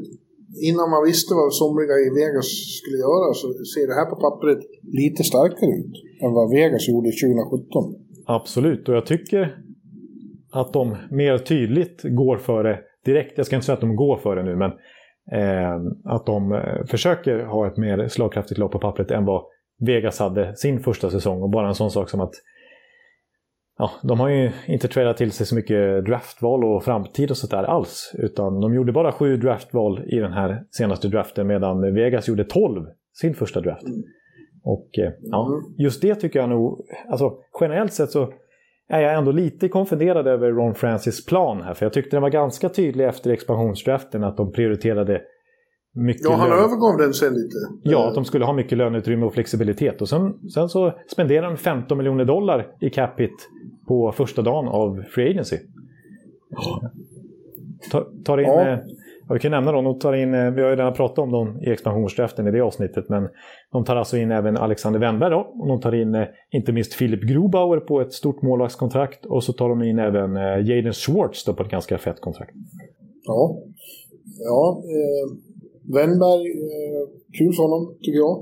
innan 0.69 0.89
man 0.89 1.03
visste 1.09 1.33
vad 1.33 1.53
somliga 1.53 1.95
i 2.07 2.09
Vegas 2.19 2.49
skulle 2.79 2.97
göra, 3.07 3.27
så 3.33 3.47
ser 3.73 3.85
det 3.87 3.95
här 3.99 4.09
på 4.13 4.15
pappret 4.25 4.61
lite 5.01 5.23
starkare 5.23 5.71
ut 5.81 5.95
än 6.23 6.31
vad 6.33 6.51
Vegas 6.57 6.87
gjorde 6.89 7.09
2017. 7.11 7.95
Absolut, 8.25 8.89
och 8.89 8.95
jag 8.95 9.05
tycker 9.05 9.57
att 10.51 10.73
de 10.73 10.97
mer 11.11 11.37
tydligt 11.37 12.01
går 12.03 12.37
före 12.37 12.79
direkt. 13.05 13.37
Jag 13.37 13.45
ska 13.45 13.55
inte 13.55 13.65
säga 13.65 13.73
att 13.73 13.81
de 13.81 13.95
går 13.95 14.17
före 14.17 14.43
nu, 14.43 14.55
men 14.55 14.71
eh, 15.41 15.75
att 16.05 16.25
de 16.25 16.51
eh, 16.51 16.85
försöker 16.85 17.45
ha 17.45 17.67
ett 17.67 17.77
mer 17.77 18.07
slagkraftigt 18.07 18.57
lag 18.57 18.71
på 18.71 18.79
pappret 18.79 19.11
än 19.11 19.25
vad 19.25 19.43
Vegas 19.79 20.19
hade 20.19 20.55
sin 20.55 20.79
första 20.79 21.09
säsong. 21.09 21.41
Och 21.41 21.49
bara 21.49 21.67
en 21.67 21.75
sån 21.75 21.91
sak 21.91 22.09
som 22.09 22.21
att 22.21 22.33
ja, 23.81 23.91
de 24.03 24.19
har 24.19 24.29
ju 24.29 24.51
inte 24.67 24.87
tradat 24.87 25.17
till 25.17 25.31
sig 25.31 25.45
så 25.45 25.55
mycket 25.55 26.05
draftval 26.05 26.63
och 26.63 26.83
framtid 26.83 27.31
och 27.31 27.37
sånt 27.37 27.51
där 27.51 27.63
alls. 27.63 28.11
Utan 28.17 28.61
de 28.61 28.73
gjorde 28.73 28.91
bara 28.91 29.11
sju 29.11 29.37
draftval 29.37 30.03
i 30.07 30.15
den 30.15 30.33
här 30.33 30.63
senaste 30.71 31.07
draften 31.07 31.47
medan 31.47 31.93
Vegas 31.93 32.27
gjorde 32.27 32.43
tolv 32.43 32.85
sin 33.13 33.33
första 33.33 33.61
draft. 33.61 33.83
Och 34.63 34.99
eh, 34.99 35.11
ja, 35.21 35.47
mm. 35.47 35.75
just 35.77 36.01
det 36.01 36.15
tycker 36.15 36.39
jag 36.39 36.49
nog, 36.49 36.85
alltså 37.09 37.33
generellt 37.61 37.93
sett 37.93 38.11
så 38.11 38.33
är 38.89 39.01
jag 39.01 39.13
ändå 39.13 39.31
lite 39.31 39.67
konfunderad 39.67 40.27
över 40.27 40.51
Ron 40.51 40.75
Francis 40.75 41.25
plan 41.25 41.61
här. 41.61 41.73
För 41.73 41.85
jag 41.85 41.93
tyckte 41.93 42.15
den 42.15 42.21
var 42.21 42.29
ganska 42.29 42.69
tydlig 42.69 43.05
efter 43.05 43.31
expansionsdraften 43.31 44.23
att 44.23 44.37
de 44.37 44.51
prioriterade 44.51 45.21
mycket 45.93 46.23
Ja, 46.23 46.35
han 46.35 46.49
lön... 46.49 46.59
övergav 46.59 46.97
den 46.97 47.13
sen 47.13 47.33
lite. 47.33 47.57
Ja, 47.83 48.07
att 48.07 48.15
de 48.15 48.25
skulle 48.25 48.45
ha 48.45 48.53
mycket 48.53 48.77
löneutrymme 48.77 49.25
och 49.25 49.33
flexibilitet. 49.33 50.01
Och 50.01 50.09
sen, 50.09 50.49
sen 50.49 50.69
så 50.69 50.93
spenderade 51.07 51.47
de 51.47 51.57
15 51.57 51.97
miljoner 51.97 52.25
dollar 52.25 52.67
i 52.81 52.89
capita 52.89 53.33
på 53.87 54.11
första 54.11 54.41
dagen 54.41 54.67
av 54.67 55.03
Free 55.15 55.29
Agency. 55.29 55.57
Ta, 57.91 58.07
tar 58.25 58.37
in, 58.37 58.45
ja. 58.45 58.67
Eh, 58.67 58.79
vi 59.33 59.39
kan 59.39 59.51
nämna 59.51 59.71
dem, 59.71 59.83
de 59.83 59.99
tar 59.99 60.13
in, 60.13 60.33
eh, 60.33 60.51
vi 60.51 60.61
har 60.61 60.69
ju 60.69 60.75
redan 60.75 60.93
pratat 60.93 61.19
om 61.19 61.31
dem 61.31 61.61
i 61.61 61.69
expansionsdraften 61.69 62.47
i 62.47 62.51
det 62.51 62.61
avsnittet, 62.61 63.09
men 63.09 63.29
de 63.71 63.85
tar 63.85 63.95
alltså 63.95 64.17
in 64.17 64.31
även 64.31 64.57
Alexander 64.57 64.99
Wennberg 64.99 65.29
då, 65.29 65.53
och 65.59 65.67
de 65.67 65.81
tar 65.81 65.95
in 65.95 66.15
eh, 66.15 66.27
inte 66.51 66.71
minst 66.71 66.97
Philip 66.97 67.21
Grubauer 67.21 67.79
på 67.79 68.01
ett 68.01 68.13
stort 68.13 68.41
målvaktskontrakt 68.41 69.25
och 69.25 69.43
så 69.43 69.53
tar 69.53 69.69
de 69.69 69.83
in 69.83 69.99
även 69.99 70.35
Jaden 70.65 70.93
Schwartz 70.93 71.45
då 71.45 71.53
på 71.53 71.63
ett 71.63 71.69
ganska 71.69 71.97
fett 71.97 72.21
kontrakt. 72.21 72.51
Ja, 73.25 73.57
ja 74.39 74.83
eh, 74.83 75.50
Wennberg, 75.95 76.45
eh, 76.69 77.03
kul 77.37 77.51
för 77.55 77.63
honom 77.67 77.83
tycker 78.03 78.19
jag. 78.25 78.35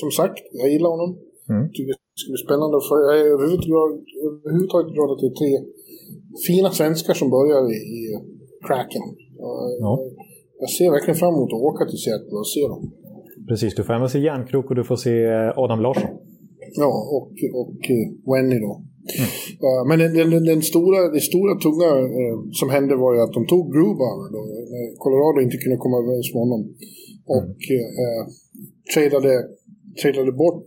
Som 0.00 0.10
sagt, 0.18 0.38
jag 0.60 0.68
gillar 0.74 0.90
honom. 0.94 1.10
Mm. 1.52 1.64
Tycker 1.74 1.90
det 1.92 2.20
ska 2.22 2.28
bli 2.34 2.42
spännande. 2.46 2.76
För 2.88 2.96
jag 3.06 3.14
är 3.22 3.26
överhuvudtaget 3.36 4.90
glad 4.96 5.08
att 5.12 5.20
det 5.22 5.30
är 5.32 5.36
tre 5.40 5.52
fina 6.48 6.70
svenskar 6.78 7.14
som 7.20 7.28
börjar 7.36 7.60
i, 7.76 7.78
i 7.98 8.00
Kraken. 8.66 9.04
Ja. 9.82 9.92
Jag 10.62 10.70
ser 10.70 10.90
verkligen 10.90 11.18
fram 11.22 11.34
emot 11.34 11.52
att 11.52 11.66
åka 11.70 11.84
till 11.90 11.98
Seattle 12.04 12.36
och 12.42 12.48
se 12.54 12.62
dem. 12.72 12.82
Precis, 13.48 13.74
du 13.74 13.82
får 13.84 13.94
även 13.94 14.08
se 14.08 14.18
Järnkrok 14.18 14.70
och 14.70 14.76
du 14.76 14.84
får 14.84 14.96
se 14.96 15.24
eh, 15.24 15.58
Adam 15.62 15.80
Larsson. 15.80 16.10
Ja, 16.82 16.92
och, 17.16 17.32
och 17.60 17.82
uh, 17.96 18.32
Wenny 18.32 18.58
då. 18.66 18.82
Mm. 19.18 19.28
Uh, 19.66 19.82
men 19.88 19.98
den, 19.98 20.30
den, 20.30 20.44
den, 20.44 20.62
stora, 20.62 20.98
det 21.16 21.20
stora 21.20 21.52
tunga 21.64 21.90
uh, 22.18 22.36
som 22.52 22.68
hände 22.70 22.96
var 22.96 23.14
ju 23.14 23.20
att 23.20 23.32
de 23.32 23.46
tog 23.46 23.72
Grubauer 23.74 24.28
då. 24.34 24.40
Colorado 25.02 25.40
inte 25.40 25.56
kunde 25.56 25.76
komma 25.76 25.96
överens 26.02 26.34
med 26.34 26.40
honom. 26.44 26.60
Och 27.34 27.42
mm. 27.42 27.56
tradade, 28.94 29.32
tradade 30.02 30.32
bort 30.32 30.64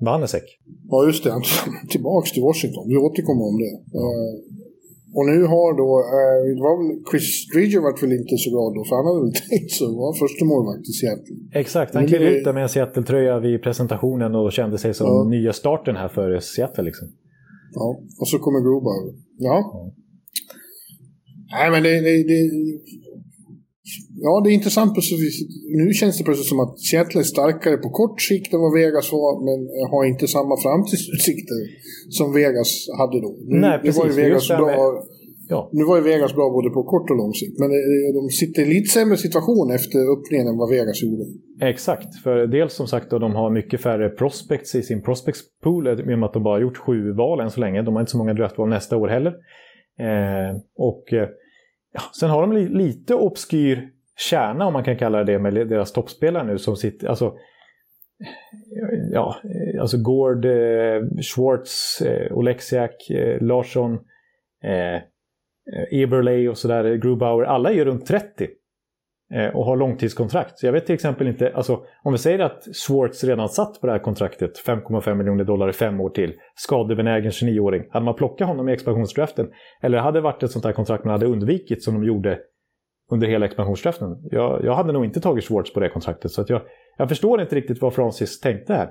Vanesek. 0.00 0.46
Ja, 0.90 1.06
just 1.06 1.24
det. 1.24 1.30
Han 1.30 1.42
tillbaks 1.88 2.32
till 2.32 2.42
Washington. 2.42 2.88
Vi 2.88 2.96
återkommer 2.96 3.44
om 3.50 3.58
det. 3.64 3.74
Uh, 3.98 4.32
och 5.16 5.24
nu 5.30 5.38
har 5.54 5.70
då, 5.82 5.90
uh, 6.16 6.38
det 6.56 6.62
var 6.68 6.74
väl, 6.80 6.90
Chris 7.10 7.28
Driedger 7.52 7.80
vart 7.86 8.02
väl 8.02 8.12
inte 8.20 8.36
så 8.44 8.48
glad 8.54 8.70
då, 8.76 8.80
för 8.88 8.94
han 8.98 9.06
hade 9.08 9.20
väl 9.26 9.36
tänkt 9.50 9.72
sig 9.78 9.86
vara 10.02 10.12
första 10.24 10.44
målvakt 10.52 10.84
i 10.92 10.94
Seattle. 11.00 11.36
Exakt, 11.62 11.94
han 11.94 12.06
klev 12.10 12.22
ut 12.22 12.44
där 12.44 12.52
med 12.52 12.62
en 12.62 12.72
Seattle-tröja 12.74 13.34
vid 13.46 13.62
presentationen 13.66 14.34
och 14.34 14.52
kände 14.58 14.76
sig 14.78 14.94
som 14.94 15.06
ja. 15.06 15.28
nya 15.34 15.52
starten 15.62 15.96
här 16.02 16.08
för 16.16 16.28
Seattle 16.40 16.84
liksom. 16.88 17.08
Ja, 17.78 17.86
och 18.20 18.28
så 18.28 18.36
kommer 18.38 18.60
Gruber. 18.66 18.94
Ja. 19.48 19.56
ja. 19.74 19.92
Nej, 21.50 21.70
men 21.70 21.82
det, 21.82 22.00
det, 22.00 22.14
det, 22.30 22.40
Ja, 24.26 24.40
det 24.44 24.50
är 24.50 24.54
intressant. 24.60 24.92
Nu 25.82 25.92
känns 25.92 26.18
det 26.18 26.24
plötsligt 26.24 26.52
som 26.54 26.60
att 26.60 26.80
Seattle 26.80 27.20
är 27.20 27.24
starkare 27.24 27.76
på 27.76 27.90
kort 27.90 28.20
sikt 28.20 28.54
än 28.54 28.60
vad 28.60 28.72
Vegas 28.80 29.12
var, 29.12 29.32
men 29.48 29.58
har 29.90 30.04
inte 30.04 30.26
samma 30.28 30.56
framtidsutsikter 30.64 31.60
som 32.08 32.32
Vegas 32.32 32.70
hade 32.98 33.20
då. 33.20 33.30
Nu, 33.46 33.58
Nej, 33.66 33.78
precis. 33.78 33.98
var 33.98 34.06
ju 34.10 34.12
Vegas 34.12 34.48
bra, 34.48 34.70
ja. 35.48 35.70
Nu 35.72 35.84
var 35.84 35.96
ju 35.96 36.02
Vegas 36.02 36.34
bra 36.34 36.50
både 36.50 36.70
på 36.70 36.82
kort 36.82 37.10
och 37.10 37.16
lång 37.16 37.32
sikt, 37.32 37.58
men 37.58 37.70
eh, 37.70 38.14
de 38.18 38.28
sitter 38.40 38.62
i 38.62 38.64
lite 38.64 38.88
sämre 38.88 39.16
situation 39.16 39.70
efter 39.70 39.98
öppningen 40.14 40.46
än 40.48 40.56
vad 40.56 40.70
Vegas 40.70 41.02
gjorde. 41.02 41.24
Exakt, 41.60 42.10
för 42.22 42.46
dels 42.46 42.72
som 42.74 42.86
sagt 42.86 43.10
då, 43.10 43.18
de 43.18 43.34
har 43.34 43.50
mycket 43.50 43.80
färre 43.80 44.08
prospects 44.08 44.74
i 44.74 44.82
sin 44.82 45.02
prospects 45.02 45.40
pool 45.62 45.88
i 45.88 46.02
och 46.02 46.06
med 46.06 46.24
att 46.24 46.32
de 46.32 46.42
bara 46.42 46.60
gjort 46.60 46.76
sju 46.76 47.12
val 47.12 47.40
än 47.40 47.50
så 47.50 47.60
länge. 47.60 47.82
De 47.82 47.94
har 47.94 48.00
inte 48.00 48.12
så 48.12 48.18
många 48.18 48.34
draftval 48.34 48.68
nästa 48.68 48.96
år 48.96 49.08
heller. 49.08 49.32
Eh, 49.98 50.60
och 50.76 51.12
eh, 51.12 51.28
ja, 51.92 52.00
sen 52.20 52.30
har 52.30 52.40
de 52.40 52.52
li 52.52 52.68
lite 52.68 53.14
obskyr 53.14 53.97
kärna, 54.18 54.66
om 54.66 54.72
man 54.72 54.84
kan 54.84 54.96
kalla 54.96 55.24
det 55.24 55.38
med 55.38 55.54
deras 55.54 55.92
toppspelare 55.92 56.44
nu 56.44 56.58
som 56.58 56.76
sitter... 56.76 57.08
Alltså, 57.08 57.34
ja, 59.12 59.36
alltså 59.80 59.96
Gord, 59.98 60.44
eh, 60.44 61.02
Schwartz, 61.34 62.00
eh, 62.00 62.36
Oleksiak, 62.36 63.10
eh, 63.10 63.42
Larsson, 63.42 63.94
eh, 64.64 65.02
Eberle 65.90 66.48
och 66.48 66.58
sådär, 66.58 66.94
Grubauer. 66.94 67.44
Alla 67.44 67.70
är 67.70 67.74
ju 67.74 67.84
runt 67.84 68.06
30 68.06 68.48
eh, 69.34 69.56
och 69.56 69.64
har 69.64 69.76
långtidskontrakt. 69.76 70.58
Så 70.58 70.66
jag 70.66 70.72
vet 70.72 70.86
till 70.86 70.94
exempel 70.94 71.26
inte, 71.26 71.52
alltså 71.54 71.82
om 72.02 72.12
vi 72.12 72.18
säger 72.18 72.38
att 72.38 72.62
Schwartz 72.76 73.24
redan 73.24 73.48
satt 73.48 73.80
på 73.80 73.86
det 73.86 73.92
här 73.92 73.98
kontraktet, 73.98 74.52
5,5 74.66 75.14
miljoner 75.14 75.44
dollar 75.44 75.68
i 75.68 75.72
fem 75.72 76.00
år 76.00 76.10
till, 76.10 76.34
skadebenägen 76.54 77.30
29-åring. 77.30 77.84
Hade 77.90 78.04
man 78.04 78.14
plockat 78.14 78.48
honom 78.48 78.68
i 78.68 78.72
expansionsdraften? 78.72 79.50
Eller 79.82 79.98
hade 79.98 80.18
det 80.18 80.22
varit 80.22 80.42
ett 80.42 80.50
sånt 80.50 80.64
här 80.64 80.72
kontrakt 80.72 81.04
man 81.04 81.12
hade 81.12 81.26
undvikit 81.26 81.82
som 81.82 81.94
de 81.94 82.04
gjorde 82.04 82.38
under 83.10 83.26
hela 83.26 83.46
expansionsdraften. 83.46 84.16
Jag, 84.30 84.64
jag 84.64 84.74
hade 84.74 84.92
nog 84.92 85.04
inte 85.04 85.20
tagit 85.20 85.44
Schwartz 85.44 85.72
på 85.72 85.80
det 85.80 85.88
kontraktet. 85.88 86.30
Så 86.30 86.40
att 86.40 86.50
jag, 86.50 86.62
jag 86.96 87.08
förstår 87.08 87.40
inte 87.40 87.56
riktigt 87.56 87.82
vad 87.82 87.94
Francis 87.94 88.40
tänkte 88.40 88.74
här. 88.74 88.90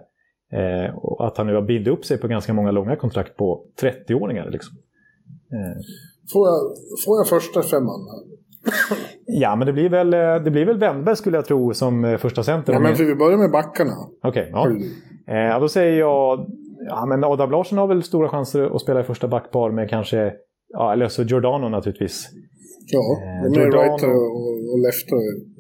Eh, 0.52 0.95
och 0.95 1.27
att 1.27 1.38
han 1.38 1.48
nu 1.48 1.56
har 1.56 1.61
bindit 1.61 1.94
upp 1.94 2.06
sig 2.06 2.18
på 2.18 2.27
ganska 2.27 2.53
många 2.53 2.72
långa 2.72 2.95
kontrakt 2.95 3.38
på 3.38 3.65
30-åringar. 3.81 4.49
Liksom. 4.49 4.77
Eh. 5.52 5.81
Får, 6.34 6.48
jag, 6.48 6.60
får 7.06 7.18
jag 7.18 7.27
första 7.27 7.64
femman? 7.64 7.99
ja, 9.26 9.56
men 9.56 9.68
det 9.68 9.73
blir 9.73 9.89
väl, 9.89 10.14
eh, 10.14 10.44
det 10.44 10.52
blir 10.52 10.65
väl 10.65 10.77
Wennberg 10.77 11.15
skulle 11.15 11.38
jag 11.38 11.45
tro 11.45 11.73
som 11.73 12.06
eh, 12.06 12.18
första 12.18 12.44
center. 12.44 12.73
Ja, 12.73 12.80
men 12.80 12.95
vi 12.95 13.15
börjar 13.15 13.38
med 13.38 13.52
backarna. 13.52 13.94
Okej, 14.23 14.52
okay, 14.53 14.89
ja. 15.27 15.53
Eh, 15.53 15.60
då 15.60 15.69
säger 15.69 15.99
jag... 15.99 16.48
Ja, 16.89 17.06
men 17.06 17.23
Adam 17.23 17.52
Larsson 17.52 17.77
har 17.77 17.88
väl 17.88 18.03
stora 18.03 18.30
chanser 18.30 18.76
att 18.76 18.81
spela 18.81 18.99
i 18.99 19.03
första 19.03 19.27
backpar 19.27 19.72
med 19.72 19.89
kanske... 19.89 20.34
Ja, 20.69 20.94
eller 20.94 21.07
så 21.07 21.23
Giordano 21.23 21.69
naturligtvis. 21.69 22.30
Ja, 22.91 23.22
eh, 23.23 23.51
de 23.51 23.59
är 23.59 23.72
righter 23.72 24.15
och, 24.15 24.73
och 24.73 24.80
lefter. 24.80 25.18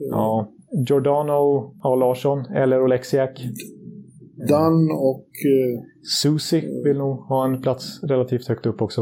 Ja, 0.09 0.51
Giordano 0.87 1.73
har 1.81 1.97
Larsson, 1.97 2.45
eller 2.55 2.83
Oleksiak. 2.83 3.45
Dunn 4.47 4.91
och... 4.91 5.27
Eh, 5.45 5.81
Susi 6.21 6.81
vill 6.83 6.97
nog 6.97 7.17
ha 7.17 7.45
en 7.45 7.61
plats 7.61 8.03
relativt 8.03 8.47
högt 8.47 8.65
upp 8.65 8.81
också. 8.81 9.01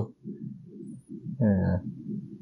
Eh. 1.39 1.89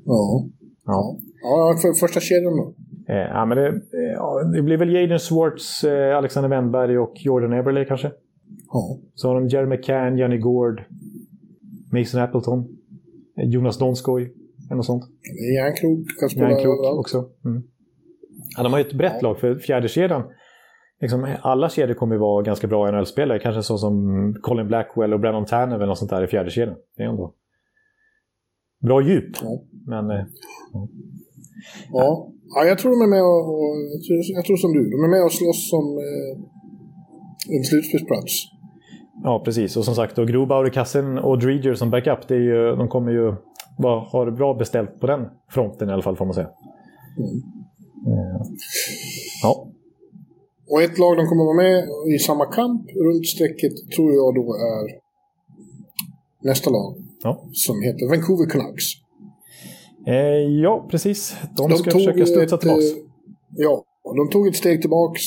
Ja. 0.05 0.45
Ja. 0.85 1.17
Ja, 1.41 1.77
för 1.81 1.93
första 1.93 2.19
kedjan 2.19 2.57
då? 2.57 2.73
Eh, 3.07 3.15
ja, 3.15 3.45
men 3.45 3.57
det, 3.57 3.81
ja, 4.15 4.43
det 4.43 4.61
blir 4.61 4.77
väl 4.77 4.93
Jaden 4.93 5.19
Swartz, 5.19 5.83
eh, 5.83 6.17
Alexander 6.17 6.49
Wennberg 6.49 6.97
och 6.97 7.13
Jordan 7.15 7.53
Eberle 7.53 7.85
kanske. 7.85 8.11
Ja. 8.67 8.97
Så 9.15 9.27
har 9.27 9.35
de 9.35 9.47
Jeremy 9.47 9.77
Can, 9.77 10.17
Johnny 10.17 10.37
Gord, 10.37 10.83
Mason 11.91 12.21
Appleton, 12.21 12.67
Jonas 13.35 13.77
Donskoj. 13.77 14.33
Eller 14.73 14.77
något 14.77 14.85
sånt. 14.85 15.03
Järnkrok 15.57 16.19
kan 16.19 16.29
spela 16.29 16.49
Järnkrok 16.49 16.79
överallt. 16.79 16.99
också. 16.99 17.17
Mm. 17.45 17.63
Ja, 18.57 18.63
de 18.63 18.73
har 18.73 18.79
ju 18.79 18.85
ett 18.85 18.93
brett 18.93 19.19
ja. 19.21 19.27
lag 19.27 19.39
för 19.39 19.55
fjärde 19.55 19.87
kedjan. 19.87 20.23
Liksom, 21.01 21.35
alla 21.41 21.69
kedjor 21.69 21.95
kommer 21.95 22.15
ju 22.15 22.19
vara 22.19 22.43
ganska 22.43 22.67
bra 22.67 22.91
NHL-spelare. 22.91 23.39
Kanske 23.39 23.63
så 23.63 23.77
som 23.77 23.95
Colin 24.41 24.67
Blackwell 24.67 25.13
och 25.13 25.19
Brennan 25.19 25.45
Tanner 25.45 25.75
eller 25.75 25.85
något 25.85 25.97
sånt 25.97 26.11
där 26.11 26.23
i 26.23 26.27
fjärde 26.27 26.49
kedjan. 26.49 26.75
Det 26.97 27.03
är 27.03 27.07
ändå 27.07 27.33
bra 28.87 29.01
djup. 29.01 29.31
Ja. 29.41 29.63
Men... 29.87 30.09
Eh, 30.09 30.25
ja. 30.73 30.87
ja. 31.91 32.29
Ja. 32.55 32.65
jag 32.65 32.77
tror 32.77 32.91
de 32.91 33.01
är 33.07 33.09
med 33.15 33.23
och, 33.23 33.43
och 33.53 33.75
jag, 34.35 34.45
tror, 34.45 34.57
som 34.57 34.73
du, 34.73 34.83
de 34.89 35.03
är 35.03 35.11
med 35.15 35.23
och 35.25 35.31
slåss 35.31 35.73
om 35.73 35.87
eh, 35.97 37.57
en 37.57 37.63
slutspelsplats. 37.63 38.33
Ja, 39.23 39.41
precis. 39.45 39.77
Och 39.77 39.85
som 39.85 39.95
sagt, 39.95 40.15
då 40.15 40.25
Grobauer 40.25 40.67
i 40.67 40.71
kassen 40.71 41.17
och 41.17 41.39
Dreger 41.39 41.73
som 41.73 41.89
backup, 41.89 42.27
det 42.27 42.35
är 42.35 42.39
ju, 42.39 42.75
de 42.75 42.87
kommer 42.87 43.11
ju 43.11 43.35
var, 43.77 43.99
har 43.99 44.31
bra 44.31 44.53
beställt 44.53 44.99
på 44.99 45.07
den 45.07 45.29
fronten 45.49 45.89
i 45.89 45.93
alla 45.93 46.01
fall 46.01 46.15
får 46.15 46.25
man 46.25 46.33
säga. 46.33 46.49
Mm. 47.17 47.41
Ja. 49.43 49.67
Och 50.69 50.81
ett 50.81 50.99
lag 50.99 51.17
de 51.17 51.27
kommer 51.27 51.43
vara 51.43 51.57
med 51.57 51.83
i 52.15 52.19
samma 52.19 52.45
kamp 52.45 52.81
runt 52.95 53.27
strecket 53.27 53.73
tror 53.95 54.13
jag 54.13 54.35
då 54.35 54.53
är 54.53 55.03
nästa 56.49 56.69
lag. 56.69 56.95
Ja. 57.23 57.45
Som 57.53 57.81
heter 57.81 58.09
Vancouver 58.09 58.49
Canucks. 58.49 58.83
Eh, 60.07 60.61
ja, 60.63 60.87
precis. 60.91 61.35
De, 61.57 61.69
de 61.69 61.77
ska 61.77 61.91
försöka 61.91 62.25
studsa 62.25 62.57
tillbaka. 62.57 62.81
Eh, 62.81 62.87
ja, 63.55 63.83
de 64.03 64.29
tog 64.29 64.47
ett 64.47 64.55
steg 64.55 64.81
tillbaks 64.81 65.21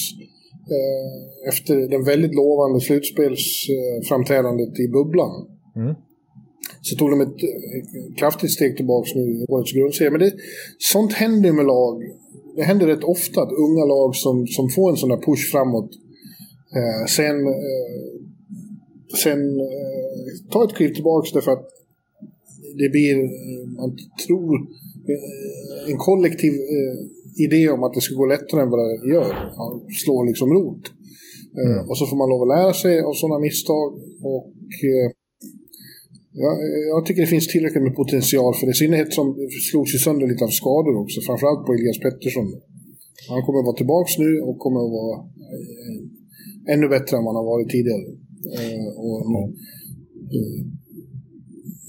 eh, 0.77 1.49
efter 1.49 1.89
den 1.91 2.05
väldigt 2.05 2.35
lovande 2.35 2.81
slutspelsframträdandet 2.81 4.81
i 4.81 4.89
bubblan. 4.89 5.49
Mm. 5.77 5.95
Så 6.87 6.97
tog 6.97 7.11
de 7.11 7.21
ett, 7.21 7.41
ett 7.77 8.19
kraftigt 8.19 8.53
steg 8.53 8.77
tillbaks 8.77 9.15
nu 9.15 9.23
i 9.23 9.45
årets 9.49 9.73
grundserie. 9.73 10.11
Men 10.11 10.21
det, 10.21 10.33
sånt 10.79 11.13
händer 11.13 11.53
med 11.53 11.67
lag. 11.67 11.95
Det 12.57 12.63
händer 12.63 12.87
rätt 12.87 13.05
ofta 13.05 13.43
att 13.43 13.53
unga 13.53 13.85
lag 13.85 14.17
som, 14.17 14.47
som 14.47 14.69
får 14.71 14.91
en 14.91 14.97
sån 14.97 15.09
där 15.09 15.23
push 15.27 15.51
framåt 15.53 15.91
eh, 16.77 17.07
sen, 17.17 17.37
eh, 17.47 18.07
sen 19.23 19.41
eh, 19.61 20.51
tar 20.53 20.65
ett 20.65 20.77
kliv 20.77 20.95
tillbaks 20.95 21.33
därför 21.33 21.53
att 21.53 21.67
det 22.79 22.89
blir, 22.89 23.17
eh, 23.25 23.69
man 23.77 23.97
tror, 24.27 24.55
eh, 25.11 25.91
en 25.91 25.99
kollektiv 25.99 26.53
eh, 26.53 26.97
idé 27.45 27.71
om 27.71 27.83
att 27.83 27.95
det 27.95 28.01
ska 28.01 28.15
gå 28.15 28.27
lättare 28.27 28.61
än 28.63 28.71
vad 28.71 28.81
det 28.81 29.09
gör. 29.15 29.33
Slår 30.05 30.27
liksom 30.27 30.53
rot. 30.53 30.85
Mm. 31.65 31.89
Och 31.89 31.99
så 31.99 32.07
får 32.07 32.17
man 32.17 32.29
lov 32.29 32.43
att 32.43 32.57
lära 32.57 32.73
sig 32.73 33.01
av 33.01 33.13
sådana 33.13 33.39
misstag. 33.39 33.93
Och 34.23 34.53
ja, 36.45 36.51
jag 36.93 37.01
tycker 37.07 37.21
det 37.21 37.35
finns 37.37 37.49
tillräckligt 37.49 37.87
med 37.89 37.95
potential 38.03 38.55
för 38.55 38.67
det. 38.67 38.75
I 38.77 38.81
synnerhet 38.83 39.13
som 39.19 39.27
slogs 39.71 39.95
ju 39.95 39.99
sönder 39.99 40.27
lite 40.27 40.45
av 40.45 40.53
skador 40.61 40.95
också. 41.03 41.19
Framförallt 41.29 41.67
på 41.67 41.73
Elias 41.73 42.01
Pettersson. 42.05 42.49
Han 43.33 43.43
kommer 43.45 43.59
att 43.61 43.69
vara 43.71 43.81
tillbaka 43.83 44.11
nu 44.25 44.31
och 44.49 44.57
kommer 44.65 44.81
att 44.85 44.93
vara 45.01 45.15
ännu 46.73 46.87
bättre 46.95 47.13
än 47.17 47.25
vad 47.25 47.33
han 47.35 47.43
har 47.43 47.53
varit 47.55 47.71
tidigare. 47.77 48.07
Och, 49.05 49.19
mm 49.27 49.47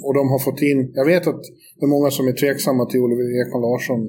och 0.06 0.14
de 0.20 0.24
har 0.34 0.40
fått 0.48 0.62
in, 0.72 0.80
jag 1.00 1.06
vet 1.14 1.26
att 1.32 1.44
det 1.78 1.86
är 1.88 1.96
många 1.98 2.12
som 2.18 2.28
är 2.28 2.36
tveksamma 2.42 2.84
till 2.86 3.00
Oliver 3.06 3.28
Ekman 3.40 3.62
Larsson 3.68 4.02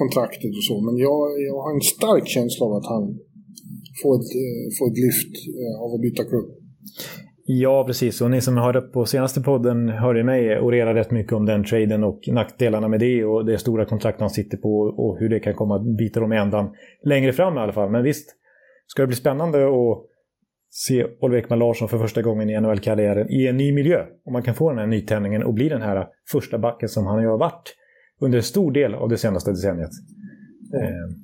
kontraktet 0.00 0.52
och 0.58 0.64
så, 0.68 0.74
men 0.86 0.96
jag, 1.06 1.20
jag 1.48 1.58
har 1.64 1.72
en 1.74 1.86
stark 1.96 2.26
känsla 2.36 2.62
av 2.66 2.72
att 2.80 2.88
han 2.94 3.04
får 4.00 4.12
ett, 4.18 4.32
eh, 4.44 4.64
får 4.76 4.86
ett 4.90 5.00
lyft 5.06 5.34
eh, 5.60 5.74
av 5.82 5.88
att 5.94 6.04
byta 6.06 6.22
klubb. 6.30 6.48
Ja, 7.46 7.84
precis. 7.86 8.20
Och 8.20 8.30
ni 8.30 8.40
som 8.40 8.56
hörde 8.56 8.80
på 8.80 9.06
senaste 9.06 9.40
podden 9.40 9.88
hörde 9.88 10.24
mig 10.24 10.60
orera 10.60 10.94
rätt 10.94 11.10
mycket 11.10 11.32
om 11.32 11.46
den 11.46 11.64
traden 11.64 12.04
och 12.04 12.20
nackdelarna 12.28 12.88
med 12.88 13.00
det 13.00 13.24
och 13.24 13.44
det 13.44 13.58
stora 13.58 13.84
kontrakt 13.84 14.20
han 14.20 14.30
sitter 14.30 14.56
på 14.56 14.78
och 14.78 15.18
hur 15.18 15.28
det 15.28 15.40
kan 15.40 15.54
komma 15.54 15.76
att 15.76 15.96
bita 15.96 16.20
dem 16.20 16.32
i 16.32 16.36
ändan 16.36 16.74
längre 17.02 17.32
fram 17.32 17.56
i 17.56 17.60
alla 17.60 17.72
fall. 17.72 17.90
Men 17.90 18.02
visst, 18.02 18.30
ska 18.86 19.02
det 19.02 19.06
bli 19.06 19.16
spännande 19.16 19.66
att 19.66 20.04
se 20.70 21.06
Oliver 21.20 21.38
Ekman 21.38 21.58
Larsson 21.58 21.88
för 21.88 21.98
första 21.98 22.22
gången 22.22 22.50
i 22.50 22.60
NHL-karriären 22.60 23.30
i 23.30 23.46
en 23.46 23.56
ny 23.56 23.72
miljö. 23.72 24.06
Om 24.24 24.32
man 24.32 24.42
kan 24.42 24.54
få 24.54 24.70
den 24.70 24.78
här 24.78 24.86
nytändningen 24.86 25.42
och 25.42 25.54
bli 25.54 25.68
den 25.68 25.82
här 25.82 26.06
första 26.32 26.58
backen 26.58 26.88
som 26.88 27.06
han 27.06 27.24
har 27.24 27.38
varit 27.38 27.74
under 28.20 28.38
en 28.38 28.42
stor 28.42 28.72
del 28.72 28.94
av 28.94 29.08
det 29.08 29.16
senaste 29.16 29.50
decenniet. 29.50 29.90
Eh, 30.80 31.16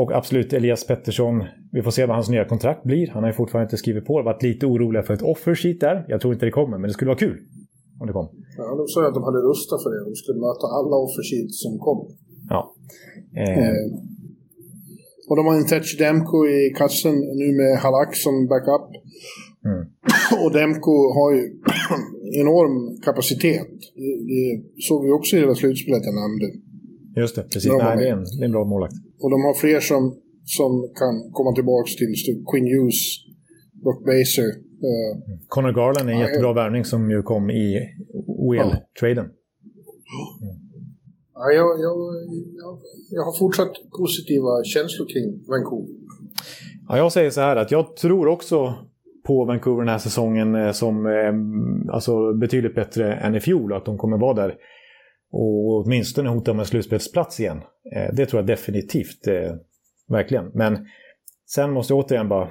och 0.00 0.12
absolut 0.12 0.52
Elias 0.52 0.86
Pettersson, 0.86 1.44
vi 1.72 1.82
får 1.82 1.90
se 1.90 2.06
vad 2.06 2.16
hans 2.16 2.28
nya 2.28 2.44
kontrakt 2.44 2.82
blir. 2.82 3.06
Han 3.14 3.22
har 3.22 3.30
ju 3.30 3.36
fortfarande 3.36 3.66
inte 3.66 3.76
skrivit 3.76 4.04
på. 4.06 4.22
Varit 4.22 4.42
lite 4.42 4.66
oroliga 4.66 5.02
för 5.02 5.14
ett 5.14 5.22
offer 5.22 5.54
sheet 5.54 5.80
där. 5.80 6.04
Jag 6.08 6.20
tror 6.20 6.34
inte 6.34 6.46
det 6.46 6.56
kommer, 6.60 6.78
men 6.78 6.88
det 6.88 6.94
skulle 6.94 7.08
vara 7.08 7.18
kul. 7.18 7.38
Om 8.00 8.06
det 8.06 8.12
kom. 8.12 8.28
Ja, 8.56 8.64
de 8.80 8.84
sa 8.88 9.08
att 9.08 9.14
de 9.14 9.22
hade 9.22 9.38
rustat 9.50 9.82
för 9.82 9.90
det. 9.94 10.00
De 10.10 10.14
skulle 10.14 10.40
möta 10.48 10.64
alla 10.78 10.96
offer 11.06 11.22
sheets 11.30 11.56
som 11.64 11.78
kom. 11.78 11.98
Ja. 12.48 12.60
Eh, 13.36 13.58
eh 13.58 13.86
och 15.28 15.36
de 15.36 15.46
har 15.46 15.54
en 15.54 15.66
Tetch 15.66 15.98
Demko 15.98 16.38
i 16.46 16.74
kassen 16.80 17.14
nu 17.40 17.46
med 17.60 17.72
Halak 17.82 18.16
som 18.24 18.34
backup. 18.52 18.86
Mm. 19.68 19.82
Och 20.44 20.52
Demko 20.58 20.94
har 21.18 21.30
ju 21.36 21.42
enorm 22.42 22.74
kapacitet. 23.06 23.68
Det, 24.00 24.14
det 24.30 24.62
såg 24.88 25.04
vi 25.04 25.10
också 25.18 25.36
i 25.36 25.40
hela 25.40 25.54
slutspelet 25.54 26.02
jag 26.04 26.16
nämnde. 26.22 26.46
Just 27.20 27.36
det, 27.36 27.42
precis. 27.42 27.70
De 27.70 27.78
Nej, 27.78 27.96
det, 27.96 28.08
är 28.08 28.12
en, 28.12 28.24
det 28.38 28.42
är 28.44 28.48
en 28.50 28.52
bra 28.52 28.64
målvakt. 28.64 28.94
Och 29.20 29.30
de 29.30 29.38
har 29.46 29.54
fler 29.54 29.80
som, 29.80 30.02
som 30.44 30.70
kan 31.00 31.14
komma 31.32 31.52
tillbaka 31.54 31.88
till 31.98 32.44
Quinn 32.50 32.68
Hughes, 32.74 33.00
Brock 33.82 34.00
Baser. 34.04 34.48
Uh, 34.88 35.12
Connor 35.48 35.72
Garland 35.72 36.08
är 36.08 36.12
en 36.12 36.20
jättebra 36.20 36.52
värvning 36.52 36.84
som 36.84 37.10
ju 37.10 37.22
kom 37.22 37.50
i 37.50 37.80
OEL-traden. 38.26 39.24
Mm. 39.24 39.34
Ja, 41.34 41.52
jag, 41.52 41.80
jag, 41.80 41.96
jag, 42.62 42.78
jag 43.10 43.24
har 43.24 43.38
fortsatt 43.38 43.72
positiva 43.98 44.64
känslor 44.64 45.06
kring 45.08 45.46
Vancouver. 45.48 45.94
Ja, 46.88 46.96
jag 46.96 47.12
säger 47.12 47.30
så 47.30 47.40
här 47.40 47.56
att 47.56 47.70
jag 47.70 47.96
tror 47.96 48.26
också 48.26 48.74
på 49.26 49.44
Vancouver 49.44 49.82
den 49.82 49.88
här 49.88 49.98
säsongen 49.98 50.54
eh, 50.54 50.72
som 50.72 51.06
eh, 51.06 51.94
alltså 51.94 52.32
betydligt 52.32 52.74
bättre 52.74 53.14
än 53.14 53.34
i 53.34 53.40
fjol. 53.40 53.72
Att 53.72 53.84
de 53.84 53.98
kommer 53.98 54.18
vara 54.18 54.34
där 54.34 54.54
och 55.34 55.84
åtminstone 55.84 56.28
hota 56.28 56.54
med 56.54 56.66
slutspelsplats 56.66 57.40
igen. 57.40 57.62
Eh, 57.94 58.14
det 58.14 58.26
tror 58.26 58.38
jag 58.38 58.46
definitivt. 58.46 59.26
Eh, 59.26 59.52
verkligen. 60.08 60.50
Men 60.54 60.86
sen 61.46 61.70
måste 61.72 61.92
jag 61.92 61.98
återigen 61.98 62.28
bara 62.28 62.48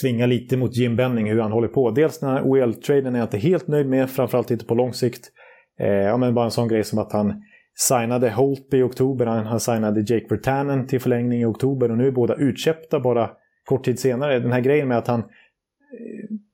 svinga 0.00 0.26
lite 0.26 0.56
mot 0.56 0.76
Jim 0.76 0.96
Benning, 0.96 1.30
hur 1.30 1.40
han 1.40 1.52
håller 1.52 1.68
på. 1.68 1.90
Dels 1.90 2.18
den 2.18 2.30
här 2.30 2.42
OL-traden 2.42 3.14
är 3.14 3.18
jag 3.18 3.26
inte 3.26 3.38
helt 3.38 3.68
nöjd 3.68 3.86
med, 3.86 4.10
framförallt 4.10 4.50
inte 4.50 4.64
på 4.64 4.74
lång 4.74 4.92
sikt. 4.92 5.30
Eh, 5.80 5.88
ja, 5.88 6.16
men 6.16 6.34
bara 6.34 6.44
en 6.44 6.50
sån 6.50 6.68
grej 6.68 6.84
som 6.84 6.98
att 6.98 7.12
han 7.12 7.42
signade 7.74 8.30
Holtby 8.30 8.78
i 8.78 8.82
oktober, 8.82 9.26
han 9.26 9.60
signade 9.60 10.00
Jake 10.00 10.26
Vertanen 10.30 10.86
till 10.86 11.00
förlängning 11.00 11.40
i 11.40 11.44
oktober 11.44 11.90
och 11.90 11.98
nu 11.98 12.06
är 12.06 12.10
båda 12.10 12.34
utköpta 12.34 13.00
bara 13.00 13.30
kort 13.64 13.84
tid 13.84 13.98
senare. 13.98 14.40
Den 14.40 14.52
här 14.52 14.60
grejen 14.60 14.88
med 14.88 14.98
att 14.98 15.06
han 15.06 15.22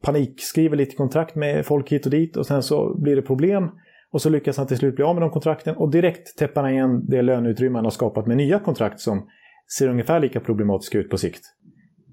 panikskriver 0.02 0.76
lite 0.76 0.96
kontrakt 0.96 1.34
med 1.34 1.66
folk 1.66 1.92
hit 1.92 2.06
och 2.06 2.10
dit 2.10 2.36
och 2.36 2.46
sen 2.46 2.62
så 2.62 2.98
blir 2.98 3.16
det 3.16 3.22
problem. 3.22 3.70
Och 4.14 4.22
så 4.22 4.30
lyckas 4.30 4.56
han 4.56 4.66
till 4.66 4.76
slut 4.76 4.96
bli 4.96 5.04
av 5.04 5.14
med 5.14 5.22
de 5.22 5.30
kontrakten 5.30 5.76
och 5.76 5.90
direkt 5.90 6.36
täpper 6.38 6.60
han 6.60 6.72
igen 6.72 7.06
det 7.08 7.22
löneutrymme 7.22 7.78
han 7.78 7.84
har 7.84 7.90
skapat 7.90 8.26
med 8.26 8.36
nya 8.36 8.58
kontrakt 8.58 9.00
som 9.00 9.28
ser 9.78 9.88
ungefär 9.88 10.20
lika 10.20 10.40
problematiska 10.40 10.98
ut 10.98 11.10
på 11.10 11.18
sikt. 11.18 11.42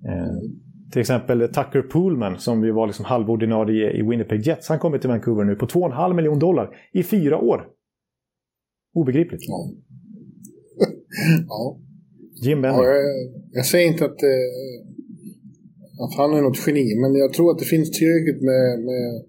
Eh, 0.08 0.52
till 0.92 1.02
exempel 1.02 1.40
Tucker 1.40 1.82
Poolman 1.82 2.40
som 2.40 2.64
ju 2.64 2.72
var 2.72 2.88
liksom 2.88 3.06
halvordinarie 3.06 3.92
i 3.92 4.02
Winnipeg 4.02 4.48
Jets. 4.48 4.70
Han 4.70 4.80
kommer 4.80 4.98
till 4.98 5.10
Vancouver 5.10 5.44
nu 5.44 5.56
på 5.56 5.66
2,5 5.66 6.14
miljoner 6.14 6.40
dollar 6.40 6.70
i 6.94 7.04
fyra 7.04 7.38
år. 7.38 7.68
Obegripligt. 8.94 9.42
Ja. 9.48 9.72
ja. 11.48 11.80
Jim 12.44 12.62
Benning. 12.62 12.82
Ja, 12.82 12.86
jag, 12.86 13.04
jag, 13.52 13.66
säger 13.66 13.88
inte 13.88 14.06
att, 14.06 14.24
eh, 14.24 14.50
att 16.04 16.18
han 16.18 16.34
är 16.34 16.42
något 16.42 16.68
geni, 16.68 16.96
men 17.02 17.16
jag 17.16 17.34
tror 17.34 17.52
att 17.52 17.60
det 17.60 17.66
finns 17.66 17.92
tillräckligt 17.92 18.42
med, 18.42 18.80
med, 18.80 19.24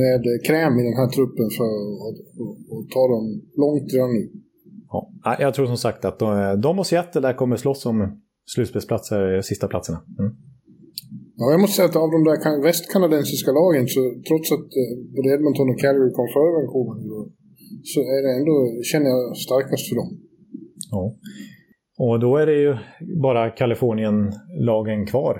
med 0.00 0.20
kräm 0.46 0.74
i 0.80 0.82
den 0.88 0.96
här 1.00 1.08
truppen 1.16 1.48
för 1.58 1.72
att, 2.06 2.18
att 2.74 2.86
ta 2.94 3.02
dem 3.14 3.24
långt 3.62 3.86
redan 3.94 4.12
nu. 4.18 4.24
Ja, 5.24 5.36
jag 5.44 5.54
tror 5.54 5.66
som 5.66 5.76
sagt 5.86 6.04
att 6.04 6.18
de, 6.18 6.28
de 6.66 6.78
och 6.78 6.86
Seattle 6.86 7.20
där 7.20 7.34
kommer 7.40 7.56
slåss 7.56 7.86
om 7.86 7.98
slutspelsplatser, 8.54 9.40
sista 9.42 9.66
platserna. 9.68 9.98
Mm. 10.18 10.32
Ja, 11.38 11.44
jag 11.50 11.60
måste 11.60 11.76
säga 11.76 11.88
att 11.88 11.96
av 11.96 12.10
de 12.16 12.20
där 12.24 12.62
västkanadensiska 12.62 13.50
lagen, 13.60 13.84
så 13.88 14.00
trots 14.28 14.52
att 14.56 14.68
eh, 14.80 14.92
både 15.16 15.28
Edmonton 15.34 15.70
och 15.72 15.78
Calgary 15.82 16.12
kom 16.18 16.28
före 16.36 16.50
Vancouver, 16.58 16.96
så 17.92 18.00
är 18.16 18.20
det 18.24 18.32
ändå, 18.40 18.56
känner 18.90 19.08
jag 19.14 19.36
starkast 19.46 19.88
för 19.88 19.96
dem. 20.00 20.10
Ja. 20.90 21.02
Och 21.98 22.20
då 22.20 22.36
är 22.36 22.46
det 22.46 22.58
ju 22.66 22.72
bara 23.22 23.50
Kalifornien-lagen 23.50 25.06
kvar. 25.06 25.34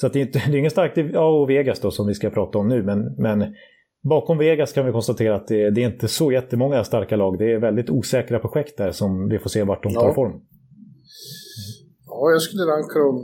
Så 0.00 0.08
det 0.08 0.18
är, 0.18 0.26
inte, 0.26 0.38
det 0.46 0.56
är 0.56 0.58
ingen 0.58 0.70
starkt, 0.70 0.96
ja 0.96 1.40
och 1.40 1.50
Vegas 1.50 1.80
då 1.80 1.90
som 1.90 2.06
vi 2.06 2.14
ska 2.14 2.30
prata 2.30 2.58
om 2.58 2.68
nu, 2.68 2.82
men, 2.82 3.14
men 3.18 3.54
bakom 4.08 4.38
Vegas 4.38 4.72
kan 4.72 4.86
vi 4.86 4.92
konstatera 4.92 5.34
att 5.34 5.48
det, 5.48 5.70
det, 5.70 5.82
är 5.82 5.86
inte 5.86 6.08
så 6.08 6.32
jättemånga 6.32 6.84
starka 6.84 7.16
lag. 7.16 7.38
Det 7.38 7.52
är 7.52 7.58
väldigt 7.60 7.90
osäkra 7.90 8.38
projekt 8.38 8.78
där 8.78 8.90
som 8.90 9.28
vi 9.28 9.38
får 9.38 9.50
se 9.50 9.62
vart 9.62 9.82
de 9.82 9.94
tar 9.94 10.08
ja. 10.08 10.14
form. 10.14 10.40
Ja, 12.06 12.30
jag 12.30 12.42
skulle 12.42 12.62
ranka 12.62 12.98
dem 12.98 13.16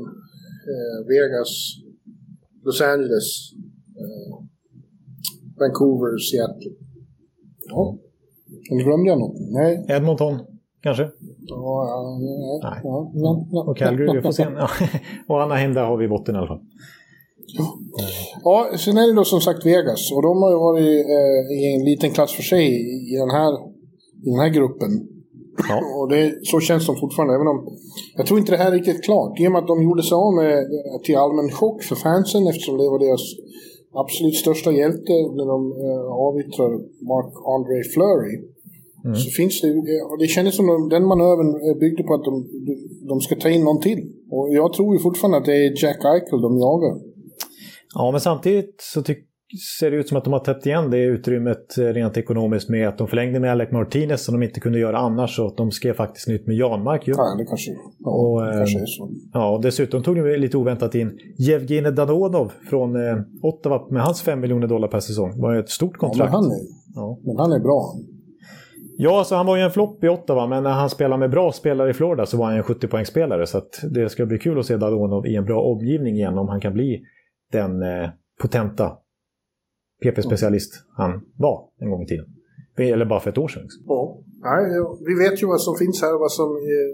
eh, 0.73 1.07
Vegas, 1.09 1.51
Los 2.65 2.81
Angeles, 2.81 3.53
eh, 4.03 4.45
Vancouver, 5.59 6.19
Seattle. 6.19 6.73
Ja. 7.69 7.99
Eller 8.71 8.85
glömde 8.85 9.09
jag 9.11 9.19
något? 9.19 9.37
Nej. 9.51 9.87
Edmonton, 9.89 10.39
kanske? 10.83 11.11
Ja, 11.47 11.89
ja, 11.89 12.19
nej. 12.21 12.81
Ja, 12.83 13.11
ja, 13.15 13.47
ja, 13.53 13.65
och 13.69 13.77
Calgary, 13.77 14.17
vi 14.17 14.23
får 14.23 14.33
se. 14.33 14.47
och 15.29 15.43
Anaheim, 15.43 15.75
där 15.75 15.85
har 15.85 15.97
vi 15.97 16.09
botten 16.09 16.35
i 16.35 16.39
alla 16.39 16.47
fall. 16.47 16.61
Ja. 17.59 17.79
ja, 18.45 18.79
sen 18.79 18.97
är 18.97 19.07
det 19.07 19.15
då 19.15 19.25
som 19.25 19.41
sagt 19.41 19.67
Vegas. 19.67 20.13
Och 20.13 20.23
de 20.23 20.43
har 20.43 20.51
ju 20.51 20.57
varit 20.57 21.07
eh, 21.17 21.59
i 21.59 21.75
en 21.75 21.85
liten 21.85 22.11
klass 22.11 22.33
för 22.33 22.43
sig 22.43 22.67
i 23.13 23.17
den 23.17 23.31
här, 23.31 23.53
i 24.27 24.31
den 24.31 24.41
här 24.41 24.49
gruppen. 24.49 24.91
Ja. 25.69 25.77
Och 25.99 26.09
det, 26.09 26.35
så 26.43 26.61
känns 26.61 26.87
de 26.87 26.97
fortfarande, 26.97 27.35
även 27.35 27.47
om 27.47 27.59
jag 28.17 28.27
tror 28.27 28.39
inte 28.39 28.53
det 28.53 28.59
här 28.59 28.73
är 28.73 28.77
riktigt 28.77 29.05
klart. 29.05 29.41
I 29.41 29.49
och 29.49 29.53
med 29.53 29.59
att 29.59 29.67
de 29.67 29.83
gjorde 29.83 30.03
sig 30.03 30.15
av 30.15 30.35
med 30.35 30.55
till 31.05 31.17
allmän 31.17 31.51
chock 31.51 31.83
för 31.83 31.97
fansen 31.97 32.47
eftersom 32.47 32.77
det 32.79 32.89
var 32.91 32.99
deras 32.99 33.25
absolut 34.03 34.37
största 34.37 34.73
hjälte 34.73 35.13
när 35.39 35.47
de 35.55 35.59
eh, 35.87 36.05
avyttrar 36.27 36.71
Mark-André 37.13 37.79
Fleury. 37.95 38.35
Mm. 39.05 39.17
Så 39.17 39.31
finns 39.31 39.61
det, 39.61 39.69
och 40.11 40.19
det 40.19 40.27
kändes 40.27 40.57
som 40.57 40.67
att 40.71 40.91
den 40.91 41.05
manövern 41.07 41.79
byggde 41.81 42.03
på 42.03 42.15
att 42.15 42.25
de, 42.25 42.35
de 43.09 43.21
ska 43.21 43.35
ta 43.37 43.49
in 43.49 43.65
någon 43.65 43.81
till. 43.81 44.01
Och 44.31 44.55
jag 44.55 44.73
tror 44.73 44.95
ju 44.95 44.99
fortfarande 44.99 45.39
att 45.39 45.45
det 45.45 45.57
är 45.67 45.85
Jack 45.85 46.05
Eichel 46.05 46.41
de 46.41 46.59
jagar. 46.59 46.95
Ja, 47.95 48.11
men 48.11 48.21
samtidigt 48.21 48.75
så 48.79 49.03
tycker 49.03 49.33
ser 49.79 49.91
det 49.91 49.97
ut 49.97 50.09
som 50.09 50.19
att 50.19 50.25
de 50.25 50.33
har 50.33 50.41
täppt 50.41 50.67
igen 50.67 50.91
det 50.91 51.05
utrymmet 51.05 51.79
rent 51.79 52.17
ekonomiskt 52.17 52.69
med 52.69 52.89
att 52.89 52.99
de 52.99 53.09
förlängde 53.09 53.41
med 53.41 53.51
Alec 53.53 53.71
Martinez 53.71 54.25
som 54.25 54.41
de 54.41 54.47
inte 54.47 54.61
kunde 54.61 54.79
göra 54.79 54.99
annars 54.99 55.39
och 55.39 55.47
att 55.47 55.57
de 55.57 55.71
skrev 55.71 55.95
faktiskt 55.95 56.29
nytt 56.29 56.47
med 56.47 56.57
Janmark. 56.57 57.09
Ju. 57.09 57.15
Ja, 57.17 57.35
det 57.39 57.45
kanske, 57.45 57.71
ja, 57.99 58.11
och, 58.11 58.47
det 58.47 58.53
kanske 58.53 58.79
är 58.79 58.87
så. 58.87 59.11
Ja, 59.33 59.55
och 59.55 59.63
dessutom 59.63 60.03
tog 60.03 60.17
de 60.17 60.37
lite 60.37 60.57
oväntat 60.57 60.95
in 60.95 61.19
Jevgenij 61.39 61.93
Dadonov 61.93 62.53
från 62.71 62.97
eh, 62.97 63.17
Ottawa 63.43 63.87
med 63.91 64.03
hans 64.03 64.23
5 64.23 64.41
miljoner 64.41 64.67
dollar 64.67 64.89
per 64.89 65.01
säsong. 65.01 65.33
Det 65.35 65.43
var 65.43 65.55
ett 65.55 65.71
stort 65.71 65.97
kontrakt. 65.97 66.33
Ja, 66.33 66.41
men 66.41 66.51
han 66.51 66.59
är, 66.59 66.67
ja. 66.95 67.19
men 67.23 67.37
han 67.37 67.53
är 67.53 67.61
bra. 67.61 67.95
Ja, 68.99 69.19
alltså 69.19 69.35
han 69.35 69.47
var 69.47 69.57
ju 69.57 69.63
en 69.63 69.71
flopp 69.71 70.05
i 70.05 70.09
Ottawa, 70.09 70.47
men 70.47 70.63
när 70.63 70.71
han 70.71 70.91
spelade 70.91 71.21
med 71.21 71.31
bra 71.31 71.53
spelare 71.53 71.91
i 71.91 71.95
Florida 71.95 72.27
så 72.27 72.37
var 72.37 72.47
han 72.47 72.57
en 72.57 72.63
70-poängsspelare. 72.63 73.45
Så 73.45 73.63
det 73.91 74.09
ska 74.09 74.27
bli 74.27 74.39
kul 74.39 74.59
att 74.59 74.67
se 74.67 74.77
Dadonov 74.77 75.27
i 75.27 75.37
en 75.37 75.45
bra 75.45 75.63
omgivning 75.63 76.15
igen 76.15 76.39
om 76.39 76.49
han 76.49 76.61
kan 76.61 76.73
bli 76.73 77.03
den 77.53 77.83
eh, 77.83 78.09
potenta 78.41 78.93
PP-specialist 80.05 80.73
han 80.97 81.21
var 81.39 81.69
en 81.81 81.91
gång 81.91 82.03
i 82.03 82.07
tiden. 82.07 82.27
Eller 82.79 83.07
bara 83.07 83.21
för 83.21 83.31
ett 83.31 83.39
år 83.39 83.49
sedan. 83.49 83.63
Liksom. 83.63 83.83
Ja. 83.87 84.19
Nej, 84.41 84.63
vi 85.07 85.15
vet 85.25 85.43
ju 85.43 85.47
vad 85.47 85.61
som 85.61 85.75
finns 85.77 86.03
här, 86.03 86.19
vad 86.19 86.33
som 86.33 86.57
eh, 86.57 86.91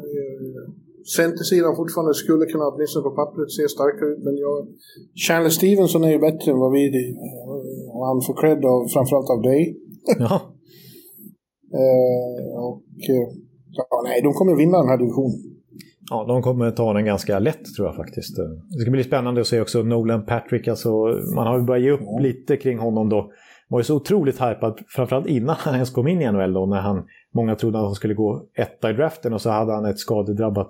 eh, 0.00 0.64
Centersidan 1.18 1.76
fortfarande 1.76 2.14
skulle 2.14 2.44
kunna, 2.52 2.64
åtminstone 2.70 3.02
på 3.08 3.14
pappret, 3.20 3.50
se 3.58 3.68
starkare 3.76 4.08
ut. 4.12 4.22
Men 4.26 4.36
jag, 4.36 4.56
Charles 5.26 5.54
Stevenson 5.54 6.04
är 6.04 6.12
ju 6.16 6.18
bättre 6.28 6.46
än 6.52 6.58
vad 6.64 6.72
vi 6.72 6.82
är. 6.88 6.92
Och 7.94 8.04
han 8.10 8.18
får 8.26 8.34
cred 8.40 8.60
av, 8.74 8.80
framförallt 8.94 9.30
av 9.36 9.42
dig. 9.50 9.62
Ja. 10.18 10.34
eh, 11.74 12.64
och, 12.64 12.82
ja, 13.70 14.02
nej, 14.04 14.22
de 14.22 14.32
kommer 14.32 14.56
vinna 14.56 14.78
den 14.78 14.88
här 14.88 14.98
divisionen. 14.98 15.54
Ja, 16.10 16.24
de 16.28 16.42
kommer 16.42 16.70
ta 16.70 16.92
den 16.92 17.04
ganska 17.04 17.38
lätt 17.38 17.74
tror 17.76 17.88
jag 17.88 17.96
faktiskt. 17.96 18.36
Det 18.70 18.80
ska 18.80 18.90
bli 18.90 19.04
spännande 19.04 19.40
att 19.40 19.46
se 19.46 19.60
också 19.60 19.82
Nolan 19.82 20.26
Patrick. 20.26 20.68
Alltså, 20.68 20.90
man 21.36 21.46
har 21.46 21.58
ju 21.58 21.64
börjat 21.64 21.84
ge 21.84 21.90
upp 21.90 22.20
lite 22.20 22.56
kring 22.56 22.78
honom 22.78 23.08
då. 23.08 23.32
var 23.68 23.80
ju 23.80 23.84
så 23.84 23.96
otroligt 23.96 24.40
hypad, 24.40 24.78
framförallt 24.88 25.26
innan 25.26 25.56
han 25.58 25.74
ens 25.74 25.90
kom 25.90 26.08
in 26.08 26.22
i 26.22 26.32
NHL 26.32 26.52
då, 26.52 26.66
när 26.66 26.80
han, 26.80 27.04
många 27.34 27.56
trodde 27.56 27.78
att 27.78 27.84
han 27.84 27.94
skulle 27.94 28.14
gå 28.14 28.46
etta 28.58 28.90
i 28.90 28.92
draften 28.92 29.32
och 29.32 29.40
så 29.40 29.50
hade 29.50 29.72
han 29.72 29.84
ett 29.84 29.98
skadedrabbat 29.98 30.68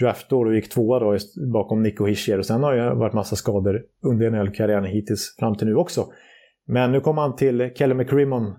draftår 0.00 0.46
och 0.46 0.54
gick 0.54 0.68
tvåa 0.68 0.98
då 0.98 1.16
bakom 1.52 1.82
Nico 1.82 2.06
Hischier. 2.06 2.38
Och 2.38 2.46
sen 2.46 2.62
har 2.62 2.74
det 2.74 2.94
varit 2.94 3.14
massa 3.14 3.36
skador 3.36 3.82
under 4.02 4.30
NHL-karriären 4.30 4.84
hittills 4.84 5.36
fram 5.38 5.56
till 5.56 5.66
nu 5.66 5.74
också. 5.74 6.06
Men 6.66 6.92
nu 6.92 7.00
kom 7.00 7.18
han 7.18 7.36
till 7.36 7.70
Kelly 7.74 7.94
McCrimmon, 7.94 8.54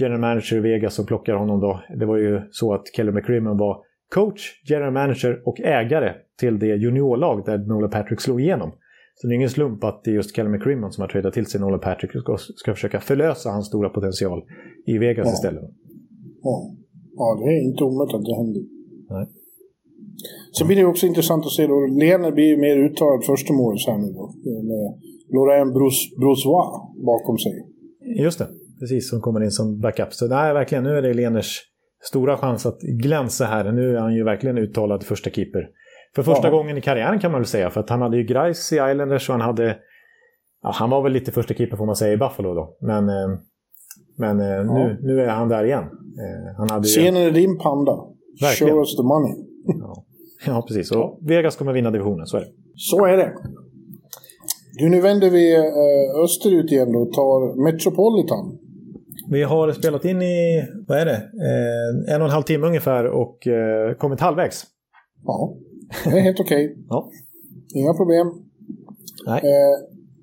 general 0.00 0.20
manager 0.20 0.56
i 0.56 0.60
Vegas, 0.60 0.94
som 0.94 1.06
plockar 1.06 1.34
honom 1.34 1.60
då. 1.60 1.80
Det 1.98 2.06
var 2.06 2.16
ju 2.16 2.40
så 2.50 2.74
att 2.74 2.82
Kelly 2.96 3.12
McCrimmon 3.12 3.58
var 3.58 3.82
coach, 4.14 4.40
general 4.70 4.92
manager 4.92 5.42
och 5.44 5.60
ägare 5.60 6.14
till 6.40 6.58
det 6.58 6.66
juniorlag 6.66 7.44
där 7.46 7.58
Nolan 7.58 7.90
Patrick 7.90 8.20
slog 8.20 8.40
igenom. 8.40 8.70
Så 9.14 9.26
det 9.26 9.34
är 9.34 9.36
ingen 9.36 9.50
slump 9.50 9.84
att 9.84 10.04
det 10.04 10.10
är 10.10 10.14
just 10.14 10.36
Kelly 10.36 10.48
McCrimmon 10.48 10.92
som 10.92 11.02
har 11.02 11.08
tradat 11.08 11.34
till 11.34 11.46
sig 11.46 11.60
Nolan 11.60 11.80
Patrick 11.80 12.28
och 12.28 12.40
ska, 12.40 12.74
försöka 12.74 13.00
förlösa 13.00 13.50
hans 13.50 13.66
stora 13.66 13.88
potential 13.88 14.42
i 14.86 14.98
Vegas 14.98 15.26
ja. 15.26 15.32
istället. 15.32 15.64
Ja. 16.42 16.54
ja, 17.16 17.38
det 17.40 17.50
är 17.56 17.62
inte 17.68 17.84
omöjligt 17.84 18.14
att 18.14 18.24
det 18.24 18.36
händer. 18.36 18.62
Nej. 19.10 19.26
Sen 20.58 20.66
blir 20.66 20.76
det 20.76 20.84
också 20.84 21.06
intressant 21.06 21.46
att 21.46 21.52
se 21.52 21.66
då, 21.66 21.86
Lene 21.86 22.32
blir 22.32 22.56
mer 22.56 22.76
uttalad 22.76 23.24
första 23.24 23.52
målet 23.52 23.86
här 23.86 23.98
nu 23.98 24.08
då. 24.18 24.24
Med 24.70 24.86
Laurent 25.34 25.72
Brossois 26.20 26.44
bakom 27.10 27.38
sig. 27.38 27.52
Just 28.24 28.38
det, 28.38 28.48
precis. 28.80 29.10
Som 29.10 29.20
kommer 29.20 29.44
in 29.44 29.50
som 29.50 29.80
backup. 29.80 30.12
Så 30.12 30.28
nej, 30.28 30.54
verkligen, 30.54 30.84
nu 30.84 30.90
är 30.98 31.02
det 31.02 31.14
Leners 31.14 31.70
stora 32.02 32.36
chans 32.36 32.66
att 32.66 32.80
glänsa 32.80 33.44
här. 33.44 33.72
Nu 33.72 33.96
är 33.96 34.00
han 34.00 34.14
ju 34.14 34.24
verkligen 34.24 34.58
uttalad 34.58 35.04
första 35.04 35.30
keeper. 35.30 35.68
För 36.14 36.22
första 36.22 36.48
ja. 36.48 36.50
gången 36.50 36.78
i 36.78 36.80
karriären 36.80 37.18
kan 37.18 37.32
man 37.32 37.40
väl 37.40 37.46
säga. 37.46 37.70
För 37.70 37.80
att 37.80 37.90
han 37.90 38.02
hade 38.02 38.16
ju 38.16 38.22
Grice 38.22 38.76
i 38.76 38.90
Islanders 38.90 39.28
och 39.28 39.34
han 39.34 39.40
hade... 39.40 39.76
Ja, 40.62 40.70
han 40.74 40.90
var 40.90 41.02
väl 41.02 41.12
lite 41.12 41.32
första 41.32 41.54
keeper 41.54 41.76
får 41.76 41.86
man 41.86 41.96
säga 41.96 42.12
i 42.12 42.16
Buffalo 42.16 42.54
då. 42.54 42.76
Men, 42.80 43.08
eh, 43.08 43.38
men 44.18 44.40
eh, 44.40 44.46
ja. 44.46 44.62
nu, 44.62 44.98
nu 45.02 45.20
är 45.20 45.28
han 45.28 45.48
där 45.48 45.64
igen. 45.64 45.84
Eh, 45.84 46.56
han 46.56 46.70
hade 46.70 46.84
Scenen 46.84 47.22
är 47.22 47.30
din 47.30 47.58
panda. 47.58 47.96
Verkligen. 48.40 48.72
Show 48.72 48.78
us 48.80 48.96
the 48.96 49.02
money. 49.02 49.34
ja. 49.80 50.04
ja, 50.46 50.64
precis. 50.68 50.92
Och 50.92 51.18
Vegas 51.22 51.56
kommer 51.56 51.72
vinna 51.72 51.90
divisionen, 51.90 52.26
så 52.26 52.36
är 52.36 52.40
det. 52.40 52.50
Så 52.74 53.06
är 53.06 53.16
det. 53.16 53.32
Du, 54.78 54.88
nu 54.88 55.00
vänder 55.00 55.30
vi 55.30 55.56
österut 56.24 56.72
igen 56.72 56.96
och 56.96 57.12
tar 57.12 57.64
Metropolitan. 57.64 58.58
Vi 59.28 59.42
har 59.42 59.72
spelat 59.72 60.04
in 60.04 60.22
i, 60.22 60.64
vad 60.88 60.98
är 60.98 61.06
det, 61.06 61.16
eh, 61.16 62.14
en 62.14 62.20
och 62.20 62.26
en 62.26 62.32
halv 62.32 62.42
timme 62.42 62.66
ungefär 62.66 63.04
och 63.04 63.46
eh, 63.46 63.94
kommit 63.94 64.20
halvvägs. 64.20 64.64
Ja, 65.24 65.54
det 66.04 66.10
är 66.10 66.20
helt 66.20 66.40
okej. 66.40 66.66
Okay. 66.66 66.76
ja. 66.88 67.10
Inga 67.74 67.94
problem. 67.94 68.26
Nej. 69.26 69.40
Eh, 69.44 69.76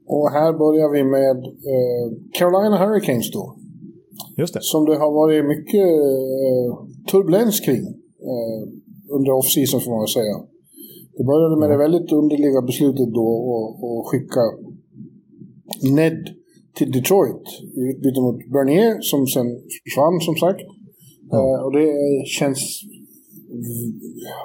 och 0.08 0.32
här 0.32 0.54
börjar 0.54 0.90
vi 0.90 1.04
med 1.04 1.38
eh, 1.74 2.06
Carolina 2.34 2.78
Hurricanes 2.78 3.32
då. 3.32 3.56
Just 4.38 4.54
det. 4.54 4.60
Som 4.62 4.86
det 4.86 4.98
har 4.98 5.12
varit 5.12 5.46
mycket 5.46 5.88
eh, 5.88 6.70
turbulens 7.12 7.60
kring 7.60 7.84
eh, 8.32 8.62
under 9.16 9.32
off-season 9.32 9.80
får 9.82 9.92
man 9.92 10.00
väl 10.00 10.08
säga. 10.08 10.36
Det 11.18 11.24
började 11.24 11.60
med 11.60 11.70
det 11.70 11.78
väldigt 11.78 12.12
underliga 12.12 12.62
beslutet 12.62 13.14
då 13.14 13.28
att 13.82 14.12
skicka 14.12 14.42
Ned 15.82 16.30
till 16.78 16.92
Detroit 16.92 17.46
i 17.80 17.82
utbyte 17.92 18.22
mot 18.22 18.40
Bernier 18.54 18.94
som 19.02 19.28
sen 19.28 19.48
försvann 19.84 20.20
som 20.28 20.36
sagt. 20.36 20.62
Ja. 21.32 21.38
Uh, 21.38 21.60
och 21.66 21.72
det 21.78 21.92
känns... 22.40 22.60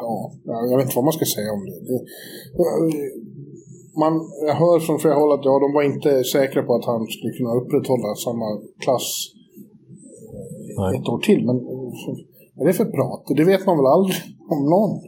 Ja, 0.01 0.33
jag 0.71 0.77
vet 0.77 0.85
inte 0.87 0.97
vad 0.97 1.05
man 1.05 1.19
ska 1.19 1.25
säga 1.25 1.53
om 1.53 1.63
det. 1.67 1.79
det 1.89 1.99
man, 4.03 4.13
jag 4.49 4.55
hör 4.55 4.79
från 4.81 4.99
flera 4.99 5.15
håll 5.15 5.33
att 5.33 5.45
ja, 5.45 5.55
de 5.65 5.73
var 5.77 5.83
inte 5.83 6.25
säkra 6.25 6.63
på 6.63 6.75
att 6.75 6.85
han 6.85 7.07
skulle 7.15 7.33
kunna 7.39 7.53
upprätthålla 7.61 8.15
samma 8.27 8.49
klass 8.85 9.09
Nej. 10.79 10.97
ett 10.97 11.09
år 11.09 11.19
till. 11.19 11.43
Men 11.47 11.57
vad 12.55 12.63
är 12.63 12.73
det 12.73 12.73
för 12.83 12.85
prat? 12.85 13.25
Det 13.37 13.45
vet 13.45 13.67
man 13.67 13.77
väl 13.77 13.87
aldrig 13.87 14.17
om 14.53 14.71
någon? 14.71 15.01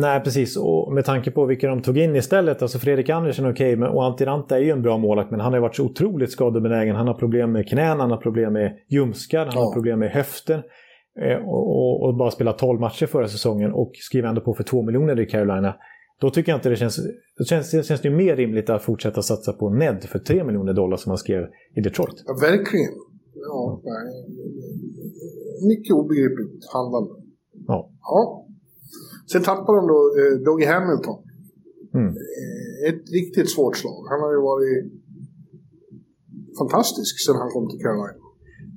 Nej, 0.00 0.20
precis. 0.20 0.56
Och 0.56 0.92
med 0.92 1.04
tanke 1.04 1.30
på 1.30 1.46
vilka 1.46 1.68
de 1.68 1.82
tog 1.82 1.98
in 1.98 2.16
istället. 2.16 2.62
Alltså 2.62 2.78
Fredrik 2.78 3.08
Andersen 3.08 3.44
är 3.44 3.52
okej, 3.52 3.76
okay, 3.76 3.88
och 3.88 4.04
Antti 4.04 4.24
Ranta 4.24 4.56
är 4.56 4.62
ju 4.62 4.70
en 4.70 4.82
bra 4.82 4.98
målvakt. 4.98 5.30
Men 5.30 5.40
han 5.40 5.52
har 5.52 5.60
varit 5.60 5.76
så 5.76 5.84
otroligt 5.84 6.32
skadebenägen. 6.32 6.96
Han 6.96 7.06
har 7.06 7.14
problem 7.14 7.52
med 7.52 7.68
knän, 7.68 8.00
han 8.00 8.10
har 8.10 8.18
problem 8.18 8.52
med 8.52 8.76
ljumskar, 8.88 9.46
han 9.46 9.54
ja. 9.54 9.60
har 9.60 9.72
problem 9.72 9.98
med 9.98 10.10
höften. 10.10 10.62
Eh, 11.20 11.48
och, 11.48 11.68
och, 11.68 12.02
och, 12.02 12.16
bara 12.16 12.30
spela 12.30 12.52
12 12.52 12.80
matcher 12.80 13.06
förra 13.06 13.28
säsongen 13.28 13.72
och 13.72 13.90
skriva 13.94 14.28
ändå 14.28 14.40
på 14.40 14.54
för 14.54 14.64
2 14.64 14.82
miljoner 14.82 15.20
i 15.20 15.26
Carolina. 15.26 15.74
Då 16.20 16.30
tycker 16.30 16.52
jag 16.52 16.58
inte 16.58 16.68
det 16.68 16.76
känns... 16.76 17.00
Då 17.38 17.44
känns, 17.44 17.70
det 17.70 17.82
känns 17.82 18.00
det 18.00 18.10
mer 18.10 18.36
rimligt 18.36 18.70
att 18.70 18.82
fortsätta 18.82 19.22
satsa 19.22 19.52
på 19.52 19.70
Ned 19.70 20.04
för 20.04 20.18
3 20.18 20.44
miljoner 20.44 20.72
dollar 20.72 20.96
som 20.96 21.10
han 21.10 21.18
skrev 21.18 21.44
i 21.76 21.80
Detroit. 21.80 22.24
Ja, 22.26 22.34
verkligen. 22.40 22.92
Ja, 23.34 23.80
mycket 25.68 25.94
obegripligt 25.94 26.64
handlande. 26.72 27.10
Ja. 27.66 27.90
ja. 28.00 28.43
Sen 29.32 29.42
tappade 29.42 29.78
de 29.78 29.86
då 29.94 30.00
eh, 30.20 30.34
Doggy 30.46 30.66
Hamilton. 30.74 31.18
Mm. 31.94 32.08
Eh, 32.08 32.88
ett 32.88 33.02
riktigt 33.18 33.50
svårt 33.54 33.76
slag. 33.76 34.00
Han 34.10 34.20
har 34.24 34.32
ju 34.36 34.40
varit 34.52 34.92
fantastisk 36.58 37.14
sedan 37.24 37.36
han 37.42 37.50
kom 37.54 37.68
till 37.70 37.80
Carolina. 37.84 38.24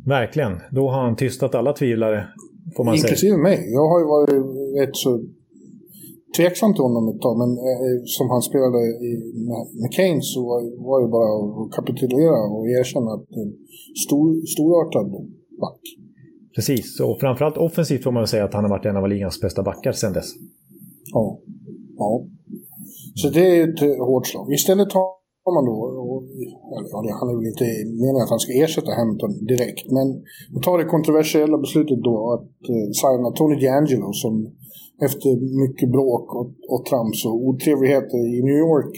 Verkligen. 0.05 0.53
Då 0.71 0.83
har 0.89 1.01
han 1.07 1.15
tystat 1.15 1.55
alla 1.55 1.73
tvivlare, 1.73 2.27
får 2.75 2.83
man 2.83 2.95
Inklusive 2.95 3.35
säga. 3.35 3.47
mig. 3.47 3.57
Jag 3.77 3.87
har 3.91 3.99
ju 3.99 4.05
varit 4.05 4.29
rätt 4.81 4.95
så 4.95 5.11
tveksam 6.37 6.73
till 6.73 6.85
honom 6.87 7.03
ett 7.11 7.21
tag, 7.21 7.35
men 7.43 7.51
eh, 7.69 7.97
som 8.15 8.29
han 8.33 8.41
spelade 8.49 8.81
i, 9.09 9.11
med, 9.49 9.63
med 9.81 9.89
Kane 9.97 10.21
så 10.21 10.39
var, 10.49 10.59
var 10.89 10.97
det 11.03 11.09
bara 11.17 11.31
att 11.39 11.71
kapitulera 11.77 12.39
och 12.55 12.65
erkänna 12.79 13.09
att 13.15 13.25
det 13.33 13.39
är 13.43 13.47
en 13.49 13.55
stor, 14.05 14.27
storartad 14.53 15.07
back. 15.63 15.81
Precis, 16.57 16.99
och 16.99 17.19
framförallt 17.19 17.57
offensivt 17.57 18.03
får 18.03 18.11
man 18.11 18.21
väl 18.21 18.27
säga 18.27 18.45
att 18.45 18.53
han 18.53 18.63
har 18.63 18.69
varit 18.69 18.85
en 18.85 18.97
av 18.97 19.09
ligans 19.09 19.41
bästa 19.41 19.63
backar 19.63 19.91
sedan 19.91 20.13
dess. 20.13 20.29
Ja. 21.13 21.39
ja. 21.97 22.25
Så 23.15 23.29
det 23.29 23.45
är 23.57 23.63
ett 23.69 23.81
eh, 23.81 24.05
hårt 24.05 24.27
slag. 24.27 24.53
Istället 24.53 24.89
tar 24.89 25.51
man 25.57 25.65
då, 25.71 25.77
och, 26.09 26.23
eller, 26.75 27.13
han 27.19 27.29
är 27.29 27.35
väl 27.37 27.51
inte 27.53 27.67
meningen 28.01 28.23
att 28.23 28.35
han 28.35 28.43
ska 28.45 28.53
ersätta 28.63 28.91
Hampton 28.99 29.33
direkt, 29.51 29.85
men 29.97 30.07
man 30.53 30.61
tar 30.67 30.77
det 30.77 30.93
kontroversiella 30.95 31.57
beslutet 31.57 31.99
då 32.09 32.15
att 32.35 32.69
eh, 32.73 32.87
signa 33.01 33.29
Tony 33.31 33.55
D'Angelo 33.63 34.11
som 34.23 34.33
efter 35.07 35.29
mycket 35.63 35.89
bråk 35.91 36.35
och, 36.39 36.51
och 36.73 36.85
trams 36.89 37.25
och 37.25 37.37
otrevligheter 37.47 38.19
i 38.35 38.37
New 38.47 38.59
York 38.67 38.93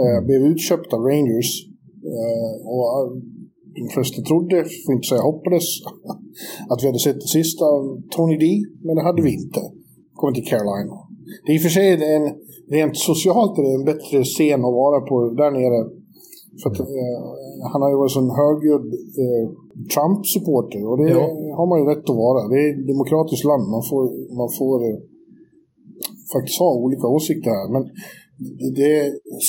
eh, 0.00 0.18
blev 0.26 0.40
utköpt 0.52 0.92
av 0.94 1.00
Rangers. 1.10 1.50
Eh, 2.14 2.54
och 2.72 2.84
eh, 2.98 3.35
de 3.76 3.88
flesta 3.94 4.22
trodde, 4.22 4.56
för 4.64 4.92
inte 4.92 5.08
säga 5.08 5.30
hoppades, 5.30 5.66
att 6.70 6.82
vi 6.82 6.86
hade 6.86 6.98
sett 7.06 7.20
det 7.24 7.32
sista 7.40 7.64
av 7.64 7.82
Tony 8.14 8.36
D, 8.44 8.46
men 8.84 8.96
det 8.96 9.02
hade 9.02 9.22
vi 9.22 9.32
inte. 9.42 9.60
Kommer 10.14 10.34
till 10.34 10.48
Carolina. 10.52 10.96
Det 11.44 11.50
är 11.52 11.56
i 11.56 11.58
och 11.58 11.66
för 11.66 11.74
sig 11.78 11.88
en, 12.16 12.26
rent 12.78 12.96
socialt 12.96 13.58
är 13.58 13.62
det 13.62 13.74
en 13.80 13.90
bättre 13.92 14.24
scen 14.24 14.60
att 14.66 14.78
vara 14.82 14.98
på 15.08 15.14
där 15.40 15.50
nere. 15.50 15.80
För 16.60 16.70
att, 16.70 16.80
eh, 16.80 17.18
han 17.72 17.82
har 17.82 17.90
ju 17.92 17.98
varit 18.02 18.16
en 18.22 18.30
högljudd 18.40 18.88
eh, 19.24 19.44
Trump-supporter 19.92 20.82
och 20.90 20.96
det 21.02 21.10
ja. 21.10 21.24
har 21.58 21.66
man 21.70 21.78
ju 21.80 21.84
rätt 21.92 22.10
att 22.10 22.22
vara. 22.26 22.40
Det 22.50 22.58
är 22.64 22.68
ett 22.72 22.86
demokratiskt 22.92 23.44
land. 23.50 23.64
Man 23.76 23.84
får, 23.90 24.02
man 24.40 24.50
får 24.58 24.76
eh, 24.88 24.98
faktiskt 26.34 26.58
ha 26.64 26.70
olika 26.84 27.06
åsikter 27.16 27.50
här. 27.50 27.68
Men 27.74 27.82
det 28.78 28.94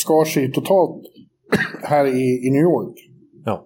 skar 0.01 0.25
sig 0.25 0.51
totalt 0.51 1.01
här 1.83 2.05
i, 2.21 2.25
i 2.45 2.49
New 2.55 2.65
York. 2.71 2.95
Ja. 3.45 3.65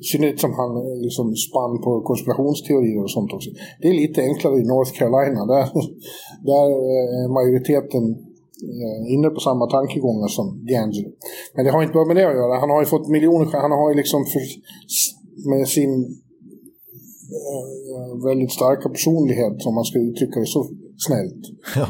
Synnerhet 0.00 0.40
som 0.40 0.52
han 0.52 0.76
eh, 0.76 0.96
liksom 1.06 1.36
spann 1.36 1.74
på 1.84 2.00
konspirationsteorier 2.00 3.02
och 3.02 3.10
sånt 3.10 3.32
också. 3.32 3.50
Det 3.80 3.88
är 3.88 3.94
lite 3.94 4.22
enklare 4.22 4.56
i 4.58 4.64
North 4.64 4.92
Carolina. 4.98 5.46
Där, 5.46 5.64
där 6.50 6.66
är 6.96 7.28
majoriteten 7.38 8.04
eh, 8.72 9.12
inne 9.14 9.28
på 9.30 9.40
samma 9.40 9.66
tankegångar 9.66 10.28
som 10.28 10.46
D'Angelo. 10.68 11.10
Men 11.54 11.64
det 11.64 11.70
har 11.70 11.82
inte 11.82 11.98
bara 11.98 12.10
med 12.10 12.16
det 12.16 12.28
att 12.28 12.40
göra. 12.42 12.60
Han 12.60 12.70
har 12.70 12.80
ju 12.80 12.86
fått 12.86 13.08
miljoner, 13.08 13.46
han 13.66 13.76
har 13.80 13.90
ju 13.90 13.96
liksom 13.96 14.24
för, 14.32 14.42
med 15.50 15.68
sin 15.68 15.92
väldigt 18.28 18.52
starka 18.52 18.88
personlighet, 18.88 19.66
om 19.66 19.74
man 19.74 19.84
ska 19.84 19.98
uttrycka 19.98 20.40
det 20.40 20.46
så 20.46 20.62
snällt. 21.06 21.42
Ja. 21.76 21.86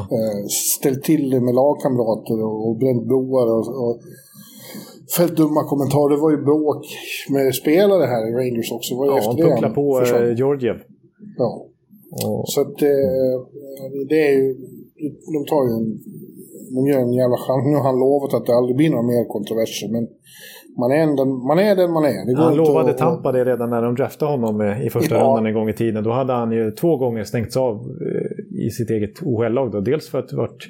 Ställt 0.78 1.03
till 1.03 1.31
det 1.31 1.41
med 1.41 1.55
lagkamrater 1.55 2.39
och 2.43 2.77
bränt 2.77 3.07
broar 3.11 3.47
och, 3.57 3.66
och 3.85 4.01
fällt 5.16 5.37
dumma 5.37 5.65
kommentarer. 5.65 6.11
Det 6.16 6.23
var 6.23 6.31
ju 6.31 6.37
bråk 6.37 6.87
med 7.31 7.55
spelare 7.55 8.05
här 8.05 8.28
i 8.28 8.33
Rangers 8.33 8.73
också. 8.73 8.95
Var 8.97 9.07
ja, 9.07 9.19
efter 9.19 9.62
han 9.62 9.74
på 9.74 10.01
eh, 10.01 10.37
Georgiev. 10.37 10.77
Ja. 11.39 11.66
Och... 12.24 12.45
Så 12.49 12.61
att 12.61 12.83
eh, 12.83 13.37
det 14.09 14.28
är 14.28 14.33
ju... 14.33 14.55
De 15.35 15.45
tar 15.51 15.62
ju 15.69 15.73
en... 15.78 15.99
De 16.74 16.87
gör 16.87 17.01
en 17.01 17.12
jävla 17.12 17.37
chans. 17.37 17.66
Nu 17.66 17.77
har 17.77 17.83
han 17.83 17.99
lovat 17.99 18.35
att 18.35 18.47
det 18.47 18.55
aldrig 18.55 18.77
blir 18.77 18.91
några 18.91 19.03
mer 19.03 19.24
kontroverser, 19.28 19.89
men 19.93 20.09
man 20.78 20.93
är, 20.93 21.16
den, 21.16 21.28
man 21.47 21.59
är 21.59 21.77
den 21.77 21.93
man 21.93 22.05
är. 22.05 22.37
han 22.37 22.57
lovade 22.57 22.91
att, 22.91 22.99
Tampa 22.99 23.33
det 23.33 23.45
redan 23.45 23.70
när 23.70 23.83
de 23.83 23.95
draftade 23.95 24.31
honom 24.31 24.61
eh, 24.61 24.87
i 24.87 24.91
första 24.91 25.15
ja. 25.15 25.20
rundan 25.20 25.47
en 25.47 25.55
gång 25.55 25.69
i 25.69 25.73
tiden. 25.73 26.05
Då 26.05 26.11
hade 26.11 26.33
han 26.33 26.53
ju 26.53 26.70
två 26.70 26.97
gånger 26.97 27.24
stängts 27.24 27.57
av 27.57 27.85
i 28.66 28.70
sitt 28.70 28.91
eget 28.91 29.23
OHL-lag. 29.23 29.85
Dels 29.85 30.09
för 30.09 30.19
att 30.19 30.28
det 30.28 30.37
varit 30.37 30.69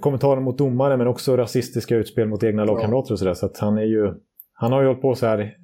kommentarer 0.00 0.40
mot 0.40 0.58
domare 0.58 0.96
men 0.96 1.06
också 1.06 1.36
rasistiska 1.36 1.96
utspel 1.96 2.28
mot 2.28 2.44
egna 2.44 2.64
lagkamrater 2.64 3.12
och 3.12 3.18
sådär. 3.18 3.34
Så 3.34 3.46
att 3.46 3.58
han 3.58 3.78
är 3.78 3.84
ju... 3.84 4.14
Han 4.52 4.72
har 4.72 4.80
ju 4.80 4.86
hållit 4.86 5.02
på 5.02 5.14
så 5.14 5.26
här 5.26 5.56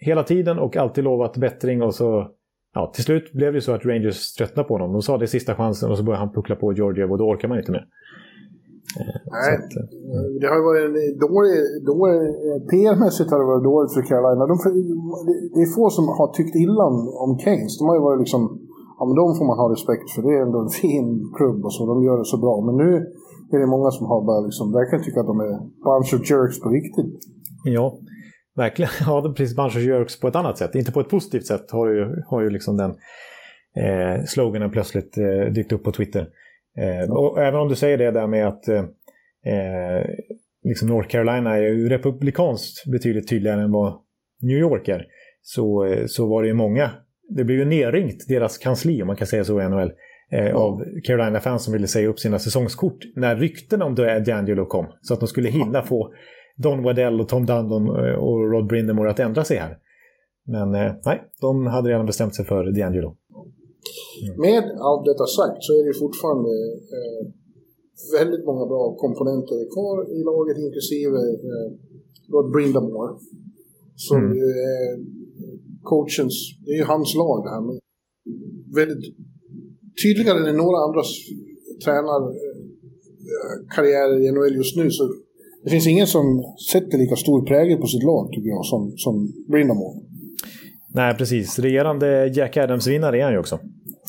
hela 0.00 0.22
tiden 0.22 0.58
och 0.58 0.76
alltid 0.76 1.04
lovat 1.04 1.36
bättring 1.36 1.82
och 1.82 1.94
så... 1.94 2.28
Ja, 2.74 2.92
till 2.94 3.04
slut 3.04 3.32
blev 3.32 3.52
det 3.52 3.60
så 3.60 3.72
att 3.72 3.86
Rangers 3.86 4.32
tröttnade 4.32 4.68
på 4.68 4.74
honom. 4.74 4.92
De 4.92 5.02
sa 5.02 5.18
det 5.18 5.24
är 5.24 5.26
sista 5.26 5.54
chansen 5.54 5.90
och 5.90 5.98
så 5.98 6.04
började 6.04 6.24
han 6.24 6.34
puckla 6.34 6.56
på 6.56 6.72
Georgiev 6.72 7.12
och 7.12 7.18
då 7.18 7.24
orkar 7.24 7.48
man 7.48 7.58
inte 7.58 7.72
mer. 7.72 7.86
Eh, 9.00 9.20
Nej, 9.36 9.54
att, 9.56 9.72
eh, 9.76 10.26
det 10.40 10.48
har 10.52 10.60
varit 10.70 11.20
dålig, 11.26 11.54
dålig 11.92 12.18
PR-mässigt 12.70 13.30
har 13.30 13.38
det 13.38 13.48
varit 13.52 13.68
dåligt 13.70 13.92
för 13.96 14.02
Carolina. 14.10 14.42
De, 14.52 14.56
det 15.54 15.62
är 15.66 15.70
få 15.76 15.90
som 15.90 16.04
har 16.18 16.28
tyckt 16.38 16.54
illa 16.64 16.82
om, 16.90 16.96
om 17.24 17.30
Keynes. 17.38 17.78
De 17.78 17.84
har 17.88 17.96
ju 17.98 18.02
varit 18.08 18.20
liksom, 18.24 18.42
ja 18.98 19.02
men 19.06 19.14
de 19.20 19.24
får 19.38 19.46
man 19.50 19.58
ha 19.62 19.66
respekt 19.76 20.06
för. 20.12 20.20
Det 20.22 20.32
är 20.38 20.42
ändå 20.46 20.58
en 20.66 20.74
fin 20.82 21.06
klubb 21.36 21.58
och 21.66 21.72
så, 21.74 21.80
de 21.92 21.96
gör 22.06 22.18
det 22.18 22.24
så 22.34 22.38
bra. 22.44 22.54
Men 22.66 22.74
nu 22.84 22.90
är 23.52 23.60
det 23.60 23.66
många 23.66 23.90
som 23.90 24.06
har 24.06 24.20
börjat 24.26 24.44
liksom, 24.44 24.72
verkligen 24.72 25.04
tycka 25.04 25.20
att 25.20 25.26
de 25.26 25.40
är 25.40 25.58
bunch 25.86 26.14
of 26.14 26.30
jerks 26.30 26.60
på 26.60 26.68
riktigt. 26.68 27.14
Ja, 27.64 27.98
verkligen. 28.56 28.90
Ja, 29.06 29.34
precis 29.36 29.56
bunch 29.56 29.76
of 29.76 29.82
jerks 29.82 30.20
på 30.20 30.28
ett 30.28 30.36
annat 30.36 30.58
sätt. 30.58 30.74
Inte 30.74 30.92
på 30.92 31.00
ett 31.00 31.08
positivt 31.08 31.46
sätt 31.46 31.70
har 31.70 31.88
ju, 31.88 32.22
har 32.26 32.40
ju 32.42 32.50
liksom 32.50 32.76
den 32.76 32.90
eh, 33.84 34.24
sloganen 34.24 34.70
plötsligt 34.70 35.18
eh, 35.18 35.52
dykt 35.52 35.72
upp 35.72 35.84
på 35.84 35.92
Twitter. 35.92 36.28
Eh, 36.78 37.12
och 37.12 37.42
även 37.42 37.60
om 37.60 37.68
du 37.68 37.76
säger 37.76 37.98
det 37.98 38.10
där 38.10 38.26
med 38.26 38.48
att 38.48 38.68
eh, 38.68 38.84
eh 39.52 40.06
liksom 40.68 40.88
North 40.88 41.08
Carolina 41.08 41.56
är 41.56 41.62
ju 41.62 41.88
republikanskt 41.88 42.86
betydligt 42.86 43.28
tydligare 43.28 43.62
än 43.62 43.72
vad 43.72 44.00
New 44.42 44.58
York 44.58 44.88
är. 44.88 45.06
Så, 45.42 45.84
eh, 45.84 46.06
så 46.06 46.26
var 46.26 46.42
det 46.42 46.48
ju 46.48 46.54
många, 46.54 46.90
det 47.28 47.44
blev 47.44 47.58
ju 47.58 47.64
nerringt, 47.64 48.28
deras 48.28 48.58
kansli 48.58 49.02
om 49.02 49.06
man 49.06 49.16
kan 49.16 49.26
säga 49.26 49.44
så 49.44 49.60
i 49.60 49.68
NHL, 49.68 49.92
eh, 50.32 50.56
av 50.56 50.84
Carolina-fans 51.04 51.64
som 51.64 51.72
ville 51.72 51.86
säga 51.86 52.08
upp 52.08 52.18
sina 52.18 52.38
säsongskort 52.38 52.98
när 53.16 53.36
ryktena 53.36 53.84
om 53.84 53.96
D'Angelo 53.96 54.66
kom. 54.66 54.86
Så 55.02 55.14
att 55.14 55.20
de 55.20 55.26
skulle 55.26 55.48
hinna 55.48 55.82
få 55.82 56.12
Don 56.56 56.82
Waddell 56.82 57.20
och 57.20 57.28
Tom 57.28 57.46
Dundon 57.46 57.86
eh, 57.86 58.14
och 58.14 58.52
Rod 58.52 58.66
Brindamore 58.66 59.10
att 59.10 59.20
ändra 59.20 59.44
sig 59.44 59.56
här. 59.56 59.78
Men 60.46 60.74
eh, 60.74 60.92
nej, 61.04 61.22
de 61.40 61.66
hade 61.66 61.88
redan 61.88 62.06
bestämt 62.06 62.34
sig 62.34 62.44
för 62.44 62.64
D'Angelo. 62.64 63.16
Mm. 64.22 64.40
Med 64.46 64.64
allt 64.86 65.04
detta 65.10 65.26
sagt 65.38 65.58
så 65.66 65.72
är 65.78 65.82
det 65.88 65.94
fortfarande 66.04 66.52
eh, 66.96 67.22
väldigt 68.18 68.44
många 68.48 68.66
bra 68.72 68.82
komponenter 69.04 69.58
kvar 69.74 69.96
i 70.18 70.20
laget, 70.30 70.56
inklusive 70.66 71.18
eh, 71.50 71.68
Rod 72.32 72.52
Brindamore. 72.52 73.12
Som 73.96 74.18
mm. 74.18 74.36
ju 74.36 74.46
är 74.72 74.86
coachens, 75.82 76.34
det 76.64 76.70
är 76.70 76.78
ju 76.82 76.84
hans 76.94 77.14
lag 77.14 77.44
det 77.44 77.50
här. 77.54 77.60
Med 77.68 77.78
väldigt 78.74 79.04
tydligare 80.02 80.50
än 80.50 80.56
några 80.56 80.78
andra 80.86 81.02
tränarkarriärer 81.84 84.16
i 84.24 84.32
NHL 84.32 84.56
just 84.56 84.76
nu. 84.76 84.90
Så 84.90 85.08
det 85.64 85.70
finns 85.70 85.86
ingen 85.86 86.06
som 86.06 86.44
sätter 86.72 86.98
lika 86.98 87.16
stor 87.16 87.46
prägel 87.46 87.78
på 87.78 87.86
sitt 87.86 88.02
lag, 88.02 88.32
tycker 88.32 88.48
jag, 88.48 88.64
som, 88.64 88.92
som 88.96 89.32
Brindamore. 89.48 90.00
Nej, 90.94 91.14
precis. 91.14 91.58
Regerande 91.58 92.26
Jack 92.26 92.56
Adams-vinnare 92.56 93.18
är 93.18 93.24
han 93.24 93.32
ju 93.32 93.38
också. 93.38 93.58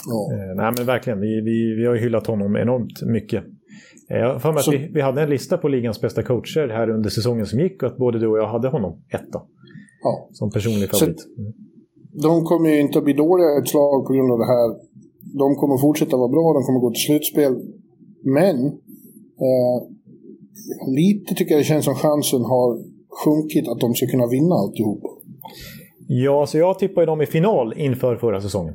Ja. 0.07 0.33
Eh, 0.33 0.55
nej, 0.55 0.73
men 0.77 0.85
verkligen. 0.85 1.19
Vi, 1.19 1.41
vi, 1.41 1.75
vi 1.75 1.85
har 1.85 1.95
ju 1.95 2.01
hyllat 2.01 2.27
honom 2.27 2.55
enormt 2.55 3.01
mycket. 3.01 3.43
Eh, 4.09 4.17
jag 4.17 4.39
har 4.39 4.53
att 4.53 4.67
vi, 4.67 4.91
vi 4.93 5.01
hade 5.01 5.21
en 5.21 5.29
lista 5.29 5.57
på 5.57 5.67
ligans 5.67 6.01
bästa 6.01 6.23
coacher 6.23 6.67
här 6.67 6.89
under 6.89 7.09
säsongen 7.09 7.45
som 7.45 7.59
gick 7.59 7.83
och 7.83 7.89
att 7.89 7.97
både 7.97 8.19
du 8.19 8.27
och 8.27 8.37
jag 8.37 8.47
hade 8.47 8.67
honom 8.67 9.01
etta. 9.09 9.41
Ja. 10.03 10.29
Som 10.31 10.51
personlig 10.51 10.89
favorit. 10.89 11.25
Mm. 11.37 11.53
De 12.23 12.43
kommer 12.43 12.69
ju 12.69 12.79
inte 12.79 12.97
att 12.97 13.03
bli 13.03 13.13
dåliga 13.13 13.47
i 13.47 13.57
ett 13.61 13.69
slag 13.69 14.07
på 14.07 14.13
grund 14.13 14.31
av 14.31 14.39
det 14.39 14.45
här 14.45 14.86
de 15.33 15.55
kommer 15.55 15.77
fortsätta 15.77 16.17
vara 16.17 16.27
bra, 16.27 16.53
de 16.53 16.63
kommer 16.63 16.79
gå 16.79 16.91
till 16.91 17.01
slutspel. 17.01 17.53
Men 18.23 18.65
eh, 19.47 19.77
lite 20.87 21.35
tycker 21.35 21.51
jag 21.51 21.61
det 21.61 21.65
känns 21.65 21.85
som 21.85 21.95
chansen 21.95 22.41
har 22.41 22.69
sjunkit 23.23 23.67
att 23.67 23.79
de 23.79 23.93
ska 23.93 24.07
kunna 24.07 24.27
vinna 24.27 24.55
alltihop. 24.55 25.01
Ja, 26.07 26.45
så 26.45 26.57
jag 26.57 26.79
tippade 26.79 27.05
dem 27.05 27.21
i 27.21 27.25
final 27.25 27.73
inför 27.77 28.15
förra 28.15 28.41
säsongen. 28.41 28.73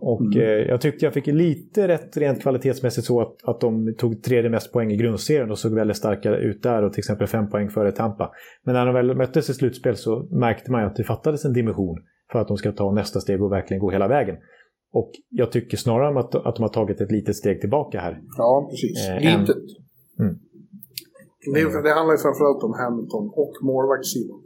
Och 0.00 0.20
mm. 0.20 0.40
eh, 0.40 0.68
jag 0.68 0.80
tyckte 0.80 1.06
jag 1.06 1.14
fick 1.14 1.26
lite 1.26 1.88
rätt 1.88 2.16
rent 2.16 2.42
kvalitetsmässigt 2.42 3.06
så 3.06 3.20
att, 3.20 3.34
att 3.44 3.60
de 3.60 3.94
tog 3.98 4.22
tredje 4.22 4.50
mest 4.50 4.72
poäng 4.72 4.92
i 4.92 4.96
grundserien 4.96 5.50
och 5.50 5.58
såg 5.58 5.74
väldigt 5.74 5.96
starka 5.96 6.36
ut 6.36 6.62
där 6.62 6.82
och 6.82 6.92
till 6.92 7.00
exempel 7.00 7.26
fem 7.26 7.50
poäng 7.50 7.68
före 7.68 7.92
Tampa. 7.92 8.30
Men 8.64 8.74
när 8.74 8.86
de 8.86 8.94
väl 8.94 9.16
möttes 9.16 9.50
i 9.50 9.54
slutspel 9.54 9.96
så 9.96 10.28
märkte 10.30 10.70
man 10.70 10.80
ju 10.80 10.86
att 10.86 10.96
det 10.96 11.04
fattades 11.04 11.44
en 11.44 11.52
dimension 11.52 11.98
för 12.32 12.38
att 12.38 12.48
de 12.48 12.56
ska 12.56 12.72
ta 12.72 12.92
nästa 12.92 13.20
steg 13.20 13.42
och 13.42 13.52
verkligen 13.52 13.80
gå 13.80 13.90
hela 13.90 14.08
vägen. 14.08 14.36
Och 14.92 15.10
jag 15.28 15.52
tycker 15.52 15.76
snarare 15.76 16.20
att, 16.20 16.34
att 16.34 16.56
de 16.56 16.62
har 16.62 16.68
tagit 16.68 17.00
ett 17.00 17.12
litet 17.12 17.36
steg 17.36 17.60
tillbaka 17.60 18.00
här. 18.00 18.20
Ja, 18.36 18.68
precis. 18.70 19.08
Eh, 19.08 19.16
litet. 19.16 19.56
Mm. 20.18 20.34
Det, 21.54 21.82
det 21.82 21.94
handlar 21.94 22.12
ju 22.12 22.18
framförallt 22.18 22.62
om 22.62 22.72
Hamilton 22.72 23.30
och 23.34 23.52
målvaktssidan. 23.62 24.40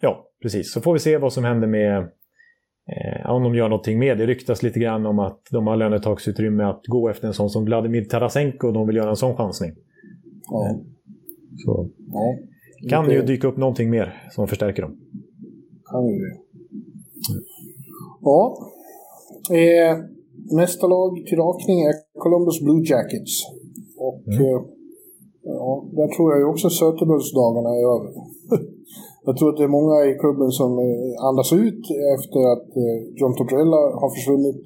Ja, 0.00 0.28
precis. 0.42 0.72
Så 0.72 0.80
får 0.80 0.92
vi 0.92 0.98
se 0.98 1.18
vad 1.18 1.32
som 1.32 1.44
händer 1.44 1.68
med 1.68 1.98
eh, 1.98 3.30
om 3.30 3.42
de 3.42 3.54
gör 3.54 3.68
någonting 3.68 3.98
med. 3.98 4.18
Det 4.18 4.26
ryktas 4.26 4.62
lite 4.62 4.80
grann 4.80 5.06
om 5.06 5.18
att 5.18 5.40
de 5.50 5.66
har 5.66 5.76
lönetagsutrymme 5.76 6.64
att 6.64 6.82
gå 6.86 7.08
efter 7.08 7.28
en 7.28 7.34
sån 7.34 7.50
som 7.50 7.64
Vladimir 7.64 8.04
Tarasenko 8.04 8.66
och 8.66 8.72
de 8.72 8.86
vill 8.86 8.96
göra 8.96 9.10
en 9.10 9.16
sån 9.16 9.36
chansning. 9.36 9.72
Ja. 10.50 10.66
Eh, 10.66 10.76
så 11.64 11.90
ja, 12.12 12.38
kan 12.90 13.08
det 13.08 13.14
ju 13.14 13.22
dyka 13.22 13.48
upp 13.48 13.56
någonting 13.56 13.90
mer 13.90 14.28
som 14.30 14.48
förstärker 14.48 14.82
dem. 14.82 14.96
Kan 15.90 16.06
ju 16.06 16.18
det. 16.18 16.36
Ja, 18.20 18.56
Eh, 19.50 19.98
nästa 20.50 20.86
lag 20.86 21.26
till 21.26 21.38
rakning 21.38 21.80
är 21.80 21.94
Columbus 22.18 22.60
Blue 22.60 22.82
Jackets. 22.90 23.34
Och 23.96 24.22
mm. 24.26 24.40
eh, 24.40 24.60
ja, 25.42 25.84
där 25.92 26.08
tror 26.16 26.32
jag 26.32 26.40
ju 26.40 26.46
också 26.46 26.70
Söterbultsdagarna 26.70 27.70
är 27.80 27.84
över. 27.94 28.10
jag 29.24 29.36
tror 29.36 29.48
att 29.50 29.56
det 29.56 29.64
är 29.64 29.78
många 29.78 29.96
i 30.10 30.18
klubben 30.22 30.50
som 30.50 30.70
eh, 30.78 31.26
andas 31.28 31.52
ut 31.52 31.84
efter 32.16 32.40
att 32.52 32.68
eh, 32.82 32.98
John 33.18 33.34
Tortorella 33.36 33.82
har 34.00 34.10
försvunnit. 34.16 34.62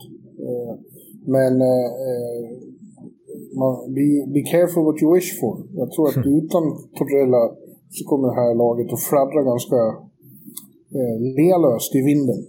Eh, 0.47 0.73
men 1.37 1.55
man, 3.59 3.73
be, 3.97 4.09
be 4.35 4.43
careful 4.53 4.85
what 4.85 5.03
you 5.03 5.15
wish 5.15 5.41
for. 5.41 5.55
Jag 5.81 5.89
tror 5.93 6.09
att 6.09 6.27
utan 6.39 6.65
Tortorella 6.97 7.43
så 7.97 8.03
kommer 8.11 8.29
det 8.29 8.41
här 8.43 8.55
laget 8.55 8.93
att 8.93 9.07
fladdra 9.11 9.43
ganska 9.53 9.81
eh, 10.99 11.17
lelöst 11.39 11.95
i 11.95 12.03
vinden. 12.11 12.41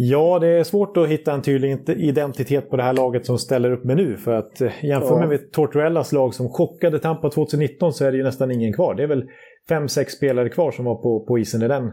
Ja, 0.00 0.38
det 0.38 0.48
är 0.48 0.64
svårt 0.64 0.96
att 0.96 1.08
hitta 1.08 1.32
en 1.32 1.42
tydlig 1.42 1.78
identitet 1.96 2.70
på 2.70 2.76
det 2.76 2.82
här 2.82 2.92
laget 2.92 3.26
som 3.26 3.38
ställer 3.38 3.72
upp 3.72 3.84
med 3.84 3.96
nu. 3.96 4.16
För 4.16 4.32
att 4.32 4.60
eh, 4.60 4.84
jämför 4.84 5.20
ja. 5.20 5.26
med 5.26 5.52
Tortorellas 5.52 6.12
lag 6.12 6.34
som 6.34 6.48
chockade 6.48 6.98
Tampa 6.98 7.30
2019 7.30 7.92
så 7.92 8.04
är 8.04 8.12
det 8.12 8.18
ju 8.18 8.24
nästan 8.24 8.50
ingen 8.50 8.72
kvar. 8.72 8.94
Det 8.94 9.02
är 9.02 9.06
väl 9.06 9.24
fem, 9.68 9.88
sex 9.88 10.12
spelare 10.12 10.48
kvar 10.48 10.70
som 10.70 10.84
var 10.84 10.94
på, 10.94 11.24
på 11.28 11.38
isen 11.38 11.62
i 11.62 11.68
den, 11.68 11.84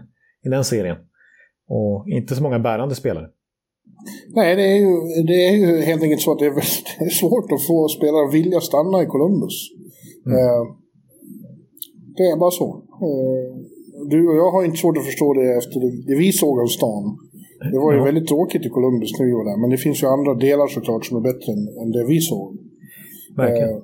i 0.45 0.49
den 0.49 0.63
serien. 0.63 0.97
Och 1.69 2.05
inte 2.07 2.35
så 2.35 2.43
många 2.43 2.59
bärande 2.59 2.95
spelare. 2.95 3.27
Nej, 4.35 4.55
det 4.55 4.63
är 4.63 4.75
ju, 4.75 5.23
det 5.27 5.45
är 5.47 5.55
ju 5.55 5.81
helt 5.81 6.03
enkelt 6.03 6.21
så 6.21 6.31
att 6.31 6.39
det 6.39 6.45
är, 6.45 6.53
det 6.99 7.05
är 7.05 7.09
svårt 7.09 7.51
att 7.51 7.67
få 7.67 7.87
spelare 7.87 8.27
att 8.27 8.33
vilja 8.33 8.59
stanna 8.59 9.03
i 9.03 9.05
Columbus. 9.05 9.55
Mm. 10.25 10.37
Eh, 10.37 10.63
det 12.17 12.23
är 12.23 12.37
bara 12.37 12.51
så. 12.51 12.83
Eh, 13.05 13.47
du 14.09 14.27
och 14.27 14.35
jag 14.35 14.51
har 14.51 14.63
inte 14.65 14.77
svårt 14.77 14.97
att 14.97 15.05
förstå 15.05 15.33
det 15.33 15.57
efter 15.57 15.79
det, 15.79 15.91
det 16.07 16.15
vi 16.19 16.31
såg 16.31 16.59
av 16.59 16.67
stan. 16.67 17.17
Det 17.71 17.77
var 17.77 17.91
ju 17.93 17.97
Ja. 17.99 18.03
väldigt 18.05 18.27
tråkigt 18.27 18.65
i 18.65 18.69
Columbus 18.69 19.19
när 19.19 19.25
vi 19.25 19.31
var 19.31 19.45
där, 19.45 19.57
men 19.61 19.69
det 19.69 19.77
finns 19.77 20.03
ju 20.03 20.07
andra 20.07 20.33
delar 20.33 20.67
såklart 20.67 21.05
som 21.05 21.17
är 21.17 21.21
bättre 21.21 21.51
än, 21.53 21.67
än 21.83 21.91
det 21.91 22.05
vi 22.07 22.19
såg. 22.19 22.57
Verkligen. 23.37 23.69
Eh, 23.69 23.81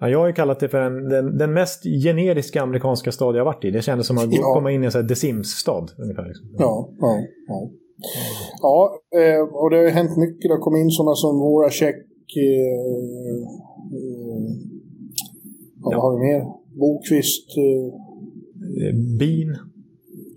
Ja, 0.00 0.08
jag 0.08 0.18
har 0.18 0.26
ju 0.26 0.32
kallat 0.32 0.60
det 0.60 0.68
för 0.68 0.78
en, 0.80 1.08
den, 1.08 1.38
den 1.38 1.52
mest 1.52 1.82
generiska 2.04 2.62
amerikanska 2.62 3.12
stad 3.12 3.36
jag 3.36 3.44
varit 3.44 3.64
i. 3.64 3.70
Det 3.70 3.82
kändes 3.82 4.06
som 4.06 4.18
att 4.18 4.32
Ja. 4.34 4.54
komma 4.54 4.72
in 4.72 4.82
i 4.82 4.86
en 4.86 4.92
sån 4.92 5.00
här 5.00 5.08
The 5.08 5.14
Sims-stad. 5.16 5.90
Ungefär, 5.98 6.26
liksom. 6.28 6.46
Ja, 6.58 6.88
ja, 7.00 7.18
ja. 7.48 7.70
Ja, 8.62 8.98
eh, 9.20 9.40
och 9.40 9.70
det 9.70 9.76
har 9.76 9.84
ju 9.84 9.90
hänt 9.90 10.16
mycket. 10.16 10.42
Det 10.42 10.54
har 10.54 10.60
kommit 10.60 10.80
in 10.80 10.90
sådana 10.90 11.14
som 11.14 11.38
våra 11.38 11.70
check... 11.70 11.96
Eh, 12.36 12.42
eh, 13.98 14.50
ja, 15.82 15.90
vad 15.90 15.94
har 16.02 16.12
vi 16.18 16.26
mer? 16.26 16.42
Bokvist. 16.80 17.48
Eh, 17.58 17.94
Eh, 18.88 18.94
Bean. 19.18 19.56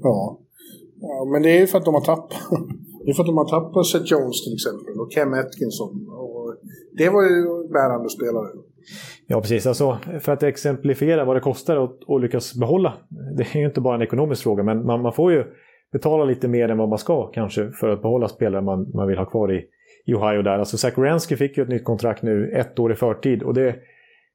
ja. 0.04 0.40
ja. 1.02 1.26
Men 1.32 1.42
det 1.42 1.50
är 1.50 1.60
ju 1.60 1.68
för 1.68 1.78
att 1.78 1.86
de 1.86 1.94
har 1.94 2.02
tappat... 2.02 2.34
Det 3.06 3.12
är 3.12 3.14
för 3.14 3.24
att 3.24 3.28
de 3.28 3.38
har 3.38 3.50
tappat 3.50 3.86
Seth 3.86 4.06
Jones 4.06 4.44
till 4.44 4.54
exempel 4.54 5.00
och 5.00 5.12
Cam 5.12 5.34
Atkinson. 5.34 6.08
Och 6.10 6.56
det 6.98 7.10
var 7.10 7.24
ju 7.24 7.68
bärande 7.74 8.10
spelare. 8.10 8.48
Ja, 9.28 9.42
precis. 9.42 9.66
Alltså, 9.66 9.98
för 10.20 10.32
att 10.32 10.44
exemplifiera 10.44 11.26
vad 11.26 11.36
det 11.36 11.40
kostar 11.40 11.78
att, 11.78 12.10
att 12.10 12.22
lyckas 12.22 12.56
behålla. 12.56 12.94
Det 13.38 13.56
är 13.56 13.60
ju 13.60 13.66
inte 13.66 13.82
bara 13.82 13.96
en 13.96 14.02
ekonomisk 14.02 14.44
fråga, 14.44 14.64
men 14.64 14.86
man, 14.86 15.02
man 15.02 15.14
får 15.14 15.32
ju 15.32 15.44
betala 15.92 16.26
lite 16.26 16.48
mer 16.48 16.70
än 16.70 16.78
vad 16.78 16.90
man 16.90 16.98
ska 16.98 17.32
kanske 17.32 17.72
för 17.72 17.90
att 17.90 18.02
behålla 18.02 18.28
spelare 18.28 18.62
man, 18.62 18.92
man 18.94 19.08
vill 19.08 19.18
ha 19.18 19.26
kvar 19.26 19.54
i, 19.54 19.66
i 20.06 20.14
Ohio 20.14 20.42
där. 20.42 20.60
Alltså 20.60 20.78
Zach 20.78 20.98
Wierenski 20.98 21.36
fick 21.36 21.58
ju 21.58 21.64
ett 21.64 21.70
nytt 21.70 21.84
kontrakt 21.84 22.24
nu 22.24 22.52
ett 22.52 22.80
år 22.80 22.92
i 22.92 22.96
förtid 22.96 23.44
och 23.44 23.54
det, 23.54 23.76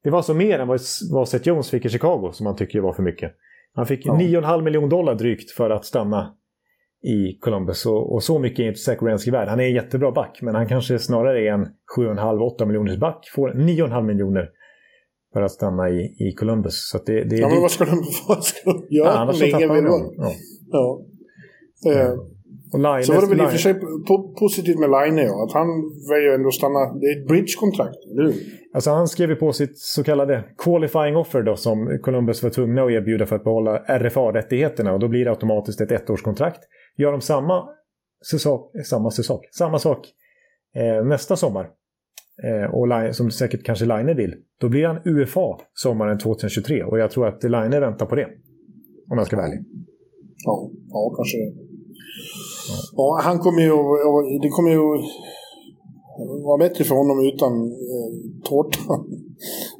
det 0.05 0.11
var 0.11 0.23
så 0.23 0.35
mer 0.35 0.59
än 0.59 0.69
vad, 0.69 0.81
vad 1.13 1.29
Seth 1.29 1.49
Jones 1.49 1.71
fick 1.71 1.85
i 1.85 1.89
Chicago 1.89 2.31
som 2.33 2.45
man 2.45 2.57
tycker 2.57 2.81
var 2.81 2.93
för 2.93 3.03
mycket. 3.03 3.33
Han 3.75 3.87
fick 3.87 4.07
Ja. 4.07 4.13
9,5 4.13 4.63
miljoner 4.63 4.89
dollar 4.89 5.15
drygt 5.15 5.51
för 5.51 5.71
att 5.71 5.85
stanna 5.85 6.35
i 7.03 7.39
Columbus 7.41 7.87
och, 7.87 8.15
och 8.15 8.23
så 8.23 8.39
mycket 8.39 8.59
är 8.59 8.69
inte 8.69 8.81
Zach 8.81 9.03
Wierenski 9.03 9.31
värd. 9.31 9.49
Han 9.49 9.61
är 9.61 9.65
en 9.65 9.75
jättebra 9.75 10.13
back, 10.13 10.39
men 10.43 10.55
han 10.55 10.69
kanske 10.69 10.99
snarare 10.99 11.49
är 11.49 11.53
en 11.53 11.67
7,5-8 11.99 12.67
miljoners 12.67 12.99
back. 12.99 13.31
Får 13.35 13.49
9,5 13.49 14.03
miljoner 14.03 14.49
för 15.33 15.43
att 15.43 15.53
stanna 15.53 15.91
i, 15.91 16.17
i 16.29 16.33
Columbus. 16.33 16.89
Så 16.91 16.99
det, 17.07 17.25
det 17.25 17.37
är 17.37 17.41
Ja, 17.41 17.49
men 17.49 17.61
vad 17.61 17.71
ska 17.71 17.85
de, 17.85 18.05
vad 18.29 18.45
ska 18.45 18.71
de 18.71 18.87
göra? 18.91 19.09
Ja, 19.09 19.19
annars 19.19 19.37
så 19.39 19.47
tappar 19.47 19.69
vara? 19.69 19.81
honom. 19.81 20.15
Ja. 20.17 20.33
Ja. 21.83 22.27
Eh, 22.77 22.83
Line, 22.83 23.05
Så 23.05 23.13
var 23.13 23.21
det 23.21 23.29
väl 23.29 23.41
i 23.41 23.47
och 23.47 23.51
för 23.51 23.59
sig 23.59 23.73
po- 24.09 24.35
positivt 24.39 24.79
med 24.79 24.91
Line, 24.91 25.19
ja. 25.19 25.45
Att 25.45 25.53
han 25.53 25.67
väljer 26.11 26.33
ändå 26.35 26.49
att 26.49 26.55
stanna. 26.55 26.79
Det 27.01 27.07
är 27.07 27.21
ett 27.21 27.29
bridge-kontrakt, 27.29 28.01
eller 28.11 28.23
hur? 28.23 28.35
Alltså 28.75 28.91
han 28.91 29.09
skrev 29.09 29.31
ju 29.31 29.37
på 29.37 29.53
sitt 29.53 29.79
så 29.79 30.05
kallade 30.05 30.45
qualifying 30.59 31.17
offer 31.17 31.43
då 31.43 31.57
som 31.57 31.99
Columbus 32.03 32.43
var 32.43 32.51
tvungna 32.51 32.83
att 32.85 32.91
erbjuda 32.91 33.27
för 33.27 33.37
att 33.37 33.45
behålla 33.45 33.79
RFA-rättigheterna 33.89 34.93
och 34.93 35.01
då 35.01 35.09
blir 35.09 35.25
det 35.25 35.31
automatiskt 35.31 35.81
ett 35.81 35.93
ettårskontrakt. 35.93 36.61
Gör 36.97 37.13
de 37.13 37.21
samma 37.21 37.69
sak, 38.39 38.71
samma 38.87 39.11
sak, 39.11 39.47
samma 39.59 39.79
sak 39.79 40.09
eh, 40.77 41.05
nästa 41.05 41.37
sommar 41.37 41.69
eh, 42.45 42.75
och 42.75 42.89
Line, 42.89 43.15
som 43.15 43.31
säkert 43.31 43.65
kanske 43.65 43.85
Line 43.85 44.17
vill, 44.17 44.35
då 44.61 44.69
blir 44.69 44.87
han 44.87 45.01
UFA 45.05 45.59
sommaren 45.75 46.19
2023 46.19 46.83
och 46.85 46.99
jag 46.99 47.11
tror 47.11 47.27
att 47.29 47.43
Line 47.43 47.71
väntar 47.81 48.07
på 48.07 48.15
det. 48.15 48.29
Om 49.11 49.19
jag 49.19 49.27
ska 49.27 49.37
vara 49.37 49.47
ärlig. 49.47 49.61
Ja, 50.45 50.71
ja 50.91 51.13
kanske. 51.17 51.66
Ja, 52.97 53.21
han 53.23 53.39
kommer 53.39 53.63
ju... 53.63 53.73
och 53.73 54.41
Det 54.43 54.49
kommer 54.49 54.71
ju 54.71 54.81
vara 56.45 56.59
bättre 56.59 56.85
för 56.85 56.95
honom 56.95 57.27
utan 57.27 57.53
eh, 57.73 58.11
tårtan. 58.45 59.01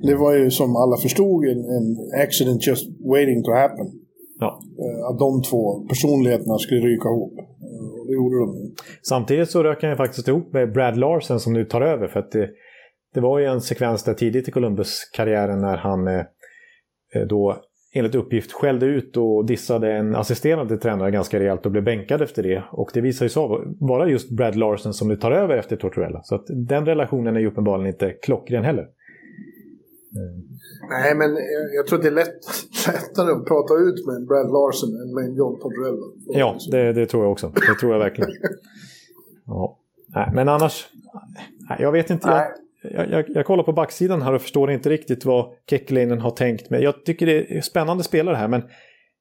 Det 0.03 0.15
var 0.15 0.35
ju 0.35 0.51
som 0.51 0.77
alla 0.77 0.97
förstod 0.97 1.45
en, 1.45 1.59
en 1.59 1.87
accident 2.25 2.67
just 2.67 2.87
waiting 3.13 3.43
to 3.43 3.51
happen. 3.53 3.87
Ja. 4.39 4.61
Eh, 4.79 5.11
att 5.11 5.19
de 5.19 5.43
två 5.43 5.87
personligheterna 5.89 6.59
skulle 6.59 6.81
ryka 6.81 7.09
ihop. 7.09 7.39
Eh, 7.39 8.07
det 8.07 8.13
gjorde 8.13 8.39
de. 8.39 8.75
Samtidigt 9.03 9.51
så 9.51 9.63
rök 9.63 9.83
han 9.83 9.91
ju 9.91 9.97
faktiskt 9.97 10.29
ihop 10.29 10.53
med 10.53 10.73
Brad 10.73 10.97
Larsen 10.97 11.41
som 11.41 11.53
nu 11.53 11.65
tar 11.65 11.81
över. 11.81 12.09
För 12.09 12.21
att 12.21 12.33
det, 12.33 12.51
det 13.15 13.21
var 13.21 13.39
ju 13.39 13.47
en 13.47 13.61
sekvens 13.61 14.03
där 14.03 14.15
tidigt 14.15 14.49
i 14.49 14.51
Columbus-karriären 14.51 15.61
när 15.61 15.77
han 15.77 16.09
eh, 16.09 16.25
eh, 17.15 17.27
då 17.29 17.63
enligt 17.99 18.15
uppgift 18.15 18.53
skällde 18.53 18.87
ut 18.87 19.17
och 19.17 19.47
dissade 19.47 19.93
en 19.93 20.15
assisterande 20.15 20.79
tränare 20.79 21.11
ganska 21.11 21.39
rejält 21.39 21.67
och 21.67 21.73
blev 21.73 21.85
bänkad 21.85 22.23
efter 22.23 22.43
det. 22.43 22.65
Och 22.71 22.91
det 22.95 23.01
visar 23.01 23.25
ju 23.25 23.29
sig 23.29 23.43
vara 23.81 24.09
just 24.09 24.31
Brad 24.31 24.57
Larsen 24.57 24.93
som 24.93 25.09
nu 25.09 25.17
tar 25.17 25.31
över 25.31 25.57
efter 25.57 25.77
Tortorella. 25.77 26.23
Så 26.23 26.35
att 26.35 26.45
den 26.49 26.87
relationen 26.87 27.37
är 27.37 27.41
ju 27.41 27.47
uppenbarligen 27.47 27.87
inte 27.87 28.11
klockren 28.11 28.65
heller. 28.65 28.87
Nej, 30.91 31.15
men 31.15 31.37
jag, 31.77 31.87
tror 31.87 32.03
det 32.03 32.09
är 32.09 32.13
lätt, 32.13 32.41
lättare 32.87 33.33
att 33.33 33.47
prata 33.47 33.75
ut 33.75 34.07
med 34.07 34.27
Brad 34.27 34.51
Larsen 34.51 34.89
än 34.89 35.15
med 35.15 35.37
John 35.37 35.59
Tortorella. 35.61 36.07
Ja, 36.27 36.57
det, 36.71 36.93
det 36.93 37.07
tror 37.07 37.23
jag 37.23 37.33
också. 37.33 37.49
Det 37.49 37.75
tror 37.81 37.93
jag 37.93 37.99
verkligen. 37.99 38.31
Ja. 39.49 39.79
Nej, 40.15 40.31
men 40.35 40.49
annars, 40.49 40.89
jag 41.79 41.93
vet 41.93 42.11
inte. 42.11 42.31
Nej 42.31 42.53
jag, 42.91 43.11
jag, 43.11 43.25
jag 43.29 43.47
kollar 43.47 43.65
på 43.65 43.73
backsidan 43.73 44.23
här 44.23 44.33
och 44.33 44.43
förstår 44.43 44.71
inte 44.71 44.91
riktigt 44.91 45.25
vad 45.25 45.53
Kekkeläinen 45.71 46.21
har 46.21 46.31
tänkt 46.31 46.71
med. 46.71 46.83
Jag 46.83 47.05
tycker 47.05 47.27
det 47.27 47.57
är 47.57 47.61
spännande 47.61 48.05
spelare 48.05 48.37
här, 48.37 48.49
men 48.49 48.63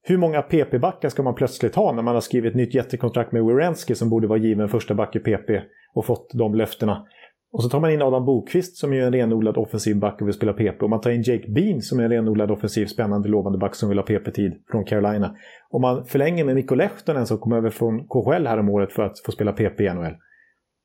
hur 0.08 0.18
många 0.18 0.42
PP-backar 0.42 1.10
ska 1.10 1.24
man 1.24 1.36
plötsligt 1.36 1.76
ha 1.76 1.92
när 1.92 2.04
man 2.04 2.14
har 2.14 2.22
skrivit 2.22 2.50
ett 2.50 2.56
nytt 2.56 2.74
jättekontrakt 2.74 3.32
med 3.32 3.46
Wierenski 3.46 3.96
som 3.96 4.10
borde 4.10 4.28
vara 4.28 4.40
given 4.40 4.70
första 4.70 4.94
back 4.94 5.16
i 5.16 5.20
PP 5.20 5.62
och 5.94 6.06
fått 6.06 6.32
de 6.34 6.56
löftena? 6.56 7.06
Och 7.52 7.64
så 7.64 7.70
tar 7.70 7.80
man 7.80 7.92
in 7.92 8.02
Adam 8.02 8.26
Bokvist 8.26 8.78
som 8.78 8.94
är 8.94 9.02
en 9.02 9.14
renodlad 9.14 9.58
offensiv 9.58 10.00
back 10.00 10.22
och 10.22 10.28
vill 10.28 10.34
spela 10.34 10.54
PP. 10.54 10.84
Och 10.84 10.90
man 10.90 11.02
tar 11.02 11.12
in 11.12 11.22
Jake 11.22 11.52
Bean 11.52 11.82
som 11.82 12.00
är 12.00 12.04
en 12.04 12.10
renodlad 12.10 12.52
offensiv, 12.52 12.86
spännande, 12.86 13.30
lovande 13.30 13.60
back 13.60 13.76
som 13.76 13.90
vill 13.90 13.98
ha 13.98 14.06
PP-tid 14.06 14.64
från 14.72 14.86
Carolina. 14.86 15.36
Och 15.70 15.82
man 15.82 16.06
förlänger 16.06 16.44
med 16.44 16.56
Mikko 16.56 16.76
Lehtonen 16.76 17.26
som 17.26 17.38
kom 17.38 17.54
över 17.54 17.70
från 17.70 18.08
KHL 18.08 18.48
häromåret 18.48 18.86
året 18.86 18.94
för 18.94 19.04
att 19.04 19.20
få 19.26 19.32
spela 19.32 19.52
PP 19.52 19.80
i 19.82 19.94
NHL. 19.94 20.16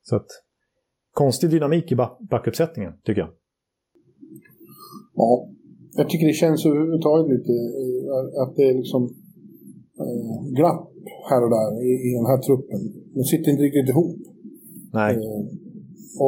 Så 0.03 0.17
att, 0.17 0.27
konstig 1.13 1.51
dynamik 1.51 1.93
i 1.93 1.95
back- 1.95 2.19
backuppsättningen, 2.31 2.93
tycker 3.05 3.21
jag. 3.21 3.31
Ja, 5.15 5.49
jag 5.97 6.09
tycker 6.11 6.27
det 6.27 6.33
känns 6.33 6.67
överhuvudtaget 6.67 7.27
lite 7.39 7.53
eh, 7.53 8.43
att 8.43 8.57
det 8.57 8.63
är 8.71 8.75
liksom 8.75 9.03
eh, 10.03 10.53
glapp 10.59 10.91
här 11.31 11.41
och 11.45 11.51
där 11.51 11.71
i, 11.89 11.91
i 12.09 12.11
den 12.19 12.27
här 12.27 12.39
truppen. 12.47 12.81
De 13.15 13.25
sitter 13.25 13.51
inte 13.51 13.63
riktigt 13.63 13.89
ihop. 13.89 14.17
Nej, 14.93 15.15
Eh, 15.17 15.45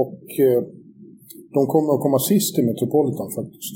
och 0.00 0.22
eh, 0.46 0.62
de 1.56 1.66
kommer 1.66 1.94
att 1.94 2.00
komma 2.00 2.18
sist 2.18 2.59
i 2.59 2.62
Metropolitan 2.62 3.30
faktiskt. 3.38 3.74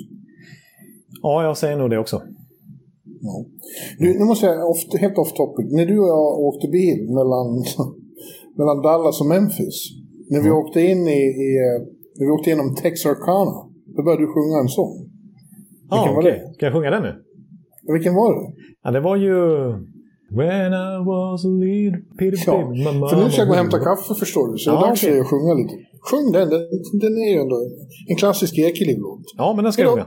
ja, 1.22 1.42
jag 1.42 1.56
säger 1.58 1.76
nog 1.78 1.90
det 1.90 1.98
också. 1.98 2.22
Ja. 3.20 3.44
Du, 3.98 4.18
nu 4.18 4.24
måste 4.24 4.46
jag, 4.46 4.70
off, 4.70 4.78
helt 5.00 5.18
off 5.18 5.32
topic. 5.32 5.72
När 5.72 5.86
du 5.86 5.98
och 5.98 6.08
jag 6.08 6.38
åkte 6.38 6.68
bil 6.68 6.98
mellan, 7.18 7.48
mellan 8.58 8.82
Dallas 8.82 9.20
och 9.20 9.26
Memphis. 9.26 9.78
När 10.30 10.40
vi 10.42 10.50
åkte 10.50 10.80
in 10.80 11.02
i, 11.08 11.20
i 11.46 11.48
när 12.18 12.26
vi 12.26 12.30
åkte 12.30 12.50
igenom 12.50 12.74
Texarkana. 12.74 13.56
Då 13.96 14.02
började 14.04 14.22
du 14.22 14.28
sjunga 14.36 14.56
en 14.60 14.68
sång. 14.68 14.94
Vilken 15.92 16.14
var 16.14 16.22
okej. 16.22 16.32
det? 16.32 16.58
Kan 16.58 16.66
jag 16.66 16.72
sjunga 16.74 16.90
den 16.90 17.02
nu? 17.02 17.12
Vilken 17.94 18.14
var 18.14 18.30
det? 18.34 18.46
Ja, 18.82 18.90
det 18.90 19.00
var 19.00 19.16
ju... 19.16 19.36
When 20.40 20.72
I 20.72 20.90
was 21.10 21.44
a 21.44 21.52
little 21.64 21.98
bitty 22.18 22.42
Ja, 22.46 22.56
mama 22.84 23.08
för 23.08 23.16
nu 23.16 23.30
ska 23.30 23.40
jag 23.40 23.48
gå 23.48 23.54
och 23.54 23.62
hämta 23.62 23.78
kaffe 23.78 24.14
förstår 24.14 24.52
du. 24.52 24.58
Så 24.58 24.70
det 24.70 24.76
Ja, 24.76 24.84
är 24.84 24.88
dags 24.88 25.00
för 25.00 25.10
dig 25.10 25.20
att 25.20 25.26
sjunga 25.26 25.54
lite. 25.54 25.74
Sjung 26.10 26.32
den, 26.32 26.48
den, 26.48 26.62
den 27.04 27.12
är 27.24 27.30
ju 27.34 27.38
ändå 27.44 27.56
en 28.10 28.16
klassisk 28.16 28.58
Ekeliv-låt. 28.58 29.22
Ja, 29.36 29.52
men 29.56 29.64
den 29.64 29.72
ska 29.72 29.82
jag 29.82 29.92
sjunga. 29.92 30.06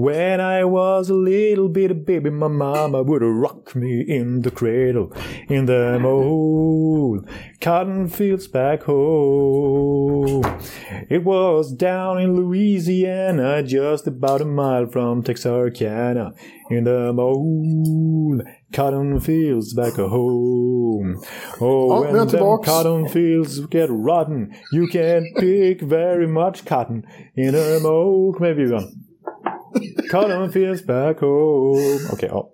When 0.00 0.40
I 0.40 0.62
was 0.62 1.10
a 1.10 1.14
little 1.14 1.68
bit 1.68 1.88
bitty 1.88 2.20
baby, 2.20 2.30
my 2.30 2.46
mama 2.46 3.02
would 3.02 3.20
rock 3.20 3.74
me 3.74 4.00
in 4.00 4.42
the 4.42 4.50
cradle 4.52 5.12
in 5.48 5.66
the 5.66 6.00
old 6.04 7.28
cotton 7.60 8.06
fields 8.06 8.46
back 8.46 8.84
home. 8.84 10.44
It 11.10 11.24
was 11.24 11.72
down 11.72 12.20
in 12.20 12.36
Louisiana, 12.36 13.64
just 13.64 14.06
about 14.06 14.40
a 14.40 14.44
mile 14.44 14.86
from 14.86 15.24
Texarkana, 15.24 16.32
in 16.70 16.84
the 16.84 17.12
old 17.18 18.42
cotton 18.72 19.18
fields 19.18 19.74
back 19.74 19.94
home. 19.94 21.20
Oh, 21.60 22.04
är 22.04 22.12
when 22.12 22.28
them 22.28 22.58
cotton 22.62 23.08
fields 23.08 23.58
get 23.66 23.90
rotten, 23.90 24.54
you 24.72 24.86
can't 24.86 25.26
pick 25.38 25.80
very 25.80 26.28
much 26.28 26.64
cotton 26.64 27.04
in 27.34 27.52
them 27.52 27.84
old... 27.84 28.38
maybe 28.40 28.62
Bjurman. 28.62 29.07
Cotton 30.10 30.52
fields 30.52 30.86
back 30.86 31.20
home. 31.20 31.80
Okej, 32.12 32.28
ja. 32.32 32.50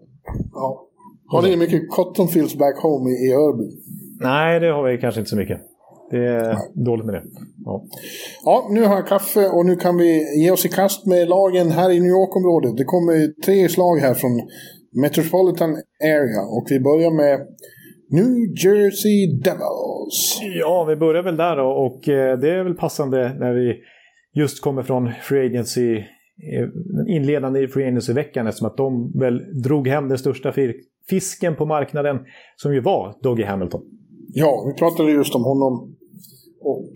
Ja. 0.52 0.88
Har 1.26 1.42
ni 1.42 1.56
mycket 1.56 1.90
Cotton 1.90 2.28
Fields 2.28 2.58
Back 2.58 2.82
Home 2.82 3.10
i, 3.10 3.32
Örby? 3.32 3.64
Nej, 4.20 4.60
det 4.60 4.72
har 4.72 4.82
vi 4.82 4.98
kanske 4.98 5.20
inte 5.20 5.30
så 5.30 5.36
mycket. 5.36 5.60
Det 6.10 6.26
är 6.26 6.56
dåligt 6.84 7.06
med 7.06 7.14
det. 7.14 7.22
Ja. 7.64 7.84
Ja, 8.44 8.68
nu 8.70 8.84
har 8.84 8.94
jag 8.94 9.06
kaffe 9.06 9.48
och 9.48 9.66
nu 9.66 9.76
kan 9.76 9.96
vi 9.96 10.40
ge 10.42 10.50
oss 10.50 10.66
i 10.66 10.68
kast 10.68 11.06
med 11.06 11.28
lagen 11.28 11.70
här 11.70 11.90
i 11.90 12.00
New 12.00 12.10
York-området. 12.10 12.76
Det 12.76 12.84
kommer 12.84 13.42
tre 13.42 13.68
slag 13.68 13.96
här 13.96 14.14
från 14.14 14.30
Metropolitan 15.02 15.70
Area 16.04 16.42
och 16.42 16.66
vi 16.70 16.80
börjar 16.80 17.10
med 17.10 17.40
New 18.10 18.34
Jersey 18.64 19.40
Devils. 19.44 20.40
ja, 20.60 20.84
vi 20.88 20.96
börjar 20.96 21.22
väl 21.22 21.36
där 21.36 21.56
då 21.56 21.66
och 21.66 22.08
eh, 22.08 22.38
det 22.38 22.50
är 22.50 22.64
väl 22.64 22.74
passande 22.74 23.34
när 23.38 23.52
vi 23.52 23.74
just 24.34 24.62
kommer 24.62 24.82
från 24.82 25.12
Free 25.22 25.46
Agency 25.46 26.02
den 26.97 27.09
inledande 27.09 27.69
free 27.69 27.85
agency-veckan 27.85 28.47
eftersom 28.47 28.66
att 28.66 28.77
de 28.77 29.12
väl 29.19 29.62
drog 29.62 29.89
hem 29.89 30.09
den 30.09 30.19
största 30.19 30.52
fisken 31.09 31.56
på 31.56 31.66
marknaden 31.66 32.19
som 32.56 32.74
ju 32.74 32.81
var 32.81 33.19
Doggy 33.23 33.44
Hamilton. 33.44 33.82
Ja, 34.32 34.65
vi 34.66 34.78
pratade 34.78 35.12
just 35.12 35.35
om 35.35 35.44
honom. 35.44 35.97
Och 36.61 36.93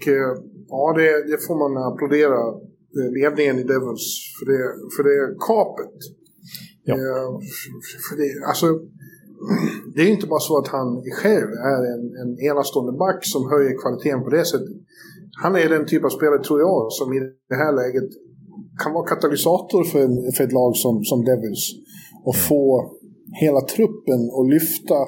ja, 0.69 0.93
det, 0.97 1.31
det 1.31 1.39
får 1.47 1.57
man 1.63 1.93
applådera 1.93 2.39
ledningen 3.19 3.59
i 3.59 3.63
Devils 3.63 4.07
för 4.39 4.47
det, 4.53 4.63
för 4.97 5.03
det 5.09 5.37
kapet. 5.49 5.99
Ja. 6.85 6.95
För 8.07 8.17
det, 8.21 8.29
alltså, 8.51 8.67
det 9.95 10.03
är 10.03 10.11
inte 10.17 10.27
bara 10.27 10.41
så 10.41 10.59
att 10.59 10.69
han 10.69 11.03
själv 11.23 11.51
är 11.75 11.83
en, 11.95 12.05
en 12.23 12.31
enastående 12.49 12.93
back 12.93 13.21
som 13.23 13.51
höjer 13.51 13.75
kvaliteten 13.83 14.25
på 14.25 14.31
det 14.31 14.45
sättet. 14.45 14.77
Han 15.43 15.57
är 15.57 15.69
den 15.69 15.87
typ 15.87 16.05
av 16.05 16.09
spelare, 16.09 16.43
tror 16.43 16.61
jag, 16.61 16.93
som 16.93 17.13
i 17.13 17.19
det 17.49 17.59
här 17.63 17.73
läget 17.73 18.11
kan 18.83 18.93
vara 18.93 19.07
katalysator 19.07 19.85
för, 19.85 20.01
en, 20.07 20.33
för 20.35 20.45
ett 20.45 20.53
lag 20.53 20.77
som, 20.77 21.05
som 21.05 21.25
Devils. 21.25 21.65
Och 22.29 22.35
mm. 22.35 22.45
få 22.49 22.65
hela 23.45 23.61
truppen 23.61 24.21
att 24.39 24.49
lyfta 24.55 24.99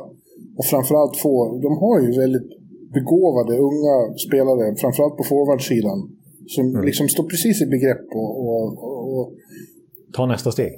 och 0.59 0.67
framförallt 0.73 1.17
få, 1.17 1.35
de 1.67 1.73
har 1.83 2.01
ju 2.05 2.11
väldigt 2.23 2.51
begåvade 2.99 3.53
unga 3.69 3.97
spelare, 4.27 4.77
framförallt 4.83 5.17
på 5.17 5.25
forwardsidan. 5.25 5.99
Som 6.55 6.65
mm. 6.67 6.85
liksom 6.85 7.09
står 7.09 7.25
precis 7.25 7.63
i 7.63 7.67
begrepp 7.67 8.07
och, 8.15 8.33
och, 8.41 8.65
och 9.19 9.33
Ta 10.13 10.27
nästa 10.27 10.53
steg. 10.53 10.73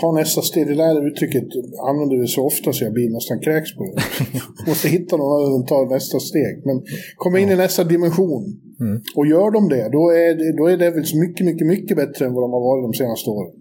Ta 0.00 0.12
nästa 0.12 0.42
steg. 0.42 0.66
Det 0.66 0.74
där 0.74 1.06
uttrycket 1.06 1.44
använder 1.88 2.16
vi 2.16 2.26
så 2.26 2.46
ofta 2.46 2.72
så 2.72 2.84
jag 2.84 2.92
blir 2.92 3.10
nästan 3.10 3.40
kräks 3.40 3.76
på 3.76 3.84
det. 3.84 4.02
Måste 4.66 4.88
hitta 4.88 5.16
någon 5.16 5.52
som 5.52 5.66
tar 5.66 5.94
nästa 5.94 6.20
steg. 6.20 6.66
Men 6.66 6.82
komma 7.16 7.38
in 7.38 7.50
i 7.50 7.56
nästa 7.56 7.84
dimension. 7.84 8.60
Mm. 8.80 9.00
Och 9.16 9.26
gör 9.26 9.50
de 9.50 9.68
det, 9.68 9.88
då 9.88 10.10
är, 10.10 10.56
då 10.58 10.66
är 10.66 10.76
Devils 10.76 11.14
mycket, 11.14 11.46
mycket, 11.46 11.66
mycket 11.66 11.96
bättre 11.96 12.26
än 12.26 12.34
vad 12.34 12.44
de 12.44 12.52
har 12.52 12.60
varit 12.60 12.84
de 12.84 12.92
senaste 12.92 13.30
åren. 13.30 13.52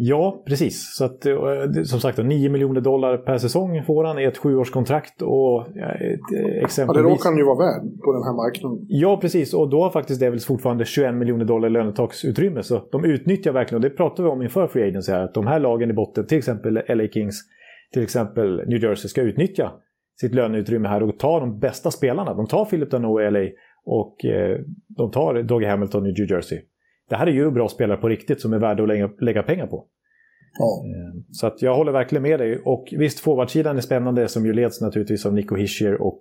Ja, 0.00 0.42
precis. 0.46 0.94
Så 0.96 1.04
att, 1.04 1.26
eh, 1.26 1.36
som 1.84 2.00
sagt, 2.00 2.18
9 2.18 2.50
miljoner 2.50 2.80
dollar 2.80 3.16
per 3.16 3.38
säsong 3.38 3.82
får 3.84 4.04
han 4.04 4.18
i 4.18 4.24
ett 4.24 4.38
sjuårskontrakt. 4.38 5.22
Och, 5.22 5.66
exempelvis... 6.62 6.78
Ja, 6.78 6.92
det 6.92 7.02
råkar 7.02 7.30
han 7.30 7.38
ju 7.38 7.44
vara 7.44 7.58
värd 7.58 7.82
på 8.04 8.12
den 8.12 8.22
här 8.22 8.32
marknaden. 8.32 8.86
Ja, 8.88 9.18
precis. 9.20 9.54
Och 9.54 9.70
då 9.70 9.82
har 9.82 9.90
faktiskt 9.90 10.20
Devils 10.20 10.46
fortfarande 10.46 10.84
21 10.84 11.14
miljoner 11.14 11.44
dollar 11.44 11.68
lönetaksutrymme. 11.68 12.62
Så 12.62 12.82
de 12.92 13.04
utnyttjar 13.04 13.52
verkligen, 13.52 13.84
och 13.84 13.90
det 13.90 13.96
pratade 13.96 14.22
vi 14.22 14.32
om 14.32 14.42
inför 14.42 14.66
Free 14.66 14.88
Agency 14.88 15.12
här, 15.12 15.24
att 15.24 15.34
de 15.34 15.46
här 15.46 15.60
lagen 15.60 15.90
i 15.90 15.92
botten, 15.92 16.26
till 16.26 16.38
exempel 16.38 16.74
LA 16.88 17.08
Kings, 17.12 17.40
till 17.92 18.02
exempel 18.02 18.56
New 18.56 18.82
Jersey, 18.82 19.08
ska 19.08 19.22
utnyttja 19.22 19.72
sitt 20.20 20.34
löneutrymme 20.34 20.88
här 20.88 21.02
och 21.02 21.18
ta 21.18 21.40
de 21.40 21.58
bästa 21.58 21.90
spelarna. 21.90 22.34
De 22.34 22.46
tar 22.46 22.64
Philip 22.64 22.90
Dano 22.90 23.20
i 23.20 23.30
LA 23.30 23.40
och 23.88 24.24
eh, 24.24 24.58
de 24.88 25.10
tar 25.10 25.42
Doggy 25.42 25.66
Hamilton 25.66 26.06
i 26.06 26.12
New 26.12 26.30
Jersey 26.30 26.58
det 27.08 27.16
här 27.16 27.26
är 27.26 27.30
ju 27.30 27.50
bra 27.50 27.68
spelare 27.68 27.98
på 27.98 28.08
riktigt 28.08 28.40
som 28.40 28.52
är 28.52 28.58
värda 28.58 28.82
att 28.82 28.88
lägga, 28.88 29.10
lägga 29.20 29.42
pengar 29.42 29.66
på. 29.66 29.86
Ja. 30.58 30.84
Eh, 30.86 31.22
så 31.30 31.46
att 31.46 31.62
jag 31.62 31.74
håller 31.74 31.92
verkligen 31.92 32.22
med 32.22 32.40
dig. 32.40 32.58
Och 32.64 32.88
visst, 32.98 33.20
forwardsidan 33.20 33.76
är 33.76 33.80
spännande 33.80 34.28
som 34.28 34.46
ju 34.46 34.52
leds 34.52 34.80
naturligtvis 34.80 35.26
av 35.26 35.34
Nico 35.34 35.56
Hischier 35.56 36.02
och 36.02 36.20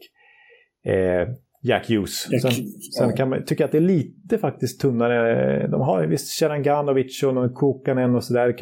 eh, 0.91 1.27
Jack 1.61 1.89
Hughes. 1.89 2.27
Jack, 2.31 2.41
sen, 2.41 2.65
sen 2.97 3.13
kan 3.17 3.29
man 3.29 3.45
tycka 3.45 3.65
att 3.65 3.71
det 3.71 3.77
är 3.77 3.81
lite 3.81 4.37
faktiskt 4.37 4.81
tunnare. 4.81 5.67
De 5.67 5.81
har 5.81 6.07
visst 6.07 6.39
Sharanganovic 6.39 7.23
och 7.23 7.33
någon 7.33 7.53
Kokanen 7.53 8.15
och 8.15 8.23
sådär. 8.23 8.55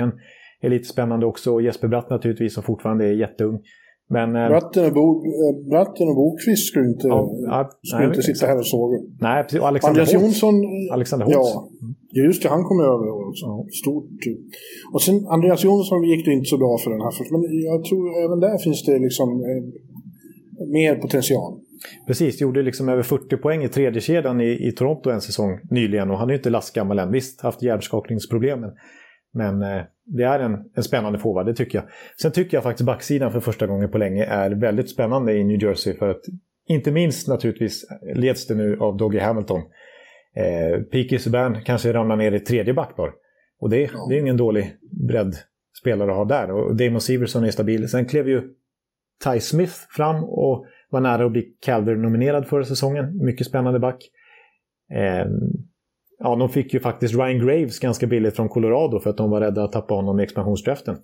är 0.61 0.69
lite 0.69 0.85
spännande 0.85 1.25
också. 1.25 1.53
Och 1.53 1.61
Jesper 1.61 1.87
Bratt 1.87 2.09
naturligtvis 2.09 2.53
som 2.53 2.63
fortfarande 2.63 3.05
är 3.05 3.13
jätteung. 3.13 3.61
Men, 4.09 4.35
eh, 4.35 4.47
Bratten, 4.47 4.85
och 4.85 4.93
Bo, 4.93 5.07
eh, 5.25 5.69
Bratten 5.69 6.07
och 6.07 6.15
Bokvist 6.15 6.67
skulle 6.67 6.87
inte, 6.87 7.07
ja, 7.07 7.69
skulle 7.83 7.99
nej, 7.99 8.07
inte 8.07 8.23
sitta 8.23 8.45
här 8.45 8.57
och 8.57 8.67
såga. 8.67 8.97
Nej, 9.19 9.43
precis. 9.43 9.59
Och 9.59 9.67
Alexander 9.67 10.01
Andreas 10.01 10.13
Jonsson. 10.13 10.55
Alexander 10.91 11.25
Holtz. 11.25 11.53
Ja, 12.15 12.23
just 12.23 12.43
det. 12.43 12.49
Han 12.49 12.63
kom 12.63 12.79
över 12.79 13.27
också. 13.29 13.45
Ja. 13.45 13.65
Stort. 13.81 14.19
Och 14.93 15.01
sen 15.01 15.15
Andreas 15.27 15.63
Jonsson 15.63 16.03
gick 16.03 16.25
det 16.25 16.31
inte 16.31 16.49
så 16.53 16.57
bra 16.57 16.77
för 16.83 16.91
den 16.91 17.01
här 17.01 17.11
först. 17.11 17.31
Men 17.31 17.41
jag 17.71 17.83
tror 17.87 18.03
även 18.25 18.39
där 18.39 18.57
finns 18.63 18.85
det 18.85 18.99
liksom 18.99 19.29
eh, 19.49 19.63
mer 20.77 20.95
potential. 20.95 21.59
Precis, 22.07 22.41
gjorde 22.41 22.61
liksom 22.61 22.89
över 22.89 23.03
40 23.03 23.37
poäng 23.37 23.63
i 23.63 23.69
tredje 23.69 24.01
kedjan 24.01 24.41
i, 24.41 24.67
i 24.67 24.71
Toronto 24.71 25.09
en 25.09 25.21
säsong 25.21 25.59
nyligen. 25.69 26.11
Och 26.11 26.17
han 26.17 26.29
är 26.29 26.33
ju 26.33 26.37
inte 26.37 26.49
lastgammal 26.49 26.99
än. 26.99 27.11
Visst, 27.11 27.41
haft 27.41 27.63
hjärnskakningsproblemen. 27.63 28.61
Men 28.61 28.73
eh, 29.41 29.83
det 30.05 30.23
är 30.23 30.39
en, 30.39 30.63
en 30.75 30.83
spännande 30.83 31.19
forward, 31.19 31.45
det 31.45 31.53
tycker 31.53 31.77
jag. 31.77 31.87
Sen 32.21 32.31
tycker 32.31 32.57
jag 32.57 32.63
faktiskt 32.63 32.85
backsidan 32.85 33.31
för 33.31 33.39
första 33.39 33.67
gången 33.67 33.91
på 33.91 33.97
länge 33.97 34.25
är 34.25 34.51
väldigt 34.51 34.89
spännande 34.89 35.33
i 35.33 35.43
New 35.43 35.63
Jersey. 35.63 35.93
För 35.93 36.09
att 36.09 36.21
inte 36.67 36.91
minst 36.91 37.27
naturligtvis 37.27 37.85
leds 38.15 38.47
det 38.47 38.55
nu 38.55 38.77
av 38.79 38.97
Doggy 38.97 39.19
Hamilton. 39.19 39.61
Eh, 40.35 40.81
P.K. 40.81 41.17
Subban 41.17 41.61
kanske 41.63 41.93
ramlar 41.93 42.15
ner 42.15 42.31
i 42.31 42.39
tredje 42.39 42.73
backpar. 42.73 43.11
Och 43.59 43.69
det, 43.69 43.81
ja. 43.81 44.05
det 44.09 44.15
är 44.15 44.19
ingen 44.19 44.37
dålig 44.37 44.77
breddspelare 45.07 46.11
att 46.11 46.17
ha 46.17 46.25
där. 46.25 46.51
Och 46.51 46.75
Damon 46.75 47.01
Severson 47.01 47.43
är 47.43 47.51
stabil. 47.51 47.89
Sen 47.89 48.05
klev 48.05 48.29
ju 48.29 48.41
Ty 49.23 49.39
Smith 49.39 49.73
fram 49.89 50.23
och 50.23 50.65
var 50.89 51.01
nära 51.01 51.25
att 51.25 51.31
bli 51.31 51.55
Calder-nominerad 51.65 52.47
förra 52.47 52.63
säsongen. 52.63 53.25
Mycket 53.25 53.47
spännande 53.47 53.79
back. 53.79 54.09
Eh, 54.93 55.27
Ja, 56.19 56.35
de 56.35 56.49
fick 56.49 56.73
ju 56.73 56.79
faktiskt 56.79 57.15
Ryan 57.15 57.39
Graves 57.39 57.79
ganska 57.79 58.07
billigt 58.07 58.35
från 58.35 58.49
Colorado 58.49 58.99
för 58.99 59.09
att 59.09 59.17
de 59.17 59.29
var 59.29 59.41
rädda 59.41 59.63
att 59.63 59.71
tappa 59.71 59.93
honom 59.93 60.19
i 60.19 60.23
expansionsdraften. 60.23 60.97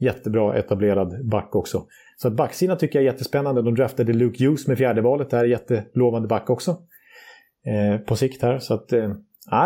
Jättebra 0.00 0.58
etablerad 0.58 1.28
back 1.28 1.56
också. 1.56 1.84
Så 2.16 2.28
att 2.28 2.34
backsidan 2.34 2.78
tycker 2.78 2.98
jag 2.98 3.08
är 3.08 3.12
jättespännande. 3.12 3.62
De 3.62 3.74
draftade 3.74 4.12
Luke 4.12 4.44
Hughes 4.44 4.66
med 4.66 4.78
fjärde 4.78 5.00
valet. 5.00 5.30
Det 5.30 5.36
här 5.36 5.44
är 5.44 5.48
jättelovande 5.48 6.28
back 6.28 6.50
också. 6.50 6.70
Eh, 7.66 8.00
på 8.00 8.16
sikt 8.16 8.42
här. 8.42 8.58
Så 8.58 8.74
att 8.74 8.92
eh, 8.92 9.12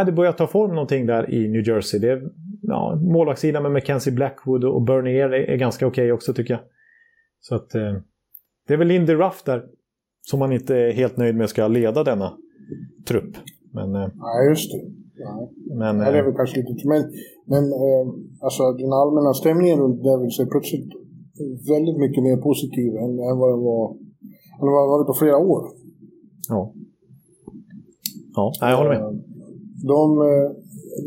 det 0.07 0.13
börjar 0.13 0.33
ta 0.33 0.47
form 0.47 0.75
någonting 0.75 1.07
där 1.07 1.31
i 1.31 1.49
New 1.49 1.69
Jersey. 1.69 2.01
Det 2.01 2.11
är, 2.11 2.23
ja, 2.63 2.99
målvaktssidan 3.03 3.63
med 3.63 3.73
Mackenzie 3.73 4.13
Blackwood 4.13 4.65
och 4.65 4.83
Bernier 4.83 5.31
är, 5.31 5.51
är 5.51 5.57
ganska 5.57 5.87
okej 5.87 6.03
okay 6.03 6.13
också 6.13 6.35
tycker 6.35 6.55
jag. 6.55 6.61
Så 7.41 7.55
att 7.55 7.75
eh, 7.75 7.97
det 8.69 8.75
är 8.75 8.79
väl 8.79 8.89
Lindy 8.89 9.15
Ruff 9.15 9.43
där 9.43 9.63
som 10.23 10.39
man 10.39 10.53
inte 10.53 10.77
är 10.77 10.93
helt 10.93 11.17
nöjd 11.17 11.37
med 11.37 11.51
ska 11.51 11.69
leda 11.69 12.05
denna 12.05 12.33
trupp. 13.07 13.37
Men, 13.77 13.89
eh, 14.01 14.09
Nej, 14.27 14.41
just 14.51 14.69
det. 14.73 14.83
Nej. 15.25 15.43
Men, 15.81 15.99
det 15.99 16.05
är 16.05 16.19
eh, 16.19 16.25
väl 16.25 16.35
kanske 16.41 16.57
lite... 16.61 16.89
Men, 16.93 17.03
men 17.53 17.65
eh, 17.85 18.05
alltså 18.47 18.63
den 18.83 18.93
allmänna 19.01 19.33
stämningen 19.43 19.79
runt 19.83 20.03
Devils 20.07 20.41
är 20.41 20.47
plötsligt 20.55 20.93
väldigt 21.73 21.99
mycket 22.05 22.23
mer 22.29 22.37
positiv 22.49 22.91
än, 23.05 23.13
än 23.29 23.37
vad 23.41 23.49
den 23.55 23.63
var, 23.71 23.85
än 24.61 24.69
vad 24.73 24.81
den 24.83 24.93
varit 24.95 25.07
på 25.07 25.17
flera 25.23 25.39
år. 25.53 25.63
Ja. 26.49 26.73
Ja, 28.35 28.53
jag 28.61 28.77
håller 28.77 28.91
med. 28.91 29.23
De, 29.93 30.01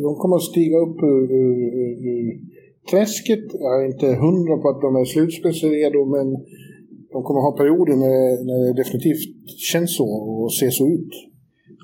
de 0.03 0.09
kommer 0.21 0.35
att 0.35 0.51
stiga 0.53 0.77
upp 0.85 0.97
ur, 1.11 1.23
ur, 1.41 1.57
ur 2.11 2.25
träsket. 2.91 3.45
Jag 3.65 3.73
är 3.81 3.85
inte 3.93 4.07
hundra 4.25 4.57
på 4.61 4.67
att 4.69 4.81
de 4.81 4.95
är 4.95 5.05
slutspelsredo, 5.05 6.05
men 6.15 6.27
de 7.13 7.17
kommer 7.23 7.39
att 7.39 7.49
ha 7.49 7.57
perioder 7.61 7.95
när, 8.05 8.19
när 8.47 8.57
det 8.65 8.73
definitivt 8.81 9.23
känns 9.71 9.91
så 9.97 10.07
och 10.31 10.53
ser 10.53 10.69
så 10.69 10.87
ut. 10.87 11.13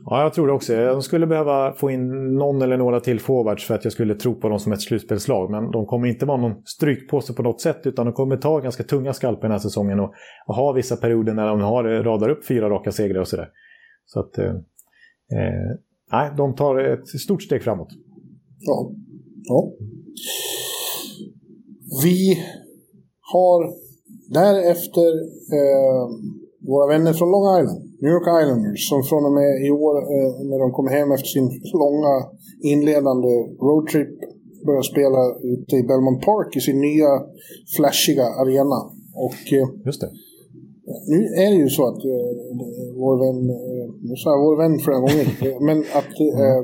Ja, 0.05 0.23
jag 0.23 0.33
tror 0.33 0.47
det 0.47 0.53
också. 0.53 0.75
De 0.75 1.01
skulle 1.01 1.27
behöva 1.27 1.73
få 1.73 1.91
in 1.91 2.35
någon 2.35 2.61
eller 2.61 2.77
några 2.77 2.99
till 2.99 3.19
forwards 3.19 3.67
för 3.67 3.75
att 3.75 3.83
jag 3.83 3.93
skulle 3.93 4.15
tro 4.15 4.35
på 4.35 4.49
dem 4.49 4.59
som 4.59 4.71
ett 4.71 4.81
slutspelslag. 4.81 5.51
Men 5.51 5.71
de 5.71 5.85
kommer 5.85 6.07
inte 6.07 6.25
vara 6.25 6.41
någon 6.41 6.63
strykpåse 6.65 7.33
på 7.33 7.43
något 7.43 7.61
sätt 7.61 7.81
utan 7.83 8.05
de 8.05 8.13
kommer 8.13 8.37
ta 8.37 8.59
ganska 8.59 8.83
tunga 8.83 9.13
skalper 9.13 9.41
den 9.41 9.51
här 9.51 9.59
säsongen 9.59 9.99
och, 9.99 10.13
och 10.47 10.55
ha 10.55 10.71
vissa 10.71 10.95
perioder 10.95 11.33
när 11.33 11.47
de 11.47 11.61
har, 11.61 11.93
eh, 11.93 12.03
radar 12.03 12.29
upp 12.29 12.45
fyra 12.45 12.69
raka 12.69 12.91
segrar 12.91 13.21
och 13.21 13.27
sådär. 13.27 13.49
Så 14.05 14.19
att... 14.19 14.37
Eh, 14.37 14.45
eh, 15.37 15.77
nej, 16.11 16.31
de 16.37 16.55
tar 16.55 16.79
ett 16.79 17.07
stort 17.07 17.43
steg 17.43 17.63
framåt. 17.63 17.89
Ja. 18.59 18.91
ja. 19.43 19.71
Vi 22.03 22.43
har 23.33 23.73
därefter 24.33 25.11
eh, 25.57 26.07
våra 26.67 26.87
vänner 26.93 27.13
från 27.13 27.31
Long 27.31 27.47
Island. 27.59 27.81
New 28.01 28.11
York 28.15 28.27
Islanders 28.41 28.89
som 28.89 29.03
från 29.03 29.25
och 29.25 29.35
med 29.39 29.51
i 29.67 29.69
år 29.71 29.95
eh, 30.15 30.31
när 30.49 30.59
de 30.63 30.71
kommer 30.75 30.91
hem 30.91 31.11
efter 31.11 31.29
sin 31.35 31.47
långa 31.81 32.13
inledande 32.73 33.33
roadtrip 33.67 34.13
börjar 34.65 34.81
spela 34.93 35.21
ute 35.53 35.75
i 35.75 35.83
Belmont 35.83 36.21
Park 36.25 36.49
i 36.55 36.61
sin 36.67 36.79
nya 36.87 37.11
flashiga 37.75 38.25
arena. 38.41 38.79
Och 39.27 39.43
eh, 39.57 39.67
Just 39.85 40.01
det. 40.01 40.09
nu 41.13 41.19
är 41.43 41.49
det 41.53 41.59
ju 41.65 41.69
så 41.77 41.83
att 41.89 42.01
eh, 42.13 42.29
vår 43.01 43.15
vän, 43.23 43.41
nu 44.07 44.15
sa 44.21 44.27
jag 44.35 44.41
vår 44.47 44.57
vän 44.63 44.75
flera 44.85 44.99
gånger, 45.05 45.27
men 45.67 45.77
att 45.99 46.15
eh, 46.27 46.59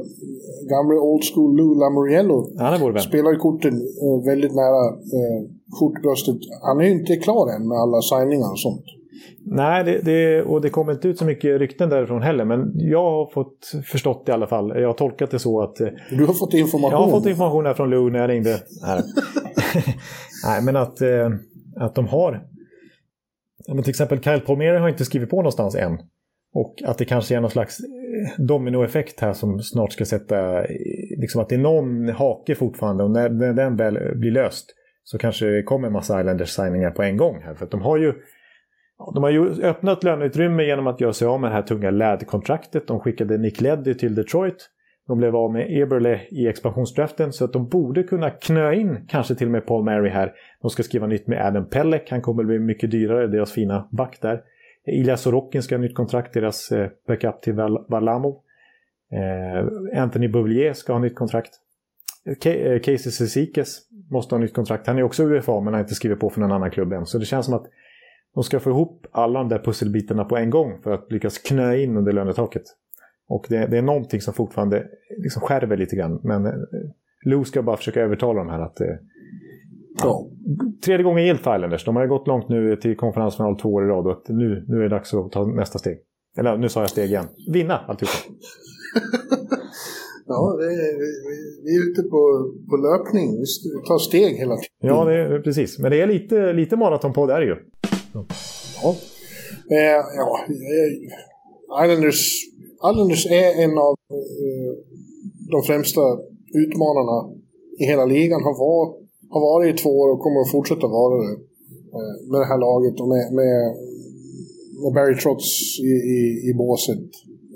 gamle 0.74 0.95
old 1.10 1.24
school 1.30 1.52
Lou 1.57 1.72
Lamoriello 1.82 2.38
spelar 3.10 3.32
i 3.36 3.40
korten 3.45 3.76
väldigt 4.30 4.56
nära 4.61 4.84
eh, 5.18 5.40
skjortbröstet. 5.76 6.40
Han 6.68 6.80
är 6.80 6.86
ju 6.90 6.91
inte 6.99 7.15
klar 7.26 7.45
än 7.56 7.68
med 7.68 7.78
alla 7.84 7.99
signingar 8.02 8.52
och 8.52 8.64
sånt. 8.68 8.88
Nej, 9.45 9.84
det, 9.84 10.02
det, 10.03 10.41
och 10.41 10.61
det 10.61 10.69
kommer 10.69 10.94
inte 10.94 11.07
ut 11.07 11.18
så 11.18 11.26
mycket 11.26 11.60
rykten 11.60 11.89
därifrån 11.89 12.22
heller. 12.22 12.45
Men 12.45 12.72
jag 12.76 13.03
har 13.03 13.31
fått 13.31 13.72
förstått 13.85 14.26
det 14.26 14.30
i 14.30 14.34
alla 14.34 14.48
fall. 14.48 14.81
Jag 14.81 14.88
har 14.88 14.94
tolkat 14.94 15.31
det 15.31 15.39
så 15.39 15.61
att... 15.61 15.81
Eh, 15.81 15.88
du 16.10 16.26
har 16.26 16.34
fått 16.34 16.53
information? 16.53 16.91
Jag 16.91 16.98
har 16.98 17.11
fått 17.11 17.26
information 17.26 17.65
här 17.65 17.73
från 17.73 17.89
Lou 17.89 18.10
när 18.10 18.19
jag 18.19 18.30
ringde. 18.30 18.60
Här. 18.85 19.02
Nej, 20.45 20.64
men 20.64 20.76
att, 20.76 21.02
eh, 21.02 21.30
att 21.76 21.95
de 21.95 22.07
har... 22.07 22.44
Men 23.68 23.84
till 23.84 23.89
exempel 23.89 24.23
Kyle 24.23 24.39
Palmieri 24.39 24.77
har 24.77 24.89
inte 24.89 25.06
skrivit 25.06 25.30
på 25.30 25.38
någonstans 25.38 25.76
än. 25.76 25.98
Och 26.53 26.76
att 26.85 26.98
det 26.98 27.06
kanske 27.06 27.35
är 27.35 27.41
någon 27.41 27.52
slags 27.52 27.80
eh, 27.80 28.45
dominoeffekt 28.45 29.19
här 29.19 29.34
som 29.34 29.60
snart 29.60 29.94
ska 29.94 30.06
sätta 30.06 30.61
liksom 31.18 31.41
att 31.41 31.49
det 31.49 31.56
är 31.56 31.60
någon 31.60 32.10
hake 32.10 32.56
fortfarande 32.56 33.03
och 33.03 33.11
när, 33.11 33.30
när 33.30 33.53
den 33.53 33.76
väl 33.76 33.98
blir 34.15 34.31
löst 34.31 34.73
så 35.10 35.18
kanske 35.18 35.45
det 35.45 35.64
kommer 35.64 35.88
en 35.88 35.94
massa 35.94 36.19
Islanders-signingar 36.19 36.91
på 36.91 37.03
en 37.03 37.18
gång 37.18 37.41
här. 37.44 37.53
För 37.53 37.65
att 37.65 37.72
de 37.72 37.81
har 37.81 37.98
ju 37.98 38.14
de 39.14 39.24
har 39.24 39.30
ju 39.30 39.64
öppnat 39.64 40.03
löneutrymme 40.03 40.64
genom 40.64 40.88
att 40.88 41.02
göra 41.02 41.14
sig 41.14 41.28
av 41.28 41.41
med 41.41 41.52
det 41.52 41.56
här 41.56 41.61
tunga 41.61 41.91
LAD-kontraktet. 41.91 42.88
De 42.88 42.99
skickade 42.99 43.38
Nick 43.38 43.61
Leddy 43.61 43.94
till 43.94 44.15
Detroit. 44.15 44.69
De 45.07 45.18
blev 45.18 45.36
av 45.36 45.52
med 45.52 45.82
Eberle 45.82 46.22
i 46.30 46.48
expansionsdraften 46.48 47.34
så 47.34 47.45
att 47.45 47.53
de 47.53 47.68
borde 47.68 48.03
kunna 48.03 48.30
knö 48.30 48.74
in 48.74 49.06
kanske 49.07 49.36
till 49.36 49.48
och 49.48 49.52
med 49.52 49.65
Paul 49.65 49.84
Mary 49.84 50.10
här. 50.10 50.34
De 50.61 50.69
ska 50.69 50.84
skriva 50.84 51.07
nytt 51.07 51.28
med 51.28 51.45
Adam 51.45 51.69
Pellek. 51.69 52.11
Han 52.11 52.22
kommer 52.22 52.44
bli 52.44 52.60
mycket 52.60 52.91
dyrare, 52.91 53.28
deras 53.28 53.52
fina 53.52 53.88
back 53.91 54.18
där. 54.22 54.41
Ilja 54.88 55.18
Sorokin 55.18 55.64
ska 55.64 55.76
ha 55.76 55.82
nytt 55.82 55.95
kontrakt, 55.95 56.34
deras 56.34 56.72
eh, 56.72 56.90
backup 57.07 57.41
till 57.41 57.53
Valamo. 57.90 58.44
Eh, 59.11 60.02
Anthony 60.02 60.28
Bouvier 60.28 60.74
ska 60.74 60.94
ha 60.94 60.99
nytt 60.99 61.15
kontrakt. 61.15 61.53
Eh, 62.45 62.80
Casey 62.80 63.11
Cesikes 63.11 63.80
måste 64.11 64.36
ha 64.36 64.40
nytt 64.40 64.53
kontrakt. 64.53 64.88
Han 64.88 64.98
är 64.98 65.03
också 65.03 65.24
UFA 65.24 65.61
men 65.61 65.74
har 65.74 65.82
inte 65.82 65.95
skrivit 65.95 66.19
på 66.19 66.30
för 66.30 66.41
någon 66.41 66.52
annan 66.52 66.72
klubb 66.72 66.94
än. 66.94 67.06
Så 67.06 67.18
det 67.18 67.26
känns 67.26 67.45
som 67.45 67.56
att 67.56 67.65
de 68.34 68.44
ska 68.44 68.60
få 68.60 68.70
ihop 68.70 69.08
alla 69.12 69.40
de 69.40 69.49
där 69.49 69.60
pusselbitarna 69.60 70.26
på 70.26 70.38
en 70.38 70.49
gång 70.49 70.82
för 70.84 70.91
att 70.91 71.12
lyckas 71.12 71.38
knö 71.38 71.76
in 71.78 71.98
under 71.98 72.12
lönetaket. 72.12 72.64
Och 73.30 73.45
det, 73.49 73.68
det 73.68 73.78
är 73.78 73.82
någonting 73.82 74.22
som 74.22 74.34
fortfarande 74.34 74.88
liksom 75.24 75.41
skärver 75.41 75.78
lite 75.78 75.95
grann. 75.95 76.20
Men 76.24 76.45
eh, 76.45 76.54
Lou 77.26 77.44
ska 77.44 77.62
bara 77.62 77.78
försöka 77.78 78.02
övertala 78.02 78.40
dem 78.40 78.49
här 78.49 78.60
att... 78.60 78.82
Eh, 78.82 78.88
ja, 80.04 80.30
tredje 80.86 81.04
gången 81.04 81.26
gillt 81.26 81.41
för 81.41 81.56
Islanders. 81.56 81.86
De 81.86 81.95
har 81.95 82.08
gått 82.08 82.28
långt 82.28 82.49
nu 82.49 82.76
till 82.76 82.98
konferensfinal 82.98 83.60
två 83.60 83.74
år 83.74 83.86
i 83.86 83.88
rad 83.88 84.08
och 84.08 84.24
nu, 84.28 84.66
nu 84.68 84.78
är 84.78 84.82
det 84.82 84.90
dags 84.90 85.14
att 85.14 85.32
ta 85.32 85.45
nästa 85.45 85.80
steg. 85.80 85.98
Eller 86.38 86.58
nu 86.58 86.70
sa 86.70 86.80
jag 86.80 86.90
steg 86.90 87.10
igen. 87.10 87.26
Vinna 87.54 87.78
alltihopa. 87.78 88.14
ja, 90.28 90.58
är, 90.62 90.99
vi, 90.99 91.10
vi, 91.64 91.78
är 91.78 91.91
ute 91.91 92.02
på, 92.02 92.52
på 92.70 92.78
löpning. 92.78 93.32
Vi 93.32 93.45
tar 93.88 93.98
steg 93.98 94.36
hela 94.36 94.56
tiden. 94.56 94.70
Ja, 94.80 95.06
det 95.06 95.41
precis. 95.41 95.80
Men 95.80 95.91
det 95.91 96.02
är 96.02 96.08
lite, 96.08 96.54
lite 96.54 96.76
maratonpodd 96.76 97.30
är 97.30 97.40
det 97.40 97.45
ju. 97.45 97.56
Ja. 98.84 98.95
Eh, 99.72 100.02
ja, 100.15 100.45
Islanders, 101.84 102.22
Islanders 102.91 103.26
är 103.26 103.64
en 103.64 103.77
av 103.77 103.95
eh, 104.11 104.72
de 105.52 105.64
främsta 105.68 106.02
utmanarna 106.53 107.18
i 107.80 107.84
hela 107.85 108.06
ligan. 108.06 108.44
Har, 108.44 108.56
var, 108.60 108.84
har 109.30 109.41
varit 109.41 109.73
i 109.73 109.77
två 109.84 109.89
år 109.89 110.10
och 110.14 110.19
kommer 110.19 110.41
att 110.41 110.52
fortsätta 110.52 110.88
vara 110.88 111.15
det 111.23 111.34
eh, 111.98 112.15
med 112.31 112.41
det 112.41 112.45
här 112.52 112.57
laget 112.57 112.99
och 113.02 113.07
med, 113.07 113.34
med, 113.34 113.76
med 114.84 114.94
Barry 114.94 115.15
Trotz 115.22 115.80
i, 115.80 115.94
i, 116.18 116.49
i 116.49 116.53
båset. 116.53 117.07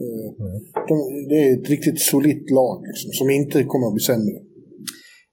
Eh, 0.01 0.45
mm. 0.45 0.57
De, 0.87 0.95
det 1.29 1.37
är 1.43 1.57
ett 1.57 1.69
riktigt 1.69 1.99
solitt 1.99 2.51
lag 2.51 2.83
liksom, 2.87 3.11
som 3.11 3.29
inte 3.29 3.63
kommer 3.63 3.87
att 3.87 3.93
bli 3.93 4.03
sämre. 4.03 4.37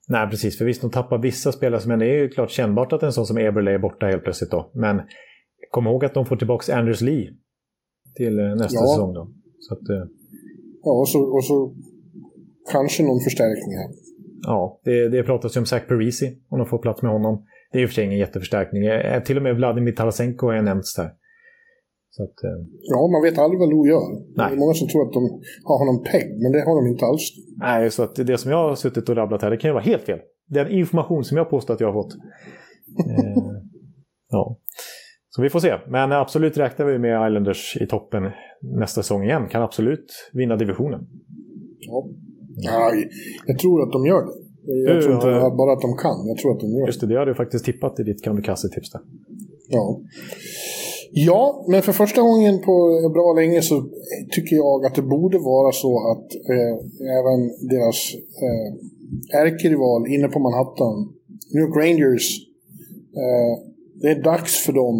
Nej, 0.09 0.29
precis. 0.31 0.59
För 0.59 0.65
visst, 0.65 0.81
de 0.81 0.91
tappar 0.91 1.19
vissa 1.19 1.53
spelare, 1.53 1.81
men 1.87 1.99
det 1.99 2.07
är 2.07 2.19
ju 2.19 2.29
klart 2.29 2.51
kännbart 2.51 2.93
att 2.93 3.03
en 3.03 3.13
sån 3.13 3.27
som 3.27 3.39
Eberle 3.39 3.71
är 3.71 3.79
borta 3.79 4.07
helt 4.07 4.23
plötsligt 4.25 4.51
då. 4.51 4.71
Men 4.75 5.01
kom 5.71 5.87
ihåg 5.87 6.05
att 6.05 6.15
de 6.15 6.27
får 6.27 6.37
tillbaka 6.37 6.77
Anders 6.77 7.01
Lee 7.01 7.31
till 8.17 8.39
eh, 8.39 8.45
nästa 8.45 8.75
ja. 8.75 8.81
säsong 8.81 9.15
då. 9.15 9.31
Så 9.59 9.75
att, 9.75 9.89
eh... 9.89 10.05
Ja, 10.83 11.01
och 11.01 11.09
så, 11.09 11.21
och 11.21 11.45
så 11.45 11.75
kanske 12.73 13.03
någon 13.03 13.21
förstärkning 13.21 13.77
här. 13.77 13.91
Ja, 14.43 14.81
det, 14.85 15.09
det 15.09 15.23
pratas 15.23 15.57
ju 15.57 15.61
om 15.61 15.67
Zach 15.67 15.87
Parisi, 15.89 16.39
om 16.49 16.59
de 16.59 16.67
får 16.67 16.79
plats 16.79 17.03
med 17.03 17.13
honom. 17.13 17.47
Det 17.73 17.79
är 17.79 17.85
och 17.85 17.91
för 17.91 17.95
sig 17.95 18.05
ingen 18.05 18.19
jätteförstärkning. 18.19 18.85
Eh, 18.85 19.23
till 19.23 19.37
och 19.37 19.43
med 19.43 19.57
Vladimir 19.57 19.93
Tarasenko 19.93 20.47
har 20.47 20.63
nämnts 20.63 20.95
där. 20.95 21.11
Att, 22.25 22.45
eh... 22.49 22.59
Ja, 22.93 23.01
man 23.15 23.23
vet 23.23 23.39
aldrig 23.39 23.59
vad 23.61 23.71
Lo 23.71 23.87
gör. 23.87 24.09
Nej. 24.13 24.49
Det 24.49 24.55
är 24.57 24.63
många 24.65 24.75
som 24.75 24.89
tror 24.89 25.03
att 25.07 25.13
de 25.13 25.23
har 25.69 25.79
honom 25.83 26.05
pegg, 26.11 26.29
men 26.43 26.53
det 26.53 26.61
har 26.67 26.75
de 26.81 26.91
inte 26.93 27.05
alls. 27.07 27.25
Nej, 27.57 27.91
så 27.91 28.03
att 28.03 28.15
det 28.15 28.39
som 28.39 28.51
jag 28.51 28.69
har 28.69 28.75
suttit 28.75 29.09
och 29.09 29.17
rabblat 29.17 29.43
här, 29.43 29.51
det 29.51 29.57
kan 29.57 29.69
ju 29.69 29.73
vara 29.73 29.85
helt 29.93 30.03
fel. 30.03 30.19
Den 30.49 30.69
information 30.71 31.25
som 31.25 31.37
jag 31.37 31.51
påstår 31.51 31.75
att 31.75 31.81
jag 31.81 31.93
har 31.93 32.03
fått. 32.03 32.15
eh, 32.15 33.43
ja. 34.37 34.59
Så 35.31 35.43
vi 35.43 35.51
får 35.51 35.61
se. 35.61 35.75
Men 35.89 36.13
absolut 36.13 36.57
räknar 36.57 36.87
vi 36.87 36.99
med 36.99 37.29
Islanders 37.29 37.77
i 37.81 37.87
toppen 37.87 38.23
nästa 38.63 39.03
säsong 39.03 39.23
igen. 39.25 39.49
Kan 39.49 39.63
absolut 39.63 40.31
vinna 40.33 40.57
divisionen. 40.57 41.01
Ja. 41.79 42.09
ja 42.57 42.93
jag 43.47 43.59
tror 43.59 43.83
att 43.83 43.93
de 43.93 44.07
gör 44.07 44.23
det. 44.27 44.33
Jag 44.93 45.03
tror 45.03 45.15
inte 45.15 45.27
uh, 45.27 45.57
bara 45.57 45.73
att 45.73 45.81
de 45.81 45.97
kan, 45.97 46.27
jag 46.27 46.37
tror 46.37 46.53
att 46.53 46.61
de 46.61 46.67
gör 46.67 46.81
det. 46.81 46.87
Just 46.87 47.01
det, 47.01 47.07
det 47.07 47.19
har 47.19 47.27
du 47.27 47.35
faktiskt 47.35 47.65
tippat 47.65 48.01
i 48.01 48.03
ditt 48.03 48.25
kamikaze-tips. 48.25 48.91
Ja. 49.69 50.01
Ja, 51.11 51.65
men 51.69 51.83
för 51.83 51.93
första 51.93 52.21
gången 52.21 52.59
på 52.59 52.75
bra 53.15 53.33
länge 53.33 53.63
så 53.63 53.85
tycker 54.31 54.57
jag 54.57 54.87
att 54.87 54.95
det 54.95 55.03
borde 55.03 55.39
vara 55.39 55.73
så 55.73 56.11
att 56.11 56.35
eh, 56.35 56.75
även 57.19 57.69
deras 57.69 58.15
eh, 58.45 59.41
ärkerival 59.41 60.07
inne 60.07 60.29
på 60.29 60.39
Manhattan, 60.39 61.13
New 61.55 61.63
York 61.63 61.77
Rangers, 61.77 62.39
eh, 63.23 63.65
det 64.01 64.09
är 64.09 64.23
dags 64.23 64.65
för 64.67 64.73
dem 64.73 64.97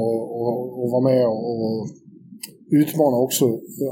att, 0.00 0.22
att, 0.40 0.84
att 0.84 0.90
vara 0.92 1.04
med 1.10 1.26
och 1.26 1.88
utmana 2.70 3.16
också. 3.16 3.44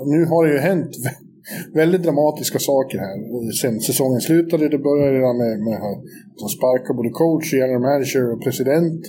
Nu 0.06 0.24
har 0.24 0.46
det 0.46 0.52
ju 0.52 0.58
hänt 0.58 0.90
väldigt 1.74 2.02
dramatiska 2.02 2.58
saker 2.58 2.98
här 2.98 3.52
sen 3.52 3.80
säsongen 3.80 4.20
slutade. 4.20 4.68
Det 4.68 4.78
började 4.78 5.18
redan 5.18 5.36
med, 5.36 5.60
med 5.60 5.76
att 5.76 6.02
de 6.40 6.48
sparkade 6.48 6.96
både 6.96 7.10
coach, 7.10 7.52
general 7.52 7.80
manager 7.80 8.32
och 8.32 8.42
president. 8.42 9.02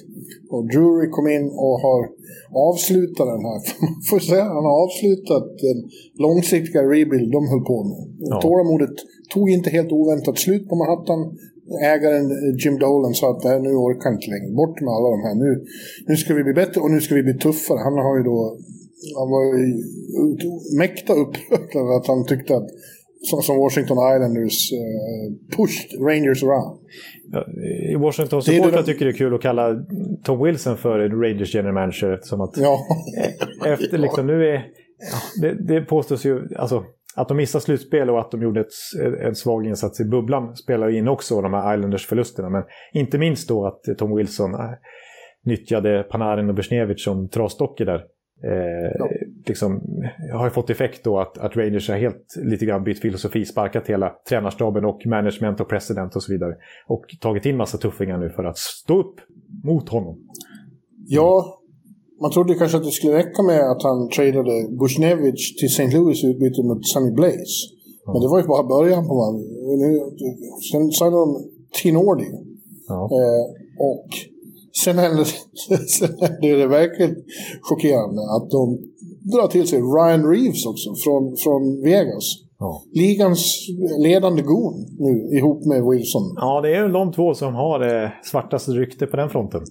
Och 0.54 0.64
Drury 0.74 1.08
kom 1.16 1.28
in 1.36 1.46
och 1.66 1.76
har 1.86 2.02
avslutat 2.70 3.28
den 3.34 3.46
här, 3.50 3.60
får 4.10 4.20
säga, 4.20 4.46
han 4.58 4.66
har 4.70 4.78
avslutat 4.86 5.46
den 5.68 5.78
långsiktiga 6.26 6.84
rebuild 6.94 7.32
de 7.38 7.42
höll 7.52 7.66
på 7.72 7.78
med. 7.92 8.02
Ja. 8.30 8.42
Tålamodet 8.42 8.96
tog 9.34 9.50
inte 9.50 9.70
helt 9.70 9.92
oväntat 9.92 10.38
slut 10.38 10.70
på 10.70 10.76
Manhattan. 10.76 11.22
Ägaren 11.94 12.28
Jim 12.62 12.76
Dolan 12.80 13.14
sa 13.14 13.26
att 13.32 13.44
nu 13.66 13.72
orkar 13.88 14.10
inte 14.16 14.30
längre. 14.34 14.56
Bort 14.62 14.78
med 14.86 14.94
alla 14.98 15.10
de 15.16 15.22
här. 15.28 15.36
Nu, 15.46 15.52
nu 16.08 16.16
ska 16.16 16.34
vi 16.34 16.44
bli 16.44 16.54
bättre 16.54 16.82
och 16.82 16.92
nu 16.92 17.02
ska 17.02 17.16
vi 17.16 17.24
bli 17.24 17.38
tuffare. 17.46 17.80
Han 17.88 17.98
har 18.06 18.18
ju 18.18 18.24
då 18.24 18.40
han 19.20 19.30
var 19.36 19.46
mäkta 20.78 21.14
upprörd 21.14 22.00
att 22.00 22.08
han 22.08 22.26
tyckte 22.26 22.56
att 22.56 22.70
som 23.24 23.58
Washington 23.58 23.98
Islanders 24.16 24.72
uh, 24.72 25.58
pushed 25.58 26.02
Rangers 26.02 26.44
around. 26.44 26.80
I 27.94 27.96
Washington 27.96 28.42
supportrar 28.42 28.84
tycker 28.84 29.06
det 29.06 29.12
är 29.12 29.18
kul 29.18 29.36
att 29.36 29.42
kalla 29.42 29.76
Tom 30.24 30.44
Wilson 30.44 30.78
för 30.78 31.00
Rangers 31.00 31.56
general 31.56 31.74
manager 31.74 32.14
eftersom 32.14 32.42
att 32.42 32.58
ja. 32.58 32.80
efter 33.66 33.98
liksom 33.98 34.28
nu 34.28 34.50
är 34.50 34.66
det, 35.42 35.68
det 35.68 35.82
påstås 35.82 36.26
ju 36.26 36.56
alltså 36.56 36.84
att 37.16 37.28
de 37.28 37.38
missade 37.38 37.62
slutspel 37.62 38.10
och 38.10 38.20
att 38.20 38.32
de 38.32 38.42
gjorde 38.42 38.60
ett, 38.60 38.74
en 39.22 39.36
svag 39.36 39.66
insats 39.66 40.00
i 40.00 40.06
bubblan 40.06 40.56
spelar 40.56 40.90
in 40.90 41.08
också 41.08 41.42
de 41.42 41.54
här 41.54 41.78
Islanders 41.78 42.08
förlusterna 42.08 42.50
men 42.50 42.64
inte 42.94 43.18
minst 43.18 43.50
då 43.50 43.66
att 43.66 43.98
Tom 43.98 44.16
Wilson 44.16 44.54
äh, 44.54 44.60
nyttjade 45.46 46.04
Panarin 46.04 46.50
och 46.50 46.56
Besnevic 46.56 47.04
som 47.04 47.30
trasdockor 47.30 47.86
där 47.86 48.02
Eh, 48.44 48.92
ja. 49.00 49.10
liksom, 49.48 49.82
har 50.34 50.50
fått 50.50 50.70
effekt 50.70 51.04
då 51.04 51.20
att, 51.20 51.38
att 51.38 51.56
Rangers 51.56 51.90
har 51.90 51.98
helt 51.98 52.26
lite 52.44 52.66
grann 52.66 52.84
bytt 52.84 53.00
filosofi, 53.00 53.46
sparkat 53.46 53.88
hela 53.88 54.12
tränarstaben 54.30 54.86
och 54.86 55.06
management 55.06 55.60
och 55.60 55.70
president 55.70 56.16
och 56.16 56.24
så 56.24 56.32
vidare. 56.32 56.56
Och 56.88 57.06
tagit 57.22 57.46
in 57.46 57.58
massa 57.58 57.78
tuffingar 57.78 58.18
nu 58.18 58.30
för 58.30 58.44
att 58.44 58.58
stå 58.58 59.00
upp 59.00 59.16
mot 59.64 59.90
honom. 59.90 60.18
Ja, 61.08 61.60
man 62.22 62.32
trodde 62.32 62.54
kanske 62.54 62.78
att 62.78 62.84
det 62.84 62.92
skulle 62.92 63.18
räcka 63.18 63.44
med 63.44 63.72
att 63.72 63.84
han 63.84 64.10
tradade 64.10 64.68
Bushnevich 64.80 65.56
till 65.60 65.68
St. 65.68 65.98
Louis 65.98 66.24
i 66.24 66.28
utbyte 66.28 66.64
mot 66.64 66.88
Sunny 66.88 67.12
Blaze. 67.12 67.58
Ja. 68.06 68.14
Men 68.14 68.22
det 68.22 68.28
var 68.28 68.40
ju 68.42 68.48
bara 68.48 68.64
början 68.64 69.08
på 69.08 69.14
man. 69.22 69.36
Sen 70.72 70.92
signade 70.92 71.18
de 71.18 71.26
Tinordi. 71.82 72.26
Ja. 72.88 73.10
Eh, 73.18 73.46
och 73.90 74.08
Sen 74.84 74.98
händer, 74.98 75.24
sen 75.98 76.10
händer 76.22 76.58
det 76.58 76.68
verkligen 76.68 77.16
chockerande 77.62 78.22
att 78.36 78.50
de 78.50 78.78
drar 79.32 79.48
till 79.48 79.68
sig 79.68 79.80
Ryan 79.80 80.24
Reeves 80.32 80.66
också 80.66 80.90
från, 81.04 81.36
från 81.44 81.82
Vegas. 81.84 82.26
Ja. 82.60 82.84
Ligans 82.94 83.68
ledande 84.00 84.42
gon 84.42 84.86
nu 85.00 85.38
ihop 85.38 85.66
med 85.66 85.84
Wilson. 85.86 86.34
Ja, 86.36 86.62
det 86.62 86.76
är 86.76 86.90
de 86.90 87.12
två 87.12 87.34
som 87.34 87.54
har 87.56 87.80
det 87.80 88.14
svartaste 88.24 88.72
rykte 88.72 89.06
på 89.06 89.18
den 89.18 89.30
fronten. 89.30 89.62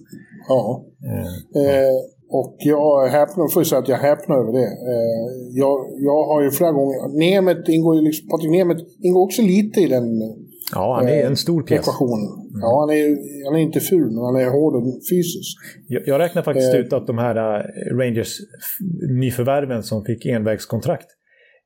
Ja. 0.47 0.85
Mm. 1.03 1.67
Eh, 1.67 1.95
och 2.29 2.55
jag 2.59 3.07
häpnar, 3.07 3.53
får 3.53 3.63
säga 3.63 3.79
att 3.79 3.87
jag 3.87 3.97
häpnar 3.97 4.35
över 4.35 4.51
det. 4.51 4.69
Eh, 4.91 5.27
jag, 5.51 5.77
jag 5.99 6.23
har 6.25 6.41
ju 6.41 6.51
flera 6.51 6.71
gånger, 6.71 7.17
Nemet 7.19 7.69
ingår 7.69 7.95
ju 7.95 8.01
liksom, 8.01 8.29
Patrik 8.29 8.51
Nemet 8.51 8.77
ingår 8.99 9.21
också 9.21 9.41
lite 9.41 9.81
i 9.81 9.87
den 9.87 10.05
Ja, 10.75 10.95
han 10.95 11.07
är 11.07 11.25
en 11.25 11.35
stor 11.35 11.61
pjäs. 11.63 11.79
Ekvationen. 11.79 12.31
Mm. 12.49 12.61
Ja, 12.61 12.79
han 12.79 12.89
är, 12.89 13.05
han 13.45 13.55
är 13.55 13.59
inte 13.59 13.79
ful, 13.79 14.11
men 14.11 14.23
han 14.23 14.35
är 14.35 14.49
hård 14.49 14.75
och 14.75 14.83
fysisk. 15.11 15.57
Jag, 15.87 16.03
jag 16.05 16.19
räknar 16.19 16.41
faktiskt 16.41 16.73
eh. 16.73 16.79
ut 16.79 16.93
att 16.93 17.07
de 17.07 17.17
här 17.17 17.35
uh, 17.37 17.97
Rangers 17.97 18.37
nyförvärven 19.19 19.83
som 19.83 20.05
fick 20.05 20.25
envägskontrakt 20.25 21.07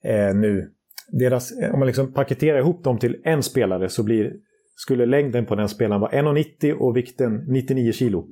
eh, 0.04 0.36
nu, 0.36 0.72
deras, 1.12 1.52
om 1.74 1.80
man 1.80 1.88
liksom 1.88 2.14
paketerar 2.14 2.60
ihop 2.60 2.84
dem 2.84 3.00
till 3.00 3.16
en 3.24 3.44
spelare 3.44 3.90
så 3.90 4.04
blir, 4.04 4.34
skulle 4.76 5.06
längden 5.06 5.46
på 5.46 5.56
den 5.56 5.70
spelaren 5.70 6.02
vara 6.02 6.12
1,90 6.12 6.74
och 6.74 6.98
vikten 6.98 7.46
99 7.48 7.92
kilo. 7.92 8.28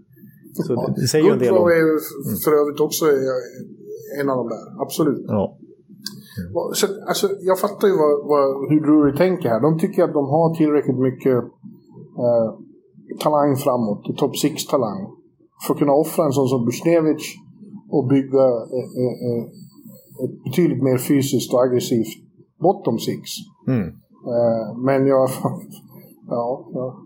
Så 0.53 0.73
ja. 0.73 0.93
det 0.95 1.07
säger 1.07 1.25
ju 1.25 1.31
en 1.31 1.39
del 1.39 1.53
om... 1.53 1.67
är 1.67 2.43
för 2.45 2.51
övrigt 2.61 2.79
också 2.79 3.05
en 4.21 4.29
av 4.29 4.37
de 4.37 4.49
där, 4.49 4.81
absolut. 4.81 5.25
Ja. 5.27 5.59
Och 6.55 6.77
Så, 6.77 6.87
alltså, 7.07 7.27
jag 7.41 7.59
fattar 7.59 7.87
ju 7.87 7.95
vad, 8.03 8.13
vad, 8.31 8.45
hur 8.69 8.81
Drury 8.85 9.17
tänker 9.17 9.49
här. 9.49 9.61
De 9.61 9.79
tycker 9.79 10.03
att 10.03 10.13
de 10.13 10.25
har 10.25 10.55
tillräckligt 10.55 10.99
mycket 11.09 11.37
eh, 12.23 12.47
talang 13.23 13.55
framåt, 13.55 14.17
topp 14.17 14.35
6-talang, 14.43 14.99
för 15.67 15.73
att 15.73 15.79
kunna 15.79 15.93
offra 15.93 16.25
en 16.25 16.31
sån 16.31 16.47
som 16.47 16.65
Busnevich 16.65 17.27
och 17.95 18.07
bygga 18.07 18.45
eh, 18.77 18.89
eh, 19.01 19.15
eh, 19.27 19.43
ett 20.23 20.43
betydligt 20.43 20.83
mer 20.83 20.97
fysiskt 20.97 21.53
och 21.53 21.63
aggressivt 21.63 22.13
bottom 22.59 22.99
six. 22.99 23.21
Mm. 23.67 23.87
Eh, 24.33 24.77
men 24.85 25.07
jag... 25.07 25.29
ja, 26.29 26.69
ja. 26.73 26.99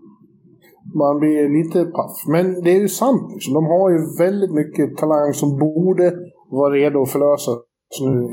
Man 0.94 1.18
blir 1.18 1.48
lite 1.48 1.84
paff. 1.84 2.16
Men 2.28 2.62
det 2.62 2.70
är 2.70 2.80
ju 2.80 2.88
sant. 2.88 3.32
Liksom. 3.32 3.54
De 3.54 3.64
har 3.64 3.90
ju 3.90 3.98
väldigt 4.18 4.54
mycket 4.54 4.96
talang 4.96 5.32
som 5.34 5.58
borde 5.58 6.14
vara 6.50 6.74
redo 6.74 7.02
att 7.02 7.10
förlösas 7.10 7.67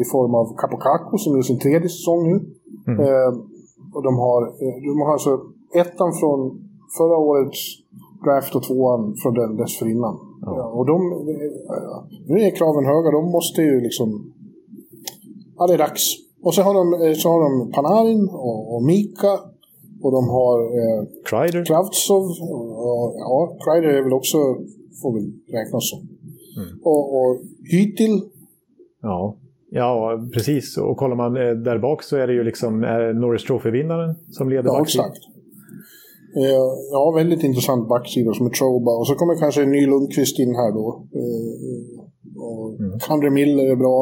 i 0.02 0.06
form 0.12 0.36
av 0.36 0.56
Capocaco 0.58 1.18
som 1.18 1.36
är 1.38 1.42
sin 1.42 1.60
tredje 1.60 1.90
säsong 1.90 2.22
nu. 2.32 2.38
Mm. 2.88 3.00
Eh, 3.06 3.32
och 3.96 4.04
de 4.04 4.18
har, 4.18 4.42
eh, 4.48 4.76
de 4.90 5.02
har 5.02 5.12
alltså 5.12 5.42
ettan 5.74 6.14
från 6.20 6.40
förra 6.98 7.18
årets 7.18 7.62
draft 8.26 8.56
och 8.56 8.64
tvåan 8.64 9.16
från 9.22 9.34
den 9.34 9.58
dessförinnan. 9.58 10.16
Ja. 10.42 10.58
Ja, 10.58 10.66
och 10.68 10.86
de, 10.86 11.12
eh, 11.12 11.98
nu 12.28 12.36
är 12.40 12.56
kraven 12.56 12.86
höga. 12.86 13.12
De 13.12 13.32
måste 13.32 13.62
ju 13.62 13.82
liksom... 13.82 14.34
Ja, 15.58 15.68
det 15.68 15.74
är 15.74 15.78
dags. 15.78 16.04
Och 16.44 16.54
så 16.54 16.62
har 16.62 16.74
de, 16.74 16.86
eh, 16.94 17.14
så 17.14 17.30
har 17.30 17.42
de 17.46 17.72
Panarin 17.72 18.30
och, 18.30 18.76
och 18.76 18.84
Mika. 18.84 19.34
Och 20.02 20.12
de 20.12 20.30
har 20.30 20.58
eh, 20.62 21.04
Kreider. 21.30 21.66
Kravtsov. 21.66 22.24
Och, 22.88 23.14
ja, 23.18 23.58
Kreider 23.64 23.90
är 23.90 24.04
väl 24.04 24.14
också, 24.14 24.38
får 25.02 25.14
väl 25.14 25.32
räknas 25.52 25.90
som. 25.90 26.00
Mm. 26.00 26.80
Och, 26.84 27.04
och 27.18 27.38
Hytil. 27.72 28.22
Ja. 29.02 29.36
Ja, 29.80 29.94
precis. 30.34 30.78
Och 30.78 30.98
kollar 30.98 31.16
man 31.24 31.32
eh, 31.44 31.54
där 31.68 31.78
bak 31.88 32.00
så 32.04 32.14
är 32.22 32.28
det 32.28 32.34
ju 32.34 32.44
liksom 32.44 32.72
är 32.84 33.02
Norris 33.22 33.44
Trophy-vinnaren 33.48 34.12
som 34.38 34.50
leder 34.50 34.70
Ja, 34.70 34.78
backsidan. 34.80 35.06
exakt. 35.06 35.26
Eh, 36.42 36.66
Ja, 36.96 37.04
väldigt 37.22 37.44
intressant 37.50 37.84
backsida 37.94 38.34
som 38.34 38.46
är 38.50 38.54
Troba. 38.60 38.92
Och 39.00 39.08
så 39.08 39.14
kommer 39.20 39.34
kanske 39.44 39.62
en 39.64 39.72
ny 39.72 39.82
Lundqvist 39.92 40.40
in 40.44 40.54
här 40.62 40.72
då. 40.80 40.88
Eh, 41.20 42.06
Mm. 42.40 43.34
Miller 43.34 43.66
är 43.72 43.76
bra. 43.76 43.98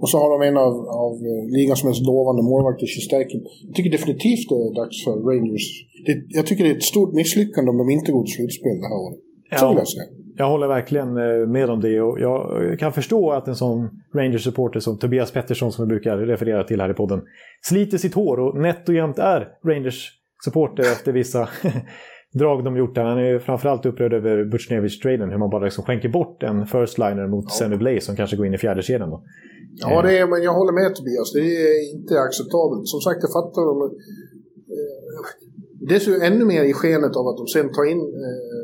Och 0.00 0.08
så 0.10 0.16
har 0.18 0.28
de 0.34 0.48
en 0.48 0.56
av, 0.66 0.74
av 1.04 1.12
eh, 1.30 1.44
ligans 1.56 1.84
mest 1.84 2.02
lovande 2.10 2.42
målvakter, 2.50 2.86
Shesterkin. 2.86 3.42
Jag 3.66 3.74
tycker 3.74 3.90
definitivt 3.90 4.48
det 4.50 4.54
är 4.68 4.74
dags 4.82 4.96
för 5.04 5.14
Rangers. 5.28 5.66
Det, 6.06 6.14
jag 6.38 6.46
tycker 6.46 6.64
det 6.64 6.70
är 6.70 6.76
ett 6.76 6.92
stort 6.94 7.12
misslyckande 7.20 7.68
om 7.70 7.78
de 7.82 7.86
inte 7.90 8.12
går 8.12 8.22
till 8.24 8.34
slutspel 8.38 8.76
det 8.82 8.88
här 8.92 8.98
året. 9.04 9.18
Så 9.60 9.68
vill 9.68 9.78
jag 9.84 9.88
säga. 9.88 10.08
Jag 10.38 10.48
håller 10.48 10.68
verkligen 10.68 11.16
eh, 11.16 11.46
med 11.46 11.70
om 11.70 11.80
det 11.80 12.00
och 12.00 12.20
jag 12.20 12.78
kan 12.78 12.92
förstå 12.92 13.30
att 13.32 13.48
en 13.48 13.56
sån 13.56 13.88
Rangers-supporter 14.14 14.80
som 14.80 14.98
Tobias 14.98 15.32
Pettersson 15.32 15.72
som 15.72 15.84
vi 15.84 15.88
brukar 15.88 16.16
referera 16.16 16.64
till 16.64 16.80
här 16.80 16.90
i 16.90 16.94
podden 16.94 17.22
sliter 17.62 17.98
sitt 17.98 18.14
hår 18.14 18.40
och 18.40 18.56
nätt 18.60 18.88
och 18.88 18.94
jämnt 18.94 19.18
är 19.18 19.48
Rangers-supporter 19.64 20.82
efter 20.92 21.12
vissa 21.12 21.48
drag 22.32 22.64
de 22.64 22.76
gjort 22.76 22.94
där. 22.94 23.04
Han 23.04 23.18
är 23.18 23.38
framförallt 23.38 23.86
upprörd 23.86 24.12
över 24.12 24.44
Butchnevich-traden, 24.44 25.30
hur 25.30 25.38
man 25.38 25.50
bara 25.50 25.64
liksom 25.64 25.84
skänker 25.84 26.08
bort 26.08 26.42
en 26.42 26.66
first-liner 26.66 27.26
mot 27.26 27.44
Ja. 27.48 27.50
Sammy 27.50 27.76
Blaze 27.76 28.00
som 28.00 28.16
kanske 28.16 28.36
går 28.36 28.46
in 28.46 28.54
i 28.54 28.58
fjärde 28.58 28.82
kedjan 28.82 29.10
då. 29.10 29.22
Ja, 29.74 30.02
det 30.02 30.18
är, 30.18 30.26
men 30.26 30.42
jag 30.42 30.54
håller 30.54 30.72
med 30.72 30.94
Tobias. 30.94 31.32
Det 31.32 31.40
är 31.40 31.94
inte 31.94 32.20
acceptabelt. 32.20 32.88
Som 32.88 33.00
sagt, 33.00 33.18
jag 33.22 33.32
fattar 33.32 33.62
dem. 33.70 33.78
Eh, 34.76 35.20
dessutom 35.88 36.22
ännu 36.22 36.44
mer 36.44 36.64
i 36.64 36.72
skenet 36.72 37.16
av 37.16 37.24
att 37.28 37.36
de 37.36 37.46
sen 37.46 37.72
tar 37.72 37.84
in 37.92 38.02
eh, 38.26 38.57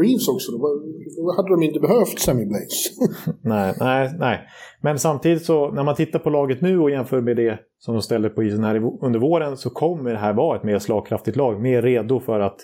Reeves 0.00 0.28
också. 0.28 0.52
Då, 0.52 1.34
hade 1.36 1.48
de 1.48 1.62
inte 1.62 1.80
behövt 1.80 2.18
Sammy 2.18 2.46
Blaze. 2.46 2.90
Nej, 3.42 3.74
nej, 3.80 4.10
nej. 4.18 4.40
Men 4.82 4.98
samtidigt 4.98 5.44
så 5.44 5.70
när 5.70 5.82
man 5.82 5.94
tittar 5.94 6.18
på 6.18 6.30
laget 6.30 6.60
nu 6.60 6.78
och 6.78 6.90
jämför 6.90 7.20
med 7.20 7.36
det 7.36 7.58
som 7.78 7.94
de 7.94 8.02
ställde 8.02 8.28
på 8.28 8.42
isen 8.42 8.64
här 8.64 9.04
under 9.04 9.20
våren 9.20 9.56
så 9.56 9.70
kommer 9.70 10.12
det 10.12 10.18
här 10.18 10.32
vara 10.32 10.56
ett 10.56 10.64
mer 10.64 10.78
slagkraftigt 10.78 11.36
lag. 11.36 11.60
Mer 11.60 11.82
redo 11.82 12.20
för 12.20 12.40
att 12.40 12.56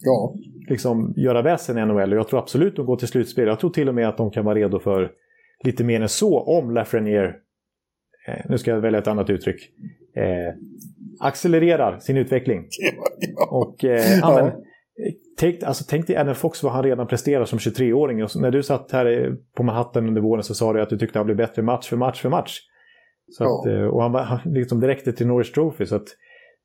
ja, 0.00 0.34
liksom 0.68 1.14
göra 1.16 1.42
väsen 1.42 1.78
i 1.78 1.86
NHL. 1.86 2.12
Och 2.12 2.18
jag 2.18 2.28
tror 2.28 2.40
absolut 2.40 2.76
de 2.76 2.86
går 2.86 2.96
till 2.96 3.08
slutspel. 3.08 3.48
Jag 3.48 3.60
tror 3.60 3.70
till 3.70 3.88
och 3.88 3.94
med 3.94 4.08
att 4.08 4.16
de 4.16 4.30
kan 4.30 4.44
vara 4.44 4.54
redo 4.54 4.78
för 4.78 5.10
lite 5.64 5.84
mer 5.84 6.00
än 6.00 6.08
så 6.08 6.40
om 6.40 6.70
Lafreniere, 6.70 7.34
eh, 8.28 8.44
nu 8.48 8.58
ska 8.58 8.70
jag 8.70 8.80
välja 8.80 8.98
ett 8.98 9.08
annat 9.08 9.30
uttryck, 9.30 9.70
eh, 10.16 10.54
accelererar 11.20 11.98
sin 11.98 12.16
utveckling. 12.16 12.68
Och 13.50 13.76
ja. 13.80 13.98
Ja. 14.20 14.34
men, 14.34 14.46
eh, 14.46 14.52
tänk, 15.40 15.62
alltså, 15.62 15.84
tänk 15.88 16.06
dig 16.06 16.16
Adam 16.16 16.34
Fox 16.34 16.62
vad 16.62 16.72
han 16.72 16.82
redan 16.82 17.06
presterar 17.06 17.44
som 17.44 17.58
23-åring. 17.58 18.22
Och 18.22 18.30
så, 18.30 18.40
när 18.40 18.50
du 18.50 18.62
satt 18.62 18.92
här 18.92 19.36
på 19.56 19.62
Manhattan 19.62 20.08
under 20.08 20.20
våren 20.20 20.42
så 20.42 20.54
sa 20.54 20.72
du 20.72 20.82
att 20.82 20.88
du 20.90 20.98
tyckte 20.98 21.18
han 21.18 21.26
blev 21.26 21.36
bättre 21.36 21.62
match 21.62 21.88
för 21.88 21.96
match 21.96 22.22
för 22.22 22.28
match. 22.28 22.58
Så 23.30 23.44
att, 23.44 23.66
eh, 23.66 23.82
och 23.82 24.02
han, 24.02 24.12
var- 24.12 24.22
han 24.22 24.40
liksom 24.44 24.80
direkt 24.80 25.16
till 25.16 25.26
Norris 25.26 25.52
Trophy. 25.52 25.86
Så 25.86 25.96
att, 25.96 26.06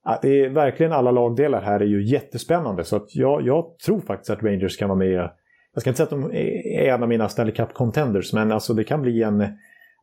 ja, 0.04 0.20
det 0.22 0.40
är 0.46 0.50
verkligen 0.50 0.92
alla 0.92 1.12
lagdelar 1.12 1.62
här 1.62 1.80
är 1.80 1.86
ju 1.86 2.06
jättespännande. 2.06 2.84
Så 2.84 2.96
att 2.96 3.16
jag, 3.16 3.42
jag 3.42 3.66
tror 3.86 4.00
faktiskt 4.00 4.30
att 4.30 4.44
Rangers 4.44 4.78
kan 4.78 4.90
vara 4.90 5.00
med. 5.00 5.30
Jag 5.74 5.82
ska 5.82 5.90
inte 5.90 5.98
säga 5.98 6.04
att 6.04 6.10
de 6.10 6.32
är 6.32 6.94
en 6.94 7.04
av 7.04 7.10
mina 7.10 7.30
Stanley 7.30 7.56
Cup 7.56 7.74
contenders, 7.74 8.34
men 8.34 8.52
alltså 8.52 8.74
det 8.74 8.84
kan 8.84 9.02
bli 9.02 9.24
en 9.24 9.48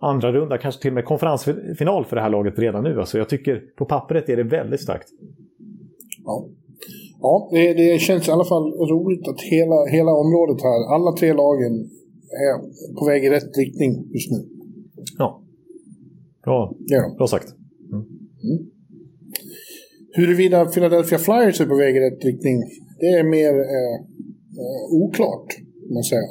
andra 0.01 0.33
runda, 0.33 0.59
kanske 0.59 0.83
till 0.83 0.91
och 0.91 0.95
med 0.95 1.05
konferensfinal 1.05 2.05
för 2.05 2.17
det 2.17 2.23
här 2.23 2.31
laget 2.31 2.59
redan 2.59 2.85
nu. 2.85 3.01
Alltså 3.01 3.19
jag 3.19 3.29
tycker 3.29 3.63
på 3.79 3.85
pappret 3.85 4.29
är 4.29 4.37
det 4.37 4.43
väldigt 4.43 4.81
starkt. 4.83 5.09
ja. 6.25 6.47
Ja 7.23 7.49
det, 7.53 7.75
det 7.75 7.99
känns 8.01 8.29
i 8.29 8.31
alla 8.31 8.45
fall 8.45 8.67
roligt 8.95 9.29
att 9.29 9.41
hela, 9.41 9.79
hela 9.97 10.13
området 10.13 10.63
här, 10.63 10.95
alla 10.95 11.13
tre 11.13 11.33
lagen 11.33 11.75
är 12.47 12.55
på 12.99 13.05
väg 13.07 13.25
i 13.25 13.31
rätt 13.31 13.57
riktning 13.59 13.93
just 14.15 14.31
nu. 14.31 14.39
Ja. 15.19 15.43
Bra, 16.45 16.75
Ja. 16.87 17.15
bra 17.19 17.27
sagt. 17.27 17.49
Huruvida 20.17 20.67
Philadelphia 20.67 21.19
Flyers 21.19 21.61
är 21.61 21.67
på 21.67 21.77
väg 21.77 21.97
i 21.97 22.01
rätt 22.01 22.25
riktning, 22.25 22.57
det 23.01 23.07
är 23.07 23.25
mer 23.25 23.55
eh, 23.77 23.95
eh, 24.63 24.83
oklart, 25.03 25.49
kan 25.87 25.95
man 25.95 26.03
säga. 26.03 26.29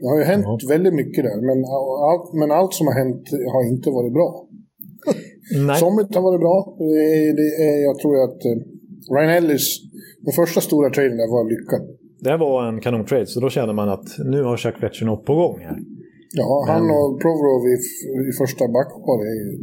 Det 0.00 0.06
har 0.08 0.18
ju 0.18 0.24
hänt 0.24 0.44
Ja. 0.44 0.58
väldigt 0.68 0.94
mycket 0.94 1.24
där, 1.24 1.38
men 1.48 1.58
allt, 2.10 2.32
men 2.40 2.50
allt 2.58 2.74
som 2.74 2.86
har 2.86 2.94
hänt 3.02 3.24
har 3.54 3.62
inte 3.72 3.90
varit 3.90 4.12
bra. 4.12 4.30
Nej. 5.66 5.76
Somligt 5.80 6.14
har 6.14 6.22
varit 6.22 6.40
bra. 6.46 6.76
Det 6.78 6.84
är, 7.28 7.32
det 7.40 7.80
jag 7.88 7.98
tror 7.98 8.14
att 8.24 8.44
eh, 8.44 8.58
Ryan 9.14 9.30
Ellis, 9.38 9.66
den 10.26 10.32
första 10.40 10.60
stora 10.60 10.90
traden 10.90 11.16
där 11.16 11.30
var 11.36 11.44
lyckad. 11.54 11.82
Det 12.20 12.36
var 12.36 12.68
en 12.68 12.80
kanontrade, 12.80 13.26
så 13.26 13.40
då 13.40 13.48
känner 13.56 13.72
man 13.80 13.88
att 13.88 14.08
nu 14.32 14.42
har 14.42 14.56
Chuck 14.56 14.76
Fletcher 14.80 15.04
något 15.06 15.24
på 15.24 15.34
gång 15.34 15.58
här. 15.68 15.78
Ja, 16.40 16.64
han 16.68 16.82
Men- 16.86 16.96
och 16.96 17.20
Provorov 17.22 17.62
i, 17.74 17.76
i 18.30 18.32
första 18.42 18.64
backpar, 18.76 19.18
är 19.30 19.36
ju- 19.42 19.58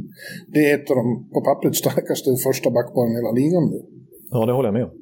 det 0.54 0.62
är 0.70 0.76
ett 0.78 0.90
av 0.92 0.96
de 1.02 1.06
på 1.34 1.40
pappret 1.42 1.76
starkaste 1.76 2.30
första 2.48 2.70
backparen 2.78 3.12
i 3.12 3.16
hela 3.20 3.32
ligan 3.42 3.64
nu. 3.74 3.80
Ja, 4.32 4.46
det 4.46 4.54
håller 4.54 4.70
jag 4.70 4.74
med 4.80 4.84
om. 4.90 4.94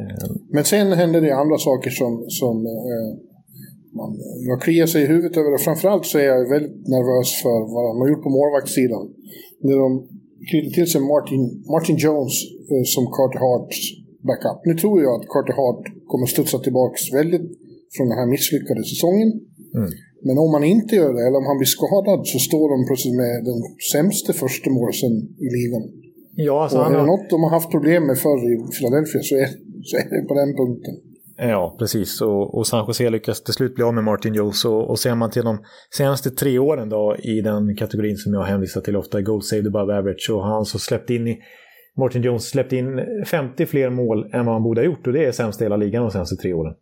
Eh, 0.00 0.30
Men 0.54 0.64
sen 0.64 0.92
hände 0.92 1.20
det 1.20 1.32
andra 1.42 1.58
saker 1.58 1.90
som, 1.90 2.24
som 2.28 2.54
eh, 2.66 3.08
man, 3.98 4.10
jag 4.48 4.60
kliar 4.62 4.86
sig 4.86 5.02
i 5.02 5.06
huvudet 5.06 5.36
över. 5.36 5.58
Framförallt 5.58 6.06
så 6.06 6.18
är 6.18 6.24
jag 6.32 6.48
väldigt 6.54 6.78
nervös 6.94 7.28
för 7.42 7.58
vad 7.74 7.82
de 7.88 7.92
har 8.00 8.08
gjort 8.08 8.22
på 8.22 8.30
målvaktssidan. 8.38 9.04
När 9.66 9.76
de 9.84 9.90
knyter 10.50 10.70
till 10.76 10.88
sig 10.92 11.00
Martin, 11.14 11.42
Martin 11.74 11.96
Jones 12.04 12.34
eh, 12.70 12.84
som 12.94 13.04
Carter 13.16 13.40
Harts 13.46 13.78
backup. 14.28 14.58
Nu 14.68 14.74
tror 14.82 14.96
jag 15.04 15.12
att 15.18 15.26
Carter 15.32 15.56
Hart 15.60 15.84
kommer 16.10 16.26
studsa 16.26 16.58
tillbaks 16.58 17.00
väldigt 17.18 17.48
från 17.94 18.06
den 18.10 18.18
här 18.20 18.28
misslyckade 18.34 18.82
säsongen. 18.92 19.30
Mm. 19.78 19.90
Men 20.26 20.36
om 20.44 20.50
han 20.56 20.64
inte 20.64 20.92
gör 21.00 21.12
det, 21.16 21.22
eller 21.26 21.38
om 21.42 21.48
han 21.50 21.58
blir 21.60 21.74
skadad, 21.76 22.20
så 22.32 22.38
står 22.48 22.66
de 22.72 22.78
plötsligt 22.88 23.18
med 23.24 23.34
den 23.50 23.60
sämsta 23.92 24.32
första 24.42 24.68
målsen 24.78 25.12
i 25.46 25.48
ligan. 25.56 25.84
Ja, 26.48 26.56
alltså 26.62 26.78
Och 26.78 26.86
är 26.86 26.90
det 26.90 27.04
har... 27.04 27.06
något 27.06 27.30
de 27.30 27.38
har 27.44 27.50
haft 27.50 27.70
problem 27.70 28.02
med 28.10 28.18
förr 28.24 28.40
i 28.52 28.54
Philadelphia 28.74 29.22
så 29.28 29.34
är, 29.42 29.48
så 29.88 29.92
är 30.00 30.06
det 30.12 30.28
på 30.30 30.34
den 30.40 30.50
punkten. 30.60 30.94
Ja, 31.36 31.76
precis. 31.78 32.20
Och, 32.20 32.58
och 32.58 32.66
San 32.66 32.86
Jose 32.86 33.10
lyckas 33.10 33.44
till 33.44 33.54
slut 33.54 33.74
bli 33.74 33.84
av 33.84 33.94
med 33.94 34.04
Martin 34.04 34.34
Jones. 34.34 34.64
Och, 34.64 34.90
och 34.90 34.98
ser 34.98 35.14
man 35.14 35.30
till 35.30 35.44
de 35.44 35.58
senaste 35.96 36.30
tre 36.30 36.58
åren 36.58 36.88
då 36.88 37.16
i 37.18 37.40
den 37.40 37.76
kategorin 37.76 38.16
som 38.16 38.34
jag 38.34 38.42
hänvisar 38.42 38.80
till 38.80 38.96
ofta, 38.96 39.22
Gold 39.22 39.44
Saved 39.44 39.66
Above 39.66 39.98
Average, 39.98 40.26
så 40.26 40.40
har 40.40 40.54
han 40.54 40.64
så 40.64 40.78
släppt 40.78 41.10
in 41.10 41.28
i 41.28 41.38
Martin 41.96 42.22
Jones 42.22 42.48
släppt 42.48 42.72
in 42.72 43.00
50 43.26 43.66
fler 43.66 43.90
mål 43.90 44.30
än 44.32 44.46
vad 44.46 44.54
han 44.54 44.62
borde 44.62 44.80
ha 44.80 44.86
gjort 44.86 45.06
och 45.06 45.12
det 45.12 45.24
är 45.24 45.32
sämst 45.32 45.60
i 45.60 45.64
hela 45.64 45.76
ligan 45.76 46.02
de 46.02 46.10
senaste 46.10 46.36
tre 46.36 46.52
åren. 46.52 46.74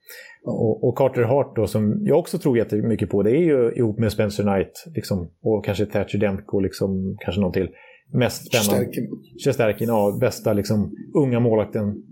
Och, 0.44 0.88
och 0.88 0.98
Carter 0.98 1.22
Hart 1.22 1.56
då, 1.56 1.66
som 1.66 2.06
jag 2.06 2.18
också 2.18 2.38
tror 2.38 2.58
jättemycket 2.58 3.10
på, 3.10 3.22
det 3.22 3.30
är 3.30 3.42
ju 3.42 3.72
ihop 3.72 3.98
med 3.98 4.12
Spencer 4.12 4.42
Knight 4.42 4.84
liksom, 4.94 5.30
och 5.42 5.64
kanske 5.64 5.86
Thatcher 5.86 6.18
Demko, 6.18 6.60
liksom, 6.60 7.16
kanske 7.20 7.40
någon 7.40 7.52
till. 7.52 7.68
Mest 8.12 8.46
spännande. 8.46 8.92
Stärken. 8.92 9.04
Shesterkin, 9.44 9.88
ja, 9.88 10.18
bästa 10.20 10.52
liksom, 10.52 10.92
unga 11.14 11.40
målvakten, 11.40 12.02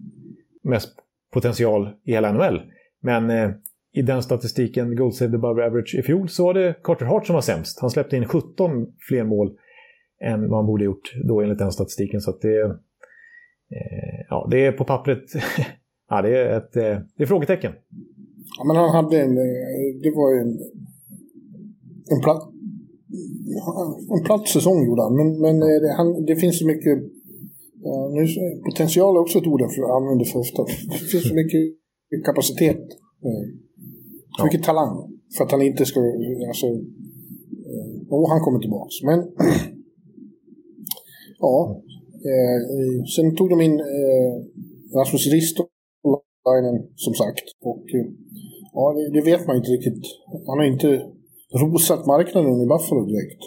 mest 0.62 0.94
potential 1.32 1.88
i 2.04 2.12
hela 2.12 2.32
NHL. 2.32 2.60
Men 3.02 3.30
eh, 3.30 3.50
i 3.92 4.02
den 4.02 4.22
statistiken, 4.22 4.96
Gold 4.96 5.14
Saved 5.14 5.34
Above 5.34 5.66
Average 5.66 5.94
i 5.98 6.02
fjol, 6.02 6.28
så 6.28 6.44
var 6.44 6.54
det 6.54 6.74
Carter 6.82 7.06
Hart 7.06 7.26
som 7.26 7.34
var 7.34 7.40
sämst. 7.40 7.80
Han 7.80 7.90
släppte 7.90 8.16
in 8.16 8.24
17 8.24 8.86
fler 9.08 9.24
mål 9.24 9.56
än 10.24 10.48
vad 10.48 10.58
han 10.58 10.66
borde 10.66 10.84
gjort 10.84 11.12
då 11.28 11.40
enligt 11.40 11.58
den 11.58 11.72
statistiken. 11.72 12.20
Så 12.20 12.30
att 12.30 12.40
det, 12.40 12.60
eh, 12.60 14.20
ja, 14.28 14.48
det 14.50 14.66
är 14.66 14.72
på 14.72 14.84
pappret, 14.84 15.24
ja, 16.08 16.22
det 16.22 16.38
är 16.38 16.56
ett 16.58 16.76
eh, 16.76 16.98
det 17.16 17.22
är 17.22 17.26
frågetecken. 17.26 17.72
Ja, 18.58 18.64
men 18.64 18.76
han 18.76 18.90
hade 18.90 19.20
en, 19.20 19.38
eh, 19.38 20.02
det 20.02 20.10
var 20.10 20.34
ju 20.34 20.40
en, 20.40 20.58
en, 22.14 22.20
platt, 22.22 22.42
en 24.18 24.24
platt 24.24 24.48
säsong 24.48 24.86
gjorde 24.86 25.02
han, 25.02 25.16
men, 25.16 25.40
men 25.40 25.62
eh, 25.62 25.80
det, 25.82 25.94
han, 25.96 26.24
det 26.24 26.36
finns 26.36 26.58
så 26.58 26.66
mycket 26.66 26.98
Ja, 27.82 28.10
nu, 28.14 28.22
potential 28.68 29.16
är 29.16 29.20
också 29.20 29.38
ett 29.38 29.46
ord 29.46 29.60
jag 29.60 30.02
använder 30.02 30.24
för 30.24 30.38
ofta. 30.38 30.62
Det 30.64 31.10
finns 31.12 31.28
så 31.28 31.34
mycket 31.34 31.62
kapacitet. 32.24 32.84
Så 34.36 34.38
ja. 34.38 34.44
mycket 34.44 34.62
talang. 34.62 34.94
För 35.36 35.44
att 35.44 35.52
han 35.52 35.62
inte 35.62 35.84
ska... 35.86 36.00
Alltså, 36.48 36.66
och 38.10 38.30
han 38.30 38.40
kommer 38.40 38.60
tillbaka. 38.60 38.90
Men... 39.04 39.18
ja. 41.38 41.82
Eh, 42.30 43.04
sen 43.16 43.36
tog 43.36 43.50
de 43.50 43.60
in 43.60 43.80
eh, 43.80 44.34
Rasmus 44.98 45.26
Ristolainen, 45.34 46.78
som 46.96 47.14
sagt. 47.14 47.46
Och 47.70 47.84
eh, 47.94 48.06
ja, 48.72 48.84
det, 48.96 49.10
det, 49.14 49.30
vet 49.30 49.46
man 49.46 49.56
inte 49.56 49.70
riktigt. 49.70 50.04
Han 50.46 50.58
har 50.58 50.64
inte 50.64 50.88
rosat 51.62 52.06
marknaden 52.06 52.62
i 52.64 52.66
Buffalo 52.66 53.04
direkt. 53.06 53.42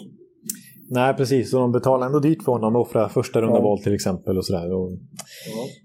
Nej, 0.90 1.14
precis. 1.14 1.54
Och 1.54 1.60
de 1.60 1.72
betalar 1.72 2.06
ändå 2.06 2.18
dyrt 2.18 2.42
för 2.42 2.52
honom. 2.52 2.76
Offra 2.76 3.08
första 3.08 3.40
runda 3.40 3.60
val 3.60 3.78
till 3.78 3.94
exempel. 3.94 4.38
och 4.38 4.46
sådär. 4.46 4.74
Och, 4.74 4.90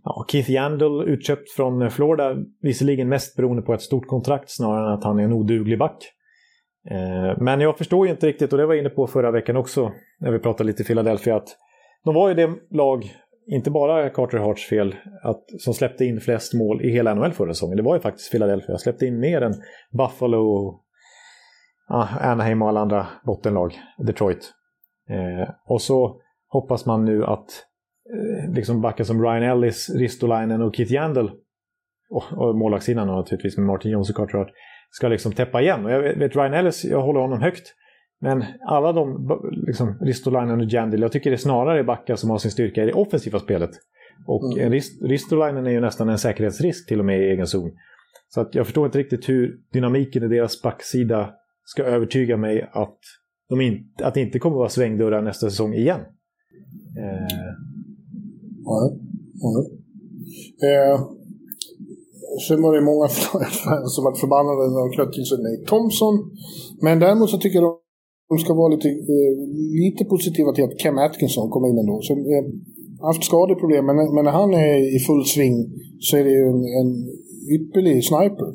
ja. 0.04 0.26
Keith 0.32 0.52
Yandel 0.52 1.02
utköpt 1.08 1.52
från 1.52 1.92
Florida. 1.92 2.36
Visserligen 2.62 3.10
mest 3.10 3.36
beroende 3.36 3.62
på 3.62 3.74
ett 3.74 3.82
stort 3.82 4.08
kontrakt 4.08 4.52
snarare 4.52 4.88
än 4.88 4.94
att 4.94 5.04
han 5.04 5.20
är 5.20 5.24
en 5.24 5.34
oduglig 5.34 5.80
back. 5.80 5.98
Eh, 6.92 7.38
men 7.38 7.62
jag 7.62 7.78
förstår 7.78 8.06
ju 8.06 8.12
inte 8.12 8.28
riktigt, 8.28 8.52
och 8.52 8.58
det 8.58 8.66
var 8.66 8.74
jag 8.74 8.82
inne 8.82 8.90
på 8.90 9.08
förra 9.08 9.32
veckan 9.32 9.58
också, 9.58 9.92
när 10.20 10.32
vi 10.32 10.40
pratade 10.40 10.68
lite 10.68 10.84
Philadelphia, 10.84 11.36
att 11.36 11.48
de 12.06 12.16
var 12.16 12.30
ju 12.30 12.36
det 12.36 12.50
lag, 12.72 13.12
inte 13.48 13.72
bara 13.72 14.10
Carter 14.10 14.38
Harts 14.38 14.70
fel, 14.70 14.96
att, 15.24 15.44
som 15.60 15.74
släppte 15.74 16.06
in 16.06 16.20
flest 16.20 16.54
mål 16.54 16.82
i 16.82 16.92
hela 16.92 17.14
NHL 17.14 17.34
förra 17.34 17.54
säsongen. 17.54 17.78
Det 17.78 17.84
var 17.84 17.96
ju 17.96 18.02
faktiskt 18.02 18.32
Philadelphia. 18.32 18.78
Släppte 18.78 19.06
in 19.06 19.20
mer 19.20 19.42
än 19.42 19.54
Buffalo, 19.98 20.74
ah, 21.90 22.08
Anaheim 22.22 22.62
och 22.62 22.70
alla 22.70 22.80
andra 22.80 23.08
bottenlag. 23.26 23.74
Detroit. 23.98 24.54
Eh, 25.10 25.50
och 25.66 25.82
så 25.82 26.22
hoppas 26.48 26.86
man 26.86 27.06
nu 27.06 27.26
att 27.26 27.66
eh, 28.14 28.54
liksom 28.54 28.82
backar 28.82 29.04
som 29.04 29.24
Ryan 29.24 29.44
Ellis, 29.44 29.90
Ristolainen 29.90 30.62
och 30.62 30.76
Keith 30.76 30.94
Yandel 30.94 31.32
och, 32.10 32.24
och 32.38 32.58
målvaktssidan 32.58 33.08
naturligtvis 33.08 33.58
med 33.58 33.66
Martin 33.66 33.92
Jones 33.92 34.10
och 34.10 34.16
Carter 34.16 34.38
Hart 34.38 34.52
ska 34.92 35.08
liksom 35.08 35.32
täppa 35.32 35.62
igen. 35.62 35.86
Och 35.86 35.92
jag 35.92 36.02
vet 36.02 36.36
Ryan 36.36 36.54
Ellis, 36.54 36.86
jag 36.86 37.02
håller 37.02 37.20
honom 37.20 37.42
högt. 37.42 37.76
Men 38.22 38.44
alla 38.68 38.94
de, 38.94 39.30
liksom 39.68 39.98
Ristolainen 40.02 40.62
och 40.62 40.66
Jandil, 40.66 41.02
jag 41.02 41.12
tycker 41.12 41.30
det 41.30 41.36
är 41.36 41.38
snarare 41.38 41.84
backar 41.84 42.16
som 42.16 42.30
har 42.30 42.38
sin 42.38 42.52
styrka 42.52 42.84
i 42.84 42.86
det 42.86 42.94
offensiva 42.94 43.40
spelet. 43.40 43.70
Och 44.28 44.58
mm. 44.58 44.72
Rist, 44.72 45.02
Ristolainen 45.04 45.68
är 45.68 45.72
ju 45.72 45.80
nästan 45.80 46.10
en 46.10 46.18
säkerhetsrisk 46.18 46.88
till 46.88 47.00
och 47.00 47.06
med 47.06 47.20
i 47.20 47.24
egen 47.24 47.48
zon. 47.48 47.72
Så 48.28 48.42
att 48.42 48.56
jag 48.56 48.66
förstår 48.66 48.86
inte 48.86 48.98
riktigt 48.98 49.30
hur 49.30 49.60
dynamiken 49.74 50.24
i 50.24 50.28
deras 50.28 50.62
backsida 50.62 51.30
ska 51.64 51.84
övertyga 51.84 52.38
mig 52.38 52.70
att 52.72 53.00
de 53.50 53.62
in, 53.62 53.76
att 54.04 54.14
det 54.14 54.22
inte 54.22 54.40
kommer 54.40 54.56
att 54.56 54.60
vara 54.60 54.70
svängdörrar 54.70 55.22
nästa 55.22 55.50
säsong 55.50 55.74
igen. 55.74 56.00
Eh. 56.98 57.56
Nej. 58.70 58.88
Nej. 59.44 59.64
Eh. 60.70 61.00
Sen 62.48 62.62
var 62.62 62.76
det 62.76 62.82
många 62.82 63.08
fans 63.08 63.90
som 63.96 64.04
var 64.04 64.16
förbannade 64.24 64.64
när 64.72 64.80
de 64.86 64.90
knöt 64.96 65.14
till 65.14 65.26
sig 65.26 65.38
Nate 65.38 65.66
Thompson. 65.72 66.16
Men 66.82 67.00
däremot 67.00 67.30
så 67.30 67.38
tycker 67.38 67.60
jag 67.60 67.78
de 68.30 68.38
ska 68.38 68.54
vara 68.54 68.70
lite, 68.76 68.90
eh, 68.90 69.34
lite 69.84 70.04
positiva 70.06 70.52
till 70.54 70.64
att 70.64 70.80
Cam 70.80 70.98
Atkinson 70.98 71.50
kommer 71.50 71.68
in 71.70 71.78
ändå. 71.78 72.00
Så, 72.02 72.14
eh, 72.14 72.46
haft 73.10 73.24
skadeproblem, 73.24 73.86
men, 73.86 73.96
men 74.16 74.24
när 74.26 74.32
han 74.32 74.54
är 74.54 74.96
i 74.96 75.00
full 75.08 75.26
sving 75.26 75.58
så 76.00 76.18
är 76.18 76.24
det 76.24 76.34
ju 76.40 76.46
en, 76.54 76.64
en 76.80 76.90
ypperlig 77.56 78.04
sniper. 78.04 78.50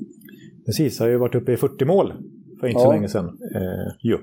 Precis, 0.67 0.99
har 1.01 1.09
ju 1.09 1.19
varit 1.19 1.35
uppe 1.35 1.53
i 1.53 1.57
40 1.57 1.85
mål 1.85 2.13
för 2.61 2.67
inte 2.67 2.81
ja. 2.81 2.85
så 2.85 2.93
länge 2.93 3.09
sedan. 3.09 3.27
Eh, 3.55 3.89
jo. 4.03 4.19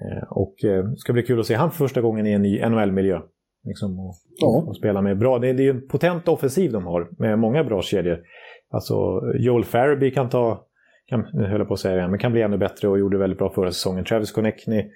Eh, 0.00 0.28
och 0.30 0.64
eh, 0.64 0.84
det 0.84 0.96
ska 0.96 1.12
bli 1.12 1.22
kul 1.22 1.40
att 1.40 1.46
se 1.46 1.54
han 1.54 1.70
för 1.70 1.78
första 1.78 2.00
gången 2.00 2.26
i 2.26 2.32
en 2.32 2.42
ny 2.42 2.60
NHL-miljö. 2.60 3.20
Liksom, 3.64 4.00
och, 4.00 4.14
ja. 4.40 4.64
och, 4.68 4.76
spela 4.76 5.02
med 5.02 5.18
bra. 5.18 5.38
Det, 5.38 5.52
det 5.52 5.66
är 5.66 5.70
en 5.70 5.88
potent 5.88 6.28
offensiv 6.28 6.72
de 6.72 6.86
har 6.86 7.08
med 7.18 7.38
många 7.38 7.64
bra 7.64 7.82
kedjor. 7.82 8.22
Alltså 8.70 9.22
Joel 9.38 9.64
Farabee 9.64 10.10
kan 10.10 10.28
ta, 10.28 10.66
kan, 11.06 11.26
nu 11.32 11.44
höll 11.44 11.58
jag 11.58 11.68
på 11.68 11.74
att 11.74 11.80
säga 11.80 12.02
det, 12.02 12.08
men 12.08 12.18
kan 12.18 12.32
bli 12.32 12.42
ännu 12.42 12.58
bättre 12.58 12.88
och 12.88 12.98
gjorde 12.98 13.18
väldigt 13.18 13.38
bra 13.38 13.52
förra 13.52 13.72
säsongen. 13.72 14.04
Travis 14.04 14.32
Connectney. 14.32 14.90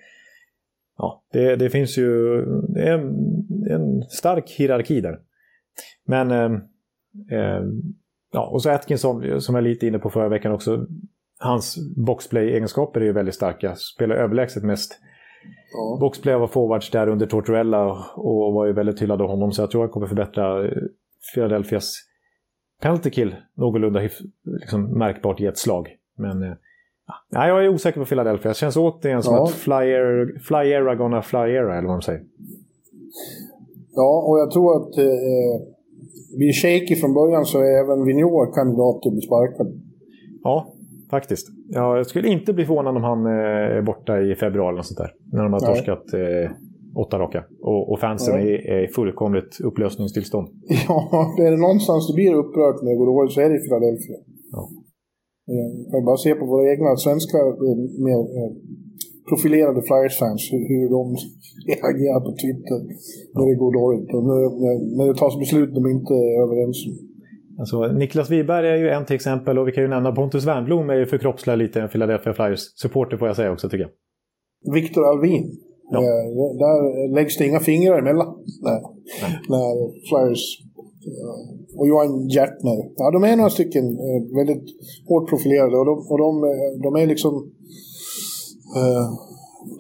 Ja, 0.99 1.25
det, 1.33 1.57
det 1.57 1.71
finns 1.71 1.99
ju 1.99 2.41
det 2.69 2.83
är 2.83 2.93
en, 2.93 3.15
en 3.71 4.03
stark 4.03 4.51
hierarki 4.51 5.01
där. 5.01 5.19
Men 6.07 6.31
eh, 6.31 6.61
eh, 7.39 7.63
ja, 8.33 8.47
och 8.47 8.63
så 8.63 8.71
Atkinson 8.71 9.41
som 9.41 9.55
jag 9.55 9.65
är 9.65 9.69
lite 9.69 9.87
inne 9.87 9.99
på 9.99 10.11
förra 10.11 10.29
veckan 10.29 10.53
också 10.53 10.87
hans 11.39 11.79
boxplay-egenskaper 11.97 13.01
är 13.01 13.05
ju 13.05 13.13
väldigt 13.13 13.35
starka. 13.35 13.75
Spelar 13.75 14.17
överlägset 14.17 14.63
mest 14.63 14.99
ja. 15.73 15.99
boxplay 16.01 16.35
av 16.35 16.47
forwards 16.47 16.91
där 16.91 17.09
under 17.09 17.27
Tortorella 17.27 18.07
och 18.17 18.53
var 18.53 18.67
ju 18.67 18.73
väldigt 18.73 19.03
hyllad 19.03 19.23
av 19.23 19.29
honom. 19.29 19.53
Så 19.53 19.63
jag 19.63 19.71
tror 19.71 19.81
han 19.81 19.91
kommer 19.91 20.07
förbättra 20.07 20.65
eh, 20.65 20.73
Philadelphias 21.35 21.95
penalty 22.83 23.11
kill 23.11 23.37
någorlunda 23.57 24.01
liksom, 24.45 24.99
märkbart 24.99 25.41
i 25.41 25.47
ett 25.47 25.59
slag. 25.59 25.89
Men 26.17 26.43
eh, 26.43 26.55
ja, 27.31 27.49
jag 27.49 27.65
är 27.65 27.69
osäker 27.69 28.01
på 28.01 28.07
Philadelphia. 28.07 28.49
Det 28.49 28.57
känns 28.57 28.77
återigen 28.77 29.23
som 29.23 29.35
ja. 29.35 29.45
att 29.45 29.51
flyer, 29.51 30.39
flyera 30.49 30.95
gonna 30.95 31.23
flyera, 31.23 31.79
eller 31.79 31.89
vad 31.89 31.97
de 31.97 32.03
säger. 32.03 32.25
Ja, 33.95 34.25
och 34.29 34.39
jag 34.39 34.51
tror 34.51 34.77
att 34.77 34.99
eh, 34.99 35.55
blir 36.37 36.53
shaky 36.53 36.97
från 36.97 37.15
början 37.15 37.45
så 37.45 37.59
är 37.59 37.85
även 37.85 38.05
Vigneault 38.05 38.55
kandidat 38.55 39.07
att 39.07 39.13
bli 39.13 39.21
sparkad. 39.21 39.83
Ja, 40.43 40.75
Faktiskt. 41.11 41.47
Ja, 41.69 41.97
jag 41.97 42.07
skulle 42.07 42.29
inte 42.29 42.53
bli 42.53 42.65
förvånad 42.65 42.97
om 42.97 43.03
han 43.03 43.27
eh, 43.27 43.77
är 43.79 43.83
borta 43.83 44.21
i 44.21 44.35
februari 44.35 44.81
och 44.81 44.87
sånt 44.87 44.99
där. 44.99 45.11
När 45.33 45.43
de 45.43 45.53
har 45.53 45.61
Nej. 45.61 45.69
torskat 45.69 46.07
eh, 46.15 46.51
åtta 47.03 47.17
raka. 47.19 47.41
Och, 47.71 47.83
och 47.91 47.99
fansen 48.01 48.35
ja. 48.35 48.41
är, 48.41 48.59
är 48.77 48.87
fullkomligt 48.99 49.61
upplösningstillstånd. 49.69 50.49
Ja, 50.89 50.99
det 51.37 51.45
är 51.47 51.51
det 51.51 51.63
någonstans 51.69 52.03
det 52.09 52.15
blir 52.21 52.35
upprört 52.43 52.79
när 52.83 52.91
det 52.91 53.01
går 53.01 53.11
dåligt 53.15 53.33
så 53.35 53.41
är 53.41 53.49
det 53.51 53.57
i 53.61 53.65
Philadelphia. 53.67 54.19
Ja. 54.55 54.63
Jag 55.85 55.93
kan 55.93 56.05
bara 56.11 56.21
se 56.27 56.33
på 56.41 56.45
våra 56.53 56.65
egna 56.73 56.97
svenska 56.97 57.39
eh, 57.67 57.79
mer 58.07 58.19
profilerade 59.29 59.81
Flyers-fans 59.89 60.43
hur, 60.53 60.89
de 60.97 61.03
reagerar 61.71 62.21
på 62.27 62.33
Twitter 62.43 62.79
när 63.37 63.47
det 63.51 63.57
går 63.63 63.73
dåligt. 63.81 64.09
Och 64.15 64.25
när, 64.31 64.41
när, 64.65 64.77
när 64.97 65.07
det 65.11 65.19
tas 65.23 65.37
beslut 65.45 65.73
de 65.79 65.83
inte 65.97 66.15
är 66.15 66.37
överens 66.47 66.79
om. 66.89 67.08
Alltså, 67.59 67.87
Niklas 67.93 68.31
Wiberg 68.31 68.69
är 68.69 68.77
ju 68.77 68.89
en 68.89 69.07
till 69.07 69.17
exempel 69.17 69.59
och 69.59 69.69
vi 69.69 69.73
kan 69.73 69.83
ju 69.83 69.89
nämna 69.89 70.13
Pontus 70.13 70.45
Wernbloom 70.45 70.91
är 70.91 70.95
ju 70.95 71.07
förkroppsliga 71.07 71.57
lite 71.57 71.81
en 71.81 71.89
Philadelphia 71.89 72.33
Flyers-supporter 72.33 73.17
får 73.17 73.29
jag 73.29 73.37
säga 73.37 73.53
också 73.53 73.69
tycker 73.69 73.85
jag. 73.85 74.75
Viktor 74.75 75.09
Alvin. 75.09 75.51
Ja. 75.91 75.99
Eh, 75.99 76.27
där 76.59 77.15
läggs 77.15 77.37
det 77.37 77.47
inga 77.47 77.61
fingrar 77.61 77.99
emellan. 77.99 78.35
När, 78.63 78.81
när 79.49 79.75
Flyers 80.09 80.59
och 81.79 81.89
Johan 81.89 82.29
Hjertner. 82.29 82.79
Ja, 82.97 83.11
de 83.11 83.25
är 83.25 83.37
några 83.37 83.51
stycken 83.51 83.85
eh, 83.85 84.37
väldigt 84.37 84.69
hårt 85.09 85.29
profilerade 85.29 85.77
och 85.77 85.87
de, 85.87 85.99
och 86.11 86.19
de, 86.19 86.45
eh, 86.45 86.83
de 86.83 86.97
är 87.03 87.07
liksom 87.07 87.35
eh, 88.77 89.07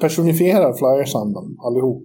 personifierar 0.00 0.72
Flyers-andan 0.72 1.56
allihop. 1.66 2.04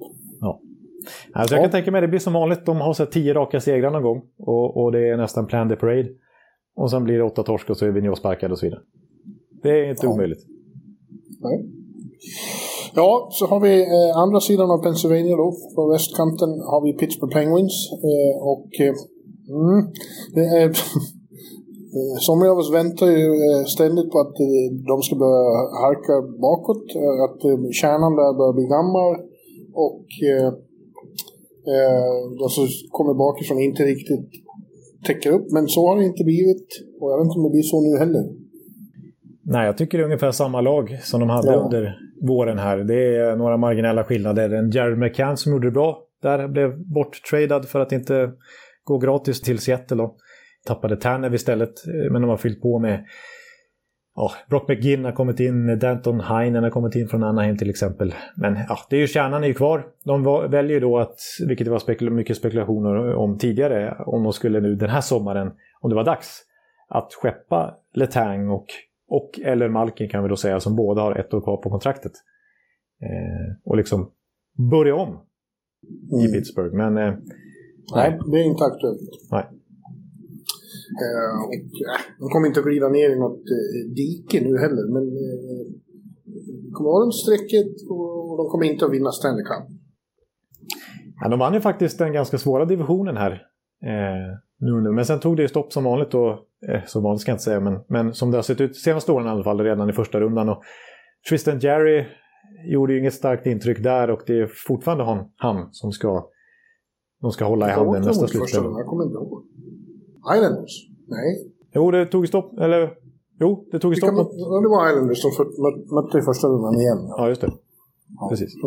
Alltså 1.34 1.56
jag 1.56 1.64
kan 1.64 1.72
tänka 1.72 1.92
mig 1.92 2.00
att 2.00 2.04
det 2.04 2.08
blir 2.08 2.20
som 2.20 2.34
vanligt. 2.34 2.66
De 2.66 2.78
har 2.82 2.94
så 2.94 3.06
tio 3.06 3.34
raka 3.34 3.60
segrar 3.60 3.92
någon 3.92 4.04
gång. 4.04 4.22
Och, 4.38 4.78
och 4.84 4.92
det 4.92 5.10
är 5.10 5.18
nästan 5.18 5.46
plan 5.48 5.70
the 5.70 5.76
parade. 5.76 6.10
Och 6.76 6.92
sen 6.92 7.04
blir 7.04 7.18
det 7.18 7.24
åtta 7.24 7.44
torsk 7.44 7.70
och 7.70 7.78
så 7.78 7.86
är 7.86 7.92
Vigneault 7.92 8.20
sparkad 8.20 8.52
och 8.52 8.60
så 8.60 8.66
vidare. 8.66 8.82
Det 9.64 9.70
är 9.70 9.90
inte 9.90 10.06
ja. 10.06 10.14
omöjligt. 10.14 10.44
Nej. 11.42 11.66
Ja, 12.96 13.28
så 13.32 13.46
har 13.46 13.60
vi 13.60 13.82
eh, 13.82 14.18
andra 14.18 14.40
sidan 14.40 14.72
av 14.72 14.84
Pennsylvania 14.84 15.36
då. 15.36 15.54
På 15.76 15.82
västkanten 15.88 16.50
har 16.50 16.82
vi 16.86 16.94
Pittsburgh 16.94 17.34
Penguins. 17.34 17.76
Eh, 18.10 18.36
och 18.52 18.70
eh, 18.80 18.94
mm, 19.50 19.82
det 20.36 20.46
är, 20.62 20.66
eh, 20.66 22.18
Somliga 22.28 22.52
av 22.52 22.58
oss 22.58 22.74
väntar 22.74 23.08
ju 23.08 23.28
eh, 23.46 23.64
ständigt 23.76 24.12
på 24.12 24.20
att 24.20 24.36
eh, 24.48 24.66
de 24.92 25.02
ska 25.02 25.16
börja 25.16 25.44
harka 25.84 26.16
bakåt. 26.48 26.86
Att 27.26 27.42
kärnan 27.82 28.14
där 28.20 28.34
börjar 28.40 28.56
bli 28.60 28.68
gammal. 28.76 29.14
Och 29.86 30.06
Eh, 30.32 30.54
de 32.40 32.50
som 32.50 32.68
kommer 32.92 33.14
bakifrån 33.14 33.60
inte 33.60 33.84
riktigt 33.84 34.30
täcker 35.06 35.32
upp. 35.32 35.52
Men 35.52 35.68
så 35.68 35.88
har 35.88 35.98
det 35.98 36.04
inte 36.04 36.24
blivit. 36.24 36.68
Och 37.00 37.12
jag 37.12 37.18
vet 37.18 37.26
inte 37.26 37.38
om 37.40 37.44
det 37.44 37.50
blir 37.50 37.62
så 37.62 37.82
nu 37.82 38.00
heller. 38.00 38.24
Nej, 39.46 39.66
jag 39.66 39.78
tycker 39.78 39.98
det 39.98 40.02
är 40.02 40.06
ungefär 40.06 40.32
samma 40.32 40.62
lag 40.62 41.00
som 41.02 41.20
de 41.20 41.30
hade 41.30 41.52
ja. 41.52 41.60
under 41.60 41.98
våren 42.22 42.58
här. 42.58 42.78
Det 42.78 43.16
är 43.16 43.36
några 43.36 43.58
marginella 43.58 44.04
skillnader. 44.04 44.50
En 44.50 44.72
Jared 44.72 44.98
McCann 44.98 45.38
som 45.38 45.52
gjorde 45.52 45.68
det 45.68 45.72
bra. 45.72 46.04
Där 46.22 46.48
blev 46.48 46.88
borttradad 46.94 47.66
för 47.66 47.80
att 47.80 47.92
inte 47.92 48.32
gå 48.84 48.98
gratis 48.98 49.42
till 49.42 49.60
Seattle. 49.60 49.98
Då. 49.98 50.16
Tappade 50.66 50.96
Tanev 50.96 51.34
istället, 51.34 51.88
eh, 51.88 52.12
men 52.12 52.22
de 52.22 52.30
har 52.30 52.38
fyllt 52.38 52.62
på 52.62 52.80
med 52.80 53.06
ja, 54.16 54.32
Brock 54.50 54.68
McGinn 54.70 55.06
har 55.06 55.12
kommit 55.12 55.40
in, 55.40 55.80
Danton 55.80 56.20
Heinen 56.20 56.64
har 56.64 56.70
kommit 56.70 56.96
in 56.96 57.08
från 57.08 57.24
Anaheim 57.24 57.58
till 57.58 57.70
exempel. 57.70 58.14
Men 58.36 58.58
ja, 58.70 58.78
det 58.90 58.96
är 58.96 59.00
ju 59.00 59.08
kärnan 59.08 59.44
är 59.44 59.48
ju 59.48 59.54
kvar. 59.54 59.86
De 60.06 60.24
väljer 60.52 60.82
då 60.82 60.98
att, 61.00 61.20
vilket 61.48 61.66
det 61.66 61.72
var 61.72 61.80
spekul 61.80 62.10
mycket 62.10 62.38
spekulationer 62.38 63.16
om 63.16 63.38
tidigare, 63.38 63.96
om 64.06 64.24
de 64.24 64.34
skulle 64.34 64.60
nu 64.60 64.76
den 64.76 64.90
här 64.90 65.02
sommaren, 65.02 65.52
om 65.82 65.90
det 65.90 65.96
var 65.96 66.04
dags, 66.06 66.42
att 66.88 67.14
skeppa 67.14 67.76
Letang 67.94 68.50
och, 68.50 68.66
och 69.08 69.40
eller 69.44 69.70
Malkin 69.70 70.10
kan 70.10 70.24
vi 70.24 70.30
då 70.30 70.36
säga, 70.36 70.60
som 70.60 70.76
båda 70.76 71.02
har 71.02 71.16
ett 71.16 71.34
år 71.34 71.42
kvar 71.42 71.58
på 71.58 71.70
kontraktet. 71.70 72.12
eh, 73.02 73.56
och 73.66 73.78
liksom 73.78 74.10
börja 74.72 74.96
om 74.96 75.10
i 76.12 76.20
Mm. 76.26 76.32
Pittsburgh. 76.32 76.76
Men 76.76 76.98
eh, 76.98 77.14
Nej, 77.96 78.20
det 78.32 78.38
är 78.40 78.44
inte 78.44 78.64
aktuellt. 78.64 79.00
nej. 79.32 79.46
Eh, 81.04 81.36
och, 81.48 81.54
äh, 81.90 82.00
de 82.20 82.30
kommer 82.30 82.48
inte 82.48 82.62
glida 82.62 82.90
ner 82.90 83.10
i 83.10 83.20
något 83.20 83.46
eh, 83.58 83.94
dike 83.96 84.38
nu 84.48 84.58
heller, 84.64 84.86
men 84.96 85.04
eh, 85.24 85.64
de 86.64 86.72
kommer 86.74 86.90
vara 86.90 87.04
runt 87.04 87.16
strecket 87.16 87.74
och 87.90 88.38
de 88.38 88.44
kommer 88.52 88.66
inte 88.66 88.86
att 88.86 88.92
vinna 88.92 89.12
Stanley 89.12 89.44
Cup. 89.44 89.66
Ja, 91.22 91.30
de 91.30 91.40
vann 91.40 91.54
ju 91.54 91.62
faktiskt 91.62 91.98
den 91.98 92.14
ganska 92.14 92.38
svåra 92.38 92.66
divisionen 92.66 93.18
här. 93.18 93.32
Eh, 93.86 94.38
nu, 94.60 94.82
nu. 94.82 94.92
Men 94.92 95.06
sen 95.06 95.20
tog 95.20 95.36
det 95.38 95.42
ju 95.42 95.48
stopp 95.48 95.74
som 95.74 95.84
vanligt. 95.84 96.14
Och, 96.14 96.32
eh, 96.70 96.84
som 96.86 97.04
vanligt 97.04 97.22
ska 97.22 97.32
jag 97.32 97.36
inte 97.36 97.44
säga, 97.44 97.60
men, 97.60 97.80
men 97.88 98.14
som 98.14 98.32
det 98.32 98.38
har 98.38 98.44
sett 98.44 98.62
ut 98.62 98.78
senaste 98.78 99.12
åren 99.12 99.28
i 99.28 99.30
alla 99.30 99.44
fall, 99.44 99.60
redan 99.60 99.90
i 99.90 99.94
första 99.94 100.20
rundan. 100.20 100.50
Och 100.50 100.64
Tristan 101.30 101.60
Jerry 101.60 102.06
gjorde 102.66 102.94
ju 102.94 103.00
inget 103.00 103.14
starkt 103.14 103.46
intryck 103.46 103.84
där 103.84 104.10
och 104.10 104.22
det 104.28 104.40
är 104.40 104.50
fortfarande 104.68 105.04
han, 105.04 105.32
han 105.36 105.68
som 105.72 105.92
ska, 105.92 106.30
de 107.22 107.32
ska 107.32 107.46
hålla 107.46 107.70
i 107.70 107.72
handen 107.72 108.02
nästa 108.02 108.28
slutspel. 108.28 108.64
rundan, 108.64 108.80
Jag 108.80 108.88
kommer 108.88 109.04
inte 109.04 109.16
ihåg. 109.16 109.44
Islanders? 110.36 110.74
Nej. 111.08 111.30
Jo, 111.76 111.92
det 111.92 112.06
tog 112.06 112.28
stopp. 112.28 112.50
Eller 112.60 112.82
jo, 113.40 113.50
det 113.72 113.80
tog 113.80 113.92
Vilka, 113.92 114.08
stopp. 114.08 114.18
mö- 114.18 114.34
ja, 114.38 114.62
det 114.64 114.70
var 114.76 114.90
Islanders 114.90 115.22
som 115.22 115.32
mötte 115.96 116.18
i 116.18 116.22
första 116.22 116.48
rundan 116.48 116.74
igen. 116.84 117.00
Ja, 117.18 117.30
just 117.30 117.42
det. 117.42 117.52
Ja, 118.20 118.28
precis. 118.30 118.52
det. 118.56 118.62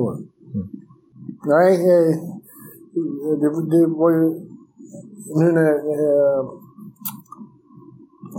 Nej, 1.54 1.72
eh, 1.92 2.10
det, 3.40 3.48
det 3.72 3.86
var 4.02 4.10
ju... 4.10 4.22
Nu 5.40 5.46
när 5.52 5.72
eh, 5.96 6.40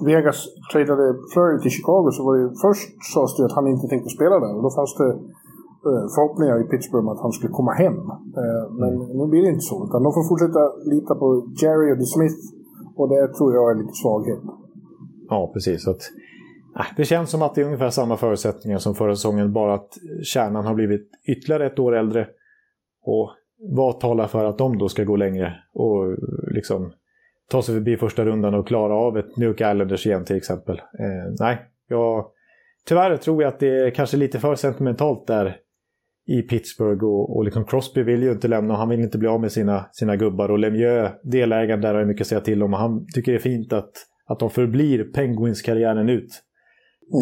Vegas 0.06 0.40
tradade 0.72 1.06
Flurry 1.34 1.62
till 1.62 1.72
Chicago 1.72 2.10
så 2.12 2.24
var 2.26 2.34
det 2.36 2.42
ju 2.46 2.50
först 2.66 2.90
sades 3.14 3.36
det 3.38 3.46
att 3.46 3.52
han 3.60 3.68
inte 3.68 3.88
tänkte 3.88 4.10
spela 4.10 4.36
där. 4.40 4.56
Och 4.58 4.64
då 4.64 4.70
fanns 4.78 4.94
det 5.02 5.10
eh, 5.90 6.06
förhoppningar 6.16 6.56
i 6.62 6.64
Pittsburgh 6.72 7.06
om 7.08 7.14
att 7.14 7.22
han 7.26 7.32
skulle 7.32 7.54
komma 7.60 7.72
hem. 7.84 7.98
Eh, 8.42 8.64
men 8.82 8.92
nu 9.18 9.24
blir 9.32 9.42
det 9.42 9.50
inte 9.56 9.68
så. 9.72 9.78
Utan 9.88 10.04
de 10.04 10.10
får 10.18 10.26
fortsätta 10.32 10.62
lita 10.94 11.16
på 11.16 11.28
Jerry 11.62 11.88
och 11.94 11.98
DeSmith. 11.98 12.40
Och 12.98 13.10
det 13.10 13.34
tror 13.34 13.54
jag 13.54 13.72
är 13.72 13.76
lite 13.76 13.94
svaghet. 13.94 14.40
Ja, 15.30 15.52
precis. 15.54 15.84
Så 15.84 15.92
att, 15.92 16.02
äh, 16.80 16.86
det 16.98 17.06
känns 17.06 17.30
som 17.30 17.42
att 17.42 17.56
det 17.56 17.62
är 17.62 17.66
ungefär 17.66 17.90
samma 17.90 18.18
förutsättningar 18.18 18.78
som 18.78 18.96
förra 18.96 19.16
säsongen, 19.16 19.54
bara 19.54 19.74
att 19.74 19.90
kärnan 20.24 20.66
har 20.66 20.74
blivit 20.74 21.10
ytterligare 21.28 21.66
ett 21.68 21.80
år 21.80 21.96
äldre. 21.96 22.28
Och 23.04 23.32
vad 23.60 24.00
talar 24.00 24.28
för 24.28 24.46
att 24.46 24.58
de 24.58 24.78
då 24.78 24.90
ska 24.90 25.04
gå 25.04 25.16
längre 25.16 25.54
och 25.74 26.18
liksom 26.52 26.94
ta 27.50 27.62
sig 27.62 27.76
förbi 27.76 27.98
första 27.98 28.26
rundan 28.26 28.54
och 28.54 28.68
klara 28.68 28.96
av 28.96 29.18
ett 29.18 29.38
New 29.38 29.50
York 29.50 29.62
Islanders 29.62 30.06
igen 30.06 30.26
till 30.26 30.36
exempel? 30.36 30.78
Eh, 30.78 31.34
nej, 31.40 31.58
jag, 31.88 32.26
tyvärr 32.88 33.18
tror 33.18 33.44
jag 33.44 33.50
att 33.50 33.60
det 33.60 33.86
är 33.86 33.90
kanske 33.90 34.18
lite 34.18 34.40
för 34.40 34.56
sentimentalt 34.56 35.28
där 35.28 35.58
i 36.28 36.42
Pittsburgh 36.42 37.06
och, 37.06 37.38
och 37.38 37.46
liksom 37.46 37.66
Crosby 37.66 38.04
vill 38.04 38.24
ju 38.24 38.32
inte 38.32 38.48
lämna 38.48 38.74
och 38.74 38.80
han 38.80 38.90
vill 38.90 39.00
inte 39.00 39.18
bli 39.18 39.28
av 39.28 39.42
med 39.42 39.52
sina, 39.52 39.86
sina 39.92 40.16
gubbar 40.16 40.52
och 40.52 40.60
Lemieux, 40.60 41.12
delägaren 41.24 41.82
där 41.82 41.94
har 41.94 42.02
ju 42.02 42.06
mycket 42.08 42.22
att 42.22 42.28
säga 42.28 42.42
till 42.42 42.64
om 42.64 42.74
och 42.74 42.80
han 42.80 43.06
tycker 43.14 43.32
det 43.32 43.38
är 43.38 43.42
fint 43.42 43.74
att, 43.74 43.92
att 44.26 44.40
de 44.40 44.50
förblir 44.50 45.04
Penguins-karriären 45.04 46.10
ut. 46.10 46.44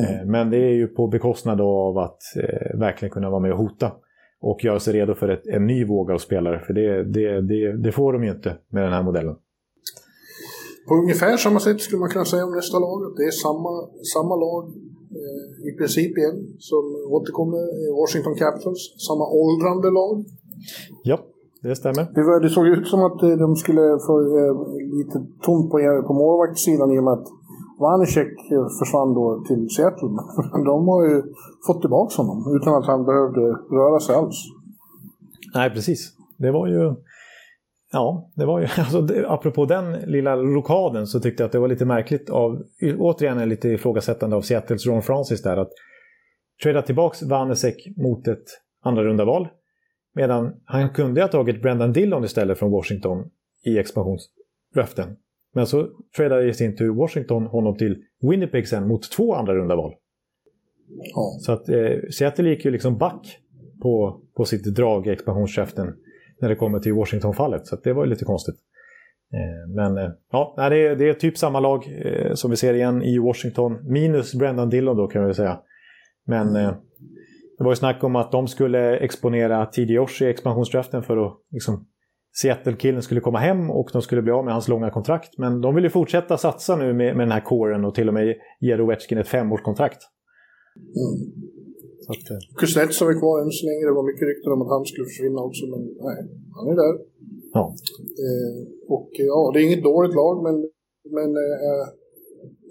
Eh, 0.03 0.26
Men 0.26 0.49
det 0.49 0.57
är 0.57 0.73
ju 0.73 0.88
på 0.88 1.07
bekostnad 1.07 1.61
av 1.61 1.98
att 1.98 2.18
eh, 2.38 2.80
verkligen 2.80 3.11
kunna 3.11 3.30
vara 3.30 3.40
med 3.40 3.52
och 3.52 3.57
hota. 3.57 3.91
Och 4.41 4.64
göra 4.64 4.80
sig 4.80 4.94
redo 4.94 5.14
för 5.14 5.30
ett, 5.30 5.48
en 5.48 5.68
ny 5.68 5.86
våg 5.86 6.11
av 6.11 6.18
spelare. 6.18 6.60
För 6.60 6.73
det, 6.73 7.03
det, 7.03 7.41
det, 7.41 7.77
det 7.77 7.91
får 7.91 8.14
de 8.14 8.23
ju 8.23 8.32
inte 8.32 8.57
med 8.69 8.84
den 8.84 8.94
här 8.94 9.03
modellen. 9.03 9.36
På 10.88 10.94
ungefär 10.95 11.38
samma 11.38 11.60
sätt 11.60 11.82
skulle 11.82 11.99
man 11.99 12.10
kunna 12.10 12.26
säga 12.26 12.45
om 12.45 12.52
nästa 12.52 12.78
lag. 12.80 12.98
att 13.06 13.16
Det 13.20 13.26
är 13.32 13.36
samma, 13.45 13.74
samma 14.14 14.36
lag 14.45 14.64
eh, 15.22 15.70
i 15.70 15.72
princip 15.80 16.18
igen 16.18 16.38
som 16.70 16.84
återkommer 17.16 17.62
i 17.84 17.86
Washington 18.02 18.36
Capitals. 18.44 18.82
Samma 19.07 19.26
åldrande 19.44 19.90
lag. 19.99 20.16
Ja, 21.03 21.18
det 21.62 21.76
stämmer. 21.76 22.03
Det, 22.16 22.24
var, 22.24 22.40
det 22.40 22.49
såg 22.49 22.68
ut 22.68 22.88
som 22.88 23.03
att 23.03 23.24
eh, 23.24 23.30
de 23.30 23.56
skulle 23.56 23.86
få 24.07 24.14
eh, 24.40 24.53
lite 24.98 25.18
tomt 25.45 25.72
på, 25.72 25.78
på 26.07 26.14
målvaktssidan 26.14 26.91
i 26.91 26.99
och 26.99 27.03
med 27.03 27.14
att 27.14 27.28
Vanecek 27.80 28.34
eh, 28.52 28.68
försvann 28.80 29.14
då 29.14 29.44
till 29.48 29.70
Seattle. 29.76 30.10
Men 30.53 30.64
de 30.72 30.88
har 30.88 31.02
ju 31.10 31.24
fått 31.68 31.82
tillbaka 31.82 32.22
honom 32.22 32.38
utan 32.57 32.76
att 32.76 32.86
han 32.86 33.06
behövde 33.06 33.41
röra 33.80 33.99
sig 33.99 34.16
alls. 34.16 34.40
Nej, 35.56 35.70
precis. 35.70 36.12
Det 36.38 36.52
var 36.52 36.68
ju... 36.68 36.95
Ja, 37.95 38.31
det 38.35 38.45
var 38.45 38.59
ju... 38.59 38.67
Alltså, 38.77 39.01
det, 39.01 39.30
apropå 39.30 39.65
den 39.65 39.91
lilla 39.91 40.35
rokaden 40.35 41.07
så 41.07 41.19
tyckte 41.19 41.43
jag 41.43 41.45
att 41.45 41.51
det 41.51 41.59
var 41.59 41.67
lite 41.67 41.85
märkligt 41.85 42.30
av... 42.30 42.63
Återigen 42.97 43.49
lite 43.49 43.69
ifrågasättande 43.69 44.35
av 44.35 44.41
Seattles 44.41 44.85
Ron 44.85 45.01
Francis 45.01 45.41
där 45.41 45.57
att 45.57 45.72
trada 46.63 46.81
tillbaks 46.81 47.23
Vanesek 47.23 47.88
mot 47.97 48.27
ett 48.27 48.43
andra 48.84 49.03
runda 49.03 49.26
val 49.26 49.47
Medan 50.15 50.61
han 50.65 50.89
kunde 50.89 51.22
ha 51.22 51.27
tagit 51.27 51.61
Brendan 51.61 51.93
Dillon 51.93 52.23
istället 52.23 52.59
från 52.59 52.72
Washington 52.72 53.30
i 53.65 53.77
expansionslöften. 53.77 55.15
Men 55.53 55.67
så 55.67 55.88
tradade 56.15 56.49
i 56.49 56.53
sin 56.53 56.76
tur 56.76 56.89
Washington 56.89 57.45
honom 57.45 57.77
till 57.77 58.03
Winnipeg 58.22 58.67
sen 58.67 58.88
mot 58.88 59.11
två 59.11 59.35
andra 59.35 59.55
runda 59.55 59.76
val. 59.76 59.93
Ja. 61.15 61.38
Så 61.39 61.51
att 61.51 61.69
eh, 61.69 61.99
Seattle 62.11 62.49
gick 62.49 62.65
ju 62.65 62.72
liksom 62.72 62.97
back 62.97 63.39
på, 63.81 64.22
på 64.35 64.45
sitt 64.45 64.76
drag 64.76 65.07
i 65.07 65.09
expansionslöften 65.09 65.95
när 66.41 66.49
det 66.49 66.56
kommer 66.56 66.80
till 66.80 66.94
Washington-fallet. 66.94 67.68
Så 67.68 67.76
att 67.76 67.84
det 67.84 67.94
var 67.94 68.03
ju 68.03 68.10
lite 68.10 68.26
konstigt. 68.26 68.56
Eh, 69.34 69.76
men 69.76 69.98
eh, 69.98 70.12
ja, 70.32 70.53
det, 70.70 70.88
är, 70.88 70.95
det 70.95 71.10
är 71.10 71.14
typ 71.14 71.38
samma 71.38 71.60
lag 71.60 72.02
eh, 72.06 72.34
som 72.34 72.52
vi 72.52 72.57
ser 72.57 72.74
igen 72.74 73.03
i 73.03 73.18
Washington. 73.20 73.80
Minus 73.84 74.34
Brendan 74.34 74.70
Dillon 74.70 74.98
då 74.98 75.07
kan 75.07 75.28
vi 75.28 75.34
säga. 75.34 75.60
Men 76.28 76.53
det 77.57 77.64
var 77.64 77.72
ju 77.72 77.76
snack 77.76 78.03
om 78.03 78.16
att 78.16 78.32
de 78.32 78.48
skulle 78.48 78.98
exponera 78.98 79.66
TD 79.66 79.99
Oshie 79.99 80.28
i 80.28 80.32
expansionsdraften 80.32 81.03
för 81.03 81.26
att 81.26 81.38
liksom, 81.52 81.88
Seattle-killen 82.41 83.02
skulle 83.02 83.22
komma 83.22 83.40
hem 83.40 83.70
och 83.70 83.90
de 83.94 84.02
skulle 84.02 84.22
bli 84.22 84.32
av 84.32 84.45
med 84.45 84.53
hans 84.53 84.68
långa 84.68 84.90
kontrakt. 84.90 85.38
Men 85.38 85.62
de 85.62 85.76
vill 85.76 85.84
ju 85.84 85.90
fortsätta 85.90 86.38
satsa 86.38 86.76
nu 86.76 86.94
med, 86.94 87.18
med 87.18 87.28
den 87.28 87.32
här 87.32 87.40
kåren 87.40 87.86
och 87.86 87.95
till 87.95 88.07
och 88.07 88.14
med 88.14 88.36
ge 88.60 88.80
Ovechkin 88.80 89.18
ett 89.18 89.28
femårskontrakt. 89.28 90.02
Mm. 90.76 91.55
Så 92.03 92.09
att, 92.13 92.26
eh, 92.31 92.41
Kuznetsov 92.59 93.07
är 93.09 93.17
kvar 93.23 93.35
än 93.41 93.51
så 93.59 93.63
länge. 93.67 93.84
Det 93.89 93.99
var 93.99 94.09
mycket 94.11 94.27
rykten 94.30 94.53
om 94.55 94.61
att 94.63 94.73
han 94.76 94.85
skulle 94.89 95.07
försvinna 95.11 95.41
också, 95.49 95.63
men 95.73 95.81
nej, 96.07 96.19
han 96.57 96.65
är 96.72 96.76
där. 96.84 96.95
ja. 97.57 97.63
Eh, 98.26 98.59
och 98.95 99.09
eh, 99.22 99.27
ja, 99.34 99.39
det 99.51 99.59
är 99.59 99.63
inget 99.69 99.88
dåligt 99.91 100.15
lag, 100.22 100.35
men, 100.47 100.55
men 101.17 101.30
eh, 101.45 101.84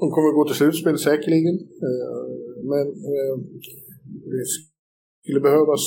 de 0.00 0.06
kommer 0.14 0.30
gå 0.38 0.42
till 0.44 0.60
slutspel 0.60 0.98
säkerligen. 1.08 1.56
Eh, 1.86 2.24
men 2.72 2.86
eh, 3.12 3.34
det 4.32 4.44
skulle 5.22 5.40
behövas 5.48 5.84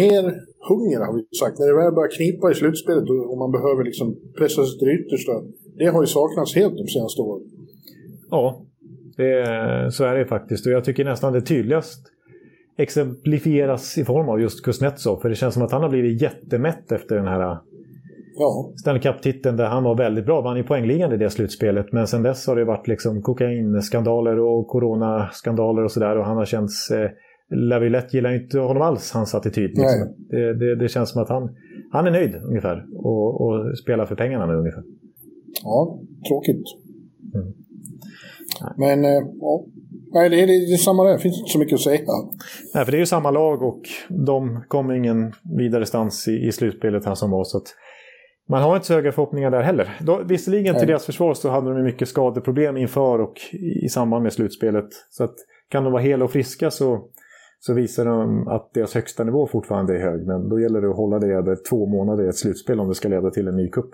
mer 0.00 0.22
hunger 0.70 1.00
har 1.06 1.14
vi 1.16 1.22
sagt. 1.42 1.58
När 1.58 1.66
det 1.66 1.76
väl 1.82 1.94
börjar 1.98 2.16
knipa 2.18 2.50
i 2.50 2.54
slutspelet 2.54 3.06
och, 3.10 3.30
och 3.30 3.38
man 3.38 3.50
behöver 3.56 3.84
liksom 3.84 4.08
pressa 4.38 4.60
sig 4.66 4.78
till 4.78 4.88
det 4.88 4.98
yttersta. 5.00 5.32
Det 5.78 5.88
har 5.94 6.02
ju 6.02 6.06
saknats 6.06 6.54
helt 6.54 6.76
de 6.82 6.86
senaste 6.86 7.22
åren. 7.22 7.42
Ja, 8.30 8.66
det, 9.16 9.34
så 9.92 10.04
är 10.04 10.14
det 10.18 10.26
faktiskt. 10.26 10.66
Och 10.66 10.72
jag 10.72 10.84
tycker 10.84 11.04
nästan 11.04 11.32
det 11.32 11.40
tydligast 11.40 12.11
exemplifieras 12.76 13.98
i 13.98 14.04
form 14.04 14.28
av 14.28 14.40
just 14.40 14.64
Kuznetsov. 14.64 15.20
För 15.20 15.28
det 15.28 15.34
känns 15.34 15.54
som 15.54 15.62
att 15.62 15.72
han 15.72 15.82
har 15.82 15.88
blivit 15.88 16.22
jättemätt 16.22 16.92
efter 16.92 17.16
den 17.16 17.26
här 17.26 17.58
Ja, 18.34 18.72
Stanley 18.76 19.02
Cup-titeln 19.02 19.56
där 19.56 19.66
han 19.66 19.84
var 19.84 19.96
väldigt 19.96 20.26
bra. 20.26 20.40
Vann 20.40 20.56
ju 20.56 20.62
poängligan 20.62 21.12
i 21.12 21.16
det 21.16 21.30
slutspelet. 21.30 21.92
Men 21.92 22.06
sen 22.06 22.22
dess 22.22 22.46
har 22.46 22.56
det 22.56 22.64
varit 22.64 22.88
liksom 22.88 23.22
kokainskandaler 23.22 24.38
och 24.38 24.68
coronaskandaler 24.68 25.84
och 25.84 25.92
sådär. 25.92 26.18
Och 26.18 26.24
han 26.24 26.36
har 26.36 26.44
känts... 26.44 26.90
Eh, 26.90 27.10
Laviolette 27.54 28.16
gillar 28.16 28.42
inte 28.42 28.58
honom 28.58 28.82
alls, 28.82 29.12
hans 29.12 29.34
attityd. 29.34 29.70
Liksom. 29.70 30.14
Det, 30.28 30.54
det, 30.54 30.76
det 30.76 30.88
känns 30.88 31.10
som 31.10 31.22
att 31.22 31.28
han, 31.28 31.56
han 31.90 32.06
är 32.06 32.10
nöjd 32.10 32.34
ungefär. 32.34 32.86
Och, 32.96 33.40
och 33.40 33.78
spelar 33.78 34.06
för 34.06 34.14
pengarna 34.14 34.46
nu 34.46 34.54
ungefär. 34.54 34.82
ja 35.62 35.98
tråkigt. 36.28 36.64
Mm. 37.34 37.52
Men 38.76 39.04
eh, 39.04 39.28
ja, 39.40 39.64
nej, 40.12 40.30
det 40.30 40.40
är, 40.40 40.46
det 40.46 40.52
är 40.52 40.76
samma 40.76 41.04
där. 41.04 41.12
Det 41.12 41.18
finns 41.18 41.38
inte 41.38 41.50
så 41.50 41.58
mycket 41.58 41.74
att 41.74 41.80
säga. 41.80 42.00
Nej, 42.74 42.84
för 42.84 42.92
det 42.92 42.96
är 42.96 43.00
ju 43.00 43.06
samma 43.06 43.30
lag 43.30 43.62
och 43.62 43.82
de 44.08 44.64
kom 44.68 44.92
ingen 44.92 45.32
vidare 45.58 45.86
stans 45.86 46.28
i, 46.28 46.46
i 46.46 46.52
slutspelet 46.52 47.04
här 47.04 47.14
som 47.14 47.30
var. 47.30 47.44
Så 47.44 47.58
att 47.58 47.74
man 48.48 48.62
har 48.62 48.74
inte 48.76 48.86
så 48.86 48.94
höga 48.94 49.12
förhoppningar 49.12 49.50
där 49.50 49.62
heller. 49.62 49.96
Då, 50.00 50.22
visserligen 50.24 50.74
till 50.74 50.80
Nej. 50.80 50.86
deras 50.86 51.06
försvar 51.06 51.34
så 51.34 51.50
hade 51.50 51.74
de 51.74 51.82
mycket 51.82 52.08
skadeproblem 52.08 52.76
inför 52.76 53.18
och 53.18 53.34
i 53.84 53.88
samband 53.88 54.22
med 54.22 54.32
slutspelet. 54.32 54.88
Så 55.10 55.24
att 55.24 55.34
kan 55.68 55.84
de 55.84 55.92
vara 55.92 56.02
hela 56.02 56.24
och 56.24 56.30
friska 56.30 56.70
så, 56.70 57.00
så 57.66 57.74
visar 57.74 58.04
de 58.04 58.48
att 58.48 58.74
deras 58.74 58.94
högsta 58.94 59.24
nivå 59.24 59.46
fortfarande 59.46 59.96
är 59.96 60.00
hög. 60.10 60.26
Men 60.26 60.48
då 60.48 60.60
gäller 60.60 60.80
det 60.80 60.90
att 60.90 60.96
hålla 60.96 61.18
det 61.18 61.26
över 61.26 61.56
två 61.70 61.86
månader 61.86 62.24
i 62.24 62.28
ett 62.28 62.36
slutspel 62.36 62.80
om 62.80 62.88
det 62.88 62.94
ska 62.94 63.08
leda 63.08 63.30
till 63.30 63.48
en 63.48 63.56
ny 63.56 63.68
kupp. 63.70 63.90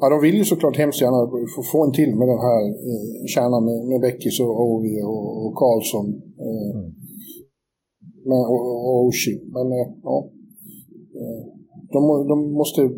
Ja, 0.00 0.08
de 0.08 0.20
vill 0.20 0.34
ju 0.34 0.44
såklart 0.44 0.76
hemskt 0.76 1.00
gärna 1.00 1.20
få, 1.72 1.84
en 1.86 1.92
till 1.92 2.16
med 2.16 2.28
den 2.28 2.38
här 2.48 2.62
eh, 2.90 3.26
kärnan 3.34 3.64
med, 3.64 3.78
med 3.90 4.00
Beckis 4.00 4.40
och 4.40 4.60
Ovi 4.70 5.02
och, 5.02 5.46
och 5.46 5.54
Karlsson. 5.60 6.06
Eh, 6.46 6.78
Mm. 6.78 6.92
men, 8.24 8.38
och, 8.38 8.62
och 8.88 9.04
Oshie. 9.06 9.40
Men 9.56 9.66
eh, 9.72 9.88
ja, 10.02 10.28
eh, 11.20 11.42
de, 11.92 12.28
de 12.28 12.52
måste 12.52 12.90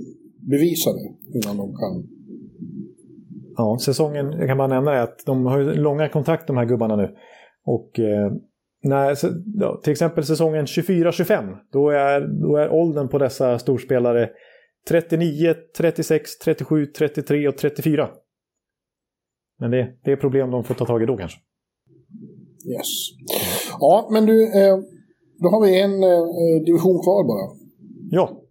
bevisa 0.51 0.91
det 0.93 1.09
innan 1.39 1.57
de 1.57 1.66
kan. 1.83 2.09
Ja, 3.57 3.79
säsongen, 3.81 4.27
jag 4.33 4.49
kan 4.49 4.59
bara 4.59 4.69
nämna 4.69 4.91
det, 4.91 5.03
att 5.03 5.27
de 5.27 5.47
har 5.47 5.61
långa 5.75 6.09
kontrakt 6.09 6.47
de 6.47 6.57
här 6.57 6.65
gubbarna 6.65 6.97
nu. 6.97 7.15
Och 7.65 8.01
eh, 8.01 8.33
Nej, 8.85 9.16
så, 9.16 9.28
ja, 9.55 9.81
till 9.82 9.93
exempel 9.93 10.24
säsongen 10.24 10.66
24-25. 10.66 11.56
Då 11.73 11.90
är, 11.90 12.20
då 12.20 12.56
är 12.56 12.73
åldern 12.73 13.09
på 13.09 13.19
dessa 13.19 13.59
storspelare 13.59 14.31
39, 14.89 15.55
36, 15.77 16.39
37, 16.39 16.86
33 16.86 17.48
och 17.48 17.56
34. 17.56 18.09
Men 19.59 19.70
det, 19.70 19.89
det 20.05 20.12
är 20.12 20.16
problem 20.16 20.51
de 20.51 20.65
får 20.65 20.74
ta 20.74 20.86
tag 20.86 21.02
i 21.02 21.06
då 21.06 21.16
kanske. 21.16 21.39
Yes. 22.66 22.86
Ja, 23.81 24.09
men 24.12 24.27
du, 24.27 24.44
eh, 24.44 24.77
då 25.43 25.48
har 25.48 25.66
vi 25.66 25.81
en 25.81 26.02
eh, 26.02 26.65
division 26.66 27.02
kvar 27.02 27.24
bara. 27.24 27.56
Ja. 28.11 28.44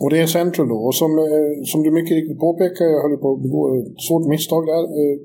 Och 0.00 0.10
det 0.10 0.18
är 0.20 0.26
Central 0.26 0.68
då. 0.68 0.78
Och 0.88 0.94
som, 0.94 1.10
eh, 1.18 1.52
som 1.70 1.82
du 1.82 1.90
mycket 1.90 2.16
riktigt 2.18 2.40
påpekar, 2.46 2.84
jag 2.84 3.02
höll 3.02 3.18
på 3.24 3.28
att 3.32 3.42
begå 3.46 3.60
ett 3.78 4.00
svårt 4.08 4.26
misstag 4.32 4.62
där. 4.66 4.84
Eh, 5.00 5.16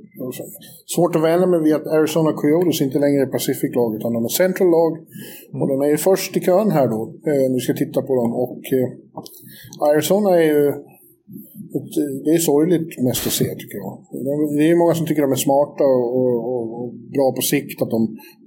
svårt 0.96 1.16
att 1.16 1.24
vänja 1.24 1.48
mig 1.48 1.62
vid 1.64 1.76
att 1.76 1.88
Arizona 1.88 2.32
Coyotes 2.34 2.82
inte 2.82 3.00
längre 3.00 3.22
är 3.22 3.36
Pacific-lag 3.38 3.96
utan 3.96 4.14
de 4.14 4.24
är 4.26 4.34
Central-lag. 4.44 4.94
Och 5.60 5.68
de 5.72 5.82
är 5.82 5.90
ju 5.96 5.98
först 5.98 6.38
i 6.38 6.40
kön 6.40 6.72
här 6.72 6.88
då, 6.88 7.02
eh, 7.30 7.46
när 7.50 7.58
vi 7.60 7.60
ska 7.60 7.74
titta 7.74 8.02
på 8.02 8.14
dem. 8.20 8.30
Och 8.44 8.60
Arizona 9.90 10.30
är 10.42 10.48
ju 10.54 10.64
ett, 11.78 11.94
det 12.26 12.32
är 12.38 12.38
sorgligt 12.52 12.92
mest 13.08 13.28
att 13.28 13.38
se 13.42 13.46
tycker 13.62 13.78
jag. 13.84 13.94
Det 14.58 14.66
är 14.70 14.82
många 14.84 14.94
som 14.96 15.06
tycker 15.06 15.22
att 15.24 15.30
de 15.30 15.40
är 15.40 15.48
smarta 15.50 15.86
och, 15.98 16.08
och, 16.20 16.64
och, 16.78 16.88
bra 17.16 17.28
på 17.38 17.42
sikt, 17.42 17.82
att 17.82 17.92
de 17.98 18.02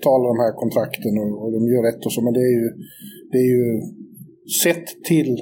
talar 0.07 0.27
de 0.33 0.39
här 0.45 0.53
kontrakten 0.63 1.13
och, 1.23 1.33
och 1.43 1.51
de 1.57 1.61
gör 1.73 1.83
rätt 1.89 2.07
och 2.07 2.13
så. 2.13 2.21
Men 2.27 2.35
det 2.39 2.45
är 2.51 2.55
ju, 2.61 2.69
det 3.33 3.39
är 3.47 3.51
ju 3.57 3.67
sett 4.63 4.87
till 5.05 5.33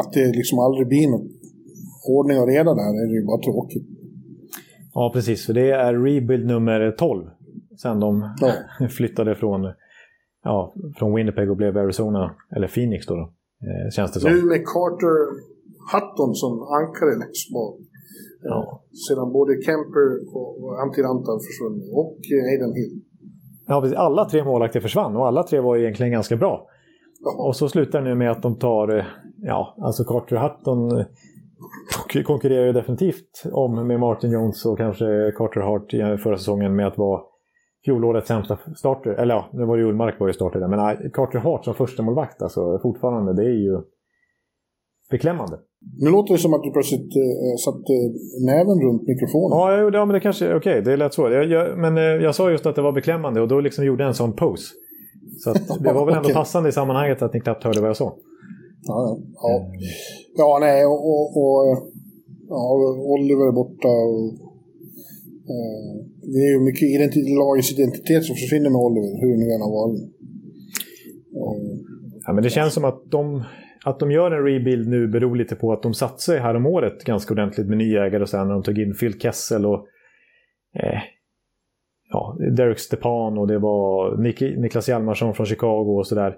att 0.00 0.12
det 0.12 0.26
liksom 0.26 0.58
aldrig 0.58 0.88
blir 0.88 1.10
någon 1.10 1.28
ordning 2.08 2.38
och 2.40 2.48
reda 2.48 2.74
där 2.74 2.90
är 3.02 3.06
det 3.08 3.14
ju 3.20 3.26
bara 3.26 3.40
tråkigt. 3.40 3.86
Ja, 4.94 5.10
precis. 5.14 5.46
För 5.46 5.52
det 5.52 5.70
är 5.70 5.94
rebuild 5.94 6.46
nummer 6.46 6.94
12. 6.98 7.26
Sen 7.82 8.00
de 8.00 8.34
ja. 8.40 8.52
flyttade 8.88 9.34
från, 9.34 9.72
ja, 10.44 10.74
från 10.98 11.14
Winnipeg 11.14 11.50
och 11.50 11.56
blev 11.56 11.76
Arizona, 11.76 12.34
eller 12.56 12.68
Phoenix 12.68 13.06
då. 13.06 13.14
då 13.14 13.20
eh, 13.20 13.90
känns 13.96 14.12
det 14.12 14.20
som. 14.20 14.30
Nu 14.30 14.42
med 14.42 14.64
Carter 14.66 15.16
Hutton 15.92 16.34
som 16.34 16.52
ankare 16.78 17.14
bak. 17.54 17.76
Ja. 18.42 18.82
Sedan 19.08 19.32
både 19.32 19.52
Kemper 19.62 20.06
och 20.34 20.82
Antiranta 20.82 21.32
försvunnit 21.46 21.88
och 21.92 22.18
Aiden 22.50 22.74
Hill. 22.74 23.00
Ja, 23.66 23.80
precis. 23.80 23.98
Alla 23.98 24.24
tre 24.24 24.44
målvakter 24.44 24.80
försvann 24.80 25.16
och 25.16 25.26
alla 25.26 25.42
tre 25.42 25.60
var 25.60 25.76
egentligen 25.76 26.12
ganska 26.12 26.36
bra. 26.36 26.68
Och 27.38 27.56
så 27.56 27.68
slutar 27.68 27.98
det 27.98 28.08
nu 28.08 28.14
med 28.14 28.30
att 28.30 28.42
de 28.42 28.58
tar, 28.58 28.98
eh, 28.98 29.04
ja, 29.42 29.76
alltså 29.80 30.04
Carter 30.04 30.36
Hutton 30.36 30.98
eh, 30.98 32.22
konkurrerar 32.24 32.66
ju 32.66 32.72
definitivt 32.72 33.42
om 33.52 33.86
med 33.86 34.00
Martin 34.00 34.30
Jones 34.30 34.66
och 34.66 34.78
kanske 34.78 35.32
Carter 35.36 35.60
Hart 35.60 36.20
förra 36.22 36.36
säsongen 36.36 36.76
med 36.76 36.86
att 36.86 36.98
vara 36.98 37.20
fjolårets 37.84 38.28
sämsta 38.28 38.58
starter. 38.76 39.10
Eller 39.10 39.34
ja, 39.34 39.50
nu 39.52 39.64
var 39.64 39.76
det 39.76 39.82
ju 39.82 39.88
Ullmark 39.88 40.20
var 40.20 40.26
ju 40.26 40.32
starter 40.32 40.60
där. 40.60 40.68
Men 40.68 41.10
Carter 41.10 41.38
Hart 41.38 41.64
som 41.64 41.74
första 41.74 42.02
målvakt 42.02 42.42
alltså 42.42 42.78
fortfarande, 42.82 43.34
det 43.34 43.42
är 43.42 43.58
ju 43.64 43.80
beklämmande. 45.10 45.58
Nu 46.02 46.10
låter 46.10 46.34
det 46.34 46.38
som 46.40 46.54
att 46.54 46.62
du 46.62 46.70
plötsligt 46.70 47.16
äh, 47.16 47.56
satte 47.64 47.92
näven 48.46 48.80
runt 48.80 49.02
mikrofonen. 49.02 49.58
Ja, 49.58 49.90
ja 49.98 50.04
men 50.04 50.14
det 50.14 50.20
kanske, 50.20 50.46
okej, 50.46 50.56
okay, 50.56 50.80
det 50.80 50.96
lät 50.96 51.14
så. 51.14 51.30
Jag, 51.30 51.44
jag, 51.44 51.78
men 51.78 51.96
jag 51.96 52.34
sa 52.34 52.50
just 52.50 52.66
att 52.66 52.76
det 52.76 52.82
var 52.82 52.92
beklämmande 52.92 53.40
och 53.40 53.48
då 53.48 53.60
liksom 53.60 53.84
gjorde 53.84 54.02
jag 54.02 54.08
en 54.08 54.14
sån 54.14 54.32
pose. 54.32 54.74
Så 55.38 55.52
det 55.80 55.92
var 55.92 56.06
väl 56.06 56.14
ändå 56.14 56.28
okay. 56.28 56.34
passande 56.34 56.68
i 56.68 56.72
sammanhanget 56.72 57.22
att 57.22 57.34
ni 57.34 57.40
knappt 57.40 57.64
hörde 57.64 57.80
vad 57.80 57.88
jag 57.88 57.96
sa. 57.96 58.16
Ja, 58.82 59.18
ja. 59.34 59.66
ja 60.36 60.58
nej, 60.60 60.86
och, 60.86 61.08
och, 61.08 61.26
och 61.42 61.88
ja, 62.48 62.74
Oliver 62.98 63.48
är 63.48 63.52
borta. 63.52 63.88
Och, 63.88 64.26
eh, 65.52 66.06
det 66.32 66.38
är 66.38 66.52
ju 66.52 66.60
mycket 66.60 66.82
identitet, 66.82 67.36
lagets 67.38 67.72
identitet 67.72 68.24
som 68.24 68.36
försvinner 68.36 68.70
med 68.70 68.80
Oliver, 68.80 69.20
hur 69.20 69.36
nu 69.36 69.54
än 69.54 69.60
har 69.60 69.70
varit. 69.70 70.00
Eh, 71.40 71.78
ja, 72.26 72.32
men 72.32 72.42
det 72.44 72.50
känns 72.50 72.74
som 72.74 72.84
att 72.84 73.10
de, 73.10 73.44
att 73.84 73.98
de 74.00 74.10
gör 74.10 74.30
en 74.30 74.44
rebuild 74.44 74.88
nu 74.88 75.08
beror 75.08 75.36
lite 75.36 75.54
på 75.54 75.72
att 75.72 75.82
de 75.82 75.94
satsade 75.94 76.40
här 76.40 76.54
om 76.54 76.66
året 76.66 77.04
ganska 77.04 77.34
ordentligt 77.34 77.68
med 77.68 77.78
nya 77.78 78.06
ägare 78.06 78.22
och 78.22 78.28
sen 78.28 78.46
när 78.46 78.54
de 78.54 78.62
tog 78.62 78.78
in 78.78 78.94
Phil 79.00 79.20
Kessel 79.20 79.66
och 79.66 79.86
eh, 80.80 81.00
ja, 82.10 82.36
Derek 82.56 82.78
Stepan 82.78 83.38
och 83.38 83.46
det 83.46 83.58
var 83.58 84.16
Nik 84.16 84.40
Niklas 84.40 84.88
Hjalmarsson 84.88 85.34
från 85.34 85.46
Chicago 85.46 85.98
och 85.98 86.06
sådär. 86.06 86.36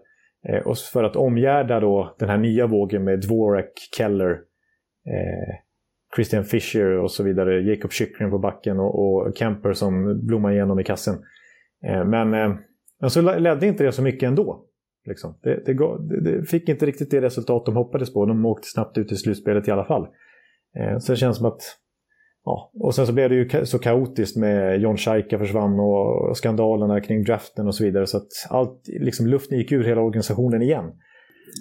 Eh, 0.49 0.67
och 0.67 0.79
för 0.79 1.05
att 1.05 1.17
omgärda 1.17 1.81
då 1.81 2.15
den 2.19 2.29
här 2.29 2.39
nya 2.39 2.67
vågen 2.67 3.05
med 3.05 3.21
Dvorak, 3.21 3.73
Keller, 3.97 4.31
eh, 5.07 5.55
Christian 6.17 6.45
Fischer 6.45 6.99
och 6.99 7.11
så 7.11 7.23
vidare. 7.23 7.61
Jacob 7.61 7.93
Chychrun 7.93 8.31
på 8.31 8.39
backen 8.39 8.81
och, 8.81 8.99
och 8.99 9.37
Kemper 9.37 9.73
som 9.73 10.21
blommar 10.27 10.53
igenom 10.53 10.81
i 10.81 10.85
kassen. 10.85 11.15
Eh, 11.85 12.05
men, 12.05 12.35
eh, 12.35 12.55
men 13.01 13.11
så 13.11 13.39
ledde 13.39 13.67
inte 13.67 13.85
det 13.85 13.93
så 13.93 14.03
mycket 14.03 14.27
ändå. 14.27 14.63
Liksom. 15.07 15.39
Det, 15.43 15.67
det, 15.67 15.75
det, 16.09 16.21
det, 16.21 16.45
fick 16.45 16.69
inte 16.69 16.87
riktigt 16.87 17.11
det 17.11 17.21
resultat 17.21 17.67
de 17.67 17.77
hoppades 17.77 18.13
på. 18.13 18.27
De 18.27 18.47
åkte 18.47 18.69
snabbt 18.69 18.99
ut 18.99 19.13
i 19.13 19.17
slutspelet 19.17 19.69
i 19.69 19.71
alla 19.71 19.85
fall. 19.85 20.07
Eh, 20.79 20.99
så 20.99 21.13
det 21.13 21.17
känns 21.17 21.37
som 21.37 21.47
att 21.47 21.63
Ja, 22.47 22.71
och 22.81 22.95
sen 22.95 23.07
så 23.07 23.13
blev 23.13 23.31
det 23.31 23.35
ju 23.35 23.67
så 23.67 23.79
kaotiskt 23.79 24.37
med 24.37 24.81
John 24.81 24.97
Scheika 24.97 25.39
försvann 25.39 25.81
och 25.81 26.37
skandalerna 26.37 27.01
kring 27.01 27.25
draften 27.25 27.67
och 27.67 27.75
så 27.75 27.85
vidare. 27.85 28.07
Så 28.07 28.17
att 28.17 28.29
allt, 28.51 28.89
liksom 28.89 29.27
luften 29.27 29.59
gick 29.59 29.73
ur 29.73 29.85
hela 29.85 30.01
organisationen 30.01 30.63
igen. 30.63 30.85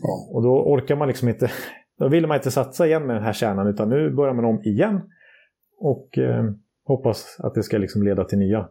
Ja. 0.01 0.35
Och 0.35 0.43
då 0.43 0.63
orkar 0.73 0.95
man 0.95 1.07
liksom 1.07 1.29
inte, 1.29 1.51
då 1.99 2.07
vill 2.07 2.27
man 2.27 2.37
inte 2.37 2.51
satsa 2.51 2.87
igen 2.87 3.07
med 3.07 3.15
den 3.15 3.23
här 3.23 3.33
kärnan 3.33 3.67
utan 3.67 3.89
nu 3.89 4.09
börjar 4.09 4.33
man 4.33 4.45
om 4.45 4.63
igen. 4.63 5.01
Och 5.79 6.17
eh, 6.17 6.43
hoppas 6.87 7.37
att 7.39 7.53
det 7.53 7.63
ska 7.63 7.77
liksom 7.77 8.03
leda 8.03 8.23
till 8.23 8.37
nya 8.37 8.69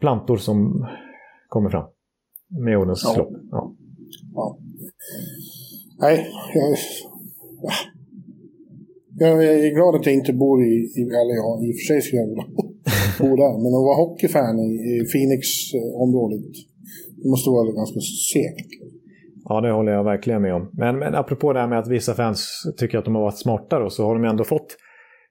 plantor 0.00 0.36
som 0.36 0.86
kommer 1.48 1.70
fram. 1.70 1.86
Med 2.64 2.78
årens 2.78 3.02
ja. 3.04 3.22
lopp. 3.22 3.32
Ja. 4.34 4.58
Nej, 6.00 6.26
jag 6.54 6.78
jag 9.18 9.44
är 9.44 9.74
glad 9.74 9.94
att 9.94 10.06
jag 10.06 10.14
inte 10.14 10.32
bor 10.32 10.62
i, 10.62 10.74
i 10.98 11.02
eller 11.20 11.34
ja, 11.42 11.50
i 11.64 11.68
och 11.72 11.76
för 11.78 11.86
sig 11.90 12.02
skulle 12.02 12.20
jag 12.22 12.28
vilja 12.28 12.46
bo 13.20 13.36
där, 13.42 13.54
men 13.62 13.70
att 13.76 13.86
vara 13.88 13.96
hockeyfan 14.02 14.58
i, 14.66 14.70
i 14.92 14.94
Phoenix-området, 15.12 16.46
det 17.22 17.28
måste 17.28 17.50
vara 17.50 17.72
ganska 17.72 18.00
segt. 18.32 18.70
Ja, 19.48 19.60
det 19.60 19.72
håller 19.72 19.92
jag 19.92 20.04
verkligen 20.04 20.42
med 20.42 20.54
om. 20.54 20.70
Men, 20.72 20.98
men 20.98 21.14
apropå 21.14 21.52
det 21.52 21.60
här 21.60 21.68
med 21.68 21.78
att 21.78 21.88
vissa 21.88 22.14
fans 22.14 22.62
tycker 22.76 22.98
att 22.98 23.04
de 23.04 23.14
har 23.14 23.22
varit 23.22 23.38
smartare, 23.38 23.90
så 23.90 24.04
har 24.06 24.14
de 24.14 24.24
ändå 24.24 24.44
fått 24.44 24.76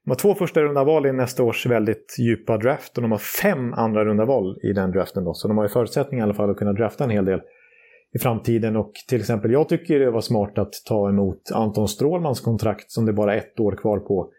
de 0.05 0.11
har 0.11 0.15
två 0.15 0.35
första 0.35 0.61
runda 0.61 0.83
val 0.83 1.05
i 1.05 1.13
nästa 1.13 1.43
års 1.43 1.65
väldigt 1.65 2.15
djupa 2.19 2.57
draft 2.57 2.97
och 2.97 3.01
de 3.01 3.11
har 3.11 3.17
fem 3.41 3.73
andra 3.73 4.05
runda 4.05 4.25
val 4.25 4.59
i 4.63 4.73
den 4.73 4.91
draften. 4.91 5.23
Då. 5.23 5.33
Så 5.33 5.47
de 5.47 5.57
har 5.57 5.65
ju 5.65 5.69
förutsättningar 5.69 6.23
i 6.23 6.25
alla 6.25 6.33
fall 6.33 6.49
att 6.49 6.57
kunna 6.57 6.73
drafta 6.73 7.03
en 7.03 7.09
hel 7.09 7.25
del 7.25 7.41
i 8.13 8.19
framtiden. 8.19 8.75
Och 8.75 8.91
till 9.09 9.19
exempel, 9.19 9.51
jag 9.51 9.69
tycker 9.69 9.99
det 9.99 10.11
var 10.11 10.21
smart 10.21 10.57
att 10.57 10.73
ta 10.87 11.09
emot 11.09 11.51
Anton 11.53 11.87
Strålmans 11.87 12.41
kontrakt 12.41 12.91
som 12.91 13.05
det 13.05 13.13
bara 13.13 13.33
är 13.33 13.37
ett 13.37 13.59
år 13.59 13.75
kvar 13.75 13.99
på. 13.99 14.31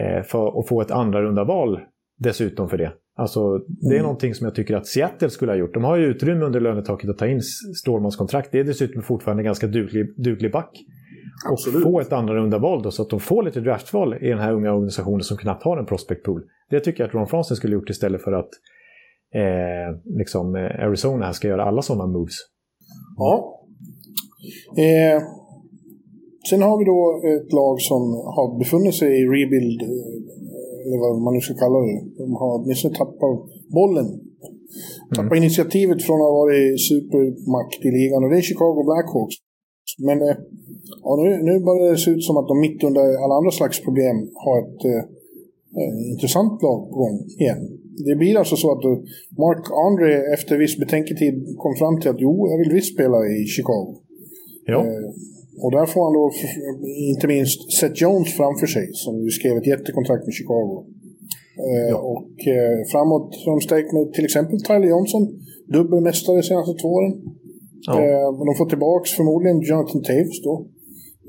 Eh, 0.00 0.22
för 0.22 0.60
att 0.60 0.68
få 0.68 0.80
ett 0.80 0.90
andra 0.90 1.22
runda 1.22 1.44
val 1.44 1.80
dessutom 2.18 2.68
för 2.68 2.78
det. 2.78 2.92
Alltså, 3.16 3.58
det 3.58 3.86
är 3.86 3.92
mm. 3.92 4.02
någonting 4.02 4.34
som 4.34 4.44
jag 4.44 4.54
tycker 4.54 4.76
att 4.76 4.86
Seattle 4.86 5.30
skulle 5.30 5.52
ha 5.52 5.56
gjort. 5.56 5.74
De 5.74 5.84
har 5.84 5.96
ju 5.96 6.04
utrymme 6.04 6.44
under 6.44 6.60
lönetaket 6.60 7.10
att 7.10 7.18
ta 7.18 7.26
in 7.26 7.42
Strålmans 7.80 8.16
kontrakt. 8.16 8.52
Det 8.52 8.60
är 8.60 8.64
dessutom 8.64 9.02
fortfarande 9.02 9.40
en 9.40 9.44
ganska 9.44 9.66
duglig, 9.66 10.24
duglig 10.24 10.52
back. 10.52 10.70
Absolut. 11.50 11.76
Och 11.76 11.82
få 11.82 12.00
ett 12.00 12.12
andra 12.12 12.34
runda 12.34 12.58
val 12.58 12.82
då, 12.82 12.90
så 12.90 13.02
att 13.02 13.10
de 13.10 13.20
får 13.20 13.42
lite 13.42 13.60
draftval 13.60 14.14
i 14.14 14.28
den 14.28 14.38
här 14.38 14.52
unga 14.52 14.72
organisationen 14.72 15.20
som 15.20 15.36
knappt 15.36 15.62
har 15.62 15.76
en 15.78 15.86
prospect 15.86 16.24
pool. 16.24 16.42
Det 16.70 16.80
tycker 16.80 17.02
jag 17.02 17.08
att 17.08 17.14
Ron 17.14 17.26
Francis 17.26 17.56
skulle 17.56 17.74
gjort 17.74 17.90
istället 17.90 18.22
för 18.22 18.32
att 18.32 18.48
eh, 19.34 20.00
liksom, 20.04 20.56
eh, 20.56 20.84
Arizona 20.86 21.32
ska 21.32 21.48
göra 21.48 21.64
alla 21.64 21.82
sådana 21.82 22.06
moves. 22.06 22.34
Ja. 23.16 23.32
Eh, 24.84 25.18
sen 26.48 26.62
har 26.62 26.78
vi 26.78 26.84
då 26.92 27.00
ett 27.34 27.52
lag 27.60 27.76
som 27.90 28.02
har 28.36 28.58
befunnit 28.58 28.94
sig 28.94 29.10
i 29.20 29.22
rebuild, 29.36 29.80
eh, 29.82 30.84
eller 30.84 30.98
vad 31.04 31.22
man 31.24 31.34
nu 31.34 31.40
ska 31.40 31.54
kalla 31.54 31.78
det. 31.88 32.00
De 32.18 32.34
har 32.40 32.50
åtminstone 32.58 32.94
tappat 32.94 33.38
bollen. 33.78 34.08
Tappat 35.16 35.32
mm. 35.32 35.42
initiativet 35.42 36.02
från 36.02 36.20
att 36.20 36.30
ha 36.30 36.40
varit 36.42 36.80
supermakt 36.90 37.80
i 37.88 37.90
ligan 37.98 38.24
och 38.24 38.30
det 38.30 38.38
är 38.42 38.50
Chicago 38.50 38.82
Blackhawks. 38.88 39.36
Men 40.06 40.18
eh, 40.28 40.36
ja, 41.04 41.10
nu, 41.22 41.30
nu 41.48 41.54
börjar 41.68 41.90
det 41.90 41.98
se 42.04 42.10
ut 42.10 42.24
som 42.24 42.36
att 42.36 42.48
de 42.48 42.60
mitt 42.66 42.80
under 42.88 43.04
alla 43.22 43.34
andra 43.38 43.50
slags 43.50 43.78
problem 43.86 44.16
har 44.44 44.56
ett 44.64 44.80
eh, 44.92 45.04
eh 45.78 45.96
intressant 46.12 46.62
lag 46.66 46.80
på 46.90 46.96
gång 47.02 47.16
igen 47.44 47.62
det 48.06 48.16
blir 48.16 48.38
alltså 48.38 48.56
så 48.56 48.72
att 48.72 48.84
Mark 49.44 49.64
Andre 49.86 50.10
efter 50.34 50.58
viss 50.58 50.76
betänketid 50.78 51.34
kom 51.62 51.74
fram 51.76 52.00
till 52.00 52.10
att 52.10 52.20
jo, 52.20 52.48
jag 52.50 52.58
vill 52.58 52.72
visst 52.72 52.94
spela 52.94 53.18
i 53.26 53.44
Chicago. 53.56 53.90
Ja. 54.66 54.78
Eh, 54.86 55.08
och 55.64 55.72
där 55.76 55.86
får 55.86 56.02
han 56.06 56.14
då 56.18 56.24
inte 57.12 57.26
minst 57.26 57.58
Seth 57.78 58.02
Jones 58.02 58.30
framför 58.36 58.66
sig 58.66 58.86
som 58.92 59.14
ju 59.24 59.30
skrev 59.30 59.56
ett 59.56 59.66
jättekontrakt 59.66 60.24
med 60.26 60.34
Chicago. 60.34 60.74
Eh, 61.66 61.88
ja. 61.94 61.98
Och 62.14 62.34
eh, 62.56 62.78
framåt 62.92 63.28
har 63.44 63.52
de 63.56 63.60
stärkt 63.60 63.92
med 63.92 64.12
till 64.12 64.24
exempel 64.24 64.58
Tyler 64.62 64.88
Johnson, 64.94 65.22
dubbelmästare 65.74 66.36
de 66.36 66.42
senaste 66.42 66.74
två 66.80 66.88
åren. 66.98 67.12
Ja. 67.86 67.94
Eh, 68.02 68.28
de 68.46 68.54
får 68.58 68.68
tillbaka 68.72 69.06
förmodligen 69.16 69.60
Jonathan 69.60 70.02
Taves 70.02 70.42
då. 70.48 70.54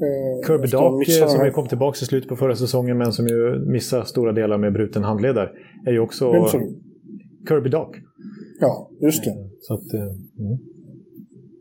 Eh, 0.02 0.48
Kirby 0.48 0.68
Dock 0.68 1.30
som 1.30 1.46
ju 1.46 1.52
kom 1.52 1.68
tillbaka 1.68 1.98
i 2.02 2.06
slutet 2.06 2.30
på 2.30 2.36
förra 2.36 2.56
säsongen 2.56 2.98
men 2.98 3.12
som 3.12 3.28
ju 3.28 3.66
missar 3.72 4.04
stora 4.04 4.32
delar 4.32 4.58
med 4.58 4.74
bruten 4.74 5.04
handled 5.04 5.38
är 5.86 5.92
ju 5.92 6.00
också... 6.00 6.32
Kirby 7.48 7.70
Dock. 7.70 7.96
Ja, 8.60 8.90
just 9.02 9.24
det. 9.24 9.36
Så 9.62 9.74
att, 9.74 9.94
eh, 9.94 10.02
mm. 10.46 10.60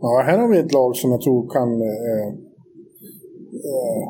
Ja, 0.01 0.23
här 0.27 0.39
har 0.39 0.49
vi 0.49 0.59
ett 0.59 0.73
lag 0.73 0.97
som 0.97 1.11
jag 1.11 1.21
tror 1.21 1.49
kan 1.51 1.81
eh, 1.81 2.29
eh, 3.69 4.05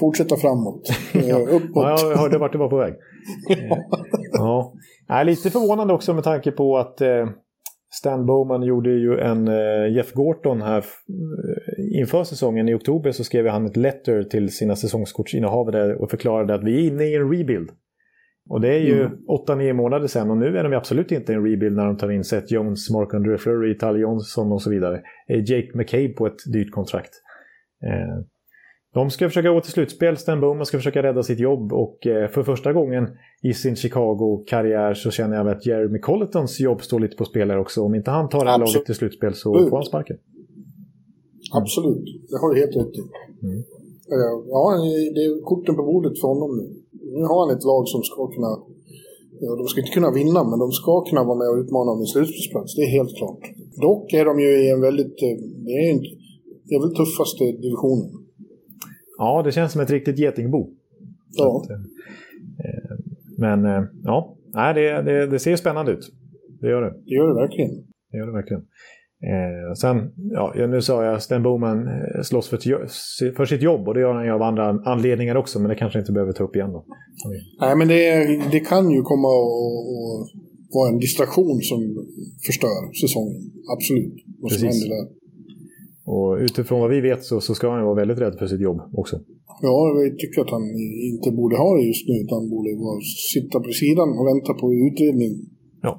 fortsätta 0.00 0.36
framåt. 0.36 0.88
Eh, 1.14 1.40
uppåt. 1.40 1.70
Ja, 1.74 1.96
jag 2.00 2.16
hörde 2.16 2.38
vart 2.38 2.52
du 2.52 2.58
var 2.58 2.70
på 2.70 2.76
väg. 2.76 2.94
Eh, 3.50 3.78
ja. 4.32 4.72
Nej, 5.08 5.24
lite 5.24 5.50
förvånande 5.50 5.94
också 5.94 6.14
med 6.14 6.24
tanke 6.24 6.50
på 6.50 6.78
att 6.78 7.00
eh, 7.00 7.28
Stan 7.98 8.26
Bowman 8.26 8.62
gjorde 8.62 8.90
ju 8.90 9.18
en 9.18 9.48
eh, 9.48 9.96
Jeff 9.96 10.12
Gorton 10.12 10.62
här 10.62 10.78
eh, 10.78 11.98
inför 12.00 12.24
säsongen. 12.24 12.68
I 12.68 12.74
oktober 12.74 13.10
så 13.12 13.24
skrev 13.24 13.46
han 13.46 13.66
ett 13.66 13.76
letter 13.76 14.22
till 14.22 14.48
sina 14.48 14.76
säsongskortsinnehavare 14.76 15.96
och 15.96 16.10
förklarade 16.10 16.54
att 16.54 16.64
vi 16.64 16.74
är 16.74 16.90
inne 16.90 17.04
i 17.04 17.14
en 17.14 17.32
rebuild. 17.32 17.70
Och 18.50 18.60
det 18.60 18.74
är 18.74 18.80
ju 18.80 19.00
Mm. 19.00 19.18
8-9 19.48 19.72
månader 19.72 20.06
sedan 20.06 20.30
och 20.30 20.36
nu 20.36 20.58
är 20.58 20.64
de 20.64 20.74
absolut 20.74 21.12
inte 21.12 21.32
i 21.32 21.34
en 21.34 21.46
rebuild 21.46 21.76
när 21.76 21.86
de 21.86 21.96
tar 21.96 22.10
in 22.10 22.24
Seth 22.24 22.52
Jones, 22.52 22.90
Mark 22.90 23.14
Andre 23.14 23.38
Fleury, 23.38 23.78
Tal 23.78 24.00
Johnson 24.00 24.52
och 24.52 24.62
så 24.62 24.70
vidare. 24.70 25.02
Jake 25.28 25.70
McCabe 25.74 26.08
på 26.08 26.26
ett 26.26 26.52
dyrt 26.52 26.70
kontrakt. 26.70 27.10
Eh, 27.86 28.24
de 28.94 29.10
ska 29.10 29.28
försöka 29.28 29.50
gå 29.50 29.60
till 29.60 29.72
slutspel, 29.72 30.16
Stan 30.16 30.40
Bowman 30.40 30.66
ska 30.66 30.78
försöka 30.78 31.02
rädda 31.02 31.22
sitt 31.22 31.40
jobb 31.40 31.72
och 31.72 32.06
eh, 32.06 32.28
för 32.28 32.42
första 32.42 32.72
gången 32.72 33.08
i 33.42 33.52
sin 33.54 33.76
Chicago-karriär 33.76 34.94
så 34.94 35.10
känner 35.10 35.36
jag 35.36 35.48
att 35.48 35.66
Jeremy 35.66 35.98
Colletons 35.98 36.60
jobb 36.60 36.82
står 36.82 37.00
lite 37.00 37.16
på 37.16 37.24
spel 37.24 37.50
här 37.50 37.58
också. 37.58 37.82
Om 37.82 37.94
inte 37.94 38.10
han 38.10 38.28
tar 38.28 38.44
det 38.44 38.50
här 38.50 38.60
Absolut. 38.60 38.74
laget 38.74 38.86
till 38.86 38.94
slutspel 38.94 39.34
så 39.34 39.68
får 39.68 39.76
han 39.76 39.84
sparken. 39.84 40.16
Absolut, 41.52 42.04
det 42.30 42.36
har 42.40 42.54
du 42.54 42.60
helt 42.60 42.76
rätt 42.76 42.94
i. 42.94 43.02
Mm. 43.46 43.58
Eh, 44.14 44.34
Ja, 44.54 44.62
det 45.14 45.22
är 45.26 45.42
korten 45.42 45.74
på 45.76 45.82
bordet 45.82 46.20
för 46.20 46.28
honom 46.28 46.50
nu. 46.58 46.66
Nu 47.18 47.24
har 47.30 47.38
han 47.46 47.56
ett 47.56 47.64
lag 47.64 47.88
som 47.88 48.02
ska 48.02 48.26
kunna, 48.26 48.52
ja, 49.40 49.50
de 49.60 49.64
ska 49.70 49.80
inte 49.80 49.96
kunna 49.98 50.10
vinna, 50.10 50.40
men 50.50 50.58
de 50.58 50.72
ska 50.72 51.04
kunna 51.08 51.24
vara 51.24 51.38
med 51.38 51.48
och 51.52 51.58
utmana 51.64 51.88
om 51.92 52.00
en 52.00 52.06
slutspelsplats. 52.06 52.74
Det 52.76 52.82
är 52.82 52.92
helt 52.98 53.16
klart. 53.18 53.42
Dock 53.86 54.12
är 54.12 54.24
de 54.24 54.40
ju 54.40 54.50
i 54.64 54.70
en 54.70 54.80
väldigt, 54.80 55.16
eh, 55.26 55.36
det 55.66 55.72
är, 55.82 55.90
inte, 55.94 56.10
det 56.66 56.74
är 56.74 56.80
väl 56.80 56.94
tuffaste 57.00 57.44
divisionen. 57.66 58.23
Ja, 59.18 59.42
det 59.44 59.52
känns 59.52 59.72
som 59.72 59.80
ett 59.80 59.90
riktigt 59.90 60.18
getingbo. 60.18 60.70
Ja, 61.36 61.64
Eh, 62.58 62.96
Men 63.38 63.64
eh, 63.64 63.82
ja, 64.04 64.36
Nej, 64.54 64.74
det, 64.74 65.02
det, 65.02 65.26
det 65.26 65.38
ser 65.38 65.56
spännande 65.56 65.92
ut. 65.92 66.12
Det 66.60 66.68
gör 66.68 66.82
det. 66.82 66.94
det 67.04 67.14
gör 67.14 67.28
det 67.28 67.34
verkligen. 67.34 67.70
Det 68.10 68.18
gör 68.18 68.26
det 68.26 68.32
verkligen. 68.32 68.62
Eh, 69.30 69.74
sen, 69.74 70.12
ja, 70.16 70.54
nu 70.56 70.82
sa 70.82 71.04
jag 71.04 71.22
Sten 71.22 71.42
Bowman 71.42 71.88
eh, 71.88 72.22
slåss 72.22 72.48
för, 72.48 72.56
för 73.36 73.44
sitt 73.44 73.62
jobb 73.62 73.88
och 73.88 73.94
det 73.94 74.00
gör 74.00 74.14
han 74.14 74.24
ju 74.24 74.30
av 74.30 74.42
andra 74.42 74.68
anledningar 74.68 75.34
också, 75.34 75.60
men 75.60 75.68
det 75.68 75.74
kanske 75.74 75.98
inte 75.98 76.12
behöver 76.12 76.32
ta 76.32 76.44
upp 76.44 76.56
igen 76.56 76.72
då. 76.72 76.84
Nej, 77.60 77.76
men 77.76 77.88
det, 77.88 78.26
det 78.52 78.60
kan 78.60 78.90
ju 78.90 79.02
komma 79.02 79.28
att 79.28 80.28
vara 80.74 80.88
en 80.92 80.98
distraktion 80.98 81.60
som 81.60 81.80
förstör 82.46 82.92
säsongen. 83.02 83.42
Absolut. 83.74 84.14
Vad 84.40 84.52
som 84.52 84.60
Precis. 84.60 84.82
händer 84.82 84.96
där. 84.96 85.23
Och 86.06 86.36
utifrån 86.40 86.80
vad 86.80 86.90
vi 86.90 87.00
vet 87.00 87.24
så, 87.24 87.40
så 87.40 87.54
ska 87.54 87.70
han 87.70 87.84
vara 87.84 87.94
väldigt 87.94 88.18
rädd 88.18 88.34
för 88.38 88.46
sitt 88.46 88.60
jobb 88.60 88.80
också. 88.92 89.20
Ja, 89.62 89.76
jag 90.04 90.18
tycker 90.18 90.40
att 90.40 90.50
han 90.50 90.62
inte 91.12 91.30
borde 91.30 91.56
ha 91.56 91.76
det 91.76 91.82
just 91.82 92.08
nu, 92.08 92.14
utan 92.24 92.50
borde 92.50 92.70
vara, 92.86 93.00
sitta 93.34 93.60
på 93.60 93.70
sidan 93.82 94.08
och 94.18 94.26
vänta 94.32 94.52
på 94.60 94.66
utredning. 94.86 95.32
Ja. 95.82 95.92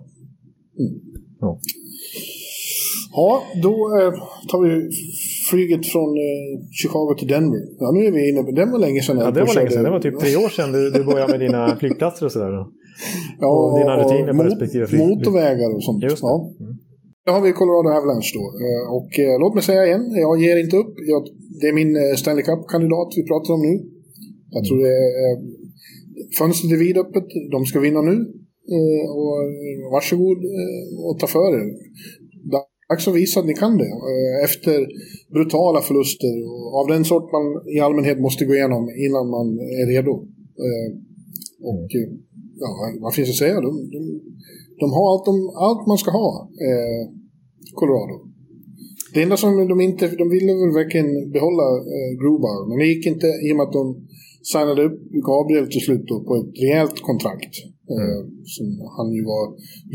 Mm. 0.79 0.93
Ja. 1.39 1.59
Ja, 3.17 3.41
då 3.63 3.69
eh, 3.99 4.11
tar 4.49 4.59
vi 4.65 4.89
flyget 5.49 5.85
från 5.93 6.09
eh, 6.17 6.67
Chicago 6.81 7.15
till 7.19 7.27
Denver. 7.27 7.61
Ja, 7.79 7.91
nu 7.91 8.05
är 8.05 8.11
vi 8.11 8.29
inne 8.29 8.43
på... 8.43 8.51
Det 8.51 8.65
var 8.65 8.79
länge 8.79 9.01
sedan. 9.01 9.17
Ja, 9.17 9.31
det 9.31 9.39
var 9.43 9.55
länge 9.55 9.69
sedan. 9.69 9.83
Det 9.83 9.89
var 9.89 9.99
typ 9.99 10.19
tre 10.19 10.35
år 10.35 10.49
sedan 10.49 10.71
du, 10.71 10.89
du 10.91 11.03
började 11.03 11.31
med 11.31 11.39
dina 11.39 11.75
flygplatser 11.79 12.25
och 12.25 12.31
sådär. 12.31 12.51
Ja, 13.39 13.47
och 13.71 13.79
dina 13.79 13.93
rutiner 14.03 14.27
på 14.31 14.37
mot- 14.37 14.45
respektive 14.45 14.85
flyg- 14.85 15.07
Motorvägar 15.07 15.75
och 15.75 15.83
sånt. 15.83 16.03
Just 16.03 16.21
det. 16.21 16.27
Ja. 16.27 16.51
Nu 17.25 17.31
har 17.31 17.41
vi 17.41 17.51
Colorado 17.59 17.89
Avalanche 17.89 18.31
då. 18.39 18.45
Eh, 18.65 18.85
och 18.97 19.11
eh, 19.19 19.39
låt 19.39 19.53
mig 19.53 19.63
säga 19.63 19.85
igen, 19.85 20.05
jag 20.25 20.41
ger 20.41 20.57
inte 20.63 20.77
upp. 20.77 20.93
Jag, 21.13 21.23
det 21.61 21.67
är 21.67 21.73
min 21.73 21.95
eh, 21.95 22.15
Stanley 22.21 22.43
Cup-kandidat 22.43 23.09
vi 23.17 23.23
pratar 23.31 23.53
om 23.53 23.61
nu. 23.61 23.75
Jag 24.55 24.63
tror 24.65 24.77
det 24.85 24.95
är... 25.27 25.35
Fönstret 26.37 26.73
är 26.73 26.77
vidöppet. 26.85 27.27
De 27.51 27.65
ska 27.65 27.79
vinna 27.79 28.01
nu. 28.01 28.15
Och 29.19 29.37
varsågod 29.95 30.37
och 31.07 31.19
ta 31.19 31.27
för 31.27 31.51
er. 31.59 31.65
Dags 32.89 33.07
att 33.07 33.15
visa 33.15 33.39
att 33.39 33.45
ni 33.45 33.53
kan 33.53 33.77
det. 33.77 33.91
Efter 34.43 34.87
brutala 35.33 35.81
förluster 35.81 36.35
av 36.79 36.87
den 36.87 37.05
sort 37.05 37.31
man 37.31 37.45
i 37.75 37.79
allmänhet 37.79 38.19
måste 38.19 38.45
gå 38.45 38.53
igenom 38.55 38.83
innan 39.05 39.29
man 39.29 39.47
är 39.81 39.85
redo. 39.93 40.11
Och 41.71 41.89
ja, 42.59 42.69
vad 43.01 43.13
finns 43.13 43.29
att 43.29 43.35
säga? 43.35 43.61
De, 43.61 43.71
de, 43.93 43.99
de 44.81 44.87
har 44.95 45.05
allt, 45.11 45.25
de, 45.29 45.33
allt 45.67 45.83
man 45.91 45.97
ska 46.03 46.09
ha, 46.21 46.29
eh, 46.67 47.03
Colorado. 47.79 48.17
Det 49.13 49.21
enda 49.25 49.37
som 49.37 49.51
de 49.71 49.77
inte, 49.89 50.03
de 50.21 50.25
ville 50.35 50.51
väl 50.61 50.73
verkligen 50.81 51.09
behålla 51.35 51.67
eh, 51.95 52.09
Grubauer, 52.21 52.63
men 52.69 52.77
det 52.79 52.87
gick 52.93 53.05
inte 53.13 53.27
i 53.45 53.47
och 53.51 53.57
med 53.57 53.65
att 53.67 53.77
de 53.81 53.85
signade 54.53 54.81
upp 54.87 54.99
Gabriel 55.29 55.67
till 55.73 55.85
slut 55.87 56.05
då, 56.11 56.15
på 56.27 56.33
ett 56.39 56.51
rejält 56.63 56.97
kontrakt. 57.09 57.53
Eh, 57.95 58.19
som 58.55 58.67
han 58.97 59.07
ju 59.17 59.23
var 59.33 59.45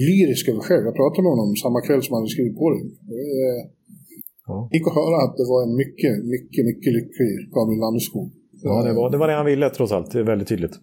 lyrisk 0.07 0.45
över 0.51 0.63
själv. 0.69 0.85
Jag 0.91 0.97
pratade 1.01 1.23
med 1.23 1.33
honom 1.35 1.57
samma 1.65 1.81
kväll 1.87 2.03
som 2.03 2.13
han 2.15 2.23
hade 2.23 2.35
skrivit 2.37 2.57
på 2.63 2.67
det. 2.75 2.81
Eh, 3.19 3.61
Ja. 4.51 4.69
gick 4.73 4.87
att 4.87 4.95
höra 5.03 5.17
att 5.27 5.37
det 5.41 5.47
var 5.53 5.61
en 5.67 5.75
mycket, 5.83 6.13
mycket, 6.35 6.63
mycket 6.71 6.93
lycklig 6.99 7.31
Gabriel 7.55 7.81
Landeskog. 7.81 8.29
Ja, 8.63 8.83
det 8.87 8.93
var, 8.93 9.11
det 9.11 9.19
var 9.19 9.29
det 9.29 9.35
han 9.35 9.47
ville 9.47 9.71
trots 9.71 9.93
allt. 9.93 10.11
Det 10.13 10.19
är 10.19 10.25
väldigt 10.25 10.49
tydligt. 10.49 10.75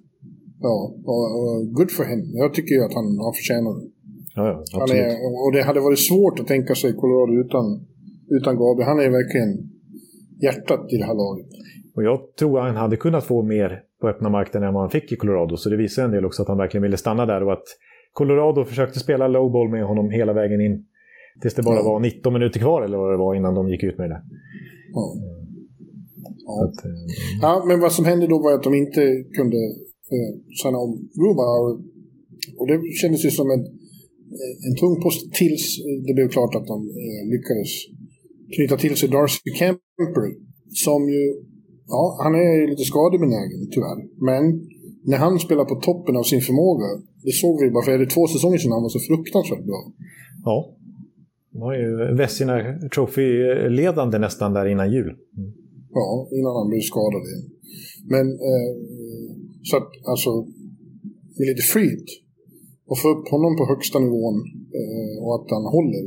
Ja, 0.59 0.93
och, 1.05 1.25
och 1.39 1.73
good 1.77 1.91
for 1.91 2.05
him. 2.11 2.21
Jag 2.33 2.53
tycker 2.53 2.75
ju 2.75 2.81
att 2.83 2.93
han 2.93 3.05
har 3.25 3.33
förtjänat 3.39 3.75
det. 3.81 3.87
Ja, 4.35 4.63
ja, 4.71 4.79
Han 4.79 4.89
är, 4.97 5.07
och 5.45 5.51
det 5.53 5.61
hade 5.63 5.79
varit 5.79 5.99
svårt 5.99 6.39
att 6.39 6.47
tänka 6.47 6.75
sig 6.75 6.93
Colorado 6.93 7.33
utan, 7.45 7.65
utan 8.29 8.57
Gabriel. 8.57 8.87
Han 8.89 8.99
är 8.99 9.09
verkligen 9.09 9.51
hjärtat 10.41 10.93
i 10.93 10.97
det 10.97 11.05
här 11.05 11.15
laget. 11.15 11.47
Och 11.95 12.03
jag 12.03 12.19
tror 12.39 12.59
han 12.59 12.75
hade 12.75 12.97
kunnat 12.97 13.23
få 13.23 13.43
mer 13.43 13.81
på 14.01 14.07
öppna 14.07 14.29
marknaden 14.29 14.67
än 14.67 14.73
vad 14.73 14.83
han 14.83 14.89
fick 14.89 15.11
i 15.11 15.15
Colorado. 15.15 15.57
Så 15.57 15.69
det 15.69 15.77
visar 15.77 16.03
en 16.03 16.11
del 16.11 16.25
också 16.25 16.41
att 16.41 16.47
han 16.47 16.57
verkligen 16.57 16.81
ville 16.81 16.97
stanna 16.97 17.25
där 17.25 17.43
och 17.43 17.53
att 17.53 17.67
Colorado 18.13 18.65
försökte 18.65 18.99
spela 18.99 19.27
lowball 19.27 19.69
med 19.69 19.85
honom 19.85 20.09
hela 20.09 20.33
vägen 20.33 20.61
in. 20.61 20.85
Tills 21.41 21.53
det 21.53 21.63
bara 21.63 21.75
Ja. 21.75 21.83
var 21.83 21.99
19 21.99 22.33
minuter 22.33 22.59
kvar 22.59 22.81
eller 22.81 22.97
vad 22.97 23.13
det 23.13 23.17
var 23.17 23.35
innan 23.35 23.55
de 23.55 23.69
gick 23.69 23.83
ut 23.83 23.97
med 23.97 24.09
det. 24.09 24.21
Ja. 24.93 25.13
Ja. 26.45 26.65
att, 26.65 26.85
eh, 26.85 26.91
ja, 27.41 27.63
men 27.67 27.79
vad 27.79 27.91
som 27.91 28.05
hände 28.05 28.27
då 28.27 28.39
var 28.43 28.53
att 28.53 28.63
de 28.63 28.73
inte 28.73 29.23
kunde 29.37 29.57
eh, 30.15 30.31
signa 30.59 30.77
om 30.85 30.91
Grubauer. 31.19 31.75
Och 32.59 32.67
det 32.69 32.77
kändes 33.01 33.25
ju 33.25 33.31
som 33.39 33.47
en, 33.55 33.63
en 34.67 34.75
tung 34.81 34.95
post 35.03 35.21
tills 35.39 35.65
det 36.07 36.13
blev 36.13 36.27
klart 36.29 36.55
att 36.55 36.67
de 36.73 36.77
eh, 37.03 37.23
lyckades 37.33 37.71
knyta 38.55 38.77
till 38.77 38.95
sig 38.95 39.09
Darcy 39.09 39.51
Kemper. 39.59 40.27
Som 40.85 41.09
ju, 41.09 41.23
ja, 41.87 42.19
han 42.23 42.35
är 42.35 42.53
ju 42.61 42.67
lite 42.67 42.83
skadebenägen 42.83 43.61
tyvärr. 43.71 43.99
Men 44.29 44.43
när 45.11 45.17
han 45.17 45.39
spelar 45.39 45.65
på 45.65 45.75
toppen 45.75 46.15
av 46.17 46.23
sin 46.23 46.41
förmåga, 46.41 46.89
det 47.23 47.31
såg 47.31 47.61
vi 47.63 47.71
bara 47.71 47.85
för 47.85 47.91
är 47.91 47.99
det 47.99 48.09
två 48.15 48.27
säsonger 48.27 48.57
sedan 48.57 48.71
han 48.71 48.81
var 48.81 48.89
så 48.89 48.99
fruktansvärt 48.99 49.65
bra. 49.65 49.81
ja. 50.45 50.73
De 51.51 51.61
var 51.61 51.73
ju 51.73 52.15
Vessina 52.15 52.55
Trophy-ledande 52.95 54.17
nästan 54.19 54.53
där 54.53 54.65
innan 54.65 54.91
jul. 54.91 55.11
Mm. 55.37 55.51
Ja, 55.93 56.27
innan 56.31 56.55
han 56.55 56.69
blev 56.69 56.81
skadad 56.81 57.23
igen. 57.29 57.45
Men 58.13 58.25
eh, 58.49 58.71
så 59.63 59.77
att 59.77 59.91
alltså 60.11 60.31
med 61.37 61.47
lite 61.47 61.61
flyt 61.73 62.07
och 62.89 62.99
få 63.01 63.07
upp 63.15 63.27
honom 63.27 63.57
på 63.57 63.65
högsta 63.65 63.99
nivån 63.99 64.35
eh, 64.79 65.23
och 65.23 65.33
att 65.37 65.47
han 65.55 65.65
håller, 65.75 66.03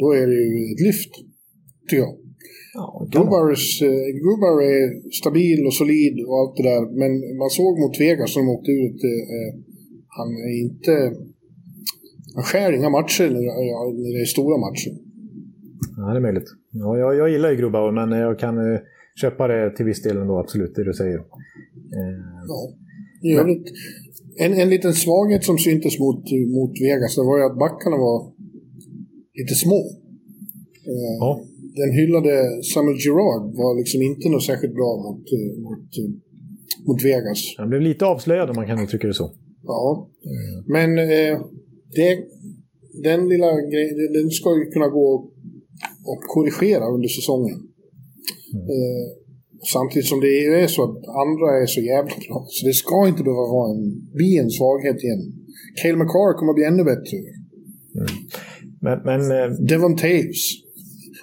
då 0.00 0.06
är 0.20 0.26
det 0.26 0.40
ju 0.54 0.72
ett 0.72 0.80
lyft, 0.88 1.12
tycker 1.88 2.02
jag. 2.02 2.14
Ja. 2.74 3.06
Grubauers, 3.12 3.82
eh, 3.82 3.88
är 4.76 5.10
stabil 5.20 5.66
och 5.66 5.74
solid 5.74 6.16
och 6.26 6.36
allt 6.40 6.56
det 6.56 6.62
där, 6.62 6.82
men 7.00 7.12
man 7.38 7.50
såg 7.50 7.72
mot 7.82 8.00
Vegas 8.00 8.32
som 8.32 8.46
de 8.46 8.52
åkte 8.56 8.70
ut, 8.70 8.98
eh, 9.04 9.50
han 10.18 10.28
är 10.28 10.54
inte... 10.64 10.92
Han 12.34 12.44
skär 12.44 12.72
inga 12.72 12.90
matcher 12.90 13.30
när, 13.30 13.42
när 14.02 14.12
det 14.16 14.20
är 14.20 14.34
stora 14.36 14.56
matcher. 14.66 14.92
Ja, 15.96 16.02
det 16.12 16.18
är 16.18 16.20
möjligt. 16.20 16.50
Ja, 16.70 16.98
jag, 16.98 17.16
jag 17.16 17.30
gillar 17.30 17.50
ju 17.50 17.56
Grubauer, 17.56 17.92
men 17.92 18.18
jag 18.18 18.38
kan 18.38 18.56
eh, 18.58 18.80
köpa 19.20 19.48
det 19.48 19.76
till 19.76 19.86
viss 19.86 20.02
del 20.02 20.16
ändå, 20.16 20.38
absolut, 20.38 20.74
det 20.74 20.84
du 20.84 20.92
säger. 20.92 21.18
Eh, 21.98 22.33
Ja. 22.48 22.60
I 23.28 23.32
övrigt, 23.40 23.66
en, 24.44 24.52
en 24.52 24.70
liten 24.70 24.94
svaghet 24.94 25.44
som 25.44 25.58
syntes 25.58 25.98
mot, 25.98 26.22
mot 26.56 26.74
Vegas, 26.80 27.16
det 27.16 27.22
var 27.30 27.38
ju 27.38 27.44
att 27.44 27.58
backarna 27.58 27.96
var 27.96 28.18
lite 29.40 29.54
små. 29.54 29.80
Eh, 30.90 31.16
ja. 31.20 31.30
Den 31.80 31.92
hyllade 31.98 32.32
Samuel 32.72 32.98
Girard 33.04 33.44
var 33.62 33.72
liksom 33.80 34.02
inte 34.02 34.28
något 34.28 34.44
särskilt 34.50 34.74
bra 34.74 34.90
mot, 35.04 35.24
eh, 35.36 35.52
mot, 35.66 35.88
eh, 36.00 36.10
mot 36.86 37.04
Vegas. 37.04 37.40
Han 37.58 37.68
blev 37.68 37.80
lite 37.80 38.06
avslöjad 38.06 38.50
om 38.50 38.56
man 38.56 38.66
kan 38.66 38.84
uttrycka 38.84 39.06
det 39.06 39.14
så. 39.14 39.30
Ja. 39.62 40.10
Men 40.66 40.98
eh, 40.98 41.34
det, 41.96 42.10
den 43.02 43.28
lilla 43.28 43.50
grejen, 43.72 44.12
den 44.12 44.30
ska 44.30 44.48
ju 44.58 44.64
kunna 44.74 44.88
gå 44.88 45.08
och 46.10 46.20
korrigera 46.34 46.86
under 46.94 47.08
säsongen. 47.08 47.58
Mm. 48.54 48.64
Eh, 48.74 49.23
Samtidigt 49.72 50.08
som 50.12 50.20
det 50.20 50.32
är 50.62 50.66
så 50.66 50.82
att 50.84 50.96
andra 51.24 51.48
är 51.62 51.66
så 51.66 51.80
jävla 51.80 52.16
bra. 52.26 52.46
Så 52.48 52.66
det 52.66 52.72
ska 52.72 53.08
inte 53.08 53.22
behöva 53.22 53.46
vara 53.56 53.68
en, 53.74 53.82
bli 54.18 54.38
en 54.38 54.50
svaghet 54.50 54.98
igen. 55.04 55.22
Cale 55.82 55.96
McCarr 55.96 56.32
kommer 56.38 56.50
att 56.52 56.60
bli 56.60 56.64
ännu 56.64 56.84
bättre. 56.92 57.16
Mm. 58.00 58.08
Men, 58.84 58.96
men, 59.08 59.20
eh, 59.38 59.48
Devon 59.68 59.96
Taves. 59.96 60.44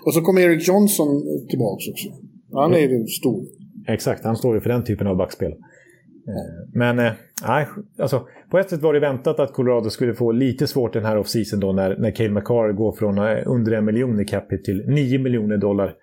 Och 0.05 0.13
så 0.13 0.21
kommer 0.21 0.41
Eric 0.41 0.67
Johnson 0.67 1.09
tillbaka 1.49 1.83
också. 1.91 2.09
Han 2.53 2.73
är 2.73 2.79
ju 2.79 3.05
stor. 3.07 3.45
Exakt, 3.87 4.23
han 4.23 4.35
står 4.35 4.55
ju 4.55 4.61
för 4.61 4.69
den 4.69 4.83
typen 4.83 5.07
av 5.07 5.17
backspel. 5.17 5.53
Men 6.73 6.99
eh, 6.99 7.11
nej, 7.47 7.67
alltså, 7.99 8.27
på 8.51 8.59
ett 8.59 8.69
sätt 8.69 8.81
var 8.81 8.93
det 8.93 8.99
väntat 8.99 9.39
att 9.39 9.53
Colorado 9.53 9.89
skulle 9.89 10.13
få 10.13 10.31
lite 10.31 10.67
svårt 10.67 10.93
den 10.93 11.05
här 11.05 11.17
off-season 11.17 11.59
då 11.59 11.71
när, 11.71 11.97
när 11.97 12.11
Cale 12.11 12.29
McCarr 12.29 12.73
går 12.73 12.91
från 12.91 13.17
eh, 13.17 13.43
under 13.45 13.71
en 13.71 13.85
miljon 13.85 14.19
i 14.19 14.25
capita 14.25 14.63
till 14.63 14.83
9 14.87 15.19
miljoner 15.19 15.57
dollar 15.57 15.93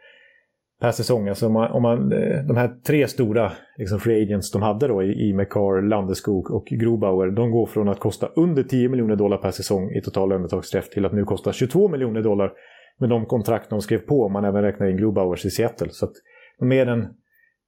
per 0.81 0.91
säsong. 0.91 1.29
Alltså 1.29 1.47
om 1.47 1.53
man, 1.53 1.71
om 1.71 1.83
man, 1.83 2.13
eh, 2.13 2.45
de 2.45 2.57
här 2.57 2.71
tre 2.87 3.09
stora 3.09 3.53
liksom, 3.77 4.01
free 4.01 4.23
agents 4.23 4.51
de 4.51 4.63
hade 4.63 4.89
då 4.89 5.03
i, 5.03 5.29
i 5.29 5.33
McCar, 5.33 5.89
Landeskog 5.89 6.51
och 6.51 6.67
Grobauer, 6.67 7.31
de 7.31 7.51
går 7.51 7.67
från 7.67 7.89
att 7.89 8.01
kosta 8.01 8.27
under 8.37 8.63
10 8.63 8.89
miljoner 8.89 9.17
dollar 9.17 9.37
per 9.37 9.51
säsong 9.51 9.91
i 9.91 10.01
total 10.01 10.29
lönetaksträff 10.29 10.91
till 10.91 11.07
att 11.07 11.13
nu 11.13 11.25
kosta 11.25 11.53
22 11.53 11.89
miljoner 11.89 12.23
dollar 12.23 12.53
med 12.99 13.11
de 13.11 13.27
kontrakt 13.27 13.71
de 13.71 13.81
skrev 13.81 13.99
på 13.99 14.25
om 14.25 14.33
man 14.33 14.45
även 14.45 14.63
räknar 14.63 14.87
in 14.87 14.97
Grobauers 14.97 15.45
i 15.45 15.51
Seattle. 15.51 15.89
Så 15.91 16.05
att 16.05 16.13
de 16.59 16.69
mer 16.69 16.87
än 16.87 17.09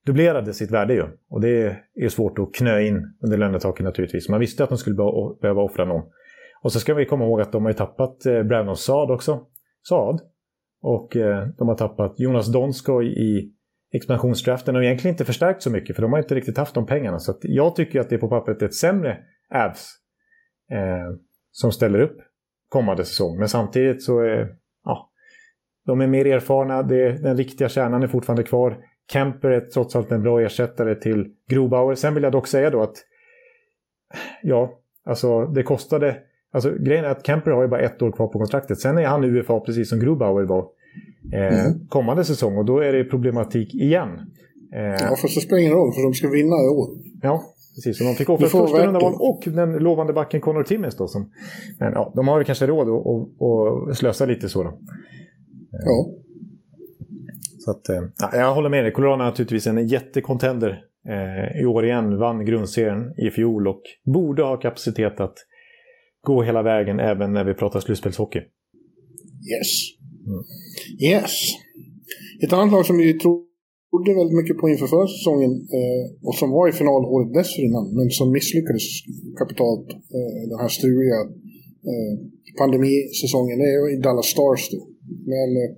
dubblerade 0.07 0.53
sitt 0.53 0.70
värde 0.70 0.95
ju. 0.95 1.05
Och 1.31 1.41
det 1.41 1.77
är 1.95 2.09
svårt 2.09 2.39
att 2.39 2.55
knö 2.55 2.81
in 2.81 3.15
under 3.23 3.39
lönetaket 3.39 3.85
naturligtvis. 3.85 4.28
Man 4.28 4.41
visste 4.41 4.65
att 4.65 4.69
de 4.69 4.78
skulle 4.78 4.97
behöva 5.41 5.62
offra 5.62 5.85
någon. 5.85 6.03
Och 6.62 6.73
så 6.73 6.81
ska 6.81 6.95
vi 6.95 7.07
komma 7.07 7.24
ihåg 7.24 7.41
att 7.41 7.53
de 7.53 7.62
har 7.62 7.70
ju 7.70 7.77
tappat 7.77 8.27
eh, 8.27 8.43
Brandon 8.43 8.77
Saad 8.77 9.11
också. 9.11 9.41
Saad. 9.89 10.20
Och 10.82 11.16
eh, 11.16 11.48
de 11.59 11.69
har 11.69 11.74
tappat 11.74 12.15
Jonas 12.20 12.52
Donskoj 12.52 13.07
i 13.07 13.52
expansionsdraften 13.93 14.77
och 14.77 14.85
egentligen 14.85 15.15
inte 15.15 15.24
förstärkt 15.24 15.62
så 15.62 15.70
mycket 15.70 15.97
för 15.97 16.02
de 16.02 16.12
har 16.12 16.19
inte 16.19 16.35
riktigt 16.35 16.59
haft 16.59 16.74
de 16.74 16.86
pengarna. 16.86 17.19
Så 17.19 17.35
jag 17.43 17.77
tycker 17.77 18.01
att 18.01 18.09
det 18.09 18.15
är 18.15 18.19
på 18.20 18.28
pappret 18.28 18.62
ett 18.62 18.74
sämre 18.74 19.19
Avs 19.55 19.97
eh, 20.70 21.16
som 21.51 21.73
ställer 21.73 22.01
upp 22.01 22.16
kommande 22.69 23.05
säsong. 23.05 23.39
Men 23.39 23.48
samtidigt 23.48 24.02
så 24.02 24.20
är 24.20 24.57
ja, 24.85 25.11
de 25.86 26.01
är 26.01 26.07
mer 26.07 26.27
erfarna, 26.27 26.82
det, 26.82 27.23
den 27.23 27.36
riktiga 27.36 27.69
kärnan 27.69 28.02
är 28.02 28.07
fortfarande 28.07 28.43
kvar. 28.43 28.78
Kemper 29.12 29.51
är 29.51 29.61
trots 29.61 29.97
allt 29.97 30.12
en 30.12 30.23
bra 30.23 30.40
ersättare 30.40 30.94
till 30.94 31.35
Grobauer. 31.48 31.94
Sen 31.94 32.15
vill 32.15 32.23
jag 32.23 32.32
dock 32.32 32.47
säga 32.47 32.70
då 32.70 32.82
att 32.82 32.97
ja, 34.43 34.78
alltså 35.05 35.47
det 35.47 35.62
kostade 35.62 36.23
Alltså 36.52 36.74
grejen 36.78 37.05
är 37.05 37.09
att 37.09 37.27
Kemper 37.27 37.51
har 37.51 37.62
ju 37.62 37.68
bara 37.68 37.81
ett 37.81 38.02
år 38.02 38.12
kvar 38.12 38.27
på 38.27 38.39
kontraktet. 38.39 38.81
Sen 38.81 38.98
är 38.98 39.06
han 39.06 39.24
UFA 39.24 39.60
precis 39.60 39.89
som 39.89 40.01
Grubauer 40.01 40.44
var 40.44 40.66
eh, 41.32 41.66
mm. 41.66 41.89
kommande 41.89 42.24
säsong 42.24 42.59
och 42.59 42.64
då 42.64 42.78
är 42.78 42.93
det 42.93 43.05
problematik 43.05 43.74
igen. 43.74 44.09
Eh, 44.74 44.81
ja, 44.81 45.16
fast 45.22 45.35
det 45.35 45.40
spelar 45.40 45.60
ingen 45.60 45.72
roll 45.72 45.93
för 45.93 46.02
de 46.02 46.14
ska 46.14 46.28
vinna 46.28 46.56
i 46.56 46.68
år. 46.68 46.89
Ja, 47.22 47.43
precis. 47.74 47.98
Så 47.98 48.05
de 48.05 48.14
fick 48.14 48.28
offra 48.28 48.48
första 48.48 48.86
rundan 48.86 49.02
och 49.05 49.43
den 49.47 49.72
lovande 49.72 50.12
backen 50.12 50.40
Connor 50.40 50.62
Timmins 50.62 50.97
då. 50.97 51.09
Som, 51.09 51.32
men 51.78 51.93
ja, 51.93 52.12
de 52.16 52.28
har 52.28 52.39
ju 52.39 52.44
kanske 52.44 52.66
råd 52.66 52.89
att, 52.89 53.90
att 53.90 53.97
slösa 53.97 54.27
lite 54.27 54.48
så 54.48 54.62
då. 54.62 54.78
Ja. 55.72 56.06
Så 57.59 57.70
att, 57.70 57.89
eh, 57.89 58.39
jag 58.40 58.55
håller 58.55 58.68
med 58.68 58.85
dig. 58.85 58.93
Colorado 58.93 59.22
är 59.22 59.27
naturligtvis 59.27 59.66
en 59.66 59.86
jättekontender 59.86 60.85
eh, 61.09 61.62
i 61.62 61.66
år 61.66 61.85
igen. 61.85 62.18
Vann 62.18 62.44
grundserien 62.44 63.14
i 63.18 63.31
fjol 63.31 63.68
och 63.68 63.82
borde 64.05 64.43
ha 64.43 64.56
kapacitet 64.56 65.20
att 65.20 65.35
gå 66.27 66.43
hela 66.43 66.63
vägen 66.63 67.01
även 67.01 67.33
när 67.33 67.45
vi 67.45 67.55
pratar 67.55 67.81
slutspelshockey. 67.81 68.39
Yes. 69.53 69.71
Mm. 70.27 70.43
Yes. 71.11 71.35
Ett 72.43 72.53
annat 72.53 72.73
lag 72.73 72.87
som 72.87 72.99
vi 72.99 73.19
trodde 73.19 74.15
väldigt 74.15 74.39
mycket 74.41 74.59
på 74.59 74.69
inför 74.69 74.87
förra 74.87 75.07
säsongen 75.07 75.53
eh, 75.79 76.05
och 76.29 76.35
som 76.35 76.51
var 76.51 76.69
i 76.69 76.73
final 76.73 77.05
året 77.05 77.35
dessförinnan 77.35 77.87
men 77.97 78.11
som 78.11 78.33
misslyckades 78.33 78.87
kapitalt 79.39 79.89
eh, 80.17 80.41
den 80.51 80.59
här 80.63 80.69
struliga 80.69 81.21
eh, 81.91 82.15
pandemisäsongen, 82.59 83.59
det 83.59 83.65
är 83.65 84.03
Dallas 84.03 84.27
Stars 84.27 84.71
då. 84.71 84.81
Men 85.35 85.49
eh, 85.63 85.71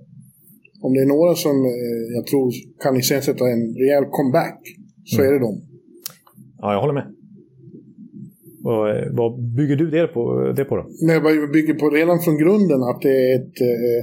om 0.85 0.93
det 0.93 1.01
är 1.01 1.05
några 1.15 1.35
som 1.35 1.55
eh, 1.65 2.03
jag 2.15 2.27
tror 2.27 2.51
kan 2.83 2.97
iscensätta 2.97 3.43
en 3.53 3.75
rejäl 3.75 4.05
comeback 4.17 4.59
så 5.05 5.21
mm. 5.21 5.27
är 5.27 5.33
det 5.33 5.39
de. 5.39 5.61
Ja, 6.57 6.73
jag 6.73 6.81
håller 6.81 6.93
med. 6.93 7.07
Eh, 8.71 9.13
vad 9.19 9.31
bygger 9.57 9.75
du 9.75 9.87
det 9.97 10.07
på, 10.07 10.21
det 10.57 10.65
på 10.65 10.75
då? 10.75 10.85
Nej, 11.01 11.17
jag 11.23 11.51
bygger 11.51 11.73
på 11.73 11.89
redan 11.89 12.19
från 12.19 12.37
grunden 12.37 12.81
att 12.89 13.01
det 13.01 13.15
är 13.31 13.35
ett, 13.39 13.57
eh, 13.71 14.01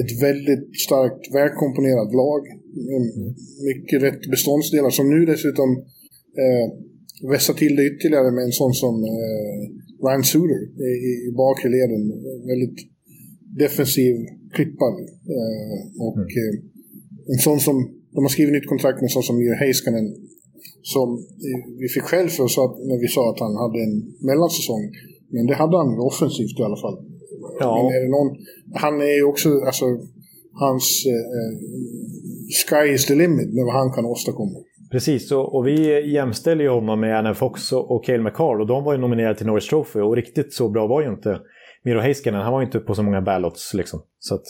ett 0.00 0.22
väldigt 0.22 0.80
starkt 0.86 1.34
välkomponerat 1.34 2.10
lag. 2.22 2.42
Mm. 2.96 3.34
Mycket 3.70 4.02
rätt 4.02 4.30
beståndsdelar 4.30 4.90
som 4.90 5.10
nu 5.10 5.26
dessutom 5.26 5.70
eh, 6.42 6.66
vässar 7.30 7.54
till 7.54 7.76
det 7.76 7.86
ytterligare 7.86 8.30
med 8.30 8.44
en 8.44 8.58
sån 8.62 8.74
som 8.82 8.94
eh, 9.04 9.60
Ryan 10.04 10.24
Suter 10.24 10.60
i, 11.08 11.28
i 11.28 11.32
bakre 11.42 11.68
leden. 11.76 12.02
Väldigt 12.52 12.78
defensiv 13.62 14.14
klippare. 14.54 15.02
Eh, 15.36 15.80
och 16.06 16.16
mm. 16.16 16.38
eh, 16.38 16.54
en 17.32 17.40
sån 17.46 17.60
som, 17.60 17.76
de 18.14 18.24
har 18.24 18.28
skrivit 18.28 18.52
nytt 18.52 18.72
kontrakt 18.72 18.96
med 18.96 19.08
en 19.08 19.16
sån 19.16 19.28
som 19.28 19.38
Miro 19.38 19.54
Heiskanen 19.54 20.06
som 20.82 21.08
vi 21.80 21.88
fick 21.94 22.02
själv 22.02 22.28
för 22.28 22.42
oss 22.44 22.56
när 22.90 22.98
vi 23.04 23.08
sa 23.08 23.22
att 23.30 23.40
han 23.40 23.54
hade 23.64 23.78
en 23.86 23.96
mellansäsong. 24.28 24.84
Men 25.34 25.46
det 25.46 25.54
hade 25.54 25.76
han 25.76 25.98
offensivt 26.10 26.60
i 26.60 26.62
alla 26.62 26.80
fall. 26.84 26.96
Ja. 27.60 27.70
Men 27.76 27.86
är 27.96 28.00
det 28.04 28.10
någon, 28.18 28.30
han 28.84 28.94
är 29.00 29.14
ju 29.20 29.24
också, 29.24 29.48
alltså, 29.70 29.84
hans 30.52 31.04
eh, 31.14 31.50
sky 32.60 32.94
is 32.94 33.06
the 33.06 33.14
limit 33.14 33.54
med 33.54 33.64
vad 33.64 33.74
han 33.74 33.92
kan 33.92 34.04
åstadkomma. 34.04 34.58
Precis, 34.90 35.32
och, 35.32 35.54
och 35.54 35.66
vi 35.66 36.10
jämställer 36.12 36.64
ju 36.64 36.70
honom 36.70 37.00
med 37.00 37.18
Anna 37.18 37.34
Fox 37.34 37.72
och, 37.72 37.90
och 37.90 38.04
Cale 38.04 38.22
McCarr 38.22 38.60
och 38.60 38.66
de 38.66 38.84
var 38.84 38.92
ju 38.92 38.98
nominerade 38.98 39.34
till 39.34 39.46
Norris 39.46 39.68
Trophy 39.68 40.00
och 40.00 40.16
riktigt 40.16 40.54
så 40.54 40.68
bra 40.68 40.86
var 40.86 41.02
ju 41.02 41.08
inte 41.08 41.40
Miro 41.84 42.00
Heiskanen. 42.00 42.42
Han 42.42 42.52
var 42.52 42.60
ju 42.60 42.66
inte 42.66 42.78
på 42.78 42.94
så 42.94 43.02
många 43.02 43.22
ballots 43.22 43.74
liksom. 43.74 44.00
Så 44.18 44.34
att, 44.34 44.44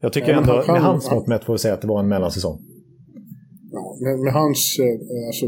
jag 0.00 0.12
tycker 0.12 0.32
ja, 0.32 0.38
ändå, 0.38 0.62
han, 0.66 0.74
med 0.74 0.82
hans 0.82 1.10
mått 1.10 1.26
mätt 1.26 1.44
får 1.44 1.52
vi 1.52 1.58
säga 1.58 1.74
att 1.74 1.80
det 1.80 1.88
var 1.88 2.00
en 2.00 2.08
mellansäsong. 2.08 2.58
Ja, 3.72 3.96
med, 4.00 4.18
med 4.18 4.32
hans, 4.32 4.78
eh, 4.78 5.26
alltså 5.26 5.46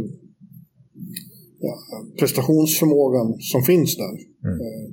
ja, 1.58 1.74
prestationsförmågan 2.18 3.34
som 3.40 3.62
finns 3.62 3.96
där. 3.96 4.14
Mm. 4.48 4.60
Eh, 4.60 4.88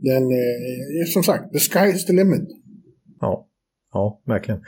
den 0.00 0.22
är 1.02 1.04
som 1.04 1.22
sagt, 1.22 1.52
the 1.52 1.58
sky 1.58 1.96
is 1.96 2.06
the 2.06 2.12
limit. 2.12 2.48
Ja, 3.20 3.48
ja 3.92 4.20
verkligen. 4.26 4.60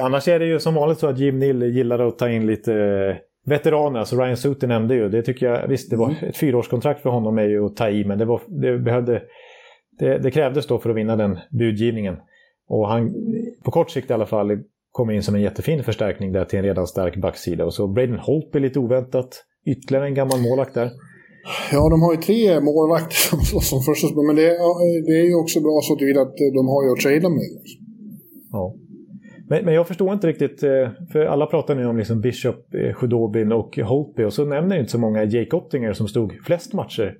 annars 0.00 0.28
är 0.28 0.38
det 0.38 0.46
ju 0.46 0.60
som 0.60 0.74
vanligt 0.74 0.98
så 0.98 1.06
att 1.06 1.18
Jim 1.18 1.38
Nill 1.38 1.62
gillar 1.62 2.08
att 2.08 2.18
ta 2.18 2.30
in 2.30 2.46
lite 2.46 2.74
eh, 2.74 3.16
veteraner. 3.44 3.98
Alltså 3.98 4.16
Ryan 4.16 4.36
Suter 4.36 4.66
nämnde 4.66 4.94
ju, 4.94 5.08
det 5.08 5.22
tycker 5.22 5.46
jag, 5.46 5.68
visst 5.68 5.90
det 5.90 5.96
var 5.96 6.10
mm. 6.10 6.24
ett 6.28 6.36
fyraårskontrakt 6.36 7.02
för 7.02 7.10
honom 7.10 7.38
är 7.38 7.48
ju 7.48 7.64
att 7.66 7.76
ta 7.76 7.90
i, 7.90 8.04
men 8.04 8.18
det, 8.18 8.24
var, 8.24 8.40
det 8.48 8.78
behövde 8.78 9.22
det, 9.98 10.18
det, 10.18 10.30
krävdes 10.30 10.66
då 10.66 10.78
för 10.78 10.90
att 10.90 10.96
vinna 10.96 11.16
den 11.16 11.38
budgivningen. 11.50 12.16
Och 12.68 12.88
han, 12.88 13.14
på 13.64 13.70
kort 13.70 13.90
sikt 13.90 14.10
i 14.10 14.12
alla 14.12 14.26
fall, 14.26 14.58
kom 14.94 15.10
in 15.10 15.22
som 15.22 15.34
en 15.34 15.40
jättefin 15.40 15.84
förstärkning 15.84 16.32
där 16.32 16.44
till 16.44 16.58
en 16.58 16.64
redan 16.64 16.86
stark 16.86 17.16
backsida. 17.16 17.64
Och 17.64 17.74
så 17.74 17.86
Braden 17.88 18.18
Holt 18.18 18.54
är 18.54 18.60
lite 18.60 18.78
oväntat 18.78 19.44
Ytterligare 19.66 20.06
en 20.06 20.14
gammal 20.14 20.40
målvakt 20.40 20.74
där. 20.74 20.90
Ja, 21.72 21.88
de 21.88 22.02
har 22.02 22.12
ju 22.14 22.20
tre 22.20 22.60
målvakter 22.60 23.60
som 23.70 23.80
första 23.82 24.22
men 24.28 24.36
det, 24.36 24.48
det 25.06 25.16
är 25.22 25.26
ju 25.26 25.34
också 25.34 25.60
bra 25.60 25.80
så 25.82 25.96
tillvida 25.96 26.20
att 26.20 26.36
de 26.58 26.68
har 26.68 26.84
ju 26.84 26.92
att 26.92 27.00
trada 27.00 27.28
med. 27.28 27.50
Ja. 28.52 28.74
Men, 29.48 29.64
men 29.64 29.74
jag 29.74 29.88
förstår 29.88 30.12
inte 30.12 30.26
riktigt, 30.26 30.62
eh, 30.62 30.88
för 31.12 31.26
alla 31.26 31.46
pratar 31.46 31.74
nu 31.74 31.86
om 31.86 31.98
liksom 31.98 32.20
Bishop, 32.20 32.74
eh, 32.74 32.94
Khudobin 32.94 33.52
och 33.52 33.78
Holtby 33.78 34.24
och 34.24 34.32
så 34.32 34.44
nämner 34.44 34.78
inte 34.78 34.90
så 34.90 34.98
många 34.98 35.24
Jake 35.24 35.56
Ottinger 35.56 35.92
som 35.92 36.08
stod 36.08 36.32
flest 36.46 36.72
matcher 36.72 37.14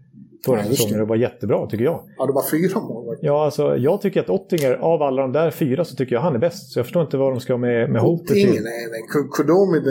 förra 0.44 0.58
ja, 0.58 0.64
säsongen 0.64 1.00
och 1.00 1.08
var 1.08 1.16
jättebra 1.16 1.66
tycker 1.66 1.84
jag. 1.84 2.00
Ja, 2.18 2.26
det 2.26 2.32
var 2.32 2.44
fyra 2.50 2.80
målvakter. 2.80 3.26
Ja, 3.26 3.44
alltså 3.44 3.76
jag 3.76 4.00
tycker 4.00 4.20
att 4.20 4.30
Ottinger, 4.30 4.72
av 4.72 5.02
alla 5.02 5.22
de 5.22 5.32
där 5.32 5.50
fyra 5.50 5.84
så 5.84 5.96
tycker 5.96 6.14
jag 6.14 6.22
han 6.22 6.34
är 6.34 6.38
bäst. 6.38 6.72
Så 6.72 6.78
jag 6.78 6.86
förstår 6.86 7.02
inte 7.02 7.16
vad 7.16 7.32
de 7.32 7.40
ska 7.40 7.56
med, 7.56 7.90
med 7.90 8.00
Holter 8.02 8.34
till. 8.34 8.50
Nej, 8.50 8.82
nej. 8.90 9.02
Kodomin 9.30 9.82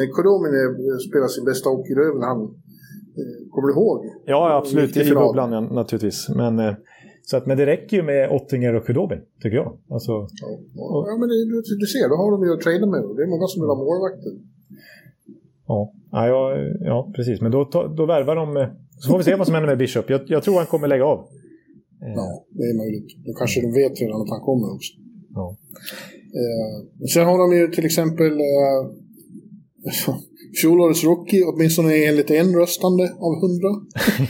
spelar 1.10 1.28
sin 1.28 1.46
bästa 1.46 1.70
hockey, 1.70 1.94
det 1.94 2.02
är 2.02 2.14
väl 2.14 2.24
han. 2.24 2.42
Eh, 3.20 3.52
kommer 3.52 3.68
du 3.68 3.74
ihåg? 3.74 4.06
Ja, 4.26 4.58
absolut. 4.58 4.98
I 4.98 5.14
bubblan 5.14 5.50
naturligtvis. 5.80 6.30
Men, 6.30 6.60
eh, 6.60 6.74
så 7.26 7.38
att, 7.38 7.46
men 7.46 7.58
det 7.58 7.66
räcker 7.66 7.98
ju 7.98 8.04
med 8.04 8.32
Ottinger 8.32 8.76
och 8.76 8.86
Kudobin, 8.86 9.22
tycker 9.42 9.58
jag. 9.58 9.78
Alltså, 9.90 10.12
ja, 10.76 11.06
ja, 11.08 11.18
men 11.20 11.30
det, 11.30 11.36
du, 11.46 11.62
du, 11.84 11.88
ser, 11.94 12.10
då 12.10 12.16
har 12.16 12.32
de 12.32 12.44
ju 12.46 12.54
att 12.54 12.62
trada 12.62 12.86
med. 12.86 13.02
Det 13.16 13.24
är 13.24 13.28
många 13.36 13.48
som 13.48 13.62
vill 13.62 13.70
ha 13.70 13.76
målvakter. 13.76 14.32
Ja, 15.68 15.92
ja, 16.12 16.58
ja, 16.80 17.12
precis. 17.16 17.42
Men 17.42 17.52
då, 17.52 17.64
då 17.98 18.06
värvar 18.06 18.36
de 18.36 18.58
eh, 18.58 18.68
så 19.04 19.10
får 19.10 19.18
vi 19.18 19.24
se 19.24 19.36
vad 19.36 19.48
som 19.48 19.56
händer 19.56 19.70
med 19.70 19.78
Bishop. 19.78 20.10
Jag, 20.10 20.22
jag 20.28 20.44
tror 20.44 20.58
han 20.58 20.66
kommer 20.66 20.88
lägga 20.88 21.06
av. 21.06 21.20
Ja, 22.00 22.46
det 22.50 22.64
är 22.64 22.78
möjligt. 22.78 23.10
Då 23.26 23.34
kanske 23.34 23.62
de 23.62 23.74
vet 23.74 24.02
redan 24.02 24.22
att 24.22 24.30
han 24.30 24.42
kommer 24.42 24.74
också. 24.76 24.94
Ja. 25.34 25.58
Eh, 26.42 27.08
sen 27.14 27.26
har 27.26 27.38
de 27.38 27.58
ju 27.58 27.68
till 27.68 27.86
exempel 27.86 28.32
eh, 28.32 28.82
fjolårets 30.62 31.04
rookie, 31.04 31.44
åtminstone 31.44 32.06
enligt 32.06 32.32
en 32.32 32.56
röstande 32.56 33.04
av 33.04 33.34
hundra. 33.42 33.72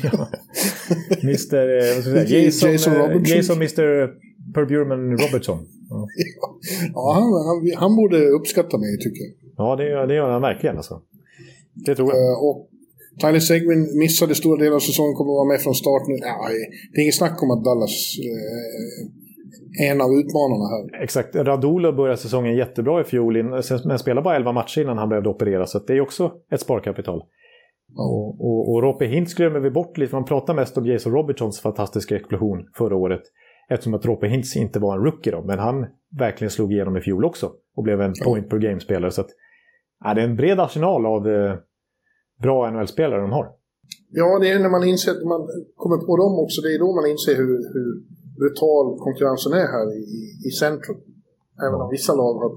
ja. 0.11 0.29
Mr. 1.23 1.55
Eh? 1.57 2.33
Jason, 2.33 2.71
Jason, 2.71 2.93
eh, 2.93 2.99
Robertson. 2.99 3.37
Jason 3.37 3.57
Mr. 3.57 4.07
Per 4.53 4.65
Burman 4.65 5.17
Robertson. 5.17 5.59
Ja, 5.89 6.07
ja 6.93 7.13
han, 7.13 7.23
han, 7.23 7.71
han, 7.77 7.95
borde 7.95 8.27
uppskatta 8.27 8.77
mig 8.77 8.97
tycker 8.97 9.21
jag. 9.23 9.33
Ja, 9.57 9.75
det 9.75 10.07
det 10.07 10.15
gör 10.15 10.29
han 10.29 10.41
verkligen 10.41 10.77
alltså. 10.77 11.01
Det 11.85 11.95
tror 11.95 12.09
jag. 12.13 12.31
Eh, 12.31 12.43
och 12.47 12.69
Tyler 13.21 13.39
Seguin 13.39 13.99
missade 13.99 14.35
stora 14.35 14.57
delar 14.63 14.75
av 14.75 14.79
säsongen, 14.79 15.13
kommer 15.13 15.31
att 15.31 15.41
vara 15.41 15.51
med 15.53 15.61
från 15.61 15.75
start 15.75 16.03
nu. 16.07 16.15
Ja, 16.21 16.49
det 16.91 16.97
är 16.99 17.03
inget 17.03 17.15
snack 17.15 17.43
om 17.43 17.51
att 17.51 17.63
Dallas 17.63 17.95
eh, 18.29 19.85
är 19.85 19.91
en 19.91 20.01
av 20.01 20.11
utmanarna 20.21 20.65
här. 20.73 21.03
Exakt. 21.03 21.35
Radula 21.35 21.91
började 21.93 22.17
säsongen 22.17 22.55
jättebra 22.55 23.01
i 23.01 23.03
fjol, 23.03 23.43
men 23.85 23.99
spelade 23.99 24.21
bara 24.21 24.35
11 24.35 24.51
matcher 24.51 24.81
innan 24.81 24.97
han 24.97 25.09
behövde 25.09 25.29
operera. 25.29 25.65
Så 25.65 25.79
det 25.79 25.93
är 25.93 26.01
också 26.01 26.31
ett 26.51 26.61
sparkapital. 26.61 27.21
Ja. 27.95 28.03
Och, 28.03 28.41
och, 28.41 28.73
och 28.73 28.83
Rope 28.83 29.05
Hintz 29.05 29.33
glömmer 29.33 29.59
vi 29.59 29.71
bort 29.71 29.97
lite, 29.97 30.15
man 30.15 30.25
pratar 30.25 30.53
mest 30.53 30.77
om 30.77 30.85
Jason 30.85 31.13
Robertsons 31.13 31.59
fantastiska 31.59 32.15
explosion 32.15 32.67
förra 32.77 32.95
året. 32.95 33.21
Eftersom 33.69 33.93
att 33.93 34.05
Rope 34.05 34.27
Hintz 34.27 34.55
inte 34.55 34.79
var 34.79 34.97
en 34.97 35.03
rookie 35.03 35.31
då, 35.31 35.43
men 35.43 35.59
han 35.59 35.85
verkligen 36.19 36.51
slog 36.51 36.73
igenom 36.73 36.97
i 36.97 37.01
fjol 37.01 37.25
också. 37.25 37.51
Och 37.75 37.83
blev 37.83 38.01
en 38.01 38.13
point 38.23 38.49
per 38.49 38.57
game-spelare. 38.57 39.11
Så 39.11 39.21
att, 39.21 39.29
ja, 40.03 40.13
det 40.13 40.21
är 40.21 40.25
en 40.25 40.35
bred 40.35 40.59
arsenal 40.59 41.05
av 41.05 41.27
eh, 41.27 41.55
bra 42.45 42.55
NHL-spelare 42.71 43.21
de 43.21 43.31
har. 43.31 43.45
Ja, 44.19 44.39
det 44.41 44.47
är 44.51 44.59
när 44.59 44.73
man 44.77 44.83
inser, 44.91 45.11
att 45.11 45.27
man 45.35 45.41
kommer 45.81 45.97
på 46.07 46.13
dem 46.21 46.33
också, 46.43 46.57
det 46.61 46.71
är 46.75 46.79
då 46.85 46.89
man 46.99 47.07
inser 47.13 47.35
hur, 47.41 47.57
hur 47.73 47.89
brutal 48.39 48.85
konkurrensen 49.05 49.51
är 49.61 49.67
här 49.75 49.87
i, 50.01 50.03
i 50.47 50.51
centrum. 50.61 50.99
Även 51.65 51.81
om 51.81 51.89
vissa 51.97 52.13
lag 52.21 52.33
har, 52.43 52.51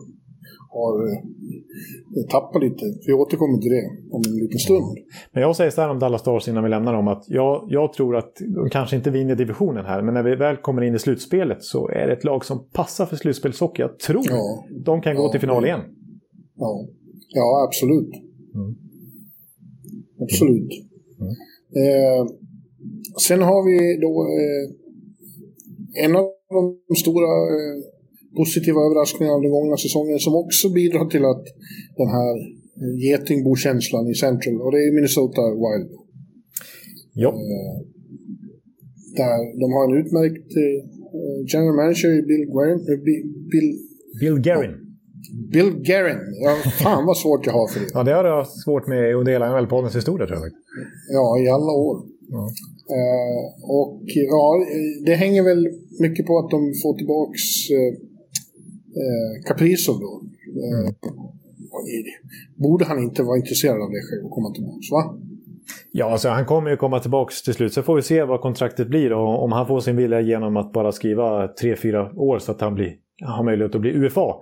har 0.79 0.95
eh, 1.09 2.27
tappat 2.35 2.63
lite. 2.63 2.85
Vi 3.07 3.13
återkommer 3.13 3.59
till 3.59 3.73
det 3.79 3.87
om 4.15 4.23
en 4.29 4.37
liten 4.45 4.59
stund. 4.59 4.99
Men 5.33 5.43
jag 5.43 5.57
säger 5.57 5.71
så 5.71 5.81
här 5.81 5.91
om 5.91 5.99
Dallas 5.99 6.21
Stars 6.21 6.49
innan 6.49 6.65
vi 6.65 6.71
lämnar 6.71 6.93
dem 6.93 7.09
att 7.09 7.25
jag, 7.29 7.67
jag 7.69 7.93
tror 7.93 8.17
att 8.17 8.33
de 8.55 8.71
kanske 8.71 8.97
inte 8.97 9.11
vinner 9.11 9.35
divisionen 9.35 9.85
här, 9.85 10.03
men 10.03 10.15
när 10.15 10.23
vi 10.23 10.37
väl 10.37 10.57
kommer 10.57 10.83
in 10.83 10.95
i 10.95 10.99
slutspelet 10.99 11.63
så 11.63 11.89
är 11.89 12.07
det 12.07 12.13
ett 12.13 12.25
lag 12.25 12.45
som 12.45 12.69
passar 12.73 13.07
för 13.07 13.17
slutspelshockey. 13.17 13.83
Jag 13.83 13.99
tror 13.99 14.25
ja. 14.29 14.65
de 14.85 15.01
kan 15.01 15.17
gå 15.17 15.23
ja, 15.23 15.31
till 15.31 15.41
final 15.41 15.65
igen. 15.65 15.81
Ja, 16.55 16.87
ja 17.29 17.65
absolut. 17.69 18.11
Mm. 18.55 18.86
Absolut. 20.25 20.71
Mm. 21.21 21.33
Eh, 21.83 22.27
sen 23.27 23.43
har 23.43 23.61
vi 23.69 24.01
då 24.07 24.13
eh, 24.41 24.65
en 26.05 26.17
av 26.17 26.27
de 26.89 26.97
stora 26.97 27.33
eh, 27.57 27.77
positiva 28.37 28.81
överraskningarna 28.87 29.39
den 29.41 29.51
gångna 29.51 29.77
säsongen 29.77 30.19
som 30.19 30.35
också 30.35 30.69
bidrar 30.69 31.07
till 31.11 31.25
att 31.25 31.45
den 32.01 32.09
här 32.19 32.35
eh, 32.81 32.95
getingbo-känslan 33.05 34.09
i 34.09 34.15
Central 34.15 34.63
och 34.63 34.73
det 34.73 34.81
är 34.87 34.93
Minnesota 34.93 35.43
Wild. 35.65 35.91
Ja. 37.13 37.29
Eh, 37.29 37.77
där 39.21 39.39
de 39.61 39.67
har 39.77 39.85
en 39.89 39.99
utmärkt 40.03 40.51
eh, 40.65 40.79
general 41.53 41.77
manager 41.77 42.13
Bill 42.31 42.45
Guerin. 42.55 42.81
Bill, 43.53 43.69
Bill 44.21 44.39
Guerin. 44.47 44.86
Bill 45.53 45.71
Guerin. 45.71 46.19
Ja, 46.45 46.57
fan 46.71 47.07
vad 47.07 47.17
svårt 47.17 47.47
jag 47.47 47.53
har 47.53 47.69
för 47.69 47.81
det. 47.81 47.87
ja, 47.95 48.03
det 48.03 48.13
har 48.13 48.25
du 48.25 48.31
haft 48.31 48.63
svårt 48.65 48.87
med 48.87 49.15
under 49.15 49.33
hela 49.33 49.47
NHL-poddens 49.47 49.97
historia 49.97 50.27
tror 50.27 50.39
jag. 50.39 50.53
Ja, 51.13 51.39
i 51.39 51.49
alla 51.49 51.73
år. 51.73 51.97
Ja. 52.29 52.49
Uh, 52.97 53.71
och 53.79 54.03
ja, 54.07 54.67
det 55.07 55.15
hänger 55.15 55.43
väl 55.43 55.69
mycket 56.01 56.27
på 56.27 56.39
att 56.39 56.51
de 56.51 56.59
får 56.83 56.99
tillbaks 56.99 57.43
uh, 57.71 57.93
Kaprizov 59.47 60.01
då. 60.01 60.23
Uh, 60.61 60.91
borde 62.55 62.85
han 62.85 62.99
inte 62.99 63.23
vara 63.23 63.37
intresserad 63.37 63.83
av 63.83 63.91
det 63.91 64.03
själv 64.11 64.25
och 64.25 64.31
komma 64.31 64.51
tillbaks, 64.55 64.91
va? 64.91 65.19
Ja, 65.93 66.11
alltså, 66.11 66.29
han 66.29 66.45
kommer 66.45 66.71
ju 66.71 66.77
komma 66.77 67.01
tillbaka 67.01 67.33
till 67.45 67.55
slut. 67.55 67.73
Så 67.73 67.83
får 67.83 67.97
vi 67.97 68.03
se 68.03 68.25
vad 68.25 68.41
kontraktet 68.41 68.89
blir 68.89 69.13
och 69.13 69.45
om 69.45 69.53
han 69.53 69.67
får 69.67 69.81
sin 69.81 69.97
vilja 69.97 70.21
genom 70.21 70.57
att 70.57 70.73
bara 70.73 70.93
skriva 70.93 71.47
3-4 71.47 72.17
år 72.17 72.39
så 72.39 72.53
att 72.53 72.61
han 72.61 72.75
blir, 72.75 72.95
har 73.25 73.45
möjlighet 73.45 73.75
att 73.75 73.81
bli 73.81 73.91
UFA. 73.91 74.35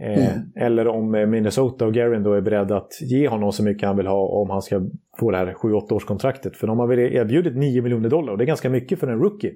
Eh, 0.00 0.34
mm. 0.34 0.52
Eller 0.56 0.88
om 0.88 1.14
eh, 1.14 1.26
Minnesota 1.26 1.86
och 1.86 1.94
Garin 1.94 2.22
då 2.22 2.32
är 2.32 2.40
beredda 2.40 2.76
att 2.76 2.92
ge 3.00 3.28
honom 3.28 3.52
så 3.52 3.64
mycket 3.64 3.88
han 3.88 3.96
vill 3.96 4.06
ha 4.06 4.26
om 4.26 4.50
han 4.50 4.62
ska 4.62 4.82
få 5.18 5.30
det 5.30 5.36
här 5.36 5.52
7-8 5.52 5.92
årskontraktet. 5.92 6.56
För 6.56 6.66
de 6.66 6.78
har 6.78 6.86
väl 6.86 6.98
erbjudit 6.98 7.56
9 7.56 7.82
miljoner 7.82 8.08
dollar 8.08 8.32
och 8.32 8.38
det 8.38 8.44
är 8.44 8.46
ganska 8.46 8.70
mycket 8.70 8.98
för 8.98 9.06
en 9.06 9.18
rookie. 9.18 9.54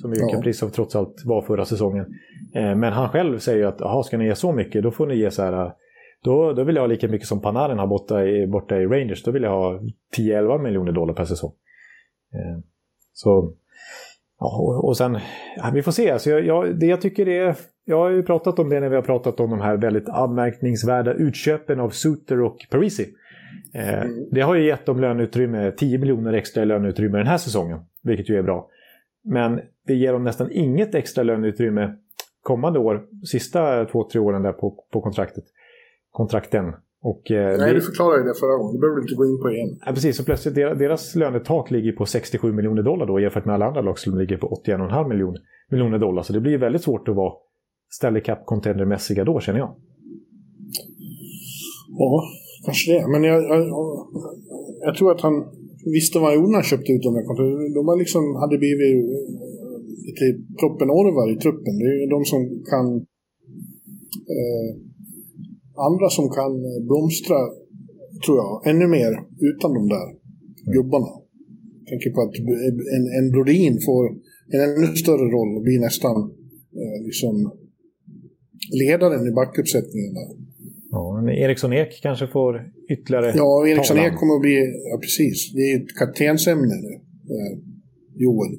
Som 0.00 0.12
ju 0.12 0.20
ja. 0.20 0.28
Kaprizov 0.28 0.68
trots 0.68 0.96
allt 0.96 1.22
var 1.24 1.42
förra 1.42 1.64
säsongen. 1.64 2.06
Eh, 2.54 2.76
men 2.76 2.92
han 2.92 3.08
själv 3.08 3.38
säger 3.38 3.58
ju 3.58 3.64
att 3.64 3.80
jaha, 3.80 4.02
ska 4.02 4.18
ni 4.18 4.24
ge 4.24 4.34
så 4.34 4.52
mycket 4.52 4.82
då 4.82 4.90
får 4.90 5.06
ni 5.06 5.16
ge 5.16 5.30
så 5.30 5.42
här 5.42 5.72
då, 6.22 6.52
då 6.52 6.64
vill 6.64 6.76
jag 6.76 6.82
ha 6.82 6.86
lika 6.86 7.08
mycket 7.08 7.28
som 7.28 7.42
Panarin 7.42 7.78
har 7.78 7.86
borta 7.86 8.24
i, 8.24 8.46
borta 8.46 8.76
i 8.76 8.86
Rangers. 8.86 9.22
Då 9.22 9.30
vill 9.30 9.42
jag 9.42 9.50
ha 9.50 9.80
10-11 10.18 10.62
miljoner 10.62 10.92
dollar 10.92 11.14
per 11.14 11.24
säsong. 11.24 11.52
så 13.12 13.52
Ja, 14.40 14.58
och, 14.58 14.84
och 14.84 14.96
sen, 14.96 15.18
ja, 15.56 15.70
vi 15.74 15.82
får 15.82 15.92
se. 15.92 16.10
Alltså 16.10 16.30
jag, 16.30 16.46
jag, 16.46 16.78
det 16.78 16.86
jag 16.86 17.00
tycker 17.00 17.28
är, 17.28 17.56
jag 17.84 17.98
har 17.98 18.10
ju 18.10 18.22
pratat 18.22 18.58
om 18.58 18.68
det 18.68 18.80
när 18.80 18.88
vi 18.88 18.94
har 18.94 19.02
pratat 19.02 19.40
om 19.40 19.50
de 19.50 19.60
här 19.60 19.76
väldigt 19.76 20.08
anmärkningsvärda 20.08 21.12
utköpen 21.12 21.80
av 21.80 21.90
Suter 21.90 22.40
och 22.40 22.66
Parisi. 22.70 23.06
Eh, 23.74 24.02
mm. 24.02 24.28
Det 24.30 24.40
har 24.40 24.54
ju 24.54 24.66
gett 24.66 24.86
dem 24.86 25.00
löneutrymme, 25.00 25.70
10 25.70 25.98
miljoner 25.98 26.32
extra 26.32 26.62
i 26.62 26.66
löneutrymme 26.66 27.18
den 27.18 27.26
här 27.26 27.38
säsongen, 27.38 27.78
vilket 28.02 28.28
ju 28.28 28.38
är 28.38 28.42
bra. 28.42 28.68
Men 29.24 29.60
det 29.86 29.94
ger 29.94 30.12
dem 30.12 30.24
nästan 30.24 30.50
inget 30.52 30.94
extra 30.94 31.24
löneutrymme 31.24 31.96
kommande 32.42 32.78
år, 32.78 33.06
sista 33.26 33.84
två, 33.84 34.08
tre 34.12 34.20
åren 34.20 34.42
där 34.42 34.52
på, 34.52 34.84
på 34.92 35.00
kontraktet. 35.00 35.44
Kontrakten. 36.10 36.74
Och, 37.02 37.30
eh, 37.30 37.58
Nej, 37.58 37.68
det... 37.68 37.74
du 37.74 37.80
förklarade 37.80 38.28
det 38.28 38.34
förra 38.34 38.56
gången. 38.56 38.74
Det 38.74 38.80
behöver 38.80 38.96
du 38.96 39.02
inte 39.02 39.14
gå 39.14 39.26
in 39.26 39.38
på 39.42 39.50
igen. 39.50 39.78
Ja, 39.86 39.92
precis, 39.92 40.16
så 40.16 40.24
plötsligt 40.24 40.54
deras, 40.54 40.78
deras 40.78 41.14
lönetak 41.14 41.70
ligger 41.70 41.92
på 41.92 42.06
67 42.06 42.52
miljoner 42.52 42.82
dollar 42.82 43.06
då 43.06 43.20
jämfört 43.20 43.44
med 43.44 43.54
alla 43.54 43.66
andra 43.66 43.80
lag 43.80 43.98
som 43.98 44.18
ligger 44.18 44.36
på 44.36 44.62
81,5 44.66 45.08
miljoner, 45.08 45.40
miljoner 45.70 45.98
dollar. 45.98 46.22
Så 46.22 46.32
det 46.32 46.40
blir 46.40 46.58
väldigt 46.58 46.82
svårt 46.82 47.08
att 47.08 47.16
vara 47.16 47.32
Stanley 47.90 48.22
Cup 48.22 48.38
contendermässiga 48.44 49.24
då 49.24 49.40
känner 49.40 49.58
jag. 49.58 49.74
Ja, 51.98 52.22
kanske 52.64 52.92
det. 52.92 53.08
Men 53.08 53.24
jag, 53.24 53.42
jag, 53.42 53.60
jag, 54.86 54.94
tror 54.96 55.12
att 55.12 55.20
han 55.20 55.34
visste 55.96 56.18
vad 56.18 56.28
han 56.28 56.36
gjorde 56.36 56.48
när 56.48 56.62
han 56.62 56.72
köpte 56.72 56.92
ut 56.92 57.02
de 57.02 57.14
här 57.14 57.26
kontrakten. 57.28 57.74
De 57.78 57.88
har 57.88 57.96
liksom, 57.96 58.24
hade 58.42 58.58
blivit 58.58 58.96
lite 60.06 60.24
proppen 60.60 60.90
Orvar 60.90 61.32
i 61.34 61.36
truppen. 61.44 61.74
Det 61.78 61.90
är 62.04 62.10
de 62.16 62.24
som 62.32 62.40
kan 62.72 62.86
eh, 64.36 64.70
andra 65.88 66.08
som 66.16 66.26
kan 66.38 66.52
blomstra, 66.88 67.38
tror 68.24 68.36
jag, 68.42 68.52
ännu 68.70 68.86
mer 68.96 69.12
utan 69.50 69.70
de 69.78 69.82
där 69.94 70.06
gubbarna. 70.76 71.12
Jag 71.80 71.86
tänker 71.90 72.10
på 72.10 72.20
att 72.24 72.36
en, 72.96 73.04
en 73.18 73.26
Brodin 73.34 73.74
får 73.88 74.04
en 74.54 74.60
ännu 74.66 74.86
större 75.02 75.26
roll 75.36 75.50
och 75.56 75.62
blir 75.62 75.80
nästan 75.80 76.16
eh, 76.80 76.98
liksom 77.08 77.34
ledaren 78.82 79.28
i 79.28 79.32
backuppsättningen 79.40 80.14
där. 80.14 80.28
Ja, 80.90 81.22
men 81.24 81.34
Eriksson 81.34 81.72
Ek 81.72 81.92
kanske 82.02 82.26
får 82.26 82.52
ytterligare 82.94 83.32
Ja, 83.36 83.68
Eriksson 83.68 83.98
Ek 83.98 84.14
kommer 84.20 84.34
att 84.34 84.46
bli, 84.46 84.56
ja 84.90 84.96
precis, 85.04 85.52
det 85.54 85.62
är 85.66 85.70
ju 85.72 85.78
ett 85.82 85.94
kaptensämne 86.00 86.76
nu, 86.86 86.92
eh, 87.34 87.52
Joel. 88.22 88.54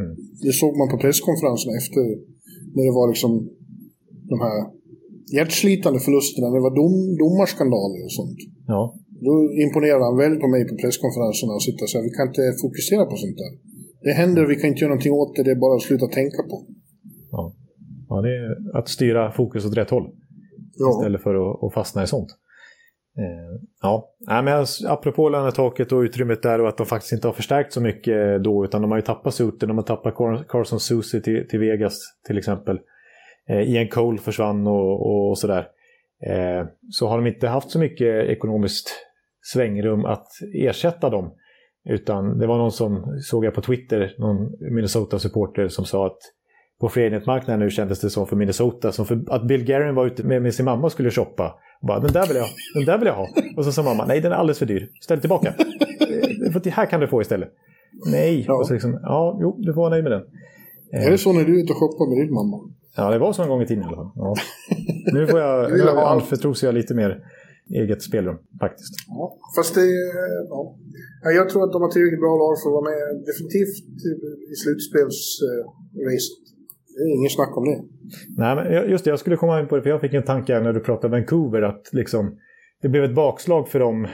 Mm. 0.00 0.14
Det 0.44 0.52
såg 0.62 0.72
man 0.80 0.88
på 0.92 0.98
presskonferensen 1.04 1.72
efter, 1.80 2.04
när 2.74 2.84
det 2.88 2.94
var 3.00 3.08
liksom 3.12 3.32
de 4.32 4.36
här 4.46 4.58
hjärtslitande 5.36 6.00
förlusterna, 6.06 6.46
det 6.56 6.60
var 6.68 6.74
dom, 6.80 6.96
domarskandaler 7.22 8.00
och 8.06 8.14
sånt. 8.18 8.40
Ja. 8.66 8.80
Då 9.26 9.34
imponerade 9.64 10.04
han 10.08 10.16
väl 10.22 10.34
på 10.42 10.48
mig 10.54 10.62
på 10.68 10.74
presskonferenserna 10.82 11.52
och 11.58 11.64
sitta 11.68 11.80
och 11.84 11.90
säga 11.90 12.02
vi 12.08 12.14
kan 12.18 12.28
inte 12.30 12.44
fokusera 12.62 13.04
på 13.10 13.16
sånt 13.24 13.38
där. 13.42 13.52
Det 14.06 14.14
händer, 14.20 14.46
vi 14.52 14.56
kan 14.56 14.68
inte 14.70 14.80
göra 14.80 14.94
någonting 14.94 15.12
åt 15.12 15.36
det, 15.36 15.42
det 15.42 15.50
är 15.56 15.60
bara 15.66 15.76
att 15.76 15.82
sluta 15.88 16.06
tänka 16.06 16.42
på. 16.50 16.56
Ja, 17.30 17.42
ja 18.08 18.16
det 18.26 18.32
är 18.38 18.78
att 18.78 18.88
styra 18.88 19.32
fokus 19.32 19.66
åt 19.66 19.76
rätt 19.76 19.90
håll. 19.90 20.06
Ja. 20.78 20.90
Istället 20.90 21.22
för 21.22 21.34
att, 21.34 21.64
att 21.64 21.74
fastna 21.74 22.02
i 22.02 22.06
sånt. 22.06 22.30
Eh, 23.18 23.60
ja, 23.82 24.14
Nej, 24.20 24.42
men 24.42 24.54
alltså, 24.54 24.88
apropå 24.88 25.28
lönetaket 25.28 25.92
och 25.92 26.00
utrymmet 26.00 26.42
där 26.42 26.60
och 26.60 26.68
att 26.68 26.76
de 26.76 26.86
faktiskt 26.86 27.12
inte 27.12 27.28
har 27.28 27.32
förstärkt 27.32 27.72
så 27.72 27.80
mycket 27.80 28.44
då 28.44 28.64
utan 28.64 28.82
de 28.82 28.90
har 28.90 28.98
ju 28.98 29.02
tappat 29.02 29.34
Suter, 29.34 29.66
de 29.66 29.76
har 29.76 29.84
tappat 29.84 30.14
Carson 30.48 30.80
Susie 30.80 31.20
till, 31.20 31.48
till 31.48 31.58
Vegas 31.58 32.00
till 32.26 32.38
exempel. 32.38 32.78
Eh, 33.48 33.70
Ian 33.70 33.88
Cole 33.88 34.18
försvann 34.18 34.66
och, 34.66 35.28
och 35.28 35.38
sådär. 35.38 35.66
Eh, 36.26 36.66
så 36.90 37.08
har 37.08 37.16
de 37.18 37.26
inte 37.26 37.48
haft 37.48 37.70
så 37.70 37.78
mycket 37.78 38.28
ekonomiskt 38.28 38.90
svängrum 39.52 40.04
att 40.04 40.26
ersätta 40.54 41.10
dem. 41.10 41.34
Utan 41.88 42.38
det 42.38 42.46
var 42.46 42.58
någon 42.58 42.72
som, 42.72 43.18
såg 43.20 43.44
jag 43.44 43.54
på 43.54 43.60
Twitter, 43.60 44.14
någon 44.18 44.52
Minnesota-supporter 44.74 45.68
som 45.68 45.84
sa 45.84 46.06
att 46.06 46.18
på 46.80 46.86
marknaden 47.26 47.60
nu 47.60 47.70
kändes 47.70 48.00
det 48.00 48.10
som 48.10 48.26
för 48.26 48.36
Minnesota, 48.36 48.92
som 48.92 49.06
för 49.06 49.24
att 49.28 49.46
Bill 49.46 49.64
Guerin 49.64 49.94
var 49.94 50.06
ute 50.06 50.24
med, 50.24 50.42
med 50.42 50.54
sin 50.54 50.64
mamma 50.64 50.84
och 50.84 50.92
skulle 50.92 51.10
shoppa. 51.10 51.54
Bara, 51.82 52.00
den 52.00 52.12
där 52.12 52.26
vill 52.26 52.36
jag 52.36 52.42
ha, 52.42 52.50
den 52.74 52.84
där 52.84 52.98
vill 52.98 53.06
jag 53.06 53.14
ha. 53.14 53.28
Och 53.56 53.64
så 53.64 53.72
sa 53.72 53.82
mamma, 53.82 54.04
nej 54.06 54.20
den 54.20 54.32
är 54.32 54.36
alldeles 54.36 54.58
för 54.58 54.66
dyr, 54.66 54.88
ställ 55.00 55.20
tillbaka. 55.20 55.48
Eh, 55.48 56.52
för 56.52 56.60
det 56.60 56.70
här 56.70 56.86
kan 56.86 57.00
du 57.00 57.08
få 57.08 57.20
istället. 57.20 57.48
Nej, 58.10 58.44
ja. 58.48 58.58
och 58.58 58.66
så 58.66 58.72
liksom, 58.72 58.98
ja, 59.02 59.38
jo, 59.42 59.56
du 59.58 59.74
får 59.74 59.80
vara 59.80 59.90
nöjd 59.90 60.04
med 60.04 60.12
den. 60.12 60.22
Är 60.92 61.10
det 61.10 61.18
så 61.18 61.32
när 61.32 61.44
du 61.44 61.58
är 61.58 61.62
ute 61.62 61.72
och 61.72 61.78
shoppar 61.78 62.08
med 62.08 62.26
din 62.26 62.34
mamma? 62.34 62.74
Ja, 62.96 63.10
det 63.10 63.18
var 63.18 63.32
så 63.32 63.42
en 63.42 63.48
gång 63.48 63.62
i 63.62 63.66
tiden 63.66 63.82
i 63.84 63.86
alla 63.86 63.96
fall. 63.96 64.10
Ja. 64.16 64.34
Nu 65.12 65.26
får 65.26 65.40
jag, 65.40 65.70
nu 65.72 65.88
anförtros 65.88 66.62
jag 66.62 66.74
lite 66.74 66.94
mer 66.94 67.24
eget 67.70 68.02
spelrum 68.02 68.38
faktiskt. 68.60 68.94
Ja, 69.08 69.38
fast 69.56 69.74
det... 69.74 69.86
Ja. 70.48 70.76
Jag 71.22 71.48
tror 71.48 71.64
att 71.64 71.72
de 71.72 71.82
har 71.82 71.90
tillräckligt 71.90 72.20
bra 72.20 72.34
lag 72.42 72.54
för 72.60 72.68
att 72.70 72.76
vara 72.78 72.90
med 72.90 73.02
definitivt 73.30 73.76
i 74.52 74.54
slutspelsracet. 74.62 76.38
Det 76.94 77.02
är 77.04 77.16
inget 77.18 77.32
snack 77.32 77.56
om 77.56 77.64
det. 77.64 77.78
Nej, 78.42 78.52
men 78.56 78.90
just 78.90 79.04
det, 79.04 79.10
jag 79.10 79.18
skulle 79.18 79.36
komma 79.36 79.60
in 79.60 79.68
på 79.68 79.76
det, 79.76 79.82
för 79.82 79.90
jag 79.90 80.00
fick 80.00 80.14
en 80.14 80.22
tanke 80.22 80.60
när 80.60 80.72
du 80.72 80.80
pratade 80.80 81.10
Vancouver, 81.16 81.62
att 81.62 81.88
liksom 81.92 82.38
det 82.82 82.88
blev 82.88 83.04
ett 83.04 83.14
bakslag 83.14 83.68
för 83.68 83.78
dem 83.78 84.08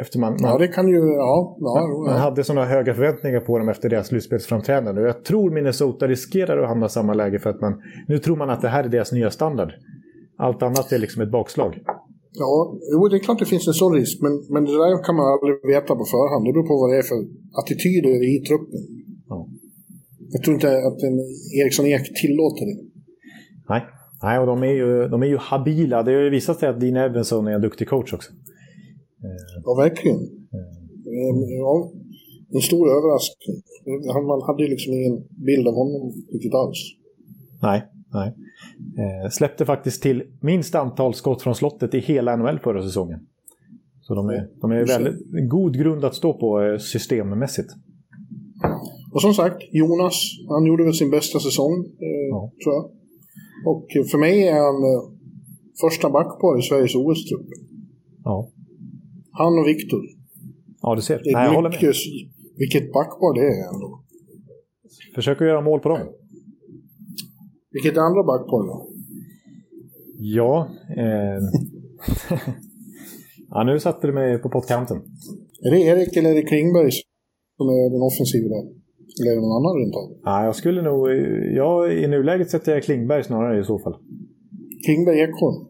efter 0.00 0.18
man, 0.18 0.32
man, 0.32 0.50
Ja, 0.50 0.58
det 0.58 0.68
kan 0.68 0.88
ju... 0.88 0.98
Ja, 0.98 1.56
ja, 1.60 2.02
man, 2.06 2.14
ja. 2.14 2.20
hade 2.20 2.44
sådana 2.44 2.66
höga 2.66 2.94
förväntningar 2.94 3.40
på 3.40 3.58
dem 3.58 3.68
efter 3.68 3.88
deras 3.88 4.06
slutspelsframträdande. 4.06 5.02
Jag 5.02 5.24
tror 5.24 5.50
Minnesota 5.50 6.08
riskerar 6.08 6.62
att 6.62 6.68
hamna 6.68 6.86
i 6.86 6.88
samma 6.88 7.14
läge 7.14 7.38
för 7.38 7.50
att 7.50 7.60
man... 7.60 7.82
Nu 8.08 8.18
tror 8.18 8.36
man 8.36 8.50
att 8.50 8.62
det 8.62 8.68
här 8.68 8.84
är 8.84 8.88
deras 8.88 9.12
nya 9.12 9.30
standard. 9.30 9.72
Allt 10.36 10.62
annat 10.62 10.92
är 10.92 10.98
liksom 10.98 11.22
ett 11.22 11.30
bakslag. 11.30 11.82
Ja, 12.32 12.78
jo, 12.92 13.08
det 13.08 13.16
är 13.16 13.18
klart 13.18 13.38
det 13.38 13.44
finns 13.44 13.68
en 13.68 13.74
sån 13.74 13.94
risk, 13.94 14.22
men, 14.22 14.32
men 14.48 14.64
det 14.64 14.72
där 14.72 15.04
kan 15.04 15.16
man 15.16 15.26
aldrig 15.32 15.54
veta 15.74 15.94
på 16.00 16.04
förhand. 16.04 16.44
Det 16.46 16.52
beror 16.52 16.68
på 16.68 16.76
vad 16.82 16.90
det 16.92 16.98
är 16.98 17.02
för 17.02 17.20
attityder 17.60 18.14
i 18.32 18.40
truppen. 18.48 18.80
Ja. 19.28 19.48
Jag 20.32 20.42
tror 20.42 20.54
inte 20.54 20.68
att 20.68 21.02
en 21.02 21.16
Eriksson 21.62 21.86
Ek 21.86 22.04
tillåter 22.22 22.64
det. 22.70 22.78
Nej, 23.68 23.82
Nej 24.22 24.38
och 24.38 24.46
de 24.46 24.62
är, 24.62 24.74
ju, 24.80 25.08
de 25.08 25.22
är 25.22 25.26
ju 25.26 25.36
habila. 25.36 26.02
Det 26.02 26.12
har 26.12 26.22
ju 26.22 26.30
visat 26.30 26.58
sig 26.58 26.68
att 26.68 26.80
Dean 26.80 26.96
Evanson 26.96 27.46
är 27.46 27.52
en 27.52 27.60
duktig 27.60 27.88
coach 27.88 28.12
också. 28.12 28.32
Ja, 29.64 29.74
verkligen. 29.74 30.18
Eh, 30.20 31.50
Ja, 31.58 31.90
en 32.54 32.60
stor 32.60 32.88
överraskning. 32.90 33.56
Han- 34.12 34.26
Man 34.26 34.42
hade 34.42 34.62
ju 34.62 34.68
liksom 34.68 34.92
ingen 34.94 35.24
bild 35.46 35.68
av 35.68 35.74
honom 35.74 36.12
riktigt 36.32 36.54
alls. 36.54 36.78
Nej, 37.62 37.82
nej. 38.12 38.28
Eh, 38.98 39.30
släppte 39.30 39.64
faktiskt 39.66 40.02
till 40.02 40.22
minst 40.40 40.74
antal 40.74 41.14
skott 41.14 41.42
från 41.42 41.54
slottet 41.54 41.94
i 41.94 41.98
hela 41.98 42.36
NHL 42.36 42.58
förra 42.58 42.82
säsongen. 42.82 43.20
Så 44.00 44.14
de 44.14 44.28
är, 44.28 44.48
de 44.60 44.70
är 44.70 44.86
väldigt 44.86 45.48
god 45.50 45.76
grund 45.78 46.04
att 46.04 46.14
stå 46.14 46.34
på 46.34 46.60
eh, 46.62 46.78
systemmässigt. 46.78 47.68
Och 49.12 49.22
som 49.22 49.34
sagt, 49.34 49.62
Jonas, 49.72 50.14
han 50.48 50.66
gjorde 50.66 50.84
väl 50.84 50.94
sin 50.94 51.10
bästa 51.10 51.38
säsong, 51.40 51.84
eh, 52.00 52.28
Ja. 52.30 52.50
tror 52.64 52.74
jag. 52.74 52.84
Och 53.66 53.96
eh, 53.96 54.04
för 54.04 54.18
mig 54.18 54.48
är 54.48 54.52
han 54.60 54.74
eh, 54.92 55.02
första 55.80 56.10
backpar 56.10 56.58
i 56.58 56.62
Sveriges 56.62 56.94
OS-trupp. 56.94 57.46
Ja, 58.24 58.48
Han 59.32 59.58
och 59.58 59.66
Viktor. 59.68 60.02
ja 60.82 60.94
du 60.94 61.02
ser. 61.02 61.20
Det 61.24 61.30
är 61.30 61.34
Nej, 61.34 61.44
jag 61.46 61.54
håller 61.54 61.70
med. 61.70 61.94
vilket 62.56 62.92
backpar 62.92 63.34
det 63.34 63.46
är 63.46 63.74
ändå. 63.74 64.02
Försöker 65.14 65.44
göra 65.44 65.60
mål 65.60 65.80
på 65.80 65.88
dem. 65.88 66.00
Vilket 67.70 67.98
andra 67.98 68.22
backpar 68.22 68.66
då? 68.66 68.88
Ja. 70.18 70.68
Eh... 70.96 71.40
ja, 73.50 73.64
nu 73.64 73.78
satte 73.80 74.06
du 74.06 74.12
mig 74.12 74.38
på 74.38 74.48
pottkanten. 74.50 74.96
Är 75.62 75.70
det 75.70 75.80
Erik 75.80 76.16
eller 76.16 76.30
är 76.30 76.34
det 76.34 76.42
Klingberg 76.42 76.90
som 77.56 77.68
är 77.68 77.90
den 77.90 78.02
offensiva 78.02 78.48
där? 78.48 78.64
Eller 79.20 79.30
är 79.30 79.34
det 79.36 79.40
någon 79.40 79.56
annan 79.60 79.76
runt 79.82 79.94
om? 79.94 80.20
Ja, 80.24 80.44
jag 80.44 80.56
skulle 80.56 80.82
nog... 80.82 81.08
Ja, 81.56 81.88
i 81.90 82.06
nuläget 82.06 82.50
sätter 82.50 82.72
jag 82.72 82.82
Klingberg 82.82 83.24
snarare 83.24 83.60
i 83.60 83.64
så 83.64 83.78
fall. 83.78 83.96
Klingberg 84.84 85.20
Ekholm. 85.20 85.66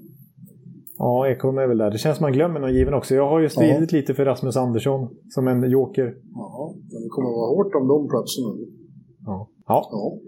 Ja, 1.03 1.29
Ekholm 1.29 1.59
är 1.59 1.67
väl 1.67 1.79
där. 1.79 1.91
Det 1.91 1.99
känns 1.99 2.17
som 2.17 2.25
man 2.25 2.33
glömmer 2.33 2.61
någon 2.61 2.75
given 2.75 2.95
också. 2.95 3.15
Jag 3.15 3.29
har 3.33 3.41
ju 3.41 3.49
stridit 3.49 3.93
lite 3.93 4.15
för 4.15 4.25
Rasmus 4.25 4.57
Andersson 4.57 5.09
som 5.35 5.49
en 5.49 5.71
joker. 5.71 6.15
Ja, 6.35 6.75
men 6.93 7.03
det 7.03 7.09
kommer 7.09 7.31
vara 7.41 7.49
hårt 7.57 7.75
om 7.75 7.89
de 7.89 8.09
platserna. 8.13 8.51
Ja. 9.27 9.49
Ja, 9.69 9.89
Ja. 9.93 10.19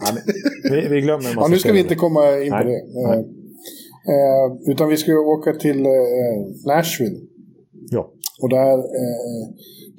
ja 0.00 0.06
vi, 0.72 0.88
vi 0.94 1.00
glömmer 1.00 1.24
en 1.24 1.30
Ja, 1.30 1.40
massa 1.40 1.50
nu 1.50 1.58
ska 1.58 1.72
vi 1.72 1.80
inte 1.80 1.94
komma 1.94 2.20
in 2.44 2.50
på 2.50 2.56
Nej, 2.56 2.64
det. 2.66 3.08
nej. 3.08 3.18
Eh, 4.12 4.44
eh, 4.44 4.70
utan 4.72 4.88
vi 4.88 4.96
ska 4.96 5.12
åka 5.12 5.52
till 5.52 5.80
eh, 5.86 6.36
Nashville. 6.66 7.18
Ja. 7.90 8.10
Och 8.42 8.50
där 8.50 8.78
eh, 8.78 9.44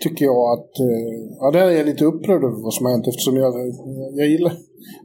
tycker 0.04 0.26
jag 0.26 0.42
att... 0.54 0.72
Eh, 0.88 1.14
ja, 1.40 1.52
där 1.52 1.66
är 1.72 1.72
jag 1.72 1.86
lite 1.86 2.06
upprörd 2.06 2.44
över 2.44 2.64
vad 2.64 2.74
som 2.74 2.86
har 2.86 2.92
hänt 2.94 3.08
eftersom 3.08 3.36
jag, 3.36 3.54
jag, 4.22 4.28
gillar, 4.28 4.54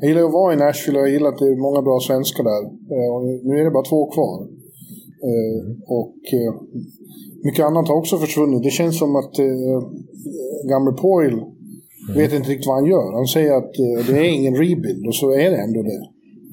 jag 0.01 0.09
gillar 0.09 0.23
att 0.25 0.33
vara 0.33 0.52
i 0.55 0.57
Nashville 0.57 0.99
och 0.99 1.07
jag 1.07 1.12
gillar 1.12 1.28
att 1.28 1.39
det 1.39 1.49
är 1.49 1.57
många 1.68 1.83
bra 1.83 2.01
svenskar 2.01 2.44
där. 2.52 2.62
Eh, 2.94 3.09
och 3.15 3.23
nu 3.49 3.60
är 3.60 3.65
det 3.65 3.70
bara 3.70 3.91
två 3.92 4.10
kvar. 4.10 4.36
Eh, 5.31 5.62
och 5.86 6.18
eh, 6.33 6.55
mycket 7.44 7.65
annat 7.65 7.89
har 7.89 7.97
också 7.97 8.17
försvunnit. 8.18 8.62
Det 8.62 8.70
känns 8.70 8.99
som 8.99 9.17
att 9.17 9.39
eh, 9.39 9.78
gamle 10.70 10.92
Poyle 10.92 11.41
vet 12.17 12.33
inte 12.33 12.51
riktigt 12.51 12.67
vad 12.67 12.76
han 12.76 12.86
gör. 12.86 13.12
Han 13.12 13.26
säger 13.26 13.52
att 13.57 13.73
det 14.07 14.18
är 14.18 14.34
ingen 14.39 14.55
rebuild 14.55 15.07
och 15.07 15.15
så 15.15 15.31
är 15.33 15.51
det 15.51 15.57
ändå 15.57 15.83
det. 15.83 16.09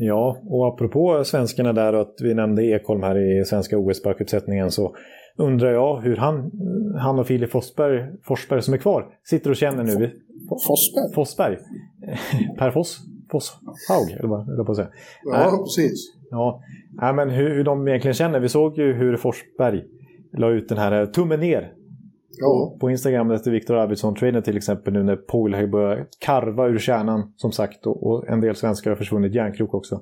Ja, 0.05 0.37
och 0.49 0.67
apropå 0.67 1.23
svenskarna 1.23 1.73
där 1.73 1.93
och 1.93 2.01
att 2.01 2.15
vi 2.21 2.33
nämnde 2.33 2.65
Ekholm 2.65 3.03
här 3.03 3.41
i 3.41 3.45
svenska 3.45 3.77
OS-bakuppsättningen 3.77 4.71
så 4.71 4.95
undrar 5.37 5.73
jag 5.73 6.01
hur 6.01 6.15
han, 6.15 6.51
han 6.97 7.19
och 7.19 7.27
Filip 7.27 7.51
Forsberg, 7.51 8.11
Forsberg 8.23 8.61
som 8.61 8.73
är 8.73 8.77
kvar 8.77 9.05
sitter 9.23 9.49
och 9.49 9.55
känner 9.55 9.83
nu. 9.83 10.11
Forsberg? 10.67 11.13
Forsberg? 11.13 11.57
Per 12.57 12.71
Foss? 12.71 12.99
Fosshaug, 13.31 14.11
eller 14.19 14.27
vad 14.27 14.49
eller 14.49 14.63
på 14.63 14.71
att 14.71 14.77
säga. 14.77 14.89
Ja, 15.23 15.63
precis. 15.65 16.13
Ja, 16.29 16.61
Nej, 17.01 17.13
men 17.13 17.29
hur, 17.29 17.49
hur 17.55 17.63
de 17.63 17.87
egentligen 17.87 18.13
känner. 18.13 18.39
Vi 18.39 18.49
såg 18.49 18.77
ju 18.77 18.93
hur 18.93 19.17
Forsberg 19.17 19.83
la 20.37 20.49
ut 20.49 20.69
den 20.69 20.77
här 20.77 21.01
eh, 21.01 21.05
tummen 21.05 21.39
ner 21.39 21.73
Ja. 22.41 22.77
på 22.79 22.89
Instagram 22.89 23.31
efter 23.31 23.51
Viktor 23.51 23.75
Arvidsson-traden 23.75 24.41
till 24.43 24.57
exempel 24.57 24.93
nu 24.93 25.03
när 25.03 25.15
Poil 25.15 25.53
har 25.53 25.67
börjat 25.67 26.07
karva 26.25 26.67
ur 26.67 26.77
kärnan 26.77 27.33
som 27.35 27.51
sagt 27.51 27.87
och, 27.87 28.03
och 28.07 28.27
en 28.27 28.41
del 28.41 28.55
svenskar 28.55 28.91
har 28.91 28.95
försvunnit 28.97 29.35
järnkrok 29.35 29.73
också. 29.73 29.95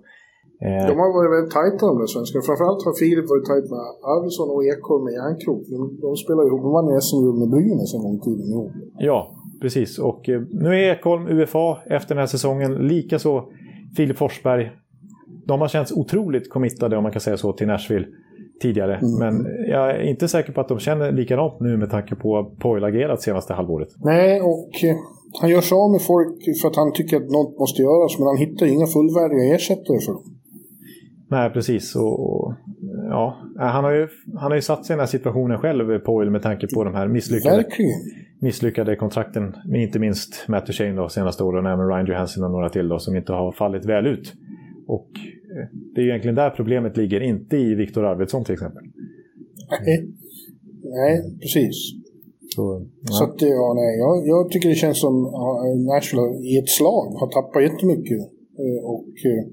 Eh, 0.61 0.87
De 0.87 0.95
har 1.03 1.09
varit 1.17 1.31
väldigt 1.37 1.53
tajta 1.53 1.85
de 1.91 1.97
där 1.99 2.05
svenskarna. 2.13 2.43
Framförallt 2.49 2.85
har 2.85 2.93
Filip 3.01 3.25
varit 3.33 3.45
tajt 3.51 3.67
med 3.73 3.79
Arvidsson 4.13 4.49
och 4.55 4.63
Ekholm 4.71 5.03
med 5.07 5.13
Järnkrok. 5.19 5.61
De, 5.73 5.79
de 6.05 6.15
spelar 6.23 6.43
ihop. 6.47 6.61
De 6.65 6.71
vann 6.77 6.87
ju 6.93 7.01
SM-guld 7.09 7.37
med 7.41 7.49
Brynäs 7.53 7.93
en 7.95 8.01
gång 8.05 8.15
i 8.19 8.21
tiden 8.27 8.45
ihop. 8.53 8.71
Ja, 9.09 9.17
precis. 9.61 9.99
Och 9.99 10.29
eh, 10.29 10.41
nu 10.63 10.69
är 10.75 10.93
Ekholm 10.95 11.23
UFA 11.27 11.77
efter 11.97 12.09
den 12.15 12.21
här 12.23 12.31
säsongen. 12.35 12.71
Likaså 12.91 13.43
Filip 13.97 14.17
Forsberg. 14.17 14.71
De 15.47 15.61
har 15.61 15.67
känts 15.67 15.91
otroligt 15.91 16.49
committade, 16.49 16.97
om 16.97 17.03
man 17.03 17.11
kan 17.11 17.21
säga 17.21 17.37
så, 17.37 17.53
till 17.53 17.67
Nashville 17.67 18.07
tidigare. 18.61 18.99
Men 19.19 19.45
jag 19.69 19.89
är 19.89 20.01
inte 20.01 20.27
säker 20.27 20.53
på 20.53 20.61
att 20.61 20.67
de 20.67 20.79
känner 20.79 21.11
likadant 21.11 21.59
nu 21.59 21.77
med 21.77 21.89
tanke 21.89 22.15
på 22.15 22.55
Poil 22.59 22.83
agerat 22.83 23.21
senaste 23.21 23.53
halvåret. 23.53 23.89
Nej, 23.97 24.41
och 24.41 24.69
eh, 24.83 24.95
han 25.41 25.49
gör 25.49 25.61
sig 25.61 25.75
av 25.75 25.91
med 25.91 26.01
folk 26.01 26.37
för 26.61 26.67
att 26.67 26.75
han 26.75 26.93
tycker 26.93 27.17
att 27.17 27.29
något 27.29 27.59
måste 27.59 27.81
göras. 27.81 28.19
Men 28.19 28.27
han 28.27 28.37
hittar 28.37 28.65
inga 28.65 28.87
fullvärdiga 28.87 29.55
ersättare 29.55 29.99
för 30.05 30.13
dem. 30.13 30.23
Nej, 31.29 31.49
precis. 31.49 31.95
Och, 31.95 32.19
och, 32.19 32.53
ja, 33.09 33.37
han, 33.57 33.83
har 33.83 33.91
ju, 33.91 34.07
han 34.37 34.51
har 34.51 34.55
ju 34.55 34.61
satt 34.61 34.85
sig 34.85 34.93
i 34.93 34.95
den 34.95 34.99
här 34.99 35.07
situationen 35.07 35.57
själv, 35.57 35.99
Poil, 35.99 36.29
med 36.29 36.41
tanke 36.41 36.67
på 36.75 36.83
de 36.83 36.95
här 36.95 37.07
misslyckade, 37.07 37.55
Verkligen. 37.55 37.91
misslyckade 38.41 38.95
kontrakten. 38.95 39.55
Med 39.65 39.81
inte 39.81 39.99
minst 39.99 40.45
Matt 40.47 40.65
Duchene 40.65 41.01
då, 41.01 41.09
senaste 41.09 41.43
åren, 41.43 41.65
och 41.65 41.71
även 41.71 41.87
Ryan 41.87 42.05
Johansson 42.05 42.43
och 42.43 42.51
några 42.51 42.69
till 42.69 42.89
då, 42.89 42.99
som 42.99 43.15
inte 43.15 43.33
har 43.33 43.51
fallit 43.51 43.85
väl 43.85 44.07
ut. 44.07 44.33
Och 44.87 45.09
eh, 45.15 45.36
det 45.93 46.01
är 46.01 46.03
ju 46.05 46.09
egentligen 46.09 46.35
där 46.35 46.49
problemet 46.49 46.97
ligger, 46.97 47.19
inte 47.21 47.57
i 47.57 47.75
Viktor 47.75 48.05
Arvidsson 48.05 48.43
till 48.43 48.53
exempel. 48.53 48.83
Nej. 49.85 50.07
Nej, 50.83 51.37
precis. 51.41 51.75
Så, 52.55 52.85
Så 53.03 53.23
ja. 53.23 53.25
att, 53.27 53.41
eh, 53.41 53.47
ja, 53.49 53.73
nej, 53.75 53.97
jag, 53.97 54.27
jag 54.27 54.51
tycker 54.51 54.69
det 54.69 54.75
känns 54.75 54.99
som 55.01 55.15
Nashville 55.85 56.47
i 56.51 56.57
ett 56.57 56.69
slag 56.69 57.05
har 57.19 57.27
tappat 57.27 57.63
jättemycket. 57.63 58.19
Eh, 58.63 58.85
Och 58.93 59.07
eh, 59.25 59.43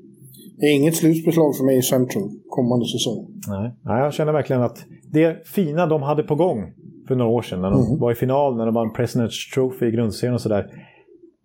det 0.59 0.67
är 0.67 0.75
inget 0.75 0.97
slutbeslag 0.97 1.57
för 1.57 1.65
mig 1.65 1.79
i 1.79 1.83
Central 1.83 2.31
kommande 2.49 2.87
säsong. 2.87 3.27
Nej. 3.49 3.73
Nej, 3.83 4.03
jag 4.03 4.15
känner 4.15 4.33
verkligen 4.33 4.63
att 4.63 4.79
det 5.13 5.47
fina 5.47 5.87
de 5.87 6.03
hade 6.03 6.23
på 6.23 6.35
gång 6.35 6.73
för 7.09 7.15
några 7.15 7.31
år 7.31 7.43
sedan, 7.43 7.61
när 7.61 7.71
de 7.71 7.99
var 7.99 8.13
i 8.13 8.15
final, 8.15 8.57
när 8.57 8.67
de 8.67 8.75
vann 8.75 8.93
President's 8.97 9.55
Trophy 9.55 9.87
i 9.87 9.91
grundserien 9.91 10.35
och 10.35 10.41
sådär. 10.41 10.67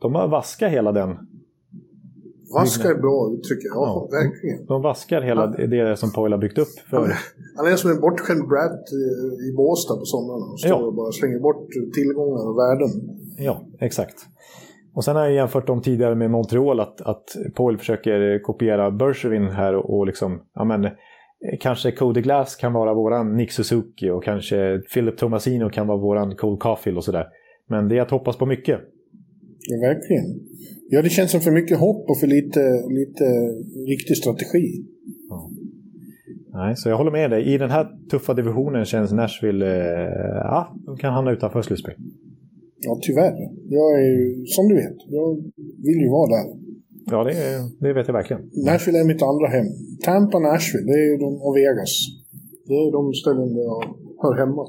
De 0.02 0.16
har 0.16 0.28
vaskat 0.28 0.72
hela 0.72 0.92
den 0.92 1.10
Vaska 2.54 2.90
är 2.90 2.96
bra 2.96 3.32
uttryck, 3.34 3.60
ja, 3.64 3.76
Ja. 3.76 4.08
verkligen. 4.12 4.66
De 4.66 4.82
vaskar 4.82 5.22
hela 5.22 5.48
det 5.48 5.98
som 5.98 6.12
Poil 6.12 6.32
har 6.32 6.40
byggt 6.40 6.58
upp 6.58 6.74
för. 6.90 7.14
Han 7.58 7.68
är 7.68 7.76
som 7.76 7.92
en 7.92 8.00
bortskämd 8.02 8.48
brat 8.48 8.72
eh, 8.72 9.48
i 9.50 9.54
Båstad 9.58 9.96
på 9.96 10.06
somrarna. 10.06 10.46
Han 10.46 10.58
står 10.58 10.70
Ja. 10.70 10.76
och 10.88 10.94
bara 10.96 11.12
slänger 11.12 11.40
bort 11.40 11.68
tillgångar 11.94 12.48
och 12.50 12.58
värden. 12.58 12.90
Ja, 13.38 13.62
exakt. 13.80 14.16
Och 14.96 15.04
sen 15.04 15.16
har 15.16 15.24
jag 15.24 15.34
jämfört 15.34 15.68
dem 15.68 15.82
tidigare 15.82 16.16
med 16.16 16.32
Montreal, 16.32 16.80
att, 16.80 17.02
att 17.02 17.24
Paul 17.56 17.78
försöker 17.78 18.44
kopiera 18.44 18.92
Bergevin 18.92 19.48
här 19.50 19.76
och, 19.76 19.98
och 19.98 20.06
liksom, 20.08 20.42
ja 20.56 20.64
men, 20.64 20.86
eh, 20.86 20.92
kanske 21.60 21.92
Cody 21.92 22.22
Glass 22.22 22.56
kan 22.56 22.74
vara 22.74 22.94
våran 22.94 23.36
Nick 23.38 23.52
Suzuki 23.52 24.10
och 24.10 24.24
kanske 24.24 24.82
Philip 24.94 25.18
Tomasino 25.18 25.70
kan 25.70 25.88
vara 25.88 25.98
våran 25.98 26.36
Cole 26.36 26.58
Caulfield 26.60 26.98
och 26.98 27.04
sådär. 27.04 27.26
Men 27.70 27.88
det 27.88 27.98
är 27.98 28.02
att 28.02 28.12
hoppas 28.12 28.38
på 28.38 28.46
mycket. 28.46 28.80
Ja, 29.68 29.78
verkligen. 29.88 30.40
Ja, 30.90 31.02
det 31.02 31.10
känns 31.10 31.32
som 31.32 31.42
för 31.42 31.52
mycket 31.52 31.78
hopp 31.78 32.10
och 32.10 32.20
för 32.20 32.28
lite, 32.28 32.84
lite 32.90 33.26
riktig 33.88 34.18
strategi. 34.18 34.86
Nej, 36.54 36.76
så 36.76 36.90
jag 36.90 36.98
håller 36.98 37.12
med 37.12 37.30
dig. 37.32 37.54
I 37.54 37.58
den 37.58 37.70
här 37.70 37.88
tuffa 38.12 38.34
divisionen 38.34 38.86
känns 38.86 39.12
Nashville, 39.12 39.66
eh, 39.66 40.42
ja, 40.44 40.76
de 40.86 40.98
kan 40.98 41.14
hamna 41.14 41.32
utanför 41.32 41.62
slutspel. 41.62 41.94
Ja, 42.82 43.00
tyvärr. 43.02 43.36
Jag 43.70 44.00
är 44.00 44.06
ju, 44.06 44.46
som 44.46 44.68
du 44.68 44.76
vet, 44.76 44.98
jag 45.08 45.36
vill 45.86 46.00
ju 46.06 46.10
vara 46.10 46.30
där. 46.36 46.46
Ja, 47.12 47.24
det, 47.24 47.34
det 47.80 47.94
vet 47.94 48.08
jag 48.08 48.14
verkligen. 48.14 48.42
Nashville 48.66 49.00
är 49.00 49.06
mitt 49.06 49.22
andra 49.22 49.48
hem. 49.48 49.68
Tampa, 50.04 50.40
Nashville, 50.40 50.86
det 50.86 51.00
är 51.00 51.12
ju 51.12 51.18
de, 51.18 51.42
och 51.42 51.56
Vegas. 51.56 51.94
Det 52.68 52.74
är 52.74 52.92
de 52.92 53.14
ställen 53.14 53.54
där 53.56 53.64
jag 53.64 53.84
hör 54.24 54.36
hemma. 54.38 54.64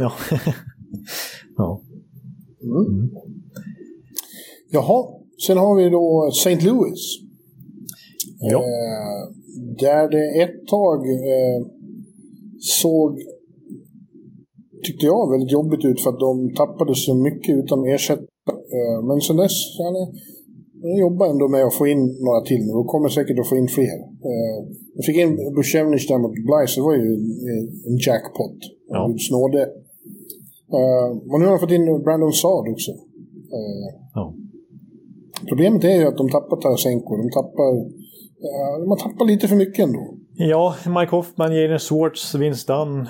Ja. 0.00 0.12
ja. 1.56 1.82
Mm. 2.62 3.10
Jaha, 4.74 5.00
sen 5.46 5.58
har 5.58 5.76
vi 5.76 5.90
då 5.90 6.28
St. 6.32 6.66
Louis. 6.66 7.00
Ja. 8.40 8.58
Eh, 8.58 9.22
där 9.84 10.10
det 10.10 10.42
ett 10.42 10.66
tag 10.66 10.98
eh, 11.32 11.60
såg, 12.82 13.18
tyckte 14.84 15.06
jag, 15.06 15.30
väldigt 15.30 15.52
jobbigt 15.52 15.84
ut 15.84 16.00
för 16.00 16.10
att 16.10 16.20
de 16.20 16.54
tappade 16.54 16.94
så 16.94 17.14
mycket 17.14 17.56
utan 17.56 17.86
ersättare. 17.94 18.26
Eh, 18.76 18.98
men 19.08 19.20
sen 19.20 19.36
dess, 19.36 19.56
han 19.78 19.94
jobbar 20.98 21.26
ändå 21.26 21.48
med 21.48 21.64
att 21.64 21.74
få 21.74 21.86
in 21.86 22.16
några 22.26 22.40
till 22.40 22.66
nu 22.66 22.72
och 22.72 22.86
kommer 22.86 23.08
säkert 23.08 23.38
att 23.38 23.48
få 23.48 23.56
in 23.56 23.68
fler. 23.68 23.98
Jag 24.94 25.04
fick 25.04 25.16
in 25.16 25.54
Buscevnic 25.56 26.08
där 26.08 26.18
mot 26.18 26.32
Blyce, 26.32 26.80
det 26.80 26.84
var 26.84 26.94
ju 26.94 27.14
en 27.88 27.96
jackpot. 28.06 28.58
Ja. 28.88 29.14
Snåde. 29.28 29.68
Och 31.30 31.38
nu 31.40 31.44
har 31.44 31.50
han 31.50 31.60
fått 31.60 31.78
in 31.78 32.02
Brandon 32.04 32.32
Saad 32.32 32.68
också. 32.72 32.92
Ja. 34.14 34.34
Problemet 35.48 35.84
är 35.84 36.00
ju 36.00 36.06
att 36.06 36.16
de 36.16 36.28
tappar 36.28 36.56
Tarasenko. 36.56 37.16
De 37.16 37.30
tappar, 37.30 37.72
de 38.80 38.88
har 38.88 38.96
tappat 38.96 39.26
lite 39.26 39.48
för 39.48 39.56
mycket 39.56 39.84
ändå. 39.84 40.14
Ja, 40.34 40.74
Mike 40.86 41.16
Hoffman, 41.16 41.56
Jaden 41.56 41.78
Swartz, 41.78 42.34
Vince 42.34 42.72
Dunn. 42.72 43.00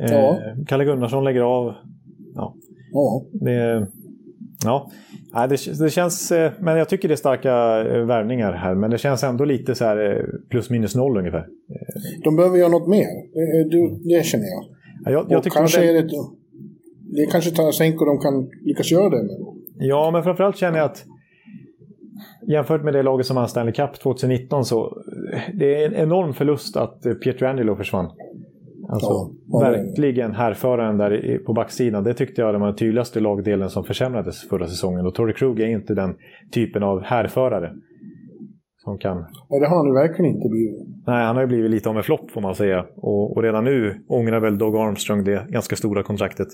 Eh, 0.00 0.12
ja. 0.12 0.38
Kalle 0.66 0.84
Gunnarsson 0.84 1.24
lägger 1.24 1.40
av. 1.40 1.72
Ja. 2.34 2.54
ja. 2.92 3.22
Det, 3.32 3.86
ja. 4.64 4.90
Nej, 5.34 5.48
det, 5.48 5.84
det, 5.84 5.90
känns, 5.90 6.32
eh, 6.32 6.52
men 6.60 6.76
jag 6.78 6.88
tycker 6.88 7.08
det 7.08 7.14
är 7.14 7.16
starka 7.16 7.50
eh, 7.80 8.06
värvningar 8.06 8.52
här. 8.52 8.74
Men 8.74 8.90
det 8.90 8.98
känns 8.98 9.22
ändå 9.22 9.44
lite 9.44 9.74
så 9.74 9.84
här 9.84 10.26
plus 10.50 10.70
minus 10.70 10.94
noll 10.94 11.18
ungefär. 11.18 11.46
De 12.24 12.36
behöver 12.36 12.58
göra 12.58 12.68
något 12.68 12.88
mer. 12.88 13.06
Det, 13.70 14.14
det 14.16 14.24
känner 14.24 14.46
jag. 14.46 14.64
Ja, 15.04 15.10
jag, 15.10 15.26
jag 15.28 15.52
kanske 15.52 15.80
det... 15.80 15.88
är 15.88 16.02
det, 16.02 16.08
det 17.14 17.22
är 17.22 17.30
kanske 17.30 17.50
Tarasenko 17.50 18.04
de 18.04 18.18
kan 18.18 18.50
lyckas 18.64 18.90
göra 18.90 19.10
det 19.10 19.22
med. 19.22 19.36
Ja, 19.78 20.10
men 20.10 20.22
framförallt 20.22 20.56
känner 20.56 20.78
jag 20.78 20.84
att 20.84 21.04
jämfört 22.48 22.84
med 22.84 22.94
det 22.94 23.02
laget 23.02 23.26
som 23.26 23.36
vann 23.36 23.48
Stanley 23.48 23.72
Cup 23.72 23.94
2019 23.94 24.64
så 24.64 25.02
det 25.54 25.82
är 25.82 25.86
en 25.86 25.94
enorm 25.94 26.34
förlust 26.34 26.76
att 26.76 27.02
Pietrangelo 27.22 27.76
försvann. 27.76 28.10
Alltså, 28.90 29.30
ja, 29.46 29.58
verkligen 29.60 30.34
härföraren 30.34 30.98
där 30.98 31.38
på 31.46 31.52
backsidan. 31.52 32.04
Det 32.04 32.14
tyckte 32.14 32.40
jag 32.40 32.58
var 32.58 32.66
den 32.66 32.76
tydligaste 32.76 33.20
lagdelen 33.20 33.70
som 33.70 33.84
försämrades 33.84 34.48
förra 34.48 34.66
säsongen. 34.66 35.06
Och 35.06 35.14
Torrey 35.14 35.34
Krug 35.34 35.60
är 35.60 35.66
inte 35.66 35.94
den 35.94 36.14
typen 36.52 36.82
av 36.82 37.02
härförare. 37.02 37.72
Som 38.76 38.98
kan... 38.98 39.16
Ja, 39.48 39.58
det 39.58 39.66
har 39.66 39.76
han 39.76 39.86
ju 39.86 39.92
verkligen 39.92 40.34
inte 40.34 40.48
blivit. 40.48 41.06
Nej, 41.06 41.24
han 41.26 41.36
har 41.36 41.42
ju 41.42 41.46
blivit 41.46 41.70
lite 41.70 41.88
av 41.88 41.96
en 41.96 42.02
flopp 42.02 42.30
får 42.30 42.40
man 42.40 42.54
säga. 42.54 42.86
Och, 42.96 43.36
och, 43.36 43.42
redan 43.42 43.64
nu 43.64 44.04
ångrar 44.08 44.40
väl 44.40 44.58
Doug 44.58 44.76
Armstrong 44.76 45.24
det 45.24 45.46
ganska 45.48 45.76
stora 45.76 46.02
kontraktet. 46.02 46.48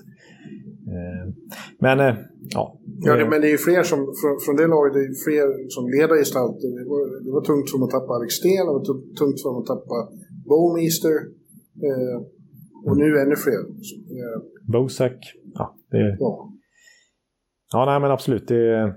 Eh, 0.94 1.24
men 1.78 2.00
eh, 2.00 2.14
ja. 2.56 2.64
ja 3.06 3.12
det, 3.16 3.30
men 3.30 3.40
det 3.40 3.48
är 3.48 3.54
ju 3.58 3.62
fler 3.68 3.82
som, 3.82 3.98
från, 4.20 4.34
från 4.44 4.56
det 4.60 4.66
laget, 4.74 4.92
det 4.96 5.02
är 5.08 5.24
fler 5.26 5.46
som 5.74 5.84
ledargestalter. 5.96 6.68
Det 6.78 6.86
var, 6.92 7.02
det 7.24 7.32
var 7.36 7.44
tungt 7.50 7.66
för 7.70 7.74
dem 7.78 7.84
att 7.86 7.94
tappa 7.96 8.12
Alex 8.18 8.32
Sten, 8.40 8.64
det 8.68 8.74
var 8.78 8.84
tungt 9.20 9.38
för 9.40 9.48
dem 9.50 9.58
att 9.62 9.70
tappa 9.74 9.96
Bowmeister. 10.48 11.16
Eh, 11.86 12.16
och 12.86 12.96
nu 13.02 13.08
ännu 13.22 13.36
fler. 13.44 13.60
Eh. 14.18 14.38
Bosak. 14.72 15.18
Ja, 15.54 15.76
det... 15.90 16.16
ja. 16.20 16.50
Ja, 17.72 17.84
nej 17.84 18.00
men 18.00 18.10
absolut. 18.10 18.48
Det 18.48 18.94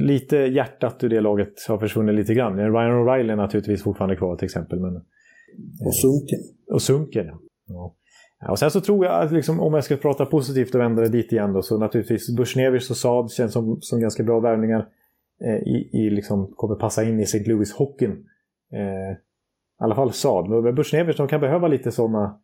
lite 0.00 0.36
hjärtat 0.36 1.04
ur 1.04 1.08
det 1.08 1.20
laget 1.20 1.54
har 1.68 1.78
försvunnit 1.78 2.14
lite 2.14 2.34
grann. 2.34 2.56
Ryan 2.56 2.92
O'Reilly 2.92 3.32
är 3.32 3.36
naturligtvis 3.36 3.82
fortfarande 3.82 4.16
kvar 4.16 4.36
till 4.36 4.44
exempel. 4.44 4.80
Men... 4.80 4.94
Och 5.86 5.94
Sunken. 5.94 6.38
Och 6.72 6.82
Sunken, 6.82 7.26
ja 7.66 7.94
och 8.48 8.58
sen 8.58 8.70
så 8.70 8.80
tror 8.80 9.04
jag, 9.04 9.24
att 9.24 9.32
liksom, 9.32 9.60
om 9.60 9.74
jag 9.74 9.84
ska 9.84 9.96
prata 9.96 10.26
positivt 10.26 10.74
och 10.74 10.80
vända 10.80 11.02
det 11.02 11.08
dit 11.08 11.32
igen 11.32 11.52
då, 11.52 11.62
så 11.62 11.78
naturligtvis 11.78 12.36
Bushnevich 12.36 12.90
och 12.90 12.96
Saad 12.96 13.30
känns 13.30 13.52
som, 13.52 13.78
som 13.80 14.00
ganska 14.00 14.22
bra 14.22 14.40
värvningar. 14.40 14.88
Eh, 15.44 15.56
i, 15.56 15.90
i 15.92 16.10
liksom, 16.10 16.52
kommer 16.56 16.74
passa 16.74 17.04
in 17.04 17.20
i 17.20 17.22
St. 17.22 17.44
Louis-hockeyn. 17.46 18.24
Eh, 18.72 19.12
I 19.12 19.16
alla 19.78 19.94
fall 19.94 20.12
Saad. 20.12 20.64
Men 20.64 20.74
Bushnevich, 20.74 21.16
de 21.16 21.28
kan 21.28 21.40
behöva 21.40 21.68
lite 21.68 21.92
sådana 21.92 22.40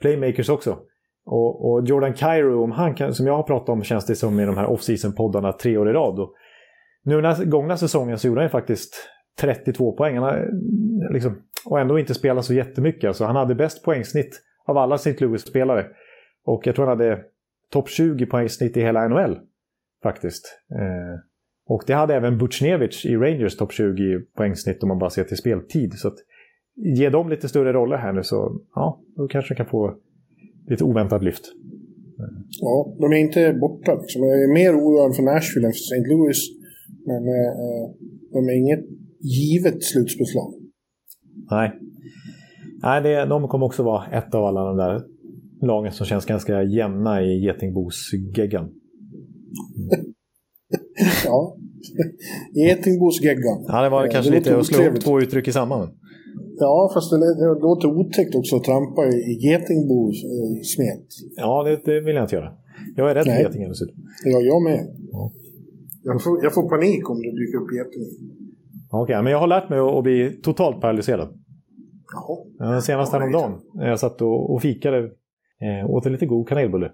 playmakers 0.00 0.48
också. 0.48 0.78
Och, 1.26 1.70
och, 1.70 1.84
Jordan 1.84 2.14
Cairo, 2.14 2.62
om 2.64 2.72
han 2.72 2.94
kan, 2.94 3.14
som 3.14 3.26
jag 3.26 3.36
har 3.36 3.42
pratat 3.42 3.68
om, 3.68 3.82
känns 3.82 4.06
det 4.06 4.14
som 4.14 4.40
i 4.40 4.46
de 4.46 4.56
här 4.56 4.66
off-season-poddarna 4.66 5.52
tre 5.52 5.76
år 5.76 5.90
i 5.90 5.92
rad. 5.92 6.20
Och 6.20 6.34
nu 7.04 7.20
den 7.20 7.24
här 7.24 7.44
gångna 7.44 7.76
säsongen 7.76 8.18
så 8.18 8.26
gjorde 8.26 8.40
han 8.40 8.50
faktiskt 8.50 8.94
32 9.40 9.92
poäng. 9.92 10.14
Han 10.14 10.24
har, 10.24 10.36
eh, 10.36 11.12
liksom, 11.12 11.42
och 11.66 11.80
ändå 11.80 11.98
inte 11.98 12.14
spelat 12.14 12.44
så 12.44 12.54
jättemycket. 12.54 13.08
Alltså, 13.08 13.24
han 13.24 13.36
hade 13.36 13.54
bäst 13.54 13.84
poängsnitt 13.84 14.40
av 14.64 14.78
alla 14.78 14.94
St. 14.94 15.24
Louis-spelare. 15.24 15.86
Och 16.44 16.66
jag 16.66 16.74
tror 16.74 16.86
han 16.86 16.98
hade 16.98 17.20
topp 17.70 17.88
20 17.88 18.26
poängsnitt 18.26 18.76
i 18.76 18.80
hela 18.80 19.08
NHL. 19.08 19.38
Faktiskt. 20.02 20.58
Eh, 20.70 21.20
och 21.66 21.84
det 21.86 21.94
hade 21.94 22.14
även 22.14 22.38
Butchnevich 22.38 23.06
i 23.06 23.16
Rangers 23.16 23.56
topp 23.56 23.72
20 23.72 24.20
poängsnitt 24.36 24.82
om 24.82 24.88
man 24.88 24.98
bara 24.98 25.10
ser 25.10 25.24
till 25.24 25.36
speltid. 25.36 25.92
Så 25.94 26.08
att 26.08 26.18
ge 26.76 27.10
dem 27.10 27.28
lite 27.28 27.48
större 27.48 27.72
roller 27.72 27.96
här 27.96 28.12
nu 28.12 28.22
så 28.22 28.60
ja, 28.74 29.00
då 29.16 29.28
kanske 29.28 29.54
de 29.54 29.56
kan 29.56 29.66
få 29.66 29.96
lite 30.68 30.84
oväntat 30.84 31.24
lyft. 31.24 31.44
Ja, 32.60 32.96
de 33.00 33.12
är 33.12 33.16
inte 33.16 33.52
borta. 33.60 33.94
Liksom. 33.94 34.22
Jag 34.22 34.42
är 34.42 34.54
mer 34.54 34.72
oroad 34.72 35.16
för 35.16 35.22
Nashville 35.22 35.66
än 35.66 35.72
för 35.72 35.78
St. 35.78 36.08
Louis. 36.08 36.38
Men 37.06 37.22
eh, 37.28 37.90
de 38.32 38.48
är 38.48 38.52
inget 38.52 38.84
givet 39.20 39.84
slutspelslag. 39.84 40.54
Nej, 41.50 41.72
Nej, 42.84 43.02
det, 43.02 43.26
de 43.26 43.48
kommer 43.48 43.66
också 43.66 43.82
vara 43.82 44.06
ett 44.06 44.34
av 44.34 44.44
alla 44.44 44.64
de 44.64 44.76
där 44.76 45.02
lagen 45.66 45.92
som 45.92 46.06
känns 46.06 46.24
ganska 46.24 46.62
jämna 46.62 47.22
i 47.22 47.44
Getingbos-geggan. 47.44 48.64
ja, 51.24 51.56
Getingbos-geggan. 52.54 53.64
Ja, 53.68 53.82
det 53.82 53.88
var 53.88 54.08
kanske 54.08 54.30
det 54.30 54.38
lite 54.38 54.56
att 54.56 54.66
slå 54.66 54.92
två 55.04 55.20
uttryck 55.20 55.48
i 55.48 55.52
samma. 55.52 55.88
Ja, 56.58 56.90
fast 56.94 57.10
det, 57.10 57.16
låter 57.60 57.88
otäckt 57.88 58.34
också 58.34 58.56
att 58.56 58.64
trampa 58.64 59.06
i 59.06 59.38
Getingbos 59.40 60.16
smet. 60.74 61.06
Ja, 61.36 61.62
det, 61.62 61.80
det, 61.84 62.00
vill 62.00 62.14
jag 62.14 62.24
inte 62.24 62.36
göra. 62.36 62.52
Jag 62.96 63.10
är 63.10 63.14
rädd 63.14 63.24
för 63.24 63.42
getingen 63.42 63.68
dessutom. 63.68 63.96
Ja, 64.24 64.40
jag 64.40 64.62
med. 64.62 64.86
Ja. 65.12 65.32
Jag, 66.02 66.22
får, 66.22 66.44
jag 66.44 66.54
får 66.54 66.68
panik 66.68 67.10
om 67.10 67.22
det 67.22 67.30
dyker 67.30 67.58
upp 67.58 67.72
getingar. 67.72 68.08
Okej, 68.90 69.02
okay, 69.02 69.22
men 69.22 69.32
jag 69.32 69.38
har 69.38 69.46
lärt 69.46 69.70
mig 69.70 69.78
att 69.78 70.02
bli 70.02 70.40
totalt 70.42 70.80
paralyserad. 70.80 71.43
Jaha. 72.58 72.80
Senast 72.80 73.12
häromdagen 73.12 73.60
när 73.74 73.88
jag 73.88 74.00
satt 74.00 74.22
och, 74.22 74.54
och 74.54 74.62
fikade, 74.62 74.98
eh, 75.60 75.90
åt 75.90 76.06
en 76.06 76.12
lite 76.12 76.26
god 76.26 76.48
kanelbulle. 76.48 76.90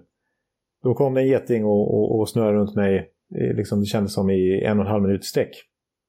Då 0.83 0.93
kom 0.93 1.13
det 1.13 1.21
en 1.21 1.27
geting 1.27 1.65
och, 1.65 1.93
och, 1.93 2.19
och 2.19 2.29
snurrade 2.29 2.57
runt 2.57 2.75
mig, 2.75 3.09
liksom, 3.55 3.79
det 3.79 3.85
kändes 3.85 4.13
som 4.13 4.29
i 4.29 4.63
en 4.65 4.79
och 4.79 4.85
en 4.85 4.91
halv 4.91 5.03
minut 5.03 5.25
sträck. 5.25 5.51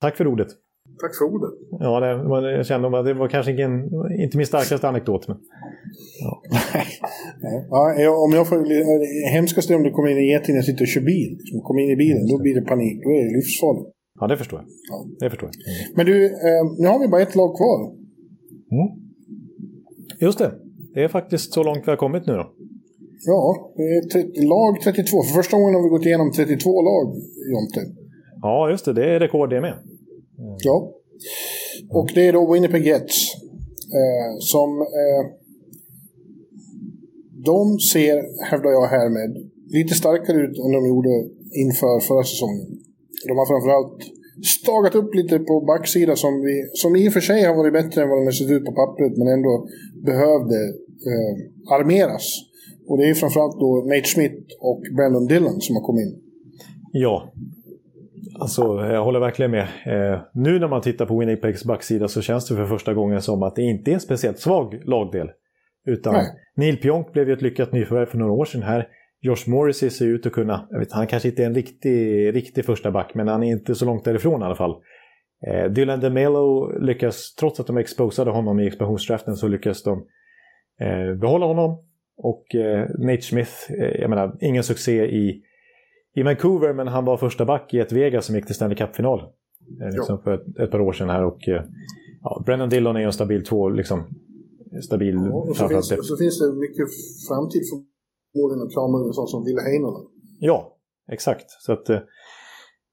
Tack 0.00 0.16
för 0.16 0.26
ordet. 0.26 0.49
Tack 1.00 1.16
för 1.18 1.24
ordet. 1.24 1.50
Ja, 1.81 2.00
det, 2.00 2.52
jag 2.52 2.66
kände 2.66 2.99
att 2.99 3.05
det 3.05 3.15
var 3.15 3.28
kanske 3.28 3.52
ingen, 3.52 3.91
inte 4.23 4.36
min 4.36 4.47
starkaste 4.47 4.89
anekdot. 4.89 5.28
Men, 5.28 5.36
ja. 6.20 6.42
ja, 7.99 8.10
om 8.24 8.32
jag 8.32 8.49
får, 8.49 8.58
hemskast 9.32 9.70
är 9.70 9.76
om 9.76 9.82
det 9.82 9.91
kommer 9.91 10.08
in 10.08 10.16
en 10.16 10.26
geting 10.26 10.55
jag 10.57 10.65
sitter 10.65 10.84
och 10.84 10.89
kör 10.89 11.00
bil. 11.00 11.36
Liksom, 11.39 11.60
kommer 11.60 11.81
in 11.82 11.91
i 11.91 11.97
bilen, 11.97 12.26
då 12.26 12.39
blir 12.39 12.55
det 12.55 12.62
panik. 12.62 13.05
Då 13.05 13.10
är 13.10 13.24
det 13.24 13.36
livsfarligt. 13.36 13.89
Ja, 14.20 14.26
det 14.26 14.36
förstår 14.36 14.58
jag. 14.60 14.68
Ja. 14.91 15.07
Det 15.20 15.31
förstår 15.31 15.49
jag. 15.49 15.57
Mm. 15.57 15.92
Men 15.97 16.07
du, 16.07 16.26
eh, 16.26 16.62
nu 16.78 16.86
har 16.89 16.99
vi 17.00 17.08
bara 17.08 17.23
ett 17.23 17.34
lag 17.34 17.57
kvar. 17.57 17.78
Mm. 18.76 19.01
Just 20.23 20.39
det. 20.39 20.52
Det 20.94 21.05
är 21.05 21.09
faktiskt 21.09 21.52
så 21.52 21.62
långt 21.62 21.83
vi 21.86 21.91
har 21.91 21.97
kommit 21.97 22.26
nu 22.26 22.33
då. 22.33 22.52
Ja, 23.26 23.73
det 23.76 23.83
är 23.83 24.02
30, 24.02 24.41
lag 24.42 24.81
32. 24.83 25.23
För 25.23 25.34
första 25.34 25.57
gången 25.57 25.75
har 25.75 25.83
vi 25.83 25.89
gått 25.89 26.07
igenom 26.07 26.33
32 26.33 26.83
lag, 26.83 27.07
Jonte. 27.52 27.81
Ja, 28.42 28.70
just 28.70 28.84
det. 28.84 28.92
Det 28.92 29.05
är 29.15 29.20
rekord 29.20 29.51
det 29.51 29.60
med. 29.60 29.73
Mm. 30.39 30.57
Ja. 30.59 30.92
Och 31.91 32.10
det 32.15 32.28
är 32.28 32.33
då 32.33 32.52
Winnipeg 32.52 32.86
Jets. 32.86 33.34
Eh, 34.01 34.39
som... 34.39 34.81
Eh, 34.81 35.23
de 37.44 37.78
ser, 37.78 38.17
hävdar 38.51 38.70
jag 38.70 38.86
härmed, 38.86 39.51
lite 39.67 39.94
starkare 39.94 40.36
ut 40.44 40.59
än 40.59 40.73
de 40.73 40.86
gjorde 40.86 41.15
inför 41.65 42.01
förra 42.01 42.25
säsongen. 42.25 42.67
De 43.28 43.33
har 43.39 43.47
framförallt 43.52 43.99
stagat 44.42 44.94
upp 44.94 45.14
lite 45.14 45.38
på 45.38 45.60
backsidan 45.60 46.16
som, 46.16 46.40
vi, 46.40 46.70
som 46.72 46.96
i 46.96 47.08
och 47.08 47.12
för 47.12 47.20
sig 47.20 47.44
har 47.44 47.54
varit 47.54 47.72
bättre 47.72 48.02
än 48.02 48.08
vad 48.08 48.18
de 48.18 48.24
har 48.24 48.32
sett 48.32 48.50
ut 48.50 48.64
på 48.64 48.72
pappret 48.72 49.16
men 49.16 49.28
ändå 49.28 49.66
behövde 50.04 50.58
eh, 51.10 51.32
armeras. 51.74 52.26
Och 52.88 52.98
det 52.98 53.04
är 53.08 53.14
framförallt 53.14 53.60
då 53.60 53.84
Nate 53.86 54.08
Smith 54.08 54.36
och 54.60 54.82
Brandon 54.96 55.26
Dillon 55.26 55.60
som 55.60 55.76
har 55.76 55.82
kommit 55.82 56.06
in. 56.06 56.22
Ja, 56.92 57.32
alltså 58.40 58.62
jag 58.62 59.04
håller 59.04 59.20
verkligen 59.20 59.50
med. 59.50 59.62
Eh, 59.62 60.20
nu 60.34 60.58
när 60.58 60.68
man 60.68 60.82
tittar 60.82 61.06
på 61.06 61.18
Winnipegs 61.18 61.64
backsida 61.64 62.08
så 62.08 62.22
känns 62.22 62.48
det 62.48 62.56
för 62.56 62.66
första 62.66 62.94
gången 62.94 63.22
som 63.22 63.42
att 63.42 63.56
det 63.56 63.62
inte 63.62 63.90
är 63.90 63.94
en 63.94 64.00
speciellt 64.00 64.38
svag 64.38 64.82
lagdel. 64.84 65.30
Utan 65.86 66.12
Nej. 66.14 66.26
Neil 66.56 66.76
Pionk 66.76 67.12
blev 67.12 67.28
ju 67.28 67.34
ett 67.34 67.42
lyckat 67.42 67.72
nyförvärv 67.72 68.06
för 68.06 68.18
några 68.18 68.32
år 68.32 68.44
sedan 68.44 68.62
här. 68.62 68.88
Josh 69.25 69.49
Morrissey 69.49 69.91
ser 69.91 70.07
ut 70.07 70.26
att 70.26 70.33
kunna, 70.33 70.67
jag 70.70 70.78
vet, 70.78 70.92
han 70.92 71.07
kanske 71.07 71.28
inte 71.28 71.42
är 71.42 71.47
en 71.47 71.55
riktig, 71.55 72.34
riktig 72.34 72.65
första 72.65 72.91
back 72.91 73.15
men 73.15 73.28
han 73.28 73.42
är 73.42 73.52
inte 73.52 73.75
så 73.75 73.84
långt 73.84 74.05
därifrån 74.05 74.42
i 74.42 74.44
alla 74.44 74.55
fall. 74.55 74.76
Eh, 75.47 75.70
Dylan 75.73 76.01
DeMelo 76.01 76.78
lyckas, 76.78 77.34
trots 77.34 77.60
att 77.60 77.67
de 77.67 77.76
exposade 77.76 78.31
honom 78.31 78.60
i 78.60 78.67
expansionsdraften 78.67 79.36
så 79.36 79.49
lyckas 79.49 79.83
de 79.83 80.07
eh, 80.81 81.15
behålla 81.15 81.47
honom. 81.47 81.84
Och 82.17 82.55
eh, 82.55 82.89
Nate 82.99 83.23
Smith, 83.23 83.52
eh, 83.78 84.01
jag 84.01 84.10
menar, 84.10 84.36
ingen 84.41 84.62
succé 84.62 85.05
i, 85.05 85.42
i 86.15 86.23
Vancouver 86.23 86.73
men 86.73 86.89
han 86.89 87.05
var 87.05 87.17
första 87.17 87.44
back 87.44 87.75
i 87.75 87.78
ett 87.78 87.92
Vegas 87.92 88.26
som 88.26 88.36
gick 88.36 88.47
till 88.47 88.55
Stanley 88.55 88.76
Cup-final. 88.76 89.20
Eh, 89.81 89.91
liksom 89.92 90.23
för 90.23 90.34
ett, 90.34 90.59
ett, 90.59 90.70
par 90.70 90.81
år 90.81 90.92
sedan 90.92 91.09
här 91.09 91.25
och 91.25 91.49
eh, 91.49 91.62
ja, 92.23 92.42
Brennan 92.47 92.68
Dillon 92.68 92.97
är 92.97 93.01
en 93.01 93.12
stabil 93.12 93.44
två, 93.44 93.68
liksom, 93.68 94.05
stabil. 94.83 95.15
Ja, 95.15 95.33
och 95.33 95.57
så, 95.57 95.68
finns, 95.68 95.89
så 95.89 96.17
finns 96.17 96.39
det 96.41 96.52
mycket 96.52 96.86
framtid 97.28 97.62
förmodligen 97.70 97.91
klara 98.72 98.88
med 98.92 99.06
en 99.06 99.12
sån 99.12 99.28
som 99.28 99.44
Ville 99.44 99.60
Heinonen. 99.60 100.04
Ja, 100.40 100.76
exakt. 101.12 101.50
Så 101.50 101.72
att, 101.72 101.88
eh, 101.88 101.98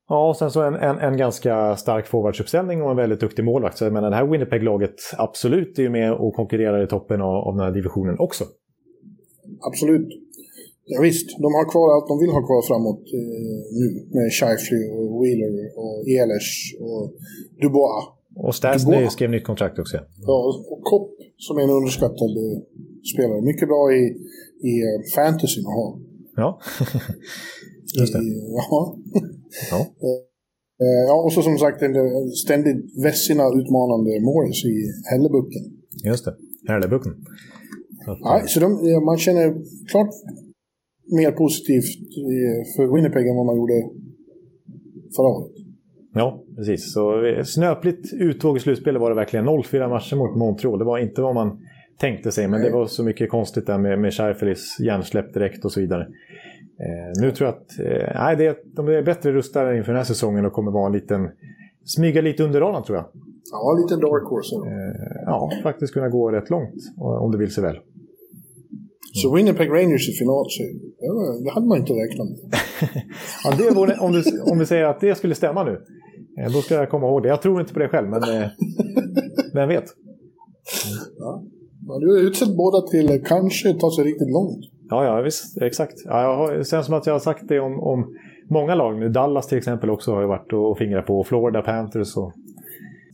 ja, 0.10 0.30
och 0.30 0.38
sen 0.38 0.52
så 0.52 0.62
en, 0.62 0.76
en, 0.76 0.98
en 0.98 1.18
ganska 1.18 1.76
stark 1.76 2.08
forwardsuppställning 2.08 2.82
och 2.82 2.92
en 2.92 2.98
väldigt 2.98 3.20
duktig 3.20 3.44
målvakt. 3.46 3.78
Så 3.78 3.84
jag 3.84 3.94
menar, 3.94 4.10
det 4.10 4.16
här 4.16 4.28
Winnipeg-laget 4.28 4.96
absolut 5.18 5.80
är 5.80 5.84
ju 5.84 5.90
med 5.90 6.14
och 6.14 6.34
konkurrerar 6.36 6.84
i 6.84 6.88
toppen 6.88 7.22
av, 7.22 7.36
av 7.36 7.56
den 7.56 7.66
här 7.66 7.72
divisionen 7.72 8.16
också. 8.20 8.44
Absolut. 9.62 10.10
Ja, 10.92 11.02
visst, 11.02 11.28
de 11.46 11.50
har 11.58 11.66
kvar 11.74 11.88
allt 11.96 12.08
de 12.12 12.16
vill 12.24 12.34
ha 12.38 12.44
kvar 12.50 12.62
framåt 12.70 13.04
eh, 13.20 13.62
nu 13.80 13.88
med 14.16 14.28
Shifley 14.38 14.84
och 14.98 15.08
Wheeler 15.20 15.54
och 15.84 15.96
Ehlers 16.16 16.50
och 16.88 17.04
Dubois. 17.62 18.04
Och 18.36 18.56
Stasny 18.56 19.08
skrev 19.10 19.30
nytt 19.30 19.48
kontrakt 19.52 19.80
också. 19.80 19.98
Ja, 20.28 20.38
och 20.72 20.84
Kopp 20.84 21.10
som 21.38 21.58
är 21.58 21.64
en 21.64 21.78
underskattad 21.80 22.34
eh, 22.44 22.58
spelare. 23.14 23.42
Mycket 23.42 23.68
bra 23.68 23.84
i, 24.00 24.02
i 24.72 24.74
uh, 24.88 25.02
fantasy 25.16 25.60
att 25.60 25.74
ha. 25.80 26.00
Ja, 26.36 26.60
just 28.00 28.14
det. 28.14 28.20
I, 28.20 28.30
ja. 28.56 28.98
ja. 29.72 29.80
Eh, 30.82 31.04
ja, 31.08 31.24
och 31.26 31.34
så 31.34 31.42
som 31.42 31.58
sagt 31.58 31.82
en 31.82 31.96
ständigt 32.32 33.04
Vessina 33.04 33.44
utmanande 33.60 34.12
Morris 34.22 34.66
i 34.66 34.76
Hällebucken. 35.12 35.64
Just 36.06 36.26
det, 36.26 36.36
Hällebucken. 36.68 37.14
Nej, 38.24 38.44
så 38.48 38.60
de, 38.60 38.70
man 39.06 39.18
känner 39.18 39.48
klart 39.92 40.10
mer 41.12 41.32
positivt 41.32 41.92
för 42.76 42.96
Winnipeg 42.96 43.28
än 43.28 43.36
vad 43.36 43.46
man 43.46 43.58
gjorde 43.58 43.74
förra 45.16 45.28
året. 45.28 45.52
Ja, 46.14 46.44
precis. 46.56 46.94
Så 46.94 47.22
snöpligt 47.46 48.14
uttåg 48.14 48.58
i 48.58 48.60
slutspelet 48.60 49.02
var 49.02 49.10
det 49.10 49.16
verkligen. 49.16 49.46
0-4 49.46 49.90
matcher 49.90 50.16
mot 50.16 50.38
Montreal. 50.38 50.80
Det 50.80 50.86
var 50.86 50.98
inte 50.98 51.22
vad 51.22 51.36
man 51.36 51.60
tänkte 52.00 52.32
sig, 52.32 52.48
men 52.48 52.60
Nej. 52.60 52.70
det 52.70 52.76
var 52.76 52.86
så 52.86 53.04
mycket 53.04 53.30
konstigt 53.30 53.68
där 53.68 53.78
med, 53.78 54.00
med 54.00 54.14
Scheifelis 54.14 54.80
hjärnsläpp 54.80 55.34
direkt 55.34 55.66
och 55.66 55.72
så 55.72 55.80
vidare. 55.80 56.02
Eh, 56.80 57.22
nu 57.22 57.32
tror 57.32 57.48
jag 57.48 57.56
att 57.56 57.80
eh, 57.80 58.22
nej, 58.22 58.36
det, 58.36 58.58
de 58.76 58.88
är 58.88 59.02
bättre 59.02 59.32
rustade 59.32 59.78
inför 59.78 59.92
den 59.92 59.98
här 59.98 60.06
säsongen 60.06 60.46
och 60.46 60.54
kommer 60.54 60.72
vara 60.72 60.86
en 60.86 60.94
liten... 60.94 61.30
Smyga 61.86 62.22
lite 62.22 62.44
under 62.44 62.60
radarn 62.60 62.84
tror 62.84 62.98
jag. 62.98 63.06
Ja, 63.52 63.78
lite 63.82 63.96
dark 63.96 64.30
horse. 64.30 64.56
Eh, 64.56 65.22
ja, 65.26 65.52
faktiskt 65.64 65.94
kunna 65.94 66.10
gå 66.10 66.32
rätt 66.32 66.50
långt 66.50 66.74
om 66.98 67.32
det 67.32 67.38
vill 67.38 67.54
sig 67.54 67.64
väl. 67.64 67.80
Så 69.14 69.36
Winnipeg 69.36 69.70
Rangers 69.70 70.10
i 70.10 70.12
final, 70.12 70.46
det 71.44 71.50
hade 71.52 71.68
man 71.68 71.78
inte 71.78 71.94
räknat 71.94 72.28
med. 72.30 72.40
ja, 73.44 73.54
det 73.58 73.76
vore, 73.76 73.98
om, 73.98 74.12
du, 74.12 74.24
om 74.52 74.60
vi 74.60 74.66
säger 74.66 74.86
att 74.86 75.00
det 75.02 75.16
skulle 75.16 75.36
stämma 75.36 75.64
nu, 75.64 75.82
eh, 76.40 76.54
då 76.54 76.62
ska 76.62 76.76
jag 76.76 76.90
komma 76.90 77.08
ihåg 77.08 77.24
det. 77.24 77.30
Jag 77.30 77.42
tror 77.42 77.62
inte 77.62 77.74
på 77.74 77.80
det 77.80 77.90
själv, 77.90 78.10
men 78.10 78.24
eh, 78.24 78.50
vem 79.54 79.70
vet? 79.70 79.86
Ja. 81.18 81.44
Du 82.00 82.08
har 82.08 82.20
utsett 82.28 82.56
båda 82.58 82.82
till 82.82 83.10
eh, 83.10 83.22
kanske 83.26 83.74
ta 83.74 83.92
sig 83.92 84.04
riktigt 84.04 84.30
långt. 84.30 84.66
Ja, 84.90 85.06
ja 85.06 85.22
visst. 85.22 85.62
Exakt. 85.62 85.94
Ja, 86.06 86.22
jag 86.22 86.38
har, 86.38 86.58
det 86.58 86.66
känns 86.66 86.86
som 86.86 86.96
att 86.96 87.06
jag 87.06 87.14
har 87.14 87.20
sagt 87.20 87.48
det 87.48 87.60
om, 87.60 87.80
om 87.80 88.16
många 88.50 88.76
lag 88.76 89.00
nu. 89.00 89.10
Dallas 89.10 89.48
till 89.48 89.58
exempel 89.58 89.90
också 89.90 90.14
har 90.14 90.22
jag 90.22 90.28
varit 90.28 90.54
och 90.54 90.78
fingrat 90.78 91.06
på. 91.06 91.24
Florida 91.24 91.62
Panthers 91.62 92.18
och... 92.18 92.32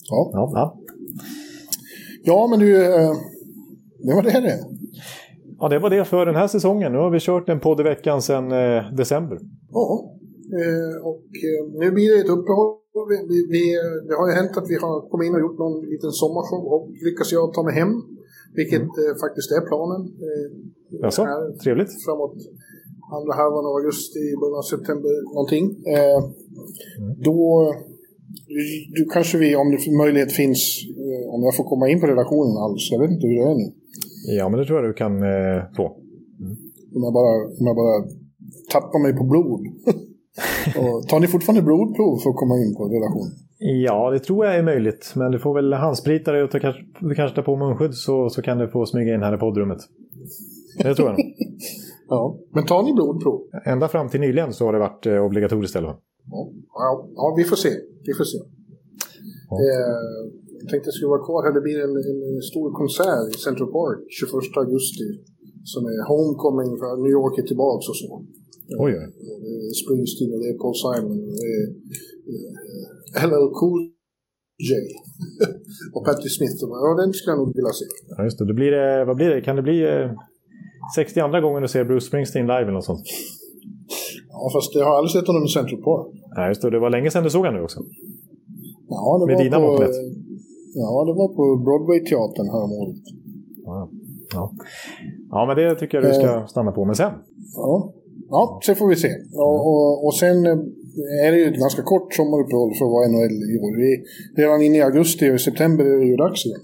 Ja. 0.09 0.29
Ja, 0.33 0.51
ja. 0.53 0.77
ja 2.23 2.47
men 2.47 2.59
du, 2.59 2.73
det 4.03 4.13
var 4.15 4.23
det 4.23 4.41
det. 4.41 4.59
Ja, 5.59 5.69
det 5.69 5.79
var 5.79 5.89
det 5.89 6.05
för 6.05 6.25
den 6.25 6.35
här 6.35 6.47
säsongen. 6.47 6.91
Nu 6.91 6.97
har 6.97 7.09
vi 7.09 7.19
kört 7.19 7.49
en 7.49 7.59
podd 7.59 7.79
i 7.79 7.83
veckan 7.83 8.21
sedan 8.21 8.51
eh, 8.51 8.91
december. 9.01 9.37
Ja, 9.71 9.87
eh, 10.59 10.95
och 11.09 11.27
eh, 11.47 11.61
nu 11.79 11.91
blir 11.91 12.13
det 12.13 12.19
ett 12.19 12.35
uppehåll. 12.37 12.71
Vi, 13.29 13.37
vi, 13.53 13.63
det 14.07 14.15
har 14.19 14.27
ju 14.29 14.35
hänt 14.35 14.57
att 14.57 14.69
vi 14.69 14.75
har 14.75 15.09
kommit 15.09 15.27
in 15.27 15.35
och 15.35 15.39
gjort 15.45 15.59
någon 15.59 15.77
liten 15.93 16.11
sommarshow 16.11 16.61
och 16.73 16.83
lyckas 17.05 17.31
jag 17.31 17.53
ta 17.53 17.63
mig 17.63 17.75
hem. 17.81 17.93
Vilket 18.59 18.81
mm. 18.81 19.01
Eh, 19.01 19.13
faktiskt 19.23 19.49
är 19.57 19.61
planen. 19.69 20.01
Eh, 20.25 20.47
Jaså, 21.03 21.21
trevligt. 21.63 21.91
Framåt 22.05 22.37
andra 23.17 23.33
halvan 23.41 23.65
av 23.69 23.73
augusti, 23.79 24.23
början 24.41 24.61
av 24.63 24.67
september 24.73 25.13
någonting. 25.35 25.65
Eh, 25.95 26.19
mm. 26.99 27.09
Då 27.27 27.41
du 28.95 29.05
kanske 29.13 29.37
vi, 29.37 29.55
om 29.55 29.71
det 29.71 29.91
möjlighet 30.03 30.31
finns, 30.31 30.61
om 31.33 31.43
jag 31.43 31.55
får 31.55 31.63
komma 31.63 31.89
in 31.89 31.99
på 32.01 32.07
redaktionen 32.07 32.57
alls, 32.63 32.91
jag 32.91 32.99
vet 33.01 33.11
inte 33.11 33.27
hur 33.27 33.35
det 33.35 33.51
är 33.51 33.55
nu. 33.63 33.67
Ja, 34.37 34.49
men 34.49 34.59
det 34.59 34.65
tror 34.65 34.79
jag 34.79 34.89
du 34.89 34.93
kan 34.93 35.13
eh, 35.23 35.59
få. 35.77 35.85
Mm. 36.43 36.55
Om, 36.95 37.01
jag 37.07 37.13
bara, 37.19 37.33
om 37.59 37.65
jag 37.69 37.75
bara 37.83 37.97
tappar 38.73 38.99
mig 39.03 39.13
på 39.19 39.23
blod. 39.23 39.61
och, 40.79 41.07
tar 41.09 41.19
ni 41.19 41.27
fortfarande 41.27 41.63
blodprov 41.69 42.13
för 42.21 42.29
att 42.29 42.41
komma 42.41 42.55
in 42.63 42.71
på 42.77 42.83
redaktionen? 42.95 43.35
Ja, 43.57 44.11
det 44.11 44.19
tror 44.19 44.45
jag 44.45 44.55
är 44.55 44.63
möjligt. 44.63 45.13
Men 45.15 45.31
du 45.31 45.39
får 45.39 45.53
väl 45.53 45.73
handsprita 45.73 46.31
dig 46.31 46.43
och 46.43 46.51
ta, 46.51 46.73
du 46.99 47.15
kanske 47.15 47.35
tar 47.35 47.43
på 47.43 47.55
munskydd 47.55 47.93
så, 47.93 48.29
så 48.29 48.41
kan 48.41 48.57
du 48.57 48.67
få 48.67 48.85
smyga 48.85 49.13
in 49.15 49.21
här 49.21 49.35
i 49.35 49.37
poddrummet. 49.37 49.81
Det 50.77 50.95
tror 50.95 51.07
jag 51.07 51.17
nog. 51.17 51.25
ja, 52.09 52.37
men 52.51 52.65
tar 52.65 52.83
ni 52.83 52.93
blodprov? 52.93 53.41
Ända 53.65 53.87
fram 53.87 54.09
till 54.09 54.19
nyligen 54.19 54.53
så 54.53 54.65
har 54.65 54.73
det 54.73 54.79
varit 54.79 55.05
eh, 55.05 55.25
obligatoriskt, 55.25 55.75
eller 55.75 55.87
ja, 55.87 56.49
ja, 56.73 57.07
ja, 57.15 57.35
vi 57.37 57.43
får 57.43 57.55
se. 57.55 57.69
Vi 58.07 58.13
får 58.13 58.23
se. 58.23 58.37
Ja. 59.49 59.55
Eh, 59.61 60.21
jag 60.61 60.67
tänkte 60.69 60.85
att 60.85 60.91
jag 60.91 60.97
skulle 60.97 61.15
vara 61.15 61.25
kvar 61.27 61.39
här. 61.45 61.53
Det 61.57 61.65
blir 61.67 61.79
en, 61.87 61.95
en 62.35 62.41
stor 62.51 62.67
konsert 62.81 63.35
i 63.35 63.37
Central 63.47 63.69
Park 63.77 63.99
21 64.19 64.57
augusti. 64.63 65.07
Som 65.73 65.81
är 65.93 65.99
homecoming 66.11 66.71
för 66.81 66.91
New 67.03 67.13
York 67.19 67.33
är 67.41 67.45
tillbaka 67.51 67.85
och 67.91 67.97
så. 68.03 68.09
Oj, 68.83 68.91
oj. 68.99 69.07
Springsteen 69.81 70.31
och 70.33 70.39
det 70.43 70.49
är 70.53 70.57
Paul 70.63 70.75
Simon. 70.83 71.19
Och 71.29 71.37
det 71.41 71.51
är 71.59 71.65
LL 73.29 73.47
Cool 73.59 73.81
J. 74.69 74.71
och 75.95 76.05
Patti 76.05 76.29
Smith. 76.29 76.55
Ja, 76.61 76.89
den 77.01 77.13
skulle 77.13 77.31
jag 77.33 77.39
nog 77.41 77.55
vilja 77.59 77.73
se. 77.79 77.85
Ja, 78.17 78.23
just 78.23 78.37
det. 78.39 78.45
det 78.51 78.53
blir, 78.53 79.05
vad 79.05 79.15
blir 79.15 79.29
det? 79.29 79.41
Kan 79.41 79.55
det 79.55 79.65
bli 79.69 79.79
62 80.95 81.41
gången 81.45 81.61
du 81.61 81.67
ser 81.67 81.83
Bruce 81.85 82.07
Springsteen 82.07 82.47
live 82.47 82.61
eller 82.61 82.79
något 82.79 82.89
sånt? 82.91 83.05
Ja, 84.29 84.49
fast 84.55 84.75
jag 84.75 84.85
har 84.85 84.95
aldrig 84.97 85.11
sett 85.11 85.27
honom 85.27 85.43
i 85.49 85.51
Central 85.57 85.81
Park. 85.87 86.07
Ja, 86.35 86.47
just 86.47 86.61
det. 86.61 86.69
Det 86.75 86.79
var 86.79 86.89
länge 86.89 87.09
sedan 87.11 87.23
du 87.23 87.29
såg 87.29 87.45
honom 87.45 87.57
nu 87.59 87.63
också. 87.63 87.79
Ja, 88.89 89.17
det 89.19 89.25
Med 89.25 89.35
var 89.35 89.43
dina 89.43 89.57
på, 89.57 89.65
mått. 89.65 89.95
Ja, 90.83 90.91
det 91.07 91.13
var 91.21 91.29
på 91.39 91.43
Broadway-teatern 91.65 92.47
häromåret. 92.55 93.03
Ja. 93.65 93.89
Ja. 94.33 94.51
ja, 95.29 95.45
men 95.47 95.55
det 95.55 95.75
tycker 95.75 95.97
jag 95.97 96.05
du 96.09 96.13
ska 96.13 96.35
eh, 96.35 96.45
stanna 96.45 96.71
på. 96.71 96.85
Men 96.85 96.95
sen? 96.95 97.13
Ja, 97.55 97.93
ja 98.29 98.59
sen 98.65 98.75
får 98.75 98.87
vi 98.87 98.95
se. 98.95 99.09
Och, 99.33 99.59
och, 99.69 100.05
och 100.05 100.15
sen 100.15 100.45
eh, 100.45 100.57
är 101.25 101.31
det 101.31 101.37
ju 101.37 101.45
ett 101.45 101.59
ganska 101.59 101.81
kort 101.81 102.13
sommaruppehåll 102.13 102.73
för 102.77 102.85
att 102.85 102.91
vara 102.91 103.07
NHL 103.07 103.35
i 103.53 103.57
år. 103.65 103.77
Vi, 103.77 104.03
redan 104.41 104.61
inne 104.61 104.77
i 104.77 104.81
augusti 104.81 105.31
och 105.35 105.41
september 105.41 105.85
är 105.85 105.97
det 105.97 106.05
ju 106.05 106.15
dags 106.15 106.45
igen. 106.45 106.61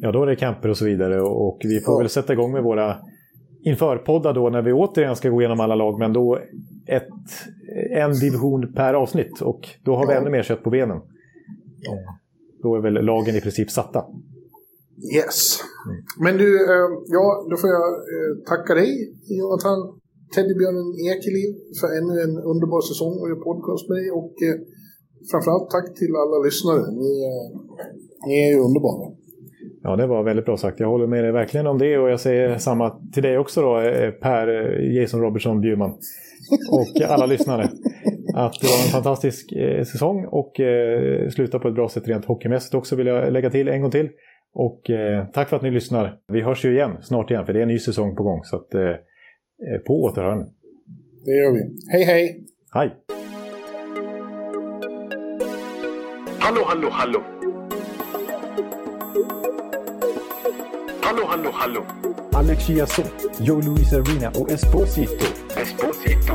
Ja, 0.00 0.12
då 0.12 0.22
är 0.22 0.26
det 0.26 0.36
camper 0.36 0.68
och 0.68 0.76
så 0.76 0.84
vidare. 0.84 1.20
Och 1.22 1.58
vi 1.64 1.80
får 1.80 1.94
ja. 1.94 1.98
väl 1.98 2.08
sätta 2.08 2.32
igång 2.32 2.52
med 2.52 2.62
våra 2.62 2.96
införpoddar 3.64 4.34
då 4.34 4.50
när 4.50 4.62
vi 4.62 4.72
återigen 4.72 5.16
ska 5.16 5.28
gå 5.28 5.40
igenom 5.40 5.60
alla 5.60 5.74
lag. 5.74 5.98
Men 5.98 6.12
då 6.12 6.38
ett, 6.86 7.08
en 7.90 8.12
division 8.12 8.72
per 8.72 8.94
avsnitt. 8.94 9.40
Och 9.40 9.68
då 9.84 9.96
har 9.96 10.06
vi 10.06 10.14
ännu 10.14 10.30
mer 10.30 10.42
kött 10.42 10.62
på 10.62 10.70
benen. 10.70 11.00
Ja. 11.80 11.92
Då 12.62 12.76
är 12.76 12.80
väl 12.80 12.94
lagen 13.04 13.36
i 13.36 13.40
princip 13.40 13.70
satta. 13.70 14.04
Yes. 15.16 15.60
Mm. 15.86 16.04
Men 16.20 16.36
du, 16.36 16.64
eh, 16.64 16.88
ja, 17.06 17.46
då 17.50 17.56
får 17.56 17.70
jag 17.70 17.88
eh, 17.92 18.44
tacka 18.48 18.74
dig, 18.74 19.14
Jonathan 19.28 20.00
Teddybjörnen 20.34 20.88
Ekeliv, 21.10 21.50
för 21.78 21.88
ännu 21.98 22.14
en 22.24 22.34
underbar 22.52 22.80
säsong 22.90 23.14
och 23.20 23.28
gör 23.30 23.40
podcast 23.48 23.84
med 23.88 23.96
dig. 24.00 24.08
Och 24.20 24.34
eh, 24.46 24.56
framförallt 25.30 25.68
tack 25.74 25.86
till 26.00 26.12
alla 26.22 26.36
lyssnare. 26.46 26.82
Ni, 27.02 27.12
ni 28.28 28.34
är 28.44 28.50
ju 28.54 28.60
underbara. 28.68 29.04
Ja, 29.82 29.90
det 30.00 30.06
var 30.06 30.22
väldigt 30.30 30.44
bra 30.48 30.56
sagt. 30.56 30.80
Jag 30.80 30.88
håller 30.94 31.06
med 31.06 31.24
dig 31.24 31.32
verkligen 31.32 31.66
om 31.66 31.78
det 31.78 31.98
och 31.98 32.10
jag 32.10 32.20
säger 32.20 32.58
samma 32.58 32.86
till 33.12 33.22
dig 33.22 33.38
också 33.38 33.58
då, 33.62 33.72
Per 34.22 34.46
Jason 34.96 35.20
Robertson 35.20 35.60
Bjurman. 35.60 35.92
Och 36.70 37.02
alla 37.08 37.26
lyssnare 37.34 37.70
att 38.36 38.60
det 38.60 38.66
var 38.66 38.84
en 38.84 38.92
fantastisk 38.92 39.52
eh, 39.52 39.82
säsong 39.82 40.26
och 40.30 40.60
eh, 40.60 41.28
sluta 41.28 41.58
på 41.58 41.68
ett 41.68 41.74
bra 41.74 41.88
sätt 41.88 42.08
rent 42.08 42.24
hockeymässigt 42.24 42.74
också 42.74 42.96
vill 42.96 43.06
jag 43.06 43.32
lägga 43.32 43.50
till 43.50 43.68
en 43.68 43.82
gång 43.82 43.90
till. 43.90 44.08
Och 44.54 44.90
eh, 44.90 45.26
tack 45.26 45.48
för 45.48 45.56
att 45.56 45.62
ni 45.62 45.70
lyssnar. 45.70 46.16
Vi 46.32 46.40
hörs 46.42 46.64
ju 46.64 46.72
igen 46.74 46.96
snart 47.02 47.30
igen 47.30 47.46
för 47.46 47.52
det 47.52 47.58
är 47.58 47.62
en 47.62 47.68
ny 47.68 47.78
säsong 47.78 48.16
på 48.16 48.22
gång. 48.22 48.40
Så 48.44 48.56
att, 48.56 48.74
eh, 48.74 48.82
eh 48.82 48.96
på 49.86 50.02
återhörande. 50.02 50.46
Det 51.24 51.36
gör 51.36 51.52
vi. 51.52 51.60
Hej 51.92 52.04
hej! 52.04 52.44
Hej! 52.72 52.96
Hallå, 56.38 56.62
hallå, 56.66 56.88
hallå! 56.90 57.22
Hallå, 61.00 61.24
hallå, 61.26 61.50
hallå! 61.52 62.05
Alex 62.36 62.66
Chiazot, 62.66 63.12
Joe 63.38 63.60
Luis 63.62 63.92
Arena 63.92 64.30
och 64.30 64.50
Esposito. 64.50 65.26
Esposito. 65.56 66.34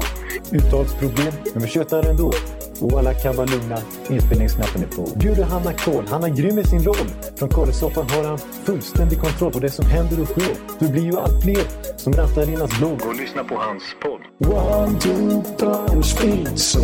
Uttalsproblem, 0.51 1.33
men 1.53 1.63
vi 1.63 1.67
tjötar 1.67 2.09
ändå. 2.09 2.31
Och 2.80 2.99
alla 2.99 3.13
kan 3.13 3.35
vara 3.35 3.47
lugna, 3.47 3.77
inspelningsknappen 4.09 4.83
är 4.83 4.88
på. 4.88 5.07
Bjuder 5.19 5.43
Hanna 5.43 5.73
Kohl, 5.73 6.03
han 6.09 6.23
är 6.23 6.30
grym 6.30 6.59
i 6.59 6.63
sin 6.63 6.83
roll. 6.83 7.07
Från 7.35 7.49
Kållesoffan 7.49 8.09
har 8.09 8.23
han 8.23 8.38
fullständig 8.38 9.19
kontroll 9.19 9.51
på 9.51 9.59
det 9.59 9.69
som 9.69 9.85
händer 9.85 10.21
och 10.21 10.27
sker. 10.27 10.55
Det 10.80 10.88
blir 10.88 11.03
ju 11.03 11.17
allt 11.17 11.43
fler 11.43 11.63
som 11.97 12.13
rattar 12.13 12.49
in 12.49 12.57
hans 12.57 12.80
blogg. 12.80 13.01
Och 13.07 13.15
lyssna 13.15 13.43
på 13.43 13.55
hans 13.55 13.83
podd. 14.01 14.51
One, 14.53 14.99
two, 14.99 15.41
three, 15.57 16.03
speed, 16.03 16.59
so 16.59 16.80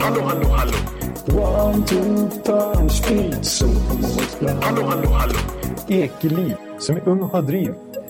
Hallå, 0.00 0.20
hallå, 0.24 0.48
hallå. 0.48 0.76
One, 1.26 1.86
two, 1.86 2.28
three, 2.44 2.88
speed, 2.88 3.44
so 3.44 3.66
Hallå, 4.62 4.82
hallå, 4.86 5.08
hallå. 5.08 5.38
Ekeliv, 5.88 6.54
som 6.78 6.96
är 6.96 7.08
ung 7.08 7.22
och 7.22 7.28
har 7.28 7.42
driv. 7.42 7.74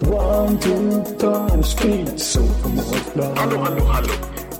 One, 0.00 0.58
two, 0.60 1.02
three, 1.18 1.62
speed, 1.62 2.20
so 2.20 2.40
Hallå, 3.36 3.58
hallå, 3.58 3.84
hallå. 3.84 4.08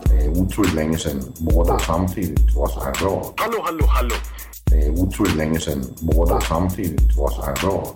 Det 0.05 0.25
är 0.25 0.29
otroligt 0.29 0.75
länge 0.75 0.99
sedan 0.99 1.23
båda 1.39 1.79
samtidigt 1.79 2.55
var 2.55 2.69
så 2.69 2.81
här 2.81 2.93
bra. 2.93 3.33
Hallå, 3.37 3.59
hallå, 3.65 3.87
hallå. 3.87 4.15
Det 4.65 4.77
är 4.87 4.91
otroligt 4.91 5.37
länge 5.37 5.61
sedan 5.61 5.85
båda 6.01 6.41
samtidigt 6.41 7.17
var 7.17 7.31
så 7.31 7.43
här 7.43 7.55
bra. 7.63 7.95